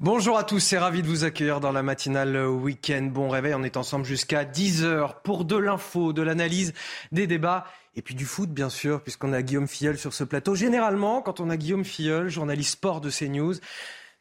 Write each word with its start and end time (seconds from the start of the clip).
Bonjour 0.00 0.38
à 0.38 0.44
tous, 0.44 0.60
c'est 0.60 0.78
ravi 0.78 1.02
de 1.02 1.06
vous 1.06 1.24
accueillir 1.24 1.60
dans 1.60 1.72
la 1.72 1.82
matinale 1.82 2.46
week-end. 2.46 3.10
Bon 3.12 3.28
réveil, 3.28 3.52
on 3.52 3.62
est 3.62 3.76
ensemble 3.76 4.06
jusqu'à 4.06 4.44
10h 4.44 5.20
pour 5.22 5.44
de 5.44 5.56
l'info, 5.56 6.14
de 6.14 6.22
l'analyse, 6.22 6.72
des 7.12 7.26
débats 7.26 7.66
et 7.94 8.00
puis 8.00 8.14
du 8.14 8.24
foot, 8.24 8.48
bien 8.48 8.70
sûr, 8.70 9.02
puisqu'on 9.02 9.34
a 9.34 9.42
Guillaume 9.42 9.68
Filleul 9.68 9.98
sur 9.98 10.14
ce 10.14 10.24
plateau. 10.24 10.54
Généralement, 10.54 11.20
quand 11.20 11.38
on 11.40 11.50
a 11.50 11.58
Guillaume 11.58 11.84
Filleul, 11.84 12.30
journaliste 12.30 12.70
sport 12.70 13.02
de 13.02 13.10
CNews, 13.10 13.56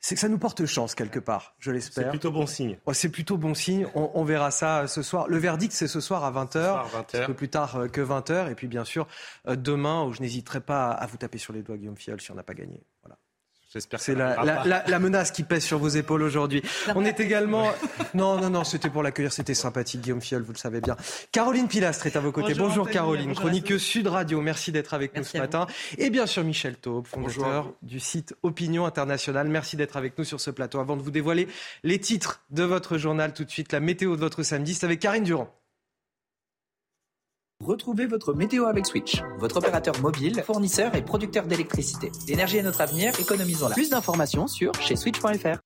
c'est 0.02 0.16
que 0.16 0.20
ça 0.20 0.28
nous 0.28 0.38
porte 0.38 0.66
chance 0.66 0.96
quelque 0.96 1.20
part, 1.20 1.56
je 1.60 1.72
l'espère. 1.72 2.04
C'est 2.04 2.10
plutôt 2.10 2.32
bon 2.32 2.46
signe. 2.46 2.78
c'est 2.92 3.10
plutôt 3.10 3.38
bon 3.38 3.54
signe. 3.54 3.88
On, 3.96 4.26
verra 4.26 4.52
ça 4.52 4.86
ce 4.86 5.02
soir. 5.02 5.30
Le 5.30 5.38
verdict, 5.38 5.72
c'est 5.72 5.88
ce 5.88 6.02
soir 6.02 6.26
à 6.26 6.32
20h, 6.34 6.90
20h. 6.90 7.24
un 7.24 7.26
peu 7.26 7.34
plus 7.34 7.50
tard 7.50 7.78
euh, 7.78 7.88
que 7.88 8.02
20h. 8.02 8.52
Et 8.52 8.56
puis 8.56 8.68
bien 8.68 8.84
sûr, 8.84 9.08
euh, 9.48 9.56
demain, 9.56 10.04
où 10.04 10.12
je 10.12 10.20
n'hésiterai 10.20 10.60
pas 10.60 10.92
à 10.92 11.08
vous 11.08 11.16
taper 11.16 11.38
sur 11.38 11.54
les 11.54 11.62
doigts, 11.62 11.78
Guillaume 11.78 11.98
Fiol, 11.98 12.20
si 12.20 12.32
on 12.32 12.36
n'a 12.36 12.44
pas 12.44 12.54
gagné. 12.54 12.84
Voilà. 13.02 13.18
C'est 13.70 14.16
la, 14.16 15.00
menace 15.00 15.30
qui 15.30 15.44
pèse 15.44 15.64
sur 15.64 15.78
vos 15.78 15.90
épaules 15.90 16.24
aujourd'hui. 16.24 16.64
On 16.96 17.06
est 17.06 17.20
également. 17.20 17.72
Non, 18.16 18.40
non, 18.42 18.50
non, 18.50 18.64
c'était 18.64 18.90
pour 18.90 19.04
l'accueillir, 19.04 19.32
c'était 19.32 19.54
sympathique, 19.54 20.02
Guillaume 20.02 20.22
Fiol, 20.22 20.42
vous 20.42 20.54
le 20.54 20.58
savez 20.58 20.82
bien. 20.82 20.96
Caroline 21.32 21.68
Pilastre 21.68 22.08
est 22.08 22.16
à 22.16 22.20
vos 22.20 22.32
côtés. 22.32 22.56
Bonjour, 22.56 22.90
Caroline, 22.90 23.36
chroniqueuse 23.36 23.82
Sud 23.82 24.08
Radio. 24.08 24.42
Merci 24.42 24.72
d'être 24.72 24.96
avec 24.96 25.16
nous 25.16 25.24
ce 25.24 25.38
matin. 25.38 25.68
Et 25.98 26.10
bien 26.10 26.26
sûr, 26.26 26.44
Michel 26.44 26.76
Taube, 26.76 27.06
fondateur 27.06 27.72
du 27.84 28.00
site 28.00 28.36
Opinion 28.42 28.86
Internationale. 28.86 29.48
Merci 29.48 29.76
d'être 29.76 29.96
avec 29.96 30.18
nous 30.18 30.24
sur 30.24 30.42
ce 30.42 30.50
plateau. 30.50 30.80
Avant 30.80 30.98
de 30.98 31.04
vous 31.04 31.12
dévoiler 31.12 31.48
les 31.84 32.00
titres 32.00 32.42
de 32.50 32.64
votre 32.64 32.98
journal, 32.98 33.34
tout 33.34 33.44
de 33.44 33.52
suite, 33.52 33.72
la 33.74 33.80
météo 33.80 34.16
de 34.16 34.22
votre 34.22 34.42
samedi, 34.42 34.74
c'est 34.74 34.86
avec 34.86 35.00
Karine 35.00 35.24
Durand. 35.24 35.54
Retrouvez 37.66 38.06
votre 38.06 38.34
météo 38.34 38.66
avec 38.66 38.86
Switch, 38.86 39.22
votre 39.38 39.58
opérateur 39.58 40.00
mobile, 40.00 40.42
fournisseur 40.44 40.96
et 40.96 41.02
producteur 41.02 41.46
d'électricité. 41.46 42.10
L'énergie 42.28 42.58
est 42.58 42.64
notre 42.64 42.80
avenir, 42.80 43.12
économisons-la. 43.20 43.76
Plus 43.76 43.90
d'informations 43.90 44.48
sur 44.48 44.74
chez 44.76 44.96
switch.fr. 44.96 45.60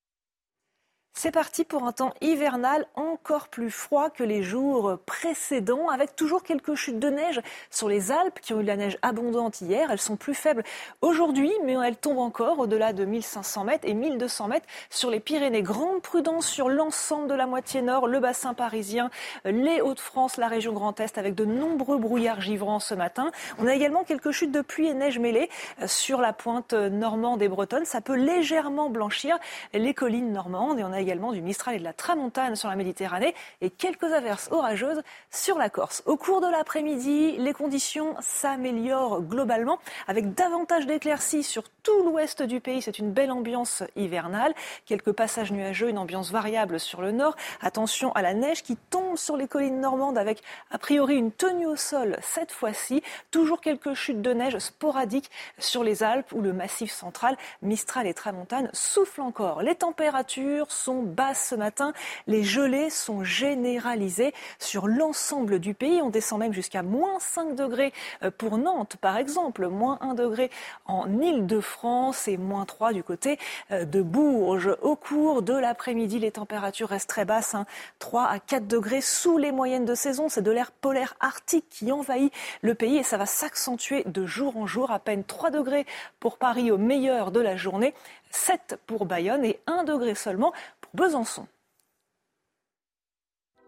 C'est 1.16 1.30
parti 1.30 1.64
pour 1.64 1.84
un 1.84 1.92
temps 1.92 2.12
hivernal 2.22 2.88
encore 2.96 3.48
plus 3.48 3.70
froid 3.70 4.10
que 4.10 4.24
les 4.24 4.42
jours 4.42 4.98
précédents, 5.06 5.90
avec 5.90 6.16
toujours 6.16 6.42
quelques 6.42 6.74
chutes 6.74 6.98
de 6.98 7.10
neige 7.10 7.40
sur 7.70 7.88
les 7.88 8.12
Alpes 8.12 8.40
qui 8.42 8.52
ont 8.54 8.60
eu 8.60 8.64
de 8.64 8.68
la 8.68 8.76
neige 8.76 8.98
abondante 9.04 9.62
hier. 9.62 9.92
Elles 9.92 10.02
sont 10.02 10.16
plus 10.16 10.34
faibles 10.34 10.64
aujourd'hui, 11.02 11.52
mais 11.64 11.74
elles 11.74 11.98
tombent 11.98 12.18
encore 12.18 12.58
au-delà 12.58 12.94
de 12.94 13.06
1500 13.06 13.64
mètres 13.64 13.88
et 13.88 13.94
1200 13.94 14.48
mètres 14.48 14.66
sur 14.90 15.12
les 15.12 15.20
Pyrénées. 15.20 15.62
Grande 15.62 16.02
prudence 16.02 16.48
sur 16.48 16.68
l'ensemble 16.68 17.28
de 17.28 17.36
la 17.36 17.46
moitié 17.46 17.84
nord, 17.84 18.08
le 18.08 18.20
bassin 18.20 18.56
parisien, 18.56 19.12
les 19.46 19.82
Hauts-de-France, 19.82 20.38
la 20.38 20.48
région 20.48 20.74
Grand 20.74 21.00
Est, 21.00 21.20
avec 21.20 21.36
de 21.36 21.46
nombreux 21.46 22.00
brouillards 22.00 22.42
givrants 22.42 22.80
ce 22.80 22.96
matin. 22.96 23.32
On 23.60 23.68
a 23.68 23.76
également 23.76 24.04
quelques 24.04 24.32
chutes 24.32 24.52
de 24.52 24.62
pluie 24.62 24.88
et 24.88 24.96
neige 24.96 25.20
mêlées 25.20 25.50
sur 25.86 26.22
la 26.22 26.34
pointe 26.34 26.74
normande 26.74 27.44
et 27.44 27.48
bretonne. 27.48 27.86
Ça 27.86 28.02
peut 28.02 28.16
légèrement 28.16 28.90
blanchir 28.90 29.38
les 29.74 29.94
collines 29.94 30.34
normandes 30.34 30.80
et 30.80 30.84
on 30.84 30.92
a 30.92 31.03
également 31.04 31.32
du 31.32 31.42
Mistral 31.42 31.76
et 31.76 31.80
de 31.80 31.84
la 31.84 31.94
Tramontane 31.94 32.56
sur 32.56 32.70
la 32.70 32.76
Méditerranée 32.76 33.36
et 33.62 33.70
quelques 33.70 34.12
averses 34.12 34.50
orageuses 34.52 35.02
sur 35.30 35.58
la 35.58 35.70
Corse. 35.70 36.02
Au 36.06 36.18
cours 36.18 36.42
de 36.42 36.48
l'après-midi, 36.48 37.38
les 37.38 37.54
conditions 37.54 38.16
s'améliorent 38.20 39.22
globalement 39.22 39.80
avec 40.08 40.34
davantage 40.34 40.88
d'éclaircies 40.88 41.44
sur 41.44 41.64
tout 41.84 42.04
l'ouest 42.04 42.42
du 42.42 42.60
pays. 42.60 42.82
C'est 42.82 43.00
une 43.00 43.12
belle 43.12 43.32
ambiance 43.32 43.84
hivernale. 43.96 44.54
Quelques 44.86 45.12
passages 45.12 45.52
nuageux, 45.52 45.90
une 45.90 45.98
ambiance 45.98 46.32
variable 46.32 46.80
sur 46.80 47.02
le 47.02 47.12
nord. 47.12 47.36
Attention 47.62 48.12
à 48.14 48.22
la 48.22 48.34
neige 48.34 48.64
qui 48.64 48.78
tombe 48.78 49.18
sur 49.18 49.38
les 49.38 49.48
collines 49.48 49.82
normandes 49.82 50.18
avec 50.18 50.42
a 50.72 50.78
priori 50.78 51.16
une 51.16 51.32
tenue 51.32 51.68
au 51.68 51.76
sol 51.76 52.18
cette 52.22 52.52
fois-ci. 52.52 53.04
Toujours 53.32 53.62
quelques 53.62 53.94
chutes 53.94 54.22
de 54.22 54.34
neige 54.34 54.58
sporadiques 54.60 55.30
sur 55.60 55.84
les 55.84 56.04
Alpes 56.04 56.32
ou 56.32 56.42
le 56.42 56.54
massif 56.54 56.92
central. 56.92 57.38
Mistral 57.62 58.08
et 58.08 58.14
Tramontane 58.14 58.70
soufflent 58.74 59.22
encore. 59.22 59.62
Les 59.62 59.76
températures 59.76 60.72
sont 60.72 60.93
basse 61.02 61.50
ce 61.50 61.56
matin. 61.56 61.94
Les 62.28 62.44
gelées 62.44 62.90
sont 62.90 63.24
généralisées 63.24 64.34
sur 64.60 64.88
l'ensemble 64.88 65.60
du 65.60 65.74
pays. 65.74 66.02
On 66.02 66.10
descend 66.10 66.40
même 66.40 66.54
jusqu'à 66.54 66.84
moins 66.84 67.20
5 67.20 67.56
degrés 67.56 67.94
euh, 68.24 68.32
pour 68.32 68.58
Nantes, 68.58 68.98
par 69.02 69.18
exemple, 69.18 69.68
moins 69.68 69.98
1 70.02 70.14
degré 70.14 70.52
en 70.86 71.20
Île-de-France 71.20 72.28
et 72.28 72.38
moins 72.38 72.66
3 72.66 72.94
du 72.94 73.04
côté 73.04 73.40
euh, 73.72 73.86
de 73.86 74.02
Bourges. 74.02 74.76
Au 74.82 74.96
cours 74.96 75.42
de 75.42 75.54
l'après-midi, 75.54 76.20
les 76.20 76.32
températures 76.32 76.90
restent 76.90 77.10
très 77.10 77.26
basses, 77.26 77.56
3 78.00 78.22
hein. 78.22 78.28
à 78.30 78.40
4 78.40 78.68
degrés 78.68 79.02
sous 79.02 79.38
les 79.38 79.52
moyennes 79.52 79.86
de 79.86 79.96
saison. 79.96 80.30
C'est 80.30 80.42
de 80.42 80.52
l'air 80.52 80.72
polaire 80.72 81.16
arctique 81.20 81.68
qui 81.70 81.92
envahit 81.92 82.32
le 82.62 82.76
pays 82.76 82.98
et 82.98 83.04
ça 83.04 83.18
va 83.18 83.26
s'accentuer 83.26 84.04
de 84.06 84.26
jour 84.26 84.58
en 84.58 84.68
jour. 84.68 84.92
À 84.92 85.00
peine 85.00 85.24
3 85.24 85.50
degrés 85.50 85.86
pour 86.20 86.38
Paris 86.38 86.72
au 86.72 86.78
meilleur 86.78 87.32
de 87.32 87.40
la 87.40 87.56
journée. 87.56 87.94
7 88.32 88.80
pour 88.88 89.06
Bayonne 89.06 89.46
et 89.46 89.60
1 89.68 89.84
degré 89.84 90.16
seulement 90.16 90.54
Besançon. 90.96 91.48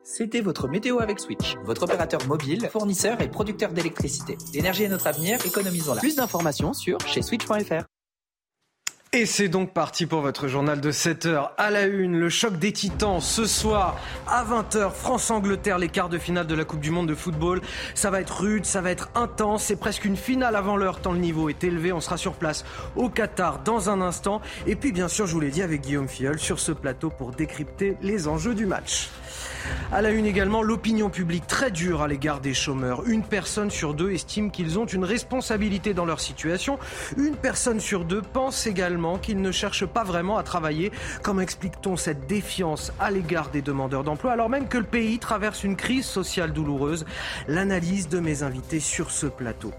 C'était 0.04 0.42
votre 0.42 0.68
météo 0.68 1.00
avec 1.00 1.20
Switch, 1.20 1.56
votre 1.64 1.82
opérateur 1.82 2.24
mobile, 2.28 2.70
fournisseur 2.70 3.20
et 3.20 3.28
producteur 3.28 3.72
d'électricité. 3.74 4.38
L'énergie 4.54 4.84
est 4.84 4.90
notre 4.90 5.08
avenir, 5.08 5.44
économisons-la. 5.44 6.02
Plus 6.02 6.18
d'informations 6.18 6.74
sur 6.74 7.00
chez 7.08 7.24
switch.fr. 7.24 7.86
Et 9.18 9.26
c'est 9.26 9.48
donc 9.48 9.72
parti 9.72 10.08
pour 10.08 10.20
votre 10.20 10.50
journal 10.50 10.82
de 10.82 10.92
7 10.92 11.26
heures 11.26 11.54
à 11.58 11.72
la 11.72 11.86
une. 11.86 12.20
Le 12.20 12.28
choc 12.28 12.60
des 12.60 12.74
titans 12.74 13.22
ce 13.22 13.46
soir 13.46 13.98
à 14.28 14.44
20h. 14.44 14.92
France-Angleterre, 14.92 15.78
les 15.78 15.88
quarts 15.88 16.10
de 16.10 16.18
finale 16.18 16.48
de 16.48 16.54
la 16.54 16.66
Coupe 16.66 16.82
du 16.82 16.92
Monde 16.92 17.08
de 17.08 17.16
football. 17.16 17.62
Ça 17.94 18.10
va 18.10 18.20
être 18.20 18.42
rude, 18.42 18.66
ça 18.66 18.82
va 18.82 18.92
être 18.92 19.10
intense. 19.16 19.64
C'est 19.64 19.78
presque 19.78 20.04
une 20.04 20.18
finale 20.18 20.58
avant 20.58 20.76
l'heure 20.76 21.00
tant 21.00 21.14
le 21.14 21.20
niveau 21.20 21.48
est 21.48 21.64
élevé. 21.64 21.94
On 21.94 22.02
sera 22.02 22.18
sur 22.18 22.34
place 22.34 22.66
au 22.98 23.08
Qatar 23.08 23.64
dans 23.64 23.90
un 23.90 24.02
instant. 24.02 24.42
Et 24.68 24.76
puis 24.76 24.92
bien 24.92 25.08
sûr, 25.08 25.28
je 25.28 25.34
vous 25.34 25.40
l'ai 25.40 25.50
dit 25.50 25.62
avec 25.62 25.80
Guillaume 25.80 26.10
Filleul 26.10 26.38
sur 26.38 26.60
ce 26.60 26.74
plateau 26.74 27.10
pour 27.10 27.32
décrypter 27.32 27.96
les 28.02 28.28
enjeux 28.28 28.54
du 28.54 28.66
match. 28.66 29.12
À 29.92 30.02
la 30.02 30.10
une 30.10 30.26
également, 30.26 30.62
l'opinion 30.62 31.10
publique 31.10 31.48
très 31.48 31.72
dure 31.72 32.02
à 32.02 32.08
l'égard 32.08 32.42
des 32.42 32.54
chômeurs. 32.54 33.08
Une 33.08 33.24
personne 33.24 33.70
sur 33.70 33.94
deux 33.94 34.12
estime 34.12 34.52
qu'ils 34.52 34.80
ont 34.80 34.86
une 34.86 35.04
responsabilité 35.04 35.94
dans 35.94 36.06
leur 36.06 36.20
situation. 36.20 36.80
Une 37.18 37.36
personne 37.36 37.80
sur 37.80 38.06
deux 38.06 38.22
pense 38.22 38.68
également 38.68 39.18
qu'ils 39.18 39.42
ne 39.42 39.52
cherchent 39.52 39.86
pas 39.86 40.04
vraiment 40.04 40.38
à 40.38 40.44
travailler. 40.44 40.92
Comment 41.24 41.42
explique-t-on 41.42 41.98
cette 41.98 42.28
défiance 42.28 42.92
à 43.00 43.12
l'égard 43.12 43.50
des 43.50 43.62
demandeurs 43.62 44.04
d'emploi 44.04 44.32
alors 44.32 44.50
même 44.50 44.68
que 44.68 44.78
le 44.78 44.84
pays 44.84 45.20
traverse 45.20 45.64
une 45.64 45.76
crise 45.76 46.06
sociale 46.06 46.52
douloureuse? 46.52 47.06
L'analyse 47.48 48.10
de 48.10 48.20
mes 48.20 48.44
invités 48.44 48.80
sur 48.80 49.12
ce 49.12 49.28
plateau. 49.28 49.72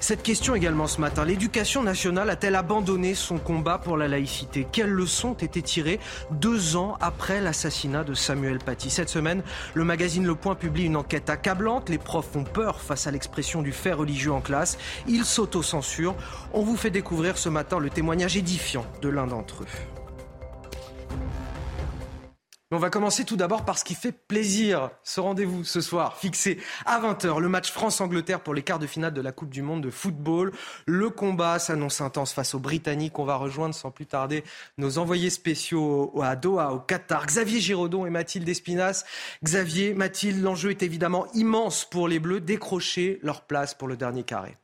Cette 0.00 0.22
question 0.22 0.54
également 0.54 0.86
ce 0.86 1.00
matin. 1.00 1.24
L'éducation 1.24 1.82
nationale 1.82 2.30
a-t-elle 2.30 2.54
abandonné 2.54 3.14
son 3.14 3.38
combat 3.38 3.78
pour 3.78 3.96
la 3.96 4.08
laïcité? 4.08 4.66
Quelles 4.70 4.90
leçons 4.90 5.30
ont 5.30 5.34
été 5.34 5.62
tirées 5.62 6.00
deux 6.30 6.76
ans 6.76 6.96
après 7.00 7.40
l'assassinat 7.40 8.04
de 8.04 8.14
Samuel 8.14 8.58
Paty? 8.58 8.90
Cette 8.90 9.08
semaine, 9.08 9.42
le 9.74 9.84
magazine 9.84 10.26
Le 10.26 10.34
Point 10.34 10.54
publie 10.54 10.84
une 10.84 10.96
enquête 10.96 11.30
accablante. 11.30 11.88
Les 11.88 11.98
profs 11.98 12.34
ont 12.36 12.44
peur 12.44 12.80
face 12.80 13.06
à 13.06 13.10
l'expression 13.10 13.62
du 13.62 13.72
fait 13.72 13.92
religieux 13.92 14.32
en 14.32 14.40
classe. 14.40 14.78
Ils 15.06 15.24
s'autocensurent. 15.24 16.16
On 16.52 16.62
vous 16.62 16.76
fait 16.76 16.90
découvrir 16.90 17.38
ce 17.38 17.48
matin 17.48 17.78
le 17.78 17.90
témoignage 17.90 18.36
édifiant 18.36 18.84
de 19.00 19.08
l'un 19.08 19.26
d'entre 19.26 19.62
eux. 19.62 21.16
On 22.74 22.78
va 22.78 22.88
commencer 22.88 23.26
tout 23.26 23.36
d'abord 23.36 23.66
par 23.66 23.76
ce 23.76 23.84
qui 23.84 23.94
fait 23.94 24.12
plaisir. 24.12 24.88
Ce 25.04 25.20
rendez-vous 25.20 25.62
ce 25.62 25.82
soir, 25.82 26.16
fixé 26.16 26.58
à 26.86 26.98
20h, 27.02 27.38
le 27.38 27.50
match 27.50 27.70
France-Angleterre 27.70 28.40
pour 28.40 28.54
les 28.54 28.62
quarts 28.62 28.78
de 28.78 28.86
finale 28.86 29.12
de 29.12 29.20
la 29.20 29.30
Coupe 29.30 29.50
du 29.50 29.60
Monde 29.60 29.82
de 29.82 29.90
football. 29.90 30.52
Le 30.86 31.10
combat 31.10 31.58
s'annonce 31.58 32.00
intense 32.00 32.32
face 32.32 32.54
aux 32.54 32.60
Britanniques. 32.60 33.18
On 33.18 33.24
va 33.24 33.36
rejoindre 33.36 33.74
sans 33.74 33.90
plus 33.90 34.06
tarder 34.06 34.42
nos 34.78 34.96
envoyés 34.96 35.28
spéciaux 35.28 36.18
à 36.22 36.34
Doha, 36.34 36.72
au 36.72 36.78
Qatar, 36.78 37.26
Xavier 37.26 37.60
Giraudon 37.60 38.06
et 38.06 38.10
Mathilde 38.10 38.48
Espinas. 38.48 39.04
Xavier, 39.44 39.92
Mathilde, 39.92 40.42
l'enjeu 40.42 40.70
est 40.70 40.82
évidemment 40.82 41.26
immense 41.34 41.84
pour 41.84 42.08
les 42.08 42.20
Bleus, 42.20 42.40
décrocher 42.40 43.20
leur 43.22 43.42
place 43.42 43.74
pour 43.74 43.86
le 43.86 43.98
dernier 43.98 44.22
carré. 44.22 44.56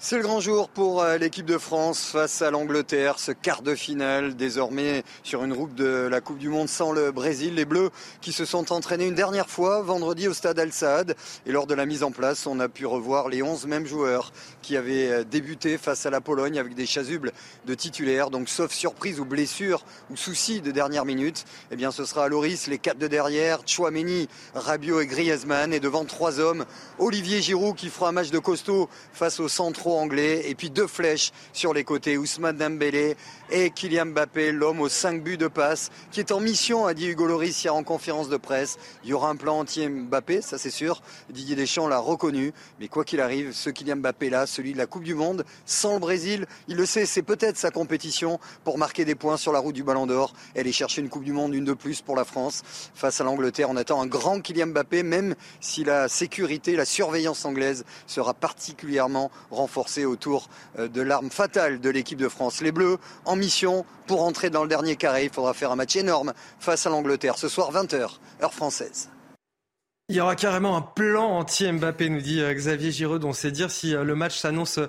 C'est 0.00 0.16
le 0.16 0.22
grand 0.22 0.38
jour 0.38 0.68
pour 0.68 1.02
euh, 1.02 1.18
l'équipe 1.18 1.44
de 1.44 1.58
France 1.58 2.10
face 2.12 2.40
à 2.40 2.52
l'Angleterre, 2.52 3.18
ce 3.18 3.32
quart 3.32 3.62
de 3.62 3.74
finale 3.74 4.36
désormais 4.36 5.02
sur 5.24 5.42
une 5.42 5.52
route 5.52 5.74
de 5.74 6.06
la 6.08 6.20
Coupe 6.20 6.38
du 6.38 6.48
Monde 6.48 6.68
sans 6.68 6.92
le 6.92 7.10
Brésil. 7.10 7.56
Les 7.56 7.64
Bleus 7.64 7.90
qui 8.20 8.30
se 8.30 8.44
sont 8.44 8.70
entraînés 8.72 9.08
une 9.08 9.16
dernière 9.16 9.50
fois 9.50 9.82
vendredi 9.82 10.28
au 10.28 10.34
stade 10.34 10.60
Al 10.60 10.72
Saad 10.72 11.16
et 11.46 11.50
lors 11.50 11.66
de 11.66 11.74
la 11.74 11.84
mise 11.84 12.04
en 12.04 12.12
place, 12.12 12.46
on 12.46 12.60
a 12.60 12.68
pu 12.68 12.86
revoir 12.86 13.28
les 13.28 13.42
11 13.42 13.66
mêmes 13.66 13.86
joueurs 13.86 14.32
qui 14.62 14.76
avaient 14.76 15.10
euh, 15.10 15.24
débuté 15.24 15.78
face 15.78 16.06
à 16.06 16.10
la 16.10 16.20
Pologne 16.20 16.60
avec 16.60 16.76
des 16.76 16.86
chasubles 16.86 17.32
de 17.66 17.74
titulaires. 17.74 18.30
Donc 18.30 18.48
sauf 18.48 18.70
surprise 18.70 19.18
ou 19.18 19.24
blessure 19.24 19.84
ou 20.10 20.16
souci 20.16 20.60
de 20.60 20.70
dernière 20.70 21.06
minute, 21.06 21.44
eh 21.72 21.76
bien 21.76 21.90
ce 21.90 22.04
sera 22.04 22.28
Loris 22.28 22.68
les 22.68 22.78
quatre 22.78 22.98
de 22.98 23.08
derrière, 23.08 23.62
Chouameni, 23.66 24.28
Rabiot 24.54 25.00
et 25.00 25.08
Griezmann 25.08 25.72
et 25.72 25.80
devant 25.80 26.04
trois 26.04 26.38
hommes, 26.38 26.66
Olivier 27.00 27.42
Giroud 27.42 27.74
qui 27.74 27.88
fera 27.88 28.10
un 28.10 28.12
match 28.12 28.30
de 28.30 28.38
costaud 28.38 28.88
face 29.12 29.40
au 29.40 29.48
centre 29.48 29.87
anglais 29.92 30.42
et 30.48 30.54
puis 30.54 30.70
deux 30.70 30.86
flèches 30.86 31.32
sur 31.52 31.72
les 31.74 31.84
côtés, 31.84 32.18
Ousmane 32.18 32.56
Dembélé 32.56 33.16
et 33.50 33.70
Kylian 33.70 34.06
Mbappé, 34.06 34.52
l'homme 34.52 34.80
aux 34.80 34.88
cinq 34.88 35.22
buts 35.22 35.36
de 35.36 35.48
passe, 35.48 35.90
qui 36.10 36.20
est 36.20 36.32
en 36.32 36.40
mission, 36.40 36.86
a 36.86 36.94
dit 36.94 37.08
Hugo 37.08 37.26
Loris 37.26 37.62
hier 37.62 37.74
en 37.74 37.82
conférence 37.82 38.28
de 38.28 38.36
presse. 38.36 38.78
Il 39.04 39.10
y 39.10 39.12
aura 39.12 39.30
un 39.30 39.36
plan 39.36 39.58
entier 39.58 39.88
Mbappé, 39.88 40.42
ça 40.42 40.58
c'est 40.58 40.70
sûr. 40.70 41.02
Didier 41.30 41.56
Deschamps 41.56 41.88
l'a 41.88 41.98
reconnu, 41.98 42.52
mais 42.80 42.88
quoi 42.88 43.04
qu'il 43.04 43.20
arrive, 43.20 43.52
ce 43.52 43.70
Kylian 43.70 43.96
Mbappé 43.96 44.30
là, 44.30 44.46
celui 44.46 44.72
de 44.72 44.78
la 44.78 44.86
Coupe 44.86 45.04
du 45.04 45.14
Monde, 45.14 45.44
sans 45.64 45.94
le 45.94 46.00
Brésil, 46.00 46.46
il 46.68 46.76
le 46.76 46.86
sait, 46.86 47.06
c'est 47.06 47.22
peut-être 47.22 47.56
sa 47.56 47.70
compétition 47.70 48.38
pour 48.64 48.78
marquer 48.78 49.04
des 49.04 49.14
points 49.14 49.36
sur 49.36 49.52
la 49.52 49.58
route 49.58 49.74
du 49.74 49.82
Ballon 49.82 50.06
d'Or. 50.06 50.34
Aller 50.56 50.72
chercher 50.72 51.00
une 51.00 51.08
Coupe 51.08 51.24
du 51.24 51.32
Monde, 51.32 51.54
une 51.54 51.64
de 51.64 51.74
plus 51.74 52.02
pour 52.02 52.16
la 52.16 52.24
France 52.24 52.62
face 52.94 53.20
à 53.20 53.24
l'Angleterre. 53.24 53.68
On 53.70 53.76
attend 53.76 54.02
un 54.02 54.06
grand 54.06 54.40
Kylian 54.40 54.68
Mbappé, 54.68 55.02
même 55.02 55.34
si 55.60 55.84
la 55.84 56.08
sécurité, 56.08 56.76
la 56.76 56.84
surveillance 56.84 57.44
anglaise 57.44 57.84
sera 58.06 58.34
particulièrement 58.34 59.30
renforcée 59.50 60.04
autour 60.04 60.48
euh, 60.78 60.88
de 60.88 61.02
l'arme 61.02 61.30
fatale 61.30 61.80
de 61.80 61.90
l'équipe 61.90 62.18
de 62.18 62.28
France. 62.28 62.60
Les 62.60 62.72
Bleus 62.72 62.98
mission 63.38 63.84
pour 64.06 64.22
entrer 64.22 64.50
dans 64.50 64.62
le 64.62 64.68
dernier 64.68 64.96
carré. 64.96 65.24
Il 65.24 65.30
faudra 65.30 65.54
faire 65.54 65.72
un 65.72 65.76
match 65.76 65.96
énorme 65.96 66.32
face 66.58 66.86
à 66.86 66.90
l'Angleterre 66.90 67.38
ce 67.38 67.48
soir 67.48 67.72
20h, 67.72 68.18
heure 68.42 68.54
française. 68.54 69.08
Il 70.10 70.16
y 70.16 70.22
aura 70.22 70.36
carrément 70.36 70.74
un 70.74 70.80
plan 70.80 71.26
anti-Mbappé, 71.36 72.08
nous 72.08 72.22
dit 72.22 72.40
euh, 72.40 72.54
Xavier 72.54 72.90
Giroud. 72.90 73.22
On 73.24 73.34
sait 73.34 73.50
dire 73.50 73.70
si 73.70 73.94
euh, 73.94 74.04
le 74.04 74.14
match 74.14 74.38
s'annonce 74.38 74.80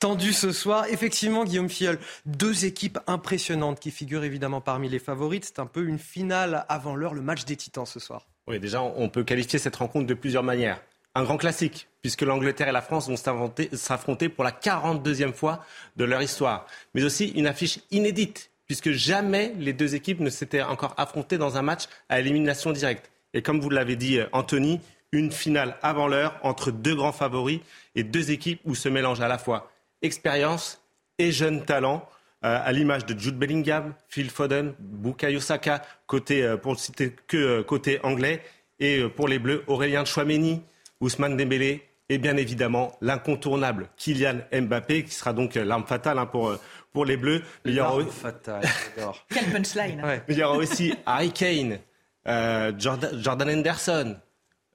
tendu 0.00 0.34
ce 0.34 0.52
soir. 0.52 0.84
Effectivement, 0.90 1.46
Guillaume 1.46 1.70
Fiol, 1.70 1.98
deux 2.26 2.66
équipes 2.66 2.98
impressionnantes 3.06 3.80
qui 3.80 3.90
figurent 3.90 4.24
évidemment 4.24 4.60
parmi 4.60 4.90
les 4.90 4.98
favorites. 4.98 5.46
C'est 5.46 5.60
un 5.60 5.66
peu 5.66 5.86
une 5.86 5.98
finale 5.98 6.66
avant 6.68 6.94
l'heure, 6.94 7.14
le 7.14 7.22
match 7.22 7.46
des 7.46 7.56
titans 7.56 7.86
ce 7.86 7.98
soir. 7.98 8.26
Oui, 8.48 8.60
déjà, 8.60 8.82
on 8.82 9.08
peut 9.08 9.24
qualifier 9.24 9.58
cette 9.58 9.76
rencontre 9.76 10.06
de 10.06 10.14
plusieurs 10.14 10.42
manières. 10.42 10.82
Un 11.14 11.24
grand 11.24 11.38
classique, 11.38 11.88
puisque 12.06 12.22
l'Angleterre 12.22 12.68
et 12.68 12.72
la 12.72 12.82
France 12.82 13.08
vont 13.08 13.16
s'affronter 13.16 14.28
pour 14.28 14.44
la 14.44 14.52
42e 14.52 15.32
fois 15.32 15.64
de 15.96 16.04
leur 16.04 16.22
histoire. 16.22 16.68
Mais 16.94 17.02
aussi 17.02 17.30
une 17.30 17.48
affiche 17.48 17.80
inédite, 17.90 18.52
puisque 18.68 18.92
jamais 18.92 19.52
les 19.58 19.72
deux 19.72 19.96
équipes 19.96 20.20
ne 20.20 20.30
s'étaient 20.30 20.62
encore 20.62 20.94
affrontées 20.98 21.36
dans 21.36 21.56
un 21.56 21.62
match 21.62 21.86
à 22.08 22.20
élimination 22.20 22.70
directe. 22.70 23.10
Et 23.34 23.42
comme 23.42 23.58
vous 23.58 23.70
l'avez 23.70 23.96
dit, 23.96 24.20
euh, 24.20 24.28
Anthony, 24.30 24.80
une 25.10 25.32
finale 25.32 25.78
avant 25.82 26.06
l'heure 26.06 26.38
entre 26.44 26.70
deux 26.70 26.94
grands 26.94 27.10
favoris 27.10 27.58
et 27.96 28.04
deux 28.04 28.30
équipes 28.30 28.60
où 28.64 28.76
se 28.76 28.88
mélangent 28.88 29.20
à 29.20 29.26
la 29.26 29.38
fois 29.38 29.68
expérience 30.00 30.80
et 31.18 31.32
jeunes 31.32 31.64
talents, 31.64 32.08
euh, 32.44 32.60
à 32.64 32.70
l'image 32.70 33.04
de 33.04 33.18
Jude 33.18 33.36
Bellingham, 33.36 33.94
Phil 34.06 34.30
Foden, 34.30 34.74
Bukayo 34.78 35.40
Saka, 35.40 35.82
côté, 36.06 36.44
euh, 36.44 36.56
pour 36.56 36.78
citer 36.78 37.16
que 37.26 37.62
côté 37.62 37.98
anglais, 38.04 38.44
et 38.78 39.02
pour 39.08 39.26
les 39.26 39.40
Bleus, 39.40 39.64
Aurélien 39.66 40.04
Chouameni, 40.04 40.62
Ousmane 41.00 41.36
Dembélé 41.36 41.82
et 42.08 42.18
bien 42.18 42.36
évidemment 42.36 42.96
l'incontournable 43.00 43.88
Kylian 43.96 44.40
Mbappé, 44.52 45.04
qui 45.04 45.14
sera 45.14 45.32
donc 45.32 45.54
l'arme 45.54 45.86
fatale 45.86 46.18
hein, 46.18 46.26
pour, 46.26 46.56
pour 46.92 47.04
les 47.04 47.16
Bleus. 47.16 47.42
L'arme 47.64 48.06
fatale, 48.06 48.62
Quel 49.28 49.44
punchline 49.50 50.02
Il 50.28 50.38
y 50.38 50.42
aura 50.42 50.56
aussi 50.56 50.94
Harry 51.04 51.32
Kane, 51.32 51.78
euh, 52.26 52.72
Jordan, 52.78 53.48
Henderson, 53.50 54.16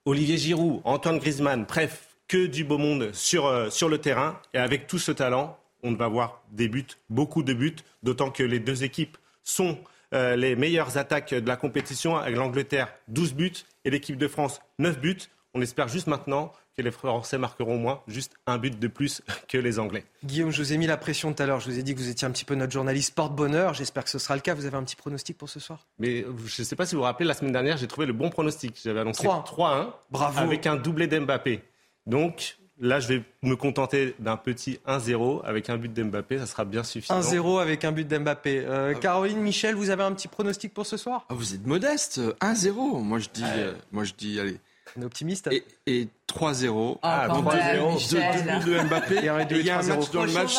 Olivier 0.05 0.37
Giroud, 0.37 0.81
Antoine 0.83 1.19
Griezmann, 1.19 1.65
bref, 1.65 2.07
que 2.27 2.45
du 2.45 2.63
beau 2.63 2.77
monde 2.77 3.11
sur, 3.13 3.45
euh, 3.45 3.69
sur 3.69 3.89
le 3.89 3.97
terrain. 3.97 4.39
Et 4.53 4.57
avec 4.57 4.87
tout 4.87 4.99
ce 4.99 5.11
talent, 5.11 5.57
on 5.83 5.93
va 5.93 6.07
voir 6.07 6.43
des 6.51 6.67
buts, 6.67 6.87
beaucoup 7.09 7.43
de 7.43 7.53
buts, 7.53 7.75
d'autant 8.03 8.31
que 8.31 8.43
les 8.43 8.59
deux 8.59 8.83
équipes 8.83 9.17
sont 9.43 9.77
euh, 10.13 10.35
les 10.35 10.55
meilleures 10.55 10.97
attaques 10.97 11.33
de 11.33 11.47
la 11.47 11.55
compétition, 11.55 12.17
avec 12.17 12.35
l'Angleterre 12.35 12.93
12 13.09 13.33
buts 13.33 13.53
et 13.85 13.89
l'équipe 13.89 14.17
de 14.17 14.27
France 14.27 14.61
9 14.79 14.99
buts. 14.99 15.17
On 15.53 15.61
espère 15.61 15.87
juste 15.89 16.07
maintenant 16.07 16.53
que 16.77 16.81
les 16.81 16.91
Français 16.91 17.37
marqueront 17.37 17.75
au 17.75 17.77
moins 17.77 18.01
juste 18.07 18.33
un 18.47 18.57
but 18.57 18.79
de 18.79 18.87
plus 18.87 19.21
que 19.49 19.57
les 19.57 19.79
Anglais. 19.79 20.05
Guillaume, 20.23 20.51
je 20.51 20.61
vous 20.61 20.71
ai 20.73 20.77
mis 20.77 20.87
la 20.87 20.97
pression 20.97 21.33
tout 21.33 21.43
à 21.43 21.45
l'heure. 21.45 21.59
Je 21.59 21.69
vous 21.69 21.77
ai 21.77 21.83
dit 21.83 21.93
que 21.93 21.99
vous 21.99 22.09
étiez 22.09 22.25
un 22.27 22.31
petit 22.31 22.45
peu 22.45 22.55
notre 22.55 22.71
journaliste 22.71 23.13
porte-bonheur. 23.15 23.73
J'espère 23.73 24.03
que 24.05 24.09
ce 24.09 24.19
sera 24.19 24.35
le 24.35 24.41
cas. 24.41 24.53
Vous 24.53 24.65
avez 24.65 24.77
un 24.77 24.83
petit 24.83 24.95
pronostic 24.95 25.37
pour 25.37 25.49
ce 25.49 25.59
soir? 25.59 25.87
Mais 25.99 26.25
je 26.45 26.61
ne 26.61 26.65
sais 26.65 26.75
pas 26.75 26.85
si 26.85 26.95
vous 26.95 27.01
vous 27.01 27.05
rappelez, 27.05 27.27
la 27.27 27.33
semaine 27.33 27.51
dernière, 27.51 27.77
j'ai 27.77 27.87
trouvé 27.87 28.07
le 28.07 28.13
bon 28.13 28.29
pronostic. 28.29 28.79
J'avais 28.83 29.01
annoncé 29.01 29.27
3-1 29.27 29.91
Bravo. 30.09 30.39
avec 30.39 30.65
un 30.67 30.77
doublé 30.77 31.07
d'Mbappé. 31.07 31.61
Donc, 32.05 32.57
Là, 32.83 32.99
je 32.99 33.07
vais 33.09 33.23
me 33.43 33.55
contenter 33.55 34.15
d'un 34.17 34.37
petit 34.37 34.79
1-0 34.87 35.41
avec 35.45 35.69
un 35.69 35.77
but 35.77 35.93
d'Mbappé, 35.93 36.39
ça 36.39 36.47
sera 36.47 36.65
bien 36.65 36.83
suffisant. 36.83 37.19
1-0 37.21 37.61
avec 37.61 37.85
un 37.85 37.91
but 37.91 38.07
d'Mbappé. 38.07 38.63
Euh, 38.65 38.93
ah 38.95 38.99
Caroline, 38.99 39.39
Michel, 39.39 39.75
vous 39.75 39.91
avez 39.91 40.01
un 40.01 40.11
petit 40.13 40.27
pronostic 40.27 40.73
pour 40.73 40.87
ce 40.87 40.97
soir? 40.97 41.27
Ah, 41.29 41.35
Vous 41.35 41.53
êtes 41.53 41.63
modeste, 41.67 42.19
1-0. 42.41 43.03
Moi, 43.03 43.19
je 43.19 43.29
dis, 43.31 43.43
euh, 43.45 43.73
moi, 43.91 44.03
je 44.03 44.13
dis, 44.17 44.39
allez, 44.39 44.57
on 44.97 45.01
est 45.01 45.05
optimiste. 45.05 45.49
Et, 45.87 46.07
3-0. 46.27 46.97
Ah, 47.01 47.27
3-0. 47.29 48.11
De, 48.11 48.65
de, 48.65 48.87
Mbappé. 48.87 49.15
Et 49.15 49.19
il 49.59 49.65
y 49.65 49.69
a 49.69 49.79
un 49.79 49.83
match 49.83 50.11
dans 50.11 50.25
le 50.25 50.31
match. 50.31 50.55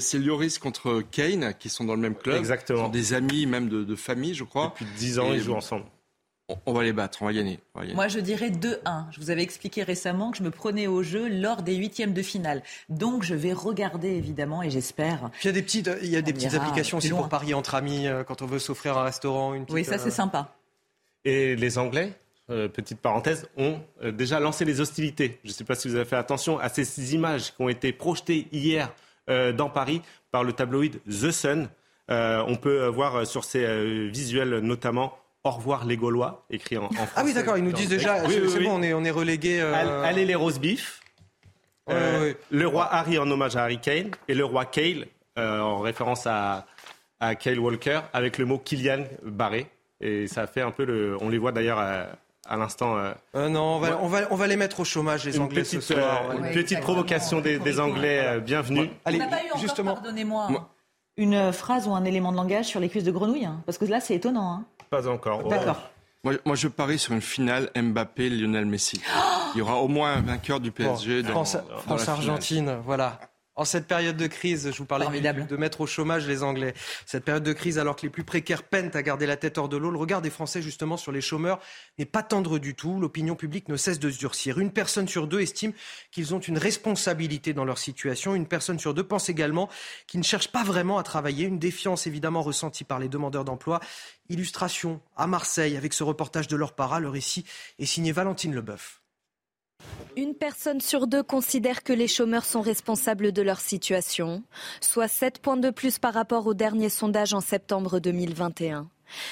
C'est 0.00 0.18
Lloris 0.18 0.58
contre 0.58 1.02
Kane 1.10 1.54
qui 1.58 1.68
sont 1.68 1.84
dans 1.84 1.94
le 1.94 2.00
même 2.00 2.14
club. 2.14 2.36
Exactement. 2.36 2.88
des 2.88 3.14
amis, 3.14 3.46
même 3.46 3.68
de, 3.68 3.96
famille, 3.96 4.34
je 4.34 4.44
crois. 4.44 4.74
Depuis 4.78 4.86
10 4.96 5.18
ans, 5.18 5.32
ils 5.32 5.40
jouent 5.40 5.54
ensemble. 5.54 5.84
On 6.66 6.72
va 6.72 6.82
les 6.82 6.92
battre, 6.92 7.18
on 7.22 7.26
va 7.26 7.32
gagner. 7.32 7.60
Moi, 7.94 8.08
je 8.08 8.18
dirais 8.18 8.50
2-1. 8.50 9.06
Je 9.10 9.20
vous 9.20 9.30
avais 9.30 9.42
expliqué 9.42 9.82
récemment 9.82 10.30
que 10.30 10.38
je 10.38 10.42
me 10.42 10.50
prenais 10.50 10.86
au 10.86 11.02
jeu 11.02 11.28
lors 11.28 11.62
des 11.62 11.74
huitièmes 11.74 12.12
de 12.12 12.22
finale. 12.22 12.62
Donc, 12.88 13.22
je 13.22 13.34
vais 13.34 13.52
regarder, 13.52 14.08
évidemment, 14.08 14.62
et 14.62 14.68
j'espère. 14.68 15.30
Il 15.42 15.46
y 15.46 15.50
a 15.50 15.52
des 15.52 15.62
petites, 15.62 15.90
il 16.02 16.10
y 16.10 16.16
a 16.16 16.22
des 16.22 16.32
petites 16.32 16.54
applications 16.54 16.98
aussi 16.98 17.10
pour 17.10 17.28
parier 17.28 17.54
entre 17.54 17.74
amis, 17.74 18.06
euh, 18.06 18.24
quand 18.24 18.42
on 18.42 18.46
veut 18.46 18.58
s'offrir 18.58 18.98
un 18.98 19.04
restaurant. 19.04 19.54
Une 19.54 19.64
petite, 19.64 19.74
oui, 19.74 19.84
ça, 19.84 19.98
c'est 19.98 20.08
euh, 20.08 20.10
sympa. 20.10 20.54
Et 21.24 21.56
les 21.56 21.78
Anglais? 21.78 22.12
Euh, 22.52 22.68
petite 22.68 23.00
parenthèse, 23.00 23.48
ont 23.56 23.80
euh, 24.02 24.12
déjà 24.12 24.38
lancé 24.38 24.66
les 24.66 24.82
hostilités. 24.82 25.38
Je 25.42 25.48
ne 25.48 25.54
sais 25.54 25.64
pas 25.64 25.74
si 25.74 25.88
vous 25.88 25.96
avez 25.96 26.04
fait 26.04 26.16
attention 26.16 26.58
à 26.58 26.68
ces 26.68 27.14
images 27.14 27.54
qui 27.54 27.62
ont 27.62 27.70
été 27.70 27.92
projetées 27.92 28.46
hier 28.52 28.92
euh, 29.30 29.52
dans 29.52 29.70
Paris 29.70 30.02
par 30.30 30.44
le 30.44 30.52
tabloïd 30.52 31.00
The 31.06 31.30
Sun. 31.30 31.68
on 32.08 32.56
peut 32.56 32.86
voir 32.88 33.26
sur 33.26 33.44
ces 33.44 33.64
visuels 34.10 34.58
notamment 34.58 35.16
au 35.44 35.50
revoir 35.50 35.86
les 35.86 35.96
Gaulois, 35.96 36.44
écrit 36.50 36.76
en, 36.76 36.90
français. 36.90 37.12
Ah 37.16 37.22
oui, 37.24 37.32
d'accord, 37.32 37.56
ils 37.56 37.64
nous 37.64 37.72
disent 37.72 37.88
déjà, 37.88 38.28
c'est 38.28 38.60
bon, 38.60 38.78
on 38.78 38.82
est, 38.82 38.92
on 38.92 39.02
est 39.02 39.10
relégués. 39.10 39.60
Allez 39.60 40.26
les 40.26 40.34
rose 40.34 40.58
beef. 40.58 41.00
le 41.88 42.66
roi 42.66 42.86
Harry 42.92 43.18
en 43.18 43.30
hommage 43.30 43.56
à 43.56 43.62
Harry 43.62 43.78
Kane 43.78 44.10
et 44.28 44.34
le 44.34 44.44
roi 44.44 44.66
Cale 44.66 45.06
en 45.36 45.78
référence 45.78 46.26
à, 46.26 46.66
à 47.18 47.34
Kale 47.34 47.60
Walker 47.60 48.00
avec 48.12 48.36
le 48.36 48.44
mot 48.44 48.58
Kylian 48.58 49.04
barré. 49.24 49.68
Et 50.00 50.26
ça 50.26 50.46
fait 50.46 50.60
un 50.60 50.72
peu 50.72 50.84
le. 50.84 51.16
On 51.20 51.28
les 51.28 51.38
voit 51.38 51.52
d'ailleurs 51.52 51.78
à 52.48 52.56
l'instant. 52.56 52.96
Euh, 52.96 53.12
euh, 53.34 53.48
non, 53.48 53.76
on 53.76 53.78
va, 53.78 53.98
on, 54.02 54.08
va, 54.08 54.20
on 54.30 54.36
va 54.36 54.46
les 54.46 54.56
mettre 54.56 54.80
au 54.80 54.84
chômage, 54.84 55.24
les 55.24 55.38
Anglais, 55.38 55.62
petite, 55.62 55.80
ce 55.82 55.94
soir. 55.94 56.30
Euh, 56.30 56.38
une 56.38 56.52
petite 56.52 56.80
provocation 56.80 57.40
des, 57.40 57.80
Anglais, 57.80 58.40
bienvenue. 58.40 58.90
Allez, 59.04 59.20
on 59.20 59.24
n'a 59.24 59.28
pas 59.28 59.42
eu 59.42 59.46
encore, 59.46 59.60
justement. 59.60 59.94
pardonnez-moi, 59.94 60.68
une 61.18 61.52
phrase 61.52 61.86
ou 61.86 61.94
un 61.94 62.04
élément 62.04 62.32
de 62.32 62.36
langage 62.36 62.66
sur 62.66 62.80
les 62.80 62.88
cuisses 62.88 63.04
de 63.04 63.10
grenouille 63.10 63.44
hein, 63.44 63.62
Parce 63.66 63.76
que 63.76 63.84
là, 63.84 64.00
c'est 64.00 64.14
étonnant. 64.14 64.52
Hein. 64.52 64.64
Pas 64.88 65.08
encore. 65.08 65.44
D'accord. 65.44 65.90
Moi, 66.24 66.34
moi, 66.44 66.54
je 66.54 66.68
parie 66.68 66.98
sur 66.98 67.12
une 67.12 67.20
finale 67.20 67.70
Mbappé-Lionel 67.76 68.64
Messi. 68.64 69.02
Il 69.54 69.58
y 69.58 69.60
aura 69.60 69.76
au 69.76 69.88
moins 69.88 70.14
un 70.14 70.20
vainqueur 70.22 70.60
du 70.60 70.70
PSG. 70.70 71.22
dans, 71.22 71.44
France-Argentine, 71.44 72.78
voilà. 72.84 73.18
En 73.54 73.66
cette 73.66 73.86
période 73.86 74.16
de 74.16 74.26
crise, 74.26 74.70
je 74.72 74.78
vous 74.78 74.86
parlais 74.86 75.20
de 75.20 75.56
mettre 75.56 75.82
au 75.82 75.86
chômage 75.86 76.26
les 76.26 76.42
Anglais. 76.42 76.72
Cette 77.04 77.24
période 77.24 77.42
de 77.42 77.52
crise, 77.52 77.78
alors 77.78 77.96
que 77.96 78.02
les 78.02 78.08
plus 78.08 78.24
précaires 78.24 78.62
peinent 78.62 78.90
à 78.94 79.02
garder 79.02 79.26
la 79.26 79.36
tête 79.36 79.58
hors 79.58 79.68
de 79.68 79.76
l'eau, 79.76 79.90
le 79.90 79.98
regard 79.98 80.22
des 80.22 80.30
Français 80.30 80.62
justement 80.62 80.96
sur 80.96 81.12
les 81.12 81.20
chômeurs 81.20 81.60
n'est 81.98 82.06
pas 82.06 82.22
tendre 82.22 82.58
du 82.58 82.74
tout. 82.74 82.98
L'opinion 82.98 83.36
publique 83.36 83.68
ne 83.68 83.76
cesse 83.76 83.98
de 83.98 84.10
se 84.10 84.18
durcir. 84.18 84.58
Une 84.58 84.72
personne 84.72 85.06
sur 85.06 85.26
deux 85.26 85.40
estime 85.40 85.74
qu'ils 86.10 86.34
ont 86.34 86.40
une 86.40 86.56
responsabilité 86.56 87.52
dans 87.52 87.66
leur 87.66 87.76
situation. 87.76 88.34
Une 88.34 88.46
personne 88.46 88.78
sur 88.78 88.94
deux 88.94 89.04
pense 89.04 89.28
également 89.28 89.68
qu'ils 90.06 90.20
ne 90.20 90.24
cherchent 90.24 90.52
pas 90.52 90.64
vraiment 90.64 90.96
à 90.96 91.02
travailler. 91.02 91.44
Une 91.44 91.58
défiance 91.58 92.06
évidemment 92.06 92.40
ressentie 92.40 92.84
par 92.84 93.00
les 93.00 93.08
demandeurs 93.08 93.44
d'emploi. 93.44 93.80
Illustration 94.30 95.02
à 95.14 95.26
Marseille 95.26 95.76
avec 95.76 95.92
ce 95.92 96.04
reportage 96.04 96.48
de 96.48 96.56
leur 96.56 96.72
para. 96.72 97.00
Le 97.00 97.10
récit 97.10 97.44
est 97.78 97.84
signé 97.84 98.12
Valentine 98.12 98.54
Leboeuf. 98.54 99.01
Une 100.16 100.34
personne 100.34 100.80
sur 100.80 101.06
deux 101.06 101.22
considère 101.22 101.82
que 101.82 101.92
les 101.92 102.08
chômeurs 102.08 102.44
sont 102.44 102.60
responsables 102.60 103.32
de 103.32 103.40
leur 103.40 103.60
situation, 103.60 104.42
soit 104.80 105.08
7 105.08 105.38
points 105.38 105.56
de 105.56 105.70
plus 105.70 105.98
par 105.98 106.12
rapport 106.12 106.46
au 106.46 106.52
dernier 106.52 106.90
sondage 106.90 107.32
en 107.32 107.40
septembre 107.40 107.98
2021. 107.98 108.88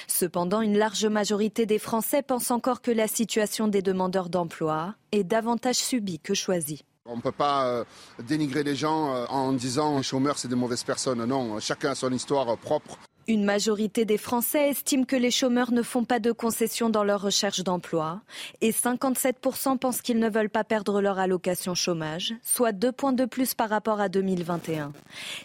Cependant, 0.07 0.63
une 0.63 0.79
large 0.79 1.05
majorité 1.07 1.67
des 1.67 1.79
Français 1.79 2.23
pensent 2.23 2.51
encore 2.51 2.81
que 2.81 2.91
la 2.91 3.09
situation 3.09 3.69
des 3.69 3.83
demandeurs 3.83 4.31
d'emploi 4.31 4.95
est 5.13 5.25
davantage 5.25 5.77
subie 5.77 6.19
que 6.19 6.35
choisie. 6.35 6.85
On 7.07 7.17
ne 7.17 7.23
peut 7.23 7.33
pas 7.33 7.67
euh, 7.67 7.85
dénigrer 8.23 8.63
les 8.63 8.77
gens 8.77 9.15
euh, 9.15 9.27
en 9.29 9.53
disant 9.53 10.01
chômeurs, 10.03 10.39
c'est 10.39 10.49
des 10.49 10.55
mauvaises 10.55 10.85
personnes. 10.85 11.25
Non, 11.25 11.59
chacun 11.61 11.91
a 11.91 11.95
son 11.95 12.13
histoire 12.13 12.57
propre. 12.57 12.99
Une 13.31 13.45
majorité 13.45 14.05
des 14.05 14.19
Français 14.19 14.71
estiment 14.71 15.05
que 15.05 15.15
les 15.15 15.31
chômeurs 15.31 15.71
ne 15.71 15.83
font 15.83 16.03
pas 16.03 16.19
de 16.19 16.33
concessions 16.33 16.91
dans 16.91 17.05
leur 17.05 17.23
recherche 17.23 17.63
d'emploi 17.63 18.23
et 18.61 18.73
57% 18.73 19.79
pensent 19.79 20.03
qu'ils 20.03 20.19
ne 20.19 20.29
veulent 20.29 20.51
pas 20.51 20.65
perdre 20.65 21.01
leur 21.01 21.21
allocation 21.21 21.77
chômage, 21.77 22.35
soit 22.43 22.73
deux 22.73 22.91
points 22.91 23.13
de 23.13 23.27
plus 23.27 23.55
par 23.55 23.69
rapport 23.69 24.01
à 24.01 24.09
2021. 24.09 24.91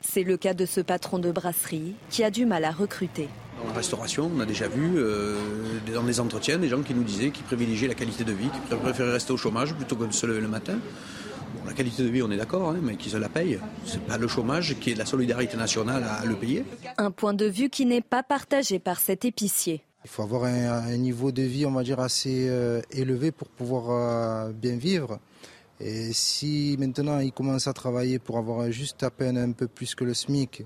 C'est 0.01 0.23
le 0.23 0.35
cas 0.35 0.55
de 0.55 0.65
ce 0.65 0.81
patron 0.81 1.19
de 1.19 1.31
brasserie 1.31 1.93
qui 2.09 2.23
a 2.23 2.31
du 2.31 2.47
mal 2.47 2.65
à 2.65 2.71
recruter. 2.71 3.29
Dans 3.61 3.67
la 3.67 3.75
restauration, 3.75 4.31
on 4.35 4.39
a 4.39 4.47
déjà 4.47 4.67
vu 4.67 4.93
euh, 4.95 5.37
dans 5.93 6.01
les 6.01 6.19
entretiens 6.19 6.57
des 6.57 6.69
gens 6.69 6.81
qui 6.81 6.95
nous 6.95 7.03
disaient 7.03 7.29
qu'ils 7.29 7.45
privilégiaaient 7.45 7.89
la 7.89 7.93
qualité 7.93 8.23
de 8.23 8.33
vie, 8.33 8.49
qu'ils 8.67 8.77
préféraient 8.77 9.11
rester 9.11 9.31
au 9.31 9.37
chômage 9.37 9.75
plutôt 9.75 9.95
que 9.95 10.05
de 10.05 10.11
se 10.11 10.25
lever 10.25 10.41
le 10.41 10.47
matin 10.47 10.79
la 11.65 11.73
qualité 11.73 12.03
de 12.03 12.09
vie, 12.09 12.21
on 12.21 12.31
est 12.31 12.37
d'accord, 12.37 12.69
hein, 12.69 12.79
mais 12.81 12.95
qui 12.95 13.09
se 13.09 13.17
la 13.17 13.29
paye. 13.29 13.59
C'est 13.85 14.01
pas 14.01 14.17
le 14.17 14.27
chômage 14.27 14.75
qui 14.79 14.91
est 14.91 14.95
la 14.95 15.05
solidarité 15.05 15.57
nationale 15.57 16.03
à 16.03 16.25
le 16.25 16.35
payer. 16.35 16.63
Un 16.97 17.11
point 17.11 17.33
de 17.33 17.45
vue 17.45 17.69
qui 17.69 17.85
n'est 17.85 18.01
pas 18.01 18.23
partagé 18.23 18.79
par 18.79 18.99
cet 18.99 19.25
épicier. 19.25 19.81
Il 20.03 20.09
faut 20.09 20.21
avoir 20.21 20.43
un, 20.43 20.97
niveau 20.97 21.31
de 21.31 21.41
vie, 21.41 21.65
on 21.65 21.71
va 21.71 21.83
dire, 21.83 21.99
assez 21.99 22.47
euh, 22.47 22.81
élevé 22.91 23.31
pour 23.31 23.47
pouvoir 23.49 23.89
euh, 23.89 24.51
bien 24.51 24.75
vivre. 24.75 25.19
Et 25.79 26.13
si 26.13 26.75
maintenant 26.79 27.19
il 27.19 27.33
commence 27.33 27.67
à 27.67 27.73
travailler 27.73 28.19
pour 28.19 28.37
avoir 28.37 28.71
juste 28.71 29.03
à 29.03 29.09
peine 29.09 29.37
un 29.37 29.51
peu 29.51 29.67
plus 29.67 29.95
que 29.95 30.03
le 30.03 30.13
SMIC, 30.13 30.63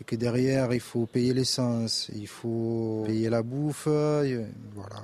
et 0.00 0.04
que 0.04 0.16
derrière 0.16 0.72
il 0.72 0.80
faut 0.80 1.06
payer 1.06 1.34
l'essence, 1.34 2.10
il 2.14 2.26
faut 2.26 3.04
payer 3.06 3.28
la 3.28 3.42
bouffe, 3.42 3.86
voilà, 3.86 5.02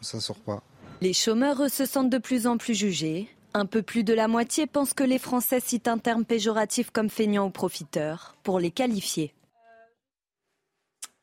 on 0.00 0.02
s'en 0.02 0.20
sort 0.20 0.38
pas. 0.38 0.62
Les 1.00 1.12
chômeurs 1.12 1.70
se 1.70 1.84
sentent 1.86 2.10
de 2.10 2.18
plus 2.18 2.46
en 2.46 2.56
plus 2.56 2.74
jugés. 2.74 3.28
Un 3.56 3.66
peu 3.66 3.82
plus 3.82 4.02
de 4.02 4.12
la 4.12 4.26
moitié 4.26 4.66
pense 4.66 4.94
que 4.94 5.04
les 5.04 5.20
Français 5.20 5.60
citent 5.60 5.86
un 5.86 5.98
terme 5.98 6.24
péjoratif 6.24 6.90
comme 6.90 7.08
feignant 7.08 7.46
ou 7.46 7.50
profiteur 7.50 8.34
pour 8.42 8.58
les 8.58 8.72
qualifier. 8.72 9.32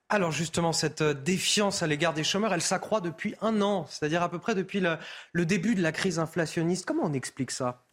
Alors 0.08 0.32
justement, 0.32 0.72
cette 0.72 1.04
défiance 1.04 1.84
à 1.84 1.88
l'égard 1.88 2.14
des 2.14 2.24
chômeurs, 2.24 2.54
elle 2.54 2.62
s'accroît 2.62 3.02
depuis 3.02 3.36
un 3.42 3.62
an, 3.62 3.86
c'est-à-dire 3.90 4.24
à 4.24 4.30
peu 4.30 4.40
près 4.40 4.56
depuis 4.56 4.80
le, 4.80 4.98
le, 5.34 5.46
début 5.46 5.76
de 5.76 5.82
la 5.82 5.92
crise 5.92 6.20
inflationniste. 6.20 6.86
Comment 6.86 7.04
on 7.04 7.14
explique 7.14 7.52
ça? 7.52 7.86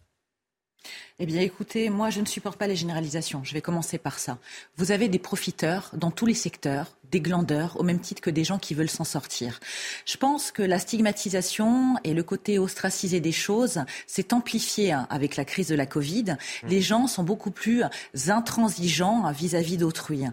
Eh 1.19 1.27
bien, 1.27 1.41
écoutez, 1.41 1.91
moi, 1.91 2.11
je 2.11 2.21
ne 2.21 2.27
supporte 2.27 2.59
pas 2.59 2.69
les 2.69 2.77
généralisations. 2.77 3.43
Je 3.43 3.55
vais 3.55 3.61
commencer 3.61 3.99
par 3.99 4.21
ça. 4.21 4.39
Vous 4.77 4.93
avez 4.93 5.09
des 5.09 5.19
profiteurs 5.19 5.91
dans 5.95 6.13
tous 6.13 6.27
les 6.27 6.35
secteurs, 6.35 6.97
des 7.11 7.21
glandeurs, 7.21 7.79
au 7.79 7.83
même 7.83 8.01
titre 8.01 8.21
que 8.21 8.31
des 8.31 8.45
gens 8.45 8.59
qui 8.59 8.75
veulent 8.75 8.91
s'en 8.91 9.05
sortir. 9.05 9.61
Je 10.05 10.17
pense 10.17 10.51
que 10.51 10.63
la 10.63 10.79
stigmatisation 10.79 11.97
et 12.05 12.15
le 12.15 12.23
côté 12.23 12.59
ostracisé 12.59 13.21
des 13.21 13.33
choses 13.33 13.81
s'est 14.07 14.35
amplifié 14.35 14.93
hein, 14.93 15.07
avec 15.11 15.37
la 15.37 15.45
crise 15.45 15.69
de 15.69 15.75
la 15.75 15.87
Covid. 15.87 16.25
Mmh. 16.33 16.69
Les 16.69 16.81
gens 16.81 17.07
sont 17.07 17.23
beaucoup 17.23 17.51
plus 17.51 17.83
intransigeants 18.29 19.31
vis-à-vis 19.33 19.77
d'autrui. 19.77 20.25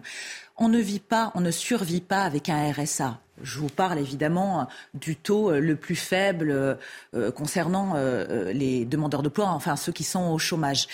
On 0.58 0.68
ne 0.68 0.78
vit 0.78 1.00
pas, 1.00 1.32
on 1.34 1.40
ne 1.40 1.50
survit 1.50 2.00
pas 2.00 2.22
avec 2.22 2.48
un 2.48 2.72
RSA. 2.72 3.20
Je 3.42 3.58
vous 3.58 3.68
parle 3.68 3.98
évidemment 3.98 4.66
du 4.94 5.14
taux 5.14 5.50
euh, 5.50 5.60
le 5.60 5.76
plus 5.76 5.96
faible 5.96 6.50
euh, 6.50 7.30
concernant 7.32 7.92
euh, 7.94 8.52
les 8.52 8.86
demandeurs 8.86 9.22
d'emploi, 9.22 9.48
enfin 9.48 9.76
ceux 9.76 9.92
qui 9.92 10.04
sont 10.04 10.30
au 10.30 10.38
chômage. 10.38 10.88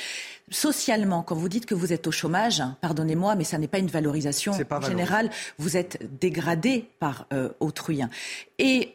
Socialement, 0.53 1.23
quand 1.23 1.35
vous 1.35 1.49
dites 1.49 1.67
que 1.67 1.75
vous 1.75 1.93
êtes 1.93 2.07
au 2.07 2.13
chômage, 2.13 2.63
pardonnez-moi, 2.81 3.35
mais 3.35 3.45
ça 3.45 3.59
n'est 3.59 3.69
pas 3.69 3.79
une 3.79 3.89
valorisation. 3.89 4.53
en 4.71 4.81
général, 4.81 5.31
vous 5.59 5.77
êtes 5.77 5.99
dégradé 6.21 6.89
par 7.01 7.27
autrui. 7.59 8.03
Et 8.59 8.95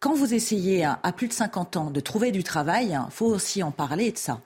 quand 0.00 0.14
vous 0.14 0.34
essayez 0.34 0.84
à, 0.84 1.00
à 1.02 1.12
plus 1.12 1.26
de 1.26 1.32
50 1.32 1.76
ans 1.76 1.90
de 1.90 2.00
trouver 2.00 2.30
du 2.30 2.44
travail, 2.44 2.90
il 2.90 3.10
faut 3.10 3.26
aussi 3.26 3.62
en 3.62 3.72
parler 3.72 4.12
de 4.12 4.18
ça 4.18 4.40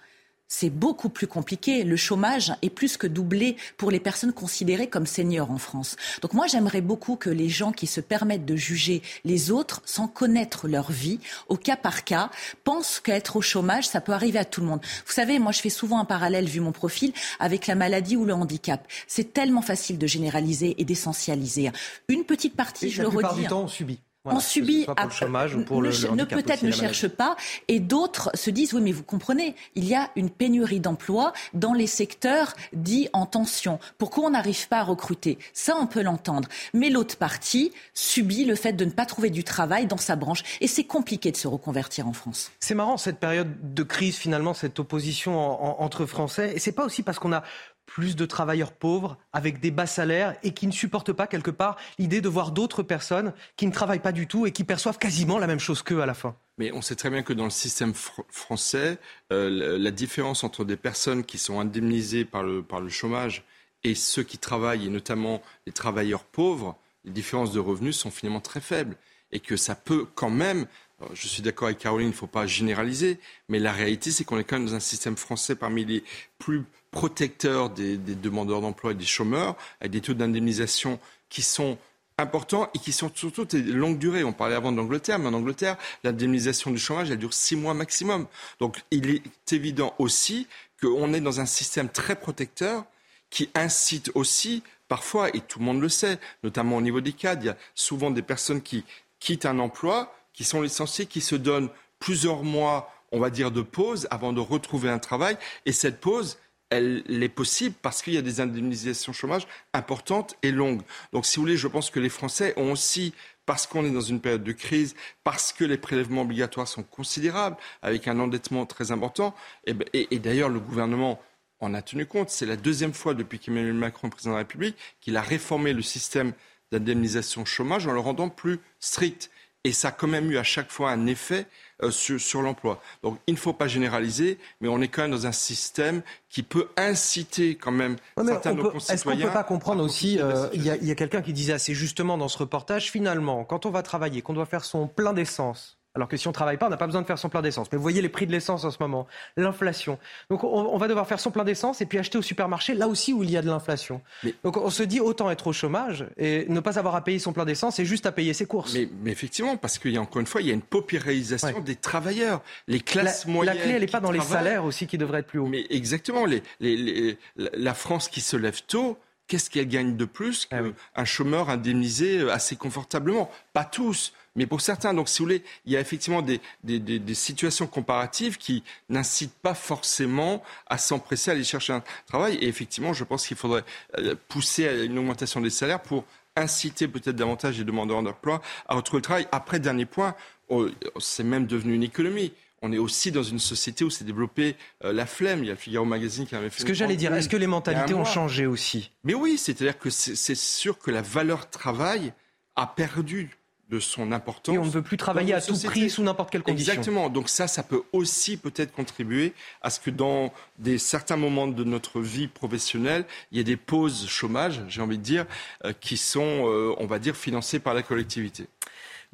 c'est 0.53 0.69
beaucoup 0.69 1.09
plus 1.09 1.27
compliqué. 1.27 1.83
Le 1.83 1.97
chômage 1.97 2.53
est 2.61 2.69
plus 2.69 2.99
que 2.99 3.07
doublé 3.07 3.57
pour 3.79 3.91
les 3.91 4.01
personnes 4.01 4.35
considérées 4.35 4.87
comme 4.87 5.07
seniors 5.07 5.51
en 5.51 5.57
France. 5.57 5.97
Donc 6.21 6.35
moi, 6.35 6.47
j'aimerais 6.47 6.83
beaucoup 6.83 7.17
que 7.17 7.31
les 7.31 7.49
gens 7.49 7.73
qui 7.73 7.87
se 7.87 8.03
permettent 8.03 8.45
de 8.45 8.55
juger 8.55 9.01
les 9.25 9.51
autres 9.51 9.81
sans 9.87 10.09
connaître 10.09 10.69
leur 10.69 10.93
vie, 10.93 11.21
au 11.49 11.57
cas 11.57 11.77
par 11.77 12.05
cas, 12.05 12.31
pensent 12.65 13.01
qu'être 13.01 13.37
au 13.37 13.41
chômage, 13.41 13.89
ça 13.89 14.03
peut 14.03 14.13
arriver 14.13 14.39
à 14.39 14.45
tout 14.45 14.61
le 14.61 14.67
monde. 14.67 14.81
Vous 15.07 15.13
savez, 15.13 15.39
moi, 15.39 15.53
je 15.53 15.61
fais 15.61 15.71
souvent 15.71 15.99
un 15.99 16.05
parallèle, 16.05 16.45
vu 16.45 16.61
mon 16.61 16.73
profil, 16.73 17.15
avec 17.41 17.67
la 17.67 17.75
maladie 17.75 18.17
ou 18.17 18.27
le 18.27 18.35
handicap. 18.35 18.87
C'est 19.07 19.33
tellement 19.33 19.63
facile 19.63 19.97
de 19.97 20.07
généraliser 20.07 20.75
et 20.77 20.85
d'essentialiser. 20.85 21.71
Une 22.09 22.25
petite 22.25 22.57
partie, 22.57 22.91
je 22.91 23.01
le 23.01 23.09
redis. 23.09 23.41
Du 23.41 23.47
temps, 23.47 23.63
on 23.63 23.69
subit 23.69 24.01
on 24.25 24.41
subit 24.41 24.85
pour 24.85 24.95
le 25.05 25.11
chômage 25.11 25.55
ou 25.57 25.65
pour 25.65 25.83
le, 25.83 25.91
ne 26.15 26.25
peut-être 26.25 26.63
ne 26.63 26.71
cherche 26.71 27.09
pas 27.09 27.37
et 27.69 27.81
d'autres 27.81 28.31
se 28.35 28.51
disent 28.51 28.73
oui 28.75 28.81
mais 28.81 28.93
vous 28.93 29.03
comprenez 29.03 29.57
il 29.75 29.85
y 29.85 29.95
a 29.95 30.11
une 30.17 30.31
pénurie 30.31 30.81
d'emplois 30.81 31.33
dans 31.55 31.73
les 31.73 31.87
secteurs 31.87 32.55
dits 32.73 33.09
en 33.13 33.27
tension. 33.27 33.79
Pourquoi 33.99 34.25
on 34.25 34.31
n'arrive 34.31 34.69
pas 34.69 34.79
à 34.79 34.85
recruter? 34.85 35.39
Ça 35.53 35.75
on 35.79 35.87
peut 35.87 36.03
l'entendre. 36.03 36.49
Mais 36.73 36.91
l'autre 36.91 37.17
partie 37.17 37.73
subit 37.95 38.45
le 38.45 38.55
fait 38.55 38.73
de 38.73 38.85
ne 38.85 38.91
pas 38.91 39.07
trouver 39.07 39.31
du 39.31 39.45
travail 39.45 39.87
dans 39.87 39.97
sa 39.97 40.17
branche 40.17 40.43
et 40.61 40.67
c'est 40.67 40.85
compliqué 40.85 41.33
de 41.33 41.37
se 41.37 41.49
reconvertir 41.49 42.07
en 42.07 42.13
France. 42.13 42.53
C'est 42.61 42.75
marrant 42.75 42.97
cette 42.97 43.19
période 43.19 43.75
de 43.75 43.83
crise 43.83 44.17
finalement 44.17 44.55
cette 44.55 44.79
opposition 44.79 45.83
entre 45.83 46.07
Français. 46.07 46.53
Et 46.55 46.59
c'est 46.59 46.73
pas 46.73 46.85
aussi 46.85 47.03
parce 47.03 47.19
qu'on 47.19 47.33
a 47.33 47.43
plus 47.93 48.17
de 48.17 48.25
travailleurs 48.25 48.73
pauvres 48.73 49.19
avec 49.35 49.61
des 49.61 49.71
bas 49.71 49.85
salaires 49.85 50.35
et 50.43 50.55
qui 50.55 50.67
ne 50.67 50.73
supportent 50.73 51.13
pas 51.13 51.27
quelque 51.27 51.51
part 51.51 51.77
l'idée 51.99 52.23
de 52.23 52.29
voir 52.29 52.51
d'autres 52.51 52.83
personnes 52.83 53.35
qui 53.57 53.67
ne 53.67 53.71
travaillent 53.71 53.99
pas 53.99 54.13
du 54.13 54.27
tout 54.27 54.47
et 54.47 54.51
qui 54.51 54.65
perçoivent 54.65 54.97
quasiment 54.97 55.39
la 55.39 55.47
même 55.47 55.61
chose 55.61 55.83
qu'eux 55.83 56.01
à 56.01 56.07
la 56.07 56.15
fin. 56.15 56.35
Mais 56.57 56.73
on 56.73 56.81
sait 56.81 56.95
très 56.95 57.11
bien 57.11 57.23
que 57.23 57.35
dans 57.35 57.45
le 57.45 57.51
système 57.51 57.93
français, 57.93 58.97
euh, 59.31 59.77
la 59.79 59.91
différence 59.91 60.43
entre 60.43 60.65
des 60.65 60.79
personnes 60.79 61.23
qui 61.23 61.37
sont 61.37 61.61
indemnisées 61.61 62.25
par 62.25 62.43
le, 62.43 62.63
par 62.63 62.81
le 62.81 62.89
chômage 62.89 63.45
et 63.85 63.95
ceux 63.95 64.23
qui 64.23 64.39
travaillent, 64.39 64.87
et 64.87 64.91
notamment 64.91 65.43
les 65.67 65.73
travailleurs 65.73 66.25
pauvres, 66.25 66.79
les 67.05 67.11
différences 67.11 67.53
de 67.53 67.61
revenus 67.61 67.97
sont 67.99 68.11
finalement 68.11 68.41
très 68.41 68.63
faibles. 68.63 68.97
Et 69.33 69.41
que 69.41 69.57
ça 69.59 69.75
peut 69.75 70.07
quand 70.15 70.31
même 70.31 70.67
je 71.15 71.27
suis 71.27 71.43
d'accord 71.43 71.67
avec 71.67 71.79
Caroline, 71.79 72.09
il 72.09 72.13
ne 72.13 72.17
faut 72.17 72.29
pas 72.29 72.47
généraliser, 72.47 73.19
mais 73.49 73.59
la 73.59 73.73
réalité, 73.73 74.13
c'est 74.13 74.23
qu'on 74.23 74.39
est 74.39 74.45
quand 74.45 74.57
même 74.57 74.67
dans 74.67 74.77
un 74.77 74.81
système 74.81 75.17
français 75.17 75.57
parmi 75.57 75.85
les 75.85 76.05
plus 76.39 76.65
protecteur 76.93 77.71
des, 77.71 77.97
demandeurs 77.97 78.61
d'emploi 78.61 78.93
et 78.93 78.95
des 78.95 79.05
chômeurs, 79.05 79.57
avec 79.81 79.91
des 79.91 80.01
taux 80.01 80.15
d'indemnisation 80.15 81.01
qui 81.29 81.43
sont 81.43 81.79
importants 82.19 82.71
et 82.75 82.79
qui 82.79 82.93
sont 82.93 83.11
surtout 83.13 83.47
de 83.47 83.73
longue 83.73 83.99
durée. 83.99 84.23
On 84.23 84.33
parlait 84.33 84.55
avant 84.55 84.71
d'Angleterre, 84.71 85.19
mais 85.19 85.27
en 85.29 85.35
Angleterre, 85.35 85.77
l'indemnisation 86.05 86.71
du 86.71 86.79
chômage, 86.79 87.11
elle 87.11 87.19
dure 87.19 87.35
six 87.35 87.57
mois 87.57 87.75
maximum. 87.75 88.27
Donc 88.61 88.83
il 88.91 89.11
est 89.11 89.53
évident 89.53 89.95
aussi 89.99 90.47
qu'on 90.81 91.13
est 91.15 91.21
dans 91.21 91.41
un 91.41 91.47
système 91.47 91.89
très 91.89 92.15
protecteur 92.15 92.85
qui 93.31 93.49
incite 93.55 94.11
aussi, 94.15 94.63
parfois, 94.89 95.35
et 95.35 95.41
tout 95.41 95.59
le 95.59 95.65
monde 95.65 95.81
le 95.81 95.89
sait, 95.89 96.19
notamment 96.45 96.77
au 96.77 96.83
niveau 96.83 97.01
des 97.01 97.15
cadres, 97.15 97.43
il 97.43 97.47
y 97.47 97.51
a 97.51 97.57
souvent 97.75 98.11
des 98.11 98.21
personnes 98.21 98.61
qui 98.61 98.85
quittent 99.19 99.47
un 99.47 99.59
emploi, 99.59 100.15
qui 100.35 100.45
sont 100.45 100.61
licenciées, 100.61 101.07
qui 101.07 101.23
se 101.23 101.35
donnent 101.35 101.71
plusieurs 101.99 102.43
mois, 102.43 102.93
on 103.11 103.19
va 103.19 103.31
dire, 103.31 103.51
de 103.51 103.63
pause 103.63 104.07
avant 104.11 104.35
de 104.35 104.41
retrouver 104.41 104.91
un 104.91 104.99
travail. 104.99 105.39
Et 105.65 105.73
cette 105.73 105.99
pause, 105.99 106.37
elle 106.73 107.23
est 107.23 107.29
possible 107.29 107.75
parce 107.83 108.03
qu'il 108.03 108.15
y 108.15 108.19
a 108.19 108.23
des 108.23 108.41
indemnisations 108.41 109.13
chômage 109.13 109.47
importantes 109.75 110.37
et 110.43 110.51
longues. 110.51 110.83
Donc, 111.13 111.27
si 111.27 111.37
vous 111.37 111.43
voulez, 111.43 111.57
je 111.57 111.69
pense 111.69 111.91
que 111.91 112.01
les 112.01 112.09
Français 112.09 112.55
ont 112.57 112.73
aussi 112.73 113.13
parce 113.45 113.67
qu'on 113.67 113.85
est 113.85 113.91
dans 113.91 114.01
une 114.01 114.21
période 114.21 114.45
de 114.45 114.53
crise, 114.53 114.95
parce 115.25 115.53
que 115.53 115.65
les 115.65 115.77
prélèvements 115.77 116.23
obligatoires 116.23 116.69
sont 116.69 116.83
considérables, 116.83 117.57
avec 117.83 118.09
un 118.09 118.19
endettement 118.21 118.67
très 118.67 118.93
important, 118.93 119.35
et, 119.67 119.75
ben, 119.75 119.87
et, 119.93 120.19
d'ailleurs 120.19 120.49
le 120.49 120.61
gouvernement 120.61 121.21
en 121.61 121.75
a 121.75 121.83
tenu 121.83 122.07
compte. 122.07 122.31
C'est 122.31 122.47
la 122.47 122.57
deuxième 122.57 122.95
fois 122.95 123.15
depuis 123.15 123.39
qu'Emmanuel 123.39 123.75
Macron 123.75 124.09
est 124.09 124.11
président 124.11 124.31
de 124.31 124.37
la 124.37 124.43
République 124.43 124.77
qu'il 125.01 125.17
a 125.17 125.23
réformé 125.23 125.73
le 125.73 125.83
système 125.83 126.33
d'indemnisation 126.71 127.45
chômage 127.45 127.87
en 127.87 127.93
le 127.93 128.01
rendant 128.01 128.29
plus 128.29 128.61
strict. 128.81 129.31
Et 129.65 129.73
ça 129.73 129.89
a 129.89 129.93
quand 129.93 130.09
même 130.09 130.31
eu 130.31 130.39
à 130.39 130.43
chaque 130.43 130.71
fois 130.71 130.91
un 130.91 131.07
effet 131.07 131.47
euh, 131.83 131.91
sur, 131.91 132.43
l'emploi. 132.43 132.81
Donc 133.03 133.19
il 133.27 133.35
ne 133.35 133.39
faut 133.39 133.53
pas 133.53 133.69
généraliser, 133.69 134.39
mais 134.61 134.69
on 134.69 134.81
est 134.81 134.89
quand 134.89 135.03
même 135.03 135.11
dans 135.11 135.27
un 135.27 135.33
système 135.33 136.03
qui 136.29 136.43
peut 136.43 136.69
inciter 136.77 137.57
quand 137.57 137.73
même 137.73 137.97
certains 138.25 138.53
de 138.55 138.63
nos 138.63 138.71
concitoyens. 138.71 138.95
Est-ce 138.95 139.05
qu'on 139.05 139.17
ne 139.17 139.23
peut 139.23 139.31
pas 139.31 139.45
comprendre 139.45 139.85
aussi, 139.85 140.19
euh, 140.21 140.49
il 140.55 140.65
y 140.65 140.71
a, 140.71 140.75
a 140.75 140.95
quelqu'un 140.95 141.23
qui 141.23 141.33
disait 141.33 141.53
assez 141.53 141.75
justement 141.75 142.17
dans 142.19 142.29
ce 142.29 142.39
reportage, 142.39 142.91
finalement, 142.91 143.45
quand 143.45 143.67
on 143.67 143.71
va 143.71 143.83
travailler, 143.83 144.23
qu'on 144.23 144.33
doit 144.33 144.47
faire 144.47 144.65
son 144.65 144.87
plein 144.87 145.13
d'essence, 145.13 145.79
alors 145.95 146.09
que 146.09 146.17
si 146.17 146.27
on 146.27 146.31
ne 146.31 146.35
travaille 146.35 146.57
pas, 146.57 146.67
on 146.67 146.71
n'a 146.71 146.77
pas 146.77 146.87
besoin 146.87 147.03
de 147.03 147.07
faire 147.07 147.19
son 147.19 147.29
plein 147.29 147.43
d'essence. 147.43 147.69
Mais 147.71 147.77
vous 147.77 147.83
voyez 147.83 148.01
les 148.01 148.09
prix 148.09 148.27
de 148.27 148.33
l'essence 148.33 148.65
en 148.65 148.71
ce 148.71 148.79
moment, 148.81 149.07
l'inflation. 149.37 149.99
Donc 150.31 150.43
on, 150.43 150.79
va 150.79 150.89
devoir 150.89 151.07
faire 151.07 151.21
son 151.21 151.31
plein 151.31 151.45
d'essence 151.45 151.81
et 151.81 151.87
puis 151.87 151.99
acheter 151.99 152.17
au 152.17 152.23
supermarché 152.23 152.75
là 152.75 152.89
aussi 152.89 153.13
où 153.13 153.23
il 153.23 153.31
y 153.31 153.37
a 153.37 153.43
de 153.43 153.49
l'inflation. 153.49 154.01
Donc 154.43 154.57
on 154.57 154.71
se 154.71 154.83
dit 154.83 155.01
autant 155.01 155.31
être 155.31 155.49
au 155.49 155.53
chômage 155.53 156.07
et 156.17 156.47
ne 156.49 156.61
pas 156.61 156.79
avoir 156.79 156.95
à 156.95 157.05
payer 157.05 157.19
son 157.19 157.33
plein 157.33 157.45
d'essence 157.45 157.79
et 157.79 157.85
juste 157.85 158.07
à 158.07 158.13
payer 158.13 158.33
ses 158.33 158.47
courses. 158.47 158.75
Mais, 158.75 158.89
effectivement, 159.11 159.57
parce 159.57 159.79
qu'il 159.79 159.93
y 159.93 159.99
a 159.99 160.01
encore 160.01 160.21
une 160.21 160.27
fois, 160.27 160.41
il 160.41 160.49
y 160.49 160.51
a 160.51 160.55
une 160.55 160.63
paupérisation 160.63 161.61
des 161.61 161.77
travailleurs. 161.77 162.43
Les 162.69 162.81
classes 162.81 163.27
moyennes. 163.27 163.55
La 163.55 163.63
clé, 163.63 163.73
elle 163.73 163.81
n'est 163.83 163.87
pas 163.87 164.01
dans 164.01 164.11
les 164.11 164.21
salaires 164.21 164.65
aussi 164.65 164.87
qui 164.87 164.97
devraient 164.99 165.21
être 165.21 165.27
plus 165.27 165.39
hauts. 165.39 165.47
Mais 165.47 165.67
exactement. 165.71 166.25
Les, 166.25 167.19
la 167.37 167.75
France 167.75 168.09
qui 168.09 168.21
se 168.21 168.37
lève 168.37 168.63
tôt, 168.67 168.99
qu'est-ce 169.27 169.51
qu'elle 169.51 169.69
gagne 169.69 169.97
de 169.97 170.05
plus 170.05 170.49
Ah 170.51 170.61
qu'un 170.95 171.05
chômeur 171.05 171.51
indemnisé 171.51 172.31
assez 172.31 172.57
confortablement? 172.57 173.31
Pas 173.53 173.65
tous, 173.65 174.13
mais 174.35 174.47
pour 174.47 174.61
certains. 174.61 174.95
Donc, 174.95 175.09
si 175.09 175.19
vous 175.19 175.27
voulez, 175.27 175.43
il 175.65 175.73
y 175.73 175.77
a 175.77 175.81
effectivement 175.81 176.23
des, 176.23 176.41
des, 176.65 176.79
des, 176.79 176.99
des 176.99 177.15
situations 177.15 177.67
comparatives 177.67 178.39
qui 178.39 178.63
n'incitent 178.89 179.35
pas 179.43 179.55
forcément 179.55 180.43
à 180.67 180.79
s'empresser 180.79 181.31
à 181.31 181.35
aller 181.35 181.45
chercher 181.45 181.73
un 181.73 181.83
travail. 182.07 182.37
Et 182.37 182.49
effectivement, 182.49 182.93
je 182.93 183.05
pense 183.05 183.27
qu'il 183.27 183.37
faudrait 183.37 183.65
euh, 183.99 184.15
pousser 184.29 184.69
à 184.69 184.75
une 184.85 184.99
augmentation 184.99 185.41
des 185.41 185.51
salaires 185.51 185.81
pour 185.81 186.05
inciter 186.37 186.89
peut-être 186.89 187.17
davantage 187.17 187.59
les 187.59 187.65
demandeurs 187.65 188.03
d'emploi 188.03 188.41
à 188.67 188.75
retrouver 188.75 188.99
le 188.99 189.03
travail. 189.03 189.29
Après, 189.33 189.61
dernier 189.61 189.85
point, 189.85 190.15
oh, 190.49 190.69
c'est 190.99 191.25
même 191.25 191.47
devenu 191.47 191.75
une 191.75 191.83
économie 191.83 192.33
on 192.63 192.73
est 192.73 192.79
aussi 192.79 193.11
dans 193.11 193.25
une 193.25 193.41
société 193.41 193.85
où 193.85 193.91
s'est 193.91 194.05
développée 194.05 194.57
euh, 194.85 194.93
la 194.93 195.05
flemme. 195.05 195.43
Il 195.43 195.47
y 195.47 195.51
a 195.51 195.55
le 195.55 195.59
Figaro 195.59 195.85
Magazine 195.85 196.27
qui 196.27 196.37
avait 196.37 196.49
fait. 196.49 196.61
Ce 196.61 196.65
que 196.65 196.75
j'allais 196.75 196.97
dire, 196.97 197.13
est-ce 197.13 197.29
que 197.29 197.37
les 197.37 197.49
mentalités 197.49 197.93
ont 197.93 198.05
changé 198.05 198.47
aussi? 198.47 198.93
Mais 199.03 199.15
oui, 199.15 199.37
c'est-à-dire 199.37 199.79
que 199.79 199.91
c'est 199.91 200.37
sûr 200.37 200.79
que 200.79 200.91
la 200.91 201.03
valeur 201.03 201.51
travail 201.51 202.13
a 202.55 202.67
perdu 202.67 203.37
de 203.73 203.81
son 203.81 204.13
importance. 204.13 204.55
Et 204.55 204.59
on 204.59 204.67
ne 204.67 204.71
veut 204.71 204.83
plus 204.83 204.99
travailler 204.99 205.33
à 205.33 205.41
tout 205.41 205.59
prix 205.59 205.89
sous 205.89 206.03
n'importe 206.03 206.31
quelle 206.31 206.43
condition. 206.43 206.75
Exactement. 206.75 207.09
Donc 207.09 207.31
ça, 207.31 207.49
ça 207.49 207.63
peut 207.63 207.83
aussi 207.93 208.37
peut-être 208.37 208.71
contribuer 208.71 209.33
à 209.63 209.71
ce 209.71 209.81
que 209.81 209.89
dans 209.89 210.31
des 210.59 210.77
certains 210.77 211.17
moments 211.17 211.49
de 211.49 211.65
notre 211.65 212.01
vie 212.01 212.29
professionnelle, 212.29 213.07
il 213.31 213.39
y 213.39 213.41
ait 213.41 213.45
des 213.45 213.57
pauses 213.57 214.07
chômage, 214.07 214.61
j'ai 214.69 214.83
envie 214.83 214.99
de 214.99 215.03
dire, 215.03 215.25
euh, 215.65 215.73
qui 215.81 215.97
sont, 215.97 216.47
euh, 216.47 216.75
on 216.79 216.87
va 216.87 216.99
dire, 216.99 217.17
financées 217.17 217.61
par 217.61 217.73
la 217.73 217.83
collectivité. 217.83 218.47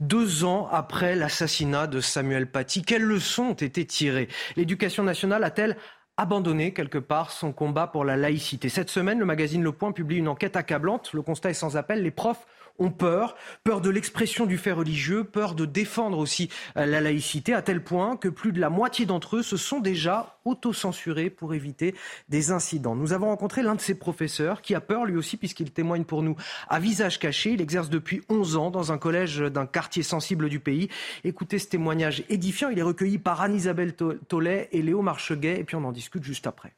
Deux 0.00 0.44
ans 0.44 0.68
après 0.72 1.14
l'assassinat 1.14 1.86
de 1.86 2.00
Samuel 2.00 2.50
Paty, 2.50 2.82
quelles 2.82 3.02
leçons 3.02 3.44
ont 3.44 3.52
été 3.52 3.84
tirées? 3.84 4.28
L'éducation 4.56 5.04
nationale 5.04 5.44
a-t-elle 5.44 5.76
abandonné 6.16 6.72
quelque 6.72 6.98
part 6.98 7.30
son 7.30 7.52
combat 7.52 7.86
pour 7.86 8.04
la 8.04 8.16
laïcité? 8.16 8.68
Cette 8.68 8.90
semaine, 8.90 9.20
le 9.20 9.24
magazine 9.24 9.62
Le 9.62 9.70
Point 9.70 9.92
publie 9.92 10.16
une 10.16 10.28
enquête 10.28 10.56
accablante. 10.56 11.12
Le 11.12 11.22
constat 11.22 11.50
est 11.50 11.54
sans 11.54 11.76
appel. 11.76 12.02
Les 12.02 12.10
profs 12.10 12.44
ont 12.78 12.90
peur, 12.90 13.36
peur 13.64 13.80
de 13.80 13.90
l'expression 13.90 14.46
du 14.46 14.58
fait 14.58 14.72
religieux, 14.72 15.24
peur 15.24 15.54
de 15.54 15.64
défendre 15.64 16.18
aussi 16.18 16.48
euh, 16.76 16.86
la 16.86 17.00
laïcité, 17.00 17.54
à 17.54 17.62
tel 17.62 17.82
point 17.82 18.16
que 18.16 18.28
plus 18.28 18.52
de 18.52 18.60
la 18.60 18.70
moitié 18.70 19.06
d'entre 19.06 19.36
eux 19.36 19.42
se 19.42 19.56
sont 19.56 19.80
déjà 19.80 20.38
autocensurés 20.44 21.30
pour 21.30 21.54
éviter 21.54 21.94
des 22.28 22.50
incidents. 22.50 22.94
Nous 22.94 23.12
avons 23.12 23.26
rencontré 23.26 23.62
l'un 23.62 23.74
de 23.74 23.80
ces 23.80 23.94
professeurs 23.94 24.62
qui 24.62 24.74
a 24.74 24.80
peur 24.80 25.04
lui 25.04 25.16
aussi 25.16 25.36
puisqu'il 25.36 25.70
témoigne 25.70 26.04
pour 26.04 26.22
nous 26.22 26.36
à 26.68 26.80
visage 26.80 27.18
caché. 27.18 27.52
Il 27.52 27.60
exerce 27.60 27.90
depuis 27.90 28.22
11 28.28 28.56
ans 28.56 28.70
dans 28.70 28.92
un 28.92 28.98
collège 28.98 29.38
d'un 29.38 29.66
quartier 29.66 30.02
sensible 30.02 30.48
du 30.48 30.60
pays. 30.60 30.88
Écoutez 31.24 31.58
ce 31.58 31.68
témoignage 31.68 32.24
édifiant. 32.28 32.70
Il 32.70 32.78
est 32.78 32.82
recueilli 32.82 33.18
par 33.18 33.40
Anne-Isabelle 33.40 33.94
Tollet 33.94 34.68
et 34.72 34.82
Léo 34.82 35.02
Marcheguet 35.02 35.60
et 35.60 35.64
puis 35.64 35.76
on 35.76 35.84
en 35.84 35.92
discute 35.92 36.24
juste 36.24 36.46
après. 36.46 36.72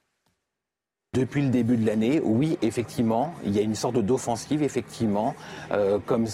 Depuis 1.13 1.43
le 1.43 1.49
début 1.49 1.77
de 1.77 1.85
l'année, 1.85 2.21
oui, 2.23 2.57
effectivement, 2.63 3.35
il 3.45 3.51
y 3.51 3.59
a 3.59 3.63
une 3.63 3.75
sorte 3.75 3.99
d'offensive, 3.99 4.63
effectivement, 4.63 5.35
euh, 5.73 5.99
comme 6.07 6.27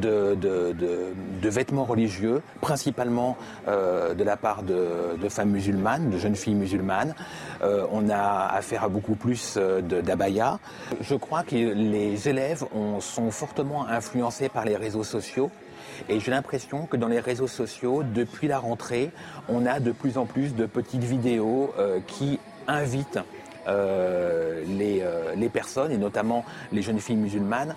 de, 0.00 0.34
de, 0.34 0.72
de, 0.72 1.12
de, 1.42 1.48
vêtements 1.50 1.84
religieux, 1.84 2.40
principalement 2.62 3.36
euh, 3.68 4.14
de 4.14 4.24
la 4.24 4.38
part 4.38 4.62
de, 4.62 5.28
femmes 5.28 5.50
musulmanes, 5.50 6.08
de 6.08 6.16
jeunes 6.16 6.34
filles 6.34 6.54
musulmanes. 6.54 7.14
Euh, 7.62 7.86
on 7.92 8.08
a 8.08 8.46
affaire 8.54 8.84
à 8.84 8.88
beaucoup 8.88 9.16
plus 9.16 9.56
euh, 9.58 9.82
d'abaya. 9.82 10.60
Je 11.02 11.14
crois 11.14 11.42
que 11.42 11.54
les 11.54 12.26
élèves 12.26 12.64
ont, 12.74 13.00
sont 13.00 13.30
fortement 13.30 13.86
influencés 13.86 14.48
par 14.48 14.64
les 14.64 14.76
réseaux 14.76 15.04
sociaux. 15.04 15.50
Et 16.08 16.20
j'ai 16.20 16.30
l'impression 16.30 16.86
que 16.86 16.96
dans 16.96 17.08
les 17.08 17.20
réseaux 17.20 17.48
sociaux, 17.48 18.02
depuis 18.02 18.48
la 18.48 18.60
rentrée, 18.60 19.10
on 19.50 19.66
a 19.66 19.78
de 19.78 19.92
plus 19.92 20.16
en 20.16 20.24
plus 20.24 20.54
de 20.54 20.64
petites 20.64 21.04
vidéos 21.04 21.74
euh, 21.78 22.00
qui 22.06 22.40
invitent 22.66 23.20
les, 23.66 25.02
euh, 25.02 25.34
les, 25.36 25.48
personnes, 25.48 25.92
et 25.92 25.98
notamment 25.98 26.44
les 26.72 26.82
jeunes 26.82 27.00
filles 27.00 27.16
musulmanes, 27.16 27.74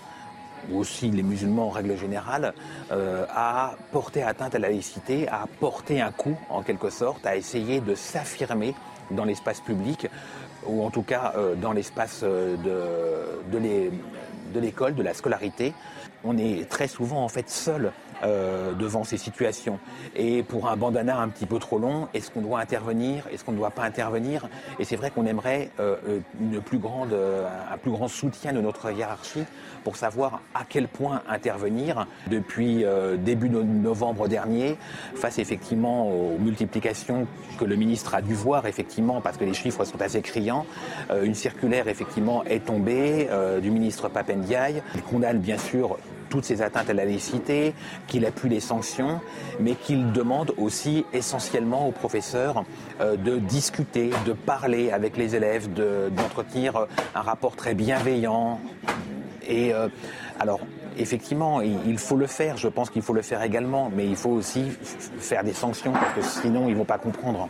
ou 0.71 0.79
aussi 0.79 1.09
les 1.09 1.23
musulmans 1.23 1.67
en 1.67 1.69
règle 1.69 1.97
générale, 1.97 2.53
euh, 2.91 3.25
à 3.29 3.75
porter 3.91 4.23
atteinte 4.23 4.55
à 4.55 4.59
la 4.59 4.69
laïcité, 4.69 5.27
à 5.27 5.45
porter 5.59 6.01
un 6.01 6.11
coup 6.11 6.37
en 6.49 6.61
quelque 6.61 6.89
sorte, 6.89 7.25
à 7.25 7.35
essayer 7.35 7.79
de 7.79 7.95
s'affirmer 7.95 8.73
dans 9.11 9.23
l'espace 9.23 9.61
public, 9.61 10.07
ou 10.65 10.83
en 10.83 10.89
tout 10.89 11.03
cas 11.03 11.33
euh, 11.37 11.55
dans 11.55 11.71
l'espace 11.71 12.23
de, 12.23 12.57
de 13.51 14.59
l'école, 14.59 14.95
de 14.95 15.03
la 15.03 15.13
scolarité. 15.13 15.73
On 16.23 16.37
est 16.37 16.67
très 16.67 16.87
souvent 16.87 17.23
en 17.23 17.29
fait 17.29 17.49
seul 17.49 17.91
euh, 18.23 18.73
devant 18.73 19.03
ces 19.03 19.17
situations. 19.17 19.79
Et 20.15 20.43
pour 20.43 20.67
un 20.69 20.75
bandana 20.75 21.19
un 21.19 21.29
petit 21.29 21.45
peu 21.45 21.59
trop 21.59 21.79
long, 21.79 22.07
est-ce 22.13 22.31
qu'on 22.31 22.41
doit 22.41 22.59
intervenir 22.59 23.27
Est-ce 23.31 23.43
qu'on 23.43 23.51
ne 23.51 23.57
doit 23.57 23.71
pas 23.71 23.83
intervenir? 23.83 24.47
Et 24.79 24.85
c'est 24.85 24.95
vrai 24.95 25.11
qu'on 25.11 25.25
aimerait 25.25 25.71
euh, 25.79 26.19
une 26.39 26.61
plus 26.61 26.79
grande, 26.79 27.13
un 27.13 27.77
plus 27.77 27.91
grand 27.91 28.07
soutien 28.07 28.53
de 28.53 28.61
notre 28.61 28.91
hiérarchie 28.91 29.45
pour 29.87 29.95
savoir 29.95 30.41
à 30.53 30.65
quel 30.67 30.89
point 30.89 31.21
intervenir. 31.29 32.07
Depuis 32.29 32.83
euh, 32.83 33.15
début 33.15 33.49
novembre 33.49 34.27
dernier, 34.27 34.77
face 35.15 35.39
effectivement 35.39 36.09
aux 36.09 36.37
multiplications 36.37 37.25
que 37.57 37.63
le 37.63 37.77
ministre 37.77 38.13
a 38.13 38.21
dû 38.21 38.33
voir 38.33 38.67
effectivement, 38.67 39.21
parce 39.21 39.37
que 39.37 39.45
les 39.45 39.53
chiffres 39.53 39.85
sont 39.85 40.01
assez 40.01 40.21
criants, 40.21 40.65
euh, 41.09 41.23
une 41.23 41.35
circulaire 41.35 41.87
effectivement 41.87 42.43
est 42.43 42.65
tombée 42.65 43.27
euh, 43.31 43.61
du 43.61 43.71
ministre 43.71 44.09
Papendiaï. 44.09 44.81
Il 44.95 45.03
condamne 45.03 45.39
bien 45.39 45.57
sûr 45.57 45.97
toutes 46.29 46.45
ces 46.45 46.61
atteintes 46.61 46.89
à 46.89 46.93
la 46.93 47.05
laïcité, 47.05 47.73
qu'il 48.07 48.25
appuie 48.25 48.49
les 48.49 48.59
sanctions, 48.59 49.19
mais 49.59 49.75
qu'il 49.75 50.11
demande 50.11 50.53
aussi 50.57 51.05
essentiellement 51.13 51.87
aux 51.87 51.91
professeurs 51.91 52.63
euh, 53.01 53.15
de 53.15 53.37
discuter, 53.37 54.11
de 54.25 54.33
parler 54.33 54.91
avec 54.91 55.17
les 55.17 55.35
élèves, 55.35 55.69
d'entretenir 55.73 56.87
un 57.15 57.21
rapport 57.21 57.55
très 57.55 57.73
bienveillant. 57.73 58.59
Et 59.47 59.73
euh, 59.73 59.87
alors, 60.39 60.59
effectivement, 60.97 61.61
il 61.61 61.97
faut 61.97 62.17
le 62.17 62.27
faire, 62.27 62.57
je 62.57 62.67
pense 62.67 62.89
qu'il 62.89 63.01
faut 63.01 63.13
le 63.13 63.21
faire 63.21 63.41
également, 63.41 63.91
mais 63.95 64.05
il 64.05 64.15
faut 64.15 64.31
aussi 64.31 64.65
faire 65.19 65.43
des 65.43 65.53
sanctions, 65.53 65.93
parce 65.93 66.13
que 66.13 66.41
sinon, 66.41 66.67
ils 66.67 66.75
vont 66.75 66.85
pas 66.85 66.97
comprendre. 66.97 67.47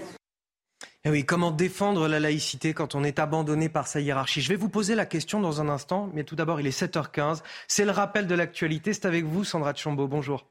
Et 1.08 1.10
eh 1.10 1.14
oui, 1.14 1.26
comment 1.26 1.52
défendre 1.52 2.10
la 2.10 2.20
laïcité 2.20 2.74
quand 2.74 2.94
on 2.94 3.02
est 3.06 3.18
abandonné 3.18 3.70
par 3.70 3.88
sa 3.88 4.02
hiérarchie? 4.02 4.42
Je 4.42 4.50
vais 4.50 4.58
vous 4.58 4.68
poser 4.68 4.94
la 4.94 5.06
question 5.06 5.40
dans 5.40 5.62
un 5.62 5.70
instant, 5.70 6.10
mais 6.14 6.26
tout 6.26 6.36
d'abord, 6.36 6.60
il 6.60 6.68
est 6.68 6.78
7h15. 6.78 7.44
C'est 7.70 7.86
le 7.86 7.92
rappel 7.92 8.28
de 8.28 8.36
l'actualité. 8.36 8.92
C'est 8.92 9.06
avec 9.06 9.24
vous, 9.24 9.46
Sandra 9.46 9.74
Tchombo. 9.74 10.10
Bonjour. 10.10 10.46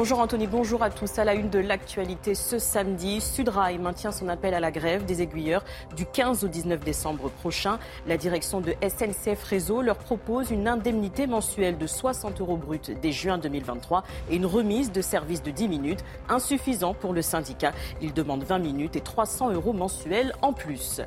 Bonjour 0.00 0.20
Anthony, 0.20 0.46
bonjour 0.46 0.84
à 0.84 0.90
tous. 0.90 1.18
À 1.18 1.24
la 1.24 1.34
une 1.34 1.50
de 1.50 1.58
l'actualité 1.58 2.36
ce 2.36 2.60
samedi, 2.60 3.20
Sudrail 3.20 3.78
maintient 3.78 4.12
son 4.12 4.28
appel 4.28 4.54
à 4.54 4.60
la 4.60 4.70
grève 4.70 5.04
des 5.04 5.22
aiguilleurs 5.22 5.64
du 5.96 6.06
15 6.06 6.44
au 6.44 6.46
19 6.46 6.84
décembre 6.84 7.28
prochain. 7.30 7.80
La 8.06 8.16
direction 8.16 8.60
de 8.60 8.76
SNCF 8.80 9.42
Réseau 9.42 9.82
leur 9.82 9.98
propose 9.98 10.52
une 10.52 10.68
indemnité 10.68 11.26
mensuelle 11.26 11.78
de 11.78 11.88
60 11.88 12.40
euros 12.40 12.56
bruts 12.56 12.78
dès 13.02 13.10
juin 13.10 13.38
2023 13.38 14.04
et 14.30 14.36
une 14.36 14.46
remise 14.46 14.92
de 14.92 15.02
service 15.02 15.42
de 15.42 15.50
10 15.50 15.66
minutes, 15.66 16.04
insuffisant 16.28 16.94
pour 16.94 17.12
le 17.12 17.20
syndicat. 17.20 17.72
Il 18.00 18.12
demande 18.14 18.44
20 18.44 18.60
minutes 18.60 18.94
et 18.94 19.00
300 19.00 19.50
euros 19.50 19.72
mensuels 19.72 20.32
en 20.42 20.52
plus. 20.52 21.00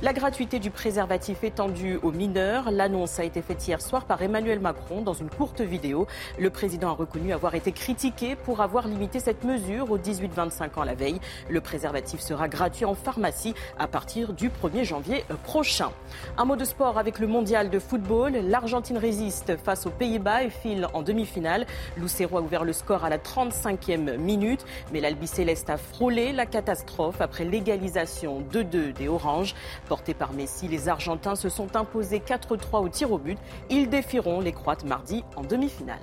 La 0.00 0.14
gratuité 0.14 0.58
du 0.58 0.70
préservatif 0.70 1.44
étendue 1.44 1.98
aux 2.02 2.12
mineurs, 2.12 2.70
l'annonce 2.70 3.18
a 3.18 3.24
été 3.24 3.42
faite 3.42 3.68
hier 3.68 3.82
soir 3.82 4.06
par 4.06 4.22
Emmanuel 4.22 4.58
Macron 4.58 5.02
dans 5.02 5.12
une 5.12 5.28
courte 5.28 5.60
vidéo. 5.60 6.06
Le 6.38 6.48
président 6.48 6.88
a 6.88 6.94
reconnu 6.94 7.34
avoir 7.34 7.54
été 7.54 7.72
critiqué 7.72 8.37
pour 8.44 8.60
avoir 8.60 8.88
limité 8.88 9.20
cette 9.20 9.44
mesure 9.44 9.90
aux 9.90 9.98
18-25 9.98 10.78
ans 10.78 10.84
la 10.84 10.94
veille. 10.94 11.20
Le 11.48 11.60
préservatif 11.60 12.20
sera 12.20 12.48
gratuit 12.48 12.84
en 12.84 12.94
pharmacie 12.94 13.54
à 13.78 13.86
partir 13.86 14.32
du 14.32 14.50
1er 14.50 14.84
janvier 14.84 15.24
prochain. 15.44 15.90
Un 16.36 16.44
mot 16.44 16.56
de 16.56 16.64
sport 16.64 16.98
avec 16.98 17.18
le 17.18 17.26
mondial 17.26 17.70
de 17.70 17.78
football. 17.78 18.32
L'Argentine 18.32 18.98
résiste 18.98 19.56
face 19.56 19.86
aux 19.86 19.90
Pays-Bas 19.90 20.44
et 20.44 20.50
file 20.50 20.86
en 20.94 21.02
demi-finale. 21.02 21.66
Lucero 21.96 22.38
a 22.38 22.40
ouvert 22.40 22.64
le 22.64 22.72
score 22.72 23.04
à 23.04 23.08
la 23.08 23.18
35e 23.18 24.16
minute, 24.16 24.64
mais 24.92 25.00
l'Albi 25.00 25.26
Céleste 25.26 25.70
a 25.70 25.76
frôlé 25.76 26.32
la 26.32 26.46
catastrophe 26.46 27.20
après 27.20 27.44
l'égalisation 27.44 28.42
2-2 28.52 28.92
des 28.92 29.08
Oranges. 29.08 29.54
Portés 29.88 30.14
par 30.14 30.32
Messi, 30.32 30.68
les 30.68 30.88
Argentins 30.88 31.36
se 31.36 31.48
sont 31.48 31.76
imposés 31.76 32.20
4-3 32.20 32.82
au 32.82 32.88
tir 32.88 33.12
au 33.12 33.18
but. 33.18 33.38
Ils 33.70 33.88
défieront 33.88 34.40
les 34.40 34.52
Croates 34.52 34.84
mardi 34.84 35.24
en 35.36 35.42
demi-finale 35.42 35.98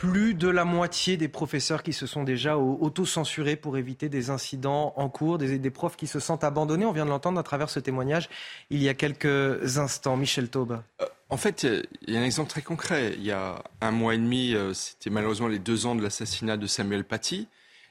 plus 0.00 0.32
de 0.32 0.48
la 0.48 0.64
moitié 0.64 1.18
des 1.18 1.28
professeurs 1.28 1.82
qui 1.82 1.92
se 1.92 2.06
sont 2.06 2.24
déjà 2.24 2.56
auto-censurés 2.56 3.56
pour 3.56 3.76
éviter 3.76 4.08
des 4.08 4.30
incidents 4.30 4.94
en 4.96 5.10
cours, 5.10 5.36
des, 5.36 5.58
des, 5.58 5.70
profs 5.70 5.96
qui 5.96 6.06
se 6.06 6.20
sentent 6.20 6.42
abandonnés. 6.42 6.86
On 6.86 6.92
vient 6.92 7.04
de 7.04 7.10
l'entendre 7.10 7.38
à 7.38 7.42
travers 7.42 7.68
ce 7.68 7.80
témoignage 7.80 8.30
il 8.70 8.82
y 8.82 8.88
a 8.88 8.94
quelques 8.94 9.76
instants. 9.76 10.16
Michel 10.16 10.48
Taube. 10.48 10.80
Euh, 11.02 11.06
en 11.28 11.36
fait, 11.36 11.66
il 12.06 12.14
y 12.14 12.16
a 12.16 12.20
un 12.20 12.24
exemple 12.24 12.48
très 12.48 12.62
concret. 12.62 13.12
Il 13.18 13.24
y 13.24 13.30
a 13.30 13.62
un 13.82 13.90
mois 13.90 14.14
et 14.14 14.18
demi, 14.18 14.54
euh, 14.54 14.72
c'était 14.72 15.10
malheureusement 15.10 15.48
les 15.48 15.58
deux 15.58 15.84
ans 15.84 15.94
de 15.94 16.02
l'assassinat 16.02 16.56
de 16.56 16.66
Samuel 16.66 17.04
Paty. 17.04 17.46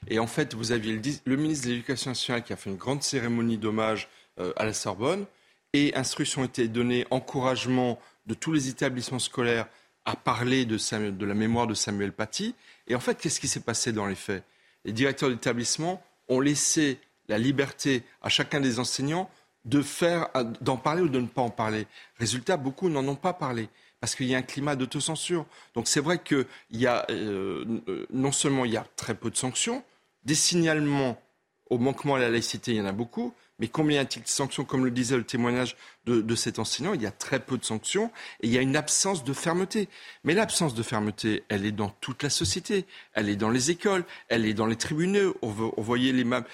Et 0.08 0.18
en 0.18 0.26
fait, 0.26 0.54
vous 0.54 0.72
aviez 0.72 0.92
le, 0.92 1.00
le 1.24 1.36
ministre 1.36 1.66
de 1.66 1.70
l'Éducation 1.70 2.10
nationale 2.10 2.42
qui 2.42 2.52
a 2.52 2.56
fait 2.56 2.70
une 2.70 2.76
grande 2.76 3.04
cérémonie 3.04 3.56
d'hommage 3.56 4.08
euh, 4.40 4.52
à 4.56 4.64
la 4.64 4.72
Sorbonne. 4.72 5.26
Et 5.74 5.94
instruction 5.94 6.42
été 6.42 6.66
donnée, 6.66 7.06
encouragement 7.12 8.00
de 8.26 8.34
tous 8.34 8.50
les 8.50 8.68
établissements 8.68 9.20
scolaires 9.20 9.68
parler 10.16 10.64
de, 10.64 10.76
de 11.10 11.26
la 11.26 11.34
mémoire 11.34 11.66
de 11.66 11.74
Samuel 11.74 12.12
Paty. 12.12 12.54
Et 12.86 12.94
en 12.94 13.00
fait, 13.00 13.16
qu'est-ce 13.16 13.40
qui 13.40 13.48
s'est 13.48 13.60
passé 13.60 13.92
dans 13.92 14.06
les 14.06 14.14
faits? 14.14 14.44
Les 14.84 14.92
directeurs 14.92 15.30
d'établissement 15.30 16.02
ont 16.28 16.40
laissé 16.40 16.98
la 17.28 17.38
liberté 17.38 18.02
à 18.22 18.28
chacun 18.28 18.60
des 18.60 18.78
enseignants 18.78 19.30
de 19.64 19.82
faire, 19.82 20.28
d'en 20.60 20.76
parler 20.76 21.02
ou 21.02 21.08
de 21.08 21.20
ne 21.20 21.26
pas 21.26 21.42
en 21.42 21.50
parler. 21.50 21.86
Résultat, 22.18 22.56
beaucoup 22.56 22.88
n'en 22.88 23.06
ont 23.06 23.16
pas 23.16 23.32
parlé 23.32 23.68
parce 24.00 24.14
qu'il 24.14 24.26
y 24.26 24.34
a 24.34 24.38
un 24.38 24.42
climat 24.42 24.76
d'autocensure. 24.76 25.46
Donc 25.74 25.86
c'est 25.86 26.00
vrai 26.00 26.22
qu'il 26.22 26.46
y 26.70 26.86
a 26.86 27.06
euh, 27.10 28.06
non 28.10 28.32
seulement 28.32 28.64
il 28.64 28.72
y 28.72 28.76
a 28.76 28.86
très 28.96 29.14
peu 29.14 29.30
de 29.30 29.36
sanctions, 29.36 29.84
des 30.24 30.34
signalements 30.34 31.20
au 31.68 31.78
manquement 31.78 32.16
à 32.16 32.18
la 32.18 32.30
laïcité, 32.30 32.72
il 32.72 32.78
y 32.78 32.80
en 32.80 32.86
a 32.86 32.92
beaucoup, 32.92 33.32
mais 33.60 33.68
combien 33.68 33.98
y 33.98 34.00
a-t-il 34.00 34.22
de 34.22 34.28
sanctions 34.28 34.64
Comme 34.64 34.84
le 34.84 34.90
disait 34.90 35.16
le 35.16 35.24
témoignage 35.24 35.76
de, 36.06 36.34
cet 36.34 36.58
enseignant, 36.58 36.94
il 36.94 37.02
y 37.02 37.06
a 37.06 37.12
très 37.12 37.38
peu 37.38 37.56
de 37.56 37.64
sanctions 37.64 38.10
et 38.40 38.48
il 38.48 38.52
y 38.52 38.58
a 38.58 38.62
une 38.62 38.74
absence 38.74 39.22
de 39.22 39.32
fermeté. 39.32 39.88
Mais 40.24 40.34
l'absence 40.34 40.74
de 40.74 40.82
fermeté, 40.82 41.44
elle 41.48 41.64
est 41.64 41.72
dans 41.72 41.90
toute 42.00 42.22
la 42.22 42.30
société. 42.30 42.86
Elle 43.12 43.28
est 43.28 43.36
dans 43.36 43.50
les 43.50 43.70
écoles, 43.70 44.04
elle 44.28 44.46
est 44.46 44.54
dans 44.54 44.66
les 44.66 44.76
tribunaux. 44.76 45.36
On, 45.42 45.50
voyait 45.76 46.12
l'imam 46.12 46.44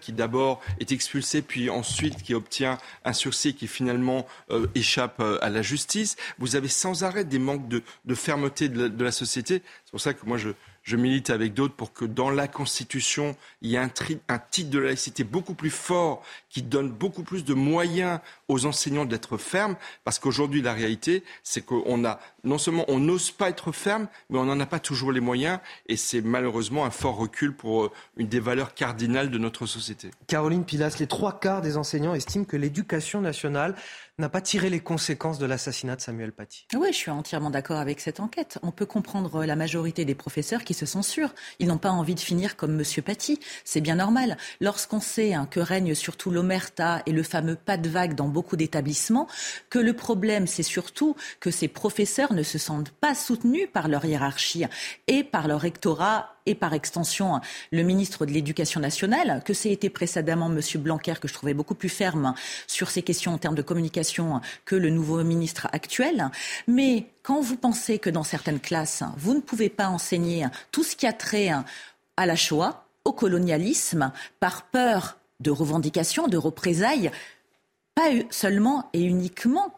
qui 0.00 0.12
d'abord 0.12 0.60
est 0.80 0.92
expulsé, 0.92 1.42
puis 1.42 1.70
ensuite 1.70 2.22
qui 2.22 2.34
obtient 2.34 2.78
un 3.04 3.12
sursis 3.12 3.54
qui 3.54 3.68
finalement 3.68 4.26
euh, 4.50 4.66
échappe 4.74 5.20
euh, 5.20 5.38
à 5.40 5.48
la 5.48 5.62
justice. 5.62 6.16
Vous 6.38 6.56
avez 6.56 6.68
sans 6.68 7.04
arrêt 7.04 7.24
des 7.24 7.38
manques 7.38 7.68
de, 7.68 7.82
fermeté 8.14 8.68
de 8.68 8.88
de 8.88 9.04
la 9.04 9.12
société. 9.12 9.62
C'est 9.84 9.90
pour 9.90 10.00
ça 10.00 10.12
que 10.12 10.26
moi 10.26 10.38
je 10.38 10.50
je 10.86 10.96
milite 10.96 11.30
avec 11.30 11.52
d'autres 11.52 11.74
pour 11.74 11.92
que 11.92 12.04
dans 12.04 12.30
la 12.30 12.46
Constitution, 12.46 13.36
il 13.60 13.70
y 13.70 13.74
ait 13.74 13.78
un, 13.78 13.88
titre 13.88 14.70
de 14.70 14.78
laïcité 14.78 15.24
beaucoup 15.24 15.54
plus 15.54 15.70
fort 15.70 16.22
qui 16.48 16.62
donne 16.62 16.90
beaucoup 16.90 17.24
plus 17.24 17.44
de 17.44 17.54
moyens 17.54 18.20
aux 18.46 18.66
enseignants 18.66 19.04
d'être 19.04 19.36
fermes, 19.36 19.74
parce 20.04 20.20
qu'aujourd'hui, 20.20 20.62
la 20.62 20.72
réalité, 20.72 21.24
c'est 21.42 21.62
qu'on 21.66 22.04
a, 22.04 22.20
non 22.44 22.56
seulement 22.56 22.84
on 22.86 23.00
n'ose 23.00 23.32
pas 23.32 23.48
être 23.48 23.72
ferme, 23.72 24.06
mais 24.30 24.38
on 24.38 24.44
n'en 24.44 24.60
a 24.60 24.66
pas 24.66 24.78
toujours 24.78 25.10
les 25.10 25.20
moyens, 25.20 25.58
et 25.88 25.96
c'est 25.96 26.20
malheureusement 26.20 26.84
un 26.84 26.90
fort 26.90 27.16
recul 27.16 27.52
pour 27.52 27.86
euh, 27.86 27.92
une 28.16 28.28
des 28.28 28.40
valeurs 28.40 28.72
cardinales 28.72 29.30
de 29.30 29.38
notre 29.38 29.66
société. 29.66 30.12
Caroline 30.28 30.64
Pilas, 30.64 30.96
les 31.00 31.08
trois 31.08 31.40
quarts 31.40 31.62
des 31.62 31.76
enseignants 31.76 32.14
estiment 32.14 32.44
que 32.44 32.56
l'éducation 32.56 33.20
nationale 33.20 33.74
n'a 34.18 34.30
pas 34.30 34.40
tiré 34.40 34.70
les 34.70 34.80
conséquences 34.80 35.38
de 35.38 35.44
l'assassinat 35.44 35.96
de 35.96 36.00
Samuel 36.00 36.32
Paty. 36.32 36.66
Oui, 36.74 36.88
je 36.90 36.96
suis 36.96 37.10
entièrement 37.10 37.50
d'accord 37.50 37.78
avec 37.78 38.00
cette 38.00 38.18
enquête. 38.18 38.58
On 38.62 38.70
peut 38.70 38.86
comprendre 38.86 39.44
la 39.44 39.56
majorité 39.56 40.06
des 40.06 40.14
professeurs 40.14 40.64
qui 40.64 40.72
se 40.72 40.86
censurent. 40.86 41.34
Ils 41.58 41.66
n'ont 41.68 41.76
pas 41.76 41.90
envie 41.90 42.14
de 42.14 42.20
finir 42.20 42.56
comme 42.56 42.80
M. 42.80 43.02
Paty. 43.02 43.38
C'est 43.64 43.82
bien 43.82 43.96
normal. 43.96 44.38
Lorsqu'on 44.62 45.00
sait 45.00 45.34
hein, 45.34 45.46
que 45.50 45.60
règne 45.60 45.94
surtout 45.94 46.30
l'omerta 46.30 47.02
et 47.04 47.12
le 47.12 47.22
fameux 47.22 47.56
pas 47.56 47.76
de 47.76 47.90
vague 47.90 48.14
dans 48.14 48.28
beaucoup 48.28 48.56
d'établissements, 48.56 49.28
que 49.68 49.78
le 49.78 49.92
problème, 49.92 50.46
c'est 50.46 50.62
surtout 50.62 51.14
que 51.40 51.50
ces 51.50 51.68
professeurs 51.68 52.32
ne 52.32 52.42
se 52.42 52.56
sentent 52.56 52.92
pas 52.92 53.14
soutenus 53.14 53.68
par 53.70 53.88
leur 53.88 54.06
hiérarchie 54.06 54.64
et 55.08 55.24
par 55.24 55.46
leur 55.46 55.60
rectorat 55.60 56.35
et 56.46 56.54
par 56.54 56.72
extension 56.72 57.40
le 57.72 57.82
ministre 57.82 58.26
de 58.26 58.32
l'Éducation 58.32 58.80
nationale, 58.80 59.42
que 59.44 59.54
c'était 59.54 59.90
précédemment 59.90 60.50
M. 60.50 60.60
Blanquer, 60.76 61.14
que 61.20 61.28
je 61.28 61.34
trouvais 61.34 61.54
beaucoup 61.54 61.74
plus 61.74 61.88
ferme 61.88 62.34
sur 62.66 62.90
ces 62.90 63.02
questions 63.02 63.34
en 63.34 63.38
termes 63.38 63.54
de 63.54 63.62
communication 63.62 64.40
que 64.64 64.76
le 64.76 64.90
nouveau 64.90 65.22
ministre 65.22 65.68
actuel. 65.72 66.30
Mais 66.66 67.06
quand 67.22 67.40
vous 67.40 67.56
pensez 67.56 67.98
que 67.98 68.10
dans 68.10 68.22
certaines 68.22 68.60
classes, 68.60 69.02
vous 69.16 69.34
ne 69.34 69.40
pouvez 69.40 69.68
pas 69.68 69.88
enseigner 69.88 70.46
tout 70.70 70.84
ce 70.84 70.96
qui 70.96 71.06
a 71.06 71.12
trait 71.12 71.50
à 72.16 72.26
la 72.26 72.36
Shoah, 72.36 72.84
au 73.04 73.12
colonialisme, 73.12 74.12
par 74.40 74.62
peur 74.64 75.18
de 75.40 75.50
revendications, 75.50 76.26
de 76.26 76.36
représailles, 76.36 77.10
pas 77.94 78.10
seulement 78.30 78.90
et 78.92 79.02
uniquement 79.02 79.72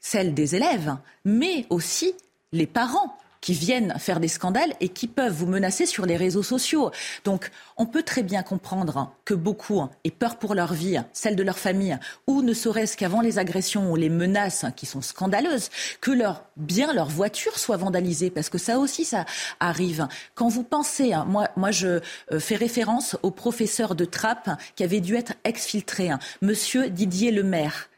celle 0.00 0.34
des 0.34 0.56
élèves, 0.56 0.96
mais 1.24 1.66
aussi 1.70 2.14
les 2.52 2.66
parents 2.66 3.16
qui 3.42 3.52
viennent 3.52 3.94
faire 3.98 4.20
des 4.20 4.28
scandales 4.28 4.72
et 4.80 4.88
qui 4.88 5.06
peuvent 5.06 5.34
vous 5.34 5.46
menacer 5.46 5.84
sur 5.84 6.06
les 6.06 6.16
réseaux 6.16 6.42
sociaux. 6.42 6.90
Donc, 7.24 7.50
on 7.76 7.84
peut 7.84 8.02
très 8.02 8.22
bien 8.22 8.42
comprendre 8.42 9.12
que 9.26 9.34
beaucoup 9.34 9.82
aient 10.04 10.10
peur 10.10 10.36
pour 10.38 10.54
leur 10.54 10.72
vie, 10.72 10.98
celle 11.12 11.36
de 11.36 11.42
leur 11.42 11.58
famille, 11.58 11.98
ou 12.26 12.40
ne 12.40 12.54
serait-ce 12.54 12.96
qu'avant 12.96 13.20
les 13.20 13.38
agressions 13.38 13.92
ou 13.92 13.96
les 13.96 14.08
menaces 14.08 14.64
qui 14.76 14.86
sont 14.86 15.02
scandaleuses, 15.02 15.68
que 16.00 16.12
leur 16.12 16.44
bien, 16.56 16.94
leur 16.94 17.08
voiture 17.08 17.58
soit 17.58 17.76
vandalisée, 17.76 18.30
parce 18.30 18.48
que 18.48 18.58
ça 18.58 18.78
aussi, 18.78 19.04
ça 19.04 19.26
arrive. 19.60 20.06
Quand 20.34 20.48
vous 20.48 20.62
pensez, 20.62 21.12
hein, 21.12 21.26
moi, 21.28 21.48
moi, 21.56 21.72
je 21.72 22.00
euh, 22.32 22.38
fais 22.38 22.56
référence 22.56 23.16
au 23.22 23.32
professeur 23.32 23.94
de 23.94 24.04
Trappes 24.04 24.50
qui 24.76 24.84
avait 24.84 25.00
dû 25.00 25.16
être 25.16 25.34
exfiltré, 25.44 26.10
hein, 26.10 26.20
Monsieur 26.40 26.88
Didier 26.88 27.32
Lemaire 27.32 27.88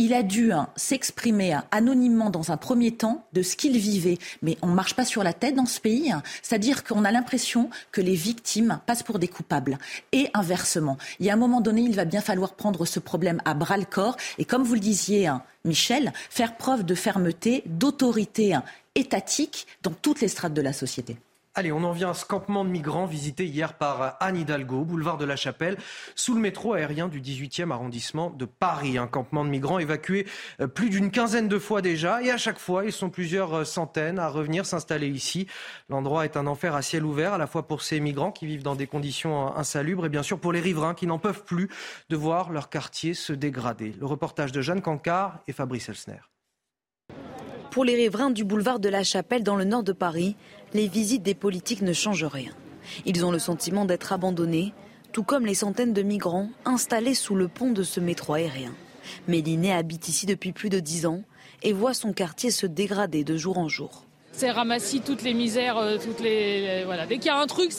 il 0.00 0.14
a 0.14 0.22
dû 0.22 0.50
hein, 0.50 0.70
s'exprimer 0.76 1.52
hein, 1.52 1.64
anonymement 1.70 2.30
dans 2.30 2.52
un 2.52 2.56
premier 2.56 2.90
temps 2.90 3.26
de 3.34 3.42
ce 3.42 3.54
qu'il 3.54 3.76
vivait. 3.76 4.16
Mais 4.40 4.56
on 4.62 4.68
ne 4.68 4.74
marche 4.74 4.94
pas 4.94 5.04
sur 5.04 5.22
la 5.22 5.34
tête 5.34 5.54
dans 5.54 5.66
ce 5.66 5.78
pays. 5.78 6.10
Hein. 6.10 6.22
C'est-à-dire 6.42 6.84
qu'on 6.84 7.04
a 7.04 7.12
l'impression 7.12 7.68
que 7.92 8.00
les 8.00 8.14
victimes 8.14 8.80
passent 8.86 9.02
pour 9.02 9.18
des 9.18 9.28
coupables. 9.28 9.76
Et 10.12 10.30
inversement. 10.32 10.96
Il 11.18 11.26
y 11.26 11.30
a 11.30 11.34
un 11.34 11.36
moment 11.36 11.60
donné, 11.60 11.82
il 11.82 11.94
va 11.94 12.06
bien 12.06 12.22
falloir 12.22 12.54
prendre 12.54 12.86
ce 12.86 12.98
problème 12.98 13.42
à 13.44 13.52
bras 13.52 13.76
le 13.76 13.84
corps. 13.84 14.16
Et 14.38 14.46
comme 14.46 14.62
vous 14.62 14.72
le 14.72 14.80
disiez, 14.80 15.30
Michel, 15.66 16.14
faire 16.30 16.56
preuve 16.56 16.86
de 16.86 16.94
fermeté, 16.94 17.62
d'autorité 17.66 18.56
étatique 18.94 19.66
dans 19.82 19.92
toutes 19.92 20.22
les 20.22 20.28
strates 20.28 20.54
de 20.54 20.62
la 20.62 20.72
société. 20.72 21.18
Allez, 21.56 21.72
on 21.72 21.82
en 21.82 21.90
vient 21.90 22.10
à 22.10 22.14
ce 22.14 22.24
campement 22.24 22.64
de 22.64 22.70
migrants 22.70 23.06
visité 23.06 23.44
hier 23.44 23.74
par 23.74 24.16
Anne 24.20 24.36
Hidalgo, 24.36 24.84
boulevard 24.84 25.18
de 25.18 25.24
la 25.24 25.34
Chapelle, 25.34 25.76
sous 26.14 26.32
le 26.32 26.40
métro 26.40 26.74
aérien 26.74 27.08
du 27.08 27.20
18e 27.20 27.72
arrondissement 27.72 28.30
de 28.30 28.44
Paris. 28.44 28.98
Un 28.98 29.08
campement 29.08 29.44
de 29.44 29.50
migrants 29.50 29.80
évacué 29.80 30.28
euh, 30.60 30.68
plus 30.68 30.90
d'une 30.90 31.10
quinzaine 31.10 31.48
de 31.48 31.58
fois 31.58 31.82
déjà 31.82 32.22
et 32.22 32.30
à 32.30 32.36
chaque 32.36 32.60
fois, 32.60 32.84
ils 32.84 32.92
sont 32.92 33.10
plusieurs 33.10 33.52
euh, 33.52 33.64
centaines 33.64 34.20
à 34.20 34.28
revenir 34.28 34.64
s'installer 34.64 35.08
ici. 35.08 35.48
L'endroit 35.88 36.24
est 36.24 36.36
un 36.36 36.46
enfer 36.46 36.76
à 36.76 36.82
ciel 36.82 37.04
ouvert, 37.04 37.32
à 37.32 37.38
la 37.38 37.48
fois 37.48 37.66
pour 37.66 37.82
ces 37.82 37.98
migrants 37.98 38.30
qui 38.30 38.46
vivent 38.46 38.62
dans 38.62 38.76
des 38.76 38.86
conditions 38.86 39.48
euh, 39.48 39.58
insalubres 39.58 40.06
et 40.06 40.08
bien 40.08 40.22
sûr 40.22 40.38
pour 40.38 40.52
les 40.52 40.60
riverains 40.60 40.94
qui 40.94 41.08
n'en 41.08 41.18
peuvent 41.18 41.42
plus 41.42 41.68
de 42.10 42.16
voir 42.16 42.52
leur 42.52 42.70
quartier 42.70 43.12
se 43.12 43.32
dégrader. 43.32 43.92
Le 43.98 44.06
reportage 44.06 44.52
de 44.52 44.60
Jeanne 44.60 44.82
Cancard 44.82 45.40
et 45.48 45.52
Fabrice 45.52 45.88
Elsner. 45.88 46.20
Pour 47.70 47.84
les 47.84 47.94
riverains 47.94 48.30
du 48.30 48.42
boulevard 48.42 48.80
de 48.80 48.88
la 48.88 49.04
Chapelle 49.04 49.44
dans 49.44 49.54
le 49.54 49.62
nord 49.62 49.84
de 49.84 49.92
Paris, 49.92 50.34
les 50.74 50.88
visites 50.88 51.22
des 51.22 51.34
politiques 51.34 51.82
ne 51.82 51.92
changent 51.92 52.24
rien. 52.24 52.52
Ils 53.06 53.24
ont 53.24 53.32
le 53.32 53.38
sentiment 53.38 53.84
d'être 53.84 54.12
abandonnés, 54.12 54.72
tout 55.12 55.22
comme 55.22 55.46
les 55.46 55.54
centaines 55.54 55.92
de 55.92 56.02
migrants 56.02 56.50
installés 56.64 57.14
sous 57.14 57.34
le 57.34 57.48
pont 57.48 57.72
de 57.72 57.82
ce 57.82 58.00
métro 58.00 58.34
aérien. 58.34 58.72
Méliné 59.28 59.72
habite 59.72 60.08
ici 60.08 60.26
depuis 60.26 60.52
plus 60.52 60.70
de 60.70 60.80
dix 60.80 61.06
ans 61.06 61.22
et 61.62 61.72
voit 61.72 61.94
son 61.94 62.12
quartier 62.12 62.50
se 62.50 62.66
dégrader 62.66 63.24
de 63.24 63.36
jour 63.36 63.58
en 63.58 63.68
jour. 63.68 64.04
C'est 64.32 64.50
ramassis 64.50 65.00
toutes 65.00 65.22
les 65.22 65.34
misères, 65.34 65.76
euh, 65.76 65.98
toutes 66.02 66.20
les, 66.20 66.84
voilà. 66.84 67.04
Dès 67.04 67.16
qu'il 67.16 67.26
y 67.26 67.30
a 67.30 67.38
un 67.38 67.46
truc, 67.46 67.72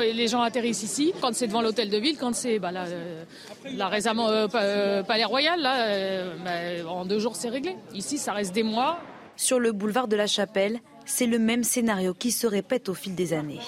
les 0.00 0.28
gens 0.28 0.42
atterrissent 0.42 0.82
ici. 0.82 1.14
Quand 1.20 1.34
c'est 1.34 1.46
devant 1.46 1.62
l'hôtel 1.62 1.88
de 1.88 1.96
ville, 1.96 2.18
quand 2.18 2.34
c'est 2.34 2.58
bah, 2.58 2.72
là, 2.72 2.86
euh, 2.86 3.24
récemment 3.64 4.28
euh, 4.28 5.02
Palais 5.02 5.24
Royal, 5.24 5.60
là, 5.60 6.26
bah, 6.44 6.90
en 6.90 7.04
deux 7.04 7.20
jours 7.20 7.36
c'est 7.36 7.48
réglé. 7.48 7.76
Ici, 7.94 8.18
ça 8.18 8.32
reste 8.32 8.52
des 8.52 8.64
mois. 8.64 8.98
Sur 9.36 9.60
le 9.60 9.72
boulevard 9.72 10.08
de 10.08 10.16
la 10.16 10.26
Chapelle, 10.26 10.80
c'est 11.06 11.26
le 11.26 11.38
même 11.38 11.64
scénario 11.64 12.14
qui 12.14 12.30
se 12.30 12.46
répète 12.46 12.88
au 12.88 12.94
fil 12.94 13.14
des 13.14 13.32
années. 13.32 13.60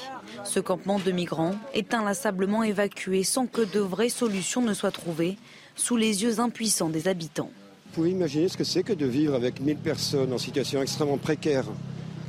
Ce 0.45 0.61
campement 0.61 0.99
de 0.99 1.11
migrants 1.11 1.55
est 1.75 1.95
inlassablement 1.95 2.63
évacué 2.63 3.23
sans 3.23 3.47
que 3.47 3.63
de 3.63 3.81
vraies 3.81 4.09
solutions 4.09 4.63
ne 4.63 4.75
soient 4.75 4.91
trouvées, 4.91 5.37
sous 5.75 5.97
les 5.97 6.23
yeux 6.23 6.41
impuissants 6.41 6.89
des 6.89 7.09
habitants. 7.09 7.51
Vous 7.87 8.03
pouvez 8.03 8.11
imaginer 8.11 8.49
ce 8.49 8.57
que 8.57 8.65
c'est 8.65 8.83
que 8.83 8.93
de 8.93 9.07
vivre 9.07 9.35
avec 9.35 9.61
1000 9.61 9.77
personnes 9.77 10.33
en 10.33 10.39
situation 10.39 10.83
extrêmement 10.83 11.19
précaire 11.19 11.65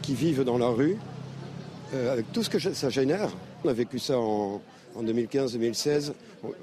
qui 0.01 0.13
vivent 0.13 0.43
dans 0.43 0.57
la 0.57 0.67
rue, 0.67 0.97
euh, 1.93 2.13
avec 2.13 2.31
tout 2.31 2.43
ce 2.43 2.49
que 2.49 2.59
ça 2.59 2.89
génère. 2.89 3.29
On 3.63 3.69
a 3.69 3.73
vécu 3.73 3.99
ça 3.99 4.17
en, 4.17 4.61
en 4.95 5.03
2015-2016. 5.03 6.13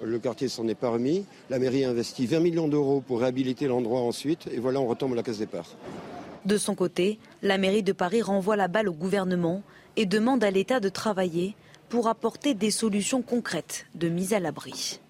Le 0.03 0.19
quartier 0.19 0.49
s'en 0.49 0.67
est 0.69 0.75
pas 0.75 0.91
remis. 0.91 1.25
La 1.51 1.59
mairie 1.59 1.85
a 1.85 1.91
investi 1.91 2.27
20 2.27 2.41
millions 2.41 2.69
d'euros 2.69 3.03
pour 3.07 3.21
réhabiliter 3.21 3.67
l'endroit 3.67 4.01
ensuite. 4.01 4.49
Et 4.53 4.59
voilà, 4.59 4.81
on 4.81 4.87
retombe 4.87 5.13
à 5.13 5.17
la 5.17 5.23
case 5.23 5.39
départ. 5.39 5.67
De 6.45 6.59
son 6.59 6.75
côté, 6.75 7.19
la 7.41 7.57
mairie 7.57 7.83
de 7.83 7.93
Paris 7.93 8.21
renvoie 8.21 8.57
la 8.57 8.69
balle 8.69 8.89
au 8.89 8.93
gouvernement 8.93 9.63
et 9.97 10.05
demande 10.05 10.45
à 10.45 10.51
l'État 10.51 10.79
de 10.79 10.91
travailler 10.91 11.57
pour 11.89 12.09
apporter 12.09 12.53
des 12.55 12.71
solutions 12.71 13.23
concrètes 13.23 13.87
de 13.95 14.09
mise 14.09 14.35
à 14.35 14.41
l'abri. 14.41 15.01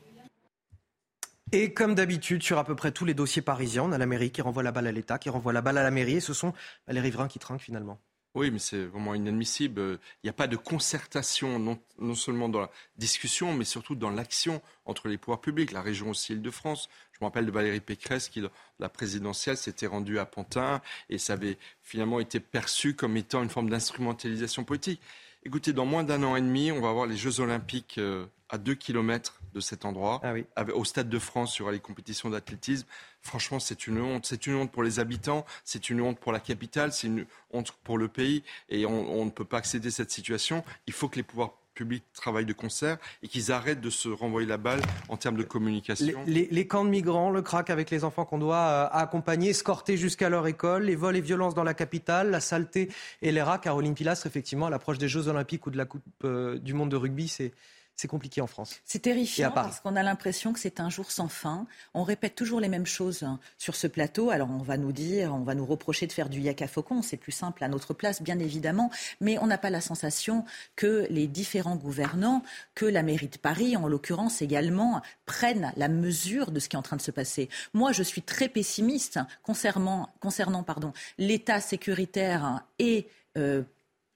Et 1.51 1.73
comme 1.73 1.95
d'habitude, 1.95 2.43
sur 2.43 2.59
à 2.59 2.65
peu 2.65 2.77
près 2.77 2.93
tous 2.93 3.05
les 3.05 3.15
dossiers 3.15 3.43
parisiens, 3.43 3.85
on 3.85 3.93
a 3.93 3.99
la 3.99 4.07
mairie 4.07 4.31
qui 4.31 4.43
renvoie 4.43 4.63
la 4.63 4.73
balle 4.73 4.87
à 4.87 4.93
l'État, 4.93 5.19
qui 5.19 5.29
renvoie 5.29 5.53
la 5.53 5.61
balle 5.61 5.79
à 5.79 5.83
la 5.83 5.91
mairie, 5.91 6.17
et 6.17 6.21
ce 6.21 6.35
sont 6.35 6.53
les 6.89 7.01
riverains 7.01 7.29
qui 7.29 7.39
trinquent 7.39 7.61
finalement. 7.61 7.99
Oui, 8.35 8.51
mais 8.51 8.59
c'est 8.59 8.85
vraiment 8.87 9.15
inadmissible. 9.15 9.81
Il 9.81 10.27
n'y 10.27 10.31
a 10.31 10.35
pas 10.35 10.49
de 10.49 10.57
concertation, 10.57 11.61
non, 11.61 11.79
non, 12.01 12.17
seulement 12.17 12.49
dans 12.49 12.63
la 12.63 12.71
discussion, 12.97 13.55
mais 13.55 13.65
surtout 13.65 13.95
dans 13.95 14.11
l'action 14.11 14.61
entre 14.85 15.07
les 15.07 15.19
pouvoirs 15.19 15.41
publics. 15.41 15.71
La 15.71 15.83
région 15.83 16.11
aussi 16.11 16.33
Île-de-France. 16.33 16.89
Je 17.25 17.27
me 17.27 17.31
rappelle 17.31 17.47
de 17.47 17.53
Valérie 17.53 17.81
Pécresse 17.81 18.29
qui, 18.29 18.43
la 18.79 18.89
présidentielle, 18.91 19.57
s'était 19.57 19.87
rendue 19.87 20.19
à 20.19 20.27
Pantin 20.27 20.83
et 21.09 21.17
ça 21.17 21.33
avait 21.33 21.57
finalement 21.83 22.21
été 22.21 22.39
perçu 22.39 22.95
comme 22.95 23.17
étant 23.17 23.43
une 23.43 23.49
forme 23.49 23.71
d'instrumentalisation 23.71 24.63
politique. 24.63 25.01
Écoutez, 25.43 25.73
dans 25.73 25.87
moins 25.87 26.05
d'un 26.05 26.23
an 26.23 26.37
et 26.37 26.43
demi, 26.43 26.71
on 26.71 26.83
va 26.83 26.91
avoir 26.91 27.07
les 27.07 27.17
Jeux 27.17 27.41
Olympiques 27.41 27.97
euh, 27.97 28.27
à 28.51 28.59
deux 28.59 28.75
kilomètres 28.75 29.41
de 29.55 29.61
cet 29.61 29.87
endroit, 29.87 30.21
ah 30.23 30.65
au 30.75 30.85
Stade 30.85 31.09
de 31.09 31.19
France, 31.19 31.51
sur 31.51 31.71
les 31.71 31.81
compétitions 31.81 32.29
d'athlétisme. 32.29 32.87
Franchement, 33.23 33.59
c'est 33.59 33.87
une 33.87 34.03
honte. 34.03 34.27
C'est 34.27 34.47
une 34.47 34.57
honte 34.57 34.71
pour 34.71 34.83
les 34.83 35.01
habitants, 35.01 35.47
c'est 35.65 35.89
une 35.89 36.03
honte 36.03 36.21
pour 36.21 36.33
la 36.33 36.41
capitale, 36.41 36.93
c'est 36.93 37.07
une 37.07 37.25
honte 37.53 37.73
pour 37.85 37.97
le 37.97 38.09
pays. 38.09 38.43
Et 38.69 38.85
on, 38.85 39.19
on 39.19 39.25
ne 39.25 39.31
peut 39.31 39.47
pas 39.47 39.57
accéder 39.57 39.89
à 39.89 39.93
cette 39.93 40.11
situation. 40.11 40.63
Il 40.87 40.93
faut 40.93 41.09
que 41.09 41.17
les 41.17 41.23
pouvoirs 41.23 41.55
public 41.75 42.05
travaillent 42.15 42.47
de 42.47 42.53
concert 42.53 42.99
et 43.23 43.29
qu'ils 43.29 43.53
arrêtent 43.53 43.81
de 43.81 43.91
se 43.91 44.09
renvoyer 44.09 44.47
la 44.47 44.57
balle 44.57 44.81
en 45.09 45.17
termes 45.17 45.37
de 45.37 45.43
communication. 45.43 46.19
Les, 46.27 46.67
camps 46.67 46.85
de 46.85 46.91
migrants, 46.91 47.31
le 47.31 47.43
crack 47.43 47.71
avec 47.71 47.91
les 47.91 48.05
enfants 48.05 48.25
qu'on 48.25 48.39
doit 48.39 48.57
euh, 48.57 48.89
accompagner, 48.93 49.51
escorter 49.51 49.97
jusqu'à 49.97 50.29
leur 50.29 50.47
école, 50.47 50.85
les 50.85 50.97
vols 50.97 51.17
et 51.17 51.21
violences 51.21 51.55
dans 51.55 51.65
la 51.65 51.75
capitale, 51.75 52.31
la 52.31 52.41
saleté 52.41 52.91
et 53.23 53.33
les 53.33 53.43
rats. 53.43 53.59
Caroline 53.59 53.95
Pilastre, 53.95 54.27
effectivement, 54.27 54.67
à 54.67 54.71
l'approche 54.71 54.99
des 54.99 55.09
Jeux 55.09 55.29
Olympiques 55.29 55.67
ou 55.67 55.71
de 55.71 55.77
la 55.77 55.85
Coupe 55.85 56.03
euh, 56.25 56.59
du 56.59 56.75
Monde 56.75 56.91
de 56.91 56.97
rugby, 56.97 57.29
c'est 57.29 57.53
c'est 57.97 58.09
compliqué 58.09 58.41
en 58.41 58.47
France. 58.47 58.81
C'est 58.85 59.01
terrifiant 59.01 59.53
parce 59.53 59.81
qu'on 59.81 59.95
a 59.95 60.03
l'impression 60.03 60.53
que 60.53 60.59
c'est 60.59 60.81
un 60.81 60.91
jour 60.91 61.11
sans 61.11 61.29
fin. 61.29 61.67
On 61.95 62.03
répète 62.03 62.35
toujours 62.35 62.61
les 62.61 62.69
mêmes 62.69 62.87
choses 62.87 63.23
hein, 63.23 63.39
sur 63.57 63.77
ce 63.77 63.87
plateau. 63.87 64.31
Alors 64.31 64.51
on 64.51 64.63
va 64.63 64.77
nous 64.77 64.93
dire, 64.93 65.33
on 65.33 65.45
va 65.45 65.55
nous 65.55 65.67
reprocher 65.67 66.07
de 66.07 66.13
faire 66.13 66.29
du 66.29 66.41
yaka 66.41 66.67
faucon. 66.67 67.03
C'est 67.03 67.17
plus 67.17 67.33
simple 67.33 67.63
à 67.63 67.69
notre 67.69 67.95
place, 67.95 68.23
bien 68.23 68.39
évidemment. 68.39 68.91
Mais 69.21 69.39
on 69.39 69.47
n'a 69.47 69.59
pas 69.59 69.71
la 69.71 69.81
sensation 69.81 70.45
que 70.75 71.07
les 71.09 71.29
différents 71.29 71.77
gouvernants, 71.77 72.43
que 72.75 72.87
la 72.87 73.03
mairie 73.03 73.29
de 73.29 73.39
Paris, 73.39 73.77
en 73.77 73.87
l'occurrence 73.87 74.43
également, 74.43 75.01
prennent 75.27 75.73
la 75.77 75.89
mesure 75.89 76.51
de 76.51 76.59
ce 76.59 76.69
qui 76.69 76.77
est 76.77 76.79
en 76.79 76.83
train 76.83 76.97
de 76.97 77.03
se 77.03 77.13
passer. 77.13 77.49
Moi, 77.75 77.93
je 77.93 78.03
suis 78.03 78.23
très 78.23 78.49
pessimiste 78.49 79.21
concernant, 79.43 80.09
concernant 80.21 80.63
pardon, 80.63 80.93
l'état 81.19 81.61
sécuritaire 81.61 82.65
et 82.79 83.07
euh, 83.37 83.63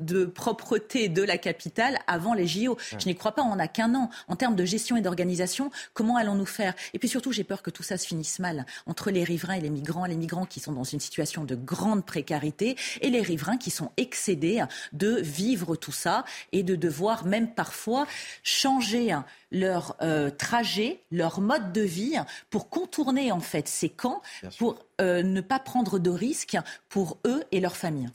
de 0.00 0.24
propreté 0.24 1.08
de 1.08 1.22
la 1.22 1.38
capitale 1.38 1.98
avant 2.06 2.34
les 2.34 2.46
JO. 2.46 2.76
Je 2.98 3.06
n'y 3.06 3.14
crois 3.14 3.32
pas, 3.32 3.42
on 3.42 3.56
n'a 3.56 3.68
qu'un 3.68 3.94
an. 3.94 4.10
En 4.28 4.36
termes 4.36 4.56
de 4.56 4.64
gestion 4.64 4.96
et 4.96 5.00
d'organisation, 5.00 5.70
comment 5.92 6.16
allons-nous 6.16 6.46
faire? 6.46 6.74
Et 6.94 6.98
puis 6.98 7.08
surtout, 7.08 7.32
j'ai 7.32 7.44
peur 7.44 7.62
que 7.62 7.70
tout 7.70 7.82
ça 7.82 7.98
se 7.98 8.06
finisse 8.06 8.38
mal 8.38 8.66
entre 8.86 9.10
les 9.10 9.24
riverains 9.24 9.54
et 9.54 9.60
les 9.60 9.70
migrants, 9.70 10.04
les 10.04 10.16
migrants 10.16 10.46
qui 10.46 10.60
sont 10.60 10.72
dans 10.72 10.84
une 10.84 11.00
situation 11.00 11.44
de 11.44 11.54
grande 11.54 12.04
précarité 12.04 12.76
et 13.00 13.10
les 13.10 13.22
riverains 13.22 13.56
qui 13.56 13.70
sont 13.70 13.90
excédés 13.96 14.64
de 14.92 15.16
vivre 15.16 15.76
tout 15.76 15.92
ça 15.92 16.24
et 16.52 16.62
de 16.62 16.76
devoir 16.76 17.24
même 17.24 17.52
parfois 17.54 18.06
changer 18.42 19.16
leur 19.50 19.96
euh, 20.02 20.30
trajet, 20.30 21.00
leur 21.10 21.40
mode 21.40 21.72
de 21.72 21.80
vie 21.80 22.16
pour 22.50 22.68
contourner 22.68 23.32
en 23.32 23.40
fait 23.40 23.66
ces 23.68 23.88
camps, 23.88 24.22
pour 24.58 24.78
euh, 25.00 25.22
ne 25.22 25.40
pas 25.40 25.58
prendre 25.58 25.98
de 25.98 26.10
risques 26.10 26.58
pour 26.88 27.18
eux 27.26 27.42
et 27.52 27.60
leurs 27.60 27.76
familles. 27.76 28.08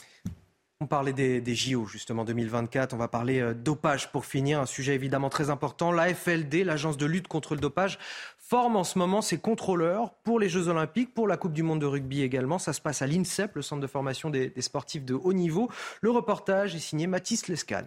On 0.84 0.86
parlait 0.86 1.13
des, 1.13 1.56
JO 1.56 1.86
justement 1.86 2.26
2024. 2.26 2.93
On 2.93 2.98
va 2.98 3.08
parler 3.08 3.39
euh, 3.39 3.54
dopage 3.54 4.12
pour 4.12 4.26
finir, 4.26 4.60
un 4.60 4.65
sujet 4.65 4.96
évidemment 4.96 5.30
très 5.30 5.50
important. 5.50 5.93
La 5.93 6.13
FLD, 6.13 6.65
l'agence 6.65 6.98
de 6.98 7.06
lutte 7.06 7.30
contre 7.30 7.56
le 7.56 7.62
dopage, 7.62 7.98
forme 8.38 8.76
en 8.76 8.84
ce 8.84 9.00
moment 9.00 9.22
ses 9.22 9.38
contrôleurs 9.38 10.13
pour 10.26 10.41
les 10.41 10.50
Jeux 10.50 10.67
Olympiques, 10.67 11.13
pour 11.13 11.26
la 11.26 11.38
Coupe 11.38 11.54
du 11.54 11.63
Monde 11.63 11.80
de 11.80 11.86
rugby 11.86 12.22
également. 12.22 12.60
Ça 12.60 12.74
se 12.74 12.82
passe 12.82 13.02
à 13.02 13.08
l'INSEP, 13.08 13.56
le 13.56 13.62
centre 13.62 13.82
de 13.82 13.88
formation 13.88 14.30
des, 14.30 14.52
sportifs 14.60 15.06
de 15.06 15.13
haut 15.13 15.32
niveau. 15.32 15.69
Le 16.02 16.12
reportage 16.12 16.76
est 16.76 16.80
signé 16.80 17.08
Mathis 17.08 17.48
Lescan. 17.48 17.86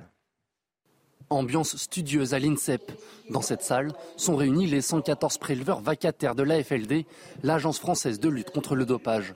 Ambiance 1.28 1.76
studieuse 1.76 2.32
à 2.32 2.38
l'INSEP. 2.38 2.92
Dans 3.28 3.42
cette 3.42 3.60
salle 3.60 3.92
sont 4.16 4.36
réunis 4.36 4.68
les 4.68 4.80
114 4.80 5.36
préleveurs 5.36 5.82
vacataires 5.82 6.34
de 6.34 6.44
la 6.44 6.64
FLD, 6.64 7.04
l'agence 7.42 7.78
française 7.78 8.20
de 8.20 8.30
lutte 8.30 8.52
contre 8.52 8.74
le 8.74 8.86
dopage. 8.86 9.34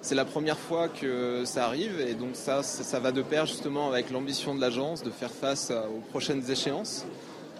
C'est 0.00 0.14
la 0.14 0.24
première 0.24 0.58
fois 0.58 0.88
que 0.88 1.44
ça 1.44 1.66
arrive 1.66 2.00
et 2.00 2.14
donc 2.14 2.30
ça, 2.34 2.62
va 3.00 3.12
de 3.12 3.22
pair 3.22 3.46
justement 3.46 3.88
avec 3.88 4.10
l'ambition 4.10 4.54
de 4.54 4.60
l'agence 4.60 5.02
de 5.02 5.10
faire 5.10 5.30
face 5.30 5.70
aux 5.70 6.00
prochaines 6.10 6.48
échéances 6.50 7.04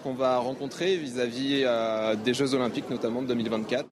qu'on 0.03 0.13
va 0.13 0.37
rencontrer 0.37 0.95
vis-à-vis 0.95 1.63
euh, 1.65 2.15
des 2.15 2.33
Jeux 2.33 2.53
Olympiques 2.53 2.89
notamment 2.89 3.21
de 3.21 3.27
2024. 3.27 3.87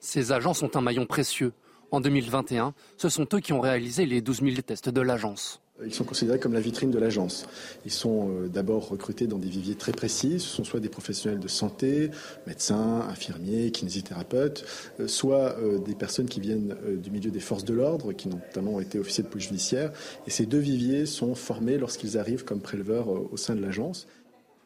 Ces 0.00 0.32
agents 0.32 0.54
sont 0.54 0.76
un 0.76 0.80
maillon 0.80 1.06
précieux. 1.06 1.52
En 1.92 2.00
2021, 2.00 2.74
ce 2.96 3.08
sont 3.08 3.26
eux 3.32 3.40
qui 3.40 3.52
ont 3.52 3.60
réalisé 3.60 4.06
les 4.06 4.20
12 4.20 4.42
000 4.42 4.56
tests 4.62 4.88
de 4.88 5.00
l'agence. 5.00 5.62
Ils 5.84 5.92
sont 5.92 6.04
considérés 6.04 6.38
comme 6.38 6.54
la 6.54 6.60
vitrine 6.60 6.90
de 6.90 6.98
l'agence. 6.98 7.46
Ils 7.84 7.90
sont 7.90 8.30
euh, 8.30 8.48
d'abord 8.48 8.88
recrutés 8.88 9.26
dans 9.26 9.38
des 9.38 9.48
viviers 9.48 9.74
très 9.74 9.92
précis. 9.92 10.40
Ce 10.40 10.48
sont 10.48 10.64
soit 10.64 10.80
des 10.80 10.88
professionnels 10.88 11.38
de 11.38 11.48
santé, 11.48 12.10
médecins, 12.46 13.06
infirmiers, 13.10 13.70
kinésithérapeutes, 13.72 14.64
euh, 15.00 15.08
soit 15.08 15.58
euh, 15.58 15.78
des 15.78 15.94
personnes 15.94 16.28
qui 16.28 16.40
viennent 16.40 16.74
du 16.96 17.10
milieu 17.10 17.30
des 17.30 17.40
forces 17.40 17.64
de 17.64 17.74
l'ordre, 17.74 18.14
qui 18.14 18.28
ont 18.28 18.40
notamment 18.46 18.80
été 18.80 18.98
officiers 18.98 19.24
de 19.24 19.28
police 19.28 19.48
judiciaire. 19.48 19.92
Et 20.26 20.30
ces 20.30 20.46
deux 20.46 20.58
viviers 20.58 21.04
sont 21.04 21.34
formés 21.34 21.76
lorsqu'ils 21.76 22.16
arrivent 22.16 22.44
comme 22.44 22.60
préleveurs 22.60 23.08
au 23.08 23.36
sein 23.36 23.54
de 23.54 23.60
l'agence. 23.60 24.06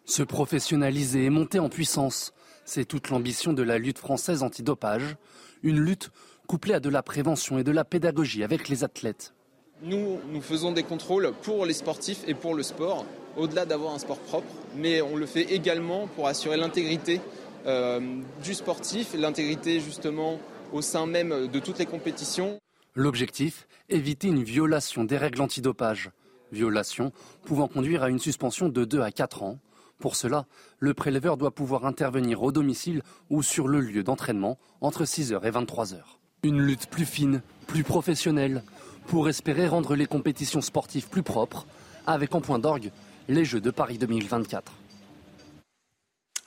Se 0.04 0.22
professionnaliser 0.22 1.24
et 1.24 1.30
monter 1.30 1.58
en 1.58 1.68
puissance, 1.68 2.32
c'est 2.64 2.84
toute 2.84 3.10
l'ambition 3.10 3.52
de 3.52 3.62
la 3.62 3.78
lutte 3.78 3.98
française 3.98 4.42
antidopage. 4.42 5.16
Une 5.62 5.80
lutte 5.80 6.10
couplée 6.46 6.74
à 6.74 6.80
de 6.80 6.88
la 6.88 7.02
prévention 7.02 7.58
et 7.58 7.64
de 7.64 7.72
la 7.72 7.84
pédagogie 7.84 8.44
avec 8.44 8.68
les 8.68 8.84
athlètes. 8.84 9.34
Nous, 9.82 10.18
nous 10.30 10.42
faisons 10.42 10.72
des 10.72 10.82
contrôles 10.82 11.32
pour 11.42 11.64
les 11.64 11.72
sportifs 11.72 12.22
et 12.28 12.34
pour 12.34 12.54
le 12.54 12.62
sport, 12.62 13.06
au-delà 13.38 13.64
d'avoir 13.64 13.94
un 13.94 13.98
sport 13.98 14.18
propre, 14.18 14.52
mais 14.76 15.00
on 15.00 15.16
le 15.16 15.24
fait 15.24 15.54
également 15.54 16.06
pour 16.08 16.26
assurer 16.26 16.58
l'intégrité 16.58 17.20
euh, 17.66 18.00
du 18.42 18.52
sportif, 18.52 19.14
l'intégrité 19.14 19.80
justement 19.80 20.38
au 20.74 20.82
sein 20.82 21.06
même 21.06 21.48
de 21.48 21.58
toutes 21.60 21.78
les 21.78 21.86
compétitions. 21.86 22.58
L'objectif, 22.94 23.66
éviter 23.88 24.28
une 24.28 24.42
violation 24.42 25.04
des 25.04 25.16
règles 25.16 25.40
antidopage. 25.40 26.10
Violation 26.52 27.10
pouvant 27.44 27.66
conduire 27.66 28.02
à 28.02 28.10
une 28.10 28.18
suspension 28.18 28.68
de 28.68 28.84
2 28.84 29.00
à 29.00 29.10
4 29.10 29.42
ans. 29.44 29.58
Pour 29.98 30.14
cela, 30.14 30.46
le 30.78 30.92
préleveur 30.92 31.38
doit 31.38 31.54
pouvoir 31.54 31.86
intervenir 31.86 32.42
au 32.42 32.52
domicile 32.52 33.02
ou 33.30 33.42
sur 33.42 33.66
le 33.66 33.80
lieu 33.80 34.02
d'entraînement 34.02 34.58
entre 34.82 35.04
6h 35.04 35.42
et 35.42 35.50
23h. 35.50 35.96
Une 36.42 36.60
lutte 36.60 36.86
plus 36.86 37.06
fine, 37.06 37.42
plus 37.66 37.84
professionnelle, 37.84 38.62
pour 39.06 39.28
espérer 39.28 39.68
rendre 39.68 39.94
les 39.94 40.06
compétitions 40.06 40.60
sportives 40.60 41.08
plus 41.08 41.22
propres, 41.22 41.66
avec 42.06 42.34
en 42.34 42.40
point 42.40 42.58
d'orgue 42.58 42.90
les 43.28 43.44
Jeux 43.44 43.60
de 43.60 43.70
Paris 43.70 43.98
2024. 43.98 44.72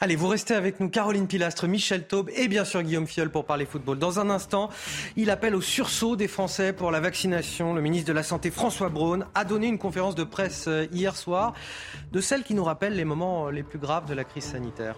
Allez, 0.04 0.18
vous 0.18 0.28
restez 0.28 0.54
avec 0.54 0.82
nous, 0.82 0.90
Caroline 0.90 1.28
Pilastre, 1.28 1.66
Michel 1.66 2.06
Taube 2.06 2.30
et 2.36 2.50
bien 2.50 2.66
sûr 2.66 2.82
Guillaume 2.82 3.08
Fiol 3.08 3.30
pour 3.30 3.46
parler 3.46 3.66
football. 3.66 3.98
Dans 4.00 4.20
un 4.20 4.30
instant, 4.30 4.70
il 5.16 5.30
appelle 5.30 5.56
au 5.56 5.62
sursaut 5.62 6.18
des 6.18 6.28
Français 6.28 6.74
pour 6.74 6.92
la 6.92 7.00
vaccination. 7.00 7.74
Le 7.74 7.82
ministre 7.82 8.10
de 8.10 8.14
la 8.14 8.24
Santé, 8.24 8.52
François 8.52 8.90
Braun, 8.90 9.26
a 9.34 9.46
donné 9.46 9.68
une 9.68 9.78
conférence 9.78 10.16
de 10.16 10.26
presse 10.26 10.66
euh, 10.68 10.88
hier 10.92 11.16
soir 11.16 11.54
de 12.12 12.20
celle 12.20 12.44
qui 12.44 12.54
nous 12.54 12.66
rappelle 12.66 12.98
les 12.98 13.06
moments 13.06 13.50
les 13.50 13.64
plus 13.64 13.80
graves 13.80 14.06
de 14.06 14.14
la 14.14 14.26
crise 14.26 14.44
sanitaire. 14.44 14.98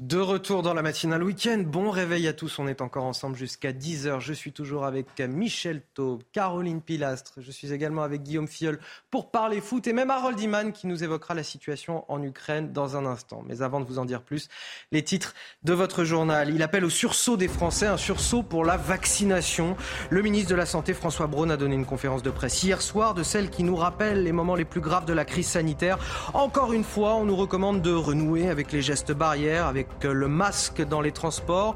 De 0.00 0.16
retour 0.16 0.62
dans 0.62 0.72
la 0.72 0.80
matinale 0.80 1.22
week-end. 1.22 1.62
Bon 1.66 1.90
réveil 1.90 2.26
à 2.26 2.32
tous. 2.32 2.58
On 2.58 2.66
est 2.66 2.80
encore 2.80 3.04
ensemble 3.04 3.36
jusqu'à 3.36 3.70
10h. 3.70 4.18
Je 4.20 4.32
suis 4.32 4.50
toujours 4.50 4.86
avec 4.86 5.20
Michel 5.20 5.82
Taube, 5.92 6.22
Caroline 6.32 6.80
Pilastre. 6.80 7.34
Je 7.36 7.50
suis 7.50 7.74
également 7.74 8.02
avec 8.02 8.22
Guillaume 8.22 8.48
Fiol 8.48 8.80
pour 9.10 9.30
parler 9.30 9.60
foot 9.60 9.86
et 9.86 9.92
même 9.92 10.08
Harold 10.10 10.40
Iman 10.40 10.72
qui 10.72 10.86
nous 10.86 11.04
évoquera 11.04 11.34
la 11.34 11.42
situation 11.42 12.06
en 12.08 12.22
Ukraine 12.22 12.72
dans 12.72 12.96
un 12.96 13.04
instant. 13.04 13.44
Mais 13.46 13.60
avant 13.60 13.78
de 13.78 13.84
vous 13.84 13.98
en 13.98 14.06
dire 14.06 14.22
plus, 14.22 14.48
les 14.90 15.04
titres 15.04 15.34
de 15.64 15.74
votre 15.74 16.02
journal. 16.04 16.48
Il 16.48 16.62
appelle 16.62 16.86
au 16.86 16.90
sursaut 16.90 17.36
des 17.36 17.48
Français, 17.48 17.86
un 17.86 17.98
sursaut 17.98 18.42
pour 18.42 18.64
la 18.64 18.78
vaccination. 18.78 19.76
Le 20.08 20.22
ministre 20.22 20.48
de 20.48 20.54
la 20.54 20.64
Santé, 20.64 20.94
François 20.94 21.26
Braun, 21.26 21.50
a 21.50 21.58
donné 21.58 21.74
une 21.74 21.84
conférence 21.84 22.22
de 22.22 22.30
presse 22.30 22.62
hier 22.62 22.80
soir 22.80 23.12
de 23.12 23.22
celle 23.22 23.50
qui 23.50 23.64
nous 23.64 23.76
rappelle 23.76 24.22
les 24.22 24.32
moments 24.32 24.54
les 24.54 24.64
plus 24.64 24.80
graves 24.80 25.04
de 25.04 25.12
la 25.12 25.26
crise 25.26 25.48
sanitaire. 25.48 25.98
Encore 26.32 26.72
une 26.72 26.84
fois, 26.84 27.16
on 27.16 27.26
nous 27.26 27.36
recommande 27.36 27.82
de 27.82 27.92
renouer 27.92 28.48
avec 28.48 28.72
les 28.72 28.80
gestes 28.80 29.12
barrières, 29.12 29.66
avec 29.66 29.89
le 30.04 30.28
masque 30.28 30.82
dans 30.82 31.00
les 31.00 31.12
transports. 31.12 31.74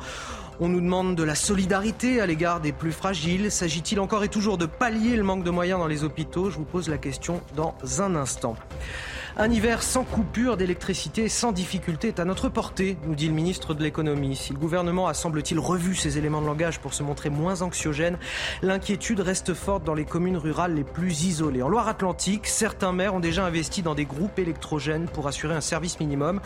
On 0.60 0.68
nous 0.68 0.80
demande 0.80 1.16
de 1.16 1.22
la 1.24 1.34
solidarité 1.34 2.20
à 2.20 2.26
l'égard 2.26 2.60
des 2.60 2.72
plus 2.72 2.92
fragiles. 2.92 3.50
S'agit-il 3.50 3.98
encore 3.98 4.22
et 4.22 4.28
toujours 4.28 4.56
de 4.56 4.66
pallier 4.66 5.16
le 5.16 5.24
manque 5.24 5.42
de 5.42 5.50
moyens 5.50 5.80
dans 5.80 5.88
les 5.88 6.04
hôpitaux? 6.04 6.50
Je 6.50 6.58
vous 6.58 6.64
pose 6.64 6.88
la 6.88 6.98
question 6.98 7.40
dans 7.56 7.74
un 7.98 8.14
instant. 8.14 8.56
Un 9.36 9.50
hiver 9.50 9.82
sans 9.82 10.04
coupure 10.04 10.56
d'électricité, 10.56 11.28
sans 11.28 11.50
difficulté, 11.50 12.06
est 12.06 12.20
à 12.20 12.24
notre 12.24 12.48
portée, 12.48 12.96
nous 13.04 13.16
dit 13.16 13.26
le 13.26 13.34
ministre 13.34 13.74
de 13.74 13.82
l'économie. 13.82 14.36
Si 14.36 14.52
le 14.52 14.60
gouvernement 14.60 15.08
a, 15.08 15.14
semble-t-il, 15.14 15.58
revu 15.58 15.96
ses 15.96 16.18
éléments 16.18 16.40
de 16.40 16.46
langage 16.46 16.78
pour 16.78 16.94
se 16.94 17.02
montrer 17.02 17.30
moins 17.30 17.60
anxiogène, 17.60 18.16
l'inquiétude 18.62 19.18
reste 19.18 19.52
forte 19.52 19.82
dans 19.82 19.94
les 19.94 20.04
communes 20.04 20.36
rurales 20.36 20.76
les 20.76 20.84
plus 20.84 21.24
isolées. 21.24 21.62
En 21.62 21.68
Loire-Atlantique, 21.68 22.46
certains 22.46 22.92
maires 22.92 23.16
ont 23.16 23.20
déjà 23.20 23.44
investi 23.44 23.82
dans 23.82 23.96
des 23.96 24.04
groupes 24.04 24.38
électrogènes 24.38 25.08
pour 25.08 25.26
assurer 25.26 25.56
un 25.56 25.60
service 25.60 25.98
minimum. 25.98 26.40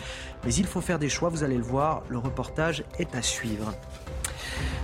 Mais 0.47 0.55
il 0.55 0.67
faut 0.67 0.81
faire 0.81 0.99
des 0.99 1.11
choix, 1.11 1.29
vous 1.29 1.45
allez 1.45 1.59
le 1.59 1.63
voir, 1.63 2.05
le 2.09 2.17
reportage 2.17 2.85
est 2.99 3.15
à 3.15 3.21
suivre. 3.21 3.75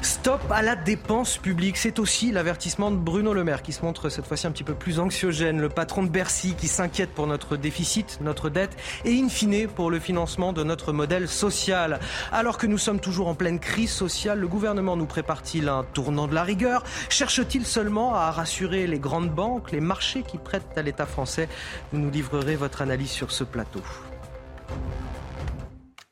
Stop 0.03 0.42
à 0.50 0.61
la 0.61 0.77
dépense 0.77 1.38
publique. 1.38 1.79
C'est 1.79 1.98
aussi 1.98 2.31
l'avertissement 2.31 2.90
de 2.90 2.96
Bruno 2.96 3.33
Le 3.33 3.42
Maire 3.42 3.62
qui 3.62 3.72
se 3.72 3.83
montre 3.83 4.11
cette 4.11 4.27
fois-ci 4.27 4.46
un 4.46 4.50
petit 4.50 4.64
peu 4.64 4.74
plus 4.74 5.00
anxiogène. 5.00 5.61
Le 5.61 5.70
patron 5.70 6.03
de 6.03 6.09
Bercy 6.09 6.55
qui 6.55 6.68
s'inquiète 6.68 7.11
pour 7.11 7.27
notre 7.27 7.57
déficit, 7.57 8.18
notre 8.20 8.50
dette 8.50 8.77
et 9.05 9.18
in 9.18 9.29
fine 9.29 9.66
pour 9.68 9.90
le 9.90 9.98
financement 9.98 10.53
de 10.53 10.62
notre 10.62 10.92
modèle 10.92 11.27
social. 11.29 12.00
Alors 12.33 12.59
que 12.59 12.66
nous 12.66 12.79
sommes 12.79 13.00
toujours 13.00 13.29
en 13.29 13.35
pleine 13.35 13.59
crise 13.59 13.92
sociale, 13.92 14.40
le 14.40 14.48
gouvernement 14.48 14.96
nous 14.96 15.07
prépare-t-il 15.07 15.68
un 15.68 15.85
tournant 15.94 16.27
de 16.27 16.35
la 16.35 16.42
rigueur? 16.42 16.85
Cherche-t-il 17.09 17.64
seulement 17.64 18.14
à 18.14 18.31
rassurer 18.31 18.87
les 18.87 18.98
grandes 18.98 19.31
banques, 19.31 19.72
les 19.72 19.81
marchés 19.81 20.22
qui 20.22 20.37
prêtent 20.37 20.77
à 20.77 20.83
l'État 20.83 21.07
français? 21.07 21.48
Vous 21.92 21.98
nous 21.98 22.11
livrerez 22.11 22.57
votre 22.57 22.83
analyse 22.83 23.11
sur 23.11 23.33
ce 23.33 23.44
plateau. 23.44 23.81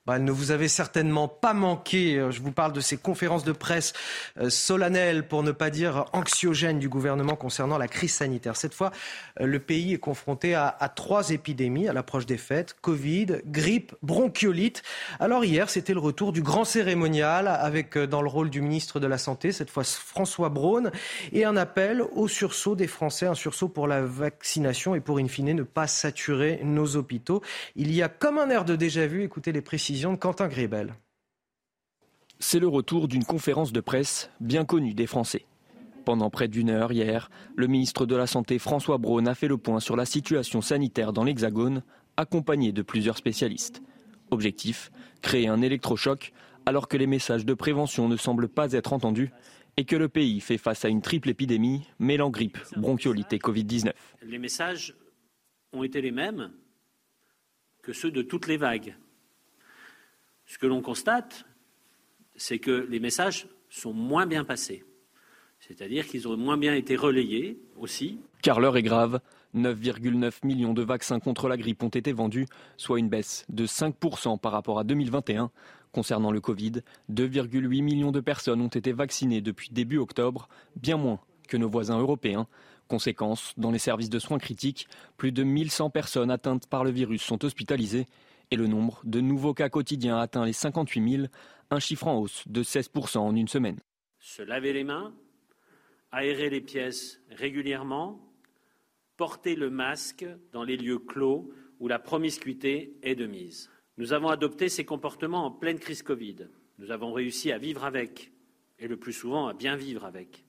Bah, 0.04 0.18
ne 0.18 0.32
vous 0.32 0.50
avez 0.50 0.66
certainement 0.66 1.28
pas 1.28 1.54
manqué. 1.54 2.16
Euh, 2.16 2.32
je 2.32 2.42
vous 2.42 2.50
parle 2.50 2.72
de 2.72 2.80
ces 2.80 2.96
conférences 2.96 3.44
de 3.44 3.52
presse 3.52 3.92
euh, 4.36 4.50
solennelles, 4.50 5.28
pour 5.28 5.44
ne 5.44 5.52
pas 5.52 5.70
dire 5.70 6.06
anxiogènes, 6.12 6.80
du 6.80 6.88
gouvernement 6.88 7.36
concernant 7.36 7.78
la 7.78 7.86
crise 7.86 8.12
sanitaire. 8.12 8.56
Cette 8.56 8.74
fois, 8.74 8.90
euh, 9.40 9.46
le 9.46 9.60
pays 9.60 9.92
est 9.92 9.98
confronté 9.98 10.56
à, 10.56 10.72
trois 10.96 11.30
épidémies 11.30 11.86
à 11.86 11.92
l'approche 11.92 12.26
des 12.26 12.36
fêtes 12.36 12.74
Covid, 12.80 13.42
grippe, 13.46 13.94
bronchiolite. 14.02 14.82
Alors 15.20 15.44
hier, 15.44 15.70
c'était 15.70 15.94
le 15.94 16.00
retour 16.00 16.32
du 16.32 16.42
grand 16.42 16.64
cérémonial 16.64 17.46
avec 17.46 17.96
dans 17.96 18.22
le 18.22 18.28
rôle 18.28 18.50
du 18.50 18.60
ministre 18.60 18.98
de 18.98 19.06
la 19.06 19.18
Santé, 19.18 19.52
cette 19.52 19.70
fois 19.70 19.84
François 19.84 20.48
Braun, 20.48 20.90
et 21.30 21.44
un 21.44 21.56
appel 21.56 22.02
au 22.16 22.26
sursaut 22.26 22.74
des 22.74 22.88
Français, 22.88 23.26
un 23.26 23.36
sursaut 23.36 23.68
pour 23.68 23.86
la 23.86 24.02
vaccination 24.02 24.96
et 24.96 25.00
pour 25.00 25.18
in 25.18 25.28
fine 25.28 25.54
ne 25.54 25.62
pas 25.62 25.86
saturer 25.86 26.58
nos 26.64 26.96
hôpitaux. 26.96 27.40
Il 27.76 27.94
y 27.94 28.02
a 28.02 28.08
comme 28.08 28.38
un 28.38 28.50
air 28.50 28.64
de 28.64 28.74
déjà 28.74 29.06
vu, 29.06 29.22
écoutez 29.22 29.52
les 29.52 29.60
précisions 29.60 29.91
Quentin 30.18 30.48
Grébel. 30.48 30.94
C'est 32.38 32.58
le 32.58 32.68
retour 32.68 33.08
d'une 33.08 33.24
conférence 33.24 33.72
de 33.72 33.80
presse 33.80 34.30
bien 34.40 34.64
connue 34.64 34.94
des 34.94 35.06
Français. 35.06 35.44
Pendant 36.06 36.30
près 36.30 36.48
d'une 36.48 36.70
heure 36.70 36.92
hier, 36.92 37.30
le 37.56 37.66
ministre 37.66 38.06
de 38.06 38.16
la 38.16 38.26
Santé 38.26 38.58
François 38.58 38.96
Braun 38.96 39.26
a 39.26 39.34
fait 39.34 39.48
le 39.48 39.58
point 39.58 39.80
sur 39.80 39.94
la 39.94 40.06
situation 40.06 40.62
sanitaire 40.62 41.12
dans 41.12 41.24
l'Hexagone, 41.24 41.82
accompagné 42.16 42.72
de 42.72 42.80
plusieurs 42.80 43.18
spécialistes. 43.18 43.82
Objectif 44.30 44.90
créer 45.20 45.48
un 45.48 45.60
électrochoc 45.60 46.32
alors 46.64 46.88
que 46.88 46.96
les 46.96 47.06
messages 47.06 47.44
de 47.44 47.54
prévention 47.54 48.08
ne 48.08 48.16
semblent 48.16 48.48
pas 48.48 48.72
être 48.72 48.94
entendus 48.94 49.30
et 49.76 49.84
que 49.84 49.96
le 49.96 50.08
pays 50.08 50.40
fait 50.40 50.58
face 50.58 50.86
à 50.86 50.88
une 50.88 51.02
triple 51.02 51.28
épidémie 51.28 51.86
mêlant 51.98 52.30
grippe, 52.30 52.58
bronchiolite 52.76 53.32
et 53.34 53.38
Covid-19. 53.38 53.92
Les 54.22 54.38
messages 54.38 54.94
ont 55.74 55.82
été 55.82 56.00
les 56.00 56.12
mêmes 56.12 56.50
que 57.82 57.92
ceux 57.92 58.10
de 58.10 58.22
toutes 58.22 58.46
les 58.46 58.56
vagues. 58.56 58.94
Ce 60.52 60.58
que 60.58 60.66
l'on 60.66 60.82
constate, 60.82 61.46
c'est 62.36 62.58
que 62.58 62.86
les 62.90 63.00
messages 63.00 63.46
sont 63.70 63.94
moins 63.94 64.26
bien 64.26 64.44
passés. 64.44 64.84
C'est-à-dire 65.60 66.06
qu'ils 66.06 66.28
ont 66.28 66.36
moins 66.36 66.58
bien 66.58 66.74
été 66.74 66.94
relayés 66.94 67.58
aussi. 67.78 68.18
Car 68.42 68.60
l'heure 68.60 68.76
est 68.76 68.82
grave. 68.82 69.20
9,9 69.54 70.44
millions 70.44 70.74
de 70.74 70.82
vaccins 70.82 71.20
contre 71.20 71.48
la 71.48 71.56
grippe 71.56 71.82
ont 71.82 71.88
été 71.88 72.12
vendus, 72.12 72.44
soit 72.76 72.98
une 72.98 73.08
baisse 73.08 73.46
de 73.48 73.66
5% 73.66 74.38
par 74.38 74.52
rapport 74.52 74.78
à 74.78 74.84
2021. 74.84 75.50
Concernant 75.90 76.30
le 76.30 76.42
Covid, 76.42 76.82
2,8 77.10 77.82
millions 77.82 78.12
de 78.12 78.20
personnes 78.20 78.60
ont 78.60 78.68
été 78.68 78.92
vaccinées 78.92 79.40
depuis 79.40 79.70
début 79.70 79.96
octobre, 79.96 80.50
bien 80.76 80.98
moins 80.98 81.20
que 81.48 81.56
nos 81.56 81.70
voisins 81.70 81.98
européens. 81.98 82.46
Conséquence, 82.88 83.54
dans 83.56 83.70
les 83.70 83.78
services 83.78 84.10
de 84.10 84.18
soins 84.18 84.38
critiques, 84.38 84.86
plus 85.16 85.32
de 85.32 85.44
1100 85.44 85.88
personnes 85.88 86.30
atteintes 86.30 86.66
par 86.66 86.84
le 86.84 86.90
virus 86.90 87.22
sont 87.22 87.42
hospitalisées 87.42 88.06
et 88.52 88.56
le 88.56 88.66
nombre 88.66 89.00
de 89.04 89.22
nouveaux 89.22 89.54
cas 89.54 89.70
quotidiens 89.70 90.18
atteint 90.18 90.44
les 90.44 90.52
58 90.52 91.10
000, 91.10 91.26
un 91.70 91.78
chiffre 91.78 92.06
en 92.06 92.18
hausse 92.18 92.46
de 92.46 92.62
16 92.62 92.90
en 93.14 93.34
une 93.34 93.48
semaine. 93.48 93.78
Se 94.18 94.42
laver 94.42 94.74
les 94.74 94.84
mains, 94.84 95.14
aérer 96.10 96.50
les 96.50 96.60
pièces 96.60 97.18
régulièrement, 97.30 98.20
porter 99.16 99.56
le 99.56 99.70
masque 99.70 100.26
dans 100.52 100.64
les 100.64 100.76
lieux 100.76 100.98
clos 100.98 101.50
où 101.80 101.88
la 101.88 101.98
promiscuité 101.98 102.98
est 103.02 103.14
de 103.14 103.26
mise. 103.26 103.70
Nous 103.96 104.12
avons 104.12 104.28
adopté 104.28 104.68
ces 104.68 104.84
comportements 104.84 105.46
en 105.46 105.50
pleine 105.50 105.78
crise 105.78 106.02
Covid. 106.02 106.48
Nous 106.76 106.90
avons 106.90 107.14
réussi 107.14 107.52
à 107.52 107.58
vivre 107.58 107.86
avec, 107.86 108.32
et 108.78 108.86
le 108.86 108.98
plus 108.98 109.14
souvent 109.14 109.46
à 109.46 109.54
bien 109.54 109.76
vivre 109.76 110.04
avec. 110.04 110.44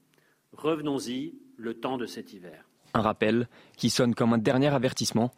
Revenons-y 0.52 1.36
le 1.56 1.74
temps 1.80 1.98
de 1.98 2.06
cet 2.06 2.34
hiver. 2.34 2.68
Un 2.96 3.02
rappel 3.02 3.48
qui 3.78 3.90
sonne 3.90 4.14
comme 4.14 4.34
un 4.34 4.38
dernier 4.40 4.74
avertissement 4.74 5.32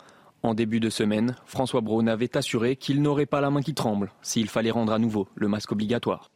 en 0.45 0.53
début 0.53 0.79
de 0.79 0.89
semaine, 0.89 1.35
François 1.45 1.81
Braun 1.81 2.07
avait 2.07 2.37
assuré 2.37 2.75
qu'il 2.75 3.01
n'aurait 3.01 3.25
pas 3.25 3.41
la 3.41 3.49
main 3.49 3.61
qui 3.61 3.73
tremble 3.73 4.11
s'il 4.21 4.47
fallait 4.47 4.71
rendre 4.71 4.93
à 4.93 4.99
nouveau 4.99 5.27
le 5.35 5.47
masque 5.47 5.71
obligatoire. 5.71 6.29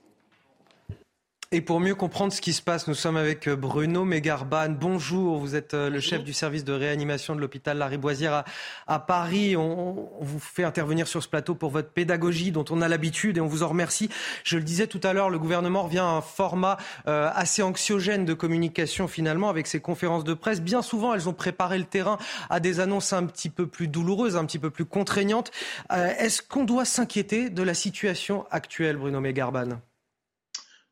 Et 1.51 1.61
pour 1.61 1.79
mieux 1.79 1.95
comprendre 1.95 2.31
ce 2.31 2.41
qui 2.41 2.53
se 2.53 2.61
passe, 2.61 2.87
nous 2.87 2.93
sommes 2.93 3.17
avec 3.17 3.47
euh, 3.47 3.55
Bruno 3.55 4.05
Mégarban. 4.05 4.69
Bonjour, 4.69 5.39
vous 5.39 5.55
êtes 5.55 5.73
euh, 5.73 5.89
le 5.89 5.99
chef 5.99 6.23
du 6.23 6.31
service 6.31 6.63
de 6.63 6.73
réanimation 6.73 7.35
de 7.35 7.41
l'hôpital 7.41 7.79
Lariboisière 7.79 8.43
à, 8.85 8.99
Paris. 8.99 9.57
On, 9.57 10.11
vous 10.21 10.39
fait 10.39 10.63
intervenir 10.63 11.07
sur 11.07 11.23
ce 11.23 11.27
plateau 11.27 11.55
pour 11.55 11.71
votre 11.71 11.89
pédagogie 11.89 12.51
dont 12.51 12.65
on 12.69 12.83
a 12.83 12.87
l'habitude 12.87 13.37
et 13.37 13.41
on 13.41 13.47
vous 13.47 13.63
en 13.63 13.69
remercie. 13.69 14.11
Je 14.43 14.57
le 14.57 14.63
disais 14.63 14.85
tout 14.85 14.99
à 15.01 15.11
l'heure, 15.11 15.31
le 15.31 15.39
gouvernement 15.39 15.81
revient 15.81 15.97
à 15.97 16.09
un 16.09 16.21
format 16.21 16.77
euh, 17.07 17.31
assez 17.33 17.63
anxiogène 17.63 18.25
de 18.25 18.35
communication 18.35 19.07
finalement 19.07 19.49
avec 19.49 19.65
ses 19.65 19.79
conférences 19.79 20.25
de 20.25 20.35
presse. 20.35 20.61
Bien 20.61 20.83
souvent, 20.83 21.15
elles 21.15 21.29
ont 21.29 21.33
préparé 21.33 21.79
le 21.79 21.85
terrain 21.85 22.19
à 22.51 22.59
des 22.59 22.79
annonces 22.79 23.11
un 23.11 23.25
petit 23.25 23.49
peu 23.49 23.65
plus 23.65 23.87
douloureuses, 23.87 24.37
un 24.37 24.45
petit 24.45 24.59
peu 24.59 24.69
plus 24.69 24.85
contraignantes. 24.85 25.49
Est-ce 25.89 26.43
qu'on 26.43 26.63
doit 26.63 26.85
s'inquiéter 26.85 27.49
de 27.49 27.63
la 27.63 27.73
situation 27.73 28.45
actuelle, 28.51 28.97
Bruno 28.97 29.19
Mégarban? 29.19 29.79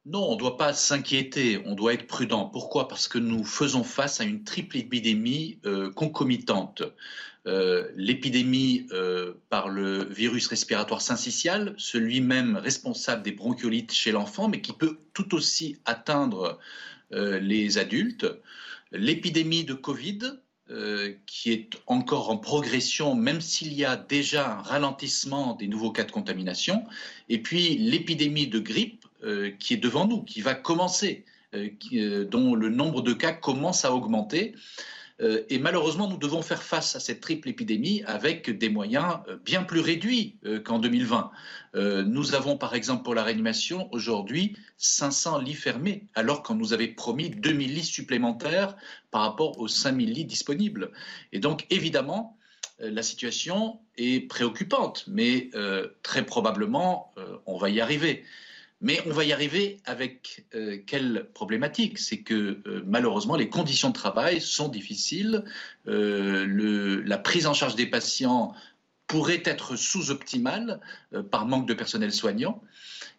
Non, 0.07 0.29
on 0.29 0.33
ne 0.35 0.39
doit 0.39 0.55
pas 0.55 0.73
s'inquiéter, 0.73 1.61
on 1.65 1.75
doit 1.75 1.93
être 1.93 2.07
prudent. 2.07 2.45
Pourquoi? 2.45 2.87
Parce 2.87 3.09
que 3.09 3.17
nous 3.17 3.43
faisons 3.43 3.83
face 3.83 4.21
à 4.21 4.23
une 4.23 4.45
triple 4.45 4.77
épidémie 4.77 5.59
euh, 5.65 5.91
concomitante. 5.91 6.81
Euh, 7.45 7.89
l'épidémie 7.95 8.87
euh, 8.91 9.33
par 9.49 9.67
le 9.67 10.05
virus 10.05 10.47
respiratoire 10.47 11.01
syncytial, 11.01 11.75
celui-même 11.77 12.55
responsable 12.55 13.21
des 13.21 13.33
bronchiolites 13.33 13.91
chez 13.91 14.13
l'enfant, 14.13 14.47
mais 14.47 14.61
qui 14.61 14.71
peut 14.71 14.97
tout 15.13 15.35
aussi 15.35 15.77
atteindre 15.85 16.57
les 17.11 17.77
adultes. 17.77 18.27
L'épidémie 18.91 19.63
de 19.63 19.73
Covid, 19.73 20.19
qui 21.25 21.51
est 21.53 21.69
encore 21.85 22.29
en 22.29 22.35
progression, 22.37 23.15
même 23.15 23.39
s'il 23.39 23.71
y 23.73 23.85
a 23.85 23.95
déjà 23.95 24.57
un 24.57 24.61
ralentissement 24.61 25.53
des 25.55 25.67
nouveaux 25.67 25.93
cas 25.93 26.03
de 26.03 26.11
contamination, 26.11 26.83
et 27.29 27.41
puis 27.41 27.77
l'épidémie 27.77 28.47
de 28.47 28.59
grippe, 28.59 29.06
qui 29.59 29.73
est 29.73 29.77
devant 29.77 30.07
nous, 30.07 30.23
qui 30.23 30.41
va 30.41 30.53
commencer, 30.53 31.25
euh, 31.55 31.69
euh, 31.93 32.25
dont 32.25 32.55
le 32.55 32.69
nombre 32.69 33.01
de 33.01 33.13
cas 33.13 33.31
commence 33.31 33.85
à 33.85 33.93
augmenter. 33.93 34.53
et 35.49 35.57
malheureusement, 35.57 36.07
nous 36.07 36.17
devons 36.17 36.43
faire 36.43 36.61
face 36.61 36.95
à 36.95 36.99
cette 36.99 37.21
triple 37.21 37.49
épidémie 37.49 38.03
avec 38.05 38.51
des 38.55 38.69
moyens 38.69 39.17
bien 39.43 39.63
plus 39.63 39.79
réduits 39.79 40.37
qu'en 40.63 40.77
2020. 40.77 41.31
nous 42.05 42.35
avons 42.35 42.55
par 42.55 42.75
exemple 42.75 43.01
pour 43.01 43.15
la 43.15 43.23
réanimation 43.23 43.89
aujourd'hui 43.91 44.55
500 44.77 45.39
lits 45.39 45.55
fermés, 45.55 46.05
alors 46.13 46.43
qu'on 46.43 46.53
nous 46.53 46.71
avait 46.71 46.89
promis 46.89 47.31
2000 47.31 47.73
lits 47.73 47.83
supplémentaires 47.83 48.75
par 49.09 49.21
rapport 49.21 49.57
aux 49.59 49.67
5000 49.67 50.13
lits 50.13 50.25
disponibles. 50.25 50.91
Et 51.31 51.39
donc 51.39 51.65
évidemment, 51.71 52.37
la 52.77 53.01
situation 53.01 53.79
est 53.97 54.27
préoccupante, 54.29 55.05
mais 55.07 55.49
très 56.03 56.27
probablement, 56.27 57.11
on 57.47 57.57
va 57.57 57.71
y 57.71 57.81
arriver. 57.81 58.23
Mais 58.79 59.01
on 59.07 59.09
va 59.11 59.23
y 59.23 59.33
arriver 59.33 59.79
avec 59.85 60.45
euh, 60.53 60.77
quelle 60.85 61.29
problématique? 61.33 61.97
C'est 61.97 62.19
que 62.19 62.61
euh, 62.67 62.83
malheureusement, 62.85 63.35
les 63.35 63.49
conditions 63.49 63.89
de 63.89 63.93
travail 63.93 64.39
sont 64.39 64.69
difficiles. 64.69 65.43
Euh, 65.87 67.01
la 67.03 67.17
prise 67.17 67.47
en 67.47 67.53
charge 67.53 67.75
des 67.75 67.87
patients 67.87 68.53
pourrait 69.07 69.41
être 69.45 69.77
sous-optimale 69.77 70.81
par 71.31 71.45
manque 71.45 71.65
de 71.65 71.73
personnel 71.73 72.11
soignant. 72.11 72.61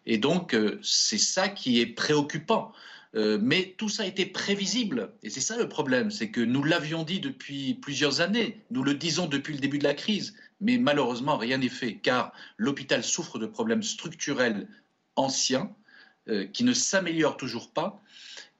Et 0.05 0.19
donc, 0.19 0.55
c'est 0.83 1.17
ça 1.17 1.49
qui 1.49 1.81
est 1.81 1.87
préoccupant. 1.87 2.71
mais 3.15 3.73
tout 3.75 3.89
ça 3.89 4.05
été 4.05 4.27
prévisible. 4.27 5.11
Et 5.23 5.31
c'est 5.31 5.41
ça 5.41 5.57
le 5.57 5.67
problème, 5.67 6.11
c'est 6.11 6.29
que 6.29 6.41
nous 6.41 6.63
l'avions 6.63 7.03
dit 7.03 7.19
depuis 7.19 7.73
plusieurs 7.73 8.21
années, 8.21 8.63
nous 8.69 8.83
le 8.83 8.93
disons 8.93 9.25
depuis 9.25 9.53
le 9.55 9.59
début 9.59 9.79
de 9.79 9.83
la 9.83 9.95
crise, 9.95 10.35
mais 10.61 10.77
malheureusement 10.77 11.37
rien 11.37 11.57
n'est 11.57 11.69
fait, 11.69 11.95
car 11.95 12.33
l'hôpital 12.57 13.03
souffre 13.03 13.39
de 13.39 13.47
problèmes 13.47 13.81
structurels 13.81 14.67
ancien 15.19 15.71
euh, 16.29 16.45
qui 16.45 16.63
ne 16.63 16.73
s'améliore 16.73 17.37
toujours 17.37 17.71
pas 17.71 18.01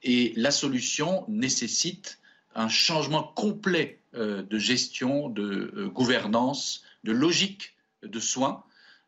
et 0.03 0.33
la 0.35 0.51
solution 0.51 1.25
nécessite 1.27 2.19
un 2.55 2.69
changement 2.69 3.23
complet 3.23 3.99
euh, 4.15 4.43
de 4.43 4.57
gestion, 4.57 5.29
de 5.29 5.71
euh, 5.75 5.87
gouvernance, 5.87 6.83
de 7.03 7.11
logique 7.11 7.75
de 8.03 8.19
soins. 8.19 8.63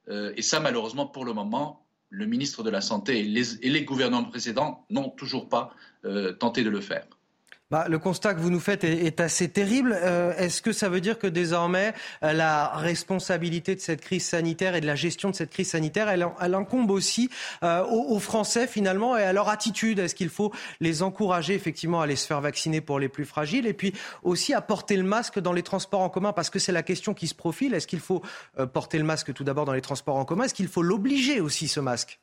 et 0.09 0.41
ça, 0.41 0.59
malheureusement, 0.59 1.07
pour 1.07 1.23
le 1.23 1.31
moment, 1.31 1.85
le 2.09 2.25
ministre 2.25 2.61
de 2.61 2.69
la 2.69 2.81
Santé 2.81 3.19
et 3.19 3.23
les, 3.23 3.55
et 3.65 3.69
les 3.69 3.85
gouvernements 3.85 4.25
précédents 4.25 4.85
n'ont 4.89 5.09
toujours 5.09 5.47
pas 5.47 5.73
tenté 6.39 6.65
de 6.65 6.69
le 6.69 6.81
faire. 6.81 7.07
Bah, 7.71 7.85
le 7.87 7.99
constat 7.99 8.33
que 8.33 8.41
vous 8.41 8.49
nous 8.49 8.59
faites 8.59 8.83
est, 8.83 9.21
assez 9.21 9.49
terrible. 9.49 9.97
Euh, 9.97 10.35
est-ce 10.35 10.61
que 10.61 10.73
ça 10.73 10.89
veut 10.89 10.99
dire 10.99 11.17
que 11.17 11.27
désormais, 11.27 11.93
euh, 12.21 12.33
la 12.33 12.67
responsabilité 12.67 13.75
de 13.75 13.79
cette 13.79 14.01
crise 14.01 14.25
sanitaire 14.25 14.75
et 14.75 14.81
de 14.81 14.85
la 14.85 14.95
gestion 14.95 15.29
de 15.29 15.35
cette 15.35 15.51
crise 15.51 15.69
sanitaire, 15.69 16.09
elle, 16.09 16.53
incombe 16.53 16.91
aussi 16.91 17.29
euh, 17.63 17.85
aux, 17.85 18.19
Français 18.19 18.67
finalement 18.67 19.15
et 19.15 19.23
à 19.23 19.31
leur 19.31 19.47
attitude? 19.47 19.99
Est-ce 19.99 20.15
qu'il 20.15 20.27
faut 20.27 20.51
les 20.81 21.01
encourager 21.01 21.53
effectivement 21.53 22.01
à 22.01 22.03
aller 22.03 22.17
se 22.17 22.27
faire 22.27 22.41
vacciner 22.41 22.81
pour 22.81 22.99
les 22.99 23.07
plus 23.07 23.23
fragiles 23.23 23.65
et 23.65 23.73
puis 23.73 23.93
aussi 24.21 24.53
à 24.53 24.59
porter 24.59 24.97
le 24.97 25.03
masque 25.03 25.39
dans 25.39 25.53
les 25.53 25.63
transports 25.63 26.01
en 26.01 26.09
commun? 26.09 26.33
Parce 26.33 26.49
que 26.49 26.59
c'est 26.59 26.73
la 26.73 26.83
question 26.83 27.13
qui 27.13 27.27
se 27.27 27.35
profile. 27.35 27.73
Est-ce 27.73 27.87
qu'il 27.87 28.01
faut 28.01 28.21
porter 28.73 28.97
le 28.97 29.05
masque 29.05 29.33
tout 29.33 29.45
d'abord 29.45 29.63
dans 29.63 29.71
les 29.71 29.81
transports 29.81 30.17
en 30.17 30.25
commun? 30.25 30.43
Est-ce 30.43 30.53
qu'il 30.53 30.67
faut 30.67 30.81
l'obliger 30.81 31.39
aussi 31.39 31.69
ce 31.69 31.79
masque? 31.79 32.19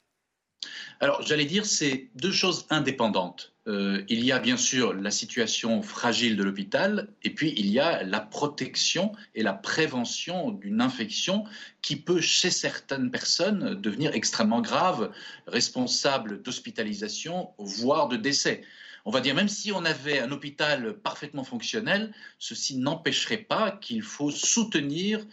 Alors, 1.00 1.22
j'allais 1.22 1.44
dire, 1.44 1.64
c'est 1.64 2.10
deux 2.16 2.32
choses 2.32 2.66
indépendantes. 2.70 3.54
Euh, 3.68 4.02
il 4.08 4.24
y 4.24 4.32
a 4.32 4.38
bien 4.38 4.56
sûr 4.56 4.94
la 4.94 5.10
situation 5.10 5.82
fragile 5.82 6.36
de 6.36 6.42
l'hôpital, 6.42 7.08
et 7.22 7.30
puis 7.30 7.52
il 7.56 7.66
y 7.66 7.78
a 7.78 8.02
la 8.02 8.20
protection 8.20 9.12
et 9.34 9.42
la 9.42 9.52
prévention 9.52 10.50
d'une 10.52 10.80
infection 10.80 11.44
qui 11.82 11.96
peut, 11.96 12.22
chez 12.22 12.50
certaines 12.50 13.10
personnes, 13.10 13.74
devenir 13.74 14.14
extrêmement 14.14 14.62
grave, 14.62 15.12
responsable 15.46 16.40
d'hospitalisation, 16.42 17.50
voire 17.58 18.08
de 18.08 18.16
décès. 18.16 18.62
On 19.04 19.10
va 19.10 19.20
dire, 19.20 19.34
même 19.34 19.48
si 19.48 19.70
on 19.70 19.84
avait 19.84 20.18
un 20.18 20.32
hôpital 20.32 20.94
parfaitement 20.94 21.44
fonctionnel, 21.44 22.12
ceci 22.38 22.78
n'empêcherait 22.78 23.36
pas 23.36 23.70
qu'il 23.70 24.02
faut 24.02 24.30
soutenir 24.30 25.24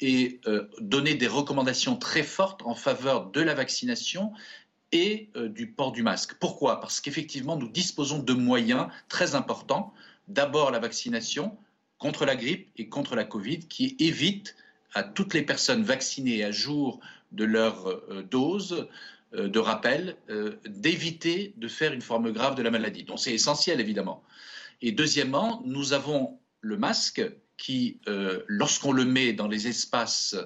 et 0.00 0.40
euh, 0.46 0.68
donner 0.80 1.14
des 1.14 1.28
recommandations 1.28 1.96
très 1.96 2.24
fortes 2.24 2.62
en 2.64 2.74
faveur 2.74 3.30
de 3.30 3.40
la 3.40 3.54
vaccination 3.54 4.32
et 4.92 5.30
euh, 5.36 5.48
du 5.48 5.66
port 5.66 5.92
du 5.92 6.02
masque. 6.02 6.34
Pourquoi? 6.38 6.80
Parce 6.80 7.00
qu'effectivement, 7.00 7.56
nous 7.56 7.68
disposons 7.68 8.18
de 8.18 8.32
moyens 8.32 8.88
très 9.08 9.34
importants. 9.34 9.92
D'abord, 10.28 10.70
la 10.70 10.78
vaccination 10.78 11.56
contre 11.98 12.24
la 12.24 12.36
grippe 12.36 12.68
et 12.76 12.88
contre 12.88 13.16
la 13.16 13.24
Covid, 13.24 13.60
qui 13.60 13.96
évite 13.98 14.54
à 14.94 15.02
toutes 15.02 15.34
les 15.34 15.42
personnes 15.42 15.82
vaccinées 15.82 16.44
à 16.44 16.50
jour 16.50 17.00
de 17.32 17.44
leur 17.44 17.88
euh, 17.88 18.22
dose 18.30 18.88
euh, 19.34 19.48
de 19.48 19.58
rappel 19.58 20.16
d'éviter 20.68 21.54
de 21.56 21.68
faire 21.68 21.94
une 21.94 22.02
forme 22.02 22.30
grave 22.32 22.54
de 22.54 22.62
la 22.62 22.70
maladie. 22.70 23.04
Donc 23.04 23.18
c'est 23.18 23.32
essentiel, 23.32 23.80
évidemment. 23.80 24.22
Et 24.82 24.92
deuxièmement, 24.92 25.62
nous 25.64 25.94
avons 25.94 26.38
le 26.60 26.76
masque 26.76 27.22
qui, 27.56 27.98
lorsqu'on 28.48 28.92
le 28.92 29.04
met 29.04 29.32
dans 29.32 29.46
les 29.46 29.68
espaces 29.68 30.36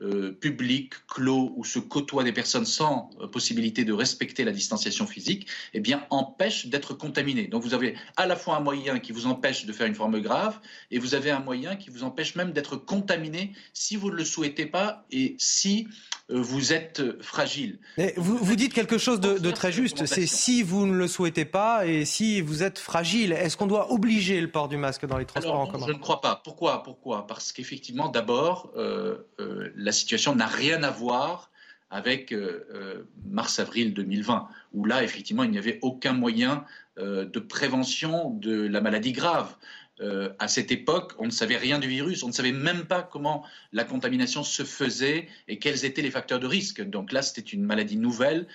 euh, 0.00 0.30
public, 0.30 0.94
clos, 1.08 1.52
où 1.56 1.64
se 1.64 1.80
côtoient 1.80 2.22
des 2.22 2.32
personnes 2.32 2.64
sans 2.64 3.10
euh, 3.20 3.26
possibilité 3.26 3.84
de 3.84 3.92
respecter 3.92 4.44
la 4.44 4.52
distanciation 4.52 5.06
physique, 5.06 5.48
eh 5.74 5.80
bien, 5.80 6.06
empêche 6.10 6.66
d'être 6.66 6.94
contaminé. 6.94 7.48
Donc 7.48 7.64
vous 7.64 7.74
avez 7.74 7.96
à 8.16 8.26
la 8.26 8.36
fois 8.36 8.56
un 8.56 8.60
moyen 8.60 9.00
qui 9.00 9.10
vous 9.10 9.26
empêche 9.26 9.66
de 9.66 9.72
faire 9.72 9.86
une 9.86 9.94
forme 9.96 10.20
grave, 10.20 10.60
et 10.92 10.98
vous 10.98 11.14
avez 11.14 11.30
un 11.30 11.40
moyen 11.40 11.74
qui 11.74 11.90
vous 11.90 12.04
empêche 12.04 12.36
même 12.36 12.52
d'être 12.52 12.76
contaminé 12.76 13.52
si 13.72 13.96
vous 13.96 14.10
ne 14.10 14.16
le 14.16 14.24
souhaitez 14.24 14.66
pas 14.66 15.04
et 15.10 15.34
si 15.38 15.88
vous 16.28 16.72
êtes 16.72 17.22
fragile. 17.22 17.78
Mais 17.96 18.12
vous, 18.16 18.36
vous 18.36 18.56
dites 18.56 18.74
quelque 18.74 18.98
chose 18.98 19.20
de, 19.20 19.38
de 19.38 19.50
très 19.50 19.72
juste, 19.72 20.04
c'est 20.06 20.26
si 20.26 20.62
vous 20.62 20.86
ne 20.86 20.92
le 20.92 21.08
souhaitez 21.08 21.44
pas 21.44 21.86
et 21.86 22.04
si 22.04 22.40
vous 22.40 22.62
êtes 22.62 22.78
fragile. 22.78 23.32
Est-ce 23.32 23.56
qu'on 23.56 23.66
doit 23.66 23.92
obliger 23.92 24.40
le 24.40 24.50
port 24.50 24.68
du 24.68 24.76
masque 24.76 25.06
dans 25.06 25.16
les 25.16 25.24
transports 25.24 25.58
en 25.58 25.66
commun? 25.66 25.86
Je 25.86 25.92
ne 25.92 25.98
crois 25.98 26.20
pas. 26.20 26.40
Pourquoi 26.44 26.82
Pourquoi? 26.82 27.26
Parce 27.26 27.52
qu'effectivement, 27.52 28.08
d'abord, 28.08 28.72
euh, 28.76 29.16
euh, 29.40 29.72
la 29.76 29.92
situation 29.92 30.34
n'a 30.34 30.46
rien 30.46 30.82
à 30.82 30.90
voir 30.90 31.50
avec 31.90 32.32
euh, 32.32 32.66
euh, 32.74 33.02
mars-avril 33.26 33.94
2020, 33.94 34.48
où 34.74 34.84
là, 34.84 35.02
effectivement, 35.02 35.44
il 35.44 35.50
n'y 35.50 35.58
avait 35.58 35.78
aucun 35.82 36.12
moyen 36.12 36.64
euh, 36.98 37.24
de 37.24 37.38
prévention 37.38 38.30
de 38.30 38.66
la 38.66 38.80
maladie 38.80 39.12
grave. 39.12 39.54
À 40.00 40.48
cette 40.48 40.70
époque, 40.70 41.12
on 41.18 41.26
ne 41.26 41.30
savait 41.30 41.56
rien 41.56 41.78
du 41.78 41.88
virus, 41.88 42.22
on 42.22 42.28
ne 42.28 42.32
savait 42.32 42.52
même 42.52 42.84
pas 42.84 43.02
comment 43.02 43.44
la 43.72 43.84
contamination 43.84 44.44
se 44.44 44.62
faisait 44.62 45.28
et 45.48 45.58
quels 45.58 45.84
étaient 45.84 46.02
les 46.02 46.10
facteurs 46.10 46.40
de 46.40 46.46
risque. 46.46 46.82
Donc 46.82 47.12
là, 47.12 47.22
c'était 47.22 47.40
une 47.40 47.64
maladie 47.64 47.96
nouvelle. 47.96 48.46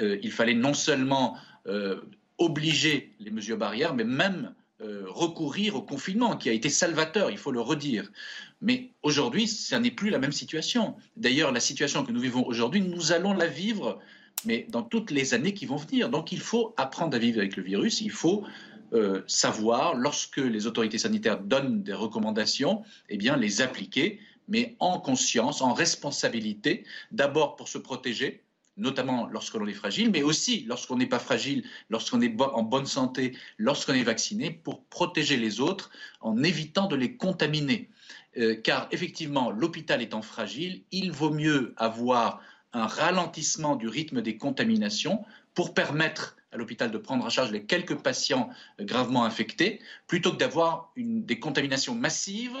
il 0.00 0.32
fallait 0.32 0.54
non 0.54 0.74
seulement 0.74 1.36
obliger 2.38 3.14
les 3.20 3.30
mesures 3.30 3.58
barrières, 3.58 3.94
mais 3.94 4.04
même 4.04 4.54
recourir 4.80 5.74
au 5.76 5.82
confinement, 5.82 6.36
qui 6.36 6.48
a 6.48 6.52
été 6.52 6.68
salvateur, 6.68 7.30
il 7.30 7.38
faut 7.38 7.52
le 7.52 7.60
redire. 7.60 8.10
Mais 8.60 8.90
aujourd'hui, 9.02 9.46
ça 9.46 9.78
n'est 9.80 9.90
plus 9.90 10.10
la 10.10 10.18
même 10.18 10.32
situation. 10.32 10.96
D'ailleurs, 11.16 11.52
la 11.52 11.60
situation 11.60 12.04
que 12.04 12.12
nous 12.12 12.20
vivons 12.20 12.46
aujourd'hui, 12.46 12.80
nous 12.80 13.12
allons 13.12 13.34
la 13.34 13.46
vivre, 13.46 14.00
mais 14.44 14.66
dans 14.68 14.82
toutes 14.82 15.10
les 15.10 15.34
années 15.34 15.52
qui 15.52 15.66
vont 15.66 15.76
venir. 15.76 16.08
Donc 16.08 16.32
il 16.32 16.40
faut 16.40 16.74
apprendre 16.76 17.16
à 17.16 17.18
vivre 17.18 17.38
avec 17.38 17.56
le 17.56 17.62
virus, 17.62 18.00
il 18.00 18.10
faut 18.10 18.44
euh, 18.92 19.22
savoir, 19.26 19.94
lorsque 19.94 20.38
les 20.38 20.66
autorités 20.66 20.98
sanitaires 20.98 21.40
donnent 21.40 21.82
des 21.82 21.92
recommandations, 21.92 22.82
eh 23.08 23.16
bien, 23.16 23.36
les 23.36 23.60
appliquer, 23.60 24.20
mais 24.48 24.76
en 24.78 24.98
conscience, 24.98 25.60
en 25.60 25.74
responsabilité, 25.74 26.84
d'abord 27.12 27.56
pour 27.56 27.68
se 27.68 27.78
protéger, 27.78 28.42
notamment 28.78 29.26
lorsque 29.26 29.54
l'on 29.54 29.66
est 29.66 29.74
fragile, 29.74 30.10
mais 30.10 30.22
aussi 30.22 30.64
lorsqu'on 30.66 30.96
n'est 30.96 31.06
pas 31.06 31.18
fragile, 31.18 31.64
lorsqu'on 31.90 32.20
est 32.20 32.34
en 32.40 32.62
bonne 32.62 32.86
santé, 32.86 33.36
lorsqu'on 33.58 33.94
est 33.94 34.04
vacciné, 34.04 34.50
pour 34.50 34.84
protéger 34.84 35.36
les 35.36 35.60
autres 35.60 35.90
en 36.20 36.42
évitant 36.42 36.86
de 36.86 36.96
les 36.96 37.16
contaminer. 37.16 37.90
Euh, 38.38 38.54
car 38.54 38.88
effectivement, 38.90 39.50
l'hôpital 39.50 40.00
étant 40.00 40.22
fragile, 40.22 40.82
il 40.92 41.10
vaut 41.10 41.30
mieux 41.30 41.74
avoir 41.76 42.40
un 42.72 42.86
ralentissement 42.86 43.76
du 43.76 43.88
rythme 43.88 44.22
des 44.22 44.36
contaminations 44.36 45.24
pour 45.54 45.74
permettre 45.74 46.36
à 46.52 46.56
l'hôpital 46.56 46.90
de 46.90 46.98
prendre 46.98 47.24
en 47.24 47.30
charge 47.30 47.52
les 47.52 47.64
quelques 47.64 47.96
patients 47.96 48.50
gravement 48.80 49.24
infectés, 49.24 49.80
plutôt 50.06 50.32
que 50.32 50.36
d'avoir 50.36 50.92
des 50.96 51.38
contaminations 51.38 51.94
massives 51.94 52.56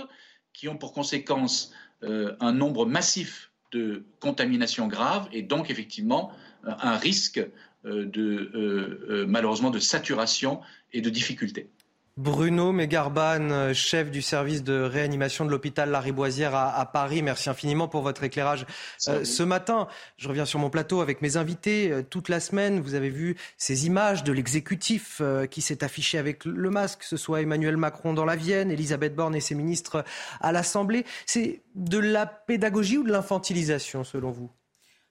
qui 0.52 0.68
ont 0.68 0.76
pour 0.76 0.92
conséquence 0.92 1.72
euh, 2.02 2.36
un 2.40 2.52
nombre 2.52 2.86
massif 2.86 3.50
de 3.72 4.04
contaminations 4.20 4.88
graves 4.88 5.28
et 5.32 5.42
donc 5.42 5.70
effectivement 5.70 6.32
un 6.64 6.96
risque 6.96 7.38
euh, 7.84 8.06
de, 8.06 9.24
malheureusement 9.28 9.70
de 9.70 9.78
saturation 9.78 10.60
et 10.92 11.00
de 11.00 11.10
difficultés. 11.10 11.70
Bruno 12.18 12.72
Mégarban, 12.72 13.72
chef 13.72 14.10
du 14.10 14.22
service 14.22 14.64
de 14.64 14.80
réanimation 14.80 15.44
de 15.44 15.52
l'hôpital 15.52 15.88
Lariboisière 15.88 16.52
à, 16.52 16.76
à, 16.76 16.84
Paris. 16.84 17.22
Merci 17.22 17.48
infiniment 17.48 17.86
pour 17.86 18.02
votre 18.02 18.24
éclairage 18.24 18.66
euh, 19.06 19.22
ce 19.22 19.44
matin. 19.44 19.86
Je 20.16 20.28
reviens 20.28 20.44
sur 20.44 20.58
mon 20.58 20.68
plateau 20.68 21.00
avec 21.00 21.22
mes 21.22 21.36
invités. 21.36 21.92
Euh, 21.92 22.02
toute 22.02 22.28
la 22.28 22.40
semaine, 22.40 22.80
vous 22.80 22.94
avez 22.94 23.08
vu 23.08 23.36
ces 23.56 23.86
images 23.86 24.24
de 24.24 24.32
l'exécutif 24.32 25.18
euh, 25.20 25.46
qui 25.46 25.60
s'est 25.62 25.84
affiché 25.84 26.18
avec 26.18 26.44
le 26.44 26.70
masque, 26.70 27.02
que 27.02 27.06
ce 27.06 27.16
soit 27.16 27.40
Emmanuel 27.40 27.76
Macron 27.76 28.14
dans 28.14 28.24
la 28.24 28.34
Vienne, 28.34 28.72
Elisabeth 28.72 29.14
Borne 29.14 29.36
et 29.36 29.40
ses 29.40 29.54
ministres 29.54 30.04
à 30.40 30.50
l'Assemblée. 30.50 31.04
C'est 31.24 31.62
de 31.76 31.98
la 31.98 32.26
pédagogie 32.26 32.98
ou 32.98 33.04
de 33.04 33.12
l'infantilisation 33.12 34.02
selon 34.02 34.32
vous? 34.32 34.50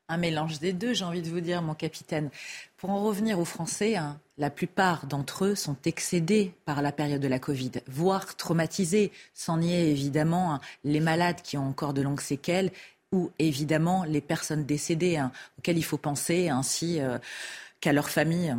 Un 0.09 0.17
mélange 0.17 0.59
des 0.59 0.71
deux, 0.71 0.93
j'ai 0.93 1.03
envie 1.05 1.21
de 1.21 1.29
vous 1.29 1.41
dire, 1.41 1.61
mon 1.61 1.73
capitaine. 1.73 2.31
Pour 2.77 2.91
en 2.91 3.01
revenir 3.03 3.39
aux 3.39 3.45
Français, 3.45 3.95
hein, 3.95 4.19
la 4.37 4.51
plupart 4.51 5.07
d'entre 5.07 5.45
eux 5.45 5.55
sont 5.55 5.77
excédés 5.85 6.53
par 6.63 6.83
la 6.83 6.91
période 6.91 7.21
de 7.21 7.27
la 7.27 7.39
Covid, 7.39 7.71
voire 7.87 8.35
traumatisés, 8.35 9.11
sans 9.33 9.57
nier 9.57 9.89
évidemment 9.89 10.53
hein, 10.53 10.61
les 10.83 10.99
malades 10.99 11.41
qui 11.41 11.57
ont 11.57 11.67
encore 11.67 11.95
de 11.95 12.03
longues 12.03 12.21
séquelles 12.21 12.71
ou 13.11 13.31
évidemment 13.39 14.03
les 14.03 14.21
personnes 14.21 14.63
décédées 14.63 15.17
hein, 15.17 15.31
auxquelles 15.57 15.79
il 15.79 15.83
faut 15.83 15.97
penser 15.97 16.49
ainsi 16.49 16.99
euh, 16.99 17.17
qu'à 17.81 17.93
leur 17.93 18.09
famille. 18.09 18.55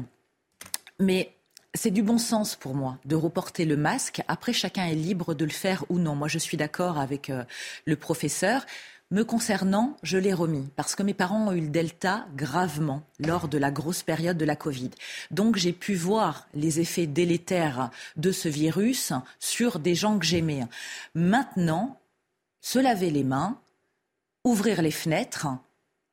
Mais 0.98 1.32
c'est 1.74 1.92
du 1.92 2.02
bon 2.02 2.18
sens 2.18 2.56
pour 2.56 2.74
moi 2.74 2.98
de 3.04 3.14
reporter 3.14 3.64
le 3.64 3.76
masque. 3.76 4.22
Après, 4.26 4.52
chacun 4.52 4.86
est 4.86 4.96
libre 4.96 5.34
de 5.34 5.44
le 5.44 5.52
faire 5.52 5.84
ou 5.90 6.00
non. 6.00 6.16
Moi, 6.16 6.26
je 6.26 6.38
suis 6.38 6.56
d'accord 6.56 6.98
avec 6.98 7.30
euh, 7.30 7.44
le 7.84 7.94
professeur. 7.94 8.66
Me 9.10 9.22
concernant, 9.22 9.96
je 10.02 10.18
l'ai 10.18 10.34
remis 10.34 10.68
parce 10.76 10.94
que 10.94 11.02
mes 11.02 11.14
parents 11.14 11.48
ont 11.48 11.52
eu 11.52 11.62
le 11.62 11.70
Delta 11.70 12.26
gravement 12.36 13.02
lors 13.18 13.48
de 13.48 13.56
la 13.56 13.70
grosse 13.70 14.02
période 14.02 14.36
de 14.36 14.44
la 14.44 14.54
Covid. 14.54 14.90
Donc 15.30 15.56
j'ai 15.56 15.72
pu 15.72 15.94
voir 15.94 16.46
les 16.52 16.78
effets 16.80 17.06
délétères 17.06 17.90
de 18.16 18.32
ce 18.32 18.50
virus 18.50 19.14
sur 19.40 19.78
des 19.78 19.94
gens 19.94 20.18
que 20.18 20.26
j'aimais. 20.26 20.66
Maintenant, 21.14 21.98
se 22.60 22.78
laver 22.78 23.10
les 23.10 23.24
mains, 23.24 23.58
ouvrir 24.44 24.82
les 24.82 24.90
fenêtres, 24.90 25.46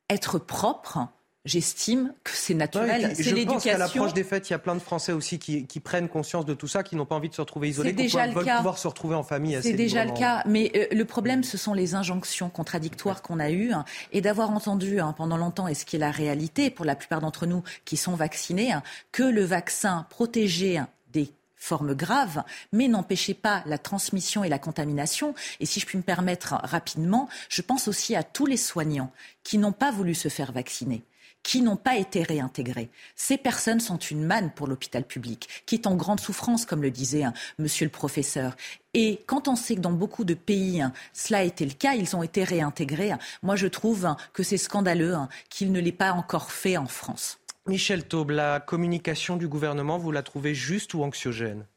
être 0.09 0.39
propre, 0.39 1.09
J'estime 1.45 2.11
que 2.23 2.31
c'est 2.31 2.55
naturel, 2.55 3.13
c'est 3.15 3.23
l'éducation. 3.23 3.35
Je 3.35 3.53
pense 3.53 3.63
qu'à 3.63 3.77
l'approche 3.77 4.13
des 4.13 4.23
fêtes, 4.23 4.49
il 4.49 4.53
y 4.53 4.55
a 4.55 4.59
plein 4.59 4.73
de 4.73 4.79
Français 4.79 5.11
aussi 5.11 5.37
qui, 5.37 5.67
qui 5.67 5.79
prennent 5.79 6.09
conscience 6.09 6.43
de 6.43 6.55
tout 6.55 6.67
ça, 6.67 6.81
qui 6.81 6.95
n'ont 6.95 7.05
pas 7.05 7.13
envie 7.13 7.29
de 7.29 7.35
se 7.35 7.41
retrouver 7.41 7.69
isolés, 7.69 7.93
qui 7.93 8.07
veulent 8.07 8.33
pouvoir 8.33 8.79
se 8.79 8.87
retrouver 8.87 9.13
en 9.15 9.21
famille. 9.21 9.59
C'est 9.61 9.73
déjà 9.73 10.05
le 10.05 10.13
cas, 10.13 10.41
mais 10.47 10.71
euh, 10.75 10.87
le 10.91 11.05
problème, 11.05 11.43
ce 11.43 11.59
sont 11.59 11.75
les 11.75 11.93
injonctions 11.93 12.49
contradictoires 12.49 13.21
qu'on 13.21 13.39
a 13.39 13.51
eues 13.51 13.71
hein, 13.71 13.85
et 14.11 14.21
d'avoir 14.21 14.49
entendu 14.49 14.99
hein, 14.99 15.13
pendant 15.15 15.37
longtemps, 15.37 15.67
et 15.67 15.75
ce 15.75 15.85
qui 15.85 15.97
est 15.97 15.99
la 15.99 16.09
réalité 16.09 16.71
pour 16.71 16.83
la 16.83 16.95
plupart 16.95 17.21
d'entre 17.21 17.45
nous 17.45 17.61
qui 17.85 17.95
sont 17.95 18.15
vaccinés, 18.15 18.71
hein, 18.71 18.81
que 19.11 19.21
le 19.21 19.43
vaccin 19.43 20.07
protégeait 20.09 20.79
des 21.13 21.31
formes 21.55 21.93
graves, 21.93 22.43
mais 22.71 22.87
n'empêchait 22.87 23.35
pas 23.35 23.61
la 23.67 23.77
transmission 23.77 24.43
et 24.43 24.49
la 24.49 24.57
contamination. 24.57 25.35
Et 25.59 25.67
si 25.67 25.79
je 25.79 25.85
puis 25.85 25.99
me 25.99 26.03
permettre 26.03 26.55
rapidement, 26.63 27.29
je 27.49 27.61
pense 27.61 27.87
aussi 27.87 28.15
à 28.15 28.23
tous 28.23 28.47
les 28.47 28.57
soignants 28.57 29.11
qui 29.43 29.59
n'ont 29.59 29.71
pas 29.71 29.91
voulu 29.91 30.15
se 30.15 30.29
faire 30.29 30.51
vacciner 30.51 31.03
qui 31.45 31.61
n'ont 31.61 31.75
pas 31.75 31.95
été 31.95 32.23
réintégrés. 32.23 32.89
Ces 33.15 33.37
personnes 33.37 33.79
sont 33.79 33.99
une 33.99 34.25
manne 34.25 34.49
pour 34.49 34.65
l'hôpital 34.65 35.03
public, 35.03 35.47
qui 35.67 35.75
est 35.75 35.85
en 35.85 35.95
grande 35.95 36.19
souffrance, 36.19 36.65
comme 36.65 36.81
le 36.81 36.89
disait 36.89 37.23
hein, 37.23 37.33
monsieur 37.59 37.85
le 37.85 37.91
professeur. 37.91 38.55
Et 38.95 39.21
quand 39.27 39.47
on 39.47 39.55
sait 39.55 39.75
que 39.75 39.79
dans 39.79 39.91
beaucoup 39.91 40.23
de 40.23 40.33
pays, 40.33 40.81
hein, 40.81 40.91
cela 41.13 41.39
a 41.39 41.43
été 41.43 41.63
le 41.63 41.73
cas, 41.73 41.93
ils 41.93 42.15
ont 42.15 42.23
été 42.23 42.43
réintégrés, 42.43 43.11
hein, 43.11 43.19
moi 43.43 43.55
je 43.55 43.67
trouve 43.67 44.15
que 44.33 44.41
c'est 44.41 44.57
scandaleux 44.57 45.15
qu'il 45.49 45.71
ne 45.71 45.79
l'ait 45.79 45.91
pas 45.91 46.13
encore 46.13 46.51
fait 46.51 46.77
en 46.77 46.87
France. 46.87 47.37
Michel 47.67 48.07
Taube, 48.07 48.31
la 48.31 48.59
communication 48.59 49.37
du 49.37 49.47
gouvernement, 49.47 49.99
vous 49.99 50.11
la 50.11 50.23
trouvez 50.23 50.55
juste 50.55 50.95
ou 50.95 51.03
anxiogène? 51.03 51.67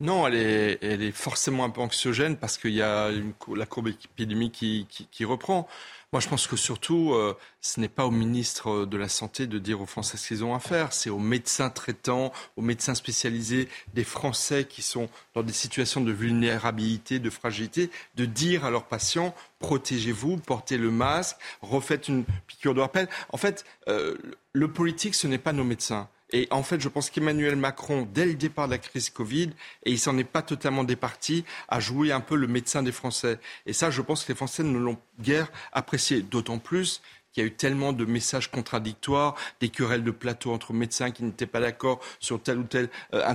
Non, 0.00 0.26
elle 0.26 0.34
est, 0.34 0.78
elle 0.80 1.02
est 1.02 1.12
forcément 1.12 1.64
un 1.64 1.70
peu 1.70 1.82
anxiogène 1.82 2.36
parce 2.36 2.56
qu'il 2.56 2.72
y 2.72 2.80
a 2.80 3.10
la 3.54 3.66
courbe 3.66 3.88
épidémique 3.88 4.52
qui, 4.52 4.86
qui, 5.10 5.24
reprend. 5.26 5.68
Moi, 6.12 6.18
je 6.18 6.28
pense 6.28 6.48
que 6.48 6.56
surtout, 6.56 7.12
euh, 7.12 7.36
ce 7.60 7.78
n'est 7.78 7.88
pas 7.88 8.04
au 8.04 8.10
ministre 8.10 8.84
de 8.84 8.96
la 8.96 9.08
Santé 9.08 9.46
de 9.46 9.60
dire 9.60 9.80
aux 9.80 9.86
Français 9.86 10.16
ce 10.16 10.26
qu'ils 10.26 10.42
ont 10.42 10.56
à 10.56 10.58
faire. 10.58 10.92
C'est 10.92 11.08
aux 11.08 11.20
médecins 11.20 11.70
traitants, 11.70 12.32
aux 12.56 12.62
médecins 12.62 12.96
spécialisés, 12.96 13.68
des 13.94 14.02
Français 14.02 14.64
qui 14.64 14.82
sont 14.82 15.08
dans 15.34 15.44
des 15.44 15.52
situations 15.52 16.00
de 16.00 16.10
vulnérabilité, 16.10 17.20
de 17.20 17.30
fragilité, 17.30 17.90
de 18.16 18.24
dire 18.24 18.64
à 18.64 18.70
leurs 18.70 18.86
patients 18.86 19.34
protégez-vous, 19.60 20.38
portez 20.38 20.78
le 20.78 20.90
masque, 20.90 21.36
refaites 21.62 22.08
une 22.08 22.24
piqûre 22.48 22.74
de 22.74 22.80
rappel. 22.80 23.08
En 23.28 23.36
fait, 23.36 23.64
euh, 23.86 24.16
le 24.52 24.72
politique, 24.72 25.14
ce 25.14 25.28
n'est 25.28 25.38
pas 25.38 25.52
nos 25.52 25.64
médecins. 25.64 26.08
Et 26.32 26.48
en 26.50 26.62
fait, 26.62 26.80
je 26.80 26.88
pense 26.88 27.10
qu'Emmanuel 27.10 27.56
Macron, 27.56 28.08
dès 28.12 28.26
le 28.26 28.34
départ 28.34 28.66
de 28.66 28.72
la 28.72 28.78
crise 28.78 29.10
Covid, 29.10 29.50
et 29.84 29.90
il 29.90 29.98
s'en 29.98 30.16
est 30.18 30.24
pas 30.24 30.42
totalement 30.42 30.84
départi, 30.84 31.44
a 31.68 31.80
joué 31.80 32.12
un 32.12 32.20
peu 32.20 32.36
le 32.36 32.46
médecin 32.46 32.82
des 32.82 32.92
Français. 32.92 33.38
Et 33.66 33.72
ça, 33.72 33.90
je 33.90 34.02
pense 34.02 34.24
que 34.24 34.32
les 34.32 34.36
Français 34.36 34.62
ne 34.62 34.78
l'ont 34.78 34.98
guère 35.20 35.50
apprécié. 35.72 36.22
D'autant 36.22 36.58
plus 36.58 37.00
qu'il 37.32 37.42
y 37.42 37.46
a 37.46 37.48
eu 37.48 37.52
tellement 37.52 37.92
de 37.92 38.04
messages 38.04 38.50
contradictoires, 38.50 39.34
des 39.60 39.68
querelles 39.68 40.04
de 40.04 40.10
plateau 40.10 40.52
entre 40.52 40.72
médecins 40.72 41.10
qui 41.10 41.22
n'étaient 41.22 41.46
pas 41.46 41.60
d'accord 41.60 42.00
sur 42.18 42.42
telle 42.42 42.58
ou 42.58 42.64
telle 42.64 42.88
euh, 43.14 43.26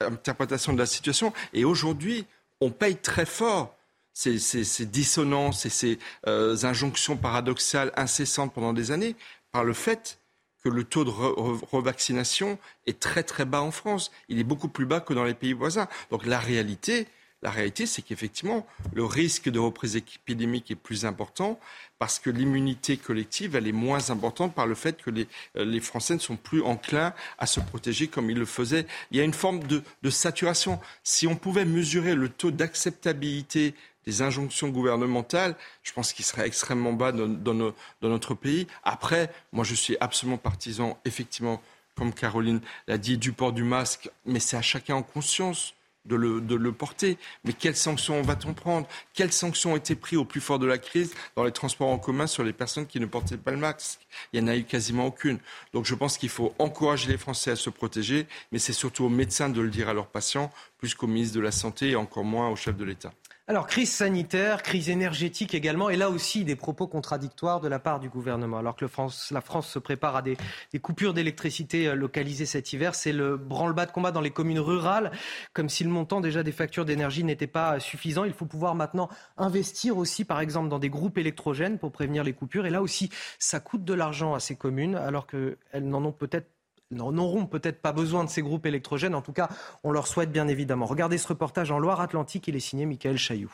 interprétation 0.00 0.72
de 0.72 0.78
la 0.78 0.86
situation. 0.86 1.32
Et 1.52 1.64
aujourd'hui, 1.64 2.26
on 2.60 2.70
paye 2.70 2.96
très 2.96 3.26
fort 3.26 3.76
ces, 4.14 4.86
dissonances 4.86 5.66
et 5.66 5.70
ces 5.70 5.98
euh, 6.26 6.56
injonctions 6.62 7.16
paradoxales 7.16 7.92
incessantes 7.96 8.54
pendant 8.54 8.72
des 8.72 8.90
années 8.90 9.14
par 9.52 9.62
le 9.64 9.74
fait 9.74 10.18
que 10.66 10.70
le 10.70 10.82
taux 10.82 11.04
de 11.04 11.10
revaccination 11.10 12.58
est 12.86 12.98
très 12.98 13.22
très 13.22 13.44
bas 13.44 13.62
en 13.62 13.70
France. 13.70 14.10
Il 14.28 14.40
est 14.40 14.44
beaucoup 14.44 14.66
plus 14.66 14.84
bas 14.84 14.98
que 14.98 15.14
dans 15.14 15.22
les 15.22 15.34
pays 15.34 15.52
voisins. 15.52 15.86
Donc 16.10 16.26
la 16.26 16.40
réalité, 16.40 17.06
la 17.40 17.52
réalité, 17.52 17.86
c'est 17.86 18.02
qu'effectivement, 18.02 18.66
le 18.92 19.04
risque 19.04 19.48
de 19.48 19.60
reprise 19.60 19.94
épidémique 19.94 20.72
est 20.72 20.74
plus 20.74 21.04
important 21.04 21.60
parce 22.00 22.18
que 22.18 22.30
l'immunité 22.30 22.96
collective, 22.96 23.54
elle 23.54 23.68
est 23.68 23.72
moins 23.72 24.10
importante 24.10 24.56
par 24.56 24.66
le 24.66 24.74
fait 24.74 25.00
que 25.00 25.10
les, 25.10 25.28
euh, 25.56 25.64
les, 25.64 25.78
Français 25.78 26.14
ne 26.14 26.18
sont 26.18 26.36
plus 26.36 26.62
enclins 26.62 27.14
à 27.38 27.46
se 27.46 27.60
protéger 27.60 28.08
comme 28.08 28.28
ils 28.28 28.36
le 28.36 28.44
faisaient. 28.44 28.88
Il 29.12 29.18
y 29.18 29.20
a 29.20 29.24
une 29.24 29.34
forme 29.34 29.60
de 29.68 30.10
saturation. 30.10 30.80
Si 31.04 31.28
on 31.28 31.36
pouvait 31.36 31.64
mesurer 31.64 32.16
le 32.16 32.28
taux 32.28 32.50
d'acceptabilité 32.50 33.72
des 34.06 34.22
injonctions 34.22 34.68
gouvernementales, 34.68 35.56
je 35.82 35.92
pense 35.92 36.12
qu'il 36.12 36.24
serait 36.24 36.46
extrêmement 36.46 36.92
bas 36.92 37.12
dans, 37.12 37.72
notre 38.02 38.34
pays. 38.34 38.66
Après, 38.84 39.30
moi, 39.52 39.64
je 39.64 39.74
suis 39.74 39.96
absolument 40.00 40.38
partisan, 40.38 40.98
effectivement, 41.04 41.60
comme 41.96 42.12
Caroline 42.12 42.60
l'a 42.86 42.98
dit, 42.98 43.18
du 43.18 43.32
port 43.32 43.52
du 43.52 43.64
masque, 43.64 44.08
mais 44.24 44.38
c'est 44.38 44.56
à 44.56 44.62
chacun 44.62 44.94
en 44.96 45.02
conscience. 45.02 45.74
De 46.04 46.14
le, 46.14 46.40
de 46.40 46.54
le, 46.54 46.70
porter. 46.70 47.18
Mais 47.42 47.52
quelles 47.52 47.74
sanctions 47.74 48.22
va-t-on 48.22 48.54
prendre? 48.54 48.86
Quelles 49.12 49.32
sanctions 49.32 49.72
ont 49.72 49.76
été 49.76 49.96
prises 49.96 50.20
au 50.20 50.24
plus 50.24 50.40
fort 50.40 50.60
de 50.60 50.66
la 50.66 50.78
crise 50.78 51.12
dans 51.34 51.42
les 51.42 51.50
transports 51.50 51.88
en 51.88 51.98
commun 51.98 52.28
sur 52.28 52.44
les 52.44 52.52
personnes 52.52 52.86
qui 52.86 53.00
ne 53.00 53.06
portaient 53.06 53.36
pas 53.36 53.50
le 53.50 53.56
masque? 53.56 54.06
Il 54.32 54.40
n'y 54.40 54.48
en 54.48 54.52
a 54.52 54.56
eu 54.56 54.62
quasiment 54.62 55.06
aucune. 55.06 55.40
Donc 55.72 55.84
je 55.84 55.96
pense 55.96 56.16
qu'il 56.16 56.28
faut 56.28 56.54
encourager 56.60 57.10
les 57.10 57.18
Français 57.18 57.50
à 57.50 57.56
se 57.56 57.70
protéger, 57.70 58.28
mais 58.52 58.60
c'est 58.60 58.72
surtout 58.72 59.06
aux 59.06 59.08
médecins 59.08 59.48
de 59.48 59.60
le 59.60 59.68
dire 59.68 59.88
à 59.88 59.94
leurs 59.94 60.06
patients, 60.06 60.52
plus 60.78 60.94
qu'au 60.94 61.08
ministre 61.08 61.34
de 61.34 61.40
la 61.40 61.50
Santé 61.50 61.90
et 61.90 61.96
encore 61.96 62.22
moins 62.22 62.50
au 62.50 62.54
chef 62.54 62.76
de 62.76 62.84
l'État. 62.84 63.12
Alors, 63.48 63.68
crise 63.68 63.92
sanitaire, 63.92 64.60
crise 64.60 64.90
énergétique 64.90 65.54
également, 65.54 65.88
et 65.88 65.94
là 65.94 66.10
aussi 66.10 66.44
des 66.44 66.56
propos 66.56 66.88
contradictoires 66.88 67.60
de 67.60 67.68
la 67.68 67.78
part 67.78 68.00
du 68.00 68.08
gouvernement. 68.08 68.58
Alors 68.58 68.74
que 68.74 68.84
la 69.30 69.40
France 69.40 69.68
se 69.68 69.78
prépare 69.78 70.16
à 70.16 70.22
des, 70.22 70.36
coupures 70.82 71.14
d'électricité 71.14 71.86
euh, 71.86 71.94
localisées 71.94 72.44
cet 72.44 72.72
hiver, 72.72 72.96
c'est 72.96 73.12
le 73.12 73.36
branle-bas 73.36 73.86
de 73.86 73.92
combat 73.92 74.10
dans 74.10 74.20
les 74.20 74.32
communes 74.32 74.58
rurales, 74.58 75.12
comme 75.52 75.68
si 75.68 75.84
le 75.84 75.90
montant 75.90 76.20
déjà 76.20 76.42
des 76.42 76.50
factures 76.50 76.84
d'énergie 76.84 77.22
n'était 77.22 77.46
pas 77.46 77.78
suffisant. 77.78 78.24
Il 78.24 78.32
faut 78.32 78.46
pouvoir 78.46 78.74
maintenant 78.74 79.08
investir 79.36 79.96
aussi, 79.96 80.24
par 80.24 80.40
exemple, 80.40 80.68
dans 80.68 80.80
des 80.80 80.90
groupes 80.90 81.16
électrogènes 81.16 81.78
pour 81.78 81.92
prévenir 81.92 82.24
les 82.24 82.32
coupures. 82.32 82.66
Et 82.66 82.70
là 82.70 82.82
aussi, 82.82 83.10
ça 83.38 83.60
coûte 83.60 83.84
de 83.84 83.94
l'argent 83.94 84.34
à 84.34 84.40
ces 84.40 84.56
communes, 84.56 84.96
alors 84.96 85.28
qu'elles 85.28 85.56
n'en 85.72 86.04
ont 86.04 86.10
peut-être 86.10 86.48
n'auront 86.90 87.46
peut-être 87.46 87.82
pas 87.82 87.92
besoin 87.92 88.24
de 88.24 88.30
ces 88.30 88.42
groupes 88.42 88.66
électrogènes. 88.66 89.14
En 89.14 89.22
tout 89.22 89.32
cas, 89.32 89.48
on 89.84 89.90
leur 89.90 90.06
souhaite 90.06 90.30
bien 90.30 90.48
évidemment. 90.48 90.86
Regardez 90.86 91.18
ce 91.18 91.28
reportage 91.28 91.70
en 91.70 91.78
Loire-Atlantique. 91.78 92.48
Il 92.48 92.56
est 92.56 92.60
signé 92.60 92.86
Michael 92.86 93.18
Chailloux. 93.18 93.52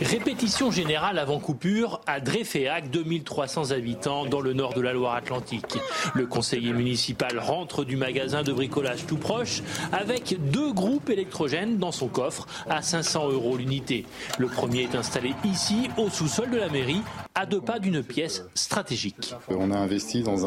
Répétition 0.00 0.70
générale 0.70 1.18
avant 1.18 1.38
coupure 1.38 2.00
à 2.06 2.20
Dreyféac, 2.20 2.90
2300 2.90 3.70
habitants 3.70 4.26
dans 4.26 4.40
le 4.40 4.52
nord 4.52 4.74
de 4.74 4.80
la 4.80 4.92
Loire-Atlantique. 4.92 5.78
Le 6.14 6.26
conseiller 6.26 6.72
municipal 6.72 7.38
rentre 7.38 7.84
du 7.84 7.96
magasin 7.96 8.42
de 8.42 8.52
bricolage 8.52 9.06
tout 9.06 9.16
proche 9.16 9.62
avec 9.92 10.36
deux 10.50 10.72
groupes 10.72 11.10
électrogènes 11.10 11.78
dans 11.78 11.92
son 11.92 12.08
coffre 12.08 12.46
à 12.68 12.82
500 12.82 13.30
euros 13.30 13.56
l'unité. 13.56 14.04
Le 14.38 14.48
premier 14.48 14.82
est 14.82 14.94
installé 14.94 15.34
ici, 15.44 15.88
au 15.96 16.10
sous-sol 16.10 16.50
de 16.50 16.58
la 16.58 16.68
mairie, 16.68 17.02
à 17.34 17.46
deux 17.46 17.60
pas 17.60 17.78
d'une 17.78 18.02
pièce 18.02 18.44
stratégique. 18.54 19.34
On 19.48 19.70
a 19.70 19.78
investi 19.78 20.22
dans 20.22 20.46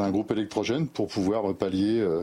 un 0.00 0.10
groupe 0.10 0.30
électrogène 0.30 0.86
pour 0.86 1.08
pouvoir 1.08 1.52
pallier 1.54 2.00
euh, 2.00 2.22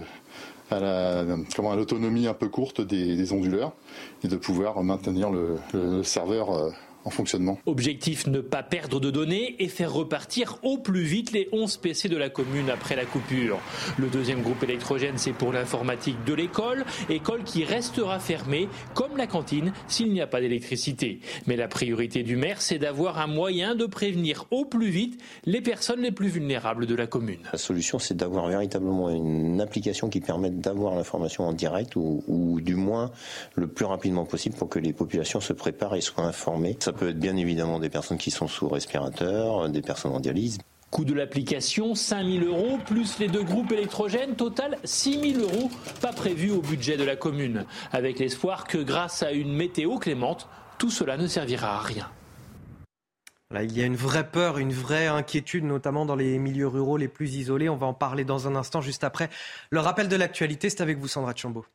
à 0.74 0.80
la, 0.80 1.76
l'autonomie 1.76 2.28
un 2.28 2.34
peu 2.34 2.49
courte 2.49 2.82
des, 2.82 3.32
onduleurs 3.32 3.74
et 4.24 4.28
de 4.28 4.36
pouvoir 4.36 4.84
maintenir 4.84 5.30
le 5.30 6.03
serveur 6.03 6.51
euh, 6.51 6.69
en 7.06 7.10
fonctionnement. 7.10 7.58
Objectif 7.66 8.28
ne 8.28 8.39
pas 8.39 8.64
perdre 8.64 8.99
de 8.99 9.12
données 9.12 9.56
et 9.60 9.68
faire 9.68 9.93
repartir 9.93 10.58
au 10.64 10.78
plus 10.78 11.04
vite 11.04 11.32
les 11.32 11.49
11 11.51 11.78
PC 11.78 12.10
de 12.10 12.18
la 12.18 12.30
commune 12.30 12.70
après 12.70 12.95
la 12.95 13.06
coupure. 13.06 13.60
Le 13.97 14.08
deuxième 14.08 14.41
groupe 14.41 14.64
électrogène, 14.64 15.18
c'est 15.18 15.34
pour 15.34 15.51
l'informatique 15.51 16.24
de 16.26 16.34
l'école, 16.34 16.86
école 17.10 17.43
qui 17.43 17.64
restera 17.64 18.20
fermée 18.20 18.68
comme 18.93 19.18
la 19.18 19.28
cantine 19.28 19.74
s'il 19.88 20.12
n'y 20.12 20.22
a 20.22 20.28
pas 20.28 20.41
d'électricité. 20.41 21.20
Mais 21.47 21.56
la 21.56 21.68
priorité 21.68 22.24
du 22.24 22.36
maire, 22.36 22.62
c'est 22.62 22.80
d'avoir 22.80 23.20
un 23.20 23.28
moyen 23.28 23.76
de 23.76 23.86
prévenir 23.86 24.45
au 24.51 24.66
plus 24.66 24.89
vite 24.89 25.20
les 25.45 25.62
personnes 25.62 26.01
les 26.01 26.12
plus 26.12 26.28
vulnérables 26.28 26.86
de 26.86 26.95
la 26.95 27.08
commune. 27.08 27.39
La 27.51 27.60
solution, 27.60 27.99
c'est 27.99 28.16
d'avoir 28.16 28.47
véritablement 28.47 29.10
une 29.10 29.62
application 29.62 30.10
qui 30.10 30.20
permette 30.20 30.60
d'avoir 30.62 30.95
l'information 30.95 31.45
en 31.45 31.54
direct 31.54 31.95
ou, 31.95 32.24
ou, 32.28 32.62
du 32.62 32.76
moins 32.76 33.12
le 33.56 33.68
plus 33.68 33.86
rapidement 33.86 34.26
possible 34.26 34.56
pour 34.56 34.70
que 34.70 34.80
les 34.80 34.93
populations 34.93 35.39
se 35.39 35.54
préparent 35.54 35.95
et 35.95 36.01
soient 36.01 36.24
informées. 36.24 36.78
Ça 36.80 36.93
peut 36.94 37.10
être 37.10 37.20
bien 37.20 37.36
évidemment 37.36 37.80
des 37.80 37.89
personnes 37.89 38.18
qui 38.18 38.32
sont 38.32 38.48
sous 38.48 38.70
respirateur, 38.70 39.70
des 39.70 39.82
personnes 39.82 40.14
en 40.14 40.20
dialyse. 40.20 40.60
Coût 40.91 41.06
de 41.06 41.14
l'application, 41.14 41.96
5 41.96 42.24
000 42.24 42.46
euros, 42.46 42.78
plus 42.86 43.18
les 43.18 43.28
deux 43.28 43.44
groupes 43.44 43.72
électrogènes, 43.72 44.36
total 44.36 44.78
6 44.84 45.34
000 45.34 45.41
euros, 45.41 45.72
pas 46.02 46.14
prévu 46.14 46.52
au 46.52 46.62
budget 46.62 46.98
de 46.98 47.04
la 47.04 47.16
commune. 47.16 47.66
Avec 47.91 48.20
l'espoir 48.20 48.66
que 48.66 48.78
grâce 48.78 49.24
à 49.24 49.32
une 49.32 49.56
météo 49.56 49.98
clémente, 49.98 50.48
tout 50.78 50.91
cela 50.91 51.18
ne 51.18 51.26
servira 51.26 51.78
à 51.78 51.80
rien. 51.80 52.12
il 53.56 53.76
y 53.76 53.82
a 53.82 53.86
une 53.86 53.96
vraie 53.96 54.30
peur, 54.30 54.60
une 54.60 54.72
vraie 54.72 55.08
inquiétude, 55.08 55.64
notamment 55.64 56.06
dans 56.06 56.16
les 56.16 56.38
milieux 56.38 56.68
ruraux 56.68 56.98
les 56.98 57.08
plus 57.08 57.36
isolés. 57.38 57.70
On 57.70 57.78
va 57.78 57.88
en 57.88 57.96
parler 57.96 58.24
dans 58.24 58.48
un 58.48 58.56
instant, 58.56 58.82
juste 58.82 59.04
après. 59.04 59.30
Le 59.72 59.80
rappel 59.80 60.08
de 60.08 60.16
l'actualité, 60.16 60.70
c'est 60.70 60.82
avec 60.82 61.00
vous, 61.00 61.08
Sandra 61.08 61.34
Chambaud. 61.36 61.66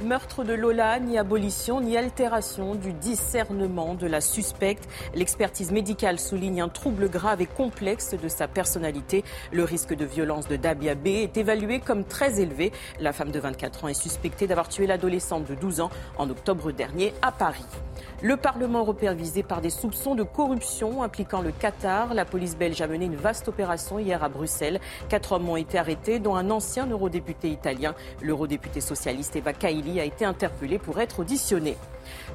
Meurtre 0.00 0.44
de 0.44 0.52
Lola, 0.52 1.00
ni 1.00 1.18
abolition, 1.18 1.80
ni 1.80 1.96
altération 1.96 2.76
du 2.76 2.92
discernement 2.92 3.94
de 3.94 4.06
la 4.06 4.20
suspecte. 4.20 4.88
L'expertise 5.12 5.72
médicale 5.72 6.20
souligne 6.20 6.60
un 6.62 6.68
trouble 6.68 7.10
grave 7.10 7.40
et 7.40 7.46
complexe 7.46 8.14
de 8.14 8.28
sa 8.28 8.46
personnalité. 8.46 9.24
Le 9.50 9.64
risque 9.64 9.94
de 9.94 10.04
violence 10.04 10.46
de 10.46 10.54
Dabia 10.54 10.94
B 10.94 11.08
est 11.08 11.36
évalué 11.36 11.80
comme 11.80 12.04
très 12.04 12.40
élevé. 12.40 12.70
La 13.00 13.12
femme 13.12 13.32
de 13.32 13.40
24 13.40 13.84
ans 13.84 13.88
est 13.88 14.00
suspectée 14.00 14.46
d'avoir 14.46 14.68
tué 14.68 14.86
l'adolescente 14.86 15.46
de 15.46 15.56
12 15.56 15.80
ans 15.80 15.90
en 16.16 16.30
octobre 16.30 16.70
dernier 16.70 17.12
à 17.20 17.32
Paris. 17.32 17.66
Le 18.20 18.36
Parlement 18.36 18.80
européen 18.80 19.14
visé 19.14 19.44
par 19.44 19.60
des 19.60 19.70
soupçons 19.70 20.16
de 20.16 20.24
corruption 20.24 21.04
impliquant 21.04 21.40
le 21.40 21.52
Qatar. 21.52 22.14
La 22.14 22.24
police 22.24 22.56
belge 22.56 22.80
a 22.80 22.88
mené 22.88 23.04
une 23.04 23.14
vaste 23.14 23.46
opération 23.46 24.00
hier 24.00 24.24
à 24.24 24.28
Bruxelles. 24.28 24.80
Quatre 25.08 25.30
hommes 25.30 25.48
ont 25.48 25.56
été 25.56 25.78
arrêtés, 25.78 26.18
dont 26.18 26.34
un 26.34 26.50
ancien 26.50 26.88
eurodéputé 26.88 27.48
italien. 27.48 27.94
L'eurodéputé 28.20 28.80
socialiste 28.80 29.36
Eva 29.36 29.52
Kaili 29.52 30.00
a 30.00 30.04
été 30.04 30.24
interpellé 30.24 30.80
pour 30.80 30.98
être 30.98 31.20
auditionné. 31.20 31.76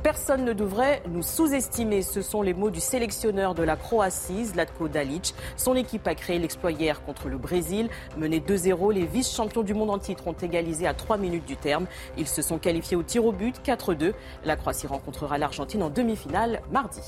Personne 0.01 0.45
ne 0.45 0.53
devrait 0.53 1.01
nous 1.09 1.23
sous-estimer. 1.23 2.01
Ce 2.01 2.21
sont 2.21 2.41
les 2.41 2.53
mots 2.53 2.69
du 2.69 2.79
sélectionneur 2.79 3.55
de 3.55 3.63
la 3.63 3.75
Croatie, 3.75 4.45
Zlatko 4.45 4.87
Dalic. 4.87 5.33
Son 5.55 5.75
équipe 5.75 6.07
a 6.07 6.15
créé 6.15 6.39
l'exploit 6.39 6.71
hier 6.71 7.03
contre 7.03 7.29
le 7.29 7.37
Brésil. 7.37 7.89
Mené 8.17 8.39
2-0, 8.39 8.93
les 8.93 9.05
vice-champions 9.05 9.63
du 9.63 9.73
monde 9.73 9.89
en 9.89 9.99
titre 9.99 10.27
ont 10.27 10.33
égalisé 10.33 10.87
à 10.87 10.93
3 10.93 11.17
minutes 11.17 11.45
du 11.45 11.57
terme. 11.57 11.85
Ils 12.17 12.27
se 12.27 12.41
sont 12.41 12.59
qualifiés 12.59 12.97
au 12.97 13.03
tir 13.03 13.25
au 13.25 13.31
but 13.31 13.55
4-2. 13.65 14.13
La 14.45 14.55
Croatie 14.55 14.87
rencontrera 14.87 15.37
l'Argentine 15.37 15.83
en 15.83 15.89
demi-finale 15.89 16.61
mardi. 16.71 17.01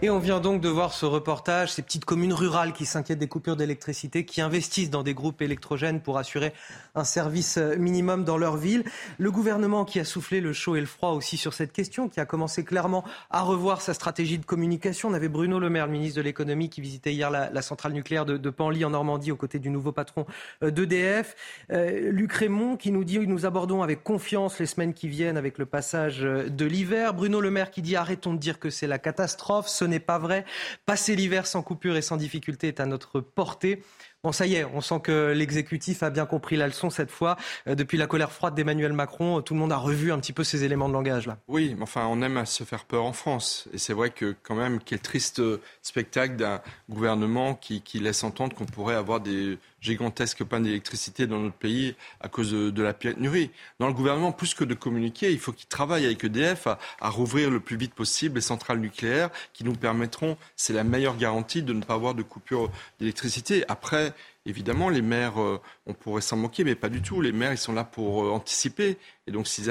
Et 0.00 0.10
on 0.10 0.20
vient 0.20 0.38
donc 0.38 0.60
de 0.60 0.68
voir 0.68 0.92
ce 0.92 1.06
reportage, 1.06 1.72
ces 1.72 1.82
petites 1.82 2.04
communes 2.04 2.32
rurales 2.32 2.72
qui 2.72 2.86
s'inquiètent 2.86 3.18
des 3.18 3.26
coupures 3.26 3.56
d'électricité, 3.56 4.24
qui 4.24 4.40
investissent 4.40 4.90
dans 4.90 5.02
des 5.02 5.12
groupes 5.12 5.42
électrogènes 5.42 6.00
pour 6.00 6.18
assurer 6.18 6.52
un 6.94 7.02
service 7.02 7.58
euh, 7.58 7.74
minimum 7.76 8.22
dans 8.22 8.38
leur 8.38 8.56
ville. 8.56 8.84
Le 9.18 9.32
gouvernement 9.32 9.84
qui 9.84 9.98
a 9.98 10.04
soufflé 10.04 10.40
le 10.40 10.52
chaud 10.52 10.76
et 10.76 10.80
le 10.80 10.86
froid 10.86 11.10
aussi 11.10 11.36
sur 11.36 11.52
cette 11.52 11.72
question, 11.72 12.08
qui 12.08 12.20
a 12.20 12.26
commencé 12.26 12.62
clairement 12.62 13.02
à 13.30 13.42
revoir 13.42 13.80
sa 13.80 13.92
stratégie 13.92 14.38
de 14.38 14.44
communication. 14.44 15.08
On 15.08 15.14
avait 15.14 15.28
Bruno 15.28 15.58
Le 15.58 15.68
Maire, 15.68 15.86
le 15.86 15.92
ministre 15.92 16.18
de 16.18 16.22
l'économie, 16.22 16.70
qui 16.70 16.80
visitait 16.80 17.12
hier 17.12 17.28
la, 17.32 17.62
centrale 17.62 17.92
nucléaire 17.92 18.24
de, 18.24 18.36
de, 18.36 18.50
Panly 18.50 18.84
en 18.84 18.90
Normandie 18.90 19.32
aux 19.32 19.36
côtés 19.36 19.58
du 19.58 19.68
nouveau 19.68 19.90
patron 19.90 20.26
euh, 20.62 20.70
d'EDF. 20.70 21.34
Euh, 21.72 22.12
Luc 22.12 22.32
Raymond 22.34 22.76
qui 22.76 22.92
nous 22.92 23.02
dit 23.02 23.18
nous 23.18 23.46
abordons 23.46 23.82
avec 23.82 24.04
confiance 24.04 24.60
les 24.60 24.66
semaines 24.66 24.94
qui 24.94 25.08
viennent 25.08 25.36
avec 25.36 25.58
le 25.58 25.66
passage 25.66 26.20
de 26.20 26.64
l'hiver. 26.64 27.14
Bruno 27.14 27.40
Le 27.40 27.50
Maire 27.50 27.72
qui 27.72 27.82
dit 27.82 27.96
arrêtons 27.96 28.32
de 28.32 28.38
dire 28.38 28.60
que 28.60 28.70
c'est 28.70 28.86
la 28.86 29.00
catastrophe 29.00 29.66
n'est 29.88 30.00
pas 30.00 30.18
vrai. 30.18 30.44
Passer 30.86 31.16
l'hiver 31.16 31.46
sans 31.46 31.62
coupure 31.62 31.96
et 31.96 32.02
sans 32.02 32.16
difficulté 32.16 32.68
est 32.68 32.80
à 32.80 32.86
notre 32.86 33.20
portée. 33.20 33.82
Bon, 34.24 34.32
ça 34.32 34.46
y 34.46 34.56
est, 34.56 34.64
on 34.64 34.80
sent 34.80 34.98
que 35.04 35.32
l'exécutif 35.32 36.02
a 36.02 36.10
bien 36.10 36.26
compris 36.26 36.56
la 36.56 36.66
leçon 36.66 36.90
cette 36.90 37.12
fois. 37.12 37.36
Euh, 37.68 37.76
depuis 37.76 37.96
la 37.96 38.08
colère 38.08 38.32
froide 38.32 38.56
d'Emmanuel 38.56 38.92
Macron, 38.92 39.42
tout 39.42 39.54
le 39.54 39.60
monde 39.60 39.70
a 39.70 39.76
revu 39.76 40.10
un 40.10 40.18
petit 40.18 40.32
peu 40.32 40.42
ces 40.42 40.64
éléments 40.64 40.88
de 40.88 40.94
langage 40.94 41.28
là. 41.28 41.38
Oui, 41.46 41.76
mais 41.76 41.84
enfin, 41.84 42.04
on 42.10 42.20
aime 42.22 42.36
à 42.36 42.44
se 42.44 42.64
faire 42.64 42.84
peur 42.84 43.04
en 43.04 43.12
France. 43.12 43.68
Et 43.72 43.78
c'est 43.78 43.92
vrai 43.92 44.10
que 44.10 44.34
quand 44.42 44.56
même, 44.56 44.80
quel 44.84 44.98
triste 44.98 45.40
spectacle 45.82 46.34
d'un 46.34 46.60
gouvernement 46.90 47.54
qui, 47.54 47.80
laisse 47.94 48.24
entendre 48.24 48.56
qu'on 48.56 48.66
pourrait 48.66 48.96
avoir 48.96 49.20
des 49.20 49.56
gigantesques 49.80 50.42
pannes 50.42 50.64
d'électricité 50.64 51.28
dans 51.28 51.38
notre 51.38 51.54
pays 51.54 51.94
à 52.20 52.28
cause 52.28 52.50
de, 52.50 52.82
la 52.82 52.94
pénurie. 52.94 53.50
Dans 53.78 53.86
le 53.86 53.92
gouvernement, 53.92 54.32
plus 54.32 54.54
que 54.54 54.64
de 54.64 54.74
communiquer, 54.74 55.30
il 55.30 55.38
faut 55.38 55.52
qu'il 55.52 55.68
travaille 55.68 56.04
avec 56.04 56.24
EDF 56.24 56.66
à, 56.66 56.78
à 57.00 57.08
rouvrir 57.08 57.50
le 57.50 57.60
plus 57.60 57.76
vite 57.76 57.94
possible 57.94 58.36
les 58.36 58.40
centrales 58.40 58.80
nucléaires 58.80 59.30
qui 59.52 59.62
nous 59.64 59.74
permettront, 59.74 60.36
c'est 60.56 60.72
la 60.72 60.82
meilleure 60.82 61.16
garantie 61.16 61.62
de 61.62 61.72
ne 61.72 61.82
pas 61.82 61.94
avoir 61.94 62.14
de 62.14 62.22
coupure 62.22 62.70
d'électricité. 62.98 63.64
Après, 63.68 64.08
évidemment, 64.48 64.88
les 64.88 65.02
maires, 65.02 65.40
euh, 65.40 65.60
on 65.86 65.92
pourrait 65.92 66.22
s'en 66.22 66.36
moquer, 66.36 66.64
mais 66.64 66.74
pas 66.74 66.88
du 66.88 67.02
tout. 67.02 67.20
Les 67.20 67.32
maires, 67.32 67.52
ils 67.52 67.58
sont 67.58 67.74
là 67.74 67.84
pour 67.84 68.24
euh, 68.24 68.30
anticiper. 68.30 68.96
Et 69.26 69.30
donc, 69.30 69.46
s'ils 69.46 69.68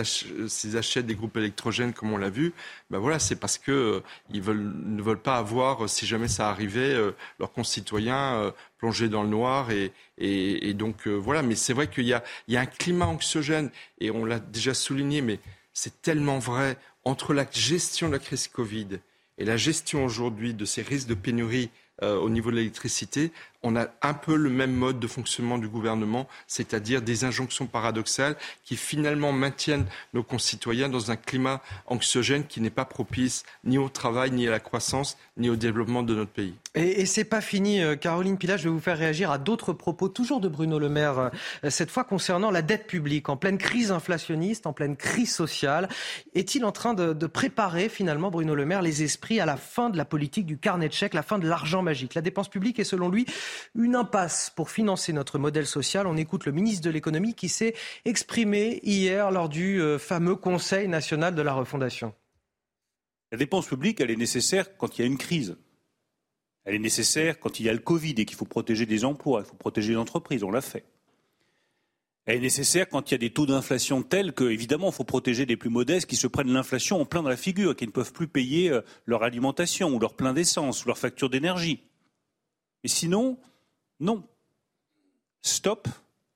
achètent 0.78 1.08
des 1.08 1.16
groupes 1.16 1.36
électrogènes, 1.36 1.94
comme 1.94 2.14
on 2.14 2.18
l'a 2.18 2.30
vu, 2.30 2.54
ben 2.92 3.00
voilà, 3.00 3.18
c'est 3.18 3.38
parce 3.38 3.58
qu'ils 3.58 3.74
euh, 3.74 4.02
ne 4.30 5.02
veulent 5.02 5.22
pas 5.22 5.38
avoir, 5.38 5.90
si 5.90 6.06
jamais 6.06 6.28
ça 6.28 6.50
arrivait, 6.50 6.96
leurs 7.40 7.52
concitoyens 7.52 8.54
plongés 8.78 9.10
dans 9.10 9.24
le 9.24 9.30
noir. 9.30 9.70
Et, 10.20 10.74
donc, 10.76 11.08
voilà. 11.08 11.42
Mais 11.42 11.56
c'est 11.56 11.74
vrai 11.74 11.88
qu'il 11.88 12.06
y 12.06 12.14
a, 12.14 12.24
un 12.50 12.66
climat 12.68 13.08
anxiogène, 13.08 13.72
et 14.00 14.12
on 14.12 14.26
l'a 14.26 14.40
déjà 14.40 14.76
souligné, 14.76 15.22
mais 15.22 15.40
c'est 15.74 16.04
tellement 16.04 16.38
vrai 16.38 16.78
entre 17.04 17.34
la 17.34 17.48
gestion 17.50 18.08
de 18.08 18.14
la 18.14 18.20
crise 18.20 18.48
Covid 18.48 19.00
et 19.40 19.46
la 19.46 19.58
gestion 19.58 20.06
aujourd'hui 20.06 20.54
de 20.54 20.66
ces 20.66 20.84
risques 20.84 21.08
de 21.08 21.16
pénurie 21.16 21.72
au 22.04 22.30
niveau 22.30 22.52
de 22.52 22.58
l'électricité, 22.58 23.32
on 23.64 23.76
a 23.76 23.88
un 24.01 24.14
peu 24.14 24.36
le 24.36 24.49
même 24.49 24.74
mode 24.74 24.99
de 24.99 25.08
fonctionnement 25.08 25.58
du 25.58 25.68
gouvernement, 25.68 26.28
c'est-à-dire 26.47 27.01
des 27.01 27.24
injonctions 27.24 27.66
paradoxales 27.66 28.36
qui 28.64 28.78
finalement 28.78 29.32
maintiennent 29.32 29.86
nos 30.14 30.24
concitoyens 30.24 30.89
dans 30.89 31.12
un 31.12 31.16
climat 31.16 31.62
anxiogène 31.88 32.45
qui 32.45 32.62
n'est 32.62 32.70
pas 32.70 32.86
propice 32.86 33.43
ni 33.64 33.78
au 33.78 33.89
travail, 33.89 34.32
ni 34.32 34.47
à 34.47 34.51
la 34.51 34.60
croissance, 34.60 35.18
ni 35.38 35.49
au 35.49 35.55
développement 35.55 36.03
de 36.03 36.16
notre 36.16 36.32
pays. 36.32 36.53
Et, 36.76 37.05
c'est 37.05 37.24
pas 37.24 37.41
fini, 37.41 37.82
euh, 37.82 37.95
Caroline 37.95 38.38
Pila, 38.38 38.58
je 38.58 38.66
vais 38.66 38.70
vous 38.70 38.80
faire 38.80 38.97
réagir 38.97 39.32
à 39.32 39.38
d'autres 39.38 39.74
propos, 39.74 40.10
toujours 40.10 40.39
de 40.39 40.47
Bruno 40.47 40.78
Le 40.78 40.89
Maire, 40.89 41.32
euh, 41.64 41.70
cette 41.70 41.89
fois 41.89 42.03
concernant 42.03 42.51
la 42.51 42.62
dette 42.62 42.86
publique, 42.86 43.30
en 43.30 43.38
pleine 43.38 43.58
crise 43.58 43.91
inflationniste, 43.91 44.68
en 44.68 44.74
pleine 44.74 44.95
crise 44.95 45.34
sociale. 45.34 45.89
Est-il 46.36 46.64
en 46.66 46.72
train 46.72 46.93
de, 46.93 47.14
de 47.14 47.28
préparer 47.28 47.89
finalement, 47.89 48.30
Bruno 48.30 48.53
Le 48.53 48.66
Maire, 48.66 48.82
les 48.82 49.03
esprits 49.03 49.39
à 49.39 49.45
la 49.45 49.58
fin 49.58 49.89
de 49.89 49.97
la 49.97 50.05
politique 50.05 50.45
du 50.45 50.58
carnet 50.58 50.88
de 50.88 50.93
chèques, 50.93 51.16
la 51.16 51.24
fin 51.24 51.39
de 51.39 51.47
l'argent 51.47 51.82
magique? 51.82 52.14
La 52.14 52.22
dépense 52.22 52.49
publique 52.49 52.80
est 52.80 52.84
selon 52.84 53.10
lui 53.10 53.26
une 53.76 53.95
impasse 53.95 54.52
pour 54.56 54.70
financer 54.70 55.14
notre 55.14 55.39
modèle 55.39 55.66
social. 55.66 56.08
On 56.08 56.18
écoute 56.18 56.45
le 56.45 56.52
ministre 56.52 56.84
de 56.84 56.89
l'économie 56.89 57.34
qui 57.34 57.50
s'est 57.50 57.76
exprimé 58.06 58.80
hier 58.84 59.32
lors 59.32 59.50
du 59.50 59.82
euh, 59.82 59.98
fameux 59.98 60.36
Conseil 60.36 60.88
national 60.88 61.36
de 61.36 61.41
la 61.41 61.54
refondation. 61.54 62.14
La 63.32 63.38
dépense 63.38 63.68
publique, 63.68 64.00
elle 64.00 64.12
est 64.12 64.16
nécessaire 64.16 64.78
quand 64.78 64.98
il 64.98 65.02
y 65.02 65.04
a 65.04 65.08
une 65.08 65.18
crise. 65.18 65.58
Elle 66.64 66.76
est 66.76 66.80
nécessaire 66.80 67.39
quand 67.39 67.60
il 67.60 67.66
y 67.66 67.70
a 67.70 67.74
le 67.74 67.80
Covid 67.80 68.16
et 68.18 68.26
qu'il 68.26 68.38
faut 68.38 68.45
protéger 68.45 68.86
des 68.86 69.06
emplois, 69.06 69.41
il 69.45 69.48
faut 69.48 69.56
protéger 69.56 69.91
les 69.91 69.98
entreprises, 69.98 70.43
on 70.43 70.52
l'a 70.52 70.62
fait. 70.62 70.86
Elle 72.26 72.36
est 72.36 72.41
nécessaire 72.41 72.89
quand 72.89 73.10
il 73.10 73.14
y 73.14 73.16
a 73.16 73.20
des 73.20 73.30
taux 73.30 73.45
d'inflation 73.45 74.04
tels 74.04 74.34
que, 74.34 74.43
évidemment, 74.43 74.89
il 74.89 74.93
faut 74.93 75.06
protéger 75.06 75.45
les 75.45 75.56
plus 75.56 75.70
modestes 75.70 76.10
qui 76.10 76.18
se 76.18 76.28
prennent 76.28 76.52
l'inflation 76.52 77.00
en 77.00 77.06
plein 77.06 77.24
dans 77.24 77.30
la 77.30 77.38
figure, 77.38 77.74
qui 77.74 77.88
ne 77.88 77.91
peuvent 77.91 78.12
plus 78.12 78.28
payer 78.28 78.70
euh, 78.70 78.82
leur 79.06 79.24
alimentation 79.24 79.95
ou 79.95 80.00
leur 80.00 80.14
plein 80.14 80.34
d'essence 80.34 80.84
ou 80.84 80.89
leur 80.89 80.98
facture 80.98 81.30
d'énergie. 81.30 81.87
Et 82.84 82.88
sinon, 82.88 83.40
non. 84.00 84.28
Stop 85.42 85.88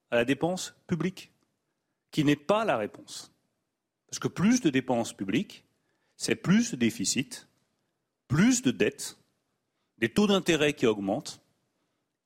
à 0.09 0.15
la 0.15 0.25
dépense 0.25 0.73
publique, 0.87 1.31
qui 2.11 2.23
n'est 2.23 2.35
pas 2.35 2.65
la 2.65 2.77
réponse. 2.77 3.31
Parce 4.07 4.19
que 4.19 4.27
plus 4.27 4.61
de 4.61 4.69
dépenses 4.69 5.13
publiques, 5.13 5.65
c'est 6.17 6.35
plus 6.35 6.71
de 6.71 6.75
déficit, 6.75 7.47
plus 8.27 8.61
de 8.61 8.71
dettes, 8.71 9.17
des 9.97 10.09
taux 10.09 10.27
d'intérêt 10.27 10.73
qui 10.73 10.85
augmentent, 10.85 11.41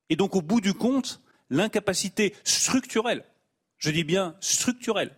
et 0.10 0.16
donc 0.16 0.36
au 0.36 0.42
bout 0.42 0.62
du 0.62 0.74
compte, 0.74 1.22
l'incapacité 1.50 2.36
structurelle, 2.44 3.26
je 3.78 3.92
dis 3.92 4.04
bien 4.04 4.36
structurelle, 4.40 5.16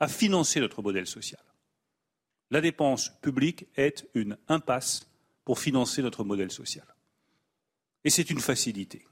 à 0.00 0.08
financer 0.08 0.60
notre 0.60 0.82
modèle 0.82 1.06
social. 1.06 1.42
La 2.50 2.60
dépense 2.60 3.10
publique 3.20 3.66
est 3.76 4.08
une 4.14 4.38
impasse 4.48 5.08
pour 5.44 5.58
financer 5.58 6.02
notre 6.02 6.24
modèle 6.24 6.50
social. 6.50 6.86
Et 8.04 8.10
c'est 8.10 8.30
une 8.30 8.40
facilité. 8.40 9.04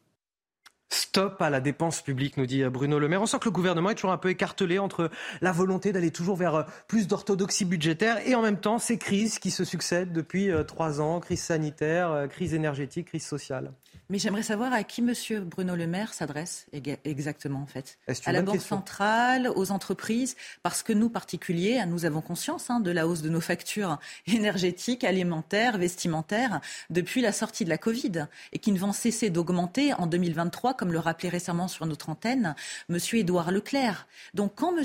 Stop 0.89 1.43
à 1.43 1.51
la 1.51 1.61
dépense 1.61 2.01
publique, 2.01 2.37
nous 2.37 2.47
dit 2.47 2.63
Bruno 2.65 2.99
Le 3.01 3.09
Maire. 3.09 3.21
On 3.21 3.27
sent 3.27 3.41
que 3.41 3.47
le 3.47 3.51
gouvernement 3.51 3.91
est 3.91 3.95
toujours 3.95 4.13
un 4.13 4.19
peu 4.19 4.31
écartelé 4.31 4.79
entre 4.79 5.11
la 5.41 5.51
volonté 5.51 5.93
d'aller 5.93 6.13
toujours 6.13 6.37
vers 6.37 6.55
euh, 6.55 6.63
plus 6.87 7.09
d'orthodoxie 7.09 7.65
budgétaire 7.65 8.27
et 8.27 8.37
en 8.37 8.43
même 8.43 8.61
temps 8.61 8.79
ces 8.79 8.97
crises 8.97 9.41
qui 9.41 9.51
se 9.51 9.65
succèdent 9.65 10.13
depuis 10.13 10.51
euh, 10.51 10.63
trois 10.63 11.01
ans, 11.01 11.19
crise 11.19 11.43
sanitaire, 11.43 12.13
euh, 12.13 12.27
crise 12.29 12.55
énergétique, 12.55 13.09
crise 13.09 13.27
sociale. 13.27 13.73
Mais 14.09 14.19
j'aimerais 14.19 14.43
savoir 14.43 14.73
à 14.73 14.85
qui 14.85 15.01
M. 15.01 15.13
Bruno 15.45 15.75
Le 15.75 15.87
Maire 15.87 16.15
s'adresse 16.15 16.67
exactement, 17.05 17.61
en 17.61 17.67
fait. 17.67 17.99
À 18.25 18.33
la 18.33 18.43
Banque 18.43 18.61
centrale, 18.61 19.51
aux 19.57 19.71
entreprises, 19.73 20.37
parce 20.63 20.83
que 20.83 20.93
nous, 20.93 21.09
particuliers, 21.09 21.85
nous 21.87 22.05
avons 22.05 22.21
conscience 22.21 22.71
hein, 22.71 22.81
de 22.81 22.91
la 22.91 23.09
hausse 23.09 23.23
de 23.23 23.29
nos 23.29 23.41
factures 23.41 23.99
énergétiques, 24.27 25.05
alimentaires, 25.05 25.79
vestimentaires, 25.79 26.61
depuis 26.91 27.21
la 27.21 27.33
sortie 27.33 27.65
de 27.65 27.71
la 27.71 27.79
Covid, 27.79 28.27
et 28.53 28.59
qui 28.59 28.73
ne 28.73 28.79
vont 28.79 28.93
cesser 28.93 29.31
d'augmenter 29.31 29.93
en 29.95 30.07
2023, 30.07 30.75
comme 30.75 30.93
le 30.93 30.99
rappelait 30.99 31.29
récemment 31.29 31.69
sur 31.69 31.87
notre 31.87 32.09
antenne 32.09 32.55
M. 32.89 32.99
Édouard 33.13 33.51
Leclerc. 33.51 34.07
Donc 34.35 34.53
quand 34.55 34.77
M. 34.77 34.85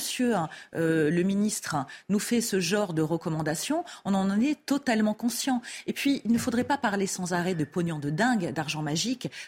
Euh, 0.75 1.11
le 1.11 1.23
ministre 1.23 1.75
nous 2.09 2.19
fait 2.19 2.41
ce 2.41 2.59
genre 2.59 2.93
de 2.93 3.01
recommandations, 3.01 3.83
on 4.05 4.13
en 4.13 4.39
est 4.39 4.65
totalement 4.65 5.13
conscient. 5.13 5.61
Et 5.87 5.93
puis, 5.93 6.21
il 6.25 6.31
ne 6.31 6.37
faudrait 6.37 6.63
pas 6.63 6.77
parler 6.77 7.07
sans 7.07 7.33
arrêt 7.33 7.55
de 7.55 7.65
pognon 7.65 7.99
de 7.99 8.09
dingue, 8.09 8.51
d'argent 8.53 8.81
magique 8.81 9.00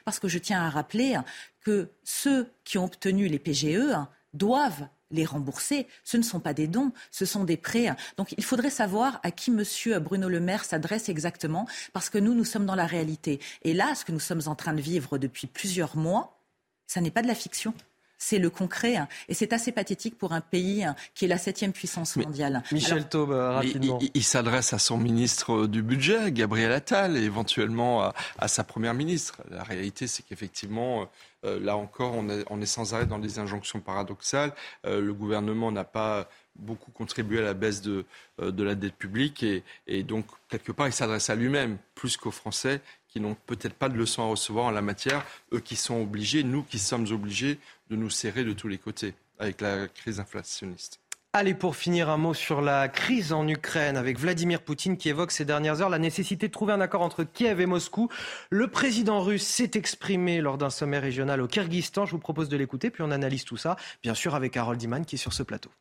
parce 0.06 0.20
que 0.20 0.28
je 0.28 0.40
tiens 0.40 0.62
à 0.62 0.70
rappeler 0.70 1.18
que 1.62 1.90
ceux 2.04 2.52
qui 2.64 2.78
ont 2.78 2.86
obtenu 2.86 3.28
les 3.28 3.40
PGE 3.40 3.96
doivent 4.34 4.88
les 5.12 5.26
rembourser. 5.26 5.88
Ce 6.04 6.18
ne 6.18 6.24
sont 6.24 6.40
pas 6.40 6.54
des 6.54 6.68
dons, 6.68 6.92
ce 7.12 7.26
sont 7.26 7.44
des 7.44 7.58
prêts. 7.58 7.96
Donc 8.18 8.34
il 8.38 8.44
faudrait 8.44 8.70
savoir 8.70 9.20
à 9.24 9.32
qui 9.32 9.52
M. 9.52 9.64
Bruno 10.00 10.28
Le 10.28 10.40
Maire 10.40 10.66
s'adresse 10.66 11.08
exactement, 11.08 11.68
parce 11.94 12.10
que 12.10 12.18
nous, 12.18 12.34
nous 12.34 12.46
sommes 12.46 12.66
dans 12.66 12.76
la 12.76 12.88
réalité. 12.88 13.40
Et 13.62 13.74
là, 13.74 13.96
ce 13.96 14.04
que 14.04 14.12
nous 14.12 14.20
sommes 14.20 14.42
en 14.48 14.56
train 14.56 14.74
de 14.74 14.82
vivre 14.82 15.18
depuis 15.18 15.48
plusieurs 15.48 15.96
mois, 15.96 16.40
ça 16.88 17.00
n'est 17.00 17.12
pas 17.12 17.22
de 17.22 17.28
la 17.28 17.36
fiction 17.36 17.74
c'est 18.18 18.40
le 18.40 18.50
concret. 18.50 18.96
Hein. 18.96 19.08
Et 19.28 19.34
c'est 19.34 19.54
assez 19.54 19.72
pathétique 19.72 20.18
pour 20.18 20.34
un 20.34 20.42
pays 20.42 20.84
hein, 20.84 20.96
qui 21.16 21.26
est 21.26 21.28
la 21.28 21.38
septième 21.38 21.74
puissance 21.74 22.16
mondiale. 22.16 22.64
Michel 22.72 23.08
Taube, 23.08 23.32
rapidement. 23.32 24.00
Il, 24.14 24.24
s'adresse 24.24 24.74
à 24.74 24.80
son 24.80 24.98
ministre 24.98 25.68
du 25.68 25.84
Budget, 25.84 26.32
Gabriel 26.32 26.72
Attal, 26.72 27.18
et 27.18 27.24
éventuellement 27.24 28.12
à, 28.38 28.48
sa 28.48 28.64
première 28.64 28.94
ministre. 28.94 29.42
La 29.50 29.64
réalité, 29.64 30.08
c'est 30.08 30.24
qu'effectivement, 30.24 31.10
euh, 31.46 31.60
là 31.60 31.76
encore, 31.76 32.14
on 32.16 32.62
est, 32.62 32.66
sans 32.66 32.94
arrêt 32.94 33.06
dans 33.06 33.20
des 33.20 33.40
injonctions 33.40 33.80
paradoxales. 33.80 34.54
Euh, 34.86 35.02
le 35.02 35.14
gouvernement 35.14 35.72
n'a 35.72 35.84
pas 35.84 36.30
beaucoup 36.56 36.92
contribué 36.92 37.40
à 37.40 37.44
la 37.44 37.54
baisse 37.54 37.82
de, 37.82 38.06
euh, 38.40 38.52
de 38.52 38.64
la 38.64 38.76
dette 38.76 38.96
publique 38.96 39.42
et, 39.42 39.64
et 39.88 40.04
donc 40.04 40.28
quelque 40.50 40.72
part 40.72 40.88
il 40.88 40.94
s'adresse 40.94 41.32
à 41.32 41.36
lui-même 41.36 41.80
plus 41.96 42.16
qu'aux 42.16 42.30
Français 42.30 42.80
qui 43.14 43.20
n'ont 43.20 43.36
peut-être 43.46 43.76
pas 43.76 43.90
de 43.90 43.96
leçons 43.96 44.24
à 44.24 44.26
recevoir 44.26 44.66
en 44.66 44.72
la 44.72 44.82
matière, 44.82 45.24
eux 45.54 45.60
qui 45.60 45.76
sont 45.76 46.02
obligés, 46.02 46.44
nous 46.44 46.64
qui 46.64 46.80
sommes 46.80 47.06
obligés 47.12 47.60
de 47.90 47.96
nous 47.96 48.10
serrer 48.10 48.44
de 48.44 48.54
tous 48.54 48.68
les 48.68 48.78
côtés 48.78 49.14
avec 49.40 49.62
la 49.62 49.88
crise 49.88 50.20
inflationniste. 50.20 51.00
Allez, 51.36 51.56
pour 51.56 51.76
finir, 51.76 52.12
un 52.12 52.18
mot 52.18 52.36
sur 52.36 52.62
la 52.62 52.88
crise 52.88 53.34
en 53.34 53.48
Ukraine 53.48 53.98
avec 53.98 54.20
Vladimir 54.20 54.62
Poutine 54.62 54.98
qui 54.98 55.10
évoque 55.10 55.32
ces 55.32 55.46
dernières 55.46 55.82
heures 55.82 55.90
la 55.90 55.98
nécessité 55.98 56.48
de 56.48 56.54
trouver 56.54 56.74
un 56.74 56.80
accord 56.80 57.02
entre 57.02 57.24
Kiev 57.24 57.60
et 57.60 57.66
Moscou. 57.66 58.08
Le 58.52 58.68
président 58.68 59.20
russe 59.20 59.42
s'est 59.42 59.72
exprimé 59.74 60.42
lors 60.42 60.60
d'un 60.60 60.70
sommet 60.70 61.00
régional 61.00 61.42
au 61.42 61.48
Kyrgyzstan. 61.48 62.06
Je 62.06 62.12
vous 62.12 62.20
propose 62.20 62.50
de 62.50 62.58
l'écouter, 62.58 62.92
puis 62.92 63.02
on 63.02 63.10
analyse 63.10 63.46
tout 63.46 63.58
ça, 63.58 63.78
bien 64.04 64.14
sûr 64.14 64.36
avec 64.36 64.56
Harold 64.56 64.80
Iman 64.84 65.06
qui 65.06 65.16
est 65.16 65.18
sur 65.18 65.34
ce 65.34 65.42
plateau. 65.42 65.72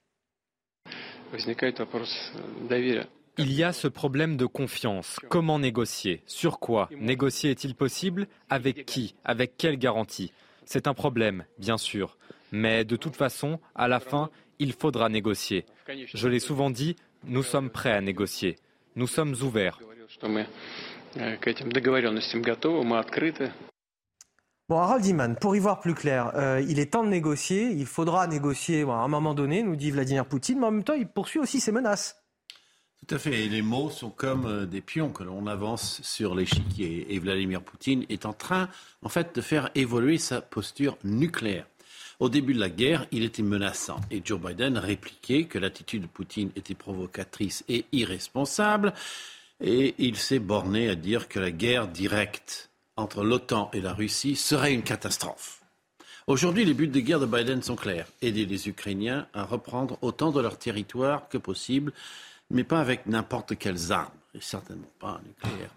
Il 3.38 3.52
y 3.52 3.62
a 3.62 3.72
ce 3.74 3.88
problème 3.88 4.38
de 4.38 4.46
confiance. 4.46 5.20
Comment 5.28 5.58
négocier? 5.58 6.22
Sur 6.26 6.60
quoi? 6.60 6.88
Négocier 6.98 7.50
est-il 7.50 7.74
possible? 7.74 8.26
Avec 8.48 8.86
qui? 8.86 9.14
Avec 9.24 9.58
quelle 9.58 9.76
garantie? 9.76 10.32
C'est 10.64 10.86
un 10.86 10.94
problème, 10.94 11.44
bien 11.58 11.78
sûr. 11.78 12.16
Mais 12.52 12.84
de 12.84 12.96
toute 12.96 13.16
façon, 13.16 13.58
à 13.74 13.88
la 13.88 14.00
fin, 14.00 14.30
il 14.58 14.72
faudra 14.72 15.08
négocier. 15.08 15.64
Je 15.88 16.28
l'ai 16.28 16.38
souvent 16.38 16.70
dit, 16.70 16.96
nous 17.24 17.42
sommes 17.42 17.70
prêts 17.70 17.92
à 17.92 18.00
négocier. 18.00 18.56
Nous 18.94 19.06
sommes 19.06 19.34
ouverts. 19.42 19.80
Bon, 24.68 24.78
Harold 24.78 25.04
Iman, 25.04 25.36
pour 25.36 25.56
y 25.56 25.58
voir 25.58 25.80
plus 25.80 25.94
clair, 25.94 26.32
euh, 26.34 26.64
il 26.66 26.78
est 26.78 26.92
temps 26.92 27.04
de 27.04 27.08
négocier, 27.08 27.70
il 27.70 27.84
faudra 27.84 28.26
négocier 28.26 28.82
à 28.82 28.92
un 28.92 29.08
moment 29.08 29.34
donné, 29.34 29.62
nous 29.62 29.76
dit 29.76 29.90
Vladimir 29.90 30.24
Poutine, 30.26 30.60
mais 30.60 30.66
en 30.66 30.70
même 30.70 30.84
temps, 30.84 30.94
il 30.94 31.06
poursuit 31.08 31.40
aussi 31.40 31.60
ses 31.60 31.72
menaces. 31.72 32.21
Tout 33.06 33.16
à 33.16 33.18
fait. 33.18 33.44
Et 33.44 33.48
les 33.48 33.62
mots 33.62 33.90
sont 33.90 34.10
comme 34.10 34.46
euh, 34.46 34.66
des 34.66 34.80
pions 34.80 35.10
que 35.10 35.24
l'on 35.24 35.46
avance 35.46 36.00
sur 36.02 36.34
l'échiquier. 36.34 37.12
Et 37.12 37.18
Vladimir 37.18 37.60
Poutine 37.60 38.04
est 38.08 38.26
en 38.26 38.32
train, 38.32 38.68
en 39.02 39.08
fait, 39.08 39.34
de 39.34 39.40
faire 39.40 39.70
évoluer 39.74 40.18
sa 40.18 40.40
posture 40.40 40.96
nucléaire. 41.02 41.66
Au 42.20 42.28
début 42.28 42.54
de 42.54 42.60
la 42.60 42.70
guerre, 42.70 43.06
il 43.10 43.24
était 43.24 43.42
menaçant 43.42 44.00
et 44.12 44.22
Joe 44.24 44.40
Biden 44.40 44.78
répliquait 44.78 45.46
que 45.46 45.58
l'attitude 45.58 46.02
de 46.02 46.06
Poutine 46.06 46.52
était 46.54 46.74
provocatrice 46.74 47.64
et 47.68 47.84
irresponsable. 47.90 48.94
Et 49.60 49.96
il 49.98 50.16
s'est 50.16 50.38
borné 50.38 50.88
à 50.88 50.94
dire 50.94 51.26
que 51.26 51.40
la 51.40 51.50
guerre 51.50 51.88
directe 51.88 52.70
entre 52.96 53.24
l'OTAN 53.24 53.70
et 53.72 53.80
la 53.80 53.92
Russie 53.92 54.36
serait 54.36 54.72
une 54.72 54.84
catastrophe. 54.84 55.62
Aujourd'hui, 56.28 56.64
les 56.64 56.74
buts 56.74 56.86
de 56.86 57.00
guerre 57.00 57.18
de 57.18 57.26
Biden 57.26 57.62
sont 57.62 57.74
clairs. 57.74 58.06
Aider 58.22 58.46
les 58.46 58.68
Ukrainiens 58.68 59.26
à 59.34 59.42
reprendre 59.42 59.98
autant 60.02 60.30
de 60.30 60.40
leur 60.40 60.56
territoire 60.56 61.28
que 61.28 61.38
possible, 61.38 61.92
mais 62.52 62.64
pas 62.64 62.80
avec 62.80 63.06
n'importe 63.06 63.58
quelles 63.58 63.90
armes, 63.90 64.12
et 64.34 64.40
certainement 64.40 64.92
pas 65.00 65.20
nucléaires. 65.26 65.74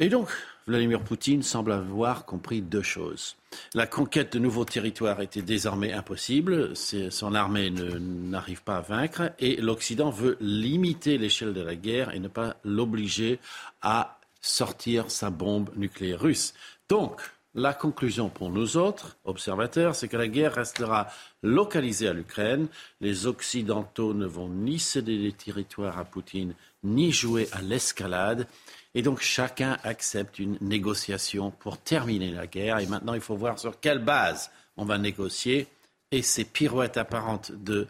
Et 0.00 0.08
donc, 0.08 0.28
Vladimir 0.66 1.00
Poutine 1.00 1.42
semble 1.44 1.70
avoir 1.70 2.24
compris 2.24 2.60
deux 2.60 2.82
choses. 2.82 3.36
La 3.74 3.86
conquête 3.86 4.32
de 4.32 4.40
nouveaux 4.40 4.64
territoires 4.64 5.20
était 5.20 5.42
désormais 5.42 5.92
impossible, 5.92 6.74
son 6.74 7.34
armée 7.34 7.70
n'arrive 7.70 8.64
pas 8.64 8.78
à 8.78 8.80
vaincre, 8.80 9.32
et 9.38 9.56
l'Occident 9.56 10.10
veut 10.10 10.36
limiter 10.40 11.16
l'échelle 11.16 11.54
de 11.54 11.60
la 11.60 11.76
guerre 11.76 12.12
et 12.12 12.18
ne 12.18 12.26
pas 12.26 12.56
l'obliger 12.64 13.38
à 13.82 14.18
sortir 14.40 15.10
sa 15.12 15.30
bombe 15.30 15.70
nucléaire 15.76 16.20
russe. 16.20 16.54
Donc, 16.88 17.20
la 17.54 17.72
conclusion 17.72 18.28
pour 18.28 18.50
nous 18.50 18.76
autres, 18.76 19.16
observateurs, 19.24 19.94
c'est 19.94 20.08
que 20.08 20.16
la 20.16 20.26
guerre 20.26 20.54
restera 20.54 21.06
localisée 21.42 22.08
à 22.08 22.12
l'Ukraine. 22.12 22.66
Les 23.00 23.26
Occidentaux 23.26 24.12
ne 24.12 24.26
vont 24.26 24.48
ni 24.48 24.80
céder 24.80 25.18
des 25.18 25.32
territoires 25.32 25.98
à 25.98 26.04
Poutine, 26.04 26.54
ni 26.82 27.12
jouer 27.12 27.48
à 27.52 27.62
l'escalade. 27.62 28.48
Et 28.94 29.02
donc 29.02 29.20
chacun 29.20 29.78
accepte 29.84 30.40
une 30.40 30.58
négociation 30.60 31.52
pour 31.52 31.78
terminer 31.78 32.32
la 32.32 32.48
guerre. 32.48 32.78
Et 32.80 32.86
maintenant, 32.86 33.14
il 33.14 33.20
faut 33.20 33.36
voir 33.36 33.58
sur 33.58 33.78
quelle 33.78 34.00
base 34.00 34.50
on 34.76 34.84
va 34.84 34.98
négocier. 34.98 35.68
Et 36.10 36.22
ces 36.22 36.44
pirouettes 36.44 36.96
apparentes 36.96 37.52
de 37.52 37.86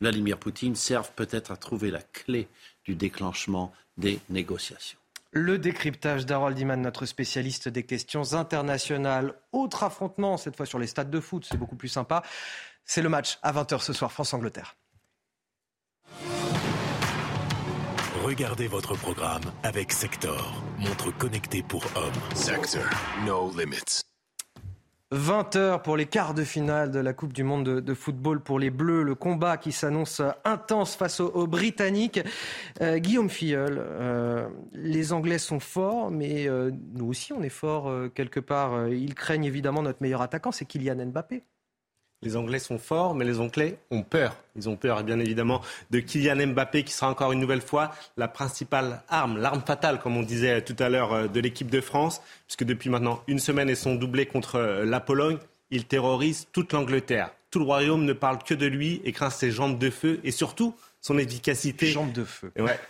Vladimir 0.00 0.38
Poutine 0.38 0.74
servent 0.74 1.12
peut-être 1.14 1.52
à 1.52 1.56
trouver 1.56 1.92
la 1.92 2.02
clé 2.02 2.48
du 2.84 2.96
déclenchement 2.96 3.72
des 3.96 4.18
négociations. 4.28 4.98
Le 5.36 5.58
décryptage 5.58 6.26
d'Harold 6.26 6.56
Iman, 6.56 6.80
notre 6.80 7.06
spécialiste 7.06 7.68
des 7.68 7.82
questions 7.82 8.34
internationales. 8.34 9.34
Autre 9.50 9.82
affrontement, 9.82 10.36
cette 10.36 10.56
fois 10.56 10.64
sur 10.64 10.78
les 10.78 10.86
stades 10.86 11.10
de 11.10 11.18
foot, 11.18 11.44
c'est 11.50 11.56
beaucoup 11.56 11.74
plus 11.74 11.88
sympa. 11.88 12.22
C'est 12.84 13.02
le 13.02 13.08
match 13.08 13.40
à 13.42 13.52
20h 13.52 13.80
ce 13.80 13.92
soir, 13.92 14.12
France-Angleterre. 14.12 14.76
Regardez 18.22 18.68
votre 18.68 18.94
programme 18.94 19.42
avec 19.64 19.90
Sector, 19.90 20.62
montre 20.78 21.10
connectée 21.10 21.64
pour 21.64 21.84
hommes. 21.96 22.36
Sector, 22.36 22.84
no 23.26 23.50
limits. 23.58 24.13
20h 25.12 25.82
pour 25.82 25.96
les 25.96 26.06
quarts 26.06 26.34
de 26.34 26.44
finale 26.44 26.90
de 26.90 26.98
la 26.98 27.12
Coupe 27.12 27.32
du 27.32 27.44
Monde 27.44 27.80
de, 27.80 27.94
football 27.94 28.40
pour 28.40 28.58
les 28.58 28.70
Bleus. 28.70 29.02
Le 29.02 29.14
combat 29.14 29.56
qui 29.56 29.70
s'annonce 29.70 30.22
intense 30.44 30.96
face 30.96 31.20
aux, 31.20 31.46
Britanniques. 31.46 32.20
Euh, 32.80 32.98
Guillaume 32.98 33.30
Filleul, 33.30 33.78
euh, 33.78 34.48
les 34.72 35.12
Anglais 35.12 35.38
sont 35.38 35.60
forts, 35.60 36.10
mais 36.10 36.48
euh, 36.48 36.70
nous 36.94 37.06
aussi 37.06 37.32
on 37.32 37.42
est 37.42 37.48
forts 37.48 37.92
quelque 38.14 38.40
part. 38.40 38.88
Ils 38.88 39.14
craignent 39.14 39.44
évidemment 39.44 39.82
notre 39.82 40.02
meilleur 40.02 40.22
attaquant, 40.22 40.52
c'est 40.52 40.64
Kylian 40.64 41.06
Mbappé. 41.06 41.44
Les 42.24 42.36
Anglais 42.36 42.58
sont 42.58 42.78
forts, 42.78 43.14
mais 43.14 43.26
les 43.26 43.38
Anglais 43.38 43.76
ont 43.90 44.02
peur. 44.02 44.34
Ils 44.56 44.70
ont 44.70 44.76
peur, 44.76 45.04
bien 45.04 45.20
évidemment, 45.20 45.60
de 45.90 46.00
Kylian 46.00 46.46
Mbappé, 46.46 46.82
qui 46.82 46.94
sera 46.94 47.10
encore 47.10 47.32
une 47.32 47.38
nouvelle 47.38 47.60
fois 47.60 47.90
la 48.16 48.28
principale 48.28 49.02
arme, 49.10 49.36
l'arme 49.36 49.60
fatale, 49.60 50.00
comme 50.00 50.16
on 50.16 50.22
disait 50.22 50.62
tout 50.62 50.76
à 50.78 50.88
l'heure, 50.88 51.12
euh, 51.12 51.26
de 51.26 51.38
l'équipe 51.38 51.68
de 51.68 51.82
France, 51.82 52.22
puisque 52.46 52.64
depuis 52.64 52.88
maintenant 52.88 53.22
une 53.26 53.38
semaine 53.38 53.68
et 53.68 53.74
son 53.74 53.94
doublé 53.94 54.24
contre 54.24 54.56
euh, 54.56 54.84
la 54.86 55.00
Pologne, 55.00 55.36
il 55.70 55.84
terrorise 55.84 56.46
toute 56.50 56.72
l'Angleterre. 56.72 57.30
Tout 57.50 57.58
le 57.58 57.66
royaume 57.66 58.06
ne 58.06 58.14
parle 58.14 58.38
que 58.42 58.54
de 58.54 58.66
lui 58.66 59.02
et 59.04 59.12
craint 59.12 59.28
ses 59.28 59.50
jambes 59.50 59.78
de 59.78 59.90
feu, 59.90 60.20
et 60.24 60.30
surtout 60.30 60.74
son 61.04 61.18
efficacité. 61.18 61.88
Jambes 61.88 62.12
de 62.12 62.24
feu. 62.24 62.50
Ouais. 62.58 62.80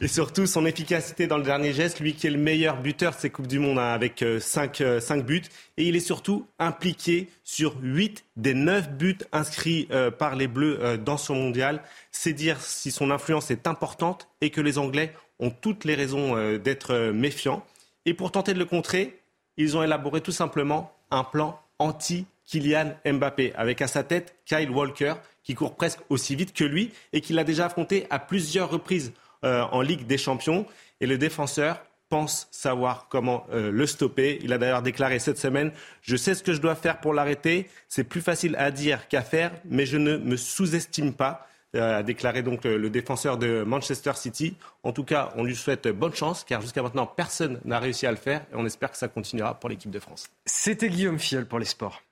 et 0.00 0.08
surtout 0.08 0.46
son 0.46 0.64
efficacité 0.64 1.26
dans 1.26 1.36
le 1.36 1.42
dernier 1.42 1.74
geste, 1.74 2.00
lui 2.00 2.14
qui 2.14 2.26
est 2.26 2.30
le 2.30 2.38
meilleur 2.38 2.80
buteur 2.80 3.12
de 3.12 3.18
ces 3.18 3.28
Coupes 3.28 3.46
du 3.46 3.58
Monde 3.58 3.78
hein, 3.78 3.92
avec 3.92 4.24
5, 4.40 4.80
euh, 4.80 4.98
euh, 5.10 5.22
buts. 5.22 5.42
Et 5.76 5.84
il 5.84 5.94
est 5.94 6.00
surtout 6.00 6.46
impliqué 6.58 7.28
sur 7.44 7.76
8 7.82 8.24
des 8.36 8.54
9 8.54 8.92
buts 8.92 9.18
inscrits 9.32 9.88
euh, 9.90 10.10
par 10.10 10.34
les 10.34 10.46
Bleus 10.46 10.96
dans 11.04 11.18
ce 11.18 11.34
mondial. 11.34 11.82
C'est 12.12 12.32
dire 12.32 12.62
si 12.62 12.90
son 12.90 13.10
influence 13.10 13.50
est 13.50 13.66
importante 13.66 14.26
et 14.40 14.48
que 14.48 14.62
les 14.62 14.78
Anglais 14.78 15.12
ont 15.38 15.50
toutes 15.50 15.84
les 15.84 15.94
raisons 15.94 16.56
d'être 16.56 17.10
méfiants. 17.10 17.62
Et 18.06 18.14
pour 18.14 18.32
tenter 18.32 18.54
de 18.54 18.58
le 18.58 18.64
contrer, 18.64 19.20
ils 19.58 19.76
ont 19.76 19.82
élaboré 19.82 20.22
tout 20.22 20.32
simplement 20.32 20.94
un 21.10 21.24
plan 21.24 21.60
anti-Kylian 21.78 22.94
Mbappé, 23.04 23.52
avec 23.54 23.82
à 23.82 23.86
sa 23.86 24.02
tête 24.02 24.34
Kyle 24.46 24.70
Walker, 24.70 25.14
qui 25.44 25.54
court 25.54 25.76
presque 25.76 26.00
aussi 26.08 26.36
vite 26.36 26.52
que 26.52 26.64
lui 26.64 26.92
et 27.12 27.20
qui 27.20 27.32
l'a 27.32 27.44
déjà 27.44 27.66
affronté 27.66 28.06
à 28.10 28.18
plusieurs 28.18 28.70
reprises 28.70 29.12
euh, 29.44 29.62
en 29.72 29.80
Ligue 29.80 30.06
des 30.06 30.18
Champions. 30.18 30.66
Et 31.00 31.06
le 31.06 31.18
défenseur 31.18 31.82
pense 32.08 32.46
savoir 32.50 33.06
comment 33.08 33.46
euh, 33.52 33.70
le 33.70 33.86
stopper. 33.86 34.38
Il 34.42 34.52
a 34.52 34.58
d'ailleurs 34.58 34.82
déclaré 34.82 35.18
cette 35.18 35.38
semaine 35.38 35.72
Je 36.02 36.16
sais 36.16 36.34
ce 36.34 36.42
que 36.42 36.52
je 36.52 36.60
dois 36.60 36.74
faire 36.74 37.00
pour 37.00 37.14
l'arrêter. 37.14 37.68
C'est 37.88 38.04
plus 38.04 38.20
facile 38.20 38.54
à 38.58 38.70
dire 38.70 39.08
qu'à 39.08 39.22
faire, 39.22 39.50
mais 39.64 39.86
je 39.86 39.96
ne 39.96 40.16
me 40.18 40.36
sous-estime 40.36 41.14
pas. 41.14 41.46
Euh, 41.74 42.00
a 42.00 42.02
déclaré 42.02 42.42
donc 42.42 42.64
le, 42.64 42.90
défenseur 42.90 43.38
de 43.38 43.62
Manchester 43.62 44.12
City. 44.14 44.54
En 44.82 44.92
tout 44.92 45.04
cas, 45.04 45.32
on 45.36 45.42
lui 45.42 45.56
souhaite 45.56 45.88
bonne 45.88 46.14
chance, 46.14 46.44
car 46.44 46.60
jusqu'à 46.60 46.82
maintenant, 46.82 47.06
personne 47.06 47.60
n'a 47.64 47.78
réussi 47.78 48.06
à 48.06 48.10
le 48.10 48.18
faire, 48.18 48.42
et 48.52 48.56
on 48.56 48.66
espère 48.66 48.90
que 48.90 48.98
ça 48.98 49.08
continuera 49.08 49.58
pour 49.58 49.70
l'équipe 49.70 49.90
de 49.90 49.98
France. 49.98 50.28
C'était 50.44 50.90
Guillaume 50.90 51.18
Fiel 51.18 51.46
pour 51.46 51.58
les 51.58 51.64
sports. 51.64 52.02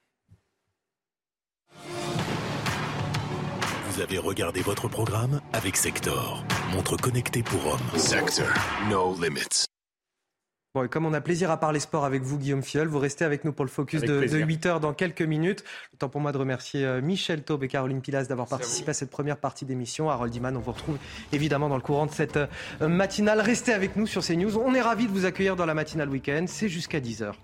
Vous 4.01 4.05
avez 4.05 4.17
regardé 4.17 4.63
votre 4.63 4.89
programme 4.89 5.43
avec 5.53 5.77
Sector, 5.77 6.43
montre 6.73 6.97
connectée 6.97 7.43
pour 7.43 7.67
hommes. 7.67 7.99
Sector, 7.99 8.47
no 8.89 9.15
limits. 9.21 9.67
Bon, 10.75 10.85
et 10.85 10.89
comme 10.89 11.05
on 11.05 11.13
a 11.13 11.21
plaisir 11.21 11.51
à 11.51 11.59
parler 11.59 11.81
sport 11.81 12.07
avec 12.07 12.23
vous, 12.23 12.39
Guillaume 12.39 12.63
Fiol, 12.63 12.89
vous 12.89 12.99
restez 12.99 13.27
avec 13.27 13.45
nous 13.45 13.53
pour 13.53 13.67
le 13.67 13.71
focus 13.71 14.01
de, 14.01 14.39
8 14.39 14.65
heures 14.65 14.81
dans 14.81 14.95
quelques 14.95 15.21
minutes. 15.21 15.65
Le 15.93 15.99
temps 15.99 16.09
pour 16.09 16.23
moi 16.23 16.33
de 16.33 16.39
remercier 16.39 16.83
euh, 16.83 17.03
Michel 17.03 17.43
Taube 17.43 17.63
et 17.65 17.69
Caroline 17.69 18.01
Pilas 18.01 18.25
d'avoir 18.25 18.49
participé 18.49 18.93
à, 18.93 18.95
cette 18.95 19.11
première 19.11 19.37
partie 19.37 19.67
d'émission. 19.67 20.09
Harold 20.09 20.35
Iman, 20.35 20.57
on 20.57 20.61
vous 20.61 20.73
retrouve 20.73 20.97
évidemment 21.35 21.69
dans 21.69 21.77
le 21.77 21.83
courant 21.83 22.07
de 22.07 22.13
cette 22.13 22.39
euh, 22.39 22.49
matinale. 22.81 23.43
Restez 23.43 23.75
avec 23.75 23.97
nous 23.97 24.07
sur 24.07 24.25
CNews. 24.25 24.57
On 24.57 24.75
est 24.75 24.81
ravis 24.81 25.09
de 25.09 25.13
vous 25.13 25.27
accueillir 25.27 25.57
dans 25.57 25.67
la 25.67 25.75
matinale 25.75 26.09
week-end. 26.09 26.47
C'est 26.49 26.71
jusqu'à 26.71 27.01
10 27.01 27.21
heures. 27.21 27.37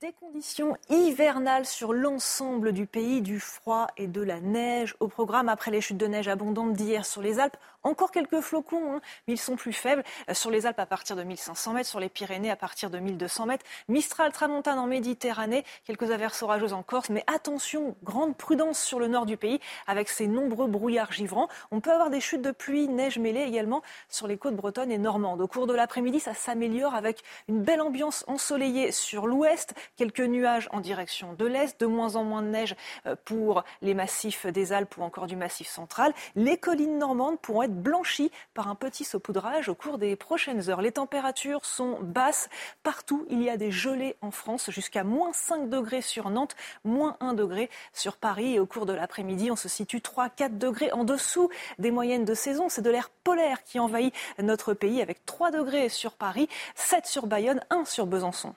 Des 0.00 0.14
conditions 0.14 0.78
hivernales 0.88 1.66
sur 1.66 1.92
l'ensemble 1.92 2.72
du 2.72 2.86
pays, 2.86 3.20
du 3.20 3.38
froid 3.38 3.88
et 3.98 4.06
de 4.06 4.22
la 4.22 4.40
neige. 4.40 4.96
Au 4.98 5.08
programme, 5.08 5.50
après 5.50 5.70
les 5.70 5.82
chutes 5.82 5.98
de 5.98 6.06
neige 6.06 6.26
abondantes 6.26 6.72
d'hier 6.72 7.04
sur 7.04 7.20
les 7.20 7.38
Alpes, 7.38 7.58
encore 7.82 8.10
quelques 8.10 8.40
flocons, 8.40 8.94
hein, 8.94 9.00
mais 9.26 9.34
ils 9.34 9.38
sont 9.38 9.56
plus 9.56 9.72
faibles. 9.72 10.04
Euh, 10.28 10.34
sur 10.34 10.50
les 10.50 10.66
Alpes 10.66 10.78
à 10.78 10.86
partir 10.86 11.16
de 11.16 11.22
1500 11.22 11.72
mètres, 11.72 11.88
sur 11.88 12.00
les 12.00 12.08
Pyrénées 12.08 12.50
à 12.50 12.56
partir 12.56 12.90
de 12.90 12.98
1200 12.98 13.46
mètres. 13.46 13.64
Mistral, 13.88 14.32
Tramontane 14.32 14.78
en 14.78 14.86
Méditerranée, 14.86 15.64
quelques 15.84 16.10
averses 16.10 16.42
orageuses 16.42 16.72
en 16.72 16.82
Corse. 16.82 17.10
Mais 17.10 17.24
attention, 17.26 17.96
grande 18.02 18.36
prudence 18.36 18.80
sur 18.80 18.98
le 18.98 19.08
nord 19.08 19.26
du 19.26 19.36
pays 19.36 19.60
avec 19.86 20.08
ces 20.08 20.26
nombreux 20.26 20.68
brouillards 20.68 21.12
givrants. 21.12 21.48
On 21.70 21.80
peut 21.80 21.92
avoir 21.92 22.10
des 22.10 22.20
chutes 22.20 22.42
de 22.42 22.50
pluie, 22.50 22.88
neige 22.88 23.18
mêlée 23.18 23.42
également 23.42 23.82
sur 24.08 24.26
les 24.26 24.36
côtes 24.36 24.56
bretonnes 24.56 24.90
et 24.90 24.98
normandes. 24.98 25.40
Au 25.40 25.48
cours 25.48 25.66
de 25.66 25.74
l'après-midi, 25.74 26.20
ça 26.20 26.34
s'améliore 26.34 26.94
avec 26.94 27.22
une 27.48 27.62
belle 27.62 27.80
ambiance 27.80 28.24
ensoleillée 28.26 28.92
sur 28.92 29.26
l'ouest. 29.26 29.74
Quelques 29.96 30.20
nuages 30.20 30.68
en 30.72 30.80
direction 30.80 31.34
de 31.34 31.46
l'Est, 31.46 31.80
de 31.80 31.86
moins 31.86 32.16
en 32.16 32.24
moins 32.24 32.42
de 32.42 32.48
neige 32.48 32.74
euh, 33.06 33.16
pour 33.24 33.64
les 33.82 33.94
massifs 33.94 34.46
des 34.46 34.72
Alpes 34.72 34.96
ou 34.96 35.02
encore 35.02 35.26
du 35.26 35.36
massif 35.36 35.68
central. 35.68 36.12
Les 36.36 36.56
collines 36.56 36.98
normandes 36.98 37.38
pourront 37.40 37.62
être 37.62 37.69
blanchies 37.70 38.30
par 38.54 38.68
un 38.68 38.74
petit 38.74 39.04
saupoudrage 39.04 39.68
au 39.68 39.74
cours 39.74 39.98
des 39.98 40.16
prochaines 40.16 40.68
heures. 40.68 40.82
Les 40.82 40.92
températures 40.92 41.64
sont 41.64 41.98
basses. 42.02 42.48
Partout, 42.82 43.26
il 43.30 43.42
y 43.42 43.50
a 43.50 43.56
des 43.56 43.70
gelées 43.70 44.16
en 44.20 44.30
France, 44.30 44.70
jusqu'à 44.70 45.04
moins 45.04 45.32
5 45.32 45.68
degrés 45.68 46.02
sur 46.02 46.30
Nantes, 46.30 46.56
moins 46.84 47.16
1 47.20 47.34
degré 47.34 47.70
sur 47.92 48.16
Paris. 48.16 48.54
Et 48.54 48.60
au 48.60 48.66
cours 48.66 48.86
de 48.86 48.92
l'après-midi, 48.92 49.50
on 49.50 49.56
se 49.56 49.68
situe 49.68 49.98
3-4 49.98 50.58
degrés 50.58 50.92
en 50.92 51.04
dessous 51.04 51.50
des 51.78 51.90
moyennes 51.90 52.24
de 52.24 52.34
saison. 52.34 52.68
C'est 52.68 52.82
de 52.82 52.90
l'air 52.90 53.10
polaire 53.24 53.64
qui 53.64 53.78
envahit 53.78 54.14
notre 54.38 54.74
pays 54.74 55.02
avec 55.02 55.24
3 55.26 55.50
degrés 55.50 55.88
sur 55.88 56.12
Paris, 56.12 56.48
7 56.74 57.06
sur 57.06 57.26
Bayonne, 57.26 57.64
1 57.70 57.84
sur 57.84 58.06
Besançon. 58.06 58.54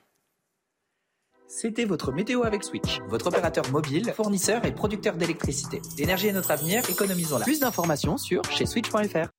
C'était 1.47 1.85
votre 1.85 2.11
météo 2.11 2.43
avec 2.43 2.63
Switch, 2.63 2.99
votre 3.07 3.27
opérateur 3.27 3.69
mobile, 3.71 4.11
fournisseur 4.15 4.65
et 4.65 4.73
producteur 4.73 5.15
d'électricité. 5.15 5.81
L'énergie 5.97 6.27
est 6.27 6.33
notre 6.33 6.51
avenir, 6.51 6.81
économisons-la. 6.89 7.45
Plus 7.45 7.59
d'informations 7.59 8.17
sur 8.17 8.43
chez 8.45 8.65
switch.fr. 8.65 9.29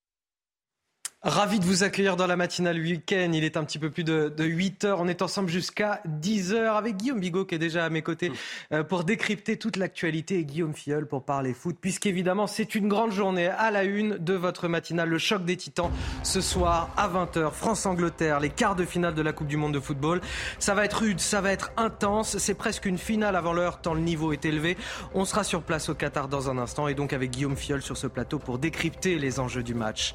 Ravi 1.25 1.59
de 1.59 1.65
vous 1.65 1.85
accueillir 1.85 2.17
dans 2.17 2.27
la 2.27 2.37
matinale 2.37 2.79
week-end. 2.79 3.31
Il 3.33 3.45
est 3.45 3.57
un 3.57 3.65
petit 3.65 3.79
peu 3.79 3.89
plus 3.89 4.05
de, 4.05 4.31
8 4.39 4.85
heures. 4.85 5.01
On 5.01 5.09
est 5.09 5.23
ensemble 5.23 5.49
jusqu'à 5.49 6.03
10 6.05 6.53
heures 6.53 6.77
avec 6.77 6.99
Guillaume 6.99 7.19
Bigot 7.19 7.47
qui 7.47 7.55
est 7.55 7.59
déjà 7.59 7.87
à 7.87 7.89
mes 7.89 8.03
côtés 8.03 8.31
euh, 8.73 8.85
pour 8.85 9.05
décrypter 9.05 9.57
toute 9.57 9.79
l'actualité 9.79 10.39
et 10.39 10.45
Guillaume 10.45 10.75
Filleul 10.75 11.07
pour 11.07 11.25
parler 11.25 11.55
foot. 11.55 11.79
Puisqu'évidemment, 11.81 12.47
c'est 12.47 12.75
une 12.75 12.89
grande 12.89 13.11
journée 13.11 13.47
à 13.47 13.71
la 13.71 13.85
une 13.85 14.19
de 14.19 14.35
votre 14.35 14.69
matinale. 14.69 15.09
Le 15.09 15.17
choc 15.17 15.47
des 15.47 15.57
titans 15.57 15.91
ce 16.23 16.43
soir 16.43 16.91
à 16.99 17.09
20h. 17.09 17.53
France-Angleterre, 17.53 18.39
les 18.39 18.51
quarts 18.51 18.77
de 18.77 18.85
finale 18.85 19.15
de 19.15 19.23
la 19.23 19.33
Coupe 19.33 19.49
du 19.49 19.57
Monde 19.57 19.73
de 19.73 19.81
football. 19.81 20.21
Ça 20.59 20.75
va 20.75 20.85
être 20.85 21.01
rude, 21.01 21.21
ça 21.21 21.41
va 21.41 21.53
être 21.53 21.73
intense. 21.79 22.37
C'est 22.37 22.53
presque 22.53 22.85
une 22.85 22.99
finale 22.99 23.35
avant 23.35 23.55
l'heure 23.55 23.81
tant 23.81 23.95
le 23.95 24.01
niveau 24.01 24.35
est 24.35 24.45
élevé. 24.45 24.77
On 25.15 25.25
sera 25.25 25.43
sur 25.43 25.63
place 25.63 25.89
au 25.89 25.95
Qatar 25.95 26.29
dans 26.29 26.51
un 26.51 26.59
instant 26.59 26.87
et 26.87 26.93
donc 26.93 27.15
avec 27.15 27.31
Guillaume 27.31 27.57
Filleul 27.57 27.81
sur 27.81 27.97
ce 27.97 28.09
plateau 28.09 28.39
pour 28.39 28.59
décrypter 28.59 29.19
les 29.19 29.41
enjeux 29.41 29.63
du 29.63 29.73
match. 29.73 30.13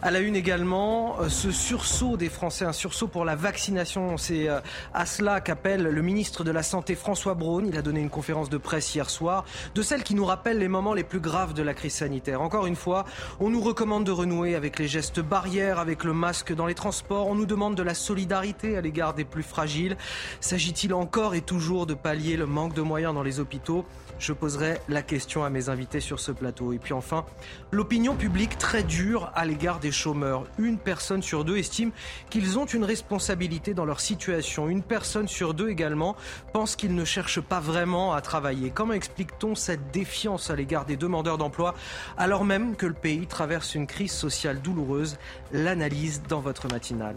À 0.00 0.10
la 0.10 0.20
une 0.20 0.45
également 0.46 1.16
euh, 1.20 1.28
ce 1.28 1.50
sursaut 1.50 2.16
des 2.16 2.28
Français, 2.28 2.64
un 2.64 2.72
sursaut 2.72 3.08
pour 3.08 3.24
la 3.24 3.34
vaccination. 3.34 4.16
C'est 4.16 4.48
euh, 4.48 4.60
à 4.94 5.04
cela 5.04 5.40
qu'appelle 5.40 5.82
le 5.82 6.02
ministre 6.02 6.44
de 6.44 6.52
la 6.52 6.62
Santé 6.62 6.94
François 6.94 7.34
Braun. 7.34 7.64
Il 7.66 7.76
a 7.76 7.82
donné 7.82 7.98
une 7.98 8.10
conférence 8.10 8.48
de 8.48 8.56
presse 8.56 8.94
hier 8.94 9.10
soir, 9.10 9.44
de 9.74 9.82
celle 9.82 10.04
qui 10.04 10.14
nous 10.14 10.24
rappelle 10.24 10.60
les 10.60 10.68
moments 10.68 10.94
les 10.94 11.02
plus 11.02 11.18
graves 11.18 11.52
de 11.52 11.64
la 11.64 11.74
crise 11.74 11.94
sanitaire. 11.94 12.42
Encore 12.42 12.66
une 12.66 12.76
fois, 12.76 13.06
on 13.40 13.50
nous 13.50 13.60
recommande 13.60 14.04
de 14.04 14.12
renouer 14.12 14.54
avec 14.54 14.78
les 14.78 14.86
gestes 14.86 15.18
barrières, 15.18 15.80
avec 15.80 16.04
le 16.04 16.12
masque 16.12 16.54
dans 16.54 16.66
les 16.66 16.76
transports. 16.76 17.26
On 17.26 17.34
nous 17.34 17.46
demande 17.46 17.74
de 17.74 17.82
la 17.82 17.94
solidarité 17.94 18.76
à 18.76 18.80
l'égard 18.80 19.14
des 19.14 19.24
plus 19.24 19.42
fragiles. 19.42 19.96
S'agit-il 20.40 20.94
encore 20.94 21.34
et 21.34 21.40
toujours 21.40 21.86
de 21.86 21.94
pallier 21.94 22.36
le 22.36 22.46
manque 22.46 22.72
de 22.72 22.82
moyens 22.82 23.14
dans 23.14 23.24
les 23.24 23.40
hôpitaux? 23.40 23.84
Je 24.18 24.32
poserai 24.32 24.78
la 24.88 25.02
question 25.02 25.44
à 25.44 25.50
mes 25.50 25.68
invités 25.68 26.00
sur 26.00 26.20
ce 26.20 26.32
plateau. 26.32 26.72
Et 26.72 26.78
puis 26.78 26.94
enfin, 26.94 27.26
l'opinion 27.70 28.14
publique 28.14 28.56
très 28.58 28.82
dure 28.82 29.30
à 29.34 29.44
l'égard 29.44 29.78
des 29.80 29.92
chômeurs. 29.92 30.35
Une 30.58 30.78
personne 30.78 31.22
sur 31.22 31.44
deux 31.44 31.56
estime 31.56 31.90
qu'ils 32.30 32.58
ont 32.58 32.66
une 32.66 32.84
responsabilité 32.84 33.74
dans 33.74 33.84
leur 33.84 34.00
situation. 34.00 34.68
Une 34.68 34.82
personne 34.82 35.28
sur 35.28 35.54
deux 35.54 35.68
également 35.68 36.16
pense 36.52 36.76
qu'ils 36.76 36.94
ne 36.94 37.04
cherchent 37.04 37.40
pas 37.40 37.60
vraiment 37.60 38.12
à 38.12 38.20
travailler. 38.20 38.70
Comment 38.70 38.92
explique-t-on 38.92 39.54
cette 39.54 39.90
défiance 39.90 40.50
à 40.50 40.56
l'égard 40.56 40.84
des 40.84 40.96
demandeurs 40.96 41.38
d'emploi 41.38 41.74
alors 42.16 42.44
même 42.44 42.76
que 42.76 42.86
le 42.86 42.94
pays 42.94 43.26
traverse 43.26 43.74
une 43.74 43.86
crise 43.86 44.12
sociale 44.12 44.60
douloureuse? 44.60 45.18
L'analyse 45.52 46.22
dans 46.28 46.40
votre 46.40 46.68
matinale. 46.68 47.16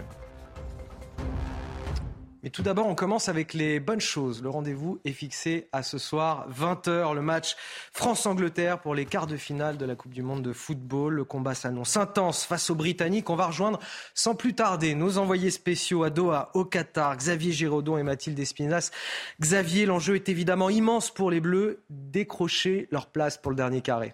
Mais 2.42 2.50
tout 2.50 2.64
d'abord, 2.64 2.88
on 2.88 2.96
commence 2.96 3.28
avec 3.28 3.54
les 3.54 3.82
bonnes 3.82 4.00
choses. 4.00 4.42
Le 4.42 4.50
rendez-vous 4.50 5.02
est 5.04 5.12
fixé 5.12 5.68
à 5.74 5.84
ce 5.84 5.98
soir, 5.98 6.48
20h, 6.50 7.14
le 7.14 7.22
match 7.22 7.58
France-Angleterre 7.92 8.80
pour 8.80 8.96
les 8.96 9.06
quarts 9.06 9.28
de 9.28 9.36
finale 9.36 9.78
de 9.78 9.86
la 9.86 9.96
Coupe 9.96 10.14
du 10.14 10.22
Monde 10.22 10.42
de 10.42 10.54
football. 10.54 11.16
Le 11.16 11.26
combat 11.26 11.54
s'annonce 11.54 11.98
intense 11.98 12.46
face 12.46 12.70
aux 12.70 12.76
Britanniques. 12.76 13.30
On 13.30 13.36
va 13.36 13.48
rejoindre 13.48 13.80
sans 14.14 14.36
plus 14.36 14.56
tarder 14.56 14.96
nos 14.96 15.18
envoyés 15.18 15.52
spéciaux 15.52 16.04
à 16.04 16.10
Doha, 16.10 16.50
au 16.54 16.64
Qatar, 16.64 17.18
Xavier 17.18 17.52
Giraudon 17.52 17.98
et 17.98 18.04
Mathilde 18.04 18.40
Espinas. 18.40 18.92
Xavier, 19.42 19.86
l'enjeu 19.86 20.16
est 20.16 20.30
évidemment 20.30 20.70
immense 20.70 21.12
pour 21.12 21.32
les 21.32 21.42
Bleus, 21.42 21.84
décrocher 21.90 22.88
leur 22.92 23.08
place 23.08 23.38
pour 23.38 23.52
le 23.52 23.58
dernier 23.58 23.82
carré. 23.82 24.14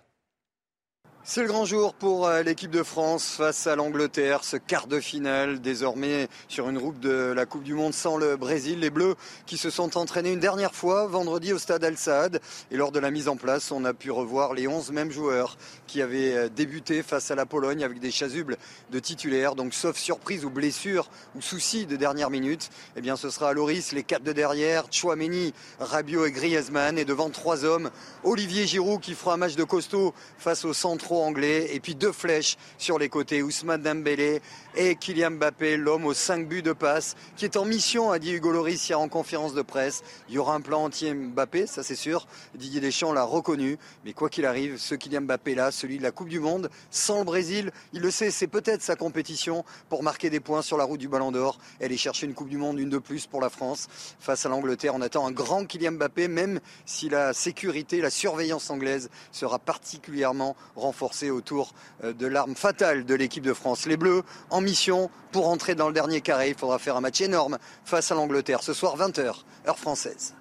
C'est 1.28 1.42
le 1.42 1.48
grand 1.48 1.66
jour 1.66 1.96
pour 1.96 2.28
euh, 2.28 2.44
l'équipe 2.44 2.70
de 2.70 2.84
France 2.84 3.38
face 3.38 3.66
à 3.66 3.76
l'Angleterre, 3.76 4.44
ce 4.44 4.58
quart 4.58 4.86
de 4.86 5.00
finale 5.00 5.60
désormais 5.60 6.28
sur 6.48 6.70
une 6.70 6.78
route 6.78 7.00
de 7.00 7.34
la 7.36 7.48
Coupe 7.48 7.64
du 7.64 7.74
Monde 7.74 7.96
sans 7.96 8.16
le 8.16 8.38
Brésil. 8.38 8.82
Les 8.82 8.92
Bleus 8.92 9.16
qui 9.48 9.58
se 9.58 9.72
sont 9.72 9.98
entraînés 9.98 10.34
une 10.34 10.40
dernière 10.40 10.76
fois 10.76 11.08
vendredi 11.08 11.52
au 11.52 11.58
stade 11.58 11.84
Al 11.84 11.98
Saad 11.98 12.42
et 12.70 12.78
lors 12.78 12.92
de 12.92 13.00
la 13.00 13.10
mise 13.10 13.28
en 13.28 13.38
place, 13.38 13.72
on 13.72 13.86
a 13.86 13.94
pu 13.96 14.12
revoir 14.12 14.54
les 14.54 14.68
11 14.68 14.92
mêmes 14.92 15.10
joueurs 15.10 15.58
qui 15.88 16.02
avaient 16.02 16.34
euh, 16.34 16.50
débuté 16.50 17.04
face 17.04 17.32
à 17.32 17.36
la 17.36 17.46
Pologne 17.46 17.84
avec 17.84 18.00
des 18.00 18.12
chasubles 18.12 18.58
de 18.92 19.00
titulaires. 19.00 19.56
Donc 19.56 19.74
sauf 19.74 19.98
surprise 19.98 20.46
ou 20.46 20.50
blessure 20.50 21.10
ou 21.36 21.42
souci 21.42 21.86
de 21.86 21.96
dernière 21.96 22.30
minute, 22.30 22.70
eh 22.96 23.16
ce 23.16 23.30
sera 23.30 23.50
à 23.50 23.54
Loris 23.54 23.92
les 23.92 24.04
quatre 24.04 24.24
de 24.24 24.32
derrière, 24.32 24.86
Chouameni, 24.92 25.54
Rabiot 25.80 26.26
et 26.26 26.32
Griezmann 26.32 26.98
et 26.98 27.06
devant 27.06 27.30
trois 27.30 27.64
hommes, 27.66 27.90
Olivier 28.24 28.66
Giroud 28.68 29.00
qui 29.02 29.14
fera 29.14 29.36
un 29.36 29.38
match 29.38 29.56
de 29.56 29.64
costaud 29.64 30.14
face 30.38 30.66
au 30.66 30.74
centre 30.74 31.12
anglais 31.12 31.70
et 31.74 31.80
puis 31.80 31.96
deux 31.96 32.12
flèches 32.12 32.58
sur 32.78 33.00
les 33.00 33.10
côtés, 33.10 33.42
Ousmane 33.42 33.82
Dembélé 33.82 34.42
et 34.78 34.96
Kylian 34.96 35.32
Mbappé, 35.32 35.78
l'homme 35.78 36.06
aux 36.06 36.14
cinq 36.14 36.48
buts 36.48 36.62
de 36.62 36.74
passe, 36.74 37.16
qui 37.36 37.46
est 37.46 37.58
en 37.58 37.66
mission, 37.66 38.12
a 38.12 38.20
dit 38.20 38.34
Hugo 38.34 38.52
Loris 38.52 38.90
hier 38.90 39.00
en 39.00 39.08
conférence 39.08 39.54
de 39.54 39.62
presse. 39.62 40.04
Il 40.28 40.36
y 40.36 40.38
aura 40.38 40.56
un 40.56 40.62
plan 40.62 40.84
entier 40.84 41.14
Mbappé, 41.14 41.68
ça 41.68 41.84
c'est 41.84 41.96
sûr. 41.96 42.28
Didier 42.56 42.82
Deschamps 42.82 43.14
l'a 43.14 43.24
reconnu, 43.24 43.78
mais 44.04 44.14
quoi 44.14 44.30
qu'il 44.30 44.46
arrive, 44.46 44.78
ce 44.78 44.96
Kylian 44.96 45.22
Mbappé 45.22 45.56
là, 45.56 45.72
celui 45.72 45.98
de 45.98 46.04
la 46.04 46.12
Coupe 46.12 46.30
du 46.30 46.40
Monde, 46.40 46.70
sans 46.90 47.20
le 47.20 47.24
Brésil, 47.24 47.72
il 47.94 48.02
le 48.02 48.12
sait, 48.12 48.32
c'est 48.32 48.48
peut-être 48.48 48.82
sa 48.82 48.96
compétition 48.96 49.64
pour 49.90 50.04
marquer 50.04 50.30
des 50.30 50.40
points 50.40 50.62
sur 50.62 50.78
la 50.78 50.84
route 50.84 51.00
du 51.00 51.08
Ballon 51.08 51.32
d'Or. 51.32 51.58
Aller 51.82 51.98
chercher 51.98 52.26
une 52.26 52.34
Coupe 52.34 52.50
du 52.50 52.58
Monde, 52.58 52.80
une 52.80 52.90
de 52.90 52.98
plus 52.98 53.28
pour 53.28 53.42
la 53.42 53.50
France 53.50 53.88
face 54.20 54.46
à 54.46 54.50
l'Angleterre. 54.50 54.94
On 54.96 55.02
attend 55.02 55.26
un 55.26 55.32
grand 55.32 55.66
Kylian 55.66 55.94
Mbappé, 55.94 56.28
même 56.28 56.60
si 56.86 57.10
la 57.10 57.34
sécurité, 57.34 58.02
la 58.02 58.10
surveillance 58.10 58.70
anglaise 58.70 59.10
sera 59.32 59.60
particulièrement 59.60 60.56
renforcée 60.76 61.30
autour 61.30 61.74
euh, 62.04 62.14
de 62.14 62.28
l'arme 62.28 62.56
fatale 62.56 63.06
de 63.06 63.16
l'équipe 63.16 63.44
de 63.44 63.54
France. 63.54 63.86
Les 63.86 63.98
Bleus 63.98 64.24
en 64.50 64.65
mission 64.66 65.10
pour 65.32 65.48
entrer 65.48 65.76
dans 65.76 65.88
le 65.88 65.94
dernier 65.94 66.20
carré. 66.20 66.50
Il 66.50 66.56
faudra 66.56 66.80
faire 66.80 66.98
un 66.98 67.02
match 67.02 67.22
énorme 67.22 67.58
face 67.86 68.12
à 68.12 68.16
l'Angleterre 68.16 68.64
ce 68.64 68.74
soir 68.74 68.98
20h, 68.98 69.44
heure 69.68 69.80
française. 69.80 70.36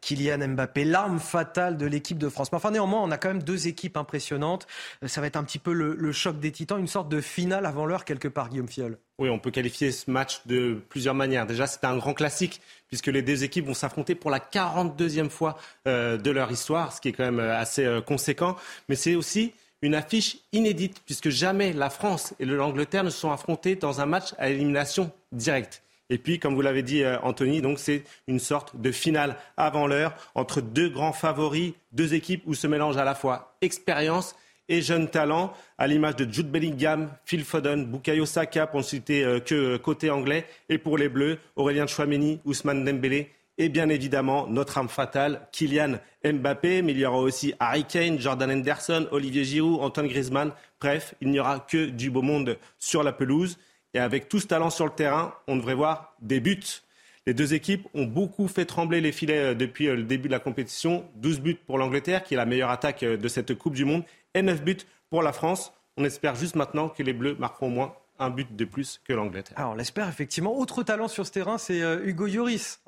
Kylian 0.00 0.48
Mbappé, 0.48 0.84
l'arme 0.84 1.18
fatale 1.18 1.76
de 1.76 1.86
l'équipe 1.86 2.18
de 2.18 2.28
France. 2.28 2.52
Mais 2.52 2.56
enfin, 2.56 2.70
néanmoins, 2.70 3.00
on 3.02 3.10
a 3.10 3.16
quand 3.16 3.28
même 3.28 3.42
deux 3.42 3.68
équipes 3.68 3.96
impressionnantes. 3.96 4.66
Euh, 5.02 5.08
ça 5.08 5.20
va 5.20 5.26
être 5.26 5.36
un 5.36 5.44
petit 5.44 5.58
peu 5.58 5.72
le, 5.72 6.12
choc 6.12 6.38
des 6.38 6.52
titans, 6.52 6.78
une 6.78 6.86
sorte 6.86 7.08
de 7.08 7.20
finale 7.20 7.64
avant 7.64 7.86
l'heure, 7.86 8.04
quelque 8.04 8.28
part, 8.28 8.50
Guillaume 8.50 8.68
Fiol. 8.68 8.98
Oui, 9.18 9.30
on 9.30 9.38
peut 9.38 9.50
qualifier 9.50 9.92
ce 9.92 10.10
match 10.10 10.42
de 10.46 10.82
plusieurs 10.88 11.14
manières. 11.14 11.46
Déjà, 11.46 11.66
c'est 11.66 11.84
un 11.84 11.96
grand 11.96 12.12
classique, 12.12 12.60
puisque 12.88 13.06
les 13.06 13.22
deux 13.22 13.44
équipes 13.44 13.66
vont 13.66 13.74
s'affronter 13.74 14.14
pour 14.14 14.30
la 14.30 14.40
42e 14.40 15.30
fois 15.30 15.56
euh, 15.88 16.18
de 16.18 16.30
leur 16.30 16.50
histoire, 16.52 16.92
ce 16.92 17.00
qui 17.00 17.08
est 17.08 17.12
quand 17.12 17.24
même 17.24 17.40
euh, 17.40 17.56
assez 17.56 18.00
conséquent. 18.06 18.56
Mais 18.88 18.96
c'est 18.96 19.14
aussi 19.14 19.54
une 19.82 19.94
affiche 19.94 20.38
inédite, 20.52 21.02
puisque 21.04 21.28
jamais 21.28 21.72
la 21.72 21.90
France 21.90 22.34
et 22.40 22.46
l'Angleterre 22.46 23.04
ne 23.04 23.10
se 23.10 23.18
sont 23.18 23.32
affrontés 23.32 23.74
dans 23.76 24.00
un 24.00 24.06
match 24.06 24.34
à 24.38 24.48
élimination 24.48 25.10
directe. 25.32 25.82
Et 26.08 26.18
puis, 26.18 26.38
comme 26.38 26.54
vous 26.54 26.60
l'avez 26.60 26.82
dit, 26.82 27.02
euh, 27.02 27.18
Anthony, 27.22 27.62
c'est 27.76 28.04
une 28.28 28.38
sorte 28.38 28.76
de 28.80 28.92
finale 28.92 29.36
avant 29.56 29.86
l'heure 29.86 30.14
entre 30.34 30.60
deux 30.60 30.88
grands 30.88 31.12
favoris, 31.12 31.72
deux 31.92 32.14
équipes 32.14 32.42
où 32.46 32.54
se 32.54 32.66
mélangent 32.66 32.98
à 32.98 33.04
la 33.04 33.14
fois 33.14 33.56
expérience 33.60 34.36
et 34.68 34.82
jeunes 34.82 35.08
talents, 35.08 35.52
à 35.78 35.86
l'image 35.86 36.16
de 36.16 36.30
Jude 36.30 36.50
Bellingham, 36.50 37.10
Phil 37.24 37.44
Foden, 37.44 37.86
Bukayo 37.86 38.26
Saka, 38.26 38.66
pour 38.66 38.80
ne 38.80 38.84
citer 38.84 39.24
euh, 39.24 39.40
que 39.40 39.54
euh, 39.54 39.78
côté 39.78 40.10
anglais, 40.10 40.46
et 40.68 40.78
pour 40.78 40.98
les 40.98 41.08
Bleus, 41.08 41.38
Aurélien 41.56 41.86
Chouameni, 41.86 42.40
Ousmane 42.44 42.84
Dembélé, 42.84 43.30
et 43.58 43.68
bien 43.68 43.88
évidemment 43.88 44.46
notre 44.46 44.78
âme 44.78 44.88
fatale, 44.88 45.48
Kylian 45.52 45.98
Mbappé, 46.24 46.82
mais 46.82 46.92
il 46.92 46.98
y 46.98 47.06
aura 47.06 47.18
aussi 47.18 47.54
Harry 47.60 47.84
Kane, 47.84 48.18
Jordan 48.18 48.50
Henderson, 48.50 49.06
Olivier 49.10 49.44
Giroud, 49.44 49.80
Antoine 49.82 50.08
Griezmann. 50.08 50.52
Bref, 50.80 51.14
il 51.20 51.30
n'y 51.30 51.40
aura 51.40 51.60
que 51.60 51.86
du 51.86 52.10
beau 52.10 52.22
monde 52.22 52.58
sur 52.78 53.02
la 53.02 53.12
pelouse. 53.12 53.58
Et 53.94 53.98
avec 53.98 54.28
tout 54.28 54.40
ce 54.40 54.46
talent 54.46 54.70
sur 54.70 54.86
le 54.86 54.92
terrain, 54.92 55.34
on 55.46 55.56
devrait 55.56 55.74
voir 55.74 56.14
des 56.20 56.40
buts. 56.40 56.82
Les 57.26 57.34
deux 57.34 57.54
équipes 57.54 57.86
ont 57.94 58.04
beaucoup 58.04 58.48
fait 58.48 58.64
trembler 58.64 59.00
les 59.00 59.12
filets 59.12 59.52
euh, 59.52 59.54
depuis 59.54 59.86
euh, 59.86 59.94
le 59.94 60.02
début 60.02 60.26
de 60.26 60.32
la 60.32 60.40
compétition. 60.40 61.08
12 61.16 61.40
buts 61.40 61.58
pour 61.66 61.78
l'Angleterre, 61.78 62.24
qui 62.24 62.34
est 62.34 62.36
la 62.36 62.46
meilleure 62.46 62.70
attaque 62.70 63.04
euh, 63.04 63.16
de 63.16 63.28
cette 63.28 63.54
Coupe 63.54 63.74
du 63.74 63.84
Monde, 63.84 64.02
et 64.34 64.42
9 64.42 64.64
buts 64.64 64.78
pour 65.08 65.22
la 65.22 65.32
France. 65.32 65.72
On 65.96 66.04
espère 66.04 66.34
juste 66.34 66.56
maintenant 66.56 66.88
que 66.88 67.02
les 67.02 67.12
Bleus 67.12 67.36
marqueront 67.38 67.66
au 67.66 67.70
moins 67.70 67.94
un 68.18 68.30
but 68.30 68.54
de 68.54 68.64
plus 68.64 69.00
que 69.04 69.12
l'Angleterre. 69.12 69.58
Alors 69.58 69.72
on 69.72 69.74
l'espère 69.74 70.08
effectivement. 70.08 70.56
Autre 70.56 70.82
talent 70.82 71.08
sur 71.08 71.26
ce 71.26 71.32
terrain, 71.32 71.58
c'est 71.58 71.80
Hugo 72.04 72.26
Lloris. 72.26 72.80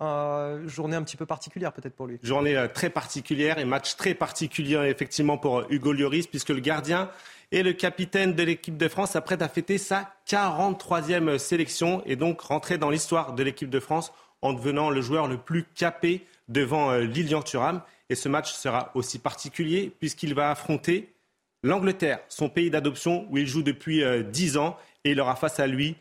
journée 0.67 0.97
un 0.97 1.03
petit 1.03 1.17
peu 1.17 1.27
particulière 1.27 1.73
peut-être 1.73 1.95
pour 1.95 2.07
lui. 2.07 2.19
Journée 2.23 2.67
très 2.73 2.91
particulière 2.91 3.59
et 3.59 3.65
match 3.65 3.97
très 3.97 4.15
particulier 4.15 4.77
effectivement 4.87 5.39
pour 5.39 5.65
Hugo 5.71 5.93
Lloris, 5.93 6.27
puisque 6.27 6.51
le 6.51 6.61
gardien 6.61 7.11
et 7.53 7.63
le 7.63 7.73
capitaine 7.73 8.35
de 8.35 8.43
l'équipe 8.43 8.77
de 8.77 8.89
France 8.89 9.13
s'apprête 9.13 9.43
à 9.43 9.49
fêter 9.49 9.79
sa 9.79 10.13
43e 10.29 11.39
sélection 11.39 12.03
et 12.05 12.17
donc 12.17 12.41
rentrer 12.41 12.79
dans 12.79 12.91
l'histoire 12.91 13.35
de 13.35 13.43
l'équipe 13.43 13.71
de 13.71 13.81
France 13.81 14.13
en 14.43 14.53
devenant 14.53 14.91
le 14.91 15.01
joueur 15.01 15.29
le 15.29 15.37
plus 15.37 15.65
capé 15.75 16.27
devant 16.49 16.91
euh, 16.91 17.01
Lilian 17.01 17.43
Thuram. 17.43 17.81
Et 18.11 18.17
ce 18.17 18.29
match 18.29 18.53
sera 18.53 18.91
aussi 18.95 19.19
particulier 19.19 19.93
puisqu'il 19.99 20.35
va 20.35 20.51
affronter 20.51 21.15
l'Angleterre, 21.63 22.19
son 22.29 22.49
pays 22.49 22.71
d'adoption 22.71 23.27
où 23.31 23.39
il 23.39 23.47
joue 23.47 23.63
depuis 23.63 24.03
10 24.23 24.59
ans. 24.59 24.77
Et 25.05 25.11
il 25.11 25.21
aura 25.21 25.37
face 25.37 25.61
à 25.61 25.67
lui 25.67 25.97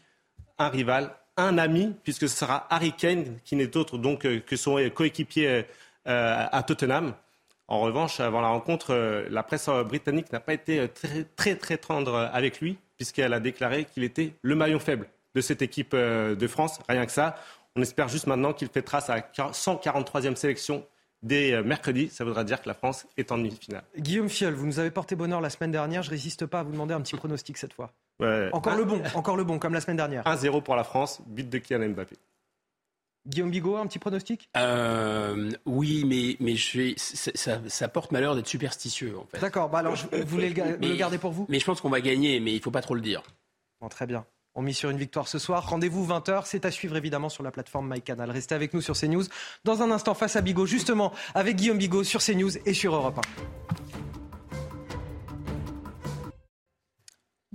un 0.57 0.69
rival, 0.69 1.13
un 1.37 1.57
ami, 1.57 1.95
puisque 2.03 2.29
ce 2.29 2.35
sera 2.35 2.67
Harry 2.69 2.93
Kane, 2.93 3.39
qui 3.43 3.55
n'est 3.55 3.75
autre 3.75 3.97
donc 3.97 4.21
que 4.21 4.55
son 4.55 4.77
coéquipier 4.93 5.65
à 6.05 6.63
Tottenham. 6.63 7.13
En 7.67 7.79
revanche, 7.79 8.19
avant 8.19 8.41
la 8.41 8.49
rencontre, 8.49 8.93
euh, 8.93 9.25
la 9.29 9.41
presse 9.41 9.69
britannique 9.87 10.31
n'a 10.31 10.39
pas 10.39 10.53
été 10.53 10.87
très, 10.89 11.23
très, 11.35 11.55
très 11.55 11.77
tendre 11.77 12.29
avec 12.33 12.59
lui, 12.59 12.77
puisqu'elle 12.97 13.33
a 13.33 13.39
déclaré 13.39 13.85
qu'il 13.85 14.03
était 14.03 14.33
le 14.41 14.55
maillon 14.55 14.79
faible 14.79 15.07
de 15.33 15.41
cette 15.41 15.61
équipe 15.61 15.93
euh, 15.93 16.35
de 16.35 16.47
France. 16.47 16.79
Rien 16.89 17.05
que 17.05 17.11
ça. 17.11 17.35
On 17.75 17.81
espère 17.81 18.09
juste 18.09 18.27
maintenant 18.27 18.53
qu'il 18.53 18.67
fait 18.67 18.81
trace 18.81 19.09
à 19.09 19.15
la 19.15 19.21
143e 19.21 20.35
sélection 20.35 20.85
dès 21.23 21.53
euh, 21.53 21.63
mercredi. 21.63 22.09
Ça 22.09 22.23
voudra 22.23 22.43
dire 22.43 22.61
que 22.61 22.67
la 22.67 22.75
France 22.75 23.07
est 23.17 23.31
en 23.31 23.37
demi-finale. 23.37 23.83
Guillaume 23.97 24.29
Fiol, 24.29 24.53
vous 24.53 24.67
nous 24.67 24.79
avez 24.79 24.91
porté 24.91 25.15
bonheur 25.15 25.41
la 25.41 25.49
semaine 25.49 25.71
dernière. 25.71 26.03
Je 26.03 26.09
ne 26.09 26.11
résiste 26.11 26.45
pas 26.45 26.59
à 26.59 26.63
vous 26.63 26.71
demander 26.71 26.93
un 26.93 27.01
petit 27.01 27.15
pronostic 27.15 27.57
cette 27.57 27.73
fois. 27.73 27.91
Encore 28.51 28.75
le 28.75 28.85
bon, 28.85 29.01
encore 29.15 29.35
le 29.35 29.43
bon, 29.43 29.57
comme 29.57 29.73
la 29.73 29.81
semaine 29.81 29.97
dernière. 29.97 30.23
1-0 30.23 30.61
pour 30.61 30.75
la 30.75 30.83
France, 30.83 31.21
but 31.25 31.49
de 31.49 31.57
Kylian 31.57 31.89
Mbappé. 31.89 32.15
Guillaume 33.25 33.51
Bigot, 33.51 33.77
un 33.77 33.87
petit 33.87 33.99
pronostic? 33.99 34.49
Euh, 34.57 35.51
Oui, 35.65 36.03
mais, 36.05 36.35
mais 36.41 36.55
je 36.55 36.93
ça, 36.97 37.87
porte 37.87 38.11
malheur 38.11 38.35
d'être 38.35 38.47
superstitieux. 38.47 39.17
En 39.17 39.25
fait. 39.25 39.39
D'accord, 39.39 39.69
bah 39.69 39.79
alors 39.79 39.95
vous 39.95 40.25
voulez 40.25 40.49
le, 40.49 40.95
garder 40.95 41.17
pour 41.17 41.31
vous? 41.31 41.45
Mais 41.47 41.59
je 41.59 41.65
pense 41.65 41.79
qu'on 41.79 41.89
va 41.89 42.01
gagner, 42.01 42.39
mais 42.41 42.51
il 42.51 42.57
ne 42.57 42.61
faut 42.61 42.71
pas 42.71 42.81
trop 42.81 42.95
le 42.95 43.01
dire. 43.01 43.23
Bon, 43.79 43.87
très 43.87 44.05
bien. 44.05 44.25
On 44.55 44.61
mise 44.61 44.77
sur 44.77 44.89
une 44.89 44.97
victoire 44.97 45.27
ce 45.27 45.39
soir. 45.39 45.67
Rendez-vous 45.67 46.05
20h. 46.05 46.43
C'est 46.45 46.65
à 46.65 46.71
suivre 46.71 46.95
évidemment 46.95 47.29
sur 47.29 47.43
la 47.43 47.51
plateforme 47.51 47.91
MyCanal. 47.91 48.29
Restez 48.29 48.55
avec 48.55 48.73
nous 48.73 48.81
sur 48.81 48.95
CNews. 48.95 49.23
Dans 49.63 49.81
un 49.81 49.91
instant, 49.91 50.13
face 50.13 50.35
à 50.35 50.41
Bigot, 50.41 50.65
justement, 50.65 51.11
avec 51.33 51.55
Guillaume 51.55 51.77
Bigot 51.77 52.03
sur 52.03 52.21
CNews 52.21 52.57
et 52.65 52.73
sur 52.73 52.95
Europe 52.95 53.17
1. 53.17 53.21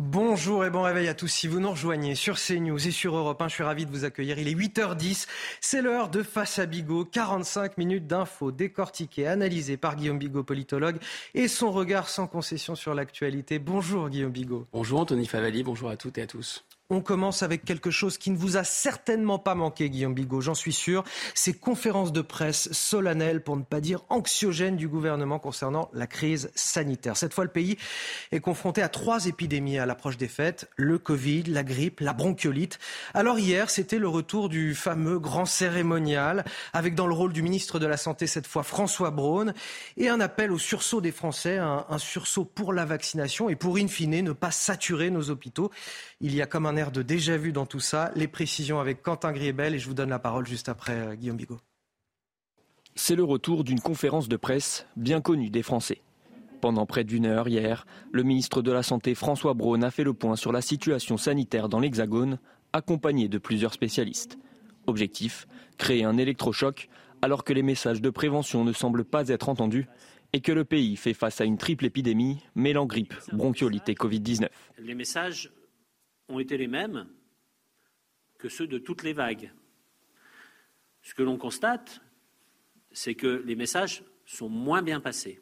Bonjour 0.01 0.64
et 0.64 0.70
bon 0.70 0.82
réveil 0.82 1.07
à 1.09 1.14
tous. 1.14 1.28
Si 1.28 1.49
vous 1.49 1.61
nous 1.61 1.70
rejoignez 1.70 2.14
sur 2.14 2.36
CNews 2.36 2.86
et 2.86 2.90
sur 2.90 3.16
Europe 3.16 3.42
1, 3.42 3.49
je 3.49 3.55
suis 3.55 3.64
ravi 3.64 3.84
de 3.84 3.90
vous 3.90 4.05
accueillir. 4.05 4.38
Il 4.38 4.49
est 4.49 4.55
8h10. 4.55 5.26
C'est 5.61 5.82
l'heure 5.82 6.09
de 6.09 6.22
Face 6.22 6.59
à 6.59 6.66
Bigot. 6.66 7.05
45 7.05 7.78
minutes 7.78 8.07
d'infos 8.07 8.53
décortiquées, 8.53 9.26
analysées 9.26 9.76
par 9.76 9.96
Guillaume 9.96 10.18
Bigot, 10.18 10.44
politologue, 10.44 10.99
et 11.34 11.46
son 11.46 11.70
regard 11.72 12.09
sans 12.09 12.26
concession 12.26 12.74
sur 12.74 12.94
l'actualité. 12.94 13.59
Bonjour 13.59 14.09
Guillaume 14.09 14.32
Bigot. 14.32 14.66
Bonjour 14.72 15.01
Anthony 15.01 15.26
Favali. 15.26 15.62
Bonjour 15.62 15.90
à 15.90 15.96
toutes 15.96 16.18
et 16.18 16.22
à 16.22 16.26
tous. 16.26 16.64
On 16.91 17.03
commence 17.03 17.43
avec 17.43 17.66
quelque 17.66 17.91
chose 17.91 18.16
qui 18.16 18.30
ne 18.30 18.39
vous 18.39 18.57
a 18.57 18.64
certainement 18.64 19.39
pas 19.39 19.55
manqué, 19.55 19.91
Guillaume 19.91 20.14
Bigot, 20.14 20.41
j'en 20.41 20.55
suis 20.55 20.72
sûr. 20.72 21.05
Ces 21.34 21.53
conférences 21.53 22.12
de 22.12 22.22
presse 22.22 22.72
solennelles, 22.72 23.43
pour 23.43 23.59
ne 23.59 23.62
pas 23.62 23.82
dire 23.82 24.05
anxiogènes, 24.09 24.76
du 24.76 24.89
gouvernement 24.89 25.39
concernant 25.39 25.91
la 25.93 26.07
crise 26.07 26.51
sanitaire. 26.55 27.18
Cette 27.18 27.34
fois, 27.34 27.45
le 27.45 27.51
pays 27.51 27.76
est 28.32 28.41
confronté 28.41 28.80
à 28.80 28.89
trois 28.89 29.26
épidémies 29.26 29.78
à 29.78 29.84
l'approche 29.84 30.16
des 30.16 30.28
fêtes 30.28 30.70
le 30.76 30.97
Covid, 30.97 31.43
la 31.43 31.62
grippe, 31.62 32.01
la 32.01 32.14
bronchiolite. 32.14 32.78
Alors 33.12 33.39
hier, 33.39 33.68
c'était 33.68 33.99
le 33.99 34.09
retour 34.09 34.49
du 34.49 34.74
fameux 34.74 35.18
grand 35.18 35.45
cérémonial, 35.45 36.47
avec 36.72 36.95
dans 36.95 37.07
le 37.07 37.12
rôle 37.12 37.34
du 37.34 37.43
ministre 37.43 37.78
de 37.78 37.86
la 37.86 37.99
Santé 37.99 38.26
cette 38.26 38.47
fois 38.47 38.62
François 38.62 39.11
Braun, 39.11 39.53
et 39.99 40.09
un 40.09 40.20
appel 40.20 40.51
au 40.53 40.59
sursaut 40.59 41.03
des 41.03 41.12
Français, 41.12 41.59
un, 41.59 41.84
sursaut 41.99 42.47
pour 42.47 42.72
la 42.72 42.86
vaccination 42.86 43.51
et 43.51 43.57
pour 43.57 43.76
in 43.76 43.89
fine 43.89 44.22
ne 44.22 44.32
pas 44.32 44.53
saturer 44.53 45.11
nos 45.11 45.28
hôpitaux. 45.28 45.70
Il 46.22 46.34
y 46.34 46.41
a 46.41 46.47
comme 46.47 46.64
un 46.64 46.77
air 46.78 46.92
de 46.92 47.02
déjà-vu 47.02 47.52
dans 47.52 47.66
tout 47.66 47.80
ça. 47.80 48.10
Les 48.14 48.28
précisions 48.28 48.80
avec 48.80 49.02
Quentin 49.02 49.32
Griebel 49.32 49.74
et 49.74 49.78
je 49.78 49.86
vous 49.86 49.94
donne 49.94 50.10
la 50.10 50.18
parole 50.18 50.46
juste 50.46 50.68
après 50.68 50.94
euh, 50.94 51.14
Guillaume 51.14 51.36
Bigot. 51.36 51.58
C'est 52.94 53.16
le 53.16 53.24
retour 53.24 53.64
d'une 53.64 53.80
conférence 53.80 54.28
de 54.28 54.36
presse 54.36 54.86
bien 54.96 55.20
connue 55.20 55.50
des 55.50 55.62
Français. 55.62 56.02
Pendant 56.60 56.86
près 56.86 57.04
d'une 57.04 57.26
heure 57.26 57.48
hier, 57.48 57.86
le 58.10 58.22
ministre 58.22 58.62
de 58.62 58.72
la 58.72 58.82
Santé 58.82 59.14
François 59.14 59.54
Braun 59.54 59.82
a 59.82 59.90
fait 59.90 60.02
le 60.02 60.14
point 60.14 60.34
sur 60.34 60.50
la 60.50 60.60
situation 60.60 61.16
sanitaire 61.16 61.68
dans 61.68 61.78
l'Hexagone, 61.78 62.38
accompagné 62.72 63.28
de 63.28 63.38
plusieurs 63.38 63.72
spécialistes. 63.72 64.38
Objectif 64.86 65.46
créer 65.76 66.04
un 66.04 66.16
électrochoc 66.16 66.88
alors 67.22 67.44
que 67.44 67.52
les 67.52 67.62
messages 67.62 68.00
de 68.00 68.10
prévention 68.10 68.64
ne 68.64 68.72
semblent 68.72 69.04
pas 69.04 69.28
être 69.28 69.48
entendus 69.48 69.86
et 70.32 70.40
que 70.40 70.52
le 70.52 70.64
pays 70.64 70.96
fait 70.96 71.14
face 71.14 71.40
à 71.40 71.44
une 71.44 71.58
triple 71.58 71.86
épidémie 71.86 72.38
mêlant 72.54 72.86
grippe, 72.86 73.14
bronchiolite 73.32 73.88
et 73.88 73.94
Covid-19. 73.94 74.48
Les 74.78 74.94
messages 74.94 75.50
ont 76.28 76.38
été 76.38 76.56
les 76.56 76.66
mêmes 76.66 77.06
que 78.38 78.48
ceux 78.48 78.66
de 78.66 78.78
toutes 78.78 79.02
les 79.02 79.12
vagues. 79.12 79.52
Ce 81.02 81.14
que 81.14 81.22
l'on 81.22 81.36
constate, 81.36 82.00
c'est 82.92 83.14
que 83.14 83.42
les 83.46 83.56
messages 83.56 84.02
sont 84.26 84.48
moins 84.48 84.82
bien 84.82 85.00
passés. 85.00 85.40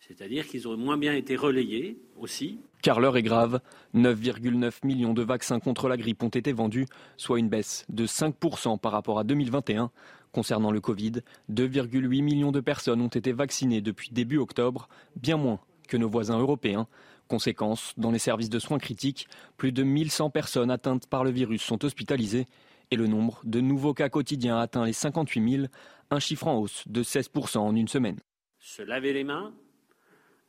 C'est-à-dire 0.00 0.46
qu'ils 0.48 0.66
ont 0.66 0.76
moins 0.76 0.98
bien 0.98 1.14
été 1.14 1.36
relayés 1.36 2.02
aussi. 2.16 2.58
Car 2.82 3.00
l'heure 3.00 3.16
est 3.16 3.22
grave. 3.22 3.60
9,9 3.94 4.84
millions 4.84 5.14
de 5.14 5.22
vaccins 5.22 5.60
contre 5.60 5.88
la 5.88 5.96
grippe 5.96 6.22
ont 6.24 6.28
été 6.28 6.52
vendus, 6.52 6.86
soit 7.16 7.38
une 7.38 7.48
baisse 7.48 7.86
de 7.88 8.06
5% 8.06 8.78
par 8.78 8.92
rapport 8.92 9.20
à 9.20 9.24
2021. 9.24 9.90
Concernant 10.32 10.72
le 10.72 10.80
Covid, 10.80 11.12
2,8 11.52 12.22
millions 12.22 12.52
de 12.52 12.60
personnes 12.60 13.00
ont 13.00 13.08
été 13.08 13.32
vaccinées 13.32 13.80
depuis 13.80 14.10
début 14.10 14.38
octobre, 14.38 14.88
bien 15.14 15.36
moins 15.36 15.60
que 15.86 15.96
nos 15.96 16.08
voisins 16.08 16.38
européens. 16.38 16.88
Conséquence, 17.32 17.94
dans 17.96 18.10
les 18.10 18.18
services 18.18 18.50
de 18.50 18.58
soins 18.58 18.76
critiques, 18.76 19.26
plus 19.56 19.72
de 19.72 19.82
1100 19.82 20.28
personnes 20.28 20.70
atteintes 20.70 21.06
par 21.06 21.24
le 21.24 21.30
virus 21.30 21.62
sont 21.62 21.82
hospitalisées 21.82 22.44
et 22.90 22.96
le 22.96 23.06
nombre 23.06 23.40
de 23.44 23.62
nouveaux 23.62 23.94
cas 23.94 24.10
quotidiens 24.10 24.58
atteint 24.58 24.84
les 24.84 24.92
58 24.92 25.50
000, 25.50 25.66
un 26.10 26.18
chiffre 26.18 26.46
en 26.46 26.58
hausse 26.58 26.86
de 26.88 27.02
16% 27.02 27.56
en 27.56 27.74
une 27.74 27.88
semaine. 27.88 28.18
Se 28.58 28.82
laver 28.82 29.14
les 29.14 29.24
mains, 29.24 29.54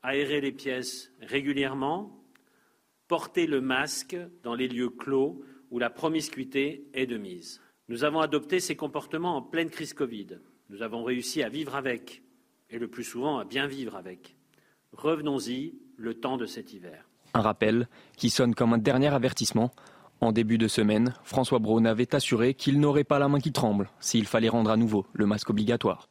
aérer 0.01 0.41
les 0.41 0.51
pièces 0.51 1.13
régulièrement, 1.21 2.21
porter 3.07 3.47
le 3.47 3.61
masque 3.61 4.17
dans 4.43 4.53
les 4.53 4.67
lieux 4.67 4.89
clos 4.89 5.41
où 5.71 5.79
la 5.79 5.89
promiscuité 5.89 6.89
est 6.93 7.05
de 7.05 7.15
mise. 7.15 7.61
Nous 7.87 8.03
avons 8.03 8.19
adopté 8.19 8.59
ces 8.59 8.75
comportements 8.75 9.37
en 9.37 9.41
pleine 9.41 9.69
crise 9.69 9.93
Covid. 9.93 10.39
Nous 10.67 10.81
avons 10.81 11.05
réussi 11.05 11.43
à 11.43 11.47
vivre 11.47 11.77
avec, 11.77 12.23
et 12.69 12.77
le 12.77 12.89
plus 12.89 13.05
souvent 13.05 13.37
à 13.37 13.45
bien 13.45 13.67
vivre 13.67 13.95
avec. 13.95 14.35
Revenons-y 14.91 15.75
le 15.97 16.13
temps 16.13 16.37
de 16.37 16.45
cet 16.45 16.73
hiver. 16.73 17.05
Un 17.33 17.41
rappel 17.41 17.87
qui 18.17 18.29
sonne 18.29 18.55
comme 18.55 18.73
un 18.73 18.77
dernier 18.77 19.13
avertissement. 19.13 19.71
En 20.21 20.31
début 20.31 20.57
de 20.57 20.67
semaine, 20.67 21.13
François 21.23 21.59
Braun 21.59 21.85
avait 21.85 22.15
assuré 22.15 22.53
qu'il 22.53 22.79
n'aurait 22.79 23.03
pas 23.03 23.19
la 23.19 23.27
main 23.27 23.39
qui 23.39 23.51
tremble 23.51 23.89
s'il 23.99 24.25
fallait 24.25 24.49
rendre 24.49 24.71
à 24.71 24.77
nouveau 24.77 25.05
le 25.13 25.25
masque 25.25 25.49
obligatoire. 25.49 26.07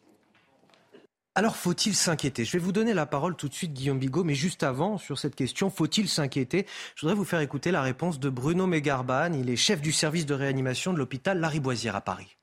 Alors 1.35 1.57
faut-il 1.57 1.95
s'inquiéter? 1.95 2.45
Je 2.45 2.53
vais 2.53 2.59
vous 2.59 2.72
donner 2.72 2.93
la 2.93 3.07
parole 3.07 3.37
tout 3.37 3.49
de 3.49 3.55
suite, 3.55 3.72
Guillaume 3.72 3.99
Bigot, 3.99 4.22
mais 4.22 4.35
juste 4.35 4.62
avant, 4.62 4.99
sur 4.99 5.18
cette 5.18 5.35
question, 5.35 5.70
faut-il 5.70 6.09
s'inquiéter? 6.09 6.66
Je 6.95 7.01
voudrais 7.01 7.14
vous 7.14 7.24
faire 7.24 7.41
écouter 7.41 7.70
la 7.70 7.80
réponse 7.80 8.20
de 8.20 8.28
Bruno 8.28 8.66
Mégarban. 8.66 9.33
Il 9.33 9.49
est 9.49 9.57
chef 9.57 9.80
du 9.80 9.93
service 9.93 10.26
de 10.26 10.35
réanimation 10.35 10.93
de 10.93 10.99
l'hôpital 10.99 11.41
Lariboisière 11.41 11.97
à 11.97 12.03
Paris. 12.03 12.37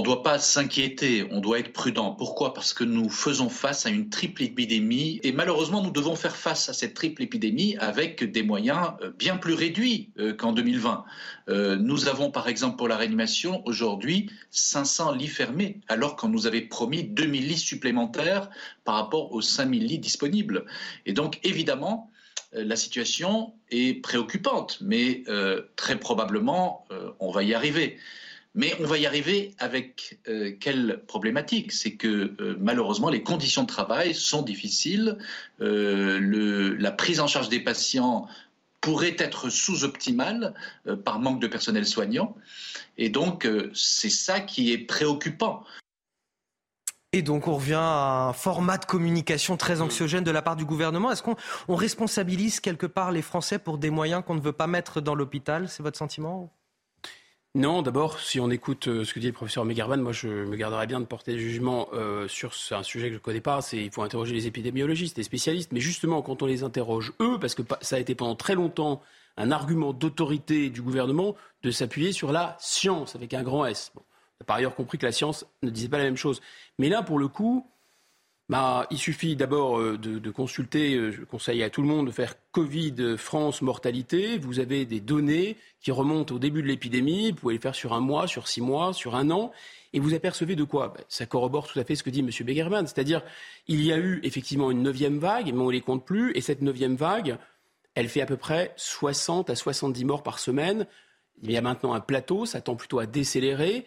On 0.00 0.02
ne 0.02 0.06
doit 0.06 0.24
pas 0.24 0.40
s'inquiéter, 0.40 1.24
on 1.30 1.38
doit 1.38 1.60
être 1.60 1.72
prudent. 1.72 2.10
Pourquoi? 2.10 2.52
Parce 2.52 2.74
que 2.74 2.82
nous 2.82 3.08
faisons 3.08 3.48
face 3.48 3.86
à 3.86 3.90
une 3.90 4.10
triple 4.10 4.42
épidémie 4.42 5.20
et 5.22 5.30
malheureusement 5.30 5.84
nous 5.84 5.92
devons 5.92 6.16
faire 6.16 6.34
face 6.34 6.68
à 6.68 6.72
cette 6.72 6.94
triple 6.94 7.22
épidémie 7.22 7.76
avec 7.78 8.24
des 8.24 8.42
moyens 8.42 8.94
euh, 9.02 9.12
bien 9.16 9.36
plus 9.36 9.54
réduits 9.54 10.10
euh, 10.18 10.34
qu'en 10.34 10.52
2020. 10.52 11.04
Euh, 11.48 11.76
nous 11.76 12.08
avons 12.08 12.32
par 12.32 12.48
exemple 12.48 12.76
pour 12.76 12.88
la 12.88 12.96
réanimation 12.96 13.62
aujourd'hui 13.66 14.30
500 14.50 15.12
lits 15.12 15.28
fermés 15.28 15.80
alors 15.86 16.16
qu'on 16.16 16.28
nous 16.28 16.48
avait 16.48 16.62
promis 16.62 17.04
2000 17.04 17.46
lits 17.46 17.56
supplémentaires 17.56 18.50
par 18.82 18.96
rapport 18.96 19.30
aux 19.30 19.42
5000 19.42 19.86
lits 19.86 20.00
disponibles. 20.00 20.64
Et 21.06 21.12
donc 21.12 21.38
évidemment, 21.44 22.10
la 22.52 22.74
situation 22.74 23.54
est 23.70 24.02
préoccupante, 24.02 24.78
mais 24.80 25.22
très 25.76 25.98
probablement 25.98 26.86
on 27.20 27.30
va 27.30 27.42
y 27.42 27.54
arriver. 27.54 27.98
Mais 28.54 28.76
on 28.80 28.86
va 28.86 28.98
y 28.98 29.06
arriver 29.06 29.54
avec 29.58 30.20
euh, 30.28 30.52
quelle 30.60 31.02
problématique? 31.08 31.72
C'est 31.72 31.96
que 31.96 32.34
euh, 32.40 32.56
malheureusement, 32.60 33.10
les 33.10 33.22
conditions 33.22 33.62
de 33.62 33.66
travail 33.68 34.14
sont 34.14 34.42
difficiles. 34.42 35.18
Euh, 35.60 36.20
le, 36.20 36.74
la 36.74 36.92
prise 36.92 37.18
en 37.18 37.26
charge 37.26 37.48
des 37.48 37.60
patients 37.60 38.28
pourrait 38.80 39.16
être 39.18 39.48
sous-optimale 39.48 40.52
par 41.04 41.18
manque 41.18 41.40
de 41.40 41.46
personnel 41.46 41.86
soignant. 41.86 42.36
Et 42.98 43.08
donc, 43.08 43.48
c'est 43.72 44.10
ça 44.10 44.40
qui 44.40 44.72
est 44.72 44.78
préoccupant. 44.78 45.64
Et 47.14 47.22
donc 47.22 47.46
on 47.46 47.54
revient 47.54 47.74
à 47.80 48.28
un 48.28 48.32
format 48.34 48.76
de 48.76 48.84
communication 48.84 49.56
très 49.56 49.80
anxiogène 49.80 50.22
de 50.22 50.30
la 50.30 50.42
part 50.42 50.56
du 50.56 50.66
gouvernement. 50.66 51.10
Est-ce 51.10 51.22
qu'on 51.22 51.36
responsabilise 51.68 52.60
quelque 52.60 52.86
part 52.86 53.10
les 53.10 53.22
Français 53.22 53.58
pour 53.58 53.78
des 53.78 53.88
moyens 53.88 54.22
qu'on 54.26 54.34
ne 54.34 54.40
veut 54.40 54.52
pas 54.52 54.66
mettre 54.66 55.00
dans 55.00 55.14
l'hôpital? 55.14 55.68
C'est 55.68 55.82
votre 55.82 55.96
sentiment? 55.96 56.52
Non, 57.56 57.82
d'abord, 57.82 58.18
si 58.18 58.40
on 58.40 58.50
écoute 58.50 58.88
euh, 58.88 59.04
ce 59.04 59.14
que 59.14 59.20
dit 59.20 59.28
le 59.28 59.32
professeur 59.32 59.64
Megarban, 59.64 59.98
moi 59.98 60.10
je 60.10 60.26
me 60.26 60.56
garderais 60.56 60.88
bien 60.88 60.98
de 60.98 61.04
porter 61.04 61.38
jugement 61.38 61.88
euh, 61.92 62.26
sur 62.26 62.52
un 62.72 62.82
sujet 62.82 63.06
que 63.06 63.12
je 63.12 63.18
ne 63.18 63.22
connais 63.22 63.40
pas. 63.40 63.62
C'est 63.62 63.76
il 63.76 63.92
faut 63.92 64.02
interroger 64.02 64.34
les 64.34 64.48
épidémiologistes, 64.48 65.16
les 65.18 65.22
spécialistes. 65.22 65.70
Mais 65.70 65.78
justement, 65.78 66.20
quand 66.20 66.42
on 66.42 66.46
les 66.46 66.64
interroge 66.64 67.12
eux, 67.20 67.38
parce 67.40 67.54
que 67.54 67.62
ça 67.80 67.94
a 67.94 68.00
été 68.00 68.16
pendant 68.16 68.34
très 68.34 68.56
longtemps 68.56 69.00
un 69.36 69.52
argument 69.52 69.92
d'autorité 69.92 70.68
du 70.68 70.82
gouvernement 70.82 71.36
de 71.62 71.70
s'appuyer 71.70 72.10
sur 72.10 72.32
la 72.32 72.56
science 72.58 73.14
avec 73.14 73.34
un 73.34 73.44
grand 73.44 73.66
S. 73.66 73.92
Bon. 73.94 74.02
par 74.46 74.56
ailleurs 74.56 74.74
compris 74.74 74.98
que 74.98 75.06
la 75.06 75.12
science 75.12 75.46
ne 75.62 75.70
disait 75.70 75.88
pas 75.88 75.98
la 75.98 76.04
même 76.04 76.16
chose. 76.16 76.40
Mais 76.80 76.88
là, 76.88 77.02
pour 77.04 77.20
le 77.20 77.28
coup, 77.28 77.68
bah, 78.50 78.86
il 78.90 78.98
suffit 78.98 79.36
d'abord 79.36 79.80
euh, 79.80 79.96
de, 79.96 80.30
consulter, 80.30 80.94
euh, 80.96 81.10
je 81.10 81.22
conseille 81.24 81.62
à 81.62 81.70
tout 81.70 81.80
le 81.80 81.88
monde 81.88 82.06
de 82.08 82.12
faire 82.12 82.34
Covid 82.52 83.16
France 83.16 83.62
mortalité. 83.62 84.36
Vous 84.36 84.60
avez 84.60 84.84
des 84.84 85.00
données 85.00 85.56
qui 85.80 85.90
remontent 85.90 86.34
au 86.34 86.38
début 86.38 86.62
de 86.62 86.68
l'épidémie. 86.68 87.30
Vous 87.30 87.36
pouvez 87.36 87.54
les 87.54 87.60
faire 87.60 87.74
sur 87.74 87.94
un 87.94 88.00
mois, 88.00 88.26
sur 88.26 88.46
six 88.46 88.60
mois, 88.60 88.92
sur 88.92 89.14
un 89.14 89.30
an. 89.30 89.50
Et 89.94 90.00
vous 90.00 90.12
apercevez 90.12 90.56
de 90.56 90.64
quoi? 90.64 90.88
Bah, 90.88 91.00
Ça 91.08 91.24
corrobore 91.24 91.66
tout 91.66 91.78
à 91.78 91.84
fait 91.84 91.94
ce 91.94 92.02
que 92.02 92.10
dit 92.10 92.20
M. 92.20 92.28
Begerman. 92.46 92.86
C'est-à-dire, 92.86 93.22
il 93.66 93.82
y 93.82 93.92
a 93.92 93.96
eu 93.96 94.20
effectivement 94.24 94.70
une 94.70 94.82
neuvième 94.82 95.18
vague, 95.18 95.46
mais 95.46 95.60
on 95.60 95.68
ne 95.68 95.72
les 95.72 95.80
compte 95.80 96.04
plus. 96.04 96.32
Et 96.34 96.42
cette 96.42 96.60
neuvième 96.60 96.96
vague, 96.96 97.38
elle 97.94 98.08
fait 98.08 98.20
à 98.20 98.26
peu 98.26 98.36
près 98.36 98.74
60 98.76 99.48
à 99.48 99.54
70 99.54 100.04
morts 100.04 100.22
par 100.22 100.38
semaine. 100.38 100.86
Il 101.42 101.50
y 101.50 101.56
a 101.56 101.62
maintenant 101.62 101.94
un 101.94 102.00
plateau, 102.00 102.44
ça 102.44 102.60
tend 102.60 102.76
plutôt 102.76 102.98
à 102.98 103.06
décélérer. 103.06 103.86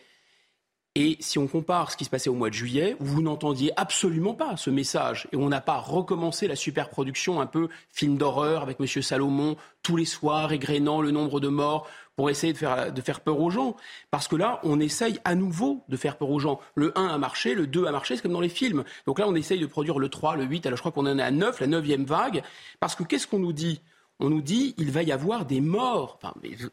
Et 0.99 1.15
si 1.19 1.37
on 1.37 1.45
compare 1.45 1.91
ce 1.91 1.95
qui 1.95 2.05
se 2.05 2.09
passait 2.09 2.31
au 2.31 2.33
mois 2.33 2.49
de 2.49 2.55
juillet, 2.55 2.95
vous 2.99 3.21
n'entendiez 3.21 3.71
absolument 3.79 4.33
pas 4.33 4.57
ce 4.57 4.71
message, 4.71 5.27
et 5.31 5.35
on 5.35 5.47
n'a 5.47 5.61
pas 5.61 5.77
recommencé 5.77 6.47
la 6.47 6.55
superproduction 6.55 7.39
un 7.39 7.45
peu 7.45 7.69
film 7.91 8.17
d'horreur 8.17 8.63
avec 8.63 8.79
M. 8.79 8.87
Salomon 9.03 9.57
tous 9.83 9.95
les 9.95 10.05
soirs, 10.05 10.51
égrénant 10.53 10.99
le 11.01 11.11
nombre 11.11 11.39
de 11.39 11.49
morts 11.49 11.87
pour 12.15 12.31
essayer 12.31 12.51
de 12.51 12.57
faire, 12.57 12.91
de 12.91 13.01
faire 13.01 13.19
peur 13.19 13.39
aux 13.39 13.51
gens. 13.51 13.75
Parce 14.09 14.27
que 14.27 14.35
là, 14.35 14.59
on 14.63 14.79
essaye 14.79 15.19
à 15.23 15.35
nouveau 15.35 15.83
de 15.87 15.97
faire 15.97 16.17
peur 16.17 16.31
aux 16.31 16.39
gens. 16.39 16.59
Le 16.73 16.97
1 16.97 17.09
a 17.09 17.17
marché, 17.19 17.53
le 17.53 17.67
2 17.67 17.85
a 17.85 17.91
marché, 17.91 18.15
c'est 18.15 18.23
comme 18.23 18.33
dans 18.33 18.41
les 18.41 18.49
films. 18.49 18.83
Donc 19.05 19.19
là, 19.19 19.27
on 19.27 19.35
essaye 19.35 19.59
de 19.59 19.67
produire 19.67 19.99
le 19.99 20.09
3, 20.09 20.35
le 20.35 20.45
8, 20.45 20.65
alors 20.65 20.77
je 20.77 20.81
crois 20.81 20.91
qu'on 20.91 21.05
en 21.05 21.19
est 21.19 21.21
à 21.21 21.29
9, 21.29 21.59
la 21.59 21.67
neuvième 21.67 22.05
vague. 22.05 22.41
Parce 22.79 22.95
que 22.95 23.03
qu'est-ce 23.03 23.27
qu'on 23.27 23.37
nous 23.37 23.53
dit? 23.53 23.81
On 24.19 24.29
nous 24.29 24.41
dit 24.41 24.73
il 24.77 24.91
va 24.91 25.03
y 25.03 25.11
avoir 25.11 25.45
des 25.45 25.61
morts. 25.61 26.19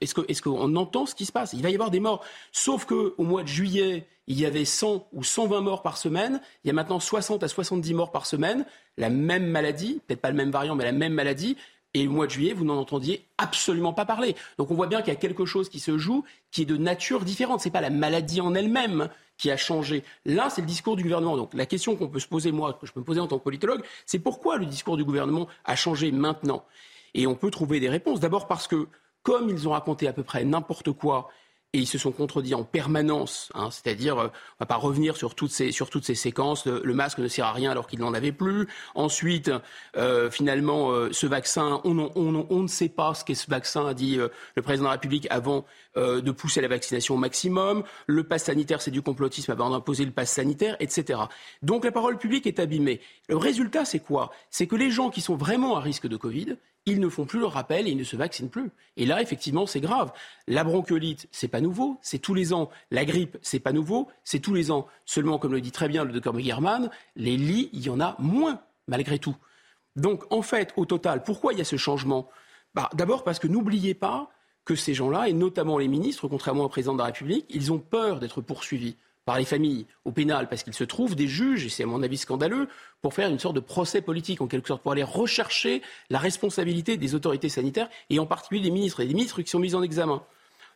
est-ce, 0.01 0.43
qu'on 0.43 0.77
entend 0.77 1.07
ce 1.07 1.15
qui 1.15 1.27
se 1.27 1.33
passe? 1.33 1.53
Il 1.53 1.63
va 1.63 1.71
y 1.71 1.75
avoir 1.75 1.91
des 1.91 2.01
morts. 2.01 2.25
Sauf 2.53 2.85
qu'au 2.85 3.15
mois 3.19 3.43
de 3.43 3.49
juillet, 3.49 4.07
il 4.27 4.41
y 4.41 4.47
avait 4.47 4.65
100 4.65 5.09
ou 5.13 5.23
120 5.23 5.61
morts 5.61 5.83
par 5.83 5.99
semaine. 5.99 6.41
Il 6.65 6.69
y 6.69 6.71
a 6.71 6.73
maintenant 6.73 7.01
60 7.01 7.43
à 7.43 7.49
70 7.49 7.95
morts 7.95 8.13
par 8.13 8.27
semaine. 8.27 8.65
La 8.97 9.11
même 9.11 9.47
maladie, 9.47 10.01
peut-être 10.07 10.21
pas 10.21 10.31
le 10.31 10.37
même 10.37 10.51
variant, 10.51 10.75
mais 10.75 10.85
la 10.85 10.93
même 10.93 11.13
maladie. 11.13 11.57
Et 11.97 12.09
au 12.09 12.11
mois 12.11 12.27
de 12.27 12.33
juillet, 12.33 12.55
vous 12.55 12.65
n'en 12.65 12.79
entendiez 12.79 13.25
absolument 13.39 13.93
pas 13.93 14.05
parler. 14.05 14.35
Donc 14.59 14.71
on 14.71 14.75
voit 14.75 14.89
bien 14.89 15.01
qu'il 15.01 15.13
y 15.13 15.17
a 15.17 15.21
quelque 15.21 15.45
chose 15.45 15.69
qui 15.69 15.79
se 15.79 15.97
joue 15.97 16.25
qui 16.51 16.63
est 16.63 16.67
de 16.67 16.77
nature 16.77 17.25
différente. 17.25 17.61
Ce 17.61 17.69
n'est 17.69 17.73
pas 17.73 17.81
la 17.81 17.91
maladie 17.91 18.41
en 18.41 18.55
elle-même 18.55 19.09
qui 19.37 19.51
a 19.51 19.57
changé. 19.57 20.03
Là, 20.25 20.51
c'est 20.51 20.63
le 20.63 20.67
discours 20.67 20.97
du 20.97 21.03
gouvernement. 21.03 21.37
Donc 21.37 21.55
la 21.55 21.67
question 21.67 21.95
qu'on 21.95 22.09
peut 22.09 22.19
se 22.19 22.27
poser, 22.27 22.51
moi, 22.51 22.73
que 22.81 22.87
je 22.87 22.93
peux 22.93 23.01
me 23.01 23.05
poser 23.05 23.21
en 23.21 23.29
tant 23.29 23.39
que 23.39 23.45
politologue, 23.45 23.83
c'est 24.07 24.19
pourquoi 24.19 24.57
le 24.57 24.67
discours 24.67 24.97
du 24.97 25.05
gouvernement 25.05 25.47
a 25.65 25.77
changé 25.77 26.11
maintenant? 26.11 26.65
Et 27.15 27.27
on 27.27 27.35
peut 27.35 27.51
trouver 27.51 27.81
des 27.81 27.89
réponses. 27.89 28.21
D'abord 28.21 28.47
parce 28.47 28.67
que, 28.67 28.89
comme 29.23 29.49
ils 29.49 29.69
ont 29.69 29.73
raconté 29.73 30.09
à 30.09 30.13
peu 30.13 30.23
près 30.23 30.45
n'importe 30.45 30.93
quoi 30.93 31.29
et 31.75 31.79
ils 31.79 31.87
se 31.89 31.99
sont 31.99 32.13
contredits 32.13 32.55
en 32.55 32.63
permanence. 32.63 33.51
Hein, 33.55 33.69
C'est-à-dire, 33.73 34.17
euh, 34.19 34.27
on 34.29 34.57
va 34.61 34.67
pas 34.67 34.77
revenir 34.77 35.17
sur 35.17 35.35
toutes 35.35 35.51
ces, 35.51 35.73
sur 35.73 35.91
toutes 35.91 36.05
ces 36.05 36.15
séquences. 36.15 36.67
Le, 36.67 36.95
masque 36.95 37.19
ne 37.19 37.27
sert 37.27 37.47
à 37.47 37.53
rien 37.53 37.73
alors 37.73 37.89
qu'il 37.89 37.99
n'en 37.99 38.15
avait 38.15 38.31
plus. 38.31 38.69
Ensuite, 38.95 39.51
euh, 39.97 40.31
finalement, 40.31 40.93
euh, 40.93 41.09
ce 41.11 41.27
vaccin, 41.27 41.81
on, 41.83 42.13
on, 42.15 42.63
ne 42.63 42.69
sait 42.69 42.89
pas 42.89 43.13
ce 43.15 43.25
qu'est 43.25 43.35
ce 43.35 43.51
vaccin, 43.51 43.89
a 43.89 43.95
dit 43.95 44.17
le 44.17 44.63
président 44.63 44.85
de 44.85 44.89
la 44.89 44.93
République 44.93 45.27
avant 45.31 45.65
de 45.97 46.31
pousser 46.31 46.61
la 46.61 46.69
vaccination 46.69 47.15
au 47.15 47.19
maximum. 47.19 47.85
Le 48.07 48.25
pass 48.25 48.45
sanitaire, 48.45 48.83
c'est 48.83 48.91
du 48.91 49.03
complotisme 49.03 49.53
avant 49.53 49.71
d'imposer 49.71 50.05
le 50.05 50.11
pass 50.11 50.31
sanitaire, 50.31 50.77
etc. 50.81 51.21
Donc 51.63 51.85
la 51.85 51.93
parole 51.93 52.19
publique 52.19 52.47
est 52.47 52.59
abîmée. 52.59 53.01
Le 53.29 53.37
résultat, 53.37 53.85
c'est 53.85 54.01
quoi? 54.01 54.31
C'est 54.51 54.67
que 54.67 54.77
les 54.77 54.91
gens 54.91 55.11
qui 55.11 55.21
sont 55.21 55.37
vraiment 55.37 55.77
à 55.77 55.81
risque 55.81 56.07
de 56.07 56.17
Covid, 56.17 56.57
ils 56.87 57.01
ne 57.01 57.09
font 57.09 57.25
plus 57.25 57.39
le 57.39 57.47
rappel 57.47 57.89
et 57.89 57.91
ils 57.91 57.97
ne 57.97 58.05
se 58.05 58.17
vaccinent 58.17 58.51
plus. 58.51 58.71
Et 58.97 59.07
là, 59.07 59.23
effectivement, 59.23 59.67
c'est 59.67 59.81
grave. 59.81 60.13
La 60.47 60.65
bronchiolite, 60.65 61.29
c'est 61.33 61.49
pas 61.49 61.61
nouveau, 61.61 61.99
c'est 62.03 62.19
tous 62.19 62.35
les 62.35 62.53
ans. 62.53 62.71
La 62.91 63.05
grippe, 63.05 63.39
c'est 63.43 63.61
pas 63.61 63.73
nouveau, 63.73 64.09
c'est 64.23 64.41
tous 64.41 64.55
les 64.55 64.71
ans. 64.71 64.87
Seulement, 65.07 65.39
comme 65.39 65.53
le 65.53 65.61
dit 65.61 65.73
très 65.73 65.89
bien 65.89 66.05
le 66.05 66.13
docteur 66.13 66.35
Begerman, 66.35 66.91
les 67.17 67.37
lits, 67.37 67.71
il 67.73 67.81
y 67.81 67.91
en 67.91 68.01
a 68.01 68.17
moins, 68.19 68.61
malgré 68.87 69.19
tout. 69.19 69.37
Donc, 69.97 70.25
en 70.31 70.43
fait, 70.43 70.75
au 70.77 70.85
total, 70.85 71.23
pourquoi 71.23 71.53
il 71.53 71.59
y 71.59 71.63
a 71.63 71.65
ce 71.65 71.77
changement? 71.77 72.29
Bah, 72.75 72.91
D'abord 72.95 73.25
parce 73.25 73.39
que 73.39 73.47
n'oubliez 73.47 73.95
pas 73.95 74.31
que 74.65 74.75
ces 74.75 74.95
gens-là, 74.95 75.29
et 75.29 75.33
notamment 75.33 75.79
les 75.79 75.89
ministres, 75.89 76.29
contrairement 76.29 76.65
au 76.65 76.69
président 76.69 76.95
de 76.95 76.99
la 76.99 77.07
République, 77.07 77.47
ils 77.51 77.73
ont 77.73 77.79
peur 77.79 78.19
d'être 78.19 78.41
poursuivis 78.41 78.97
par 79.25 79.39
les 79.39 79.45
familles 79.45 79.87
au 80.05 80.13
pénal 80.13 80.49
parce 80.49 80.63
qu'il 80.63 80.75
se 80.75 80.85
trouve 80.85 81.17
des 81.17 81.29
juges, 81.29 81.65
et 81.65 81.69
c'est 81.69 81.83
à 81.83 81.87
mon 81.87 82.03
avis 82.03 82.19
scandaleux, 82.19 82.69
pour 83.01 83.15
faire 83.15 83.29
une 83.29 83.39
sorte 83.39 83.55
de 83.55 83.61
procès 83.61 84.01
politique, 84.01 84.41
en 84.41 84.47
quelque 84.47 84.69
sorte, 84.69 84.83
pour 84.83 84.93
aller 84.93 85.03
rechercher 85.03 85.83
la 86.11 86.19
responsabilité 86.19 86.97
des 86.97 87.15
autorités 87.15 87.49
sanitaires, 87.49 87.89
et 88.11 88.19
en 88.19 88.27
particulier 88.27 88.61
des 88.61 88.71
ministres, 88.71 89.01
et 89.01 89.07
des 89.07 89.15
ministres 89.15 89.43
qui 89.43 89.51
sont 89.51 89.59
mis 89.59 89.75
en 89.75 89.83
examen. 89.83 90.23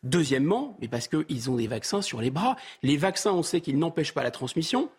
Deuxièmement, 0.03 0.77
mais 0.81 0.89
parce 0.89 1.09
qu'ils 1.09 1.51
ont 1.51 1.57
des 1.57 1.67
vaccins 1.67 2.03
sur 2.03 2.21
les 2.21 2.31
bras. 2.31 2.57
Les 2.83 2.97
vaccins, 2.97 3.33
on 3.33 3.43
sait 3.43 3.61
qu'ils 3.61 3.79
n'empêchent 3.79 4.15
pas 4.15 4.23
la 4.23 4.31
transmission. 4.31 4.91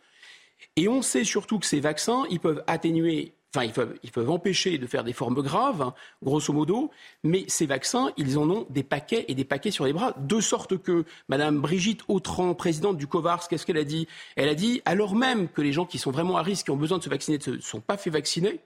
Et 0.76 0.90
on 0.90 1.02
sait 1.02 1.24
surtout 1.24 1.58
que 1.58 1.66
ces 1.66 1.80
vaccins, 1.80 2.26
ils 2.30 2.40
peuvent 2.40 2.64
atténuer 2.68 3.34
Enfin, 3.56 3.66
ils 4.04 4.12
peuvent, 4.12 4.30
empêcher 4.30 4.78
de 4.78 4.86
faire 4.86 5.04
des 5.04 5.14
formes 5.14 5.42
graves, 5.42 5.82
hein, 5.82 5.94
grosso 6.22 6.54
modo, 6.54 6.92
mais 7.24 7.46
ces 7.48 7.66
vaccins, 7.66 8.12
ils 8.16 8.38
en 8.38 8.48
ont 8.48 8.68
des 8.70 8.84
paquets 8.84 9.26
et 9.28 9.34
des 9.34 9.44
paquets 9.44 9.72
sur 9.72 9.86
les 9.86 9.94
bras, 9.94 10.14
de 10.20 10.40
sorte 10.40 10.78
que 10.78 11.04
Madame 11.30 11.60
Brigitte 11.60 12.02
Autran, 12.10 12.54
présidente 12.54 12.98
du 12.98 13.08
COVARS, 13.08 13.48
qu'est-ce 13.48 13.66
qu'elle 13.66 13.78
a 13.78 13.84
dit? 13.84 14.08
Elle 14.36 14.50
a 14.50 14.56
dit, 14.56 14.84
alors 14.86 15.16
même 15.16 15.48
que 15.48 15.64
les 15.64 15.74
gens 15.74 15.86
qui 15.86 15.98
sont 15.98 16.12
vraiment 16.12 16.38
à 16.38 16.44
risque, 16.44 16.66
qui 16.66 16.72
ont 16.72 16.78
besoin 16.78 17.00
de 17.00 17.04
se 17.04 17.10
vacciner, 17.10 17.40
ne 17.40 17.44
se 17.44 17.60
sont 17.60 17.82
pas 17.82 17.98
fait 17.98 18.12
vacciner, 18.12 18.60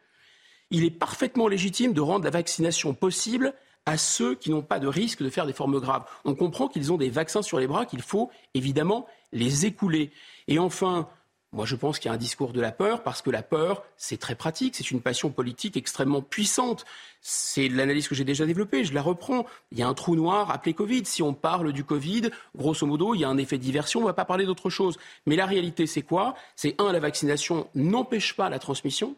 il 0.69 0.83
est 0.83 0.91
parfaitement 0.91 1.47
légitime 1.47 1.93
de 1.93 2.01
rendre 2.01 2.25
la 2.25 2.31
vaccination 2.31 2.93
possible 2.93 3.53
à 3.85 3.97
ceux 3.97 4.35
qui 4.35 4.49
n'ont 4.49 4.61
pas 4.61 4.79
de 4.79 4.87
risque 4.87 5.23
de 5.23 5.29
faire 5.29 5.45
des 5.45 5.53
formes 5.53 5.79
graves. 5.79 6.05
On 6.25 6.35
comprend 6.35 6.67
qu'ils 6.67 6.91
ont 6.91 6.97
des 6.97 7.09
vaccins 7.09 7.41
sur 7.41 7.59
les 7.59 7.67
bras, 7.67 7.85
qu'il 7.85 8.01
faut 8.01 8.29
évidemment 8.53 9.07
les 9.31 9.65
écouler. 9.65 10.11
Et 10.47 10.59
enfin, 10.59 11.07
moi, 11.53 11.65
je 11.65 11.75
pense 11.75 11.99
qu'il 11.99 12.09
y 12.09 12.11
a 12.11 12.15
un 12.15 12.17
discours 12.17 12.51
de 12.51 12.59
la 12.59 12.71
peur 12.71 13.03
parce 13.03 13.21
que 13.21 13.29
la 13.29 13.43
peur, 13.43 13.83
c'est 13.95 14.17
très 14.17 14.33
pratique, 14.33 14.75
c'est 14.75 14.89
une 14.89 15.01
passion 15.01 15.29
politique 15.29 15.77
extrêmement 15.77 16.23
puissante. 16.23 16.83
C'est 17.21 17.69
l'analyse 17.69 18.07
que 18.07 18.15
j'ai 18.15 18.23
déjà 18.23 18.47
développée, 18.47 18.83
je 18.83 18.93
la 18.93 19.03
reprends. 19.03 19.45
Il 19.71 19.77
y 19.77 19.83
a 19.83 19.87
un 19.87 19.93
trou 19.93 20.15
noir 20.15 20.49
appelé 20.49 20.73
Covid. 20.73 21.05
Si 21.05 21.21
on 21.21 21.33
parle 21.33 21.71
du 21.71 21.83
Covid, 21.83 22.31
grosso 22.55 22.87
modo, 22.87 23.13
il 23.13 23.21
y 23.21 23.23
a 23.23 23.29
un 23.29 23.37
effet 23.37 23.59
diversion, 23.59 23.99
on 23.99 24.03
ne 24.03 24.07
va 24.07 24.13
pas 24.13 24.25
parler 24.25 24.45
d'autre 24.45 24.71
chose. 24.71 24.97
Mais 25.27 25.35
la 25.35 25.45
réalité, 25.45 25.85
c'est 25.85 26.01
quoi? 26.01 26.33
C'est 26.55 26.75
un, 26.81 26.91
la 26.91 26.99
vaccination 26.99 27.67
n'empêche 27.75 28.35
pas 28.35 28.49
la 28.49 28.57
transmission. 28.57 29.15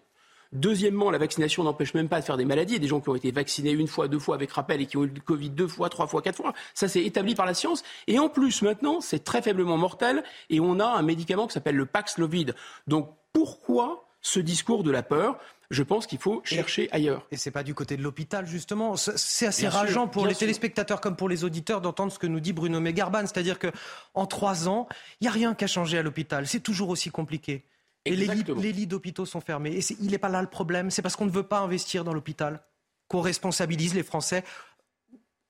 Deuxièmement, 0.53 1.11
la 1.11 1.17
vaccination 1.17 1.63
n'empêche 1.63 1.93
même 1.93 2.07
pas 2.07 2.19
de 2.19 2.25
faire 2.25 2.37
des 2.37 2.45
maladies. 2.45 2.73
Il 2.73 2.77
y 2.77 2.79
a 2.79 2.81
des 2.81 2.87
gens 2.87 3.01
qui 3.01 3.09
ont 3.09 3.15
été 3.15 3.31
vaccinés 3.31 3.71
une 3.71 3.87
fois, 3.87 4.07
deux 4.07 4.19
fois 4.19 4.35
avec 4.35 4.51
rappel 4.51 4.81
et 4.81 4.85
qui 4.85 4.97
ont 4.97 5.03
eu 5.03 5.11
le 5.13 5.21
Covid 5.21 5.49
deux 5.49 5.67
fois, 5.67 5.89
trois 5.89 6.07
fois, 6.07 6.21
quatre 6.21 6.37
fois. 6.37 6.53
Ça, 6.73 6.87
c'est 6.87 7.03
établi 7.03 7.35
par 7.35 7.45
la 7.45 7.53
science. 7.53 7.83
Et 8.07 8.19
en 8.19 8.29
plus, 8.29 8.61
maintenant, 8.61 9.01
c'est 9.01 9.23
très 9.23 9.41
faiblement 9.41 9.77
mortel 9.77 10.23
et 10.49 10.59
on 10.59 10.79
a 10.79 10.85
un 10.85 11.01
médicament 11.01 11.47
qui 11.47 11.53
s'appelle 11.53 11.75
le 11.75 11.85
Paxlovid. 11.85 12.55
Donc, 12.87 13.09
pourquoi 13.33 14.07
ce 14.21 14.39
discours 14.39 14.83
de 14.83 14.91
la 14.91 15.03
peur? 15.03 15.37
Je 15.71 15.83
pense 15.83 16.05
qu'il 16.05 16.19
faut 16.19 16.41
chercher 16.43 16.89
ailleurs. 16.91 17.25
Et 17.31 17.37
c'est 17.37 17.51
pas 17.51 17.63
du 17.63 17.73
côté 17.73 17.97
de 17.97 18.03
l'hôpital 18.03 18.45
justement. 18.45 18.95
C'est 18.95 19.47
assez 19.47 19.67
rageant 19.67 20.07
pour 20.07 20.27
les 20.27 20.35
téléspectateurs 20.35 21.01
comme 21.01 21.15
pour 21.15 21.27
les 21.27 21.43
auditeurs 21.43 21.81
d'entendre 21.81 22.11
ce 22.11 22.19
que 22.19 22.27
nous 22.27 22.39
dit 22.39 22.53
Bruno 22.53 22.79
Megarban, 22.79 23.21
c'est-à-dire 23.21 23.57
que 23.57 23.71
en 24.13 24.27
trois 24.27 24.69
ans, 24.69 24.87
il 25.19 25.23
n'y 25.23 25.27
a 25.27 25.31
rien 25.31 25.55
qu'à 25.55 25.67
changer 25.67 25.97
à 25.97 26.03
l'hôpital. 26.03 26.47
C'est 26.47 26.59
toujours 26.59 26.89
aussi 26.89 27.09
compliqué. 27.09 27.63
Et 28.05 28.15
les 28.15 28.27
lits, 28.71 28.87
d'hôpitaux 28.87 29.25
sont 29.25 29.41
fermés. 29.41 29.77
Et 29.77 29.81
il 29.99 30.11
n'est 30.11 30.19
pas 30.19 30.29
là 30.29 30.41
le 30.41 30.47
problème. 30.47 30.91
C'est 30.91 31.01
parce 31.01 31.15
qu'on 31.15 31.25
ne 31.25 31.31
veut 31.31 31.43
pas 31.43 31.59
investir 31.59 32.03
dans 32.03 32.13
l'hôpital 32.13 32.61
qu'on 33.07 33.21
responsabilise 33.21 33.93
les 33.93 34.03
Français 34.03 34.43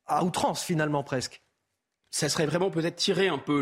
à 0.08 0.24
outrance, 0.24 0.64
finalement, 0.64 1.04
presque. 1.04 1.42
Ça 2.12 2.30
serait 2.30 2.46
vraiment 2.46 2.70
peut-être 2.70 2.96
tirer 2.96 3.28
un 3.28 3.38
peu 3.38 3.62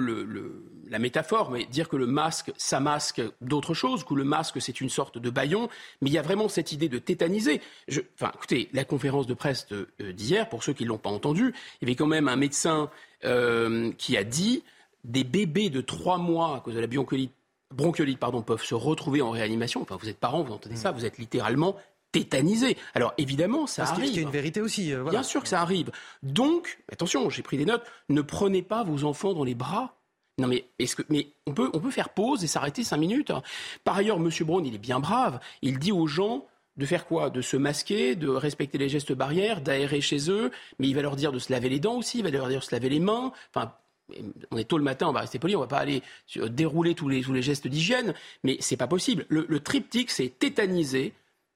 la 0.88 1.00
métaphore, 1.00 1.50
mais 1.50 1.66
dire 1.66 1.90
que 1.90 1.96
le 1.96 2.06
masque, 2.06 2.52
ça 2.56 2.80
masque 2.80 3.20
d'autres 3.42 3.74
choses, 3.74 4.04
que 4.04 4.14
le 4.14 4.24
masque, 4.24 4.62
c'est 4.62 4.80
une 4.80 4.90
sorte 4.90 5.18
de 5.18 5.30
baillon. 5.32 5.70
Mais 6.02 6.12
il 6.12 6.14
y 6.14 6.20
a 6.20 6.22
vraiment 6.22 6.48
cette 6.50 6.72
idée 6.72 6.88
de 6.88 7.00
tétaniser. 7.00 7.62
enfin, 8.14 8.32
écoutez, 8.36 8.70
la 8.74 8.86
conférence 8.86 9.26
de 9.26 9.34
presse 9.34 9.68
d'hier, 10.00 10.50
pour 10.50 10.64
ceux 10.64 10.74
qui 10.74 10.84
ne 10.84 10.90
l'ont 10.90 11.00
pas 11.00 11.10
entendu, 11.10 11.56
il 11.82 11.88
y 11.88 11.92
avait 11.92 11.96
quand 11.96 12.06
même 12.06 12.28
un 12.28 12.36
médecin 12.36 12.92
euh, 13.26 13.92
qui 13.98 14.18
a 14.18 14.24
dit 14.24 14.64
des 15.04 15.24
bébés 15.24 15.72
de 15.72 15.82
trois 15.82 16.20
mois 16.20 16.58
à 16.58 16.60
cause 16.60 16.76
de 16.76 16.80
la 16.80 16.88
bronchiolite 17.74 18.20
bronchiolites 18.20 18.20
pardon, 18.20 18.42
peuvent 18.42 18.64
se 18.64 18.76
retrouver 18.76 19.22
en 19.22 19.32
réanimation. 19.32 19.82
Enfin, 19.82 19.98
vous 20.00 20.10
êtes 20.10 20.20
parents, 20.20 20.44
vous 20.44 20.54
entendez 20.54 20.76
ça, 20.76 20.92
mm. 20.92 20.96
vous 20.96 21.06
êtes 21.06 21.18
littéralement 21.18 21.76
tétanisé. 22.12 22.78
Alors 22.94 23.14
évidemment, 23.18 23.68
ça 23.68 23.84
Parce 23.84 23.98
arrive. 23.98 24.06
qu'il 24.06 24.16
y 24.16 24.20
a 24.20 24.22
une 24.22 24.30
vérité 24.30 24.62
aussi. 24.62 24.94
Euh, 24.94 25.04
Bien 25.04 25.24
sûr 25.24 25.42
que 25.42 25.50
ça 25.50 25.62
arrive. 25.62 25.92
Donc, 26.22 26.80
attention, 26.92 27.30
j'ai 27.30 27.42
pris 27.42 27.58
des 27.58 27.66
notes. 27.66 27.84
Ne 28.10 28.22
prenez 28.22 28.62
pas 28.62 28.84
vos 28.84 29.04
enfants 29.04 29.34
dans 29.34 29.44
les 29.44 29.56
bras. 29.56 29.96
Non 30.40 30.48
mais 30.48 30.66
est-ce 30.80 30.96
que 30.96 31.04
mais 31.10 31.28
on 31.46 31.54
peut 31.54 31.70
on 31.74 31.80
peut 31.80 31.92
faire 31.92 32.10
pause 32.10 32.44
et 32.44 32.48
s'arrêter 32.48 32.84
cinq 32.84 32.98
minutes. 32.98 33.32
Par 33.84 33.98
ailleurs, 33.98 34.20
Monsieur 34.20 34.46
Braun, 34.46 34.66
il 34.66 34.74
est 34.74 34.80
bien 34.80 35.00
brave. 35.00 35.40
Il 35.62 35.78
dit 35.78 35.92
aux 35.92 36.08
gens 36.08 36.48
de 36.76 36.86
faire 36.88 37.06
quoi? 37.06 37.30
De 37.30 37.42
se 37.42 37.56
masquer, 37.56 38.16
de 38.16 38.30
respecter 38.30 38.80
les 38.80 38.90
gestes 38.90 39.14
barrières, 39.14 39.62
d'aérer 39.62 40.02
chez 40.02 40.32
eux, 40.32 40.52
mais 40.80 40.88
il 40.88 40.96
va 40.96 41.04
leur 41.04 41.16
dire 41.16 41.32
de 41.32 41.38
se 41.38 41.52
laver 41.52 41.70
les 41.70 41.80
dents 41.80 41.98
aussi, 41.98 42.20
il 42.20 42.24
va 42.24 42.32
leur 42.32 42.48
dire 42.48 42.60
de 42.60 42.66
se 42.66 42.74
laver 42.74 42.90
les 42.90 43.00
mains. 43.00 43.32
Enfin, 43.54 43.74
on 44.52 44.58
est 44.58 44.66
tôt 44.66 44.78
le 44.78 44.84
matin, 44.84 45.08
on 45.08 45.14
va 45.14 45.22
rester 45.22 45.40
poli, 45.40 45.56
on 45.56 45.62
va 45.62 45.68
pas 45.68 45.80
aller 45.80 46.02
dérouler 46.50 46.96
tous 46.96 47.10
les, 47.10 47.22
tous 47.22 47.34
les 47.34 47.42
gestes 47.42 47.68
d'hygiène, 47.68 48.14
mais 48.44 48.58
c'est 48.60 48.78
pas 48.78 48.88
possible. 48.88 49.26
Le, 49.30 49.60
triptyque, 49.60 50.12
c'est 50.12 50.28
tétaniser, 50.40 51.14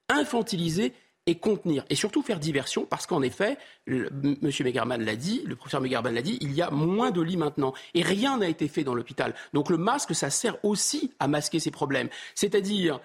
infantiliser 0.08 0.92
et 1.26 1.34
contenir 1.34 1.84
et 1.90 1.94
surtout 1.94 2.22
faire 2.22 2.40
diversion 2.40 2.86
parce 2.86 3.06
qu'en 3.06 3.20
effet, 3.20 3.58
M. 3.86 4.38
Megarman 4.42 5.04
l'a 5.04 5.14
dit, 5.14 5.42
le 5.44 5.56
professeur 5.56 5.82
Megarman 5.82 6.14
l'a 6.14 6.22
dit, 6.22 6.38
il 6.40 6.52
y 6.52 6.62
a 6.62 6.70
moins 6.70 7.10
de 7.10 7.20
lits 7.20 7.36
maintenant 7.36 7.74
et 7.92 8.02
rien 8.02 8.38
n'a 8.38 8.48
été 8.48 8.66
fait 8.66 8.82
dans 8.82 8.94
l'hôpital. 8.94 9.34
Donc 9.52 9.68
le 9.68 9.76
masque, 9.76 10.14
ça 10.14 10.30
sert 10.30 10.56
aussi 10.64 11.12
à 11.18 11.28
masquer 11.28 11.60
ces 11.60 11.70
problèmes. 11.70 12.08
C'est-à-dire 12.34 13.00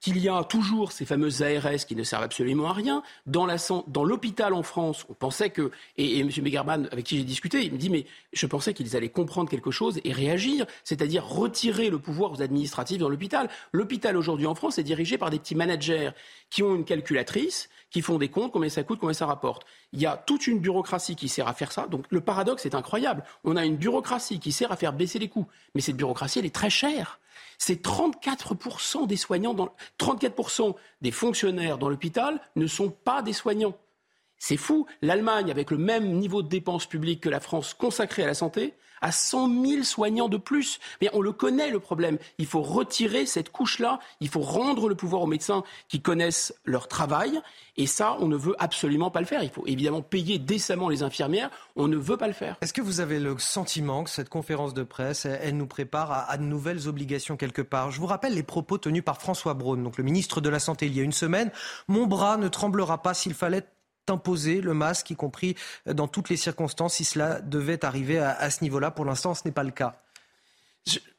qu'il 0.00 0.18
y 0.18 0.28
a 0.28 0.42
toujours 0.44 0.92
ces 0.92 1.04
fameuses 1.04 1.42
ARS 1.42 1.84
qui 1.86 1.94
ne 1.94 2.02
servent 2.02 2.22
absolument 2.22 2.70
à 2.70 2.72
rien. 2.72 3.02
Dans, 3.26 3.46
l'hôpital 4.04 4.54
en 4.54 4.62
France, 4.62 5.04
on 5.08 5.14
pensait 5.14 5.50
que, 5.50 5.70
et, 5.98 6.18
et 6.18 6.20
M. 6.20 6.30
Megarman, 6.42 6.88
avec 6.90 7.04
qui 7.04 7.18
j'ai 7.18 7.24
discuté, 7.24 7.64
il 7.64 7.72
me 7.72 7.78
dit, 7.78 7.90
mais 7.90 8.06
je 8.32 8.46
pensais 8.46 8.72
qu'ils 8.74 8.96
allaient 8.96 9.10
comprendre 9.10 9.50
quelque 9.50 9.70
chose 9.70 10.00
et 10.04 10.12
réagir, 10.12 10.66
c'est-à-dire 10.84 11.26
retirer 11.26 11.90
le 11.90 11.98
pouvoir 11.98 12.32
aux 12.32 12.42
administratifs 12.42 12.98
dans 12.98 13.08
l'hôpital. 13.08 13.48
L'hôpital 13.72 14.16
aujourd'hui 14.16 14.46
en 14.46 14.54
France 14.54 14.78
est 14.78 14.84
dirigé 14.84 15.18
par 15.18 15.30
des 15.30 15.38
petits 15.38 15.54
managers 15.54 16.10
qui 16.48 16.62
ont 16.62 16.74
une 16.74 16.84
calculatrice, 16.84 17.68
qui 17.90 18.02
font 18.02 18.18
des 18.18 18.28
comptes, 18.28 18.52
combien 18.52 18.68
ça 18.68 18.82
coûte, 18.82 19.00
combien 19.00 19.14
ça 19.14 19.26
rapporte. 19.26 19.64
Il 19.92 20.00
y 20.00 20.06
a 20.06 20.16
toute 20.16 20.46
une 20.46 20.60
bureaucratie 20.60 21.16
qui 21.16 21.28
sert 21.28 21.48
à 21.48 21.54
faire 21.54 21.72
ça. 21.72 21.86
Donc 21.86 22.06
le 22.10 22.20
paradoxe 22.20 22.66
est 22.66 22.74
incroyable. 22.74 23.24
On 23.44 23.56
a 23.56 23.64
une 23.64 23.76
bureaucratie 23.76 24.38
qui 24.38 24.52
sert 24.52 24.72
à 24.72 24.76
faire 24.76 24.92
baisser 24.92 25.18
les 25.18 25.28
coûts. 25.28 25.46
Mais 25.74 25.80
cette 25.80 25.96
bureaucratie, 25.96 26.38
elle 26.38 26.46
est 26.46 26.54
très 26.54 26.70
chère 26.70 27.20
c'est 27.60 27.84
34% 27.84 29.06
des 29.06 29.16
soignants, 29.16 29.54
34% 29.98 30.74
des 31.02 31.10
fonctionnaires 31.10 31.76
dans 31.76 31.90
l'hôpital 31.90 32.40
ne 32.56 32.66
sont 32.66 32.88
pas 32.88 33.20
des 33.20 33.34
soignants. 33.34 33.76
C'est 34.38 34.56
fou. 34.56 34.86
L'Allemagne, 35.02 35.50
avec 35.50 35.70
le 35.70 35.76
même 35.76 36.10
niveau 36.14 36.42
de 36.42 36.48
dépenses 36.48 36.86
publiques 36.86 37.20
que 37.20 37.28
la 37.28 37.38
France 37.38 37.74
consacrée 37.74 38.24
à 38.24 38.26
la 38.26 38.34
santé, 38.34 38.74
a 39.00 39.12
100 39.12 39.64
000 39.64 39.82
soignants 39.82 40.28
de 40.28 40.36
plus. 40.36 40.78
Mais 41.00 41.08
on 41.12 41.20
le 41.20 41.32
connaît, 41.32 41.70
le 41.70 41.80
problème. 41.80 42.18
Il 42.38 42.46
faut 42.46 42.62
retirer 42.62 43.26
cette 43.26 43.50
couche-là. 43.50 44.00
Il 44.20 44.28
faut 44.28 44.40
rendre 44.40 44.88
le 44.88 44.94
pouvoir 44.94 45.22
aux 45.22 45.26
médecins 45.26 45.62
qui 45.88 46.00
connaissent 46.00 46.54
leur 46.64 46.88
travail. 46.88 47.40
Et 47.76 47.86
ça, 47.86 48.16
on 48.20 48.28
ne 48.28 48.36
veut 48.36 48.54
absolument 48.58 49.10
pas 49.10 49.20
le 49.20 49.26
faire. 49.26 49.42
Il 49.42 49.50
faut 49.50 49.66
évidemment 49.66 50.02
payer 50.02 50.38
décemment 50.38 50.88
les 50.88 51.02
infirmières. 51.02 51.50
On 51.76 51.88
ne 51.88 51.96
veut 51.96 52.16
pas 52.16 52.26
le 52.26 52.32
faire. 52.32 52.56
Est-ce 52.60 52.72
que 52.72 52.82
vous 52.82 53.00
avez 53.00 53.18
le 53.18 53.38
sentiment 53.38 54.04
que 54.04 54.10
cette 54.10 54.28
conférence 54.28 54.74
de 54.74 54.82
presse, 54.82 55.24
elle 55.24 55.56
nous 55.56 55.66
prépare 55.66 56.28
à, 56.28 56.36
de 56.36 56.42
nouvelles 56.42 56.88
obligations 56.88 57.36
quelque 57.36 57.62
part? 57.62 57.90
Je 57.90 58.00
vous 58.00 58.06
rappelle 58.06 58.34
les 58.34 58.42
propos 58.42 58.78
tenus 58.78 59.04
par 59.04 59.20
François 59.20 59.54
Braun, 59.54 59.82
donc 59.82 59.96
le 59.96 60.04
ministre 60.04 60.40
de 60.40 60.48
la 60.48 60.58
Santé, 60.58 60.86
il 60.86 60.96
y 60.96 61.00
a 61.00 61.02
une 61.02 61.12
semaine. 61.12 61.50
Mon 61.88 62.06
bras 62.06 62.36
ne 62.36 62.48
tremblera 62.48 63.02
pas 63.02 63.14
s'il 63.14 63.34
fallait 63.34 63.64
imposer 64.10 64.60
le 64.60 64.74
masque, 64.74 65.10
y 65.10 65.16
compris 65.16 65.56
dans 65.86 66.08
toutes 66.08 66.28
les 66.28 66.36
circonstances, 66.36 66.94
si 66.94 67.04
cela 67.04 67.40
devait 67.40 67.84
arriver 67.84 68.18
à, 68.18 68.50
ce 68.50 68.62
niveau-là. 68.62 68.90
Pour 68.90 69.04
l'instant, 69.04 69.34
ce 69.34 69.42
n'est 69.44 69.52
pas 69.52 69.62
le 69.62 69.70
cas. 69.70 69.96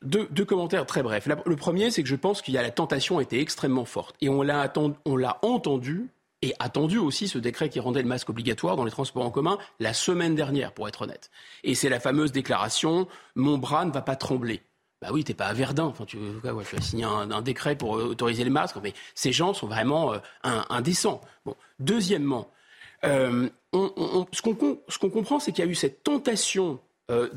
Deux, 0.02 0.46
commentaires 0.46 0.86
très 0.86 1.04
brefs. 1.04 1.28
Le 1.28 1.56
premier, 1.56 1.92
c'est 1.92 2.04
que 2.04 2.10
je 2.10 2.16
pense 2.16 2.42
qu'il 2.42 2.54
y 2.54 2.58
a 2.58 2.62
la 2.62 2.72
tentation 2.72 3.20
a 3.20 3.22
été 3.22 3.40
extrêmement 3.40 3.86
forte. 3.86 4.16
Et 4.22 4.30
on 4.30 4.42
l'a 4.42 5.40
entendu 5.42 6.10
et 6.42 6.54
attendu 6.60 6.98
aussi 6.98 7.28
ce 7.28 7.38
décret 7.38 7.70
qui 7.70 7.80
rendait 7.80 8.02
le 8.02 8.08
masque 8.08 8.30
obligatoire 8.30 8.76
dans 8.76 8.86
les 8.86 8.92
transports 8.92 9.26
en 9.26 9.32
commun 9.32 9.58
la 9.80 9.94
semaine 9.94 10.36
dernière, 10.36 10.74
pour 10.74 10.88
être 10.88 11.04
honnête. 11.04 11.30
Et 11.64 11.76
c'est 11.76 11.90
la 11.90 12.00
fameuse 12.00 12.32
déclaration 12.32 13.08
Mon 13.36 13.58
bras 13.58 13.86
ne 13.86 13.92
va 13.92 14.02
pas 14.02 14.16
trembler. 14.16 14.62
Bah 15.02 15.10
oui, 15.12 15.24
t'es 15.24 15.34
pas 15.34 15.48
à 15.48 15.54
Verdun. 15.54 15.86
Enfin, 15.86 16.06
tu, 16.06 16.18
ouais, 16.18 16.64
tu 16.64 16.76
vas 16.76 16.82
signer 16.82 17.06
un, 17.06 17.42
décret 17.42 17.76
pour 17.76 17.92
autoriser 17.92 18.44
les 18.44 18.52
masques. 18.52 18.78
Mais 18.84 18.94
ces 19.16 19.32
gens 19.32 19.54
sont 19.54 19.68
vraiment 19.68 20.14
euh, 20.14 20.20
indécents. 20.70 21.22
Bon. 21.44 21.56
Deuxièmement, 21.80 22.52
euh, 23.06 23.49
ce 23.73 24.41
qu'on 24.99 25.10
comprend, 25.10 25.40
c'est 25.40 25.52
qu'il 25.52 25.64
y 25.64 25.68
a 25.68 25.72
eu 25.72 25.76
cette 25.76 26.03
tentation 26.03 26.80
euh, 27.11 27.30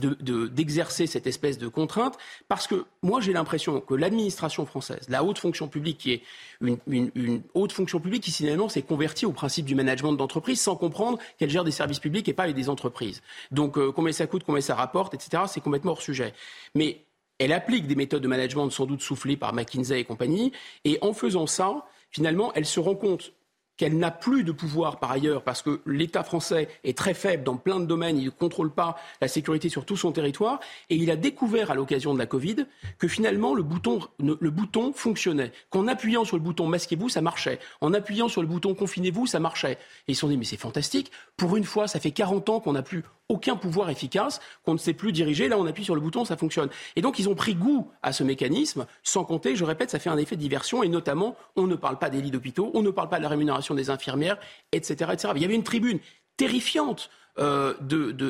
d'exercer 0.50 1.08
cette 1.08 1.26
espèce 1.26 1.58
de 1.58 1.66
contrainte, 1.66 2.16
parce 2.46 2.68
que 2.68 2.84
moi 3.02 3.20
j'ai 3.20 3.32
l'impression 3.32 3.80
que 3.80 3.94
l'administration 3.94 4.66
française, 4.66 5.00
la 5.08 5.24
haute 5.24 5.38
fonction 5.38 5.66
publique, 5.66 5.98
qui 5.98 6.12
est 6.12 6.22
une, 6.60 7.42
haute 7.54 7.72
fonction 7.72 7.98
publique 7.98 8.22
qui 8.22 8.30
finalement 8.30 8.68
s'est 8.68 8.82
convertie 8.82 9.26
au 9.26 9.32
principe 9.32 9.64
du 9.64 9.74
management 9.74 10.12
d'entreprise 10.12 10.60
sans 10.60 10.76
comprendre 10.76 11.18
qu'elle 11.38 11.50
gère 11.50 11.64
des 11.64 11.72
services 11.72 11.98
publics 11.98 12.28
et 12.28 12.34
pas 12.34 12.52
des 12.52 12.68
entreprises. 12.68 13.20
Donc 13.50 13.76
euh, 13.76 13.90
combien 13.90 14.12
ça 14.12 14.28
coûte, 14.28 14.44
combien 14.44 14.60
ça 14.60 14.76
rapporte, 14.76 15.14
etc., 15.14 15.44
c'est 15.48 15.60
complètement 15.60 15.92
hors 15.92 16.02
sujet. 16.02 16.34
Mais 16.76 17.04
elle 17.38 17.52
applique 17.52 17.88
des 17.88 17.96
méthodes 17.96 18.22
de 18.22 18.28
management 18.28 18.70
sans 18.70 18.86
doute 18.86 19.00
soufflées 19.00 19.36
par 19.36 19.54
McKinsey 19.54 19.98
et 19.98 20.04
compagnie, 20.04 20.52
et 20.84 20.98
en 21.00 21.12
faisant 21.12 21.48
ça, 21.48 21.84
finalement, 22.10 22.52
elle 22.54 22.66
se 22.66 22.78
rend 22.78 22.94
compte 22.94 23.32
qu'elle 23.76 23.98
n'a 23.98 24.10
plus 24.10 24.44
de 24.44 24.52
pouvoir 24.52 24.98
par 24.98 25.10
ailleurs 25.10 25.42
parce 25.42 25.62
que 25.62 25.80
l'État 25.86 26.22
français 26.22 26.68
est 26.84 26.96
très 26.96 27.14
faible 27.14 27.44
dans 27.44 27.56
plein 27.56 27.80
de 27.80 27.86
domaines, 27.86 28.18
il 28.18 28.26
ne 28.26 28.30
contrôle 28.30 28.70
pas 28.70 28.96
la 29.20 29.28
sécurité 29.28 29.68
sur 29.68 29.84
tout 29.84 29.96
son 29.96 30.12
territoire, 30.12 30.60
et 30.90 30.96
il 30.96 31.10
a 31.10 31.16
découvert 31.16 31.70
à 31.70 31.74
l'occasion 31.74 32.14
de 32.14 32.18
la 32.18 32.26
Covid 32.26 32.66
que 32.98 33.08
finalement 33.08 33.54
le 33.54 33.62
bouton, 33.62 34.00
le 34.18 34.50
bouton 34.50 34.92
fonctionnait, 34.92 35.52
qu'en 35.70 35.88
appuyant 35.88 36.24
sur 36.24 36.36
le 36.36 36.42
bouton 36.42 36.66
masquez-vous, 36.66 37.08
ça 37.08 37.20
marchait, 37.20 37.58
en 37.80 37.92
appuyant 37.94 38.28
sur 38.28 38.42
le 38.42 38.48
bouton 38.48 38.74
confinez-vous, 38.74 39.26
ça 39.26 39.40
marchait. 39.40 39.78
Et 40.06 40.12
ils 40.12 40.14
se 40.14 40.20
sont 40.20 40.28
dit 40.28 40.36
mais 40.36 40.44
c'est 40.44 40.56
fantastique, 40.56 41.10
pour 41.36 41.56
une 41.56 41.64
fois 41.64 41.88
ça 41.88 42.00
fait 42.00 42.12
40 42.12 42.48
ans 42.48 42.60
qu'on 42.60 42.72
n'a 42.72 42.82
plus 42.82 43.02
aucun 43.28 43.56
pouvoir 43.56 43.88
efficace, 43.88 44.40
qu'on 44.64 44.74
ne 44.74 44.78
sait 44.78 44.92
plus 44.92 45.12
diriger. 45.12 45.48
Là, 45.48 45.58
on 45.58 45.66
appuie 45.66 45.84
sur 45.84 45.94
le 45.94 46.00
bouton, 46.00 46.24
ça 46.24 46.36
fonctionne. 46.36 46.68
Et 46.94 47.00
donc, 47.00 47.18
ils 47.18 47.28
ont 47.28 47.34
pris 47.34 47.54
goût 47.54 47.90
à 48.02 48.12
ce 48.12 48.22
mécanisme, 48.22 48.86
sans 49.02 49.24
compter, 49.24 49.56
je 49.56 49.64
répète, 49.64 49.90
ça 49.90 49.98
fait 49.98 50.10
un 50.10 50.18
effet 50.18 50.36
de 50.36 50.40
diversion. 50.42 50.82
Et 50.82 50.88
notamment, 50.88 51.36
on 51.56 51.66
ne 51.66 51.74
parle 51.74 51.98
pas 51.98 52.10
des 52.10 52.20
lits 52.20 52.30
d'hôpitaux, 52.30 52.70
on 52.74 52.82
ne 52.82 52.90
parle 52.90 53.08
pas 53.08 53.16
de 53.16 53.22
la 53.22 53.30
rémunération 53.30 53.63
des 53.72 53.88
infirmières, 53.88 54.36
etc. 54.72 55.10
etc. 55.14 55.32
Il 55.36 55.40
y 55.40 55.46
avait 55.46 55.54
une 55.54 55.64
tribune 55.64 56.00
terrifiante 56.36 57.08
euh, 57.38 57.74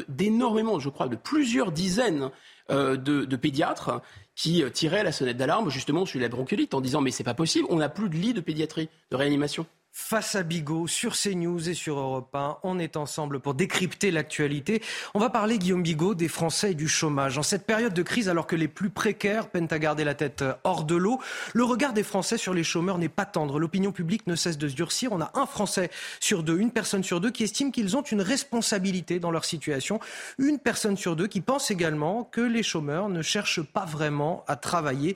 d'énormément, 0.09 0.79
je 0.79 0.89
crois, 0.89 1.09
de 1.09 1.17
plusieurs 1.17 1.73
dizaines 1.73 2.31
euh, 2.71 2.97
de, 2.97 3.37
pédiatres 3.37 4.01
qui 4.35 4.63
euh, 4.63 4.71
tiraient 4.71 5.03
la 5.03 5.13
sonnette 5.13 5.37
d'alarme 5.37 5.69
justement 5.69 6.07
sur 6.07 6.21
la 6.21 6.29
bronchiolite 6.29 6.73
en 6.73 6.81
disant 6.81 7.03
mais 7.03 7.11
c'est 7.11 7.25
pas 7.25 7.35
possible, 7.35 7.67
on 7.69 7.77
n'a 7.77 7.91
plus 7.91 8.09
de 8.09 8.15
lits 8.15 8.33
de 8.33 8.41
pédiatrie, 8.41 8.89
de 9.11 9.17
réanimation 9.17 9.67
face 9.97 10.35
à 10.35 10.43
Bigot 10.43 10.89
sur 10.89 11.15
CNews 11.15 11.69
et 11.69 11.73
sur 11.73 11.99
Europe 11.99 12.35
1. 12.35 12.59
On 12.65 12.81
est 12.81 12.97
ensemble 12.97 13.39
pour 13.39 13.55
décrypter 13.55 14.11
l'actualité. 14.11 14.83
On 15.15 15.21
va 15.21 15.31
parler, 15.31 15.57
Guillaume 15.57 15.85
Bigot, 15.85 16.17
des 16.17 16.27
Français 16.27 16.73
et 16.73 16.75
du 16.75 16.89
chômage. 16.89 17.39
En 17.39 17.45
cette 17.45 17.65
période 17.65 17.95
de 17.95 18.03
crise, 18.03 18.29
alors 18.29 18.49
que 18.49 18.57
les 18.57 18.67
plus 18.67 18.91
précaires 18.91 19.49
peinent 19.49 19.69
à 19.71 19.79
garder 19.79 20.03
la 20.03 20.15
tête 20.15 20.45
hors 20.65 20.83
de 20.83 20.97
l'eau, 20.97 21.21
le 21.53 21.63
regard 21.63 21.93
des 21.93 22.03
Français 22.03 22.37
sur 22.39 22.53
les 22.55 22.65
chômeurs 22.65 22.99
n'est 22.99 23.09
pas 23.09 23.25
tendre. 23.25 23.61
L'opinion 23.61 23.93
publique 23.93 24.27
ne 24.27 24.35
cesse 24.35 24.59
de 24.59 24.67
se 24.67 24.75
durcir. 24.75 25.13
On 25.13 25.21
a 25.21 25.31
un 25.35 25.47
Français 25.47 25.91
sur 26.19 26.43
deux, 26.43 26.59
une 26.59 26.73
personne 26.73 27.05
sur 27.05 27.21
deux 27.21 27.31
qui 27.31 27.45
estime 27.45 27.71
qu'ils 27.71 27.97
ont 27.97 28.03
une 28.03 28.21
responsabilité 28.21 29.21
dans 29.21 29.31
leur 29.31 29.45
situation. 29.45 30.01
Une 30.39 30.59
personne 30.59 30.97
sur 30.97 31.15
deux 31.15 31.29
qui 31.29 31.41
pense 31.41 31.71
également 31.71 32.25
que 32.25 32.41
les 32.41 32.65
chômeurs 32.65 33.09
ne 33.09 33.23
cherchent 33.23 33.63
pas 33.63 33.85
vraiment 33.85 34.45
à 34.49 34.57
travailler. 34.57 35.15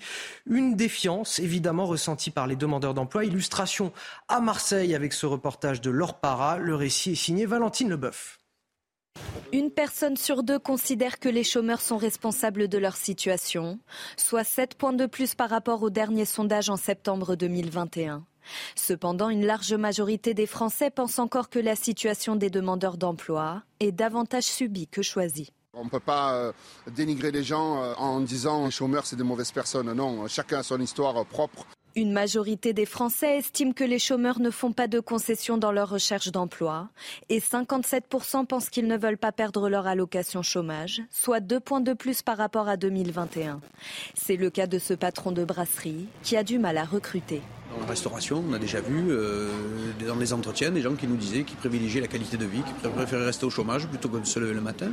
Une 0.49 0.77
défiance 0.77 1.41
évidemment 1.41 1.85
ressentie 1.85 2.31
par 2.31 2.47
les 2.47 2.57
demandeurs 2.57 2.95
d'emploi. 2.95 3.25
Illustration 3.25 3.93
à 4.29 4.39
Marseille 4.41 4.68
avec 4.73 5.12
ce 5.12 5.27
reportage 5.27 5.81
de 5.81 5.90
Laure 5.90 6.20
Para. 6.20 6.59
Le 6.59 6.74
récit 6.74 7.12
est 7.12 7.15
signé 7.15 7.47
Valentine 7.47 7.89
Leboeuf. 7.89 8.39
Une 9.53 9.70
personne 9.70 10.16
sur 10.16 10.43
deux 10.43 10.59
considère 10.59 11.19
que 11.19 11.28
les 11.28 11.43
chômeurs 11.43 11.81
sont 11.81 11.97
responsables 11.97 12.69
de 12.69 12.77
leur 12.77 12.97
situation, 12.97 13.78
soit 14.16 14.45
7 14.45 14.74
points 14.74 14.93
de 14.93 15.07
plus 15.07 15.35
par 15.35 15.49
rapport 15.49 15.82
au 15.82 15.90
dernier 15.90 16.27
sondage 16.27 16.69
en 16.69 16.77
septembre 16.77 17.35
2021. 17.35 18.24
Cependant, 18.74 19.31
une 19.31 19.47
large 19.47 19.73
majorité 19.73 20.35
des 20.35 20.47
Français 20.47 20.90
pensent 20.90 21.19
encore 21.19 21.49
que 21.49 21.59
la 21.59 21.74
situation 21.74 22.36
des 22.36 22.51
demandeurs 22.51 22.99
d'emploi 22.99 23.62
est 23.81 23.93
davantage 23.93 24.45
subie 24.45 24.86
que 24.86 25.03
choisie. 25.03 25.51
On 25.73 25.85
ne 25.85 25.90
peut 25.90 26.01
pas 26.01 26.35
euh, 26.35 26.53
dénigrer 26.95 27.31
les 27.31 27.43
gens 27.43 27.82
euh, 27.82 27.95
en 27.97 28.20
disant 28.20 28.66
les 28.66 28.70
chômeurs 28.70 29.07
c'est 29.07 29.16
des 29.16 29.24
mauvaises 29.24 29.53
personnes. 29.53 29.93
Non, 29.93 30.27
chacun 30.28 30.59
a 30.59 30.62
son 30.62 30.81
histoire 30.81 31.24
propre. 31.27 31.66
Une 31.99 32.12
majorité 32.12 32.73
des 32.73 32.87
Français 32.87 33.39
estiment 33.39 33.73
que 33.73 33.83
les 33.83 33.99
chômeurs 33.99 34.39
ne 34.39 34.51
font 34.51 34.70
pas 34.70 34.87
de 34.87 35.01
concessions 35.01 35.59
dans 35.59 35.73
leur 35.73 35.89
recherche 35.89 36.31
d'emploi 36.31 36.91
et 37.29 37.41
57% 37.41 38.47
pensent 38.47 38.70
qu'ils 38.70 38.87
ne 38.87 38.97
veulent 38.97 39.19
pas 39.19 39.33
perdre 39.33 39.69
leur 39.69 39.89
allocation 39.89 40.45
chômage, 40.45 41.03
soit 41.11 41.41
deux 41.41 41.59
points 41.59 41.81
de 41.81 41.95
plus 41.95 42.23
par 42.23 42.37
rapport 42.37 42.69
à 42.69 42.77
2021. 42.77 43.61
C'est 44.15 44.37
le 44.37 44.49
cas 44.49 44.69
de 44.69 44.79
ce 44.79 44.95
patron 44.95 45.33
de 45.33 45.45
brasserie 45.45 46.07
qui 46.23 46.37
a 46.37 46.45
du 46.45 46.61
mal 46.61 46.79
à 46.79 46.85
recruter. 46.85 47.43
Dans 47.75 47.81
la 47.81 47.87
restauration, 47.87 48.45
on 48.49 48.53
a 48.53 48.61
déjà 48.61 48.81
vu 48.81 49.07
euh, 49.11 49.51
dans 50.07 50.15
les 50.15 50.33
entretiens 50.33 50.70
des 50.70 50.83
gens 50.83 50.95
qui 50.95 51.09
nous 51.09 51.16
disaient 51.16 51.43
qu'ils 51.43 51.57
privilégiaient 51.57 52.01
la 52.01 52.07
qualité 52.07 52.37
de 52.37 52.47
vie, 52.47 52.62
qu'ils 52.62 52.91
préféraient 52.91 53.25
rester 53.27 53.45
au 53.45 53.51
chômage 53.51 53.89
plutôt 53.89 54.09
que 54.09 54.19
de 54.19 54.25
se 54.25 54.39
lever 54.39 54.55
le 54.55 54.61
matin 54.61 54.93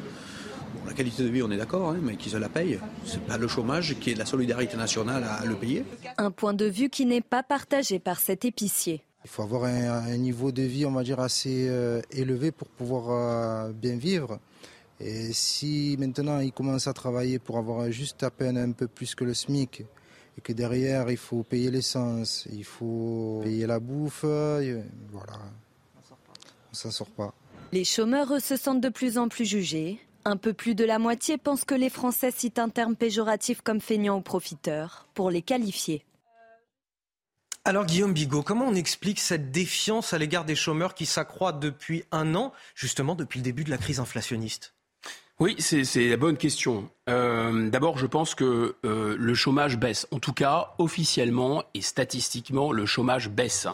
la 0.85 0.93
qualité 0.93 1.23
de 1.23 1.29
vie, 1.29 1.43
on 1.43 1.51
est 1.51 1.57
d'accord, 1.57 1.89
hein, 1.89 1.99
mais 2.01 2.15
qu'ils 2.15 2.31
se 2.31 2.37
la 2.37 2.49
payent. 2.49 2.79
C'est 3.05 3.21
pas 3.21 3.37
le 3.37 3.47
chômage 3.47 3.95
qui 3.99 4.11
est 4.11 4.15
la 4.15 4.25
solidarité 4.25 4.77
nationale 4.77 5.23
à 5.23 5.45
le 5.45 5.55
payer. 5.55 5.83
Un 6.17 6.31
point 6.31 6.53
de 6.53 6.65
vue 6.65 6.89
qui 6.89 7.05
n'est 7.05 7.21
pas 7.21 7.43
partagé 7.43 7.99
par 7.99 8.19
cet 8.19 8.45
épicier. 8.45 9.01
Il 9.23 9.29
faut 9.29 9.41
avoir 9.41 9.63
un, 9.63 10.17
niveau 10.17 10.51
de 10.51 10.61
vie, 10.61 10.85
on 10.85 10.91
va 10.91 11.03
dire, 11.03 11.19
assez 11.19 11.67
euh, 11.67 12.01
élevé 12.11 12.51
pour 12.51 12.67
pouvoir 12.67 13.09
euh, 13.09 13.71
bien 13.73 13.95
vivre. 13.95 14.39
Et 14.99 15.33
si 15.33 15.95
maintenant 15.99 16.39
il 16.39 16.53
commence 16.53 16.87
à 16.87 16.93
travailler 16.93 17.39
pour 17.39 17.57
avoir 17.57 17.91
juste 17.91 18.23
à 18.23 18.29
peine 18.29 18.57
un 18.57 18.71
peu 18.71 18.87
plus 18.87 19.15
que 19.15 19.23
le 19.23 19.33
SMIC, 19.33 19.83
et 20.37 20.41
que 20.41 20.53
derrière 20.53 21.09
il 21.09 21.17
faut 21.17 21.43
payer 21.43 21.71
l'essence, 21.71 22.47
il 22.51 22.63
faut 22.63 23.41
payer 23.43 23.65
la 23.65 23.79
bouffe, 23.79 24.23
voilà, 24.23 25.39
on 26.71 26.73
s'en 26.73 26.91
sort 26.91 27.09
pas. 27.09 27.33
Les 27.71 27.83
chômeurs 27.83 28.41
se 28.41 28.55
sentent 28.55 28.81
de 28.81 28.89
plus 28.89 29.17
en 29.17 29.27
plus 29.27 29.45
jugés. 29.45 29.99
Un 30.27 30.37
peu 30.37 30.53
plus 30.53 30.73
de 30.73 30.83
la 30.83 30.97
moitié 30.97 31.37
pense 31.37 31.65
que 31.65 31.75
les 31.75 31.91
Français 31.91 32.31
citent 32.31 32.57
un 32.57 32.69
terme 32.69 32.95
péjoratif 32.95 33.61
comme 33.61 33.79
feignant 33.79 34.17
ou 34.17 34.21
profiteur 34.21 35.07
pour 35.13 35.29
les 35.29 35.43
qualifier. 35.43 36.03
Alors 37.63 37.85
Guillaume 37.85 38.13
Bigot, 38.13 38.41
comment 38.41 38.65
on 38.67 38.73
explique 38.73 39.19
cette 39.19 39.51
défiance 39.51 40.13
à 40.13 40.17
l'égard 40.17 40.43
des 40.43 40.55
chômeurs 40.55 40.95
qui 40.95 41.05
s'accroît 41.05 41.51
depuis 41.51 42.05
un 42.11 42.33
an, 42.33 42.53
justement 42.73 43.13
depuis 43.13 43.37
le 43.39 43.43
début 43.43 43.63
de 43.63 43.69
la 43.69 43.77
crise 43.77 43.99
inflationniste? 43.99 44.73
Oui, 45.39 45.55
c'est 45.59 46.07
la 46.07 46.17
bonne 46.17 46.37
question. 46.37 46.89
Euh, 47.09 47.69
D'abord, 47.69 47.97
je 47.97 48.07
pense 48.07 48.35
que 48.35 48.75
euh, 48.85 49.15
le 49.19 49.33
chômage 49.35 49.77
baisse. 49.77 50.07
En 50.11 50.19
tout 50.19 50.33
cas, 50.33 50.73
officiellement 50.79 51.63
et 51.73 51.81
statistiquement, 51.81 52.71
le 52.71 52.85
chômage 52.85 53.29
baisse. 53.29 53.67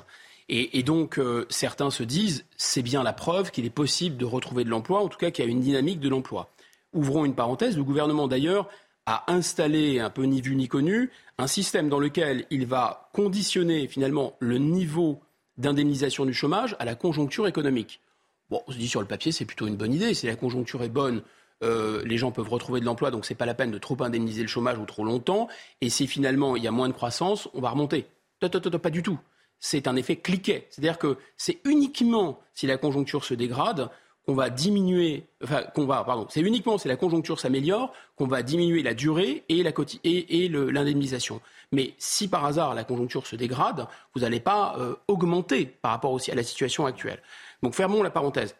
Et, 0.53 0.83
donc, 0.83 1.17
euh, 1.17 1.45
certains 1.49 1.89
se 1.91 2.03
disent, 2.03 2.43
c'est 2.57 2.81
bien 2.81 3.03
la 3.03 3.13
preuve 3.13 3.51
qu'il 3.51 3.65
est 3.65 3.69
possible 3.69 4.17
de 4.17 4.25
retrouver 4.25 4.65
de 4.65 4.69
l'emploi, 4.69 5.01
en 5.01 5.07
tout 5.07 5.17
cas 5.17 5.31
qu'il 5.31 5.45
y 5.45 5.47
a 5.47 5.49
une 5.49 5.61
dynamique 5.61 6.01
de 6.01 6.09
l'emploi. 6.09 6.49
Ouvrons 6.91 7.23
une 7.23 7.35
parenthèse. 7.35 7.77
Le 7.77 7.85
gouvernement, 7.85 8.27
d'ailleurs, 8.27 8.67
a 9.05 9.31
installé, 9.31 10.01
un 10.01 10.09
peu 10.09 10.23
ni 10.23 10.41
vu 10.41 10.57
ni 10.57 10.67
connu, 10.67 11.09
un 11.37 11.47
système 11.47 11.87
dans 11.87 11.99
lequel 11.99 12.47
il 12.49 12.65
va 12.65 13.09
conditionner 13.13 13.87
finalement 13.87 14.35
le 14.39 14.57
niveau 14.57 15.21
d'indemnisation 15.55 16.25
du 16.25 16.33
chômage 16.33 16.75
à 16.79 16.85
la 16.85 16.95
conjoncture 16.95 17.47
économique. 17.47 18.01
Bon, 18.49 18.61
on 18.67 18.73
se 18.73 18.77
dit 18.77 18.89
sur 18.89 18.99
le 18.99 19.07
papier, 19.07 19.31
c'est 19.31 19.45
plutôt 19.45 19.67
une 19.67 19.77
bonne 19.77 19.93
idée. 19.93 20.13
Si 20.13 20.27
la 20.27 20.35
conjoncture 20.35 20.83
est 20.83 20.89
bonne, 20.89 21.21
euh, 21.63 22.03
les 22.03 22.17
gens 22.17 22.31
peuvent 22.31 22.49
retrouver 22.49 22.81
de 22.81 22.85
l'emploi, 22.85 23.09
donc 23.09 23.23
ce 23.23 23.31
n'est 23.31 23.37
pas 23.37 23.45
la 23.45 23.53
peine 23.53 23.71
de 23.71 23.77
trop 23.77 23.95
indemniser 24.03 24.41
le 24.41 24.49
chômage 24.49 24.77
ou 24.77 24.85
trop 24.85 25.05
longtemps. 25.05 25.47
Et 25.79 25.89
si 25.89 26.07
finalement 26.07 26.57
il 26.57 26.63
y 26.63 26.67
a 26.67 26.71
moins 26.71 26.89
de 26.89 26.93
croissance, 26.93 27.47
on 27.53 27.61
va 27.61 27.69
remonter. 27.69 28.05
Pas 28.41 28.89
du 28.89 29.01
tout. 29.01 29.17
C'est 29.61 29.87
un 29.87 29.95
effet 29.95 30.17
cliquet. 30.17 30.67
C'est-à-dire 30.69 30.97
que 30.97 31.17
c'est 31.37 31.59
uniquement 31.65 32.41
si 32.53 32.67
la 32.67 32.77
conjoncture 32.77 33.23
se 33.23 33.35
dégrade 33.35 33.89
qu'on 34.25 34.33
va 34.33 34.49
diminuer, 34.49 35.27
enfin 35.43 35.63
qu'on 35.73 35.85
va, 35.85 36.03
pardon, 36.03 36.27
c'est 36.29 36.41
uniquement 36.41 36.77
si 36.77 36.87
la 36.87 36.95
conjoncture 36.95 37.39
s'améliore 37.39 37.93
qu'on 38.15 38.27
va 38.27 38.43
diminuer 38.43 38.83
la 38.83 38.93
durée 38.93 39.43
et 39.49 39.63
la 39.63 39.71
et, 40.03 40.49
l'indemnisation. 40.49 41.41
Mais 41.71 41.93
si 41.97 42.27
par 42.27 42.45
hasard 42.45 42.75
la 42.75 42.83
conjoncture 42.83 43.25
se 43.25 43.35
dégrade, 43.35 43.87
vous 44.13 44.21
n'allez 44.21 44.39
pas 44.39 44.75
euh, 44.79 44.95
augmenter 45.07 45.65
par 45.65 45.91
rapport 45.91 46.11
aussi 46.11 46.31
à 46.31 46.35
la 46.35 46.43
situation 46.43 46.85
actuelle. 46.85 47.21
Donc 47.63 47.73
fermons 47.73 48.03
la 48.03 48.11
parenthèse. 48.11 48.55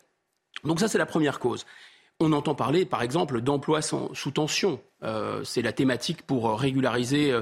Donc 0.64 0.80
ça 0.80 0.88
c'est 0.88 0.98
la 0.98 1.06
première 1.06 1.40
cause. 1.40 1.66
On 2.22 2.34
entend 2.34 2.56
parler, 2.56 2.86
par 2.86 3.02
exemple, 3.02 3.42
d'emplois 3.42 3.82
sous 3.82 4.32
tension. 4.32 4.80
Euh, 5.04 5.44
c'est 5.44 5.62
la 5.62 5.74
thématique 5.74 6.22
pour 6.22 6.58
régulariser 6.60 7.36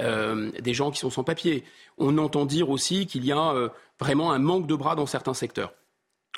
euh, 0.00 0.50
des 0.60 0.74
gens 0.74 0.90
qui 0.90 0.98
sont 0.98 1.10
sans 1.10 1.24
papier. 1.24 1.64
On 1.96 2.18
entend 2.18 2.44
dire 2.44 2.68
aussi 2.68 3.06
qu'il 3.06 3.24
y 3.24 3.32
a 3.32 3.70
vraiment 3.98 4.32
un 4.32 4.38
manque 4.38 4.66
de 4.66 4.74
bras 4.74 4.94
dans 4.94 5.06
certains 5.06 5.34
secteurs. 5.34 5.72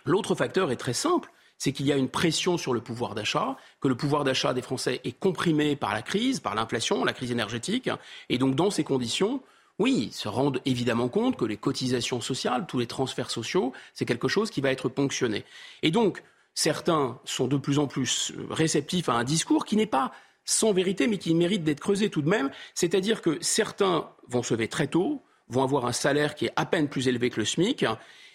L'autre 0.05 0.35
facteur 0.35 0.71
est 0.71 0.77
très 0.77 0.93
simple, 0.93 1.31
c'est 1.59 1.73
qu'il 1.73 1.87
y 1.87 1.93
a 1.93 1.97
une 1.97 2.09
pression 2.09 2.57
sur 2.57 2.73
le 2.73 2.81
pouvoir 2.81 3.15
d'achat, 3.15 3.57
que 3.81 3.89
le 3.89 3.97
pouvoir 3.97 4.25
d'achat 4.25 4.55
des 4.55 4.63
Français 4.63 5.01
est 5.05 5.19
comprimé 5.19 5.77
par 5.77 5.93
la 5.93 6.03
crise, 6.03 6.41
par 6.41 6.55
l'inflation, 6.55 7.05
la 7.05 7.13
crise 7.13 7.33
énergétique. 7.33 7.91
Et 8.29 8.39
donc, 8.39 8.55
dans 8.55 8.71
ces 8.71 8.85
conditions, 8.85 9.43
oui, 9.79 10.09
ils 10.11 10.13
se 10.13 10.29
rendent 10.29 10.61
évidemment 10.65 11.09
compte 11.09 11.37
que 11.37 11.45
les 11.45 11.57
cotisations 11.57 12.21
sociales, 12.21 12.67
tous 12.67 12.79
les 12.79 12.87
transferts 12.87 13.31
sociaux, 13.31 13.73
c'est 13.93 14.05
quelque 14.05 14.29
chose 14.29 14.51
qui 14.51 14.61
va 14.61 14.71
être 14.71 14.89
ponctionné. 14.89 15.45
Et 15.83 15.91
donc, 15.91 16.23
certains 16.59 17.21
sont 17.25 17.47
de 17.47 17.57
plus 17.57 17.79
en 17.79 17.87
plus 17.87 18.33
réceptifs 18.51 19.09
à 19.09 19.13
un 19.13 19.23
discours 19.23 19.65
qui 19.65 19.77
n'est 19.77 19.87
pas 19.87 20.11
sans 20.45 20.73
vérité, 20.73 21.07
mais 21.07 21.17
qui 21.17 21.33
mérite 21.33 21.63
d'être 21.63 21.79
creusé 21.79 22.11
tout 22.11 22.21
de 22.21 22.29
même. 22.29 22.51
C'est-à-dire 22.75 23.23
que 23.23 23.39
certains 23.41 24.11
vont 24.27 24.43
se 24.43 24.55
lever 24.55 24.67
très 24.67 24.89
tôt, 24.89 25.23
vont 25.49 25.63
avoir 25.63 25.87
un 25.87 25.93
salaire 25.93 26.35
qui 26.35 26.47
est 26.47 26.53
à 26.57 26.67
peine 26.67 26.89
plus 26.89 27.07
élevé 27.07 27.31
que 27.31 27.39
le 27.39 27.47
SMIC, 27.47 27.85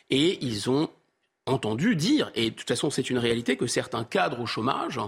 et 0.09 0.37
ils 0.41 0.69
ont 0.69 0.89
entendu 1.45 1.97
dire, 1.97 2.31
et 2.33 2.51
de 2.51 2.55
toute 2.55 2.69
façon 2.69 2.89
c'est 2.89 3.09
une 3.09 3.17
réalité, 3.17 3.57
que 3.57 3.67
certains 3.67 4.05
cadres 4.05 4.39
au 4.39 4.45
chômage 4.45 5.01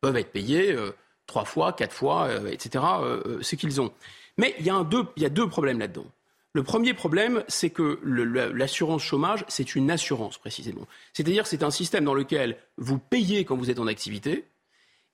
peuvent 0.00 0.16
être 0.16 0.32
payés 0.32 0.72
euh, 0.72 0.90
trois 1.28 1.44
fois, 1.44 1.72
quatre 1.72 1.94
fois, 1.94 2.26
euh, 2.26 2.50
etc., 2.50 2.84
euh, 3.00 3.38
ce 3.42 3.54
qu'ils 3.54 3.80
ont. 3.80 3.92
Mais 4.38 4.56
il 4.58 4.66
y, 4.66 4.70
a 4.70 4.82
deux, 4.82 5.04
il 5.14 5.22
y 5.22 5.26
a 5.26 5.30
deux 5.30 5.48
problèmes 5.48 5.78
là-dedans. 5.78 6.06
Le 6.52 6.64
premier 6.64 6.94
problème, 6.94 7.44
c'est 7.46 7.70
que 7.70 8.00
l'assurance 8.52 9.02
chômage, 9.02 9.44
c'est 9.46 9.76
une 9.76 9.90
assurance 9.90 10.36
précisément. 10.36 10.86
C'est-à-dire 11.12 11.46
c'est 11.46 11.62
un 11.62 11.70
système 11.70 12.04
dans 12.04 12.14
lequel 12.14 12.56
vous 12.76 12.98
payez 12.98 13.44
quand 13.44 13.56
vous 13.56 13.70
êtes 13.70 13.78
en 13.78 13.86
activité, 13.86 14.44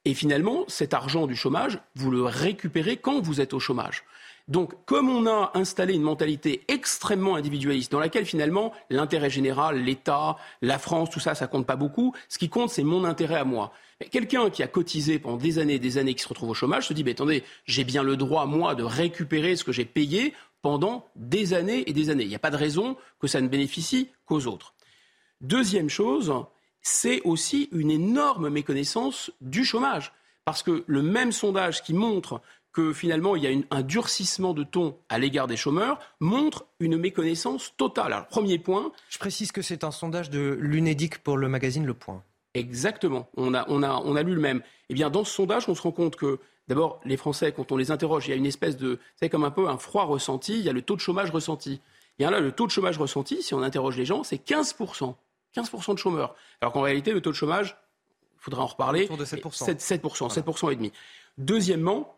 et 0.07 0.15
finalement, 0.15 0.65
cet 0.69 0.95
argent 0.95 1.27
du 1.27 1.35
chômage, 1.35 1.81
vous 1.97 2.13
le 2.13 2.23
récupérez 2.23 2.97
quand 2.97 3.21
vous 3.21 3.41
êtes 3.41 3.53
au 3.53 3.59
chômage. 3.59 4.05
Donc, 4.47 4.73
comme 4.85 5.11
on 5.11 5.27
a 5.27 5.51
installé 5.55 5.95
une 5.95 6.03
mentalité 6.03 6.63
extrêmement 6.69 7.35
individualiste, 7.35 7.91
dans 7.91 7.99
laquelle 7.99 8.25
finalement 8.25 8.73
l'intérêt 8.89 9.29
général, 9.29 9.83
l'État, 9.83 10.37
la 10.63 10.79
France, 10.79 11.11
tout 11.11 11.19
ça, 11.19 11.35
ça 11.35 11.49
compte 11.49 11.67
pas 11.67 11.75
beaucoup. 11.75 12.15
Ce 12.29 12.39
qui 12.39 12.49
compte, 12.49 12.71
c'est 12.71 12.85
mon 12.85 13.03
intérêt 13.03 13.35
à 13.35 13.45
moi. 13.45 13.73
Quelqu'un 14.13 14.49
qui 14.51 14.63
a 14.63 14.69
cotisé 14.69 15.19
pendant 15.19 15.39
des 15.39 15.59
années 15.59 15.75
et 15.75 15.79
des 15.81 15.99
années, 15.99 16.15
qui 16.15 16.23
se 16.23 16.29
retrouve 16.29 16.51
au 16.51 16.55
chômage, 16.55 16.87
se 16.87 16.93
dit, 16.93 17.03
mais 17.03 17.11
attendez, 17.11 17.43
j'ai 17.65 17.83
bien 17.83 18.05
le 18.05 18.17
droit, 18.17 18.47
moi, 18.47 18.77
de 18.77 18.85
récupérer 18.85 19.57
ce 19.57 19.65
que 19.65 19.73
j'ai 19.73 19.85
payé 19.85 20.33
pendant 20.66 21.06
des 21.14 21.55
années 21.55 21.88
et 21.88 21.93
des 21.93 22.10
années. 22.10 22.24
Il 22.24 22.28
n'y 22.28 22.34
a 22.34 22.40
pas 22.40 22.51
de 22.51 22.56
raison 22.56 22.97
que 23.20 23.28
ça 23.28 23.40
ne 23.40 23.47
bénéficie 23.47 24.10
qu'aux 24.24 24.47
autres. 24.47 24.74
Deuxième 25.40 25.88
chose, 25.88 26.34
c'est 26.82 27.20
aussi 27.22 27.68
une 27.70 27.93
énorme 27.93 28.48
méconnaissance 28.48 29.30
du 29.40 29.64
chômage. 29.64 30.12
Parce 30.44 30.64
que 30.64 30.82
le 30.88 31.02
même 31.02 31.30
sondage 31.30 31.84
qui 31.84 31.94
montre 31.94 32.40
que 32.72 32.93
finalement 32.93 33.36
il 33.36 33.44
y 33.44 33.47
a 33.47 33.56
un 33.70 33.82
durcissement 33.82 34.55
de 34.55 34.64
ton 34.64 34.98
à 35.09 35.20
l'égard 35.20 35.47
des 35.47 35.56
chômeurs 35.56 36.01
montre 36.18 36.66
une 36.80 36.97
méconnaissance 36.97 37.72
totale. 37.76 38.12
Alors, 38.12 38.26
premier 38.26 38.59
point. 38.59 38.90
Je 39.09 39.18
précise 39.18 39.52
que 39.52 39.62
c'est 39.62 39.84
un 39.84 39.93
sondage 39.93 40.30
de 40.30 40.59
l'UNEDIC 40.60 41.18
pour 41.18 41.36
le 41.36 41.48
magazine 41.48 41.86
Le 41.86 41.94
Point. 41.94 42.24
Exactement. 42.55 43.28
On 43.36 43.55
a, 43.55 43.66
on, 43.68 43.84
a, 43.84 44.02
on 44.05 44.16
a 44.16 44.22
lu 44.24 44.34
le 44.34 44.40
même. 44.40 44.62
Eh 44.88 44.94
bien, 44.94 45.10
dans 45.10 45.22
ce 45.22 45.32
sondage, 45.32 45.68
on 45.68 45.76
se 45.76 45.82
rend 45.82 45.93
compte 45.93 46.16
que, 46.16 46.40
d'abord, 46.68 47.01
les 47.05 47.16
Français, 47.16 47.52
quand 47.52 47.72
on 47.72 47.76
les 47.76 47.90
interroge, 47.90 48.26
il 48.26 48.30
y 48.30 48.32
a 48.34 48.36
une 48.36 48.47
espèce 48.47 48.76
de. 48.76 48.98
C'est 49.16 49.28
comme 49.28 49.44
un 49.44 49.51
peu 49.51 49.68
un 49.68 49.78
froid 49.78 50.05
ressenti, 50.05 50.59
il 50.59 50.64
y 50.64 50.68
a 50.68 50.72
le 50.72 50.82
taux 50.82 50.97
de 50.97 51.01
chômage 51.01 51.30
ressenti. 51.30 51.80
Et 52.18 52.24
là, 52.24 52.40
le 52.40 52.52
taux 52.52 52.66
de 52.66 52.70
chômage 52.70 52.98
ressenti, 52.98 53.43
si 53.43 53.55
on 53.55 53.62
interroge 53.62 53.97
les 53.97 54.06
gens, 54.06 54.24
c'est 54.24 54.36
15%. 54.36 55.14
15% 55.55 55.94
de 55.94 55.98
chômeurs. 55.98 56.34
Alors 56.60 56.72
qu'en 56.72 56.82
réalité, 56.82 57.12
le 57.12 57.20
taux 57.20 57.30
de 57.30 57.36
chômage, 57.36 57.76
il 58.36 58.40
faudra 58.40 58.62
en 58.62 58.66
reparler. 58.66 59.05
Autour 59.05 59.18
de 59.18 59.24
7%. 59.24 59.76
7%, 59.76 60.32
7%, 60.32 60.72
et 60.72 60.76
demi. 60.76 60.93
Deuxièmement, 61.38 62.16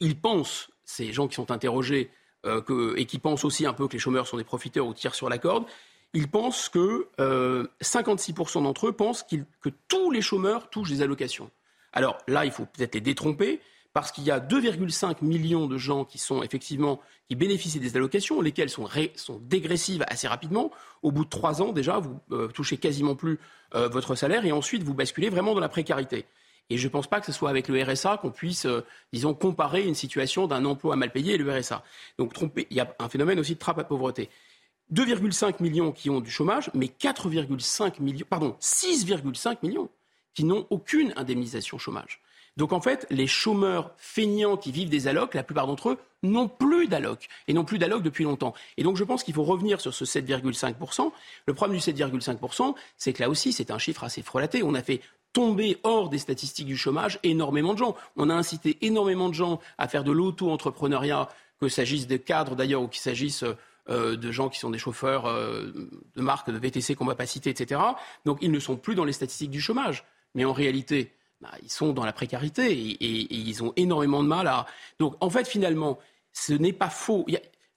ils 0.00 0.18
pensent, 0.18 0.70
ces 0.84 1.12
gens 1.12 1.28
qui 1.28 1.34
sont 1.36 1.50
interrogés, 1.50 2.10
euh, 2.44 2.94
et 2.96 3.06
qui 3.06 3.18
pensent 3.18 3.44
aussi 3.44 3.66
un 3.66 3.72
peu 3.72 3.88
que 3.88 3.94
les 3.94 3.98
chômeurs 3.98 4.26
sont 4.26 4.36
des 4.36 4.44
profiteurs 4.44 4.86
ou 4.86 4.94
tirent 4.94 5.14
sur 5.14 5.28
la 5.28 5.38
corde, 5.38 5.64
ils 6.12 6.28
pensent 6.28 6.68
que 6.68 7.08
56% 7.80 8.58
euh, 8.58 8.62
d'entre 8.62 8.88
eux 8.88 8.92
pensent 8.92 9.24
que 9.24 9.68
tous 9.88 10.10
les 10.10 10.20
chômeurs 10.20 10.70
touchent 10.70 10.90
des 10.90 11.02
allocations. 11.02 11.50
Alors 11.94 12.18
là, 12.28 12.44
il 12.44 12.50
faut 12.50 12.66
peut-être 12.66 12.94
les 12.94 13.00
détromper, 13.00 13.60
parce 13.94 14.12
qu'il 14.12 14.24
y 14.24 14.30
a 14.30 14.40
2,5 14.40 15.24
millions 15.24 15.66
de 15.66 15.78
gens 15.78 16.04
qui 16.04 16.18
sont 16.18 16.42
effectivement 16.42 17.00
qui 17.28 17.36
bénéficient 17.36 17.80
des 17.80 17.96
allocations, 17.96 18.42
lesquelles 18.42 18.68
sont, 18.68 18.86
dégressives 19.40 20.04
assez 20.08 20.28
rapidement. 20.28 20.70
Au 21.02 21.10
bout 21.10 21.24
de 21.24 21.30
trois 21.30 21.62
ans, 21.62 21.72
déjà, 21.72 21.98
vous 21.98 22.20
euh, 22.32 22.48
touchez 22.48 22.76
quasiment 22.76 23.14
plus 23.14 23.38
votre 23.72 24.14
salaire 24.14 24.44
et 24.44 24.52
ensuite 24.52 24.84
vous 24.84 24.94
basculez 24.94 25.30
vraiment 25.30 25.52
dans 25.52 25.60
la 25.60 25.68
précarité. 25.68 26.26
Et 26.70 26.78
je 26.78 26.86
ne 26.86 26.90
pense 26.90 27.06
pas 27.06 27.20
que 27.20 27.26
ce 27.26 27.32
soit 27.32 27.50
avec 27.50 27.68
le 27.68 27.82
RSA 27.82 28.18
qu'on 28.18 28.30
puisse, 28.30 28.64
euh, 28.66 28.84
disons, 29.12 29.34
comparer 29.34 29.84
une 29.84 29.94
situation 29.94 30.46
d'un 30.46 30.64
emploi 30.64 30.96
mal 30.96 31.12
payé 31.12 31.34
et 31.34 31.38
le 31.38 31.52
RSA. 31.52 31.82
Donc, 32.18 32.32
tromper, 32.32 32.66
il 32.70 32.76
y 32.76 32.80
a 32.80 32.94
un 32.98 33.08
phénomène 33.08 33.38
aussi 33.38 33.54
de 33.54 33.58
trappe 33.58 33.78
à 33.78 33.84
pauvreté. 33.84 34.30
2,5 34.92 35.62
millions 35.62 35.92
qui 35.92 36.10
ont 36.10 36.20
du 36.20 36.30
chômage, 36.30 36.70
mais 36.74 36.86
4,5 36.86 38.00
millions, 38.00 38.26
pardon, 38.28 38.56
6,5 38.60 39.58
millions 39.62 39.90
qui 40.34 40.44
n'ont 40.44 40.66
aucune 40.70 41.12
indemnisation 41.16 41.78
chômage. 41.78 42.20
Donc 42.56 42.72
en 42.72 42.80
fait, 42.80 43.06
les 43.10 43.26
chômeurs 43.26 43.92
feignants 43.96 44.56
qui 44.56 44.70
vivent 44.70 44.88
des 44.88 45.08
allocs, 45.08 45.34
la 45.34 45.42
plupart 45.42 45.66
d'entre 45.66 45.90
eux 45.90 45.98
n'ont 46.22 46.48
plus 46.48 46.86
d'allocs 46.86 47.28
et 47.48 47.52
n'ont 47.52 47.64
plus 47.64 47.78
d'allocs 47.78 48.02
depuis 48.02 48.24
longtemps. 48.24 48.54
Et 48.76 48.84
donc 48.84 48.96
je 48.96 49.04
pense 49.04 49.24
qu'il 49.24 49.34
faut 49.34 49.42
revenir 49.42 49.80
sur 49.80 49.92
ce 49.92 50.04
7,5%. 50.04 51.10
Le 51.46 51.54
problème 51.54 51.78
du 51.78 51.84
7,5%, 51.84 52.74
c'est 52.96 53.12
que 53.12 53.22
là 53.22 53.28
aussi, 53.28 53.52
c'est 53.52 53.70
un 53.70 53.78
chiffre 53.78 54.04
assez 54.04 54.22
frelaté. 54.22 54.62
On 54.62 54.74
a 54.74 54.82
fait 54.82 55.00
tomber 55.32 55.78
hors 55.82 56.08
des 56.08 56.18
statistiques 56.18 56.66
du 56.66 56.76
chômage 56.76 57.18
énormément 57.24 57.74
de 57.74 57.78
gens. 57.78 57.96
On 58.16 58.30
a 58.30 58.34
incité 58.34 58.78
énormément 58.82 59.28
de 59.28 59.34
gens 59.34 59.60
à 59.78 59.88
faire 59.88 60.04
de 60.04 60.12
l'auto-entrepreneuriat, 60.12 61.28
que 61.60 61.68
s'agisse 61.68 62.06
de 62.06 62.16
cadres 62.16 62.56
d'ailleurs 62.56 62.82
ou 62.82 62.88
qu'il 62.88 63.00
s'agisse 63.00 63.44
euh, 63.90 64.16
de 64.16 64.30
gens 64.30 64.48
qui 64.48 64.58
sont 64.58 64.70
des 64.70 64.78
chauffeurs 64.78 65.26
euh, 65.26 65.72
de 66.16 66.22
marques 66.22 66.50
de 66.50 66.58
VTC 66.58 66.94
qu'on 66.94 67.04
va 67.04 67.14
pas 67.14 67.26
citer, 67.26 67.50
etc. 67.50 67.80
Donc 68.24 68.38
ils 68.42 68.50
ne 68.50 68.60
sont 68.60 68.76
plus 68.76 68.94
dans 68.94 69.04
les 69.04 69.12
statistiques 69.12 69.50
du 69.50 69.60
chômage. 69.60 70.04
Mais 70.34 70.44
en 70.44 70.52
réalité, 70.52 71.12
bah, 71.40 71.50
ils 71.62 71.70
sont 71.70 71.92
dans 71.92 72.04
la 72.04 72.12
précarité 72.12 72.72
et, 72.72 73.34
ils 73.34 73.62
ont 73.62 73.72
énormément 73.76 74.22
de 74.22 74.28
mal 74.28 74.46
à. 74.46 74.66
Donc 74.98 75.16
en 75.20 75.30
fait, 75.30 75.46
finalement, 75.46 75.98
ce 76.32 76.52
n'est 76.52 76.72
pas 76.72 76.90
faux. 76.90 77.26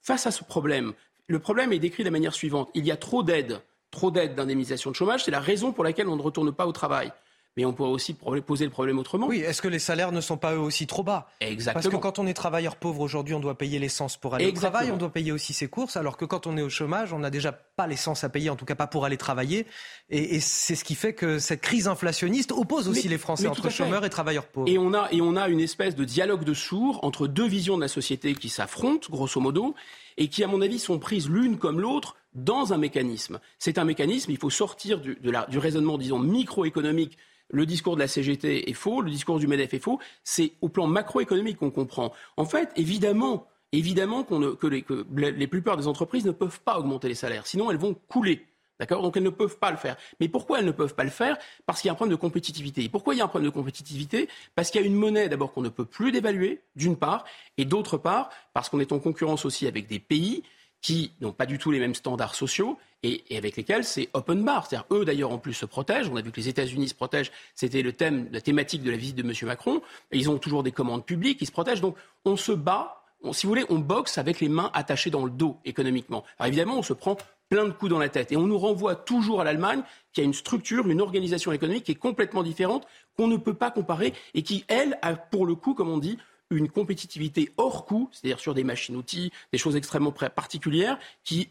Face 0.02 0.26
à 0.26 0.30
ce 0.30 0.44
problème, 0.44 0.92
le 1.26 1.38
problème 1.38 1.72
est 1.72 1.78
décrit 1.78 2.02
de 2.02 2.08
la 2.08 2.12
manière 2.12 2.34
suivante. 2.34 2.70
Il 2.74 2.86
y 2.86 2.90
a 2.90 2.96
trop 2.96 3.22
d'aides, 3.22 3.60
trop 3.90 4.10
d'aides 4.10 4.34
d'indemnisation 4.34 4.90
de 4.90 4.96
chômage. 4.96 5.24
C'est 5.24 5.30
la 5.30 5.40
raison 5.40 5.72
pour 5.72 5.84
laquelle 5.84 6.08
on 6.08 6.16
ne 6.16 6.22
retourne 6.22 6.52
pas 6.52 6.66
au 6.66 6.72
travail 6.72 7.12
mais 7.58 7.64
on 7.64 7.72
pourrait 7.72 7.90
aussi 7.90 8.14
poser 8.14 8.64
le 8.64 8.70
problème 8.70 9.00
autrement. 9.00 9.26
Oui, 9.26 9.40
est-ce 9.40 9.60
que 9.60 9.66
les 9.66 9.80
salaires 9.80 10.12
ne 10.12 10.20
sont 10.20 10.36
pas 10.36 10.54
eux 10.54 10.60
aussi 10.60 10.86
trop 10.86 11.02
bas? 11.02 11.28
Exactement. 11.40 11.82
Parce 11.82 11.92
que 11.92 12.00
quand 12.00 12.20
on 12.20 12.26
est 12.28 12.34
travailleur 12.34 12.76
pauvre 12.76 13.00
aujourd'hui, 13.00 13.34
on 13.34 13.40
doit 13.40 13.58
payer 13.58 13.80
l'essence 13.80 14.16
pour 14.16 14.36
aller 14.36 14.46
au 14.46 14.52
travail, 14.52 14.92
on 14.92 14.96
doit 14.96 15.12
payer 15.12 15.32
aussi 15.32 15.52
ses 15.52 15.66
courses, 15.66 15.96
alors 15.96 16.16
que 16.16 16.24
quand 16.24 16.46
on 16.46 16.56
est 16.56 16.62
au 16.62 16.68
chômage, 16.68 17.12
on 17.12 17.24
a 17.24 17.30
déjà 17.30 17.58
pas 17.78 17.86
l'essence 17.86 18.24
à 18.24 18.28
payer, 18.28 18.50
en 18.50 18.56
tout 18.56 18.64
cas 18.64 18.74
pas 18.74 18.88
pour 18.88 19.04
aller 19.04 19.16
travailler. 19.16 19.64
Et, 20.10 20.40
c'est 20.40 20.74
ce 20.74 20.82
qui 20.82 20.96
fait 20.96 21.12
que 21.12 21.38
cette 21.38 21.60
crise 21.60 21.86
inflationniste 21.86 22.50
oppose 22.50 22.88
aussi 22.88 23.06
les 23.06 23.18
Français 23.18 23.46
entre 23.46 23.70
chômeurs 23.70 24.04
et 24.04 24.10
travailleurs 24.10 24.46
pauvres. 24.46 24.68
Et 24.68 24.78
on, 24.78 24.92
a, 24.94 25.08
et 25.12 25.20
on 25.20 25.36
a 25.36 25.48
une 25.48 25.60
espèce 25.60 25.94
de 25.94 26.04
dialogue 26.04 26.42
de 26.42 26.54
sourds 26.54 26.98
entre 27.04 27.28
deux 27.28 27.46
visions 27.46 27.76
de 27.76 27.82
la 27.82 27.88
société 27.88 28.34
qui 28.34 28.48
s'affrontent, 28.48 29.06
grosso 29.08 29.40
modo, 29.40 29.76
et 30.16 30.26
qui, 30.26 30.42
à 30.42 30.48
mon 30.48 30.60
avis, 30.60 30.80
sont 30.80 30.98
prises 30.98 31.30
l'une 31.30 31.56
comme 31.56 31.78
l'autre 31.78 32.16
dans 32.34 32.72
un 32.72 32.78
mécanisme. 32.78 33.38
C'est 33.60 33.78
un 33.78 33.84
mécanisme, 33.84 34.32
il 34.32 34.38
faut 34.38 34.50
sortir 34.50 35.00
du, 35.00 35.16
du 35.48 35.58
raisonnement, 35.58 35.98
disons, 35.98 36.18
microéconomique 36.18 37.16
le 37.50 37.64
discours 37.64 37.94
de 37.94 38.00
la 38.00 38.08
CGT 38.08 38.68
est 38.68 38.74
faux, 38.74 39.00
le 39.00 39.10
discours 39.10 39.38
du 39.38 39.46
MEDEF 39.46 39.72
est 39.72 39.78
faux. 39.78 39.98
C'est 40.22 40.52
au 40.60 40.68
plan 40.68 40.86
macroéconomique 40.86 41.56
qu'on 41.56 41.70
comprend. 41.70 42.12
En 42.36 42.44
fait, 42.44 42.70
évidemment, 42.76 43.46
évidemment 43.72 44.24
que, 44.24 44.66
les, 44.66 44.82
que 44.82 45.06
les 45.16 45.46
plupart 45.46 45.76
des 45.76 45.86
entreprises 45.86 46.24
ne 46.24 46.32
peuvent 46.32 46.60
pas 46.60 46.78
augmenter 46.78 47.08
les 47.08 47.14
salaires, 47.14 47.46
sinon 47.46 47.70
elles 47.70 47.78
vont 47.78 47.94
couler. 48.08 48.46
D'accord? 48.80 49.02
Donc 49.02 49.16
elles 49.16 49.24
ne 49.24 49.30
peuvent 49.30 49.58
pas 49.58 49.72
le 49.72 49.76
faire. 49.76 49.96
Mais 50.20 50.28
pourquoi 50.28 50.60
elles 50.60 50.64
ne 50.64 50.70
peuvent 50.70 50.94
pas 50.94 51.02
le 51.02 51.10
faire? 51.10 51.36
Parce 51.66 51.80
qu'il 51.80 51.88
y 51.88 51.90
a 51.90 51.92
un 51.92 51.96
problème 51.96 52.16
de 52.16 52.20
compétitivité. 52.20 52.84
Et 52.84 52.88
pourquoi 52.88 53.14
il 53.14 53.18
y 53.18 53.20
a 53.20 53.24
un 53.24 53.28
problème 53.28 53.50
de 53.50 53.54
compétitivité? 53.54 54.28
Parce 54.54 54.70
qu'il 54.70 54.80
y 54.80 54.84
a 54.84 54.86
une 54.86 54.94
monnaie 54.94 55.28
d'abord 55.28 55.52
qu'on 55.52 55.62
ne 55.62 55.68
peut 55.68 55.84
plus 55.84 56.12
dévaluer, 56.12 56.60
d'une 56.76 56.96
part, 56.96 57.24
et 57.56 57.64
d'autre 57.64 57.96
part, 57.96 58.30
parce 58.54 58.68
qu'on 58.68 58.78
est 58.78 58.92
en 58.92 59.00
concurrence 59.00 59.44
aussi 59.44 59.66
avec 59.66 59.88
des 59.88 59.98
pays 59.98 60.44
qui 60.80 61.10
n'ont 61.20 61.32
pas 61.32 61.46
du 61.46 61.58
tout 61.58 61.72
les 61.72 61.80
mêmes 61.80 61.96
standards 61.96 62.36
sociaux 62.36 62.78
et, 63.02 63.24
avec 63.36 63.56
lesquels 63.56 63.82
c'est 63.82 64.08
open 64.12 64.44
bar. 64.44 64.66
C'est-à-dire 64.66 64.86
eux 64.92 65.04
d'ailleurs 65.04 65.32
en 65.32 65.38
plus 65.38 65.54
se 65.54 65.66
protègent. 65.66 66.08
On 66.08 66.16
a 66.16 66.22
vu 66.22 66.30
que 66.30 66.40
les 66.40 66.48
États-Unis 66.48 66.88
se 66.88 66.94
protègent. 66.94 67.32
C'était 67.56 67.82
le 67.82 67.92
thème, 67.92 68.28
la 68.30 68.40
thématique 68.40 68.84
de 68.84 68.90
la 68.92 68.96
visite 68.96 69.16
de 69.16 69.22
M. 69.22 69.32
Macron. 69.42 69.82
Et 70.12 70.18
ils 70.18 70.30
ont 70.30 70.38
toujours 70.38 70.62
des 70.62 70.70
commandes 70.72 71.04
publiques. 71.04 71.38
Ils 71.40 71.46
se 71.46 71.52
protègent. 71.52 71.80
Donc 71.80 71.96
on 72.24 72.36
se 72.36 72.52
bat. 72.52 72.97
Si 73.32 73.46
vous 73.46 73.50
voulez, 73.50 73.64
on 73.68 73.78
boxe 73.78 74.18
avec 74.18 74.40
les 74.40 74.48
mains 74.48 74.70
attachées 74.74 75.10
dans 75.10 75.24
le 75.24 75.30
dos 75.30 75.58
économiquement. 75.64 76.24
Alors 76.38 76.48
évidemment, 76.48 76.78
on 76.78 76.82
se 76.82 76.92
prend 76.92 77.16
plein 77.48 77.64
de 77.64 77.72
coups 77.72 77.90
dans 77.90 77.98
la 77.98 78.08
tête. 78.08 78.32
Et 78.32 78.36
on 78.36 78.46
nous 78.46 78.58
renvoie 78.58 78.94
toujours 78.94 79.40
à 79.40 79.44
l'Allemagne, 79.44 79.82
qui 80.12 80.20
a 80.20 80.24
une 80.24 80.34
structure, 80.34 80.86
une 80.88 81.00
organisation 81.00 81.52
économique 81.52 81.84
qui 81.84 81.92
est 81.92 81.96
complètement 81.96 82.42
différente, 82.42 82.86
qu'on 83.16 83.26
ne 83.26 83.36
peut 83.36 83.54
pas 83.54 83.70
comparer, 83.70 84.12
et 84.34 84.42
qui, 84.42 84.64
elle, 84.68 84.98
a 85.02 85.14
pour 85.14 85.46
le 85.46 85.54
coup, 85.54 85.74
comme 85.74 85.88
on 85.88 85.98
dit, 85.98 86.18
une 86.50 86.68
compétitivité 86.68 87.52
hors 87.56 87.84
coût, 87.84 88.08
c'est-à-dire 88.12 88.40
sur 88.40 88.54
des 88.54 88.64
machines-outils, 88.64 89.32
des 89.52 89.58
choses 89.58 89.76
extrêmement 89.76 90.12
particulières, 90.12 90.98
qui, 91.24 91.50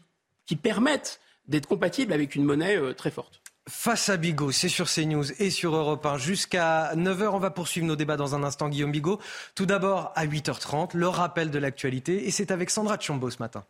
permettent 0.62 1.20
d'être 1.46 1.68
compatibles 1.68 2.12
avec 2.12 2.34
une 2.34 2.44
monnaie 2.44 2.76
euh, 2.76 2.94
très 2.94 3.10
forte. 3.10 3.42
Face 3.68 4.08
à 4.08 4.16
Bigot, 4.16 4.50
c'est 4.50 4.70
sur 4.70 4.88
CNews 4.88 5.30
et 5.42 5.50
sur 5.50 5.76
Europe 5.76 6.06
1 6.06 6.16
jusqu'à 6.16 6.94
9h. 6.94 7.28
On 7.28 7.38
va 7.38 7.50
poursuivre 7.50 7.86
nos 7.86 7.96
débats 7.96 8.16
dans 8.16 8.34
un 8.34 8.42
instant, 8.42 8.70
Guillaume 8.70 8.92
Bigot. 8.92 9.20
Tout 9.54 9.66
d'abord, 9.66 10.10
à 10.16 10.26
8h30, 10.26 10.96
le 10.96 11.06
rappel 11.06 11.50
de 11.50 11.58
l'actualité. 11.58 12.26
Et 12.26 12.30
c'est 12.30 12.50
avec 12.50 12.70
Sandra 12.70 12.96
Tchombo 12.96 13.28
ce 13.28 13.38
matin. 13.40 13.64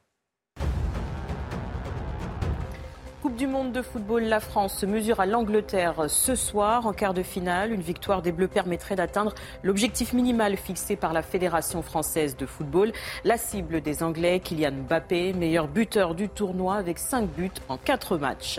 du 3.38 3.46
monde 3.46 3.70
de 3.70 3.82
football, 3.82 4.24
la 4.24 4.40
France 4.40 4.78
se 4.78 4.84
mesure 4.84 5.20
à 5.20 5.26
l'Angleterre 5.26 6.06
ce 6.08 6.34
soir 6.34 6.88
en 6.88 6.92
quart 6.92 7.14
de 7.14 7.22
finale. 7.22 7.72
Une 7.72 7.80
victoire 7.80 8.20
des 8.20 8.32
Bleus 8.32 8.48
permettrait 8.48 8.96
d'atteindre 8.96 9.32
l'objectif 9.62 10.12
minimal 10.12 10.56
fixé 10.56 10.96
par 10.96 11.12
la 11.12 11.22
Fédération 11.22 11.80
française 11.80 12.36
de 12.36 12.46
football. 12.46 12.92
La 13.22 13.38
cible 13.38 13.80
des 13.80 14.02
Anglais, 14.02 14.40
Kylian 14.40 14.72
Mbappé, 14.88 15.34
meilleur 15.34 15.68
buteur 15.68 16.16
du 16.16 16.28
tournoi 16.28 16.74
avec 16.74 16.98
5 16.98 17.28
buts 17.28 17.50
en 17.68 17.76
4 17.76 18.18
matchs. 18.18 18.58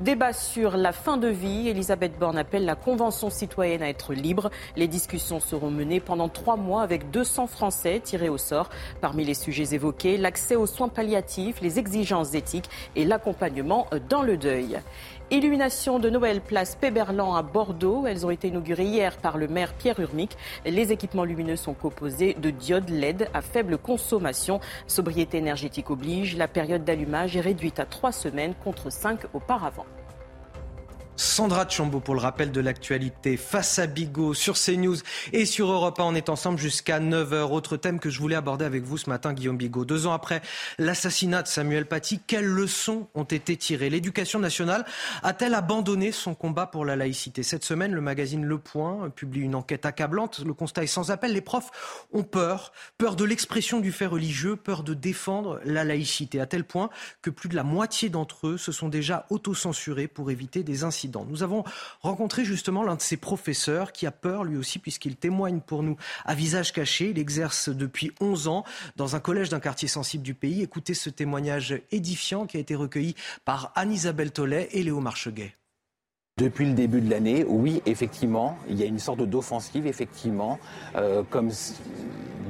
Débat 0.00 0.32
sur 0.32 0.76
la 0.76 0.90
fin 0.90 1.18
de 1.18 1.28
vie. 1.28 1.68
Elisabeth 1.68 2.18
Borne 2.18 2.36
appelle 2.36 2.64
la 2.64 2.74
Convention 2.74 3.30
citoyenne 3.30 3.80
à 3.80 3.88
être 3.88 4.12
libre. 4.12 4.50
Les 4.74 4.88
discussions 4.88 5.38
seront 5.38 5.70
menées 5.70 6.00
pendant 6.00 6.28
trois 6.28 6.56
mois 6.56 6.82
avec 6.82 7.12
200 7.12 7.46
Français 7.46 8.00
tirés 8.02 8.28
au 8.28 8.36
sort. 8.36 8.70
Parmi 9.00 9.24
les 9.24 9.34
sujets 9.34 9.72
évoqués, 9.72 10.16
l'accès 10.16 10.56
aux 10.56 10.66
soins 10.66 10.88
palliatifs, 10.88 11.60
les 11.60 11.78
exigences 11.78 12.34
éthiques 12.34 12.68
et 12.96 13.04
l'accompagnement 13.04 13.86
dans 14.08 14.22
le 14.22 14.36
deuil. 14.36 14.80
Illumination 15.30 15.98
de 15.98 16.10
Noël 16.10 16.42
place 16.42 16.76
Péberlan 16.76 17.34
à 17.34 17.42
Bordeaux. 17.42 18.06
Elles 18.06 18.26
ont 18.26 18.30
été 18.30 18.48
inaugurées 18.48 18.84
hier 18.84 19.16
par 19.16 19.38
le 19.38 19.48
maire 19.48 19.72
Pierre 19.72 19.98
Urmic. 19.98 20.36
Les 20.66 20.92
équipements 20.92 21.24
lumineux 21.24 21.56
sont 21.56 21.72
composés 21.72 22.34
de 22.34 22.50
diodes 22.50 22.90
LED 22.90 23.30
à 23.32 23.40
faible 23.40 23.78
consommation. 23.78 24.60
Sobriété 24.86 25.38
énergétique 25.38 25.90
oblige. 25.90 26.36
La 26.36 26.46
période 26.46 26.84
d'allumage 26.84 27.36
est 27.38 27.40
réduite 27.40 27.80
à 27.80 27.86
trois 27.86 28.12
semaines 28.12 28.54
contre 28.62 28.90
cinq 28.90 29.20
auparavant. 29.32 29.86
Sandra 31.16 31.68
Chambaud 31.68 32.00
pour 32.00 32.14
le 32.16 32.20
rappel 32.20 32.50
de 32.50 32.60
l'actualité 32.60 33.36
face 33.36 33.78
à 33.78 33.86
Bigot 33.86 34.34
sur 34.34 34.56
CNews 34.56 34.96
et 35.32 35.46
sur 35.46 35.70
Europe 35.70 36.00
1. 36.00 36.04
On 36.04 36.14
est 36.16 36.28
ensemble 36.28 36.58
jusqu'à 36.58 36.98
9h. 36.98 37.52
Autre 37.52 37.76
thème 37.76 38.00
que 38.00 38.10
je 38.10 38.18
voulais 38.18 38.34
aborder 38.34 38.64
avec 38.64 38.82
vous 38.82 38.98
ce 38.98 39.08
matin, 39.08 39.32
Guillaume 39.32 39.56
Bigot. 39.56 39.84
Deux 39.84 40.08
ans 40.08 40.12
après 40.12 40.42
l'assassinat 40.78 41.42
de 41.42 41.46
Samuel 41.46 41.86
Paty, 41.86 42.18
quelles 42.26 42.46
leçons 42.46 43.06
ont 43.14 43.24
été 43.24 43.56
tirées? 43.56 43.90
L'éducation 43.90 44.40
nationale 44.40 44.84
a-t-elle 45.22 45.54
abandonné 45.54 46.10
son 46.10 46.34
combat 46.34 46.66
pour 46.66 46.84
la 46.84 46.96
laïcité? 46.96 47.44
Cette 47.44 47.64
semaine, 47.64 47.92
le 47.92 48.00
magazine 48.00 48.44
Le 48.44 48.58
Point 48.58 49.10
publie 49.10 49.42
une 49.42 49.54
enquête 49.54 49.86
accablante. 49.86 50.40
Le 50.44 50.52
constat 50.52 50.82
est 50.82 50.88
sans 50.88 51.12
appel. 51.12 51.32
Les 51.32 51.40
profs 51.40 51.70
ont 52.12 52.24
peur. 52.24 52.72
Peur 52.98 53.14
de 53.14 53.24
l'expression 53.24 53.78
du 53.78 53.92
fait 53.92 54.06
religieux, 54.06 54.56
peur 54.56 54.82
de 54.82 54.94
défendre 54.94 55.60
la 55.64 55.84
laïcité. 55.84 56.40
À 56.40 56.46
tel 56.46 56.64
point 56.64 56.90
que 57.22 57.30
plus 57.30 57.48
de 57.48 57.54
la 57.54 57.62
moitié 57.62 58.08
d'entre 58.08 58.48
eux 58.48 58.58
se 58.58 58.72
sont 58.72 58.88
déjà 58.88 59.26
autocensurés 59.30 60.08
pour 60.08 60.32
éviter 60.32 60.64
des 60.64 60.82
incidents 60.82 61.03
nous 61.28 61.42
avons 61.42 61.64
rencontré 62.00 62.44
justement 62.44 62.82
l'un 62.82 62.96
de 62.96 63.00
ces 63.00 63.16
professeurs 63.16 63.92
qui 63.92 64.06
a 64.06 64.10
peur 64.10 64.44
lui 64.44 64.56
aussi 64.56 64.78
puisqu'il 64.78 65.16
témoigne 65.16 65.60
pour 65.60 65.82
nous 65.82 65.96
à 66.24 66.34
visage 66.34 66.72
caché. 66.72 67.10
Il 67.10 67.18
exerce 67.18 67.68
depuis 67.68 68.12
11 68.20 68.48
ans 68.48 68.64
dans 68.96 69.16
un 69.16 69.20
collège 69.20 69.48
d'un 69.48 69.60
quartier 69.60 69.88
sensible 69.88 70.22
du 70.22 70.34
pays. 70.34 70.62
Écoutez 70.62 70.94
ce 70.94 71.10
témoignage 71.10 71.80
édifiant 71.90 72.46
qui 72.46 72.56
a 72.56 72.60
été 72.60 72.74
recueilli 72.74 73.14
par 73.44 73.72
Anne-Isabelle 73.74 74.32
Tollet 74.32 74.68
et 74.72 74.82
Léo 74.82 75.00
Marcheguet. 75.00 75.54
Depuis 76.36 76.66
le 76.66 76.72
début 76.72 77.00
de 77.00 77.08
l'année, 77.08 77.44
oui, 77.46 77.80
effectivement, 77.86 78.58
il 78.68 78.76
y 78.76 78.82
a 78.82 78.86
une 78.86 78.98
sorte 78.98 79.22
d'offensive, 79.22 79.86
effectivement, 79.86 80.58
euh, 80.96 81.22
comme 81.30 81.52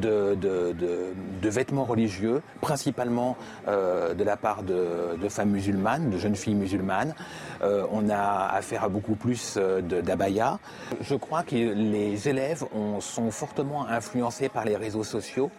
de, 0.00 1.12
vêtements 1.42 1.84
religieux, 1.84 2.40
principalement 2.62 3.36
euh, 3.68 4.14
de 4.14 4.24
la 4.24 4.38
part 4.38 4.62
de, 4.62 5.28
femmes 5.28 5.50
musulmanes, 5.50 6.08
de 6.08 6.16
jeunes 6.16 6.34
filles 6.34 6.54
musulmanes. 6.54 7.14
Euh, 7.62 7.84
on 7.92 8.08
a 8.08 8.46
affaire 8.54 8.84
à 8.84 8.88
beaucoup 8.88 9.16
plus 9.16 9.58
d'abaya. 9.58 10.60
Je 11.02 11.14
crois 11.14 11.42
que 11.42 11.54
les 11.54 12.26
élèves 12.26 12.64
sont 13.00 13.30
fortement 13.30 13.86
influencés 13.86 14.48
par 14.48 14.64
les 14.64 14.76
réseaux 14.76 15.04
sociaux. 15.04 15.50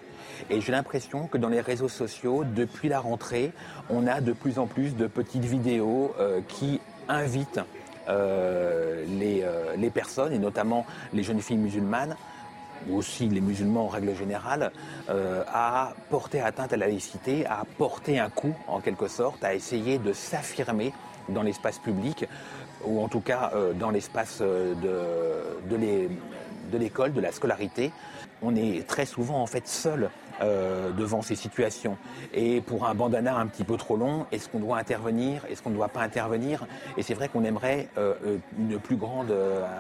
Et 0.50 0.62
j'ai 0.62 0.72
l'impression 0.72 1.28
que 1.28 1.38
dans 1.38 1.50
les 1.50 1.62
réseaux 1.62 1.90
sociaux, 1.90 2.44
depuis 2.56 2.90
la 2.90 3.02
rentrée, 3.02 3.52
on 3.92 4.08
a 4.08 4.20
de 4.20 4.34
plus 4.34 4.58
en 4.58 4.66
plus 4.66 4.96
de 4.96 5.06
petites 5.06 5.46
vidéos 5.46 6.16
qui 6.48 6.82
invitent 7.08 7.62
euh, 8.10 9.06
euh, 9.22 9.76
les, 9.78 9.90
personnes, 9.90 10.34
et 10.34 10.40
notamment 10.40 10.86
les 11.14 11.24
jeunes 11.24 11.42
filles 11.42 11.58
musulmanes, 11.58 12.16
ou 12.90 12.98
aussi 12.98 13.28
les 13.30 13.42
musulmans 13.42 13.86
en 13.86 13.88
règle 13.88 14.16
générale, 14.16 14.72
euh, 15.10 15.44
à 15.52 15.94
porter 16.10 16.42
atteinte 16.42 16.74
à 16.74 16.78
la 16.78 16.88
laïcité, 16.88 17.46
à 17.46 17.64
porter 17.78 18.20
un 18.20 18.30
coup 18.30 18.54
en 18.68 18.80
quelque 18.80 19.08
sorte, 19.08 19.44
à 19.44 19.54
essayer 19.54 19.98
de 19.98 20.14
s'affirmer 20.14 20.94
dans 21.30 21.42
l'espace 21.42 21.80
public, 21.80 22.28
ou 22.84 23.02
en 23.02 23.08
tout 23.08 23.22
cas 23.22 23.52
dans 23.80 23.90
l'espace 23.90 24.42
de, 24.42 24.76
de 25.70 26.78
l'école, 26.78 27.14
de 27.14 27.22
la 27.22 27.32
scolarité. 27.32 27.92
On 28.44 28.56
est 28.56 28.86
très 28.86 29.06
souvent 29.06 29.42
en 29.42 29.48
fait 29.48 29.68
seul 29.68 30.12
euh, 30.42 30.92
devant 30.92 31.22
ces 31.22 31.36
situations. 31.36 31.98
Et 32.34 32.60
pour 32.60 32.86
un 32.86 32.94
bandana 32.94 33.38
un 33.38 33.48
petit 33.48 33.64
peu 33.64 33.78
trop 33.78 33.96
long, 33.96 34.26
est-ce 34.32 34.50
qu'on 34.50 34.60
doit 34.60 34.78
intervenir 34.78 35.46
Est-ce 35.50 35.62
qu'on 35.62 35.70
ne 35.70 35.76
doit 35.76 35.88
pas 35.88 36.02
intervenir? 36.02 36.68
Et 36.98 37.04
c'est 37.04 37.14
vrai 37.14 37.30
qu'on 37.30 37.44
aimerait 37.44 37.88
euh, 37.98 38.14
euh, 38.26 38.38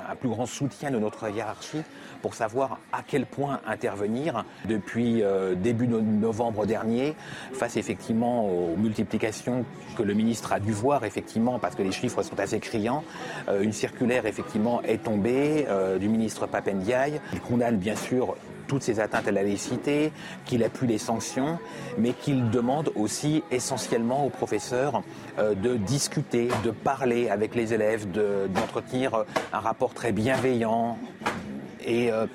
un 0.09 0.15
plus 0.15 0.29
grand 0.29 0.45
soutien 0.45 0.91
de 0.91 0.99
notre 0.99 1.29
hiérarchie 1.29 1.83
pour 2.21 2.35
savoir 2.35 2.79
à 2.93 3.01
quel 3.05 3.25
point 3.25 3.59
intervenir. 3.67 4.45
Depuis 4.65 5.21
début 5.57 5.87
novembre 5.87 6.65
dernier, 6.65 7.15
face 7.53 7.77
effectivement 7.77 8.47
aux 8.47 8.75
multiplications 8.75 9.65
que 9.97 10.03
le 10.03 10.13
ministre 10.13 10.53
a 10.53 10.59
dû 10.59 10.71
voir 10.71 11.05
effectivement, 11.05 11.59
parce 11.59 11.75
que 11.75 11.83
les 11.83 11.91
chiffres 11.91 12.23
sont 12.23 12.39
assez 12.39 12.59
criants, 12.59 13.03
une 13.61 13.73
circulaire 13.73 14.25
effectivement 14.25 14.81
est 14.83 15.03
tombée 15.03 15.67
du 15.99 16.09
ministre 16.09 16.47
Papendiaï. 16.47 17.19
Il 17.33 17.41
condamne 17.41 17.77
bien 17.77 17.95
sûr 17.95 18.35
toutes 18.67 18.83
ces 18.83 18.99
atteintes 18.99 19.27
à 19.27 19.31
la 19.31 19.43
laïcité, 19.43 20.11
qu'il 20.45 20.63
appuie 20.63 20.87
les 20.87 20.97
sanctions, 20.97 21.59
mais 21.97 22.13
qu'il 22.13 22.49
demande 22.49 22.91
aussi 22.95 23.43
essentiellement 23.51 24.25
aux 24.25 24.29
professeurs 24.29 25.01
euh, 25.39 25.55
de 25.55 25.77
discuter, 25.77 26.49
de 26.63 26.71
parler 26.71 27.29
avec 27.29 27.55
les 27.55 27.73
élèves, 27.73 28.07
d'entretenir 28.11 29.25
un 29.53 29.59
rapport 29.59 29.93
très 29.93 30.11
bienveillant. 30.11 30.97
Et 31.85 32.11
euh, 32.11 32.25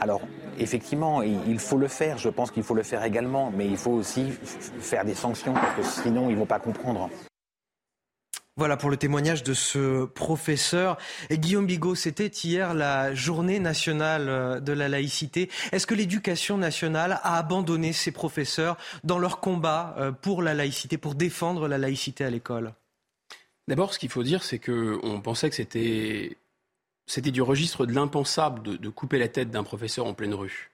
alors, 0.00 0.20
effectivement, 0.58 1.22
il 1.22 1.58
faut 1.58 1.78
le 1.78 1.88
faire, 1.88 2.18
je 2.18 2.28
pense 2.28 2.50
qu'il 2.50 2.62
faut 2.62 2.74
le 2.74 2.82
faire 2.82 3.04
également, 3.04 3.52
mais 3.56 3.66
il 3.66 3.76
faut 3.76 3.92
aussi 3.92 4.30
faire 4.80 5.04
des 5.04 5.14
sanctions, 5.14 5.54
parce 5.54 5.74
que 5.74 6.02
sinon, 6.02 6.28
ils 6.28 6.34
ne 6.34 6.38
vont 6.38 6.46
pas 6.46 6.58
comprendre. 6.58 7.08
Voilà 8.58 8.76
pour 8.76 8.90
le 8.90 8.96
témoignage 8.96 9.44
de 9.44 9.54
ce 9.54 10.04
professeur. 10.04 10.98
Et 11.30 11.38
Guillaume 11.38 11.64
Bigot, 11.64 11.94
c'était 11.94 12.26
hier 12.26 12.74
la 12.74 13.14
journée 13.14 13.60
nationale 13.60 14.28
euh, 14.28 14.58
de 14.58 14.72
la 14.72 14.88
laïcité. 14.88 15.48
Est-ce 15.70 15.86
que 15.86 15.94
l'éducation 15.94 16.58
nationale 16.58 17.20
a 17.22 17.38
abandonné 17.38 17.92
ses 17.92 18.10
professeurs 18.10 18.76
dans 19.04 19.20
leur 19.20 19.38
combat 19.38 19.94
euh, 19.98 20.10
pour 20.10 20.42
la 20.42 20.54
laïcité, 20.54 20.98
pour 20.98 21.14
défendre 21.14 21.68
la 21.68 21.78
laïcité 21.78 22.24
à 22.24 22.30
l'école? 22.30 22.74
D'abord, 23.68 23.94
ce 23.94 24.00
qu'il 24.00 24.08
faut 24.08 24.24
dire, 24.24 24.42
c'est 24.42 24.58
qu'on 24.58 25.20
pensait 25.20 25.50
que 25.50 25.54
c'était, 25.54 26.36
du 27.30 27.42
registre 27.42 27.86
de 27.86 27.94
l'impensable 27.94 28.76
de, 28.76 28.88
couper 28.88 29.20
la 29.20 29.28
tête 29.28 29.52
d'un 29.52 29.62
professeur 29.62 30.04
en 30.04 30.14
pleine 30.14 30.34
rue. 30.34 30.72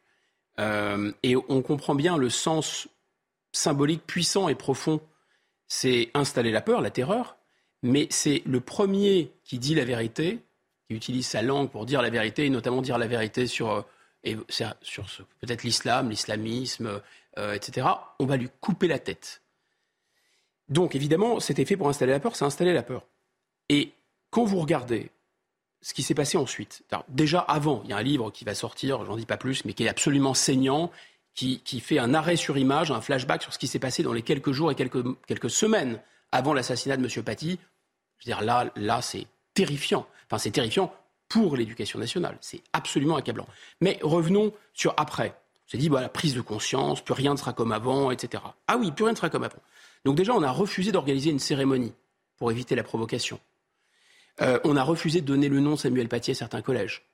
Euh, 0.58 1.12
et 1.22 1.36
on 1.36 1.60
comprend 1.60 1.94
bien 1.94 2.16
le 2.16 2.30
sens 2.30 2.88
symbolique 3.52 4.06
puissant 4.06 4.48
et 4.48 4.54
profond. 4.54 5.02
C'est 5.68 6.10
installer 6.14 6.50
la 6.50 6.62
peur, 6.62 6.80
la 6.80 6.90
terreur, 6.90 7.36
mais 7.84 8.06
c'est 8.08 8.42
le 8.46 8.60
premier 8.60 9.30
qui 9.44 9.58
dit 9.58 9.74
la 9.74 9.84
vérité, 9.84 10.40
qui 10.88 10.96
utilise 10.96 11.26
sa 11.26 11.42
langue 11.42 11.70
pour 11.70 11.84
dire 11.84 12.00
la 12.00 12.08
vérité, 12.08 12.46
et 12.46 12.50
notamment 12.50 12.80
dire 12.80 12.96
la 12.96 13.06
vérité 13.06 13.46
sur, 13.46 13.70
euh, 13.70 13.82
peut-être 14.24 15.62
l'islam, 15.64 16.08
l'islamisme, 16.08 17.02
euh, 17.38 17.52
etc. 17.52 17.86
On 18.18 18.24
va 18.24 18.38
lui 18.38 18.48
couper 18.62 18.88
la 18.88 18.98
tête. 18.98 19.42
Donc 20.70 20.94
évidemment, 20.94 21.40
c'était 21.40 21.66
fait 21.66 21.76
pour 21.76 21.88
installer 21.88 22.12
la 22.12 22.20
peur, 22.20 22.34
c'est 22.36 22.46
installer 22.46 22.72
la 22.72 22.82
peur. 22.82 23.04
Et 23.68 23.92
quand 24.30 24.44
vous 24.44 24.60
regardez 24.60 25.10
ce 25.82 25.92
qui 25.92 26.02
s'est 26.02 26.14
passé 26.14 26.38
ensuite, 26.38 26.84
déjà 27.10 27.40
avant, 27.40 27.82
il 27.84 27.90
y 27.90 27.92
a 27.92 27.98
un 27.98 28.02
livre 28.02 28.30
qui 28.30 28.46
va 28.46 28.54
sortir, 28.54 29.04
j'en 29.04 29.16
dis 29.16 29.26
pas 29.26 29.36
plus, 29.36 29.66
mais 29.66 29.74
qui 29.74 29.84
est 29.84 29.88
absolument 29.88 30.32
saignant, 30.32 30.90
qui, 31.34 31.60
qui, 31.60 31.80
fait 31.80 31.98
un 31.98 32.14
arrêt 32.14 32.36
sur 32.36 32.56
image, 32.56 32.90
un 32.90 33.02
flashback 33.02 33.42
sur 33.42 33.52
ce 33.52 33.58
qui 33.58 33.66
s'est 33.66 33.78
passé 33.78 34.02
dans 34.02 34.14
les 34.14 34.22
quelques 34.22 34.52
jours 34.52 34.70
et 34.70 34.74
quelques, 34.74 35.04
quelques 35.26 35.50
semaines 35.50 36.00
avant 36.32 36.54
l'assassinat 36.54 36.96
de 36.96 37.04
M. 37.04 37.22
Paty. 37.22 37.58
Veux 38.24 38.30
dire, 38.30 38.42
là, 38.42 38.70
là 38.76 39.02
c'est 39.02 39.26
terrifiant. 39.54 40.06
Enfin, 40.26 40.38
c'est 40.38 40.50
terrifiant 40.50 40.94
pour 41.28 41.56
l'éducation 41.56 41.98
nationale. 41.98 42.36
C'est 42.40 42.62
absolument 42.72 43.16
accablant. 43.16 43.46
Mais 43.80 43.98
revenons 44.02 44.52
sur 44.72 44.94
après. 44.96 45.34
On 45.66 45.70
s'est 45.70 45.78
dit, 45.78 45.88
voilà, 45.88 46.08
prise 46.08 46.34
de 46.34 46.40
conscience, 46.40 47.02
plus 47.02 47.14
rien 47.14 47.32
ne 47.32 47.38
sera 47.38 47.52
comme 47.52 47.72
avant, 47.72 48.10
etc. 48.10 48.42
Ah 48.68 48.76
oui, 48.76 48.92
plus 48.92 49.04
rien 49.04 49.12
ne 49.12 49.16
sera 49.16 49.30
comme 49.30 49.44
avant. 49.44 49.58
Donc 50.04 50.16
déjà, 50.16 50.34
on 50.34 50.42
a 50.42 50.50
refusé 50.50 50.92
d'organiser 50.92 51.30
une 51.30 51.38
cérémonie 51.38 51.94
pour 52.36 52.50
éviter 52.50 52.74
la 52.74 52.82
provocation. 52.82 53.40
Euh, 54.40 54.58
on 54.64 54.76
a 54.76 54.82
refusé 54.82 55.20
de 55.20 55.26
donner 55.26 55.48
le 55.48 55.60
nom 55.60 55.76
Samuel 55.76 56.08
Paty 56.08 56.32
à 56.32 56.34
certains 56.34 56.60
collèges, 56.60 57.06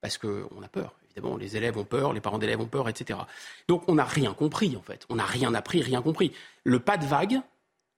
parce 0.00 0.18
qu'on 0.18 0.62
a 0.62 0.68
peur. 0.68 0.94
Évidemment, 1.04 1.36
les 1.36 1.56
élèves 1.56 1.76
ont 1.76 1.84
peur, 1.84 2.12
les 2.12 2.20
parents 2.20 2.38
d'élèves 2.38 2.60
ont 2.60 2.66
peur, 2.66 2.88
etc. 2.88 3.18
Donc 3.68 3.84
on 3.86 3.94
n'a 3.94 4.04
rien 4.04 4.32
compris, 4.32 4.76
en 4.76 4.82
fait. 4.82 5.06
On 5.10 5.16
n'a 5.16 5.26
rien 5.26 5.54
appris, 5.54 5.82
rien 5.82 6.00
compris. 6.00 6.32
Le 6.64 6.80
pas 6.80 6.96
de 6.96 7.04
vague, 7.04 7.40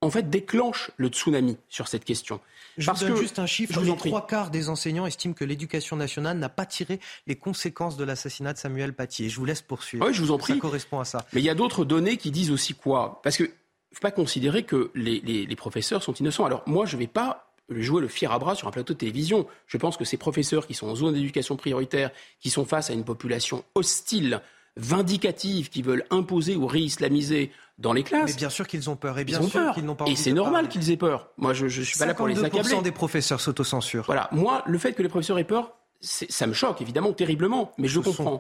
en 0.04 0.10
fait, 0.10 0.28
déclenche 0.30 0.90
le 0.96 1.08
tsunami 1.08 1.56
sur 1.68 1.88
cette 1.88 2.04
question. 2.04 2.40
Je 2.76 2.86
Parce 2.86 3.00
vous 3.00 3.08
donne 3.08 3.16
que, 3.16 3.22
juste 3.22 3.38
un 3.38 3.46
chiffre. 3.46 3.80
Les 3.80 3.96
trois 3.96 4.26
quarts 4.26 4.50
des 4.50 4.68
enseignants 4.68 5.06
estiment 5.06 5.34
que 5.34 5.44
l'éducation 5.44 5.96
nationale 5.96 6.38
n'a 6.38 6.48
pas 6.48 6.66
tiré 6.66 7.00
les 7.26 7.36
conséquences 7.36 7.96
de 7.96 8.04
l'assassinat 8.04 8.52
de 8.52 8.58
Samuel 8.58 8.92
Paty. 8.92 9.26
Et 9.26 9.28
je 9.28 9.36
vous 9.36 9.44
laisse 9.44 9.62
poursuivre. 9.62 10.06
Oui, 10.06 10.12
je 10.12 10.20
vous 10.20 10.30
en 10.30 10.38
prie. 10.38 10.54
Ça 10.54 10.58
correspond 10.58 11.00
à 11.00 11.04
ça. 11.04 11.24
Mais 11.32 11.40
il 11.40 11.44
y 11.44 11.50
a 11.50 11.54
d'autres 11.54 11.84
données 11.84 12.16
qui 12.16 12.30
disent 12.30 12.50
aussi 12.50 12.74
quoi? 12.74 13.20
Parce 13.22 13.36
que 13.36 13.44
faut 13.44 14.00
pas 14.00 14.10
considérer 14.10 14.64
que 14.64 14.90
les, 14.94 15.20
les 15.20 15.56
professeurs 15.56 16.02
sont 16.02 16.14
innocents. 16.14 16.44
Alors 16.44 16.64
moi, 16.66 16.84
je 16.84 16.96
ne 16.96 17.00
vais 17.00 17.06
pas 17.06 17.54
jouer 17.68 18.02
le 18.02 18.08
fier 18.08 18.30
à 18.30 18.38
bras 18.38 18.54
sur 18.54 18.68
un 18.68 18.70
plateau 18.70 18.92
de 18.92 18.98
télévision. 18.98 19.46
Je 19.66 19.78
pense 19.78 19.96
que 19.96 20.04
ces 20.04 20.16
professeurs 20.16 20.66
qui 20.66 20.74
sont 20.74 20.88
en 20.88 20.94
zone 20.94 21.14
d'éducation 21.14 21.56
prioritaire, 21.56 22.10
qui 22.40 22.50
sont 22.50 22.64
face 22.64 22.90
à 22.90 22.92
une 22.92 23.04
population 23.04 23.64
hostile, 23.74 24.40
vindicative, 24.76 25.70
qui 25.70 25.82
veulent 25.82 26.04
imposer 26.10 26.56
ou 26.56 26.66
réislamiser 26.66 27.52
dans 27.78 27.92
les 27.92 28.02
classes. 28.02 28.30
Mais 28.30 28.36
bien 28.36 28.50
sûr 28.50 28.66
qu'ils 28.66 28.90
ont 28.90 28.96
peur. 28.96 29.18
Et 29.18 29.24
bien 29.24 29.42
sûr 29.42 29.72
qu'ils 29.72 29.84
n'ont 29.84 29.94
pas 29.94 30.06
Et 30.06 30.16
c'est 30.16 30.32
normal 30.32 30.68
qu'ils 30.68 30.90
aient 30.90 30.96
peur. 30.96 31.28
Moi, 31.36 31.52
je 31.52 31.64
ne 31.64 31.84
suis 31.84 31.98
pas 31.98 32.06
là 32.06 32.14
pour 32.14 32.28
les 32.28 32.42
accabler. 32.42 32.82
des 32.82 32.92
professeurs 32.92 33.40
s'autocensurent. 33.40 34.04
Voilà. 34.06 34.28
Moi, 34.32 34.62
le 34.66 34.78
fait 34.78 34.92
que 34.92 35.02
les 35.02 35.08
professeurs 35.08 35.38
aient 35.38 35.44
peur, 35.44 35.72
ça 36.00 36.46
me 36.46 36.52
choque 36.52 36.82
évidemment 36.82 37.12
terriblement, 37.12 37.72
mais 37.78 37.88
je 37.88 38.00
comprends. 38.00 38.38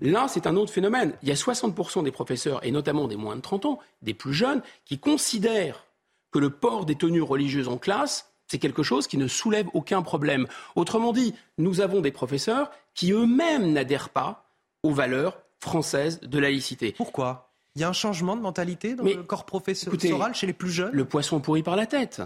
Là, 0.00 0.26
c'est 0.28 0.46
un 0.46 0.56
autre 0.56 0.72
phénomène. 0.72 1.12
Il 1.22 1.28
y 1.28 1.32
a 1.32 1.34
60% 1.34 2.04
des 2.04 2.10
professeurs, 2.10 2.64
et 2.64 2.70
notamment 2.70 3.06
des 3.06 3.16
moins 3.16 3.36
de 3.36 3.40
30 3.40 3.66
ans, 3.66 3.78
des 4.02 4.14
plus 4.14 4.32
jeunes, 4.32 4.62
qui 4.84 4.98
considèrent 4.98 5.84
que 6.32 6.38
le 6.38 6.50
port 6.50 6.86
des 6.86 6.94
tenues 6.94 7.22
religieuses 7.22 7.68
en 7.68 7.76
classe, 7.76 8.32
c'est 8.46 8.58
quelque 8.58 8.82
chose 8.82 9.06
qui 9.06 9.18
ne 9.18 9.26
soulève 9.26 9.66
aucun 9.74 10.02
problème. 10.02 10.46
Autrement 10.74 11.12
dit, 11.12 11.34
nous 11.58 11.80
avons 11.80 12.00
des 12.00 12.12
professeurs 12.12 12.70
qui 12.94 13.12
eux-mêmes 13.12 13.72
n'adhèrent 13.72 14.10
pas 14.10 14.48
aux 14.82 14.92
valeurs 14.92 15.38
françaises 15.60 16.20
de 16.20 16.38
la 16.38 16.48
laïcité. 16.48 16.92
Pourquoi? 16.96 17.52
Il 17.76 17.82
y 17.82 17.84
a 17.84 17.88
un 17.88 17.92
changement 17.92 18.36
de 18.36 18.40
mentalité 18.40 18.94
dans 18.94 19.04
le 19.04 19.22
corps 19.22 19.44
professoral 19.44 20.34
chez 20.34 20.46
les 20.46 20.54
plus 20.54 20.70
jeunes? 20.70 20.92
Le 20.92 21.04
poisson 21.04 21.40
pourri 21.40 21.62
par 21.62 21.76
la 21.76 21.86
tête. 21.86 22.22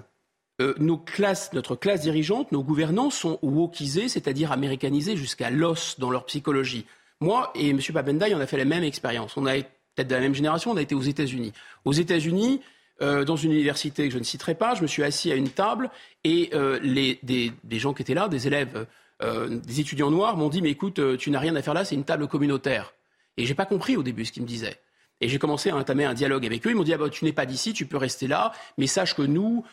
Euh, 0.61 0.75
nos 0.79 0.99
classes, 0.99 1.53
notre 1.55 1.75
classe 1.75 2.03
dirigeante, 2.03 2.53
nos 2.53 2.63
gouvernants 2.63 3.11
sont 3.11 3.39
wokisés, 3.43 4.09
c'est-à-dire 4.09 4.53
américanisés 4.53 5.17
jusqu'à 5.17 5.51
l'os 5.51 5.99
dans 5.99 6.11
leur 6.11 6.27
psychologie. 6.27 6.85
Moi 7.21 7.51
et 7.55 7.71
M. 7.71 7.81
Papendaï, 7.93 8.35
on 8.35 8.41
a 8.41 8.47
fait 8.47 8.59
la 8.59 8.65
même 8.65 8.85
expérience. 8.85 9.37
On 9.37 9.47
a 9.47 9.55
peut-être 9.55 10.09
de 10.09 10.15
la 10.15 10.21
même 10.21 10.35
génération, 10.35 10.71
on 10.71 10.77
a 10.77 10.83
été 10.83 10.95
aux 10.95 11.01
États-Unis. 11.01 11.53
Aux 11.85 11.93
États-Unis, 11.93 12.61
euh, 13.01 13.25
dans 13.25 13.37
une 13.37 13.53
université 13.53 14.07
que 14.07 14.13
je 14.13 14.19
ne 14.19 14.25
citerai 14.25 14.55
pas, 14.55 14.75
je 14.75 14.83
me 14.83 14.87
suis 14.87 15.03
assis 15.03 15.33
à 15.33 15.35
une 15.35 15.49
table 15.49 15.91
et 16.25 16.51
euh, 16.53 16.79
les, 16.83 17.19
des, 17.23 17.53
des, 17.65 17.79
gens 17.79 17.95
qui 17.95 18.03
étaient 18.03 18.15
là, 18.15 18.29
des 18.29 18.47
élèves, 18.47 18.87
des 19.21 19.81
étudiants 19.81 20.11
noirs, 20.11 20.37
m'ont 20.37 20.49
dit 20.49 20.63
Mais 20.63 20.71
écoute, 20.71 21.17
tu 21.19 21.31
n'as 21.31 21.41
rien 21.41 21.57
à 21.57 21.63
faire 21.63 21.75
là, 21.75 21.85
c'est 21.85 21.95
une 21.95 22.05
table 22.05 22.29
communautaire. 22.29 22.95
Et 23.37 23.47
j'ai 23.47 23.55
pas 23.55 23.67
compris 23.67 23.97
au 23.97 24.03
début 24.03 24.25
ce 24.25 24.33
qu'ils 24.33 24.43
me 24.43 24.49
disaient. 24.49 24.79
Et 25.21 25.29
j'ai 25.29 25.39
commencé 25.39 25.71
à 25.71 25.77
entamer 25.77 26.05
un 26.05 26.15
dialogue 26.15 26.47
avec 26.47 26.67
eux. 26.67 26.71
Ils 26.71 26.77
m'ont 26.77 26.83
dit 26.83 26.95
ah 26.95 26.99
bah, 26.99 27.11
Tu 27.11 27.25
n'es 27.25 27.33
pas 27.33 27.47
d'ici, 27.47 27.73
tu 27.73 27.87
peux 27.87 27.99
rester 27.99 28.27
là, 28.27 28.53
mais 28.79 28.87
sache 28.87 29.15
que 29.15 29.23
nous, 29.23 29.65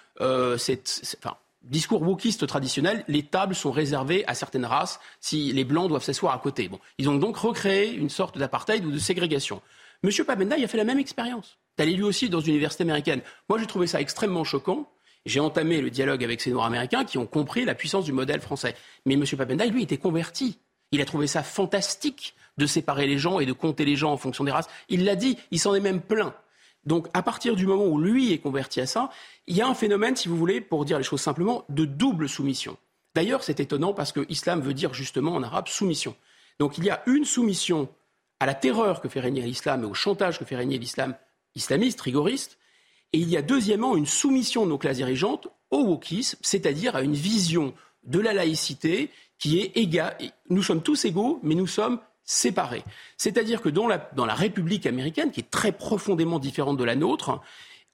c'est. 0.57 1.15
Enfin, 1.17 1.37
discours 1.61 2.01
wokiste 2.01 2.47
traditionnel, 2.47 3.03
les 3.07 3.23
tables 3.23 3.55
sont 3.55 3.71
réservées 3.71 4.25
à 4.27 4.33
certaines 4.33 4.65
races 4.65 4.99
si 5.19 5.51
les 5.53 5.63
blancs 5.63 5.89
doivent 5.89 6.03
s'asseoir 6.03 6.33
à 6.33 6.39
côté. 6.39 6.67
Bon, 6.69 6.79
ils 6.97 7.09
ont 7.09 7.15
donc 7.15 7.37
recréé 7.37 7.93
une 7.93 8.09
sorte 8.09 8.37
d'apartheid 8.37 8.85
ou 8.85 8.91
de 8.91 8.99
ségrégation. 8.99 9.61
Monsieur 10.03 10.23
Pabenda, 10.23 10.57
il 10.57 10.63
a 10.63 10.67
fait 10.67 10.77
la 10.77 10.83
même 10.83 10.99
expérience 10.99 11.57
d'aller 11.77 11.93
lui 11.93 12.03
aussi 12.03 12.29
dans 12.29 12.39
une 12.39 12.53
université 12.53 12.83
américaine. 12.83 13.21
Moi, 13.49 13.59
j'ai 13.59 13.67
trouvé 13.67 13.87
ça 13.87 14.01
extrêmement 14.01 14.43
choquant. 14.43 14.89
J'ai 15.25 15.39
entamé 15.39 15.81
le 15.81 15.89
dialogue 15.89 16.23
avec 16.23 16.41
ces 16.41 16.51
Noirs 16.51 16.65
américains 16.65 17.05
qui 17.05 17.17
ont 17.17 17.25
compris 17.25 17.65
la 17.65 17.75
puissance 17.75 18.05
du 18.05 18.13
modèle 18.13 18.41
français. 18.41 18.75
Mais 19.05 19.15
M. 19.15 19.25
Papenda, 19.37 19.65
lui, 19.65 19.83
était 19.83 19.97
converti. 19.97 20.59
Il 20.91 21.01
a 21.01 21.05
trouvé 21.05 21.27
ça 21.27 21.43
fantastique 21.43 22.35
de 22.57 22.65
séparer 22.65 23.07
les 23.07 23.17
gens 23.17 23.39
et 23.39 23.45
de 23.45 23.53
compter 23.53 23.85
les 23.85 23.95
gens 23.95 24.11
en 24.11 24.17
fonction 24.17 24.43
des 24.43 24.51
races. 24.51 24.67
Il 24.89 25.05
l'a 25.05 25.15
dit, 25.15 25.37
il 25.51 25.59
s'en 25.59 25.75
est 25.75 25.79
même 25.79 26.01
plein. 26.01 26.33
Donc, 26.85 27.07
à 27.13 27.21
partir 27.21 27.55
du 27.55 27.67
moment 27.67 27.85
où 27.85 27.99
lui 27.99 28.31
est 28.31 28.37
converti 28.37 28.79
à 28.79 28.85
ça, 28.85 29.09
il 29.45 29.55
y 29.55 29.61
a 29.61 29.67
un 29.67 29.73
phénomène, 29.73 30.15
si 30.15 30.29
vous 30.29 30.37
voulez, 30.37 30.61
pour 30.61 30.85
dire 30.85 30.97
les 30.97 31.03
choses 31.03 31.21
simplement, 31.21 31.65
de 31.69 31.85
double 31.85 32.29
soumission. 32.29 32.77
D'ailleurs, 33.13 33.43
c'est 33.43 33.59
étonnant 33.59 33.93
parce 33.93 34.11
que 34.11 34.25
islam 34.29 34.61
veut 34.61 34.73
dire 34.73 34.93
justement 34.93 35.33
en 35.33 35.43
arabe 35.43 35.67
soumission. 35.67 36.15
Donc, 36.59 36.77
il 36.77 36.85
y 36.85 36.89
a 36.89 37.03
une 37.05 37.25
soumission 37.25 37.89
à 38.39 38.45
la 38.45 38.53
terreur 38.53 39.01
que 39.01 39.09
fait 39.09 39.19
régner 39.19 39.41
l'islam 39.41 39.83
et 39.83 39.85
au 39.85 39.93
chantage 39.93 40.39
que 40.39 40.45
fait 40.45 40.55
régner 40.55 40.77
l'islam 40.77 41.15
islamiste, 41.55 41.99
rigoriste. 42.01 42.57
Et 43.13 43.19
il 43.19 43.29
y 43.29 43.37
a 43.37 43.41
deuxièmement 43.41 43.95
une 43.95 44.05
soumission 44.05 44.65
de 44.65 44.69
nos 44.69 44.77
classes 44.77 44.97
dirigeantes 44.97 45.47
au 45.71 45.83
wokisme, 45.83 46.37
c'est-à-dire 46.41 46.95
à 46.95 47.01
une 47.01 47.13
vision 47.13 47.73
de 48.03 48.19
la 48.19 48.33
laïcité 48.33 49.09
qui 49.39 49.59
est 49.59 49.75
égale. 49.75 50.17
Nous 50.49 50.63
sommes 50.63 50.81
tous 50.81 51.05
égaux, 51.05 51.39
mais 51.43 51.55
nous 51.55 51.67
sommes 51.67 51.99
séparés. 52.27 52.83
C'est-à-dire 53.17 53.61
que 53.61 53.69
dans 53.69 53.87
la, 53.87 54.11
dans 54.15 54.27
la 54.27 54.35
République 54.35 54.85
américaine, 54.85 55.31
qui 55.31 55.39
est 55.39 55.49
très 55.49 55.71
profondément 55.71 56.37
différente 56.37 56.77
de 56.77 56.83
la 56.83 56.95
nôtre, 56.95 57.41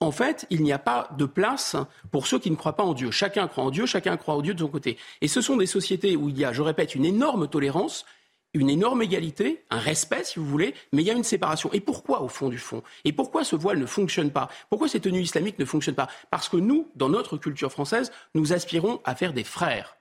en 0.01 0.11
fait, 0.11 0.45
il 0.49 0.63
n'y 0.63 0.73
a 0.73 0.79
pas 0.79 1.07
de 1.17 1.23
place 1.23 1.77
pour 2.11 2.27
ceux 2.27 2.39
qui 2.39 2.51
ne 2.51 2.57
croient 2.57 2.75
pas 2.75 2.83
en 2.83 2.93
Dieu. 2.93 3.11
Chacun 3.11 3.47
croit 3.47 3.63
en 3.63 3.71
Dieu, 3.71 3.85
chacun 3.85 4.17
croit 4.17 4.35
en 4.35 4.41
Dieu 4.41 4.53
de 4.53 4.59
son 4.59 4.67
côté. 4.67 4.97
Et 5.21 5.29
ce 5.29 5.39
sont 5.39 5.55
des 5.55 5.65
sociétés 5.65 6.17
où 6.17 6.27
il 6.27 6.37
y 6.37 6.43
a, 6.43 6.51
je 6.51 6.61
répète, 6.61 6.95
une 6.95 7.05
énorme 7.05 7.47
tolérance 7.47 8.03
une 8.53 8.69
énorme 8.69 9.01
égalité, 9.01 9.63
un 9.71 9.79
respect, 9.79 10.23
si 10.23 10.37
vous 10.37 10.45
voulez, 10.45 10.75
mais 10.91 11.01
il 11.01 11.07
y 11.07 11.11
a 11.11 11.15
une 11.15 11.23
séparation. 11.23 11.71
Et 11.73 11.79
pourquoi, 11.79 12.21
au 12.21 12.27
fond 12.27 12.49
du 12.49 12.59
fond? 12.59 12.83
Et 13.03 13.11
pourquoi 13.11 13.43
ce 13.43 13.55
voile 13.55 13.79
ne 13.79 13.85
fonctionne 13.85 14.31
pas? 14.31 14.47
Pourquoi 14.69 14.87
ces 14.87 14.99
tenues 14.99 15.21
islamiques 15.21 15.57
ne 15.57 15.65
fonctionnent 15.65 15.95
pas? 15.95 16.07
Parce 16.29 16.49
que 16.49 16.57
nous, 16.57 16.87
dans 16.95 17.09
notre 17.09 17.37
culture 17.37 17.71
française, 17.71 18.11
nous 18.35 18.53
aspirons 18.53 19.01
à 19.05 19.15
faire 19.15 19.33
des 19.33 19.43
frères. 19.43 19.97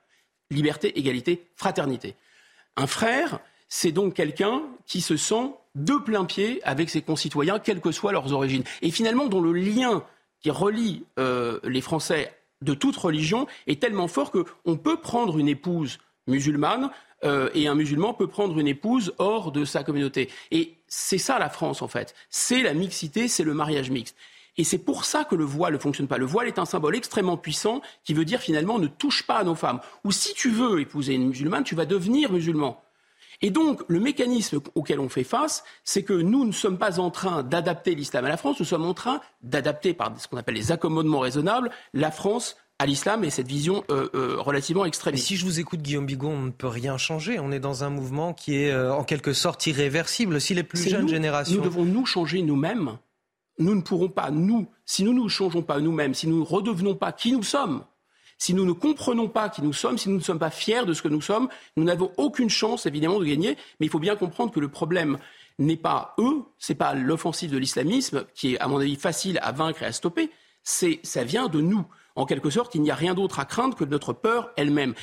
Liberté, 0.51 0.97
égalité, 0.99 1.47
fraternité. 1.55 2.15
Un 2.75 2.85
frère, 2.85 3.39
c'est 3.75 3.91
donc 3.91 4.13
quelqu'un 4.13 4.61
qui 4.85 5.01
se 5.01 5.17
sent 5.17 5.49
de 5.73 5.95
plein 5.95 6.25
pied 6.25 6.61
avec 6.63 6.91
ses 6.91 7.01
concitoyens, 7.01 7.57
quelles 7.57 7.81
que 7.81 7.91
soient 7.91 8.11
leurs 8.11 8.31
origines. 8.31 8.63
Et 8.83 8.91
finalement, 8.91 9.25
dont 9.25 9.41
le 9.41 9.51
lien 9.51 10.03
qui 10.41 10.51
relie 10.51 11.05
euh, 11.17 11.59
les 11.63 11.81
Français 11.81 12.31
de 12.61 12.75
toute 12.75 12.95
religion 12.95 13.47
est 13.65 13.81
tellement 13.81 14.07
fort 14.07 14.31
qu'on 14.31 14.77
peut 14.77 14.97
prendre 14.97 15.39
une 15.39 15.47
épouse 15.47 15.97
musulmane 16.27 16.91
euh, 17.23 17.49
et 17.55 17.67
un 17.67 17.73
musulman 17.73 18.13
peut 18.13 18.27
prendre 18.27 18.59
une 18.59 18.67
épouse 18.67 19.15
hors 19.17 19.51
de 19.51 19.65
sa 19.65 19.83
communauté. 19.83 20.29
Et 20.51 20.75
c'est 20.87 21.17
ça 21.17 21.39
la 21.39 21.49
France, 21.49 21.81
en 21.81 21.87
fait. 21.87 22.13
C'est 22.29 22.61
la 22.61 22.75
mixité, 22.75 23.27
c'est 23.27 23.43
le 23.43 23.55
mariage 23.55 23.89
mixte. 23.89 24.15
Et 24.55 24.63
c'est 24.63 24.77
pour 24.77 25.03
ça 25.03 25.23
que 25.23 25.33
le 25.33 25.45
voile 25.45 25.73
ne 25.73 25.79
fonctionne 25.79 26.07
pas. 26.07 26.19
Le 26.19 26.27
voile 26.27 26.47
est 26.47 26.59
un 26.59 26.65
symbole 26.65 26.95
extrêmement 26.95 27.37
puissant 27.37 27.81
qui 28.03 28.13
veut 28.13 28.23
dire 28.23 28.39
finalement 28.39 28.77
ne 28.77 28.85
touche 28.85 29.23
pas 29.23 29.37
à 29.37 29.43
nos 29.43 29.55
femmes. 29.55 29.79
Ou 30.03 30.11
si 30.11 30.35
tu 30.35 30.51
veux 30.51 30.79
épouser 30.79 31.15
une 31.15 31.29
musulmane, 31.29 31.63
tu 31.63 31.73
vas 31.73 31.87
devenir 31.87 32.31
musulman. 32.31 32.79
Et 33.41 33.49
donc, 33.49 33.81
le 33.87 33.99
mécanisme 33.99 34.59
auquel 34.75 34.99
on 34.99 35.09
fait 35.09 35.23
face, 35.23 35.63
c'est 35.83 36.03
que 36.03 36.13
nous 36.13 36.45
ne 36.45 36.51
sommes 36.51 36.77
pas 36.77 36.99
en 36.99 37.11
train 37.11 37.43
d'adapter 37.43 37.95
l'islam 37.95 38.25
à 38.25 38.29
la 38.29 38.37
France, 38.37 38.59
nous 38.59 38.65
sommes 38.65 38.85
en 38.85 38.93
train 38.93 39.21
d'adapter 39.41 39.93
par 39.93 40.13
ce 40.19 40.27
qu'on 40.27 40.37
appelle 40.37 40.55
les 40.55 40.71
accommodements 40.71 41.19
raisonnables 41.19 41.69
la 41.93 42.11
France 42.11 42.57
à 42.79 42.85
l'islam 42.85 43.23
et 43.23 43.29
cette 43.29 43.47
vision 43.47 43.83
euh, 43.89 44.09
euh, 44.15 44.35
relativement 44.39 44.85
extrême. 44.85 45.15
si 45.15 45.35
je 45.35 45.45
vous 45.45 45.59
écoute, 45.59 45.81
Guillaume 45.81 46.05
Bigon, 46.05 46.31
on 46.31 46.41
ne 46.43 46.51
peut 46.51 46.67
rien 46.67 46.97
changer. 46.97 47.39
On 47.39 47.51
est 47.51 47.59
dans 47.59 47.83
un 47.83 47.89
mouvement 47.89 48.33
qui 48.33 48.55
est 48.55 48.71
euh, 48.71 48.93
en 48.93 49.03
quelque 49.03 49.33
sorte 49.33 49.65
irréversible. 49.67 50.41
Si 50.41 50.53
les 50.53 50.63
plus 50.63 50.89
jeunes 50.89 51.07
générations. 51.07 51.57
Nous 51.57 51.61
devons 51.61 51.85
nous 51.85 52.05
changer 52.05 52.41
nous-mêmes. 52.41 52.97
Nous 53.59 53.75
ne 53.75 53.81
pourrons 53.81 54.09
pas, 54.09 54.31
nous, 54.31 54.67
si 54.85 55.03
nous 55.03 55.13
ne 55.13 55.19
nous 55.19 55.29
changeons 55.29 55.61
pas 55.61 55.79
nous-mêmes, 55.79 56.15
si 56.15 56.27
nous 56.27 56.39
ne 56.39 56.45
redevenons 56.45 56.95
pas 56.95 57.11
qui 57.11 57.31
nous 57.31 57.43
sommes, 57.43 57.83
si 58.43 58.53
nous 58.53 58.65
ne 58.65 58.73
comprenons 58.73 59.29
pas 59.29 59.47
qui 59.47 59.61
nous 59.61 59.71
sommes, 59.71 59.97
si 59.97 60.09
nous 60.09 60.17
ne 60.17 60.21
sommes 60.21 60.37
pas 60.37 60.49
fiers 60.49 60.85
de 60.85 60.93
ce 60.93 61.01
que 61.01 61.07
nous 61.07 61.21
sommes, 61.21 61.47
nous 61.77 61.85
n'avons 61.85 62.11
aucune 62.17 62.49
chance, 62.49 62.85
évidemment, 62.85 63.17
de 63.17 63.23
gagner. 63.23 63.55
Mais 63.79 63.85
il 63.85 63.89
faut 63.89 63.99
bien 63.99 64.17
comprendre 64.17 64.51
que 64.51 64.59
le 64.59 64.67
problème 64.67 65.17
n'est 65.59 65.77
pas 65.77 66.13
eux, 66.17 66.43
c'est 66.57 66.75
pas 66.75 66.93
l'offensive 66.93 67.51
de 67.51 67.57
l'islamisme, 67.57 68.25
qui 68.35 68.55
est, 68.55 68.59
à 68.59 68.67
mon 68.67 68.81
avis, 68.81 68.97
facile 68.97 69.39
à 69.41 69.53
vaincre 69.53 69.83
et 69.83 69.85
à 69.85 69.93
stopper. 69.93 70.29
C'est, 70.61 70.99
ça 71.03 71.23
vient 71.23 71.47
de 71.47 71.61
nous. 71.61 71.85
En 72.17 72.25
quelque 72.25 72.49
sorte, 72.49 72.75
il 72.75 72.81
n'y 72.81 72.91
a 72.91 72.95
rien 72.95 73.13
d'autre 73.13 73.39
à 73.39 73.45
craindre 73.45 73.77
que 73.77 73.85
notre 73.85 74.11
peur 74.11 74.51
elle-même. 74.57 74.93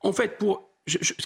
En 0.00 0.12
fait, 0.12 0.36
pour 0.36 0.68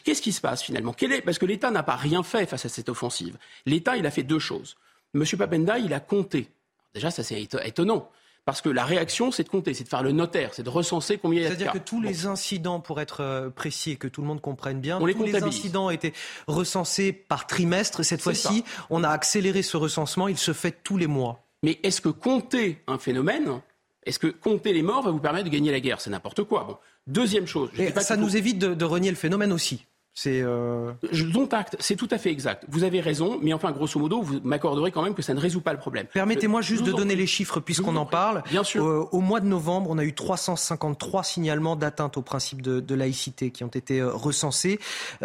qu'est-ce 0.05 0.21
qui 0.21 0.33
se 0.33 0.43
passe 0.43 0.63
finalement? 0.63 0.95
Parce 1.25 1.39
que 1.39 1.47
l'État 1.47 1.71
n'a 1.71 1.83
pas 1.83 1.97
rien 1.97 2.23
fait 2.23 2.45
face 2.45 2.67
à 2.67 2.69
cette 2.69 2.91
offensive. 2.91 3.39
L'État, 3.65 3.97
il 3.97 4.05
a 4.05 4.11
fait 4.11 4.25
deux 4.25 4.41
choses. 4.41 4.77
Monsieur 5.15 5.39
Papenda, 5.39 5.79
il 5.79 5.95
a 5.95 6.01
compté. 6.01 6.51
Déjà, 6.93 7.11
ça 7.11 7.23
c'est 7.23 7.41
étonnant. 7.41 8.11
Parce 8.45 8.61
que 8.61 8.69
la 8.69 8.85
réaction, 8.85 9.31
c'est 9.31 9.45
de 9.45 9.49
compter, 9.49 9.73
c'est 9.73 9.85
de 9.85 9.89
faire 9.89 10.03
le 10.03 10.11
notaire, 10.11 10.53
c'est 10.53 10.65
de 10.65 10.71
recenser 10.71 11.17
combien 11.17 11.41
il 11.41 11.43
y 11.45 11.47
a 11.47 11.51
de 11.51 11.55
C'est-à-dire 11.55 11.73
que 11.73 11.87
tous 11.87 12.01
les 12.01 12.27
incidents, 12.27 12.81
pour 12.81 13.01
être 13.01 13.21
euh, 13.21 13.51
précis 13.51 13.93
et 13.93 13.97
que 13.97 14.09
tout 14.09 14.21
le 14.21 14.27
monde 14.27 14.41
comprenne 14.41 14.81
bien, 14.81 14.99
tous 14.99 15.07
les, 15.07 15.43
incidents 15.43 15.87
ont 15.87 15.91
été 15.91 16.13
recensés 16.49 17.13
par 17.13 17.47
trimestre. 17.47 18.05
Cette 18.05 18.21
fois-ci, 18.21 18.65
on 18.91 19.05
a 19.05 19.11
accéléré 19.11 19.63
ce 19.63 19.77
recensement, 19.77 20.27
il 20.27 20.39
se 20.39 20.53
fait 20.53 20.83
tous 20.83 20.97
les 20.97 21.07
mois. 21.07 21.45
Mais 21.63 21.79
est-ce 21.85 22.01
que 22.01 22.09
compter 22.09 22.83
un 22.89 22.99
phénomène, 22.99 23.61
est-ce 24.05 24.19
que 24.19 24.27
compter 24.27 24.73
les 24.73 24.83
morts 24.83 25.03
va 25.03 25.13
vous 25.13 25.21
permettre 25.21 25.45
de 25.45 25.51
gagner 25.51 25.71
la 25.71 25.79
guerre? 25.79 26.01
C'est 26.01 26.11
n'importe 26.11 26.43
quoi. 26.43 26.65
Bon. 26.65 26.77
Deuxième 27.07 27.47
chose. 27.47 27.71
ça 28.01 28.17
nous 28.17 28.37
évite 28.37 28.59
de, 28.59 28.85
renier 28.85 29.11
le 29.11 29.17
phénomène 29.17 29.53
aussi. 29.53 29.87
C'est 30.15 30.43
euh... 30.43 30.93
dont 31.33 31.49
acte, 31.49 31.77
c'est 31.81 31.97
tout 31.97 32.09
à 32.11 32.19
fait 32.19 32.31
exact. 32.31 32.67
Vous 32.69 32.85
avez 32.85 33.01
raison, 33.01 33.39
mais 33.41 33.55
enfin, 33.55 33.73
grosso 33.73 33.99
modo, 33.99 34.21
vous 34.21 34.41
m'accorderez 34.45 34.93
quand 34.93 35.03
même 35.03 35.15
que 35.15 35.23
ça 35.23 35.33
ne 35.33 35.41
résout 35.41 35.63
pas 35.63 35.73
le 35.73 35.79
problème. 35.79 36.07
Permettez-moi 36.13 36.61
juste 36.61 36.85
de 36.85 36.93
donner 36.93 37.17
les 37.17 37.27
chiffres 37.27 37.61
puisqu'on 37.61 37.97
en 37.97 38.05
parle. 38.05 38.43
Bien 38.51 38.63
sûr. 38.63 38.85
Euh, 38.85 39.09
au 39.13 39.21
mois 39.21 39.41
de 39.41 39.47
novembre, 39.47 39.89
on 39.91 39.97
a 39.97 40.05
eu 40.05 40.15
353 40.15 41.25
signalements 41.25 41.77
d'atteinte 41.77 42.19
au 42.19 42.23
principe 42.23 42.61
de, 42.61 42.95
laïcité 42.95 43.51
qui 43.51 43.65
ont 43.65 43.69
été 43.69 44.01
euh, 44.01 44.13
recensés. 44.13 44.79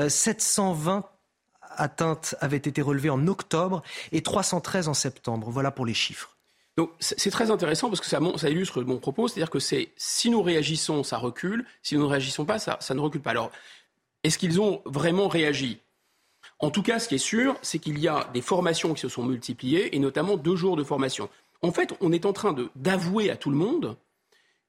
720 0.08 0.98
euh, 0.98 1.02
atteintes 1.76 2.36
avaient 2.40 2.56
été 2.56 2.82
relevées 2.82 3.10
en 3.10 3.28
octobre 3.28 3.84
et 4.14 4.22
313 4.22 4.88
en 4.88 4.94
septembre. 4.94 5.50
Voilà 5.50 5.72
pour 5.72 5.86
les 5.86 5.94
chiffres. 5.94 6.38
Donc 6.78 6.92
c'est 7.00 7.32
très 7.32 7.50
intéressant 7.50 7.90
parce 7.90 8.00
que 8.00 8.06
ça, 8.06 8.20
ça 8.38 8.50
illustre 8.50 8.84
mon 8.84 9.00
propos, 9.00 9.28
c'est-à-dire 9.28 9.50
que 9.50 9.58
c'est 9.58 9.90
si 9.98 10.30
nous 10.30 10.44
réagissons, 10.44 11.04
ça 11.04 11.18
recule, 11.18 11.66
si 11.82 11.96
nous 11.96 12.04
ne 12.04 12.08
réagissons 12.08 12.46
pas, 12.46 12.60
ça, 12.60 12.78
ça 12.80 12.94
ne 12.94 13.00
recule 13.00 13.22
pas. 13.22 13.32
Alors, 13.32 13.52
est-ce 14.28 14.38
qu'ils 14.38 14.62
ont 14.62 14.82
vraiment 14.86 15.28
réagi? 15.28 15.80
En 16.60 16.70
tout 16.70 16.84
cas, 16.84 17.00
ce 17.00 17.08
qui 17.08 17.16
est 17.16 17.20
sûr, 17.20 17.56
c'est 17.62 17.80
qu'il 17.80 18.00
y 18.00 18.08
a 18.08 18.30
des 18.34 18.42
formations 18.42 18.94
qui 18.94 19.02
se 19.02 19.10
sont 19.10 19.24
multipliées, 19.24 19.96
et 19.96 20.00
notamment 20.00 20.38
deux 20.38 20.56
jours 20.56 20.76
de 20.76 20.84
formation. 20.84 21.30
En 21.62 21.72
fait, 21.72 21.94
on 22.02 22.12
est 22.12 22.26
en 22.26 22.34
train 22.34 22.56
d'avouer 22.76 23.30
à 23.30 23.36
tout 23.36 23.50
le 23.50 23.56
monde 23.56 23.98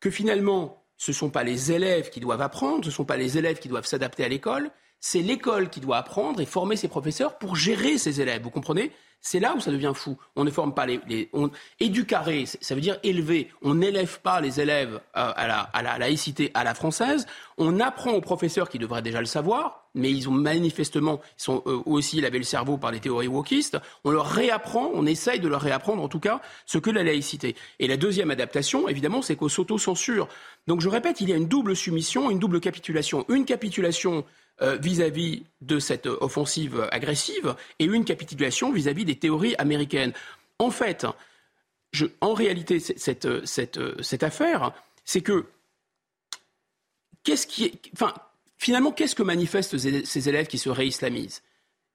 que 0.00 0.10
finalement, 0.10 0.84
ce 0.96 1.10
ne 1.10 1.16
sont 1.16 1.30
pas 1.30 1.44
les 1.44 1.72
élèves 1.72 2.10
qui 2.10 2.20
doivent 2.20 2.42
apprendre, 2.42 2.84
ce 2.84 2.90
ne 2.90 2.94
sont 2.94 3.04
pas 3.04 3.16
les 3.16 3.38
élèves 3.38 3.58
qui 3.58 3.68
doivent 3.68 3.86
s'adapter 3.86 4.24
à 4.24 4.28
l'école, 4.28 4.70
c'est 5.00 5.22
l'école 5.22 5.70
qui 5.70 5.80
doit 5.80 5.98
apprendre 5.98 6.40
et 6.40 6.46
former 6.46 6.76
ses 6.76 6.88
professeurs 6.88 7.38
pour 7.38 7.56
gérer 7.56 7.98
ses 7.98 8.20
élèves. 8.20 8.42
Vous 8.42 8.50
comprenez? 8.50 8.92
C'est 9.20 9.40
là 9.40 9.54
où 9.56 9.60
ça 9.60 9.72
devient 9.72 9.92
fou. 9.94 10.16
On 10.36 10.44
ne 10.44 10.50
forme 10.50 10.74
pas 10.74 10.86
les, 10.86 11.00
les 11.08 11.28
on, 11.32 11.50
éducarer, 11.80 12.44
ça 12.46 12.74
veut 12.74 12.80
dire 12.80 12.98
élever. 13.02 13.50
On 13.62 13.74
n'élève 13.74 14.20
pas 14.20 14.40
les 14.40 14.60
élèves 14.60 14.94
euh, 14.94 15.32
à, 15.34 15.48
la, 15.48 15.60
à 15.60 15.82
la 15.82 15.98
laïcité 15.98 16.52
à 16.54 16.62
la 16.62 16.72
française. 16.74 17.26
On 17.56 17.80
apprend 17.80 18.12
aux 18.12 18.20
professeurs 18.20 18.68
qui 18.68 18.78
devraient 18.78 19.02
déjà 19.02 19.18
le 19.18 19.26
savoir, 19.26 19.88
mais 19.94 20.10
ils 20.12 20.28
ont 20.28 20.32
manifestement, 20.32 21.20
ils 21.36 21.42
sont 21.42 21.62
eux 21.66 21.82
aussi 21.84 22.20
lavé 22.20 22.38
le 22.38 22.44
cerveau 22.44 22.78
par 22.78 22.92
les 22.92 23.00
théories 23.00 23.26
wokistes. 23.26 23.78
On 24.04 24.10
leur 24.12 24.26
réapprend, 24.26 24.90
on 24.94 25.04
essaye 25.04 25.40
de 25.40 25.48
leur 25.48 25.62
réapprendre 25.62 26.00
en 26.00 26.08
tout 26.08 26.20
cas 26.20 26.40
ce 26.64 26.78
que 26.78 26.90
la 26.90 27.02
laïcité. 27.02 27.56
Et 27.80 27.88
la 27.88 27.96
deuxième 27.96 28.30
adaptation, 28.30 28.88
évidemment, 28.88 29.20
c'est 29.20 29.34
qu'on 29.34 29.48
s'auto-censure. 29.48 30.28
Donc 30.68 30.80
je 30.80 30.88
répète, 30.88 31.20
il 31.20 31.28
y 31.28 31.32
a 31.32 31.36
une 31.36 31.48
double 31.48 31.74
soumission, 31.74 32.30
une 32.30 32.38
double 32.38 32.60
capitulation. 32.60 33.24
Une 33.28 33.44
capitulation 33.44 34.24
euh, 34.62 34.76
vis-à-vis 34.76 35.44
de 35.60 35.78
cette 35.78 36.06
offensive 36.06 36.88
agressive 36.90 37.54
et 37.78 37.84
une 37.84 38.04
capitulation 38.04 38.72
vis-à-vis 38.72 39.04
des 39.04 39.16
théories 39.16 39.54
américaines. 39.58 40.12
En 40.58 40.70
fait, 40.70 41.06
en 42.20 42.34
réalité, 42.34 42.80
cette, 42.80 44.22
affaire, 44.22 44.72
c'est 45.04 45.22
que 45.22 45.46
finalement, 48.56 48.92
qu'est-ce 48.92 49.14
que 49.14 49.22
manifestent 49.22 49.78
ces 49.78 50.28
élèves 50.28 50.46
qui 50.46 50.58
se 50.58 50.68
réislamisent? 50.68 51.42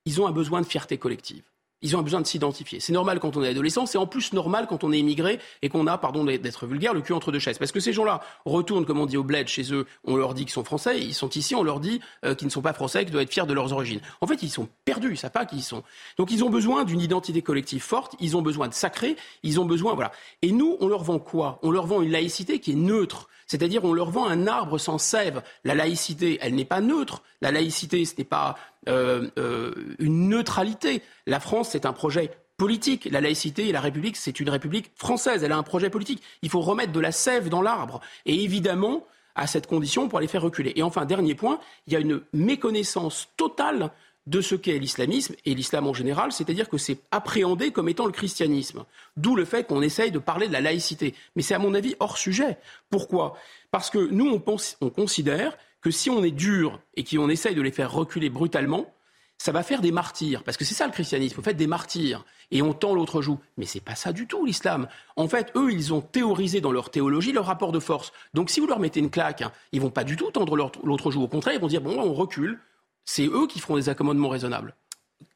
Ils 0.06 0.22
ont 0.22 0.28
un 0.28 0.32
besoin 0.32 0.62
de 0.62 0.66
fierté 0.66 0.98
collective 0.98 1.44
ils 1.84 1.96
ont 1.96 2.02
besoin 2.02 2.22
de 2.22 2.26
s'identifier. 2.26 2.80
C'est 2.80 2.94
normal 2.94 3.20
quand 3.20 3.38
on 3.38 3.44
est 3.44 3.50
adolescent, 3.50 3.86
c'est 3.86 4.00
en 4.00 4.08
plus 4.08 4.34
normal 4.34 4.66
quand 4.68 4.84
on 4.84 4.92
est 4.92 5.00
immigré 5.00 5.40
et 5.62 5.70
qu'on 5.70 5.86
a, 5.86 5.98
pardon 5.98 6.24
d'être 6.24 6.66
vulgaire, 6.66 6.94
le 6.94 7.02
cul 7.02 7.14
entre 7.14 7.32
deux 7.32 7.40
chaises. 7.40 7.60
Parce 7.60 7.72
que 7.72 7.80
ces 7.80 7.94
gens-là 7.94 8.22
retournent, 8.46 8.86
comme 8.86 9.00
on 9.00 9.06
dit 9.06 9.18
au 9.18 9.24
bled 9.24 9.48
chez 9.48 9.74
eux, 9.74 9.86
on 10.06 10.16
leur 10.16 10.34
dit 10.34 10.46
qu'ils 10.46 10.54
sont 10.54 10.64
français, 10.64 11.00
ils 11.00 11.14
sont 11.14 11.30
ici, 11.30 11.54
on 11.54 11.64
leur 11.64 11.80
dit 11.80 12.00
euh, 12.26 12.34
qu'ils 12.34 12.48
ne 12.48 12.52
sont 12.52 12.62
pas 12.62 12.74
français, 12.74 13.04
qu'ils 13.04 13.12
doivent 13.12 13.24
être 13.24 13.34
fiers 13.34 13.46
de 13.46 13.54
leurs 13.54 13.74
origines. 13.74 14.00
En 14.22 14.28
fait, 14.28 14.42
ils 14.42 14.50
sont 14.50 14.68
perdus, 14.86 15.12
ils 15.12 15.18
savent 15.18 15.32
pas 15.32 15.46
qui 15.46 15.58
ils 15.58 15.64
sont. 15.64 15.84
Donc 16.18 16.32
ils 16.32 16.44
ont 16.44 16.50
besoin 16.50 16.86
d'une 16.86 17.02
identité 17.02 17.42
collective 17.42 17.84
forte, 17.84 18.16
ils 18.20 18.36
ont 18.38 18.42
besoin 18.42 18.68
de 18.70 18.74
sacré, 18.74 19.18
ils 19.44 19.60
ont 19.60 19.66
besoin, 19.66 19.94
voilà. 19.94 20.12
Et 20.42 20.52
nous, 20.52 20.78
on 20.80 20.88
leur 20.88 21.04
vend 21.04 21.20
quoi? 21.20 21.60
On 21.64 21.72
leur 21.72 21.86
vend 21.86 22.02
une 22.02 22.12
laïcité 22.12 22.60
qui 22.60 22.72
est 22.72 22.76
neutre. 22.76 23.28
C'est-à-dire, 23.48 23.84
on 23.84 23.94
leur 23.94 24.10
vend 24.10 24.28
un 24.28 24.48
arbre 24.48 24.78
sans 24.78 24.98
sève. 24.98 25.42
La 25.64 25.76
laïcité, 25.76 26.38
elle 26.42 26.56
n'est 26.56 26.66
pas 26.66 26.82
neutre. 26.82 27.24
La 27.42 27.52
laïcité, 27.52 28.06
ce 28.06 28.16
n'est 28.18 28.24
pas 28.24 28.56
euh, 28.88 29.30
euh, 29.38 29.74
une 30.00 30.30
neutralité. 30.30 31.02
La 31.28 31.40
France, 31.40 31.70
c'est 31.72 31.86
un 31.86 31.94
projet 31.94 32.32
politique. 32.58 33.08
La 33.12 33.22
laïcité 33.22 33.68
et 33.68 33.72
la 33.72 33.82
République, 33.82 34.18
c'est 34.18 34.40
une 34.40 34.50
République 34.50 34.92
française. 34.96 35.44
Elle 35.44 35.52
a 35.52 35.58
un 35.58 35.64
projet 35.64 35.90
politique. 35.90 36.22
Il 36.42 36.50
faut 36.50 36.62
remettre 36.62 36.92
de 36.92 37.00
la 37.00 37.12
sève 37.12 37.50
dans 37.50 37.62
l'arbre. 37.62 38.02
Et 38.26 38.44
évidemment, 38.44 39.06
à 39.36 39.48
cette 39.48 39.68
condition, 39.68 40.10
pour 40.10 40.20
les 40.20 40.28
faire 40.28 40.42
reculer. 40.42 40.74
Et 40.76 40.84
enfin, 40.84 41.06
dernier 41.06 41.36
point, 41.36 41.60
il 41.88 41.94
y 41.94 41.96
a 41.96 42.00
une 42.00 42.22
méconnaissance 42.34 43.30
totale 43.38 43.92
de 44.26 44.42
ce 44.42 44.56
qu'est 44.56 44.80
l'islamisme 44.80 45.36
et 45.46 45.54
l'islam 45.54 45.88
en 45.88 45.94
général, 45.94 46.32
c'est-à-dire 46.32 46.70
que 46.70 46.78
c'est 46.78 47.00
appréhendé 47.12 47.72
comme 47.72 47.90
étant 47.90 48.06
le 48.06 48.12
christianisme. 48.12 48.86
D'où 49.18 49.36
le 49.36 49.46
fait 49.46 49.68
qu'on 49.68 49.82
essaye 49.82 50.12
de 50.12 50.20
parler 50.20 50.48
de 50.48 50.54
la 50.54 50.62
laïcité. 50.62 51.14
Mais 51.36 51.42
c'est 51.42 51.54
à 51.54 51.60
mon 51.60 51.74
avis 51.74 51.96
hors 52.00 52.18
sujet. 52.18 52.58
Pourquoi? 52.90 53.36
Parce 53.72 53.90
que 53.90 54.00
nous, 54.00 54.30
on, 54.30 54.40
pense, 54.40 54.78
on 54.82 54.90
considère 54.90 55.58
que 55.82 55.92
si 55.92 56.10
on 56.10 56.24
est 56.24 56.32
dur 56.32 56.80
et 56.96 57.04
qu'on 57.04 57.30
essaye 57.30 57.56
de 57.56 57.62
les 57.62 57.72
faire 57.72 57.92
reculer 57.92 58.30
brutalement, 58.30 58.94
ça 59.38 59.52
va 59.52 59.62
faire 59.62 59.82
des 59.82 59.92
martyrs. 59.92 60.44
Parce 60.44 60.56
que 60.56 60.64
c'est 60.64 60.74
ça 60.74 60.86
le 60.86 60.94
christianisme, 60.94 61.36
vous 61.36 61.42
faites 61.42 61.58
des 61.58 61.68
martyrs. 61.68 62.24
Et 62.52 62.62
on 62.62 62.74
tend 62.74 62.94
l'autre 62.94 63.22
joue. 63.22 63.40
Mais 63.58 63.66
c'est 63.66 63.82
pas 63.82 63.96
ça 63.96 64.14
du 64.14 64.26
tout 64.26 64.46
l'islam. 64.46 64.88
En 65.18 65.28
fait, 65.28 65.52
eux, 65.56 65.72
ils 65.72 65.94
ont 65.94 66.02
théorisé 66.02 66.62
dans 66.62 66.72
leur 66.72 66.92
théologie 66.92 67.34
leur 67.34 67.46
rapport 67.46 67.74
de 67.74 67.80
force. 67.80 68.14
Donc 68.34 68.50
si 68.50 68.62
vous 68.62 68.68
leur 68.68 68.80
mettez 68.80 69.02
une 69.02 69.10
claque, 69.10 69.42
hein, 69.42 69.52
ils 69.74 69.82
vont 69.82 69.90
pas 69.90 70.06
du 70.06 70.16
tout 70.16 70.32
tendre 70.32 70.56
l'autre 70.56 71.12
joue. 71.12 71.24
Au 71.24 71.28
contraire, 71.28 71.56
ils 71.56 71.60
vont 71.60 71.68
dire, 71.68 71.82
bon, 71.82 72.00
on 72.00 72.14
recule. 72.14 72.60
C'est 73.06 73.28
eux 73.28 73.48
qui 73.48 73.60
feront 73.60 73.76
des 73.76 73.90
accommodements 73.90 74.30
raisonnables. 74.30 74.76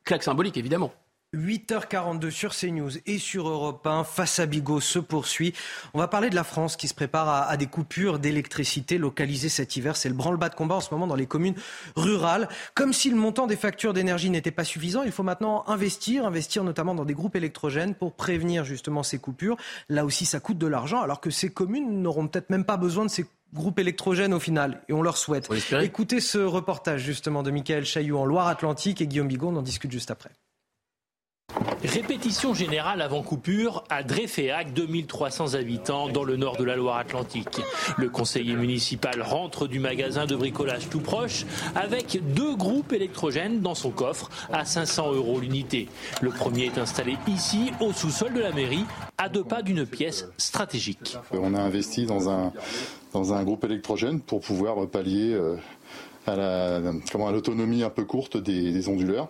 Claque 0.04 0.24
symbolique, 0.24 0.58
évidemment. 0.58 0.94
8h42 1.36 2.30
sur 2.30 2.56
CNews 2.56 2.92
et 3.06 3.18
sur 3.18 3.50
Europe 3.50 3.86
1, 3.86 4.06
face 4.06 4.40
à 4.40 4.46
Bigot 4.46 4.80
se 4.80 4.98
poursuit. 5.00 5.54
On 5.94 6.00
va 6.00 6.08
parler 6.08 6.30
de 6.30 6.36
la 6.36 6.46
France 6.46 6.78
qui 6.78 6.88
se 6.88 6.94
prépare 6.94 7.50
à, 7.50 7.58
des 7.58 7.66
coupures 7.66 8.18
d'électricité 8.18 8.98
localisées 8.98 9.50
cet 9.50 9.76
hiver. 9.76 9.98
C'est 9.98 10.08
le 10.08 10.16
branle-bas 10.16 10.50
de 10.50 10.56
combat 10.56 10.76
en 10.76 10.82
ce 10.82 10.94
moment 10.94 11.06
dans 11.06 11.16
les 11.16 11.26
communes 11.26 11.56
rurales. 11.96 12.48
Comme 12.76 12.94
si 12.94 13.10
le 13.10 13.18
montant 13.18 13.46
des 13.46 13.58
factures 13.58 13.94
d'énergie 13.94 14.30
n'était 14.30 14.52
pas 14.52 14.64
suffisant, 14.64 15.04
il 15.04 15.12
faut 15.12 15.24
maintenant 15.24 15.64
investir, 15.68 16.26
investir 16.26 16.64
notamment 16.64 16.96
dans 16.96 17.06
des 17.06 17.14
groupes 17.14 17.36
électrogènes 17.36 17.94
pour 17.94 18.14
prévenir 18.14 18.64
justement 18.64 19.04
ces 19.04 19.20
coupures. 19.20 19.58
Là 19.90 20.06
aussi, 20.06 20.26
ça 20.26 20.40
coûte 20.40 20.58
de 20.58 20.68
l'argent, 20.68 21.02
alors 21.02 21.20
que 21.20 21.30
ces 21.30 21.50
communes 21.50 22.02
n'auront 22.02 22.28
peut-être 22.28 22.50
même 22.50 22.66
pas 22.66 22.78
besoin 22.78 23.04
de 23.04 23.12
ces 23.12 23.26
groupes 23.54 23.80
électrogènes 23.80 24.34
au 24.34 24.40
final, 24.40 24.82
et 24.88 24.94
on 24.94 25.02
leur 25.02 25.18
souhaite. 25.18 25.50
Écoutez 25.82 26.20
ce 26.20 26.38
reportage 26.38 27.02
justement 27.02 27.44
de 27.44 27.52
Michael 27.52 27.86
Chailloux 27.86 28.18
en 28.18 28.26
Loire-Atlantique 28.26 29.02
et 29.02 29.08
Guillaume 29.08 29.28
Bigon, 29.28 29.54
on 29.54 29.60
en 29.60 29.62
discute 29.62 29.92
juste 29.92 30.12
après. 30.12 30.32
Répétition 31.84 32.54
générale 32.54 33.02
avant 33.02 33.22
coupure 33.22 33.84
à 33.90 34.04
Dreyféac, 34.04 34.74
2300 34.74 35.54
habitants 35.54 36.10
dans 36.10 36.24
le 36.24 36.36
nord 36.36 36.58
de 36.58 36.64
la 36.64 36.76
Loire-Atlantique. 36.76 37.62
Le 37.98 38.10
conseiller 38.10 38.56
municipal 38.56 39.22
rentre 39.22 39.68
du 39.68 39.80
magasin 39.80 40.26
de 40.26 40.36
bricolage 40.36 40.90
tout 40.90 41.00
proche 41.00 41.46
avec 41.76 42.20
deux 42.34 42.56
groupes 42.56 42.94
électrogènes 42.94 43.62
dans 43.62 43.76
son 43.76 43.92
coffre 43.92 44.30
à 44.52 44.66
500 44.66 45.14
euros 45.14 45.40
l'unité. 45.40 45.88
Le 46.22 46.30
premier 46.30 46.66
est 46.66 46.78
installé 46.78 47.18
ici, 47.28 47.72
au 47.80 47.94
sous-sol 47.94 48.34
de 48.34 48.40
la 48.42 48.52
mairie, 48.52 48.86
à 49.18 49.30
deux 49.30 49.44
pas 49.44 49.62
d'une 49.62 49.86
pièce 49.86 50.28
stratégique. 50.38 51.18
On 51.32 51.54
a 51.54 51.60
investi 51.60 52.06
dans 52.06 52.30
un, 52.30 53.44
groupe 53.44 53.64
électrogène 53.64 54.20
pour 54.20 54.42
pouvoir 54.42 54.88
pallier 54.88 55.34
euh, 55.34 55.56
à 56.28 57.32
l'autonomie 57.32 57.84
un 57.84 57.90
peu 57.90 58.04
courte 58.04 58.38
des, 58.38 58.88
onduleurs 58.90 59.30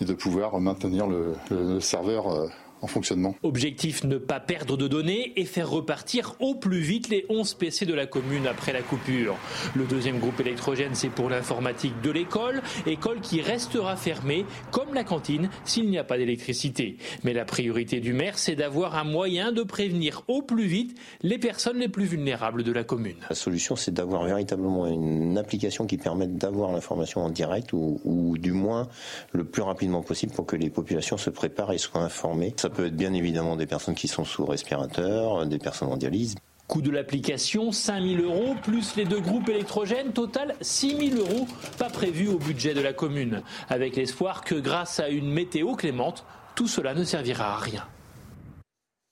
et 0.00 0.04
de 0.04 0.12
pouvoir 0.12 0.58
maintenir 0.60 1.06
le, 1.06 1.80
serveur 1.80 2.28
euh, 2.32 2.48
en 2.82 2.86
fonctionnement. 2.86 3.34
Objectif 3.42 4.04
ne 4.04 4.18
pas 4.18 4.40
perdre 4.40 4.76
de 4.76 4.88
données 4.88 5.32
et 5.36 5.44
faire 5.44 5.70
repartir 5.70 6.34
au 6.40 6.54
plus 6.54 6.80
vite 6.80 7.08
les 7.08 7.26
11 7.28 7.54
PC 7.54 7.86
de 7.86 7.94
la 7.94 8.06
commune 8.06 8.46
après 8.46 8.72
la 8.72 8.82
coupure. 8.82 9.36
Le 9.74 9.84
deuxième 9.84 10.18
groupe 10.18 10.40
électrogène, 10.40 10.94
c'est 10.94 11.08
pour 11.08 11.30
l'informatique 11.30 12.00
de 12.02 12.10
l'école, 12.10 12.62
école 12.86 13.20
qui 13.20 13.40
restera 13.40 13.96
fermée, 13.96 14.44
comme 14.70 14.94
la 14.94 15.04
cantine, 15.04 15.50
s'il 15.64 15.90
n'y 15.90 15.98
a 15.98 16.04
pas 16.04 16.18
d'électricité. 16.18 16.96
Mais 17.24 17.32
la 17.32 17.44
priorité 17.44 18.00
du 18.00 18.12
maire, 18.12 18.38
c'est 18.38 18.56
d'avoir 18.56 18.96
un 18.96 19.04
moyen 19.04 19.52
de 19.52 19.62
prévenir 19.62 20.22
au 20.28 20.42
plus 20.42 20.66
vite 20.66 20.98
les 21.22 21.38
personnes 21.38 21.78
les 21.78 21.88
plus 21.88 22.04
vulnérables 22.04 22.62
de 22.62 22.72
la 22.72 22.84
commune. 22.84 23.16
La 23.28 23.36
solution, 23.36 23.76
c'est 23.76 23.92
d'avoir 23.92 24.24
véritablement 24.24 24.86
une 24.86 25.38
application 25.38 25.86
qui 25.86 25.96
permette 25.96 26.36
d'avoir 26.36 26.72
l'information 26.72 27.22
en 27.22 27.30
direct 27.30 27.72
ou, 27.72 28.00
ou, 28.04 28.38
du 28.38 28.52
moins 28.52 28.88
le 29.32 29.44
plus 29.44 29.62
rapidement 29.62 30.02
possible 30.02 30.32
pour 30.32 30.46
que 30.46 30.56
les 30.56 30.70
populations 30.70 31.16
se 31.16 31.30
préparent 31.30 31.72
et 31.72 31.78
soient 31.78 32.02
informées. 32.02 32.54
Ça 32.56 32.67
peut 32.70 32.86
être 32.86 32.96
bien 32.96 33.12
évidemment 33.12 33.56
des 33.56 33.66
personnes 33.66 33.94
qui 33.94 34.08
sont 34.08 34.24
sous 34.24 34.44
respirateur, 34.44 35.46
des 35.46 35.58
personnes 35.58 35.88
en 35.88 35.96
dialyse. 35.96 36.34
Coût 36.66 36.82
de 36.82 36.90
l'application 36.90 37.72
5 37.72 38.02
000 38.02 38.22
euros 38.22 38.54
plus 38.62 38.94
les 38.96 39.06
deux 39.06 39.20
groupes 39.20 39.48
électrogènes, 39.48 40.12
total 40.12 40.54
6 40.60 41.10
000 41.12 41.20
euros, 41.20 41.46
pas 41.78 41.88
prévu 41.88 42.28
au 42.28 42.38
budget 42.38 42.74
de 42.74 42.82
la 42.82 42.92
commune. 42.92 43.42
Avec 43.70 43.96
l'espoir 43.96 44.42
que 44.42 44.54
grâce 44.54 45.00
à 45.00 45.08
une 45.08 45.32
météo 45.32 45.74
clémente, 45.76 46.26
tout 46.54 46.68
cela 46.68 46.92
ne 46.92 47.04
servira 47.04 47.54
à 47.54 47.56
rien. 47.56 47.86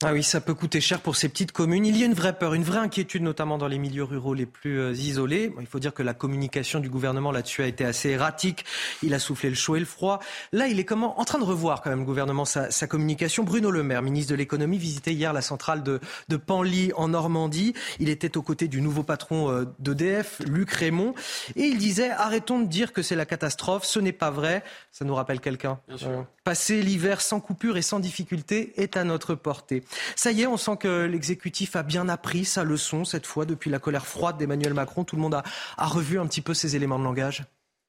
Ah 0.05 0.13
oui, 0.13 0.23
ça 0.23 0.43
peut 0.43 0.53
coûter 0.53 0.83
cher 0.83 1.01
pour 1.01 1.17
ces 1.17 1.27
petites 1.31 1.53
communes. 1.53 1.87
Il 1.87 1.97
y 1.97 2.03
a 2.03 2.07
une 2.07 2.13
vraie 2.13 2.37
peur, 2.37 2.53
une 2.53 2.65
vraie 2.65 2.81
inquiétude, 2.81 3.23
notamment 3.23 3.57
dans 3.57 3.67
les 3.67 3.79
milieux 3.79 4.05
ruraux 4.05 4.35
les 4.35 4.45
plus 4.45 4.79
euh, 4.79 4.93
isolés. 4.93 5.55
Il 5.59 5.67
faut 5.67 5.79
dire 5.79 5.95
que 5.95 6.03
la 6.03 6.13
communication 6.13 6.81
du 6.81 6.91
gouvernement 6.91 7.33
là-dessus 7.33 7.63
a 7.63 7.67
été 7.67 7.83
assez 7.83 8.11
erratique. 8.11 8.67
Il 9.03 9.15
a 9.15 9.19
soufflé 9.19 9.49
le 9.49 9.55
chaud 9.55 9.75
et 9.75 9.81
le 9.81 9.87
froid. 9.87 10.21
Là, 10.53 10.69
il 10.69 10.79
est 10.79 10.85
comment 10.85 11.19
en 11.19 11.25
train 11.25 11.39
de 11.39 11.45
revoir 11.45 11.81
quand 11.81 11.89
même 11.89 12.01
le 12.01 12.05
gouvernement 12.05 12.45
sa, 12.45 12.71
sa 12.71 12.87
communication. 12.87 13.43
Bruno 13.43 13.71
Le 13.71 13.83
Maire, 13.83 14.03
ministre 14.03 14.33
de 14.33 14.37
l'économie, 14.37 14.77
visitait 14.77 15.15
hier 15.15 15.33
la 15.33 15.41
centrale 15.41 15.83
de, 15.83 15.99
de 16.29 16.37
Panly 16.37 16.93
en 16.95 17.09
Normandie. 17.09 17.73
Il 17.99 18.11
était 18.11 18.37
aux 18.37 18.43
côtés 18.43 18.69
du 18.69 18.83
nouveau 18.83 19.03
patron 19.03 19.51
euh, 19.51 19.65
d'EDF, 19.79 20.43
Luc 20.47 20.73
Raymond, 20.73 21.15
et 21.55 21.63
il 21.63 21.79
disait 21.79 22.11
arrêtons 22.11 22.61
de 22.61 22.67
dire 22.67 22.93
que 22.93 23.01
c'est 23.01 23.17
la 23.17 23.25
catastrophe. 23.25 23.87
Ce 23.87 23.99
n'est 23.99 24.13
pas 24.13 24.31
vrai. 24.31 24.63
Ça 24.93 25.07
nous 25.07 25.15
rappelle 25.15 25.41
quelqu'un. 25.41 25.81
Euh, 26.03 26.23
passer 26.45 26.83
l'hiver 26.83 27.23
sans 27.23 27.41
coupure 27.41 27.79
et 27.79 27.83
sans 27.83 27.99
difficulté 27.99 28.75
est 28.77 28.99
à 28.99 29.05
notre 29.05 29.35
portée. 29.35 29.85
Ça 30.15 30.33
y 30.33 30.43
est, 30.43 30.47
on 30.47 30.57
sent 30.57 30.77
que 30.81 31.05
l'exécutif 31.05 31.77
a 31.77 31.83
bien 31.83 32.09
appris 32.09 32.45
sa 32.45 32.65
leçon 32.65 33.05
cette 33.05 33.27
fois 33.27 33.45
depuis 33.45 33.71
la 33.71 33.79
colère 33.79 34.07
froide 34.07 34.39
d'Emmanuel 34.39 34.75
Macron. 34.75 35.05
Tout 35.05 35.17
le 35.17 35.23
monde 35.23 35.35
a, 35.35 35.43
revu 35.87 36.19
un 36.19 36.27
petit 36.27 36.41
peu 36.41 36.55
ses 36.55 36.77
éléments 36.77 36.99
de 36.99 37.05
langage. 37.05 37.45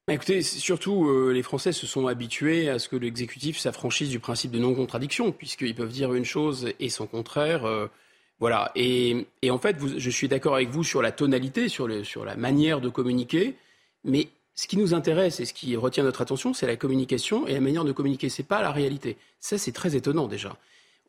Bah, 0.08 0.14
écoutez, 0.14 0.42
surtout, 0.42 1.10
euh, 1.10 1.32
les 1.34 1.44
Français 1.44 1.74
se 1.74 1.86
sont 1.86 2.08
habitués 2.08 2.70
à 2.70 2.80
ce 2.80 2.88
que 2.88 2.96
l'exécutif 2.96 3.58
s'affranchisse 3.60 4.10
du 4.10 4.20
principe 4.20 4.52
de 4.52 4.60
non-contradiction, 4.60 5.32
puisqu'ils 5.34 5.76
peuvent 5.76 5.92
dire 5.92 6.14
une 6.14 6.24
chose 6.24 6.70
et 6.80 6.90
son 6.90 7.08
contraire. 7.08 7.66
Euh, 7.66 7.88
voilà. 8.40 8.72
Et, 8.76 9.28
en 9.50 9.58
fait, 9.58 9.76
je 9.98 10.10
suis 10.10 10.30
d'accord 10.30 10.56
avec 10.56 10.70
vous 10.70 10.84
sur 10.84 11.02
la 11.02 11.12
tonalité, 11.12 11.68
sur, 11.68 11.90
sur 12.06 12.24
la 12.24 12.38
manière 12.38 12.80
de 12.80 12.88
communiquer, 12.88 13.56
mais 14.06 14.30
ce 14.56 14.68
qui 14.68 14.78
nous 14.78 14.94
intéresse 14.94 15.40
et 15.40 15.46
ce 15.46 15.54
qui 15.54 15.76
retient 15.76 16.04
notre 16.04 16.22
attention, 16.22 16.54
c'est 16.54 16.68
la 16.68 16.78
communication 16.78 17.46
et 17.46 17.54
la 17.54 17.62
manière 17.62 17.84
de 17.84 17.92
communiquer. 17.92 18.30
C'est 18.30 18.44
pas 18.44 18.62
la 18.62 18.72
réalité. 18.72 19.18
Ça, 19.40 19.58
c'est 19.58 19.74
très 19.74 19.96
étonnant 19.96 20.28
déjà 20.28 20.58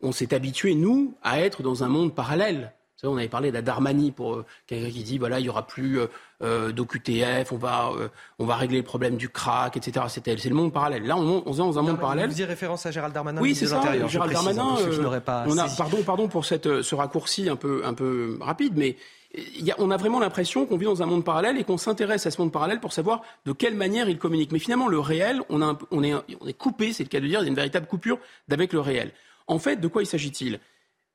on 0.02 0.12
s'est 0.12 0.34
habitué, 0.34 0.74
nous, 0.74 1.14
à 1.22 1.40
être 1.40 1.62
dans 1.62 1.84
un 1.84 1.88
monde 1.88 2.14
parallèle. 2.14 2.72
Vous 2.98 3.02
savez, 3.02 3.14
on 3.14 3.16
avait 3.16 3.28
parlé 3.28 3.50
de 3.50 3.54
la 3.54 3.62
Darmanie 3.62 4.10
pour 4.10 4.34
euh, 4.34 4.44
quelqu'un 4.66 4.90
qui 4.90 5.04
dit 5.04 5.18
voilà, 5.18 5.38
il 5.38 5.46
y 5.46 5.48
aura 5.48 5.68
plus 5.68 6.00
euh, 6.00 6.06
euh 6.42 6.72
d'OQTF, 6.72 7.52
on 7.52 7.56
va, 7.56 7.92
euh, 7.96 8.08
on 8.40 8.44
va 8.44 8.56
régler 8.56 8.78
le 8.78 8.84
problème 8.84 9.16
du 9.16 9.28
crack, 9.28 9.76
etc. 9.76 10.06
C'est, 10.08 10.26
le 10.26 10.54
monde 10.54 10.72
parallèle. 10.72 11.04
Là, 11.04 11.16
on, 11.16 11.44
on 11.46 11.52
est 11.52 11.58
dans 11.58 11.78
un 11.78 11.82
monde 11.82 12.00
parallèle. 12.00 12.24
Vous 12.24 12.32
faisiez 12.32 12.44
référence 12.44 12.86
à 12.86 12.90
Gérald 12.90 13.14
Darmanin 13.14 13.40
Oui, 13.40 13.54
c'est 13.54 13.66
ça. 13.66 13.80
Gérald 14.08 14.32
Darmanin. 14.32 14.74
Pas 15.20 15.44
on 15.46 15.56
a, 15.58 15.68
pardon, 15.68 16.02
pardon 16.04 16.26
pour 16.26 16.44
cette, 16.44 16.82
ce 16.82 16.94
raccourci 16.96 17.48
un 17.48 17.54
peu, 17.54 17.82
un 17.84 17.94
peu 17.94 18.36
rapide, 18.40 18.72
mais 18.74 18.96
y 19.34 19.70
a, 19.70 19.76
on 19.78 19.92
a 19.92 19.96
vraiment 19.96 20.18
l'impression 20.18 20.66
qu'on 20.66 20.76
vit 20.76 20.86
dans 20.86 21.00
un 21.00 21.06
monde 21.06 21.24
parallèle 21.24 21.56
et 21.56 21.62
qu'on 21.62 21.78
s'intéresse 21.78 22.26
à 22.26 22.32
ce 22.32 22.40
monde 22.40 22.50
parallèle 22.50 22.80
pour 22.80 22.92
savoir 22.92 23.22
de 23.46 23.52
quelle 23.52 23.74
manière 23.74 24.08
il 24.08 24.18
communique. 24.18 24.50
Mais 24.50 24.58
finalement, 24.58 24.88
le 24.88 24.98
réel, 24.98 25.40
on, 25.50 25.62
a 25.62 25.78
on, 25.92 26.02
est, 26.02 26.14
on 26.14 26.46
est 26.48 26.58
coupé, 26.58 26.92
c'est 26.92 27.04
le 27.04 27.08
cas 27.08 27.20
de 27.20 27.28
dire, 27.28 27.40
il 27.40 27.44
y 27.44 27.46
a 27.46 27.48
une 27.48 27.54
véritable 27.54 27.86
coupure 27.86 28.18
d'avec 28.48 28.72
le 28.72 28.80
réel. 28.80 29.12
En 29.48 29.58
fait, 29.58 29.76
de 29.76 29.88
quoi 29.88 30.02
il 30.02 30.06
s'agit-il? 30.06 30.60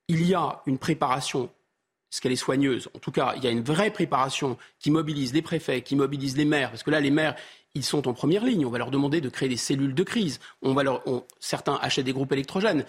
Il 0.08 0.28
y 0.28 0.34
a 0.34 0.62
une 0.66 0.78
préparation, 0.78 1.50
ce 2.10 2.20
qu'elle 2.20 2.32
est 2.32 2.36
soigneuse. 2.36 2.90
En 2.96 3.00
tout 3.00 3.12
cas, 3.12 3.34
il 3.38 3.44
y 3.44 3.48
a 3.48 3.52
une 3.52 3.64
vraie 3.64 3.92
préparation 3.92 4.58
qui 4.80 4.92
mobilise 4.92 5.34
les 5.34 5.42
préfets, 5.42 5.82
qui 5.82 5.96
mobilise 5.96 6.36
les 6.36 6.46
maires, 6.46 6.72
parce 6.72 6.84
que 6.84 6.92
là, 6.92 7.00
les 7.00 7.12
maires, 7.12 7.36
ils 7.76 7.84
sont 7.84 8.08
en 8.08 8.14
première 8.14 8.44
ligne. 8.44 8.66
On 8.66 8.70
va 8.70 8.80
leur 8.80 8.92
demander 8.92 9.22
de 9.22 9.30
créer 9.30 9.50
des 9.50 9.58
cellules 9.58 9.96
de 9.96 10.04
crise. 10.04 10.40
On 10.62 10.74
va 10.74 10.84
leur, 10.84 11.04
certains 11.40 11.80
achètent 11.82 12.06
des 12.06 12.14
groupes 12.14 12.32
électrogènes. 12.32 12.86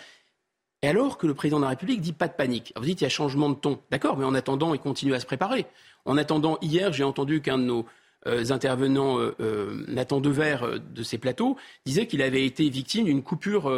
Et 0.82 0.88
alors 0.88 1.16
que 1.16 1.26
le 1.26 1.34
président 1.34 1.58
de 1.58 1.62
la 1.62 1.70
République 1.70 2.02
dit 2.02 2.12
pas 2.12 2.28
de 2.28 2.34
panique. 2.34 2.72
vous 2.76 2.84
dites 2.84 3.00
il 3.00 3.04
y 3.04 3.06
a 3.06 3.10
changement 3.10 3.48
de 3.48 3.54
ton. 3.54 3.80
D'accord, 3.90 4.18
mais 4.18 4.24
en 4.24 4.34
attendant, 4.34 4.74
il 4.74 4.80
continue 4.80 5.14
à 5.14 5.20
se 5.20 5.26
préparer. 5.26 5.66
En 6.04 6.18
attendant, 6.18 6.58
hier, 6.60 6.92
j'ai 6.92 7.04
entendu 7.04 7.40
qu'un 7.40 7.56
de 7.56 7.64
nos 7.64 7.86
euh, 8.26 8.50
intervenants, 8.50 9.18
euh, 9.18 9.34
euh, 9.40 9.84
Nathan 9.88 10.20
Dever 10.20 10.56
de 10.78 11.02
ces 11.02 11.18
plateaux, 11.18 11.56
disait 11.84 12.06
qu'il 12.06 12.22
avait 12.22 12.46
été 12.46 12.68
victime 12.68 13.04
d'une 13.04 13.22
coupure 13.22 13.72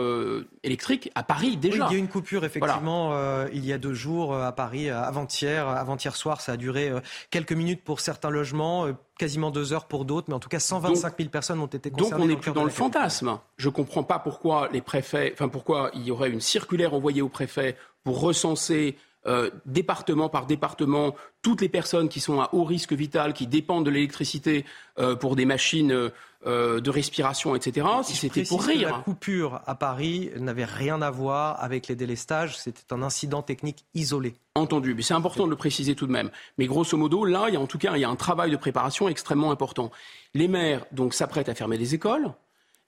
électrique 0.63 1.11
à 1.15 1.23
Paris 1.23 1.57
déjà. 1.57 1.85
Oui, 1.85 1.91
il 1.91 1.93
y 1.93 1.97
a 1.97 1.99
eu 1.99 2.01
une 2.01 2.09
coupure 2.09 2.45
effectivement 2.45 3.15
il 3.53 3.65
y 3.65 3.73
a 3.73 3.79
deux 3.79 3.95
jours 3.95 4.35
à 4.35 4.53
Paris, 4.53 4.91
avant-hier, 4.91 5.69
avant-hier 5.69 6.15
soir, 6.17 6.41
ça 6.41 6.53
a 6.53 6.57
duré 6.57 6.93
quelques 7.31 7.53
minutes 7.53 7.83
pour 7.85 8.01
certains 8.01 8.31
logements 8.31 8.87
quasiment 9.19 9.51
deux 9.51 9.73
heures 9.73 9.87
pour 9.87 10.05
d'autres, 10.05 10.27
mais 10.29 10.35
en 10.35 10.41
tout 10.41 10.49
cas 10.49 10.59
125 10.59 11.15
000 11.17 11.31
personnes 11.31 11.61
ont 11.61 11.67
été 11.67 11.91
concernées. 11.91 12.11
Donc 12.11 12.21
on 12.21 12.29
n'est 12.29 12.37
plus 12.37 12.53
dans 12.53 12.65
le 12.65 12.71
fantasme. 12.71 13.39
Je 13.57 13.69
ne 13.69 13.73
comprends 13.73 14.03
pas 14.03 14.19
pourquoi 14.19 14.69
les 14.73 14.83
préfets, 14.83 15.33
enfin 15.33 15.49
pourquoi 15.49 15.91
il 15.95 16.03
y 16.03 16.11
aurait 16.11 16.31
une 16.31 16.41
circulaire 16.41 16.95
envoyée 16.95 17.23
aux 17.23 17.29
préfets 17.29 17.77
pour 18.05 18.21
recenser 18.21 18.97
euh, 19.27 19.51
département 19.65 20.29
par 20.29 20.47
département, 20.47 21.15
toutes 21.43 21.61
les 21.61 21.69
personnes 21.69 22.09
qui 22.09 22.21
sont 22.21 22.41
à 22.41 22.49
haut 22.53 22.65
risque 22.65 22.93
vital, 22.93 23.33
qui 23.33 23.47
dépendent 23.47 23.85
de 23.85 23.91
l'électricité 23.91 24.65
euh, 24.99 25.17
pour 25.17 25.35
des 25.35 25.47
machines 25.47 26.11
euh, 26.47 26.81
de 26.81 26.91
respiration, 26.91 27.57
etc. 27.57 27.87
Si 28.05 28.15
c'était 28.15 28.45
pour 28.45 28.63
rire. 28.63 28.91
la 28.91 28.99
coupure 28.99 29.61
à 29.67 29.75
Paris 29.75 30.31
n'avait 30.39 30.65
rien 30.65 31.03
à 31.03 31.11
voir 31.11 31.61
avec 31.61 31.89
les 31.89 31.97
délestages, 31.97 32.57
c'était 32.57 32.93
un 32.93 33.03
incident 33.03 33.43
technique 33.43 33.85
isolé. 33.95 34.35
Entendu, 34.55 34.95
mais 34.95 35.03
c'est 35.03 35.15
important 35.15 35.47
de 35.47 35.51
le 35.51 35.57
préciser 35.57 35.97
tout 35.97 36.07
de 36.07 36.13
même. 36.13 36.31
Mais 36.57 36.67
grosso 36.67 36.97
modo, 36.97 37.25
là, 37.25 37.47
il 37.49 37.55
y 37.55 37.57
a 37.57 37.61
en 37.61 37.67
tout 37.67 37.79
cas 37.79 37.97
il 37.97 38.01
y 38.01 38.05
a 38.05 38.09
un 38.09 38.17
travail 38.17 38.53
de 38.53 38.57
préparation 38.57 39.09
extrêmement 39.09 39.51
important. 39.51 39.91
Les 40.35 40.47
maires 40.47 40.87
donc 40.93 41.15
s'apprêtent 41.15 41.49
à 41.49 41.55
fermer 41.55 41.79
les 41.79 41.95
écoles 41.97 42.33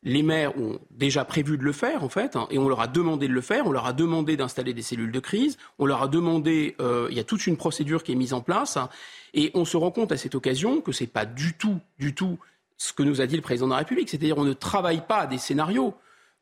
les 0.04 0.22
maires 0.22 0.56
ont 0.56 0.78
déjà 0.90 1.24
prévu 1.24 1.58
de 1.58 1.64
le 1.64 1.72
faire, 1.72 2.04
en 2.04 2.08
fait, 2.08 2.36
hein, 2.36 2.46
et 2.50 2.58
on 2.58 2.68
leur 2.68 2.80
a 2.80 2.86
demandé 2.86 3.26
de 3.26 3.32
le 3.32 3.40
faire. 3.40 3.66
On 3.66 3.72
leur 3.72 3.86
a 3.86 3.92
demandé 3.92 4.36
d'installer 4.36 4.72
des 4.72 4.82
cellules 4.82 5.10
de 5.10 5.20
crise. 5.20 5.58
On 5.78 5.86
leur 5.86 6.02
a 6.02 6.08
demandé, 6.08 6.76
euh, 6.80 7.08
il 7.10 7.16
y 7.16 7.20
a 7.20 7.24
toute 7.24 7.46
une 7.46 7.56
procédure 7.56 8.04
qui 8.04 8.12
est 8.12 8.16
mise 8.16 8.32
en 8.32 8.40
place, 8.40 8.76
hein, 8.76 8.88
et 9.34 9.50
on 9.54 9.64
se 9.64 9.76
rend 9.76 9.90
compte 9.90 10.12
à 10.12 10.16
cette 10.16 10.34
occasion 10.34 10.80
que 10.80 10.92
ce 10.92 11.02
n'est 11.02 11.08
pas 11.08 11.26
du 11.26 11.54
tout, 11.54 11.80
du 11.98 12.14
tout 12.14 12.38
ce 12.76 12.92
que 12.92 13.02
nous 13.02 13.20
a 13.20 13.26
dit 13.26 13.36
le 13.36 13.42
président 13.42 13.66
de 13.66 13.72
la 13.72 13.78
République. 13.78 14.08
C'est-à-dire, 14.08 14.38
on 14.38 14.44
ne 14.44 14.52
travaille 14.52 15.04
pas 15.06 15.18
à 15.18 15.26
des 15.26 15.38
scénarios. 15.38 15.94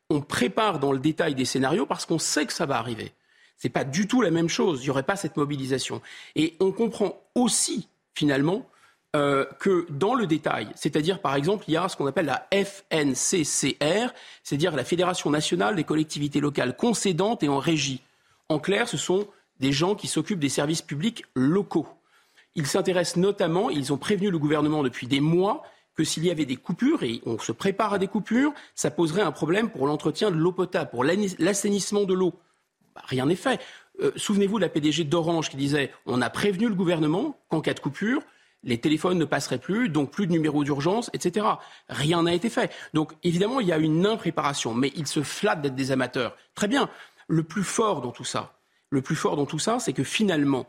On 0.09 0.21
prépare 0.21 0.79
dans 0.79 0.91
le 0.91 0.99
détail 0.99 1.35
des 1.35 1.45
scénarios 1.45 1.85
parce 1.85 2.05
qu'on 2.05 2.19
sait 2.19 2.45
que 2.45 2.53
ça 2.53 2.65
va 2.65 2.77
arriver. 2.77 3.11
Ce 3.57 3.67
n'est 3.67 3.71
pas 3.71 3.83
du 3.83 4.07
tout 4.07 4.21
la 4.21 4.29
même 4.29 4.49
chose. 4.49 4.81
Il 4.81 4.83
n'y 4.83 4.89
aurait 4.91 5.03
pas 5.03 5.15
cette 5.15 5.35
mobilisation. 5.35 6.01
Et 6.35 6.55
on 6.59 6.71
comprend 6.71 7.19
aussi, 7.33 7.89
finalement, 8.13 8.67
euh, 9.15 9.45
que 9.59 9.87
dans 9.89 10.15
le 10.15 10.27
détail, 10.27 10.67
c'est-à-dire 10.75 11.21
par 11.21 11.35
exemple, 11.35 11.65
il 11.67 11.73
y 11.73 11.77
a 11.77 11.87
ce 11.87 11.95
qu'on 11.95 12.07
appelle 12.07 12.25
la 12.25 12.47
FNCCR, 12.51 14.13
c'est-à-dire 14.43 14.75
la 14.75 14.83
Fédération 14.83 15.29
nationale 15.29 15.75
des 15.75 15.85
collectivités 15.85 16.39
locales 16.39 16.75
concédantes 16.75 17.41
et 17.41 17.47
en 17.47 17.59
régie. 17.59 18.01
En 18.49 18.59
clair, 18.59 18.87
ce 18.87 18.97
sont 18.97 19.27
des 19.59 19.71
gens 19.71 19.95
qui 19.95 20.07
s'occupent 20.07 20.39
des 20.39 20.49
services 20.49 20.81
publics 20.81 21.23
locaux. 21.35 21.87
Ils 22.55 22.67
s'intéressent 22.67 23.17
notamment, 23.17 23.69
ils 23.69 23.93
ont 23.93 23.97
prévenu 23.97 24.29
le 24.29 24.39
gouvernement 24.39 24.83
depuis 24.83 25.07
des 25.07 25.21
mois 25.21 25.63
que 25.95 26.03
s'il 26.03 26.25
y 26.25 26.31
avait 26.31 26.45
des 26.45 26.57
coupures, 26.57 27.03
et 27.03 27.21
on 27.25 27.39
se 27.39 27.51
prépare 27.51 27.93
à 27.93 27.97
des 27.97 28.07
coupures, 28.07 28.53
ça 28.75 28.91
poserait 28.91 29.23
un 29.23 29.31
problème 29.31 29.69
pour 29.69 29.87
l'entretien 29.87 30.29
de 30.31 30.35
l'eau 30.35 30.51
potable, 30.51 30.91
pour 30.91 31.03
l'assainissement 31.03 32.03
de 32.03 32.13
l'eau. 32.13 32.33
Bah, 32.93 33.01
rien 33.05 33.25
n'est 33.25 33.35
fait. 33.35 33.59
Euh, 34.01 34.11
souvenez-vous 34.15 34.57
de 34.57 34.61
la 34.61 34.69
PDG 34.69 35.05
d'Orange 35.05 35.49
qui 35.49 35.57
disait 35.57 35.91
on 36.05 36.21
a 36.21 36.29
prévenu 36.29 36.67
le 36.67 36.75
gouvernement 36.75 37.39
qu'en 37.49 37.61
cas 37.61 37.73
de 37.73 37.79
coupure, 37.79 38.21
les 38.63 38.79
téléphones 38.79 39.17
ne 39.17 39.25
passeraient 39.25 39.59
plus, 39.59 39.89
donc 39.89 40.11
plus 40.11 40.27
de 40.27 40.31
numéros 40.31 40.63
d'urgence, 40.63 41.09
etc. 41.13 41.45
Rien 41.89 42.23
n'a 42.23 42.33
été 42.33 42.49
fait. 42.49 42.71
Donc 42.93 43.13
évidemment, 43.23 43.59
il 43.59 43.67
y 43.67 43.71
a 43.71 43.77
une 43.77 44.05
impréparation, 44.05 44.73
mais 44.73 44.91
ils 44.95 45.07
se 45.07 45.23
flattent 45.23 45.61
d'être 45.61 45.75
des 45.75 45.91
amateurs. 45.91 46.35
Très 46.55 46.67
bien. 46.67 46.89
Le 47.27 47.43
plus 47.43 47.63
fort 47.63 48.01
dans 48.01 48.11
tout 48.11 48.23
ça, 48.23 48.57
le 48.89 49.01
plus 49.01 49.15
fort 49.15 49.35
dans 49.35 49.45
tout 49.45 49.59
ça, 49.59 49.79
c'est 49.79 49.93
que 49.93 50.03
finalement, 50.03 50.67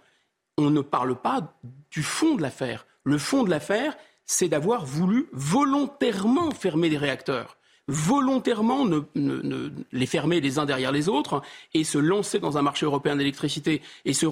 on 0.57 0.71
ne 0.71 0.81
parle 0.81 1.21
pas 1.21 1.55
du 1.91 2.03
fond 2.03 2.35
de 2.35 2.43
l'affaire. 2.43 2.87
Le 3.05 3.19
fond 3.19 3.45
de 3.45 3.51
l'affaire, 3.51 3.97
c'est 4.25 4.49
d'avoir 4.49 4.85
voulu 4.85 5.29
volontairement 5.33 6.51
fermer 6.51 6.91
des 6.91 6.99
réacteurs. 6.99 7.58
Volontairement 7.89 8.85
ne, 8.85 9.71
les 9.93 10.07
fermer 10.07 10.41
les 10.41 10.59
uns 10.59 10.67
derrière 10.67 10.93
les 10.93 11.09
autres 11.09 11.43
et 11.73 11.85
se 11.85 11.99
lancer 11.99 12.39
dans 12.39 12.59
un 12.59 12.63
marché 12.63 12.85
européen 12.85 13.17
d'électricité 13.17 13.83
et 14.05 14.13
se, 14.13 14.27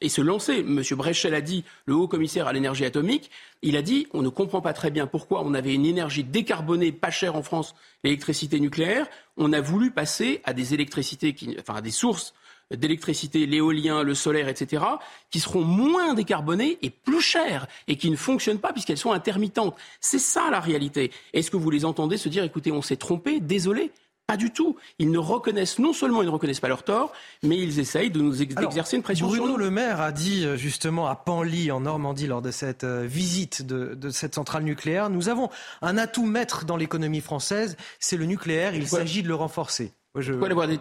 et 0.00 0.08
se 0.08 0.20
lancer. 0.22 0.62
Monsieur 0.62 0.96
Brechel 0.96 1.34
a 1.34 1.42
dit, 1.42 1.64
le 1.84 1.94
haut 1.94 2.08
commissaire 2.08 2.48
à 2.48 2.52
l'énergie 2.52 2.86
atomique, 2.86 3.30
il 3.60 3.76
a 3.76 3.82
dit 3.82 4.06
on 4.12 4.22
ne 4.22 4.30
comprend 4.30 4.62
pas 4.62 4.72
très 4.72 4.90
bien 4.90 5.06
pourquoi 5.06 5.42
on 5.44 5.52
avait 5.54 5.74
une 5.74 5.86
énergie 5.86 6.24
décarbonée 6.24 6.90
pas 6.90 7.10
chère 7.10 7.36
en 7.36 7.42
France, 7.42 7.74
l'électricité 8.02 8.58
nucléaire. 8.58 9.06
On 9.36 9.52
a 9.52 9.60
voulu 9.60 9.90
passer 9.90 10.40
à 10.44 10.54
des 10.54 10.74
électricités, 10.74 11.34
qui, 11.34 11.56
enfin 11.60 11.74
à 11.74 11.80
des 11.82 11.90
sources 11.90 12.34
d'électricité, 12.74 13.46
l'éolien, 13.46 14.02
le 14.02 14.14
solaire, 14.14 14.48
etc., 14.48 14.82
qui 15.30 15.40
seront 15.40 15.62
moins 15.62 16.14
décarbonées 16.14 16.78
et 16.82 16.90
plus 16.90 17.20
chères 17.20 17.66
et 17.86 17.96
qui 17.96 18.10
ne 18.10 18.16
fonctionnent 18.16 18.60
pas 18.60 18.72
puisqu'elles 18.72 18.98
sont 18.98 19.12
intermittentes. 19.12 19.76
C'est 20.00 20.18
ça 20.18 20.48
la 20.50 20.60
réalité. 20.60 21.10
Est-ce 21.32 21.50
que 21.50 21.56
vous 21.56 21.70
les 21.70 21.84
entendez 21.84 22.16
se 22.16 22.28
dire, 22.28 22.44
écoutez, 22.44 22.72
on 22.72 22.82
s'est 22.82 22.96
trompé, 22.96 23.40
désolé 23.40 23.92
pas 24.28 24.36
du 24.36 24.50
tout. 24.50 24.76
Ils 24.98 25.10
ne 25.10 25.16
reconnaissent, 25.16 25.78
non 25.78 25.94
seulement 25.94 26.20
ils 26.20 26.26
ne 26.26 26.30
reconnaissent 26.30 26.60
pas 26.60 26.68
leur 26.68 26.82
tort, 26.82 27.14
mais 27.42 27.56
ils 27.56 27.78
essayent 27.78 28.10
de 28.10 28.20
nous 28.20 28.42
exercer 28.42 28.96
une 28.96 29.02
pression 29.02 29.26
Bruno 29.26 29.44
sur 29.44 29.52
nous. 29.52 29.56
Le 29.56 29.70
Maire 29.70 30.02
a 30.02 30.12
dit 30.12 30.44
euh, 30.44 30.54
justement 30.54 31.06
à 31.06 31.16
Panly, 31.16 31.72
en 31.72 31.80
Normandie, 31.80 32.26
lors 32.26 32.42
de 32.42 32.50
cette 32.50 32.84
euh, 32.84 33.06
visite 33.06 33.62
de, 33.62 33.94
de 33.94 34.10
cette 34.10 34.34
centrale 34.34 34.64
nucléaire, 34.64 35.08
nous 35.08 35.30
avons 35.30 35.48
un 35.80 35.96
atout 35.96 36.26
maître 36.26 36.66
dans 36.66 36.76
l'économie 36.76 37.22
française, 37.22 37.78
c'est 38.00 38.18
le 38.18 38.26
nucléaire, 38.26 38.74
il 38.74 38.86
s'agit 38.86 39.22
de 39.22 39.28
le 39.28 39.34
renforcer. 39.34 39.94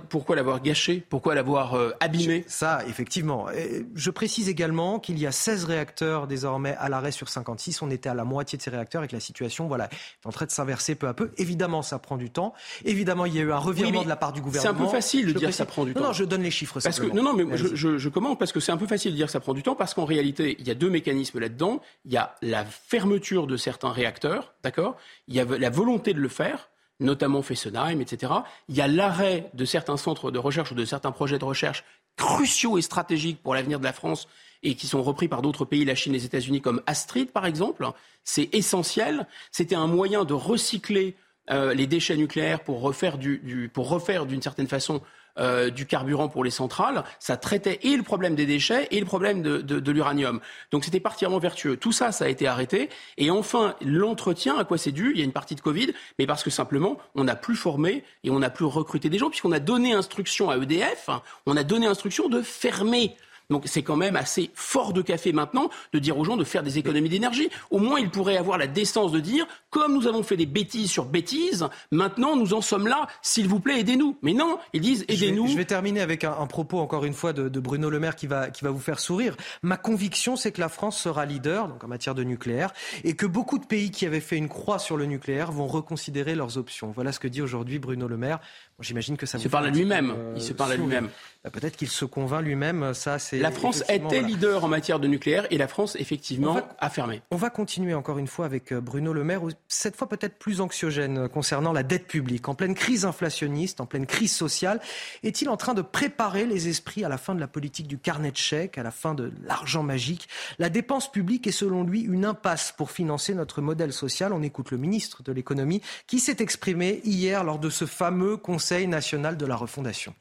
Pourquoi 0.10 0.36
l'avoir 0.36 0.62
gâché? 0.62 1.04
Pourquoi 1.10 1.36
l'avoir 1.36 1.76
euh, 1.76 1.92
abîmé? 2.00 2.44
Ça, 2.48 2.82
effectivement. 2.88 3.48
je 3.94 4.10
précise 4.10 4.50
également 4.50 5.00
qu'il 5.00 5.20
y 5.20 5.28
a 5.28 5.32
16 5.32 5.66
réacteurs 5.66 6.28
désormais 6.28 6.76
à 6.80 6.90
l'arrêt 6.90 7.12
sur 7.12 7.30
56. 7.30 7.82
On 7.82 7.90
était 7.90 8.10
à 8.10 8.14
la 8.14 8.24
moitié 8.24 8.58
de 8.58 8.64
ces 8.64 8.70
réacteurs 8.70 9.04
et 9.04 9.08
que 9.08 9.16
la 9.16 9.20
situation 9.20 9.68
voilà, 9.68 9.86
est 9.86 10.28
en 10.28 10.32
train 10.32 10.46
de 10.46 10.52
s'inverser 10.52 10.96
peu 10.96 11.08
à 11.08 11.14
peu. 11.14 11.32
Évidemment, 11.38 11.82
ça 11.82 12.00
prend 12.00 12.18
du 12.18 12.30
temps. 12.30 12.54
Évidemment, 12.86 13.26
il 13.26 13.36
y 13.36 13.40
a 13.40 13.42
eu 13.42 13.52
un 13.52 13.58
revirement 13.58 14.04
de 14.04 14.10
la 14.10 14.16
part 14.16 14.34
du 14.34 14.42
gouvernement. 14.42 14.78
C'est 14.78 14.84
un 14.84 14.86
peu 14.86 14.92
facile 14.92 15.28
de 15.28 15.34
dire 15.34 15.50
que 15.50 15.56
ça 15.56 15.66
prend 15.66 15.86
du 15.86 15.94
temps. 15.94 16.02
Non, 16.02 16.14
je 16.14 16.24
donne 16.24 16.44
les 16.44 16.52
chiffres. 16.52 16.80
Parce 16.82 17.00
que, 17.00 17.08
non, 17.08 17.24
non, 17.24 17.34
mais 17.34 17.58
je, 17.58 17.76
je, 17.76 17.98
je 17.98 18.10
commente 18.10 18.40
parce 18.40 18.52
que 18.52 18.60
c'est 18.60 18.72
un 18.72 18.78
peu 18.78 18.88
facile 18.88 19.12
de 19.12 19.18
dire 19.18 19.28
que 19.28 19.32
ça 19.32 19.40
prend 19.40 19.54
du 19.54 19.64
temps 19.64 19.76
parce 19.76 19.94
qu'en 19.94 20.06
réalité, 20.06 20.56
il 20.60 20.68
y 20.68 20.72
a 20.72 20.76
deux 20.76 20.90
mécanismes 20.90 21.40
là-dedans. 21.40 21.82
Il 22.06 22.12
y 22.12 22.18
a 22.18 22.36
la 22.42 22.66
fermeture 22.66 23.48
de 23.48 23.58
certains 23.58 23.92
réacteurs, 23.92 24.54
d'accord? 24.64 24.96
Il 25.28 25.36
y 25.36 25.40
a 25.40 25.46
la 25.46 25.70
volonté 25.70 26.14
de 26.14 26.20
le 26.20 26.30
faire 26.30 26.70
notamment 27.00 27.42
Fessenheim, 27.42 28.02
etc. 28.02 28.34
Il 28.70 28.76
y 28.76 28.82
a 28.82 28.88
l'arrêt 28.88 29.50
de 29.54 29.66
certains 29.66 29.98
centres 29.98 30.32
de 30.32 30.40
recherche 30.40 30.72
ou 30.72 30.76
de 30.76 30.86
certains 30.86 31.12
projets 31.12 31.40
de 31.40 31.46
recherche 31.46 31.84
cruciaux 32.16 32.78
et 32.78 32.82
stratégiques 32.82 33.42
pour 33.42 33.54
l'avenir 33.54 33.80
de 33.80 33.84
la 33.84 33.94
France 33.94 34.28
et 34.64 34.76
qui 34.76 34.88
sont 34.88 35.04
repris 35.04 35.28
par 35.28 35.42
d'autres 35.42 35.66
pays, 35.66 35.86
la 35.86 35.96
Chine, 35.96 36.14
les 36.14 36.26
États-Unis, 36.26 36.62
comme 36.62 36.82
Astrid, 36.88 37.32
par 37.32 37.46
exemple. 37.46 37.88
C'est 38.24 38.50
essentiel. 38.54 39.28
C'était 39.52 39.76
un 39.76 39.88
moyen 39.88 40.26
de 40.26 40.34
recycler 40.34 41.16
euh, 41.50 41.74
les 41.74 41.88
déchets 41.88 42.18
nucléaires 42.18 42.64
pour 42.64 42.82
refaire, 42.82 43.18
du, 43.18 43.70
pour 43.74 43.90
refaire 43.90 44.26
d'une 44.26 44.42
certaine 44.42 44.68
façon 44.68 45.02
euh, 45.40 45.70
du 45.70 45.86
carburant 45.86 46.30
pour 46.30 46.44
les 46.44 46.50
centrales, 46.50 47.04
ça 47.20 47.38
traitait 47.38 47.80
et 47.84 47.96
le 47.96 48.04
problème 48.04 48.36
des 48.36 48.46
déchets 48.46 48.88
et 48.92 49.00
le 49.00 49.06
problème 49.06 49.42
de, 49.42 49.58
de, 49.58 49.80
de 49.80 49.92
l'uranium. 49.92 50.40
Donc 50.72 50.86
c'était 50.86 51.00
particulièrement 51.00 51.40
vertueux. 51.40 51.78
Tout 51.78 51.92
ça, 51.92 52.12
ça 52.12 52.26
a 52.26 52.28
été 52.28 52.48
arrêté. 52.48 52.90
Et 53.18 53.30
enfin, 53.32 53.76
l'entretien, 53.82 54.58
à 54.58 54.64
quoi 54.64 54.78
c'est 54.78 54.92
dû? 54.92 55.12
Il 55.14 55.20
y 55.20 55.22
a 55.22 55.26
une 55.26 55.32
partie 55.32 55.56
de 55.56 55.62
Covid, 55.62 55.94
mais 56.20 56.26
parce 56.26 56.44
que 56.44 56.50
simplement, 56.50 56.98
on 57.16 57.24
n'a 57.24 57.36
plus 57.36 57.56
formé 57.56 58.04
et 58.24 58.30
on 58.30 58.40
n'a 58.40 58.50
plus 58.50 58.66
recruté 58.66 59.10
des 59.10 59.18
gens, 59.18 59.30
puisqu'on 59.30 59.52
a 59.52 59.60
donné 59.60 59.94
instruction 59.94 60.50
à 60.50 60.58
EDF, 60.58 61.10
on 61.46 61.58
a 61.58 61.64
donné 61.64 61.88
instruction 61.88 62.30
de 62.30 62.42
fermer 62.42 63.16
donc 63.50 63.64
c'est 63.66 63.82
quand 63.82 63.96
même 63.96 64.16
assez 64.16 64.52
fort 64.54 64.92
de 64.92 65.02
café 65.02 65.32
maintenant 65.32 65.70
de 65.94 66.00
dire 66.00 66.18
aux 66.18 66.26
gens 66.26 66.36
de 66.36 66.44
faire 66.44 66.64
des 66.64 66.78
économies 66.78 67.10
d'énergie. 67.10 67.50
Au 67.72 67.80
moins, 67.80 68.00
ils 68.00 68.10
pourraient 68.10 68.38
avoir 68.38 68.58
la 68.58 68.68
décence 68.68 69.12
de 69.12 69.20
dire, 69.20 69.48
comme 69.70 69.94
nous 69.94 70.08
avons 70.08 70.24
fait 70.24 70.36
des 70.36 70.46
bêtises 70.46 70.90
sur 70.90 71.06
bêtises, 71.06 71.68
maintenant 71.92 72.36
nous 72.36 72.54
en 72.54 72.62
sommes 72.62 72.88
là, 72.88 73.08
s'il 73.22 73.48
vous 73.48 73.60
plaît, 73.60 73.80
aidez-nous. 73.80 74.18
Mais 74.22 74.34
non, 74.34 74.60
ils 74.74 74.82
disent, 74.82 75.06
aidez-nous. 75.08 75.48
Je, 75.48 75.56
vais 75.56 75.66
terminer 75.66 76.02
avec 76.02 76.24
un, 76.26 76.46
propos, 76.48 76.80
encore 76.80 77.06
une 77.06 77.14
fois, 77.14 77.32
de, 77.32 77.60
Bruno 77.60 77.90
Le 77.90 78.00
Maire 78.00 78.16
qui 78.16 78.28
va, 78.28 78.50
qui 78.50 78.64
va 78.64 78.72
vous 78.72 78.80
faire 78.80 79.00
sourire. 79.00 79.36
Ma 79.62 79.78
conviction, 79.78 80.36
c'est 80.36 80.52
que 80.52 80.62
la 80.62 80.70
France 80.70 81.00
sera 81.00 81.26
leader 81.26 81.70
donc 81.70 81.84
en 81.84 81.88
matière 81.88 82.16
de 82.16 82.24
nucléaire 82.24 82.74
et 83.04 83.16
que 83.16 83.26
beaucoup 83.26 83.60
de 83.60 83.66
pays 83.66 83.92
qui 83.92 84.06
avaient 84.06 84.20
fait 84.20 84.38
une 84.38 84.50
croix 84.50 84.80
sur 84.80 84.98
le 84.98 85.06
nucléaire 85.06 85.52
vont 85.52 85.68
reconsidérer 85.68 86.36
leurs 86.36 86.58
options. 86.58 86.92
Voilà 86.92 87.12
ce 87.12 87.20
que 87.20 87.28
dit 87.28 87.42
aujourd'hui 87.42 87.80
Bruno 87.80 88.08
Le 88.08 88.18
Maire. 88.18 88.40
J'imagine 88.80 89.18
que 89.18 89.26
ça 89.26 89.40
il 89.40 89.42
se 89.42 89.48
parle 89.48 89.66
à 89.66 89.70
lui-même. 89.72 90.14
il 90.36 90.42
se 90.42 90.54
parle 90.54 90.74
à 90.74 90.76
lui-même. 90.76 91.10
Bah, 91.44 91.50
peut-être 91.50 91.78
qu'il 91.78 91.88
se 91.88 92.06
convainc 92.06 92.44
lui-même. 92.44 92.94
Ça, 92.94 93.18
c'est. 93.18 93.40
La 93.40 93.50
France 93.50 93.84
était 93.90 94.22
leader 94.22 94.64
en 94.64 94.68
matière 94.68 95.00
de 95.00 95.08
nucléaire 95.08 95.48
et 95.50 95.58
la 95.58 95.68
France, 95.68 95.96
effectivement, 96.00 96.62
a 96.78 96.90
fermé. 96.92 97.24
On 97.32 97.38
va 97.38 97.50
continuer 97.50 97.96
encore 97.96 98.20
une 98.20 98.28
fois 98.28 98.46
avec 98.46 98.72
euh, 98.72 98.80
Bruno 98.80 99.14
Le 99.14 99.24
Maire, 99.24 99.42
cette 99.68 99.96
fois 99.96 100.08
peut-être 100.08 100.38
plus 100.38 100.62
anxiogène 100.62 101.18
euh, 101.18 101.28
concernant 101.28 101.74
la 101.74 101.82
dette 101.82 102.06
publique. 102.06 102.48
En 102.50 102.54
pleine 102.54 102.76
crise 102.76 103.04
inflationniste, 103.04 103.82
en 103.82 103.88
pleine 103.88 104.06
crise 104.06 104.32
sociale, 104.32 104.80
est-il 105.24 105.50
en 105.50 105.58
train 105.58 105.74
de 105.74 105.82
préparer 105.82 106.46
les 106.46 106.68
esprits 106.68 107.04
à 107.04 107.10
la 107.10 107.18
fin 107.18 107.34
de 107.34 107.40
la 107.40 107.48
politique 107.48 107.88
du 107.88 107.98
carnet 107.98 108.30
de 108.30 108.38
chèques, 108.38 108.78
à 108.78 108.84
la 108.84 108.92
fin 108.92 109.16
de 109.16 109.32
l'argent 109.44 109.82
magique? 109.82 110.30
La 110.60 110.70
dépense 110.70 111.12
publique 111.12 111.48
est 111.48 111.52
selon 111.52 111.84
lui 111.84 112.02
une 112.02 112.26
impasse 112.26 112.76
pour 112.78 112.92
financer 112.92 113.34
notre 113.34 113.62
modèle 113.62 113.92
social. 113.92 114.34
On 114.34 114.44
écoute 114.44 114.70
le 114.70 114.78
ministre 114.78 115.24
de 115.24 115.32
l'économie 115.32 115.82
qui 116.06 116.20
s'est 116.20 116.38
exprimé 116.40 117.02
hier 117.06 117.44
lors 117.44 117.58
de 117.58 117.72
ce 117.72 117.86
fameux 117.86 118.38
conseil 118.38 118.67
Conseil 118.68 118.88
national 118.88 119.38
de 119.38 119.46
la 119.46 119.56
refondation. 119.56 120.14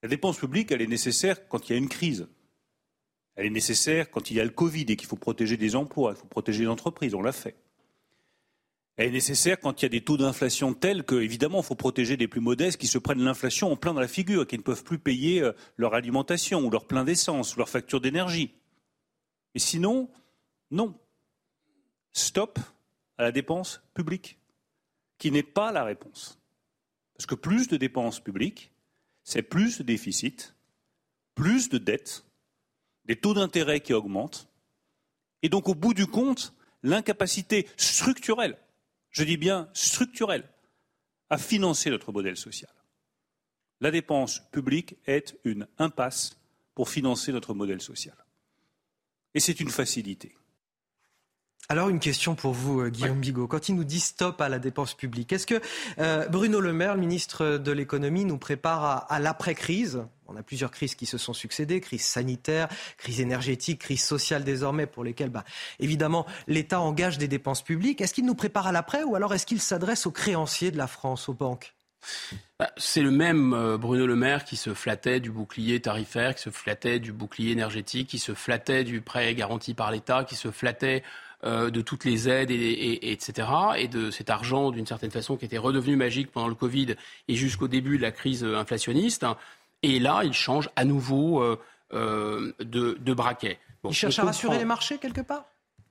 La 0.00 0.08
dépense 0.08 0.38
publique, 0.38 0.70
elle 0.70 0.80
est 0.80 0.86
nécessaire 0.86 1.48
quand 1.48 1.68
il 1.68 1.72
y 1.72 1.74
a 1.74 1.78
une 1.78 1.88
crise. 1.88 2.28
Elle 3.34 3.46
est 3.46 3.50
nécessaire 3.50 4.12
quand 4.12 4.30
il 4.30 4.36
y 4.36 4.40
a 4.40 4.44
le 4.44 4.50
Covid 4.50 4.82
et 4.82 4.94
qu'il 4.94 5.08
faut 5.08 5.16
protéger 5.16 5.56
des 5.56 5.74
emplois, 5.74 6.12
il 6.14 6.20
faut 6.20 6.28
protéger 6.28 6.62
les 6.62 6.68
entreprises, 6.68 7.16
on 7.16 7.22
l'a 7.22 7.32
fait. 7.32 7.56
Elle 8.94 9.08
est 9.08 9.10
nécessaire 9.10 9.58
quand 9.58 9.82
il 9.82 9.84
y 9.84 9.86
a 9.86 9.88
des 9.88 10.04
taux 10.04 10.16
d'inflation 10.16 10.72
tels 10.72 11.02
que, 11.02 11.16
évidemment, 11.16 11.62
il 11.62 11.64
faut 11.64 11.74
protéger 11.74 12.16
les 12.16 12.28
plus 12.28 12.40
modestes 12.40 12.78
qui 12.78 12.86
se 12.86 12.96
prennent 12.96 13.24
l'inflation 13.24 13.72
en 13.72 13.76
plein 13.76 13.92
dans 13.92 14.00
la 14.00 14.06
figure, 14.06 14.42
et 14.42 14.46
qui 14.46 14.56
ne 14.56 14.62
peuvent 14.62 14.84
plus 14.84 15.00
payer 15.00 15.42
euh, 15.42 15.52
leur 15.76 15.94
alimentation 15.94 16.64
ou 16.64 16.70
leur 16.70 16.86
plein 16.86 17.02
d'essence 17.02 17.56
ou 17.56 17.58
leur 17.58 17.68
facture 17.68 18.00
d'énergie. 18.00 18.54
Et 19.56 19.58
sinon, 19.58 20.08
non. 20.70 20.96
Stop 22.12 22.60
à 23.18 23.24
la 23.24 23.32
dépense 23.32 23.82
publique, 23.94 24.38
qui 25.18 25.32
n'est 25.32 25.42
pas 25.42 25.72
la 25.72 25.82
réponse. 25.82 26.38
Parce 27.16 27.26
que 27.26 27.34
plus 27.34 27.68
de 27.68 27.76
dépenses 27.76 28.20
publiques, 28.20 28.72
c'est 29.24 29.42
plus 29.42 29.78
de 29.78 29.82
déficit, 29.82 30.54
plus 31.34 31.68
de 31.68 31.78
dettes, 31.78 32.24
des 33.06 33.16
taux 33.16 33.34
d'intérêt 33.34 33.80
qui 33.80 33.92
augmentent, 33.92 34.48
et 35.42 35.48
donc 35.48 35.68
au 35.68 35.74
bout 35.74 35.94
du 35.94 36.06
compte, 36.06 36.54
l'incapacité 36.82 37.68
structurelle, 37.76 38.58
je 39.10 39.24
dis 39.24 39.36
bien 39.36 39.68
structurelle, 39.72 40.48
à 41.30 41.38
financer 41.38 41.90
notre 41.90 42.12
modèle 42.12 42.36
social. 42.36 42.72
La 43.80 43.90
dépense 43.90 44.40
publique 44.52 44.96
est 45.06 45.38
une 45.44 45.66
impasse 45.78 46.38
pour 46.74 46.88
financer 46.88 47.32
notre 47.32 47.54
modèle 47.54 47.80
social. 47.80 48.16
Et 49.34 49.40
c'est 49.40 49.60
une 49.60 49.70
facilité. 49.70 50.34
Alors 51.68 51.88
une 51.88 51.98
question 51.98 52.36
pour 52.36 52.52
vous, 52.52 52.80
euh, 52.80 52.90
Guillaume 52.90 53.18
Bigot. 53.18 53.48
Quand 53.48 53.68
il 53.68 53.74
nous 53.74 53.84
dit 53.84 53.98
stop 53.98 54.40
à 54.40 54.48
la 54.48 54.60
dépense 54.60 54.94
publique, 54.94 55.32
est-ce 55.32 55.46
que 55.48 55.60
euh, 55.98 56.28
Bruno 56.28 56.60
Le 56.60 56.72
Maire, 56.72 56.94
le 56.94 57.00
ministre 57.00 57.58
de 57.58 57.72
l'économie, 57.72 58.24
nous 58.24 58.38
prépare 58.38 59.06
à, 59.10 59.18
l'après-crise? 59.18 60.04
On 60.28 60.36
a 60.36 60.44
plusieurs 60.44 60.70
crises 60.70 60.94
qui 60.94 61.06
se 61.06 61.18
sont 61.18 61.32
succédées, 61.32 61.80
crise 61.80 62.04
sanitaire, 62.04 62.68
crise 62.98 63.20
énergétique, 63.20 63.80
crise 63.80 64.02
sociale 64.02 64.44
désormais, 64.44 64.86
pour 64.86 65.02
lesquelles, 65.02 65.30
bah, 65.30 65.44
évidemment, 65.80 66.24
l'État 66.46 66.80
engage 66.80 67.18
des 67.18 67.28
dépenses 67.28 67.62
publiques. 67.62 68.00
Est-ce 68.00 68.14
qu'il 68.14 68.26
nous 68.26 68.34
prépare 68.36 68.68
à 68.68 68.72
l'après 68.72 69.02
ou 69.02 69.16
alors 69.16 69.34
est-ce 69.34 69.46
qu'il 69.46 69.60
s'adresse 69.60 70.06
aux 70.06 70.12
créanciers 70.12 70.70
de 70.70 70.78
la 70.78 70.86
France, 70.86 71.28
aux 71.28 71.34
banques? 71.34 71.74
Bah, 72.58 72.70
c'est 72.76 73.02
le 73.02 73.10
même 73.10 73.52
euh, 73.52 73.76
Bruno 73.76 74.06
Le 74.06 74.16
Maire 74.16 74.44
qui 74.44 74.56
se 74.56 74.72
flattait 74.72 75.20
du 75.20 75.30
bouclier 75.30 75.80
tarifaire, 75.80 76.34
qui 76.34 76.42
se 76.42 76.50
flattait 76.50 77.00
du 77.00 77.12
bouclier 77.12 77.50
énergétique, 77.50 78.08
qui 78.08 78.18
se 78.18 78.34
flattait 78.34 78.84
du 78.84 79.00
prêt 79.00 79.34
garanti 79.34 79.74
par 79.74 79.90
l'État, 79.90 80.24
qui 80.24 80.36
se 80.36 80.50
flattait 80.50 81.02
euh, 81.46 81.70
de 81.70 81.80
toutes 81.80 82.04
les 82.04 82.28
aides, 82.28 82.50
et, 82.50 83.12
etc., 83.12 83.46
et 83.76 83.86
de 83.86 84.10
cet 84.10 84.30
argent, 84.30 84.72
d'une 84.72 84.86
certaine 84.86 85.12
façon, 85.12 85.36
qui 85.36 85.44
était 85.44 85.58
redevenu 85.58 85.94
magique 85.94 86.32
pendant 86.32 86.48
le 86.48 86.56
Covid 86.56 86.96
et 87.28 87.36
jusqu'au 87.36 87.68
début 87.68 87.98
de 87.98 88.02
la 88.02 88.10
crise 88.10 88.42
inflationniste. 88.42 89.24
Et 89.84 90.00
là, 90.00 90.22
il 90.24 90.32
change 90.32 90.68
à 90.74 90.84
nouveau 90.84 91.40
euh, 91.40 91.56
euh, 91.94 92.52
de, 92.58 93.14
braquet. 93.14 93.60
il 93.84 93.92
cherche 93.92 94.18
à 94.18 94.24
rassurer 94.24 94.58
les 94.58 94.64
marchés 94.64 94.98
quelque 94.98 95.20
part? 95.20 95.44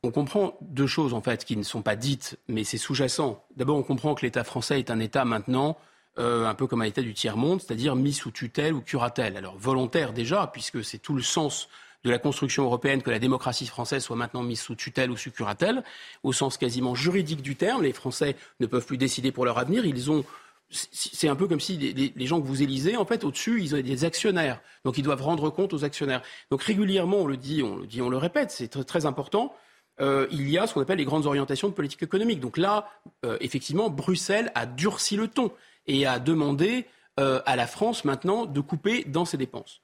On 0.03 0.11
comprend 0.11 0.57
deux 0.59 0.87
choses 0.87 1.13
en 1.13 1.21
fait 1.21 1.45
qui 1.45 1.55
ne 1.55 1.63
sont 1.63 1.81
pas 1.81 1.95
dites, 1.95 2.37
mais 2.49 2.65
c'est 2.65 2.77
sous-jacent. 2.77 3.41
D'abord, 3.55 3.77
on 3.77 3.83
comprend 3.83 4.13
que 4.13 4.25
l'État 4.25 4.43
français 4.43 4.79
est 4.79 4.91
un 4.91 4.99
État 4.99 5.23
maintenant 5.23 5.77
un 6.17 6.53
peu 6.53 6.67
comme 6.67 6.81
un 6.81 6.85
État 6.85 7.01
du 7.01 7.13
tiers-monde, 7.13 7.61
c'est-à-dire 7.61 7.95
mis 7.95 8.13
sous 8.13 8.31
tutelle 8.31 8.73
ou 8.73 8.81
curatelle. 8.81 9.37
Alors 9.37 9.57
volontaire 9.57 10.11
déjà, 10.11 10.47
puisque 10.47 10.83
c'est 10.83 10.99
tout 10.99 11.13
le 11.13 11.21
sens 11.21 11.69
de 12.05 12.11
la 12.11 12.19
construction 12.19 12.63
européenne 12.63 13.01
que 13.01 13.09
la 13.09 13.19
démocratie 13.19 13.65
française 13.65 14.03
soit 14.03 14.15
maintenant 14.15 14.43
mise 14.43 14.61
sous 14.61 14.75
tutelle 14.75 15.11
ou 15.11 15.17
sous 15.17 15.31
curatelle, 15.31 15.83
au 16.23 16.31
sens 16.31 16.57
quasiment 16.57 16.95
juridique 16.95 17.41
du 17.41 17.55
terme. 17.55 17.81
Les 17.81 17.93
Français 17.93 18.35
ne 18.59 18.67
peuvent 18.67 18.85
plus 18.85 18.97
décider 18.97 19.31
pour 19.31 19.43
leur 19.43 19.57
avenir. 19.57 19.85
Ils 19.85 20.11
ont 20.11 20.23
c'est 20.69 21.27
un 21.27 21.35
peu 21.35 21.47
comme 21.47 21.59
si 21.59 21.77
les, 21.77 22.25
gens 22.25 22.41
que 22.41 22.47
vous 22.47 22.63
élisez, 22.63 22.97
en 22.97 23.05
fait, 23.05 23.23
au-dessus, 23.23 23.61
ils 23.61 23.75
ont 23.75 23.81
des 23.81 24.03
actionnaires. 24.03 24.59
Donc, 24.83 24.97
ils 24.97 25.03
doivent 25.03 25.21
rendre 25.21 25.49
compte 25.51 25.73
aux 25.73 25.85
actionnaires. 25.85 26.23
Donc, 26.49 26.63
régulièrement, 26.63 27.17
on 27.17 27.27
le 27.27 27.37
dit, 27.37 27.61
on 27.63 27.77
le 27.77 27.85
dit, 27.85 28.01
on 28.01 28.09
le 28.09 28.17
répète, 28.17 28.51
c'est 28.51 28.67
très, 28.67 29.05
important. 29.05 29.55
euh, 30.01 30.27
il 30.31 30.49
y 30.49 30.57
a 30.57 30.65
ce 30.65 30.73
qu'on 30.73 30.81
appelle 30.81 30.97
les 30.97 31.05
grandes 31.05 31.27
orientations 31.27 31.69
de 31.69 31.73
politique 31.73 32.01
économique. 32.03 32.39
Donc 32.39 32.57
là, 32.57 32.89
euh, 33.23 33.37
effectivement, 33.39 33.89
Bruxelles 33.89 34.51
a 34.55 34.65
durci 34.65 35.15
le 35.15 35.27
ton 35.27 35.51
et 35.85 36.05
a 36.07 36.19
demandé 36.19 36.85
euh, 37.19 37.41
à 37.45 37.55
la 37.55 37.67
France 37.67 38.03
maintenant 38.03 38.45
de 38.45 38.59
couper 38.59 39.05
dans 39.05 39.23
ses 39.23 39.37
dépenses. 39.37 39.81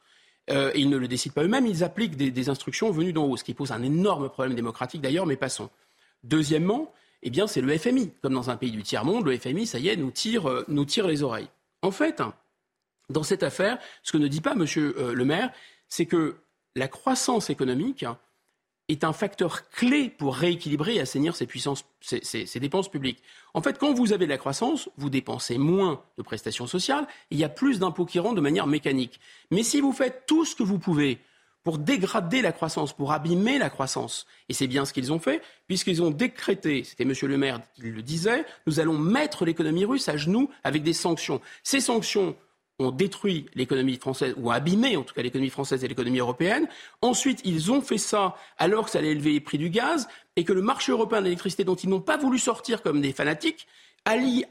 Et 0.48 0.80
ils 0.80 0.90
ne 0.90 0.98
le 0.98 1.08
décident 1.08 1.34
pas 1.34 1.44
eux-mêmes, 1.44 1.68
ils 1.68 1.84
appliquent 1.84 2.18
des, 2.18 2.50
instructions 2.50 2.92
venues 2.92 3.14
d'en 3.14 3.26
haut, 3.26 3.38
ce 3.38 3.44
qui 3.44 3.54
pose 3.54 3.72
un 3.72 3.84
énorme 3.84 4.30
problème 4.30 4.56
démocratique 4.56 5.02
d'ailleurs, 5.02 5.26
mais 5.26 5.38
passons. 5.38 5.70
Deuxièmement, 6.24 6.94
eh 7.24 7.30
bien, 7.30 7.48
c'est 7.48 7.62
le 7.62 7.78
FMI. 7.78 8.12
Comme 8.22 8.34
dans 8.34 8.50
un 8.50 8.58
pays 8.58 8.72
du 8.72 8.84
tiers-monde, 8.84 9.26
le 9.26 9.38
FMI, 9.38 9.66
ça 9.66 9.80
y 9.80 9.88
est, 9.88 9.96
nous 9.96 10.12
tire, 10.12 10.66
nous 10.68 10.86
tire 10.86 11.08
les 11.08 11.24
oreilles. 11.24 11.48
En 11.82 11.92
fait, 11.92 12.22
dans 13.10 13.24
cette 13.24 13.44
affaire, 13.44 13.78
ce 14.04 14.12
que 14.12 14.18
ne 14.18 14.28
dit 14.28 14.42
pas 14.42 14.54
M. 14.54 14.66
le 14.66 15.26
maire, 15.26 15.52
c'est 15.88 16.06
que 16.06 16.38
la 16.76 16.88
croissance 16.88 17.50
économique 17.50 18.06
est 18.92 19.04
un 19.04 19.14
facteur 19.14 19.70
clé 19.70 20.10
pour 20.10 20.36
rééquilibrer 20.36 20.96
et 20.96 21.02
assainir 21.02 21.36
ces, 21.36 22.60
dépenses 22.60 22.90
publiques. 22.90 23.22
En 23.54 23.62
fait, 23.62 23.78
quand 23.78 23.94
vous 23.94 24.14
avez 24.14 24.26
de 24.26 24.32
la 24.32 24.38
croissance, 24.38 24.90
vous 24.98 25.10
dépensez 25.10 25.58
moins 25.58 26.04
de 26.18 26.24
prestations 26.24 26.68
sociales, 26.68 27.08
il 27.30 27.40
y 27.40 27.44
a 27.44 27.50
plus 27.50 27.80
d'impôts 27.80 28.06
qui 28.06 28.20
rentrent 28.20 28.36
de 28.36 28.42
manière 28.42 28.68
mécanique. 28.68 29.20
Mais 29.50 29.64
si 29.64 29.82
vous 29.82 29.94
faites 29.94 30.26
tout 30.28 30.46
ce 30.46 30.56
que 30.56 30.64
vous 30.64 30.80
pouvez 30.80 31.20
pour 31.64 31.78
dégrader 31.78 32.42
la 32.42 32.52
croissance, 32.52 32.92
pour 32.92 33.12
abîmer 33.12 33.60
la 33.60 33.70
croissance, 33.70 34.26
et 34.50 34.54
c'est 34.54 34.68
bien 34.68 34.84
ce 34.84 34.94
qu'ils 34.94 35.14
ont 35.14 35.20
fait, 35.20 35.44
puisqu'ils 35.68 36.02
ont 36.02 36.10
décrété, 36.10 36.84
c'était 36.84 37.04
M. 37.04 37.14
le 37.22 37.38
maire 37.38 37.62
qui 37.76 37.84
le 37.84 38.02
disait, 38.02 38.46
nous 38.66 38.80
allons 38.80 38.98
mettre 38.98 39.46
l'économie 39.46 39.86
russe 39.86 40.10
à 40.10 40.18
genoux 40.18 40.50
avec 40.64 40.82
des 40.82 40.94
sanctions. 40.94 41.40
Ces 41.64 41.80
sanctions 41.80 42.36
ont 42.82 42.92
détruit 42.92 43.46
l'économie 43.56 43.98
française, 43.98 44.34
ou 44.38 44.52
abîmé 44.52 44.98
en 44.98 45.04
tout 45.04 45.14
cas 45.14 45.22
l'économie 45.22 45.50
française 45.50 45.84
et 45.84 45.88
l'économie 45.88 46.20
européenne. 46.20 46.68
Ensuite, 47.02 47.42
ils 47.46 47.72
ont 47.72 47.82
fait 47.82 47.98
ça 47.98 48.36
alors 48.58 48.86
que 48.86 48.92
ça 48.92 49.00
allait 49.00 49.12
élever 49.12 49.34
les 49.34 49.40
prix 49.40 49.58
du 49.58 49.70
gaz 49.70 50.08
et 50.36 50.44
que 50.44 50.54
le 50.54 50.62
marché 50.62 50.92
européen 50.92 51.20
de 51.20 51.26
l'électricité, 51.26 51.64
dont 51.64 51.76
ils 51.76 51.90
n'ont 51.90 52.02
pas 52.02 52.18
voulu 52.18 52.40
sortir 52.40 52.82
comme 52.82 53.02
des 53.02 53.14
fanatiques, 53.14 53.68
Ali, 54.04 54.46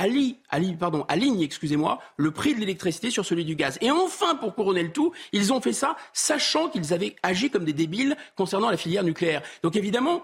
pardon, 0.79 1.05
aligne, 1.09 1.43
excusez-moi, 1.43 1.99
le 2.17 2.31
prix 2.31 2.55
de 2.55 2.61
l'électricité 2.61 3.11
sur 3.11 3.25
celui 3.25 3.45
du 3.45 3.57
gaz. 3.57 3.79
Et 3.81 3.91
enfin, 3.91 4.37
pour 4.37 4.55
couronner 4.55 4.85
le 4.85 4.93
tout, 4.93 5.13
ils 5.33 5.53
ont 5.53 5.61
fait 5.61 5.73
ça 5.73 5.97
sachant 6.13 6.69
qu'ils 6.69 6.95
avaient 6.95 7.17
agi 7.25 7.51
comme 7.51 7.65
des 7.65 7.73
débiles 7.73 8.17
concernant 8.37 8.71
la 8.71 8.77
filière 8.77 9.03
nucléaire. 9.03 9.43
Donc 9.65 9.75
évidemment, 9.75 10.23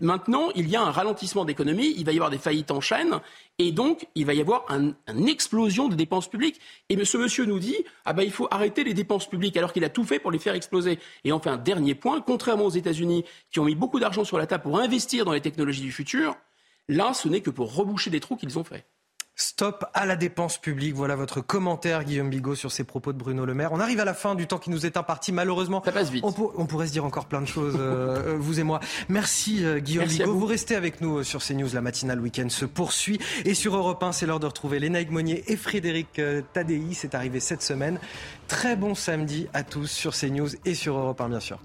maintenant, 0.00 0.48
il 0.54 0.70
y 0.70 0.76
a 0.76 0.80
un 0.80 0.90
ralentissement 0.90 1.44
d'économie, 1.44 1.94
il 1.98 2.06
va 2.06 2.12
y 2.12 2.16
avoir 2.16 2.30
des 2.30 2.38
faillites 2.38 2.70
en 2.70 2.80
chaîne, 2.80 3.20
et 3.58 3.72
donc 3.72 4.08
il 4.14 4.24
va 4.24 4.32
y 4.32 4.40
avoir 4.40 4.64
une 4.70 5.28
explosion 5.28 5.88
de 5.88 5.94
dépenses 5.94 6.28
publiques. 6.28 6.60
Et 6.88 7.04
ce 7.04 7.18
monsieur 7.18 7.44
nous 7.44 7.58
dit, 7.58 7.76
ah 8.06 8.14
ben 8.14 8.22
il 8.22 8.32
faut 8.32 8.48
arrêter 8.50 8.84
les 8.84 8.94
dépenses 8.94 9.28
publiques 9.28 9.58
alors 9.58 9.74
qu'il 9.74 9.84
a 9.84 9.90
tout 9.90 10.04
fait 10.04 10.18
pour 10.18 10.30
les 10.30 10.38
faire 10.38 10.54
exploser. 10.54 10.98
Et 11.24 11.32
enfin, 11.32 11.58
dernier 11.58 11.94
point, 11.94 12.22
contrairement 12.22 12.64
aux 12.64 12.70
États-Unis 12.70 13.24
qui 13.52 13.60
ont 13.60 13.64
mis 13.64 13.74
beaucoup 13.74 14.00
d'argent 14.00 14.24
sur 14.24 14.38
la 14.38 14.46
table 14.46 14.62
pour 14.62 14.80
investir 14.80 15.26
dans 15.26 15.32
les 15.32 15.42
technologies 15.42 15.82
du 15.82 15.92
futur, 15.92 16.36
Là, 16.90 17.14
ce 17.14 17.28
n'est 17.28 17.40
que 17.40 17.50
pour 17.50 17.72
reboucher 17.72 18.10
des 18.10 18.18
trous 18.18 18.34
qu'ils 18.34 18.58
ont 18.58 18.64
faits. 18.64 18.84
Stop 19.36 19.86
à 19.94 20.06
la 20.06 20.16
dépense 20.16 20.58
publique. 20.58 20.94
Voilà 20.94 21.14
votre 21.14 21.40
commentaire, 21.40 22.02
Guillaume 22.04 22.28
Bigot, 22.28 22.56
sur 22.56 22.72
ces 22.72 22.82
propos 22.82 23.12
de 23.12 23.18
Bruno 23.18 23.46
Le 23.46 23.54
Maire. 23.54 23.72
On 23.72 23.78
arrive 23.78 24.00
à 24.00 24.04
la 24.04 24.12
fin 24.12 24.34
du 24.34 24.48
temps 24.48 24.58
qui 24.58 24.70
nous 24.70 24.84
est 24.84 24.96
imparti, 24.96 25.30
malheureusement. 25.30 25.82
Ça 25.84 25.92
passe 25.92 26.10
vite. 26.10 26.24
On, 26.24 26.66
pourrait 26.66 26.88
se 26.88 26.92
dire 26.92 27.04
encore 27.04 27.26
plein 27.26 27.40
de 27.40 27.46
choses, 27.46 27.76
euh, 27.78 28.34
euh, 28.34 28.36
vous 28.38 28.58
et 28.58 28.64
moi. 28.64 28.80
Merci, 29.08 29.64
euh, 29.64 29.78
Guillaume 29.78 30.06
Bigot. 30.06 30.34
Vous. 30.34 30.46
restez 30.46 30.74
avec 30.74 31.00
nous 31.00 31.22
sur 31.22 31.40
CNews. 31.42 31.72
La 31.72 31.80
matinale 31.80 32.20
week-end 32.20 32.48
se 32.48 32.64
poursuit. 32.64 33.20
Et 33.44 33.54
sur 33.54 33.76
Europe 33.76 34.02
1, 34.02 34.10
c'est 34.12 34.26
l'heure 34.26 34.40
de 34.40 34.46
retrouver 34.46 34.80
Lénaïque 34.80 35.12
Monnier 35.12 35.44
et 35.46 35.56
Frédéric 35.56 36.20
Tadei. 36.52 36.82
C'est 36.92 37.14
arrivé 37.14 37.38
cette 37.38 37.62
semaine. 37.62 38.00
Très 38.48 38.74
bon 38.74 38.96
samedi 38.96 39.46
à 39.54 39.62
tous 39.62 39.86
sur 39.86 40.12
CNews 40.12 40.50
et 40.64 40.74
sur 40.74 40.98
Europe 40.98 41.20
1, 41.20 41.28
bien 41.28 41.40
sûr. 41.40 41.60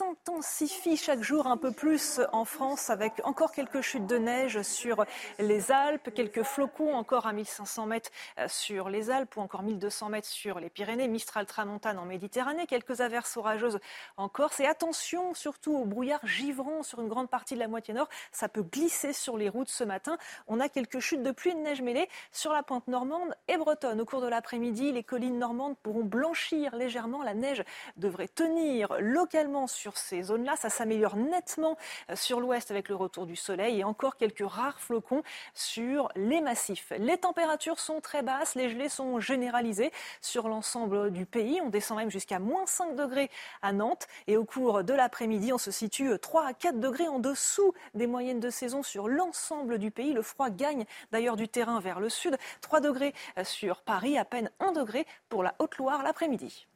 S'intensifie 0.00 0.96
chaque 0.96 1.22
jour 1.22 1.46
un 1.46 1.58
peu 1.58 1.72
plus 1.72 2.22
en 2.32 2.46
France 2.46 2.88
avec 2.88 3.20
encore 3.24 3.52
quelques 3.52 3.82
chutes 3.82 4.06
de 4.06 4.16
neige 4.16 4.62
sur 4.62 5.04
les 5.38 5.70
Alpes, 5.70 6.14
quelques 6.14 6.42
flocons 6.42 6.94
encore 6.94 7.26
à 7.26 7.34
1500 7.34 7.84
mètres 7.84 8.10
euh, 8.38 8.46
sur 8.48 8.88
les 8.88 9.10
Alpes 9.10 9.36
ou 9.36 9.40
encore 9.40 9.62
1200 9.62 10.08
mètres 10.08 10.26
sur 10.26 10.58
les 10.58 10.70
Pyrénées, 10.70 11.06
Mistral 11.06 11.44
Tramontane 11.44 11.98
en 11.98 12.06
Méditerranée, 12.06 12.66
quelques 12.66 13.02
averses 13.02 13.36
orageuses 13.36 13.78
en 14.16 14.30
Corse 14.30 14.58
et 14.60 14.66
attention 14.66 15.34
surtout 15.34 15.76
au 15.76 15.84
brouillard 15.84 16.26
givrant 16.26 16.82
sur 16.82 17.02
une 17.02 17.08
grande 17.08 17.28
partie 17.28 17.52
de 17.52 17.60
la 17.60 17.68
moitié 17.68 17.92
nord, 17.92 18.08
ça 18.32 18.48
peut 18.48 18.62
glisser 18.62 19.12
sur 19.12 19.36
les 19.36 19.50
routes 19.50 19.68
ce 19.68 19.84
matin. 19.84 20.16
On 20.46 20.60
a 20.60 20.70
quelques 20.70 21.00
chutes 21.00 21.22
de 21.22 21.30
pluie 21.30 21.50
et 21.50 21.54
de 21.54 21.60
neige 21.60 21.82
mêlée 21.82 22.08
sur 22.32 22.54
la 22.54 22.62
pointe 22.62 22.88
normande 22.88 23.34
et 23.48 23.58
bretonne. 23.58 24.00
Au 24.00 24.06
cours 24.06 24.22
de 24.22 24.28
l'après-midi, 24.28 24.92
les 24.92 25.04
collines 25.04 25.38
normandes 25.38 25.76
pourront 25.82 26.04
blanchir 26.04 26.74
légèrement, 26.74 27.22
la 27.22 27.34
neige 27.34 27.64
devrait 27.98 28.28
tenir 28.28 28.96
localement 28.98 29.66
sur 29.66 29.89
ces 29.96 30.22
zones-là. 30.22 30.56
Ça 30.56 30.70
s'améliore 30.70 31.16
nettement 31.16 31.76
euh, 32.10 32.16
sur 32.16 32.40
l'ouest 32.40 32.70
avec 32.70 32.88
le 32.88 32.96
retour 32.96 33.26
du 33.26 33.36
soleil 33.36 33.80
et 33.80 33.84
encore 33.84 34.16
quelques 34.16 34.46
rares 34.46 34.80
flocons 34.80 35.22
sur 35.54 36.08
les 36.16 36.40
massifs. 36.40 36.92
Les 36.98 37.18
températures 37.18 37.78
sont 37.78 38.00
très 38.00 38.22
basses, 38.22 38.54
les 38.54 38.70
gelées 38.70 38.88
sont 38.88 39.20
généralisées 39.20 39.92
sur 40.20 40.48
l'ensemble 40.48 41.10
du 41.10 41.26
pays. 41.26 41.60
On 41.62 41.68
descend 41.68 41.98
même 41.98 42.10
jusqu'à 42.10 42.38
moins 42.38 42.66
5 42.66 42.96
degrés 42.96 43.30
à 43.62 43.72
Nantes 43.72 44.06
et 44.26 44.36
au 44.36 44.44
cours 44.44 44.84
de 44.84 44.94
l'après-midi, 44.94 45.52
on 45.52 45.58
se 45.58 45.70
situe 45.70 46.18
3 46.18 46.46
à 46.46 46.52
4 46.54 46.80
degrés 46.80 47.08
en 47.08 47.18
dessous 47.18 47.72
des 47.94 48.06
moyennes 48.06 48.40
de 48.40 48.50
saison 48.50 48.82
sur 48.82 49.08
l'ensemble 49.08 49.78
du 49.78 49.90
pays. 49.90 50.12
Le 50.12 50.22
froid 50.22 50.50
gagne 50.50 50.84
d'ailleurs 51.12 51.36
du 51.36 51.48
terrain 51.48 51.80
vers 51.80 52.00
le 52.00 52.08
sud. 52.08 52.36
3 52.60 52.80
degrés 52.80 53.14
euh, 53.38 53.44
sur 53.44 53.82
Paris, 53.82 54.18
à 54.18 54.24
peine 54.24 54.50
1 54.60 54.72
degré 54.72 55.06
pour 55.28 55.42
la 55.42 55.54
Haute-Loire 55.58 56.02
l'après-midi. 56.02 56.66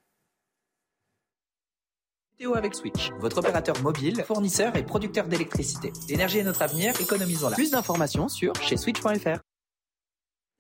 Météo 2.39 2.57
avec 2.57 2.75
Switch, 2.75 3.13
votre 3.21 3.39
opérateur 3.39 3.81
mobile, 3.81 4.25
fournisseur 4.27 4.75
et 4.75 4.83
producteur 4.83 5.29
d'électricité. 5.29 5.93
L'énergie 6.09 6.39
est 6.39 6.43
notre 6.43 6.63
avenir, 6.63 6.93
économisons-la. 7.01 7.55
Plus 7.55 7.71
d'informations 7.71 8.29
sur 8.29 8.53
chez 8.57 8.77
switch.fr. 8.77 9.39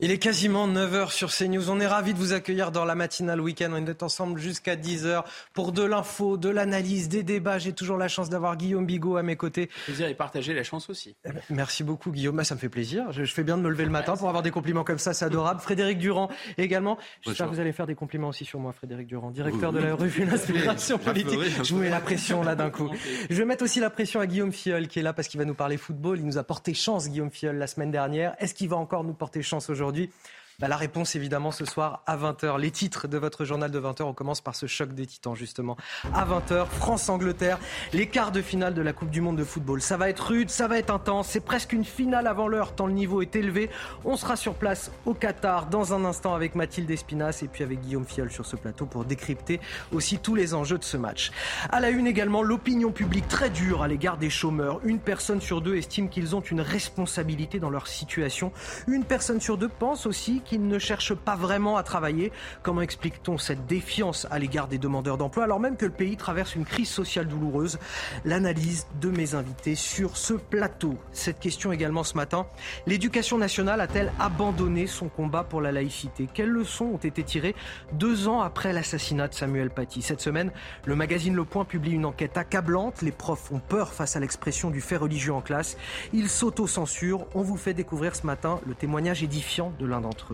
Il 0.00 0.10
est 0.10 0.18
quasiment 0.18 0.66
9h 0.66 1.12
sur 1.12 1.30
CNews. 1.30 1.70
On 1.70 1.78
est 1.78 1.86
ravis 1.86 2.14
de 2.14 2.18
vous 2.18 2.32
accueillir 2.32 2.72
dans 2.72 2.84
la 2.84 2.96
matinale 2.96 3.40
week-end. 3.40 3.70
On 3.72 3.86
est 3.86 4.02
ensemble 4.02 4.40
jusqu'à 4.40 4.74
10h 4.74 5.22
pour 5.52 5.70
de 5.70 5.84
l'info, 5.84 6.36
de 6.36 6.48
l'analyse, 6.48 7.08
des 7.08 7.22
débats. 7.22 7.58
J'ai 7.58 7.72
toujours 7.72 7.96
la 7.96 8.08
chance 8.08 8.28
d'avoir 8.28 8.56
Guillaume 8.56 8.86
Bigot 8.86 9.16
à 9.16 9.22
mes 9.22 9.36
côtés. 9.36 9.70
Plaisir 9.84 10.08
et 10.08 10.14
partager 10.14 10.52
la 10.52 10.64
chance 10.64 10.90
aussi. 10.90 11.14
Eh 11.24 11.28
ben, 11.30 11.40
merci 11.48 11.84
beaucoup 11.84 12.10
Guillaume. 12.10 12.34
Bah, 12.34 12.42
ça 12.42 12.56
me 12.56 12.58
fait 12.58 12.68
plaisir. 12.68 13.12
Je, 13.12 13.24
fais 13.24 13.44
bien 13.44 13.56
de 13.56 13.62
me 13.62 13.70
lever 13.70 13.84
le 13.84 13.92
matin 13.92 14.16
pour 14.16 14.26
avoir 14.26 14.42
des 14.42 14.50
compliments 14.50 14.82
comme 14.82 14.98
ça. 14.98 15.14
C'est 15.14 15.26
adorable. 15.26 15.60
Frédéric 15.60 15.98
Durand 15.98 16.28
également. 16.58 16.98
J'espère 17.20 17.46
que 17.46 17.54
vous 17.54 17.60
allez 17.60 17.72
faire 17.72 17.86
des 17.86 17.94
compliments 17.94 18.30
aussi 18.30 18.44
sur 18.44 18.58
moi, 18.58 18.72
Frédéric 18.72 19.06
Durand, 19.06 19.30
directeur 19.30 19.72
de 19.72 19.78
la 19.78 19.94
revue 19.94 20.24
L'Inspiration 20.24 20.98
Politique. 20.98 21.38
Je 21.62 21.72
vous 21.72 21.78
mets 21.78 21.88
la 21.88 22.00
pression 22.00 22.42
là 22.42 22.56
d'un 22.56 22.70
coup. 22.70 22.90
Je 23.30 23.36
vais 23.36 23.44
mettre 23.44 23.62
aussi 23.62 23.78
la 23.78 23.90
pression 23.90 24.18
à 24.18 24.26
Guillaume 24.26 24.52
Fiol 24.52 24.88
qui 24.88 24.98
est 24.98 25.02
là 25.02 25.12
parce 25.12 25.28
qu'il 25.28 25.38
va 25.38 25.44
nous 25.44 25.54
parler 25.54 25.76
football. 25.76 26.18
Il 26.18 26.26
nous 26.26 26.36
a 26.36 26.42
porté 26.42 26.74
chance, 26.74 27.08
Guillaume 27.08 27.30
Fiol, 27.30 27.54
la 27.54 27.68
semaine 27.68 27.92
dernière. 27.92 28.34
Est-ce 28.40 28.54
qu'il 28.54 28.68
va 28.68 28.76
encore 28.76 29.04
nous 29.04 29.14
porter 29.14 29.40
chance 29.40 29.70
aujourd'hui? 29.70 29.83
aujourd'hui 29.84 30.10
bah, 30.60 30.68
la 30.68 30.76
réponse, 30.76 31.16
évidemment, 31.16 31.50
ce 31.50 31.64
soir 31.64 32.02
à 32.06 32.16
20h. 32.16 32.58
Les 32.58 32.70
titres 32.70 33.08
de 33.08 33.18
votre 33.18 33.44
journal 33.44 33.70
de 33.70 33.80
20h, 33.80 34.02
on 34.02 34.12
commence 34.12 34.40
par 34.40 34.54
ce 34.54 34.66
choc 34.66 34.92
des 34.92 35.06
titans, 35.06 35.34
justement. 35.34 35.76
À 36.12 36.24
20h, 36.24 36.66
France-Angleterre, 36.66 37.58
les 37.92 38.06
quarts 38.06 38.32
de 38.32 38.42
finale 38.42 38.74
de 38.74 38.82
la 38.82 38.92
Coupe 38.92 39.10
du 39.10 39.20
Monde 39.20 39.36
de 39.36 39.44
football. 39.44 39.80
Ça 39.80 39.96
va 39.96 40.08
être 40.08 40.28
rude, 40.28 40.50
ça 40.50 40.68
va 40.68 40.78
être 40.78 40.90
intense. 40.90 41.28
C'est 41.28 41.44
presque 41.44 41.72
une 41.72 41.84
finale 41.84 42.26
avant 42.26 42.48
l'heure, 42.48 42.74
tant 42.74 42.86
le 42.86 42.92
niveau 42.92 43.22
est 43.22 43.34
élevé. 43.36 43.70
On 44.04 44.16
sera 44.16 44.36
sur 44.36 44.54
place 44.54 44.90
au 45.06 45.14
Qatar 45.14 45.66
dans 45.66 45.92
un 45.92 46.04
instant 46.04 46.34
avec 46.34 46.54
Mathilde 46.54 46.90
Espinas 46.90 47.40
et 47.42 47.48
puis 47.48 47.64
avec 47.64 47.80
Guillaume 47.80 48.06
Fiol 48.06 48.30
sur 48.30 48.46
ce 48.46 48.56
plateau 48.56 48.86
pour 48.86 49.04
décrypter 49.04 49.60
aussi 49.92 50.18
tous 50.18 50.34
les 50.34 50.54
enjeux 50.54 50.78
de 50.78 50.84
ce 50.84 50.96
match. 50.96 51.32
À 51.70 51.80
la 51.80 51.90
une 51.90 52.06
également, 52.06 52.42
l'opinion 52.42 52.92
publique 52.92 53.28
très 53.28 53.50
dure 53.50 53.82
à 53.82 53.88
l'égard 53.88 54.18
des 54.18 54.30
chômeurs. 54.30 54.80
Une 54.84 54.98
personne 54.98 55.40
sur 55.40 55.60
deux 55.60 55.76
estime 55.76 56.08
qu'ils 56.08 56.36
ont 56.36 56.40
une 56.40 56.60
responsabilité 56.60 57.58
dans 57.58 57.70
leur 57.70 57.86
situation. 57.86 58.52
Une 58.86 59.04
personne 59.04 59.40
sur 59.40 59.58
deux 59.58 59.68
pense 59.68 60.06
aussi 60.06 60.42
qu'ils 60.44 60.66
ne 60.66 60.78
cherchent 60.78 61.14
pas 61.14 61.36
vraiment 61.36 61.76
à 61.76 61.82
travailler. 61.82 62.32
Comment 62.62 62.82
explique-t-on 62.82 63.38
cette 63.38 63.66
défiance 63.66 64.26
à 64.30 64.38
l'égard 64.38 64.68
des 64.68 64.78
demandeurs 64.78 65.18
d'emploi 65.18 65.44
alors 65.44 65.60
même 65.60 65.76
que 65.76 65.86
le 65.86 65.92
pays 65.92 66.16
traverse 66.16 66.54
une 66.54 66.64
crise 66.64 66.88
sociale 66.88 67.26
douloureuse? 67.26 67.78
L'analyse 68.24 68.86
de 69.00 69.10
mes 69.10 69.34
invités 69.34 69.74
sur 69.74 70.16
ce 70.16 70.34
plateau. 70.34 70.96
Cette 71.12 71.40
question 71.40 71.72
également 71.72 72.04
ce 72.04 72.16
matin. 72.16 72.46
L'éducation 72.86 73.38
nationale 73.38 73.80
a-t-elle 73.80 74.12
abandonné 74.20 74.86
son 74.86 75.08
combat 75.08 75.44
pour 75.44 75.60
la 75.60 75.72
laïcité? 75.72 76.28
Quelles 76.32 76.50
leçons 76.50 76.86
ont 76.86 76.98
été 76.98 77.22
tirées 77.22 77.54
deux 77.92 78.28
ans 78.28 78.40
après 78.40 78.72
l'assassinat 78.72 79.28
de 79.28 79.34
Samuel 79.34 79.70
Paty? 79.70 80.02
Cette 80.02 80.20
semaine, 80.20 80.52
le 80.84 80.96
magazine 80.96 81.34
Le 81.34 81.44
Point 81.44 81.64
publie 81.64 81.92
une 81.92 82.04
enquête 82.04 82.36
accablante. 82.36 83.02
Les 83.02 83.12
profs 83.12 83.50
ont 83.52 83.60
peur 83.60 83.92
face 83.92 84.16
à 84.16 84.20
l'expression 84.20 84.70
du 84.70 84.80
fait 84.80 84.96
religieux 84.96 85.32
en 85.32 85.40
classe. 85.40 85.76
Ils 86.12 86.28
s'auto-censurent. 86.28 87.26
On 87.34 87.42
vous 87.42 87.56
fait 87.56 87.74
découvrir 87.74 88.14
ce 88.14 88.26
matin 88.26 88.60
le 88.66 88.74
témoignage 88.74 89.22
édifiant 89.22 89.72
de 89.78 89.86
l'un 89.86 90.00
d'entre 90.00 90.33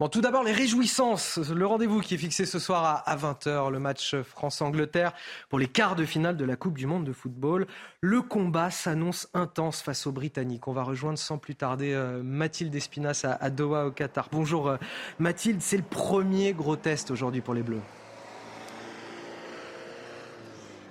Bon, 0.00 0.08
tout 0.08 0.20
d'abord, 0.20 0.42
les 0.42 0.52
réjouissances. 0.52 1.38
Le 1.38 1.64
rendez-vous 1.66 2.00
qui 2.00 2.14
est 2.14 2.18
fixé 2.18 2.46
ce 2.46 2.58
soir 2.58 3.04
à 3.06 3.16
20h, 3.16 3.70
le 3.70 3.78
match 3.78 4.16
France-Angleterre 4.16 5.12
pour 5.48 5.60
les 5.60 5.68
quarts 5.68 5.94
de 5.94 6.04
finale 6.04 6.36
de 6.36 6.44
la 6.44 6.56
Coupe 6.56 6.76
du 6.76 6.86
Monde 6.86 7.04
de 7.04 7.12
football. 7.12 7.68
Le 8.00 8.20
combat 8.20 8.72
s'annonce 8.72 9.28
intense 9.34 9.82
face 9.82 10.08
aux 10.08 10.12
Britanniques. 10.12 10.66
On 10.66 10.72
va 10.72 10.82
rejoindre 10.82 11.18
sans 11.18 11.38
plus 11.38 11.54
tarder 11.54 11.92
euh, 11.94 12.24
Mathilde 12.24 12.74
Espinas 12.74 13.24
à 13.40 13.50
Doha, 13.50 13.86
au 13.86 13.92
Qatar. 13.92 14.28
Bonjour 14.32 14.68
euh, 14.68 14.76
Mathilde, 15.20 15.62
c'est 15.62 15.76
le 15.76 15.84
premier 15.84 16.54
gros 16.54 16.76
test 16.76 17.12
aujourd'hui 17.12 17.40
pour 17.40 17.54
les 17.54 17.62
Bleus. 17.62 17.80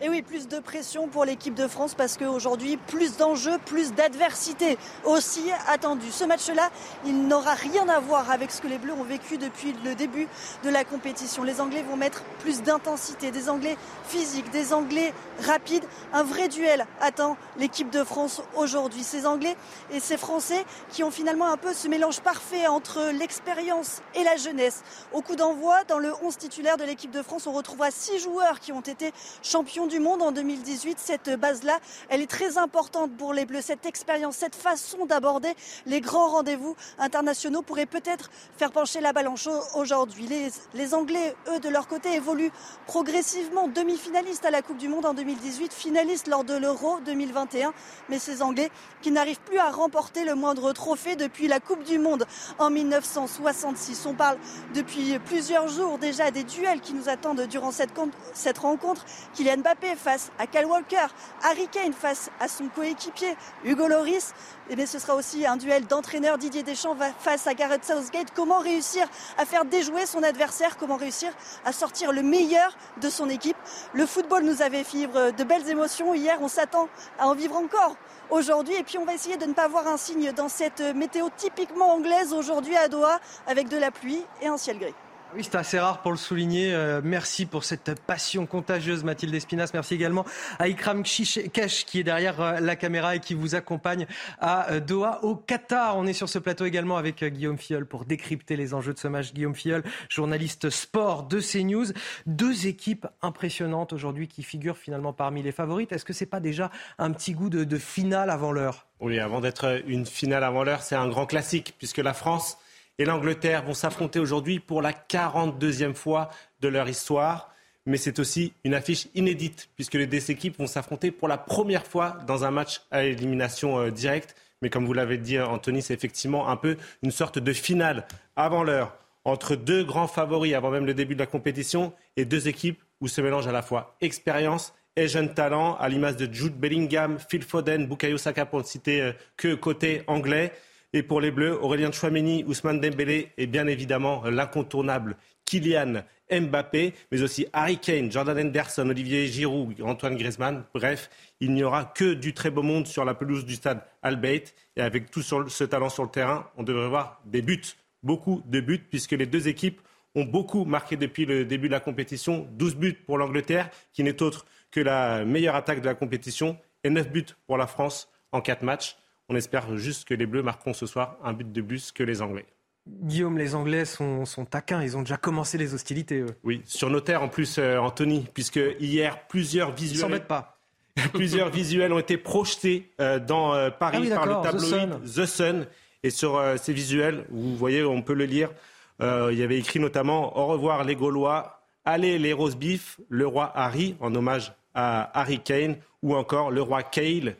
Et 0.06 0.10
oui, 0.10 0.22
plus 0.22 0.50
de 0.50 0.60
pression 0.60 1.08
pour 1.08 1.24
l'équipe 1.24 1.54
de 1.54 1.66
France 1.66 1.94
parce 1.94 2.18
qu'aujourd'hui, 2.18 2.76
plus 2.76 3.16
d'enjeux, 3.16 3.58
plus 3.66 3.94
d'adversité 3.94 4.78
aussi 5.06 5.46
attendu. 5.70 6.12
Ce 6.12 6.26
match-là, 6.26 6.72
il 7.06 7.26
n'aura 7.26 7.54
rien 7.54 7.88
à 7.88 8.02
voir 8.02 8.30
avec 8.30 8.52
ce 8.52 8.60
que 8.60 8.68
les 8.68 8.78
Bleus 8.78 8.92
ont 8.92 9.06
vécu 9.06 9.38
depuis 9.38 9.74
le 9.86 9.96
début 9.96 10.28
de 10.66 10.70
la 10.70 10.84
compétition. 10.84 11.44
Les 11.44 11.62
Anglais 11.62 11.86
vont 11.90 11.96
mettre 11.96 12.22
plus 12.40 12.64
d'intensité, 12.64 13.32
des 13.32 13.48
Anglais 13.48 13.78
physiques, 14.06 14.52
des 14.52 14.74
Anglais 14.74 15.14
rapides. 15.40 15.86
Un 16.12 16.24
vrai 16.24 16.50
duel 16.50 16.86
attend 17.00 17.38
l'équipe 17.58 17.90
de 17.90 18.04
France 18.04 18.42
aujourd'hui. 18.58 19.04
Ces 19.04 19.26
Anglais 19.26 19.56
et 19.94 20.02
ces 20.02 20.18
Français 20.18 20.66
qui 20.90 21.06
ont 21.06 21.12
finalement 21.12 21.48
un 21.48 21.56
peu 21.56 21.72
ce 21.72 21.88
mélange 21.88 22.20
parfait 22.20 22.68
entre 22.68 23.00
l'expérience 23.18 24.02
et 24.16 24.26
la 24.26 24.36
jeunesse. 24.36 24.84
Au 25.14 25.22
coup 25.22 25.38
d'envoi, 25.38 25.86
dans 25.86 26.00
le 26.00 26.12
11 26.24 26.38
titulaire 26.38 26.76
de 26.76 26.84
l'équipe 26.84 27.12
de 27.12 27.22
France, 27.22 27.48
on 27.48 27.54
retrouvera 27.54 27.90
six 27.90 28.20
joueurs 28.20 28.60
qui 28.60 28.74
ont 28.74 28.82
été 28.82 29.14
champions 29.42 29.88
du 29.88 29.93
du 29.94 30.00
monde 30.00 30.24
en 30.24 30.32
2018. 30.32 30.98
Cette 30.98 31.40
base-là, 31.40 31.78
elle 32.10 32.22
est 32.22 32.30
très 32.30 32.58
importante 32.58 33.16
pour 33.16 33.32
les 33.32 33.46
Bleus. 33.46 33.62
Cette 33.62 33.86
expérience, 33.86 34.38
cette 34.38 34.56
façon 34.56 35.06
d'aborder 35.06 35.54
les 35.86 36.02
grands 36.02 36.30
rendez-vous 36.30 36.76
internationaux 36.98 37.62
pourrait 37.62 37.86
peut-être 37.86 38.32
faire 38.58 38.72
pencher 38.72 39.02
la 39.02 39.14
balance 39.14 39.48
aujourd'hui. 39.76 40.28
Les, 40.74 40.94
Anglais, 40.96 41.36
eux, 41.50 41.60
de 41.60 41.70
leur 41.70 41.88
côté, 41.88 42.16
évoluent 42.16 42.52
progressivement. 42.88 43.68
Demi-finalistes 43.68 44.46
à 44.46 44.50
la 44.50 44.64
Coupe 44.64 44.78
du 44.78 44.88
Monde 44.88 45.06
en 45.06 45.14
2018, 45.14 45.72
finalistes 45.72 46.28
lors 46.28 46.44
de 46.44 46.56
l'Euro 46.56 47.00
2021. 47.06 47.72
Mais 48.10 48.18
ces 48.18 48.42
Anglais 48.42 48.72
qui 49.04 49.12
n'arrivent 49.12 49.42
plus 49.42 49.60
à 49.60 49.70
remporter 49.70 50.26
le 50.26 50.34
moindre 50.34 50.74
trophée 50.74 51.16
depuis 51.16 51.48
la 51.48 51.60
Coupe 51.60 51.84
du 51.84 52.00
Monde 52.00 52.26
en 52.58 52.72
1966. 52.72 54.08
On 54.08 54.16
parle 54.16 54.40
depuis 54.74 55.20
plusieurs 55.20 55.68
jours 55.68 56.00
déjà 56.00 56.32
des 56.32 56.44
duels 56.44 56.82
qui 56.82 56.96
nous 56.96 57.10
attendent 57.10 57.46
durant 57.48 57.72
cette, 57.72 57.92
cette 58.34 58.58
rencontre. 58.58 59.06
Kylian 59.36 59.58
Mbappé 59.58 59.83
face 59.96 60.32
à 60.40 60.48
Cal 60.48 60.66
Walker, 60.66 61.08
Harry 61.44 61.68
Kane 61.68 61.94
face 61.94 62.30
à 62.40 62.48
son 62.48 62.68
coéquipier 62.68 63.36
Hugo 63.64 63.88
Loris. 63.88 64.34
Et 64.70 64.76
eh 64.78 64.86
ce 64.86 64.98
sera 64.98 65.16
aussi 65.16 65.46
un 65.46 65.58
duel 65.58 65.86
d'entraîneur 65.86 66.38
Didier 66.38 66.64
Deschamps 66.64 66.96
face 67.20 67.48
à 67.48 67.54
Gareth 67.54 67.84
Southgate. 67.84 68.30
Comment 68.34 68.60
réussir 68.60 69.06
à 69.38 69.46
faire 69.46 69.66
déjouer 69.66 70.06
son 70.06 70.24
adversaire? 70.24 70.78
Comment 70.78 70.96
réussir 70.96 71.32
à 71.66 71.74
sortir 71.74 72.14
le 72.14 72.24
meilleur 72.24 72.76
de 73.02 73.10
son 73.10 73.30
équipe? 73.30 73.58
Le 73.94 74.06
football 74.06 74.44
nous 74.44 74.62
avait 74.62 74.84
vivre 74.84 75.32
de 75.32 75.44
belles 75.44 75.68
émotions 75.70 76.14
hier. 76.14 76.38
On 76.42 76.48
s'attend 76.48 76.88
à 77.20 77.28
en 77.28 77.36
vivre 77.36 77.58
encore 77.58 77.96
aujourd'hui. 78.30 78.76
Et 78.76 78.84
puis 78.84 78.98
on 78.98 79.06
va 79.06 79.14
essayer 79.14 79.38
de 79.38 79.46
ne 79.46 79.54
pas 79.54 79.68
voir 79.68 79.88
un 79.88 79.98
signe 79.98 80.32
dans 80.32 80.50
cette 80.50 80.82
météo 80.96 81.28
typiquement 81.36 81.94
anglaise 81.94 82.34
aujourd'hui 82.34 82.78
à 82.78 82.88
Doha 82.88 83.20
avec 83.48 83.68
de 83.68 83.78
la 83.78 83.92
pluie 83.92 84.24
et 84.42 84.48
un 84.48 84.58
ciel 84.58 84.80
gris. 84.80 84.96
Oui, 85.36 85.44
c'est 85.44 85.56
assez 85.56 85.80
rare 85.80 86.04
pour 86.04 86.12
le 86.12 86.18
souligner. 86.18 86.76
Euh, 86.76 87.02
merci 87.04 87.48
pour 87.48 87.64
cette 87.64 88.00
passion 88.02 88.46
contagieuse, 88.46 89.04
Mathilde 89.04 89.34
Espinas. 89.34 89.72
Merci 89.74 89.96
également 89.96 90.26
à 90.60 90.68
Ikram 90.68 91.02
Kesh 91.02 91.86
qui 91.86 92.00
est 92.00 92.04
derrière 92.04 92.40
euh, 92.40 92.60
la 92.60 92.76
caméra 92.76 93.16
et 93.16 93.20
qui 93.20 93.34
vous 93.34 93.56
accompagne 93.56 94.06
à 94.40 94.72
euh, 94.72 94.80
Doha, 94.80 95.24
au 95.24 95.36
Qatar. 95.36 95.98
On 95.98 96.06
est 96.06 96.14
sur 96.14 96.30
ce 96.30 96.38
plateau 96.38 96.66
également 96.66 96.98
avec 96.98 97.24
Guillaume 97.24 97.58
Filleul 97.58 97.88
pour 97.88 98.06
décrypter 98.06 98.56
les 98.56 98.76
enjeux 98.76 98.94
de 98.94 99.00
ce 99.00 99.08
match. 99.08 99.34
Guillaume 99.34 99.56
Filleul, 99.56 99.84
journaliste 100.08 100.70
sport 100.70 101.24
de 101.24 101.40
CNews. 101.40 101.88
Deux 102.28 102.68
équipes 102.68 103.08
impressionnantes 103.24 103.92
aujourd'hui 103.92 104.28
qui 104.28 104.44
figurent 104.44 104.78
finalement 104.78 105.14
parmi 105.14 105.42
les 105.42 105.52
favorites. 105.52 105.92
Est-ce 105.94 106.06
que 106.06 106.14
c'est 106.14 106.28
pas 106.28 106.42
déjà 106.42 106.70
un 107.00 107.12
petit 107.12 107.34
goût 107.34 107.50
de, 107.50 107.64
de 107.64 107.78
finale 107.80 108.30
avant 108.30 108.52
l'heure? 108.52 108.86
Oui, 109.00 109.20
avant 109.20 109.42
d'être 109.42 109.82
une 109.88 110.06
finale 110.06 110.44
avant 110.44 110.64
l'heure, 110.64 110.84
c'est 110.84 110.96
un 110.96 111.08
grand 111.08 111.26
classique 111.26 111.74
puisque 111.80 111.98
la 111.98 112.14
France 112.14 112.58
et 113.00 113.06
l'Angleterre 113.06 113.64
vont 113.64 113.74
s'affronter 113.74 114.20
aujourd'hui 114.20 114.60
pour 114.60 114.82
la 114.82 114.92
42e 114.92 115.94
fois 115.94 116.30
de 116.62 116.68
leur 116.68 116.88
histoire. 116.88 117.54
Mais 117.86 117.98
c'est 117.98 118.20
aussi 118.20 118.54
une 118.64 118.74
affiche 118.74 119.08
inédite, 119.14 119.70
puisque 119.76 119.96
les 119.96 120.08
deux 120.08 120.32
équipes 120.32 120.58
vont 120.58 120.68
s'affronter 120.68 121.12
pour 121.12 121.28
la 121.28 121.38
première 121.38 121.86
fois 121.86 122.18
dans 122.28 122.46
un 122.46 122.52
match 122.52 122.82
à 122.92 123.04
élimination 123.04 123.78
euh, 123.78 123.92
directe. 123.92 124.36
Mais 124.62 124.70
comme 124.70 124.86
vous 124.86 124.94
l'avez 124.94 125.18
dit, 125.18 125.40
Anthony, 125.40 125.82
c'est 125.82 125.94
effectivement 125.94 126.48
un 126.48 126.56
peu 126.56 126.78
une 127.02 127.12
sorte 127.12 127.40
de 127.40 127.52
finale 127.52 128.08
avant 128.38 128.64
l'heure 128.64 128.96
entre 129.26 129.56
deux 129.56 129.84
grands 129.84 130.08
favoris 130.08 130.54
avant 130.54 130.70
même 130.70 130.86
le 130.86 130.94
début 130.94 131.16
de 131.16 131.20
la 131.20 131.26
compétition 131.26 131.94
et 132.18 132.26
deux 132.26 132.48
équipes 132.48 132.82
où 133.02 133.08
se 133.08 133.22
mélange 133.22 133.48
à 133.48 133.52
la 133.52 133.62
fois 133.62 133.96
expérience 134.02 134.74
et 134.96 135.08
jeunes 135.08 135.34
talents, 135.34 135.76
à 135.78 135.90
l'image 135.90 136.18
de 136.18 136.32
Jude 136.32 136.56
Bellingham, 136.56 137.18
Phil 137.30 137.44
Foden, 137.44 137.88
Bukayo 137.88 138.18
Saka 138.18 138.46
pour 138.46 138.60
ne 138.60 138.64
citer 138.64 139.02
euh, 139.02 139.12
que 139.38 139.56
côté 139.56 140.04
anglais. 140.08 140.52
Et 140.94 141.02
pour 141.02 141.20
les 141.20 141.32
Bleus, 141.32 141.58
Aurélien 141.60 141.92
Chouameni, 141.92 142.44
Ousmane 142.46 142.80
Dembélé 142.80 143.30
et 143.38 143.48
bien 143.48 143.66
évidemment 143.66 144.24
l'incontournable 144.26 145.18
Kylian 145.46 146.04
Mbappé, 146.32 146.94
mais 147.12 147.22
aussi 147.22 147.48
Harry 147.52 147.80
Kane, 147.80 148.12
Jordan 148.12 148.38
Henderson, 148.38 148.88
Olivier 148.88 149.28
Giroud, 149.28 149.82
Antoine 149.82 150.16
Griezmann. 150.16 150.64
Bref, 150.74 151.10
il 151.40 151.52
n'y 151.54 151.64
aura 151.64 151.86
que 151.86 152.14
du 152.14 152.34
très 152.34 152.52
beau 152.52 152.62
monde 152.62 152.86
sur 152.86 153.06
la 153.06 153.16
pelouse 153.16 153.44
du 153.46 153.56
stade 153.56 153.82
Albeit. 154.04 154.54
Et 154.76 154.82
avec 154.82 155.10
tout 155.10 155.22
ce 155.24 155.64
talent 155.64 155.90
sur 155.90 156.04
le 156.04 156.10
terrain, 156.10 156.48
on 156.58 156.64
devrait 156.64 156.90
voir 156.90 157.22
des 157.26 157.42
buts, 157.42 157.62
beaucoup 158.04 158.44
de 158.46 158.62
buts, 158.62 158.86
puisque 158.88 159.12
les 159.12 159.26
deux 159.26 159.48
équipes 159.48 159.82
ont 160.16 160.26
beaucoup 160.26 160.64
marqué 160.64 160.96
depuis 160.96 161.26
le 161.26 161.44
début 161.44 161.68
de 161.68 161.74
la 161.74 161.80
compétition. 161.80 162.48
12 162.52 162.76
buts 162.76 162.94
pour 162.94 163.18
l'Angleterre, 163.18 163.70
qui 163.94 164.04
n'est 164.04 164.22
autre 164.22 164.46
que 164.70 164.80
la 164.80 165.26
meilleure 165.26 165.56
attaque 165.56 165.82
de 165.82 165.88
la 165.88 165.96
compétition, 165.96 166.58
et 166.84 166.90
9 166.90 167.12
buts 167.12 167.26
pour 167.48 167.58
la 167.58 167.66
France 167.68 168.10
en 168.32 168.42
4 168.42 168.64
matchs. 168.64 168.96
On 169.34 169.36
espère 169.36 169.76
juste 169.78 170.08
que 170.08 170.14
les 170.14 170.28
Bleus 170.28 170.44
marqueront 170.44 170.74
ce 170.74 170.86
soir 170.86 171.18
un 171.24 171.34
but 171.34 171.52
de 171.52 171.62
plus 171.64 171.92
que 171.92 172.04
les 172.04 172.22
Anglais. 172.22 172.46
Guillaume, 172.88 173.40
les 173.40 173.56
Anglais 173.56 173.84
sont, 173.84 174.26
taquins, 174.48 174.84
ils 174.84 174.96
ont 174.96 175.02
déjà 175.02 175.18
commencé 175.18 175.58
les 175.58 175.74
hostilités. 175.74 176.20
Eux. 176.20 176.36
Oui, 176.44 176.62
sur 176.66 176.92
nos 176.92 177.00
terres 177.00 177.24
en 177.24 177.30
plus, 177.30 177.58
euh, 177.58 177.80
Anthony, 177.80 178.28
puisque 178.32 178.60
hier, 178.80 179.26
plusieurs 179.26 179.72
visuels... 179.72 180.28
pas. 180.28 180.60
plusieurs 181.14 181.50
visuels 181.50 181.92
ont 181.94 181.98
été 181.98 182.18
projetés 182.18 182.92
euh, 183.02 183.18
dans 183.18 183.56
euh, 183.56 183.72
Paris 183.72 184.08
ah 184.12 184.16
par 184.18 184.26
le 184.28 184.34
tabloïd 184.44 185.02
The 185.04 185.26
Sun. 185.26 185.66
Et 186.04 186.12
sur 186.12 186.40
ces 186.58 186.74
visuels, 186.74 187.26
vous 187.32 187.56
voyez, 187.56 187.84
on 187.84 188.04
peut 188.04 188.14
le 188.14 188.26
lire, 188.26 188.52
il 189.00 189.34
y 189.36 189.42
avait 189.42 189.58
écrit 189.58 189.80
notamment 189.80 190.38
Au 190.38 190.48
revoir 190.48 190.84
les 190.84 190.96
Gaulois, 190.96 191.64
allez 191.86 192.20
les 192.20 192.34
rose 192.34 192.58
beef, 192.58 193.00
le 193.08 193.26
roi 193.26 193.52
Harry, 193.56 193.96
en 194.02 194.14
hommage 194.14 194.54
à 194.76 195.18
Harry 195.18 195.40
Kane, 195.40 195.78
ou 196.04 196.14
encore 196.14 196.52
le 196.52 196.62
roi 196.62 196.84
Kale, 196.84 197.38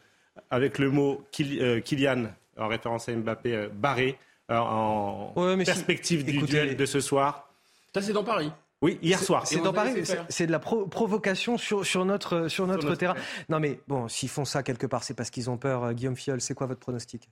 avec 0.54 0.78
le 0.78 0.92
mot 0.92 1.26
euh, 1.40 1.82
Kylian, 1.82 2.26
en 2.58 2.68
référence 2.68 3.10
à 3.10 3.16
Mbappé, 3.16 3.56
euh, 3.56 3.70
barré, 3.74 4.20
euh, 4.52 4.58
en 4.58 5.34
perspective 5.66 6.24
du 6.24 6.44
duel 6.44 6.78
de 6.78 6.86
ce 6.86 7.00
soir. 7.00 7.50
Ça, 7.94 8.02
c'est 8.02 8.14
dans 8.14 8.24
Paris. 8.24 8.52
Oui, 8.82 9.00
hier 9.02 9.20
soir. 9.20 9.48
C'est 9.48 9.62
dans 9.62 9.74
Paris, 9.74 10.04
c'est 10.30 10.46
de 10.46 10.52
la 10.52 10.60
provocation 10.60 11.58
sur, 11.58 11.86
sur 11.86 12.06
notre, 12.06 12.50
sur 12.50 12.68
notre, 12.68 12.96
terrain. 12.96 13.16
Non 13.48 13.62
mais 13.62 13.80
bon, 13.88 14.10
s'ils 14.10 14.28
font 14.28 14.44
ça 14.44 14.62
quelque 14.62 14.86
part, 14.86 15.06
c'est 15.06 15.14
parce 15.14 15.30
qu'ils 15.30 15.50
ont 15.50 15.56
peur. 15.56 15.94
Guillaume 15.94 16.18
Fiol, 16.18 16.42
c'est 16.42 16.54
quoi 16.54 16.68
votre 16.68 16.82
pronostic? 16.82 17.30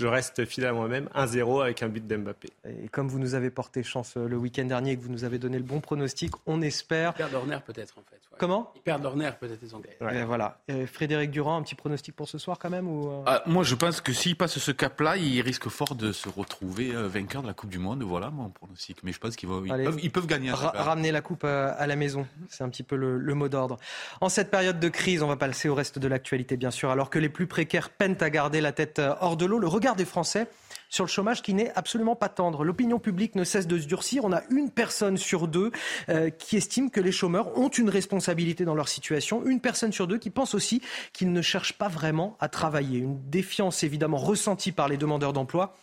Je 0.00 0.08
reste 0.08 0.44
fidèle 0.44 0.70
à 0.70 0.72
moi-même, 0.72 1.08
1-0 1.14 1.62
avec 1.62 1.84
un 1.84 1.88
but 1.88 2.04
d'Mbappé. 2.04 2.48
Et 2.68 2.88
comme 2.88 3.06
vous 3.06 3.20
nous 3.20 3.34
avez 3.36 3.50
porté 3.50 3.84
chance 3.84 4.16
le 4.16 4.36
week-end 4.36 4.64
dernier 4.64 4.90
et 4.90 4.96
que 4.96 5.02
vous 5.02 5.12
nous 5.12 5.22
avez 5.22 5.38
donné 5.38 5.58
le 5.58 5.62
bon 5.62 5.78
pronostic, 5.78 6.32
on 6.46 6.60
espère. 6.60 7.14
Leur 7.30 7.46
nerf 7.46 7.62
peut-être 7.62 7.96
en 7.96 8.02
fait. 8.10 8.20
Comment 8.38 8.72
Ils 8.76 8.82
perdent 8.82 9.02
leur 9.02 9.16
nerf 9.16 9.38
peut-être 9.38 9.62
les 9.62 9.74
Anglais. 9.74 9.96
voilà. 10.26 10.58
Frédéric 10.86 11.30
Durand, 11.30 11.56
un 11.56 11.62
petit 11.62 11.74
pronostic 11.74 12.14
pour 12.14 12.28
ce 12.28 12.38
soir 12.38 12.58
quand 12.58 12.70
même 12.70 12.88
ou... 12.88 13.08
Euh 13.08 13.22
ah, 13.26 13.42
moi 13.46 13.64
je 13.64 13.74
pense 13.74 14.00
que 14.00 14.12
s'ils 14.12 14.36
passent 14.36 14.58
ce 14.58 14.70
cap-là, 14.70 15.16
ils 15.16 15.40
risquent 15.40 15.68
fort 15.68 15.94
de 15.94 16.12
se 16.12 16.28
retrouver 16.28 16.94
euh, 16.94 17.08
vainqueurs 17.08 17.42
de 17.42 17.46
la 17.46 17.54
Coupe 17.54 17.70
du 17.70 17.78
Monde. 17.78 18.02
Voilà 18.02 18.30
mon 18.30 18.50
pronostic. 18.50 18.98
Mais 19.02 19.12
je 19.12 19.18
pense 19.18 19.36
qu'ils 19.36 19.48
peuvent, 19.48 19.98
ils 20.02 20.10
peuvent 20.10 20.26
gagner. 20.26 20.50
ramener 20.52 21.12
la 21.12 21.20
Coupe 21.20 21.44
à 21.44 21.86
la 21.86 21.96
maison, 21.96 22.26
c'est 22.48 22.64
un 22.64 22.68
petit 22.68 22.82
peu 22.82 22.96
le, 22.96 23.18
le 23.18 23.34
mot 23.34 23.48
d'ordre. 23.48 23.78
En 24.20 24.28
cette 24.28 24.50
période 24.50 24.80
de 24.80 24.88
crise, 24.88 25.22
on 25.22 25.28
va 25.28 25.36
passer 25.36 25.68
au 25.68 25.74
reste 25.74 25.98
de 25.98 26.08
l'actualité 26.08 26.56
bien 26.56 26.70
sûr. 26.70 26.90
Alors 26.90 27.10
que 27.10 27.18
les 27.18 27.28
plus 27.28 27.46
précaires 27.46 27.90
peinent 27.90 28.18
à 28.20 28.30
garder 28.30 28.60
la 28.60 28.72
tête 28.72 29.00
hors 29.20 29.36
de 29.36 29.46
l'eau, 29.46 29.58
le 29.58 29.68
regard 29.68 29.96
des 29.96 30.04
Français 30.04 30.48
sur 30.94 31.04
le 31.04 31.10
chômage 31.10 31.42
qui 31.42 31.54
n'est 31.54 31.72
absolument 31.74 32.14
pas 32.14 32.28
tendre. 32.28 32.62
L'opinion 32.62 33.00
publique 33.00 33.34
ne 33.34 33.42
cesse 33.42 33.66
de 33.66 33.80
se 33.80 33.86
durcir. 33.86 34.24
On 34.24 34.32
a 34.32 34.42
une 34.50 34.70
personne 34.70 35.16
sur 35.16 35.48
deux 35.48 35.72
euh, 36.08 36.30
qui 36.30 36.56
estime 36.56 36.88
que 36.88 37.00
les 37.00 37.10
chômeurs 37.10 37.58
ont 37.58 37.68
une 37.68 37.90
responsabilité 37.90 38.64
dans 38.64 38.76
leur 38.76 38.88
situation. 38.88 39.44
Une 39.44 39.60
personne 39.60 39.92
sur 39.92 40.06
deux 40.06 40.18
qui 40.18 40.30
pense 40.30 40.54
aussi 40.54 40.80
qu'ils 41.12 41.32
ne 41.32 41.42
cherchent 41.42 41.72
pas 41.72 41.88
vraiment 41.88 42.36
à 42.38 42.48
travailler. 42.48 43.00
Une 43.00 43.18
défiance 43.28 43.82
évidemment 43.82 44.18
ressentie 44.18 44.70
par 44.70 44.86
les 44.86 44.96
demandeurs 44.96 45.32
d'emploi. 45.32 45.74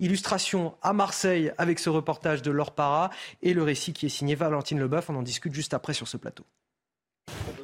Illustration 0.00 0.74
à 0.80 0.94
Marseille 0.94 1.52
avec 1.58 1.78
ce 1.78 1.90
reportage 1.90 2.40
de 2.40 2.50
Laure 2.50 2.72
Para 2.72 3.10
et 3.42 3.52
le 3.52 3.62
récit 3.62 3.92
qui 3.92 4.06
est 4.06 4.08
signé 4.08 4.34
Valentine 4.34 4.80
Leboeuf. 4.80 5.10
On 5.10 5.16
en 5.16 5.22
discute 5.22 5.52
juste 5.52 5.74
après 5.74 5.92
sur 5.92 6.08
ce 6.08 6.16
plateau. 6.16 6.44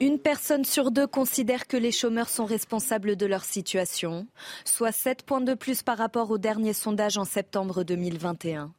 Une 0.03 0.19
personne 0.19 0.65
sur 0.65 0.91
deux 0.91 1.07
considère 1.07 1.67
que 1.67 1.77
les 1.77 1.93
chômeurs 1.93 2.31
sont 2.31 2.47
responsables 2.47 3.17
de 3.17 3.27
leur 3.27 3.45
situation, 3.45 4.27
soit 4.65 4.93
7 4.93 5.25
points 5.25 5.43
de 5.43 5.53
plus 5.53 5.83
par 5.83 5.99
rapport 5.99 6.31
au 6.31 6.39
dernier 6.39 6.73
sondage 6.73 7.19
en 7.19 7.27
septembre 7.27 7.85
2021. 7.85 8.73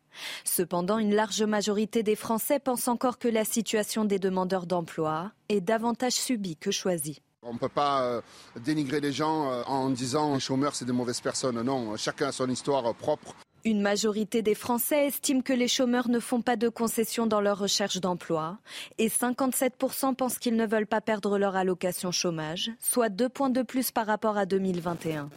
Cependant, 0.44 0.98
une 0.98 1.14
large 1.14 1.44
majorité 1.44 2.02
des 2.02 2.16
Français 2.16 2.58
pensent 2.58 2.88
encore 2.88 3.20
que 3.20 3.28
la 3.28 3.46
situation 3.46 4.04
des 4.04 4.18
demandeurs 4.18 4.66
d'emploi 4.66 5.32
est 5.48 5.62
davantage 5.62 6.14
subie 6.14 6.58
que 6.58 6.72
choisie. 6.72 7.22
On 7.44 7.54
ne 7.54 7.60
peut 7.60 7.70
pas 7.70 8.02
euh, 8.02 8.22
dénigrer 8.60 9.00
les 9.00 9.12
gens 9.12 9.52
euh, 9.52 9.62
en 9.68 9.92
disant 9.92 10.34
les 10.34 10.40
chômeurs 10.40 10.74
c'est 10.74 10.86
des 10.86 10.92
mauvaises 10.92 11.22
personnes. 11.22 11.62
Non, 11.62 11.98
chacun 11.98 12.30
a 12.30 12.32
son 12.32 12.50
histoire 12.50 12.96
propre. 12.96 13.36
Une 13.64 13.82
majorité 13.82 14.42
des 14.42 14.56
Français 14.56 15.06
estiment 15.06 15.42
que 15.42 15.54
les 15.54 15.68
chômeurs 15.68 16.10
ne 16.10 16.20
font 16.20 16.42
pas 16.42 16.56
de 16.56 16.68
concessions 16.68 17.28
dans 17.28 17.42
leur 17.42 17.60
recherche 17.60 18.00
d'emploi 18.00 18.58
et 18.98 19.08
57% 19.08 20.16
pensent 20.16 20.40
qu'ils 20.40 20.56
ne 20.56 20.66
veulent 20.66 20.88
pas 20.88 21.00
perdre 21.00 21.38
leur 21.38 21.56
allocation 21.56 22.12
chômage, 22.12 22.72
soit 22.80 23.10
deux 23.10 23.30
points 23.30 23.52
de 23.52 23.62
plus 23.62 23.92
par 23.92 24.08
rapport 24.08 24.36
à 24.36 24.48
2021. 24.48 25.30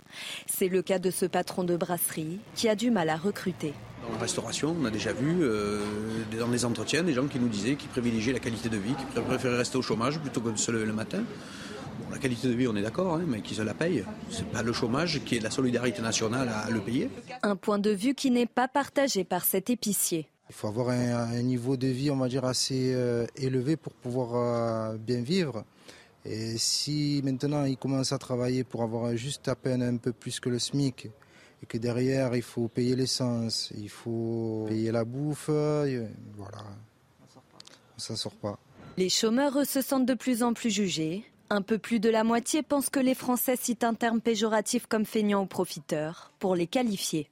C'est 0.46 0.68
le 0.68 0.80
cas 0.80 0.98
de 0.98 1.10
ce 1.10 1.26
patron 1.26 1.64
de 1.64 1.76
brasserie 1.76 2.38
qui 2.54 2.66
a 2.66 2.74
du 2.74 2.90
mal 2.90 3.10
à 3.10 3.16
recruter. 3.16 3.74
Dans 4.06 4.14
la 4.14 4.18
restauration, 4.18 4.74
on 4.80 4.86
a 4.86 4.90
déjà 4.90 5.12
vu 5.12 5.42
euh, 5.42 5.82
dans 6.38 6.48
les 6.48 6.64
entretiens 6.64 7.02
des 7.02 7.12
gens 7.12 7.26
qui 7.26 7.38
nous 7.38 7.48
disaient 7.48 7.76
qu'ils 7.76 7.90
privilégiaient 7.90 8.32
la 8.32 8.40
qualité 8.40 8.70
de 8.70 8.78
vie, 8.78 8.94
qu'ils 8.94 9.22
préféraient 9.22 9.58
rester 9.58 9.76
au 9.76 9.82
chômage 9.82 10.18
plutôt 10.18 10.40
que 10.40 10.48
de 10.48 10.56
se 10.56 10.70
lever 10.70 10.86
le 10.86 10.94
matin. 10.94 11.24
La 12.10 12.18
qualité 12.18 12.48
de 12.48 12.52
vie, 12.52 12.68
on 12.68 12.76
est 12.76 12.82
d'accord, 12.82 13.14
hein, 13.14 13.24
mais 13.26 13.40
qu'ils 13.40 13.56
se 13.56 13.62
la 13.62 13.74
payent. 13.74 14.04
C'est 14.30 14.46
pas 14.46 14.62
le 14.62 14.72
chômage 14.72 15.22
qui 15.24 15.36
est 15.36 15.40
la 15.40 15.50
solidarité 15.50 16.02
nationale 16.02 16.48
à 16.48 16.70
le 16.70 16.80
payer. 16.80 17.10
Un 17.42 17.56
point 17.56 17.78
de 17.78 17.90
vue 17.90 18.14
qui 18.14 18.30
n'est 18.30 18.46
pas 18.46 18.68
partagé 18.68 19.24
par 19.24 19.44
cet 19.44 19.70
épicier. 19.70 20.28
Il 20.50 20.54
faut 20.54 20.68
avoir 20.68 20.90
un, 20.90 21.42
niveau 21.42 21.76
de 21.76 21.86
vie, 21.86 22.10
on 22.10 22.16
va 22.16 22.28
dire, 22.28 22.44
assez 22.44 22.92
euh, 22.94 23.26
élevé 23.36 23.76
pour 23.76 23.94
pouvoir 23.94 24.92
euh, 24.92 24.96
bien 24.98 25.22
vivre. 25.22 25.64
Et 26.24 26.56
si 26.58 27.20
maintenant 27.24 27.64
il 27.64 27.76
commence 27.76 28.12
à 28.12 28.18
travailler 28.18 28.64
pour 28.64 28.82
avoir 28.82 29.14
juste 29.16 29.48
à 29.48 29.56
peine 29.56 29.82
un 29.82 29.96
peu 29.96 30.12
plus 30.12 30.40
que 30.40 30.48
le 30.48 30.58
SMIC, 30.58 31.08
et 31.62 31.66
que 31.66 31.78
derrière 31.78 32.34
il 32.34 32.42
faut 32.42 32.68
payer 32.68 32.96
l'essence, 32.96 33.72
il 33.76 33.88
faut 33.88 34.66
payer 34.68 34.90
la 34.90 35.04
bouffe, 35.04 35.48
voilà, 35.48 36.64
on 37.96 37.98
s'en 37.98 38.16
sort 38.16 38.34
pas. 38.36 38.58
Les 38.96 39.08
chômeurs, 39.08 39.66
se 39.66 39.80
sentent 39.80 40.06
de 40.06 40.14
plus 40.14 40.42
en 40.42 40.54
plus 40.54 40.70
jugés. 40.70 41.24
Un 41.50 41.62
peu 41.62 41.78
plus 41.78 42.00
de 42.00 42.08
la 42.08 42.24
moitié 42.24 42.62
pensent 42.62 42.90
que 42.90 43.00
les 43.00 43.14
Français 43.14 43.56
citent 43.56 43.84
un 43.84 43.94
terme 43.94 44.20
péjoratif 44.20 44.86
comme 44.86 45.04
feignant 45.04 45.42
ou 45.42 45.46
profiteur 45.46 46.32
pour 46.38 46.56
les 46.56 46.66
qualifier. 46.66 47.28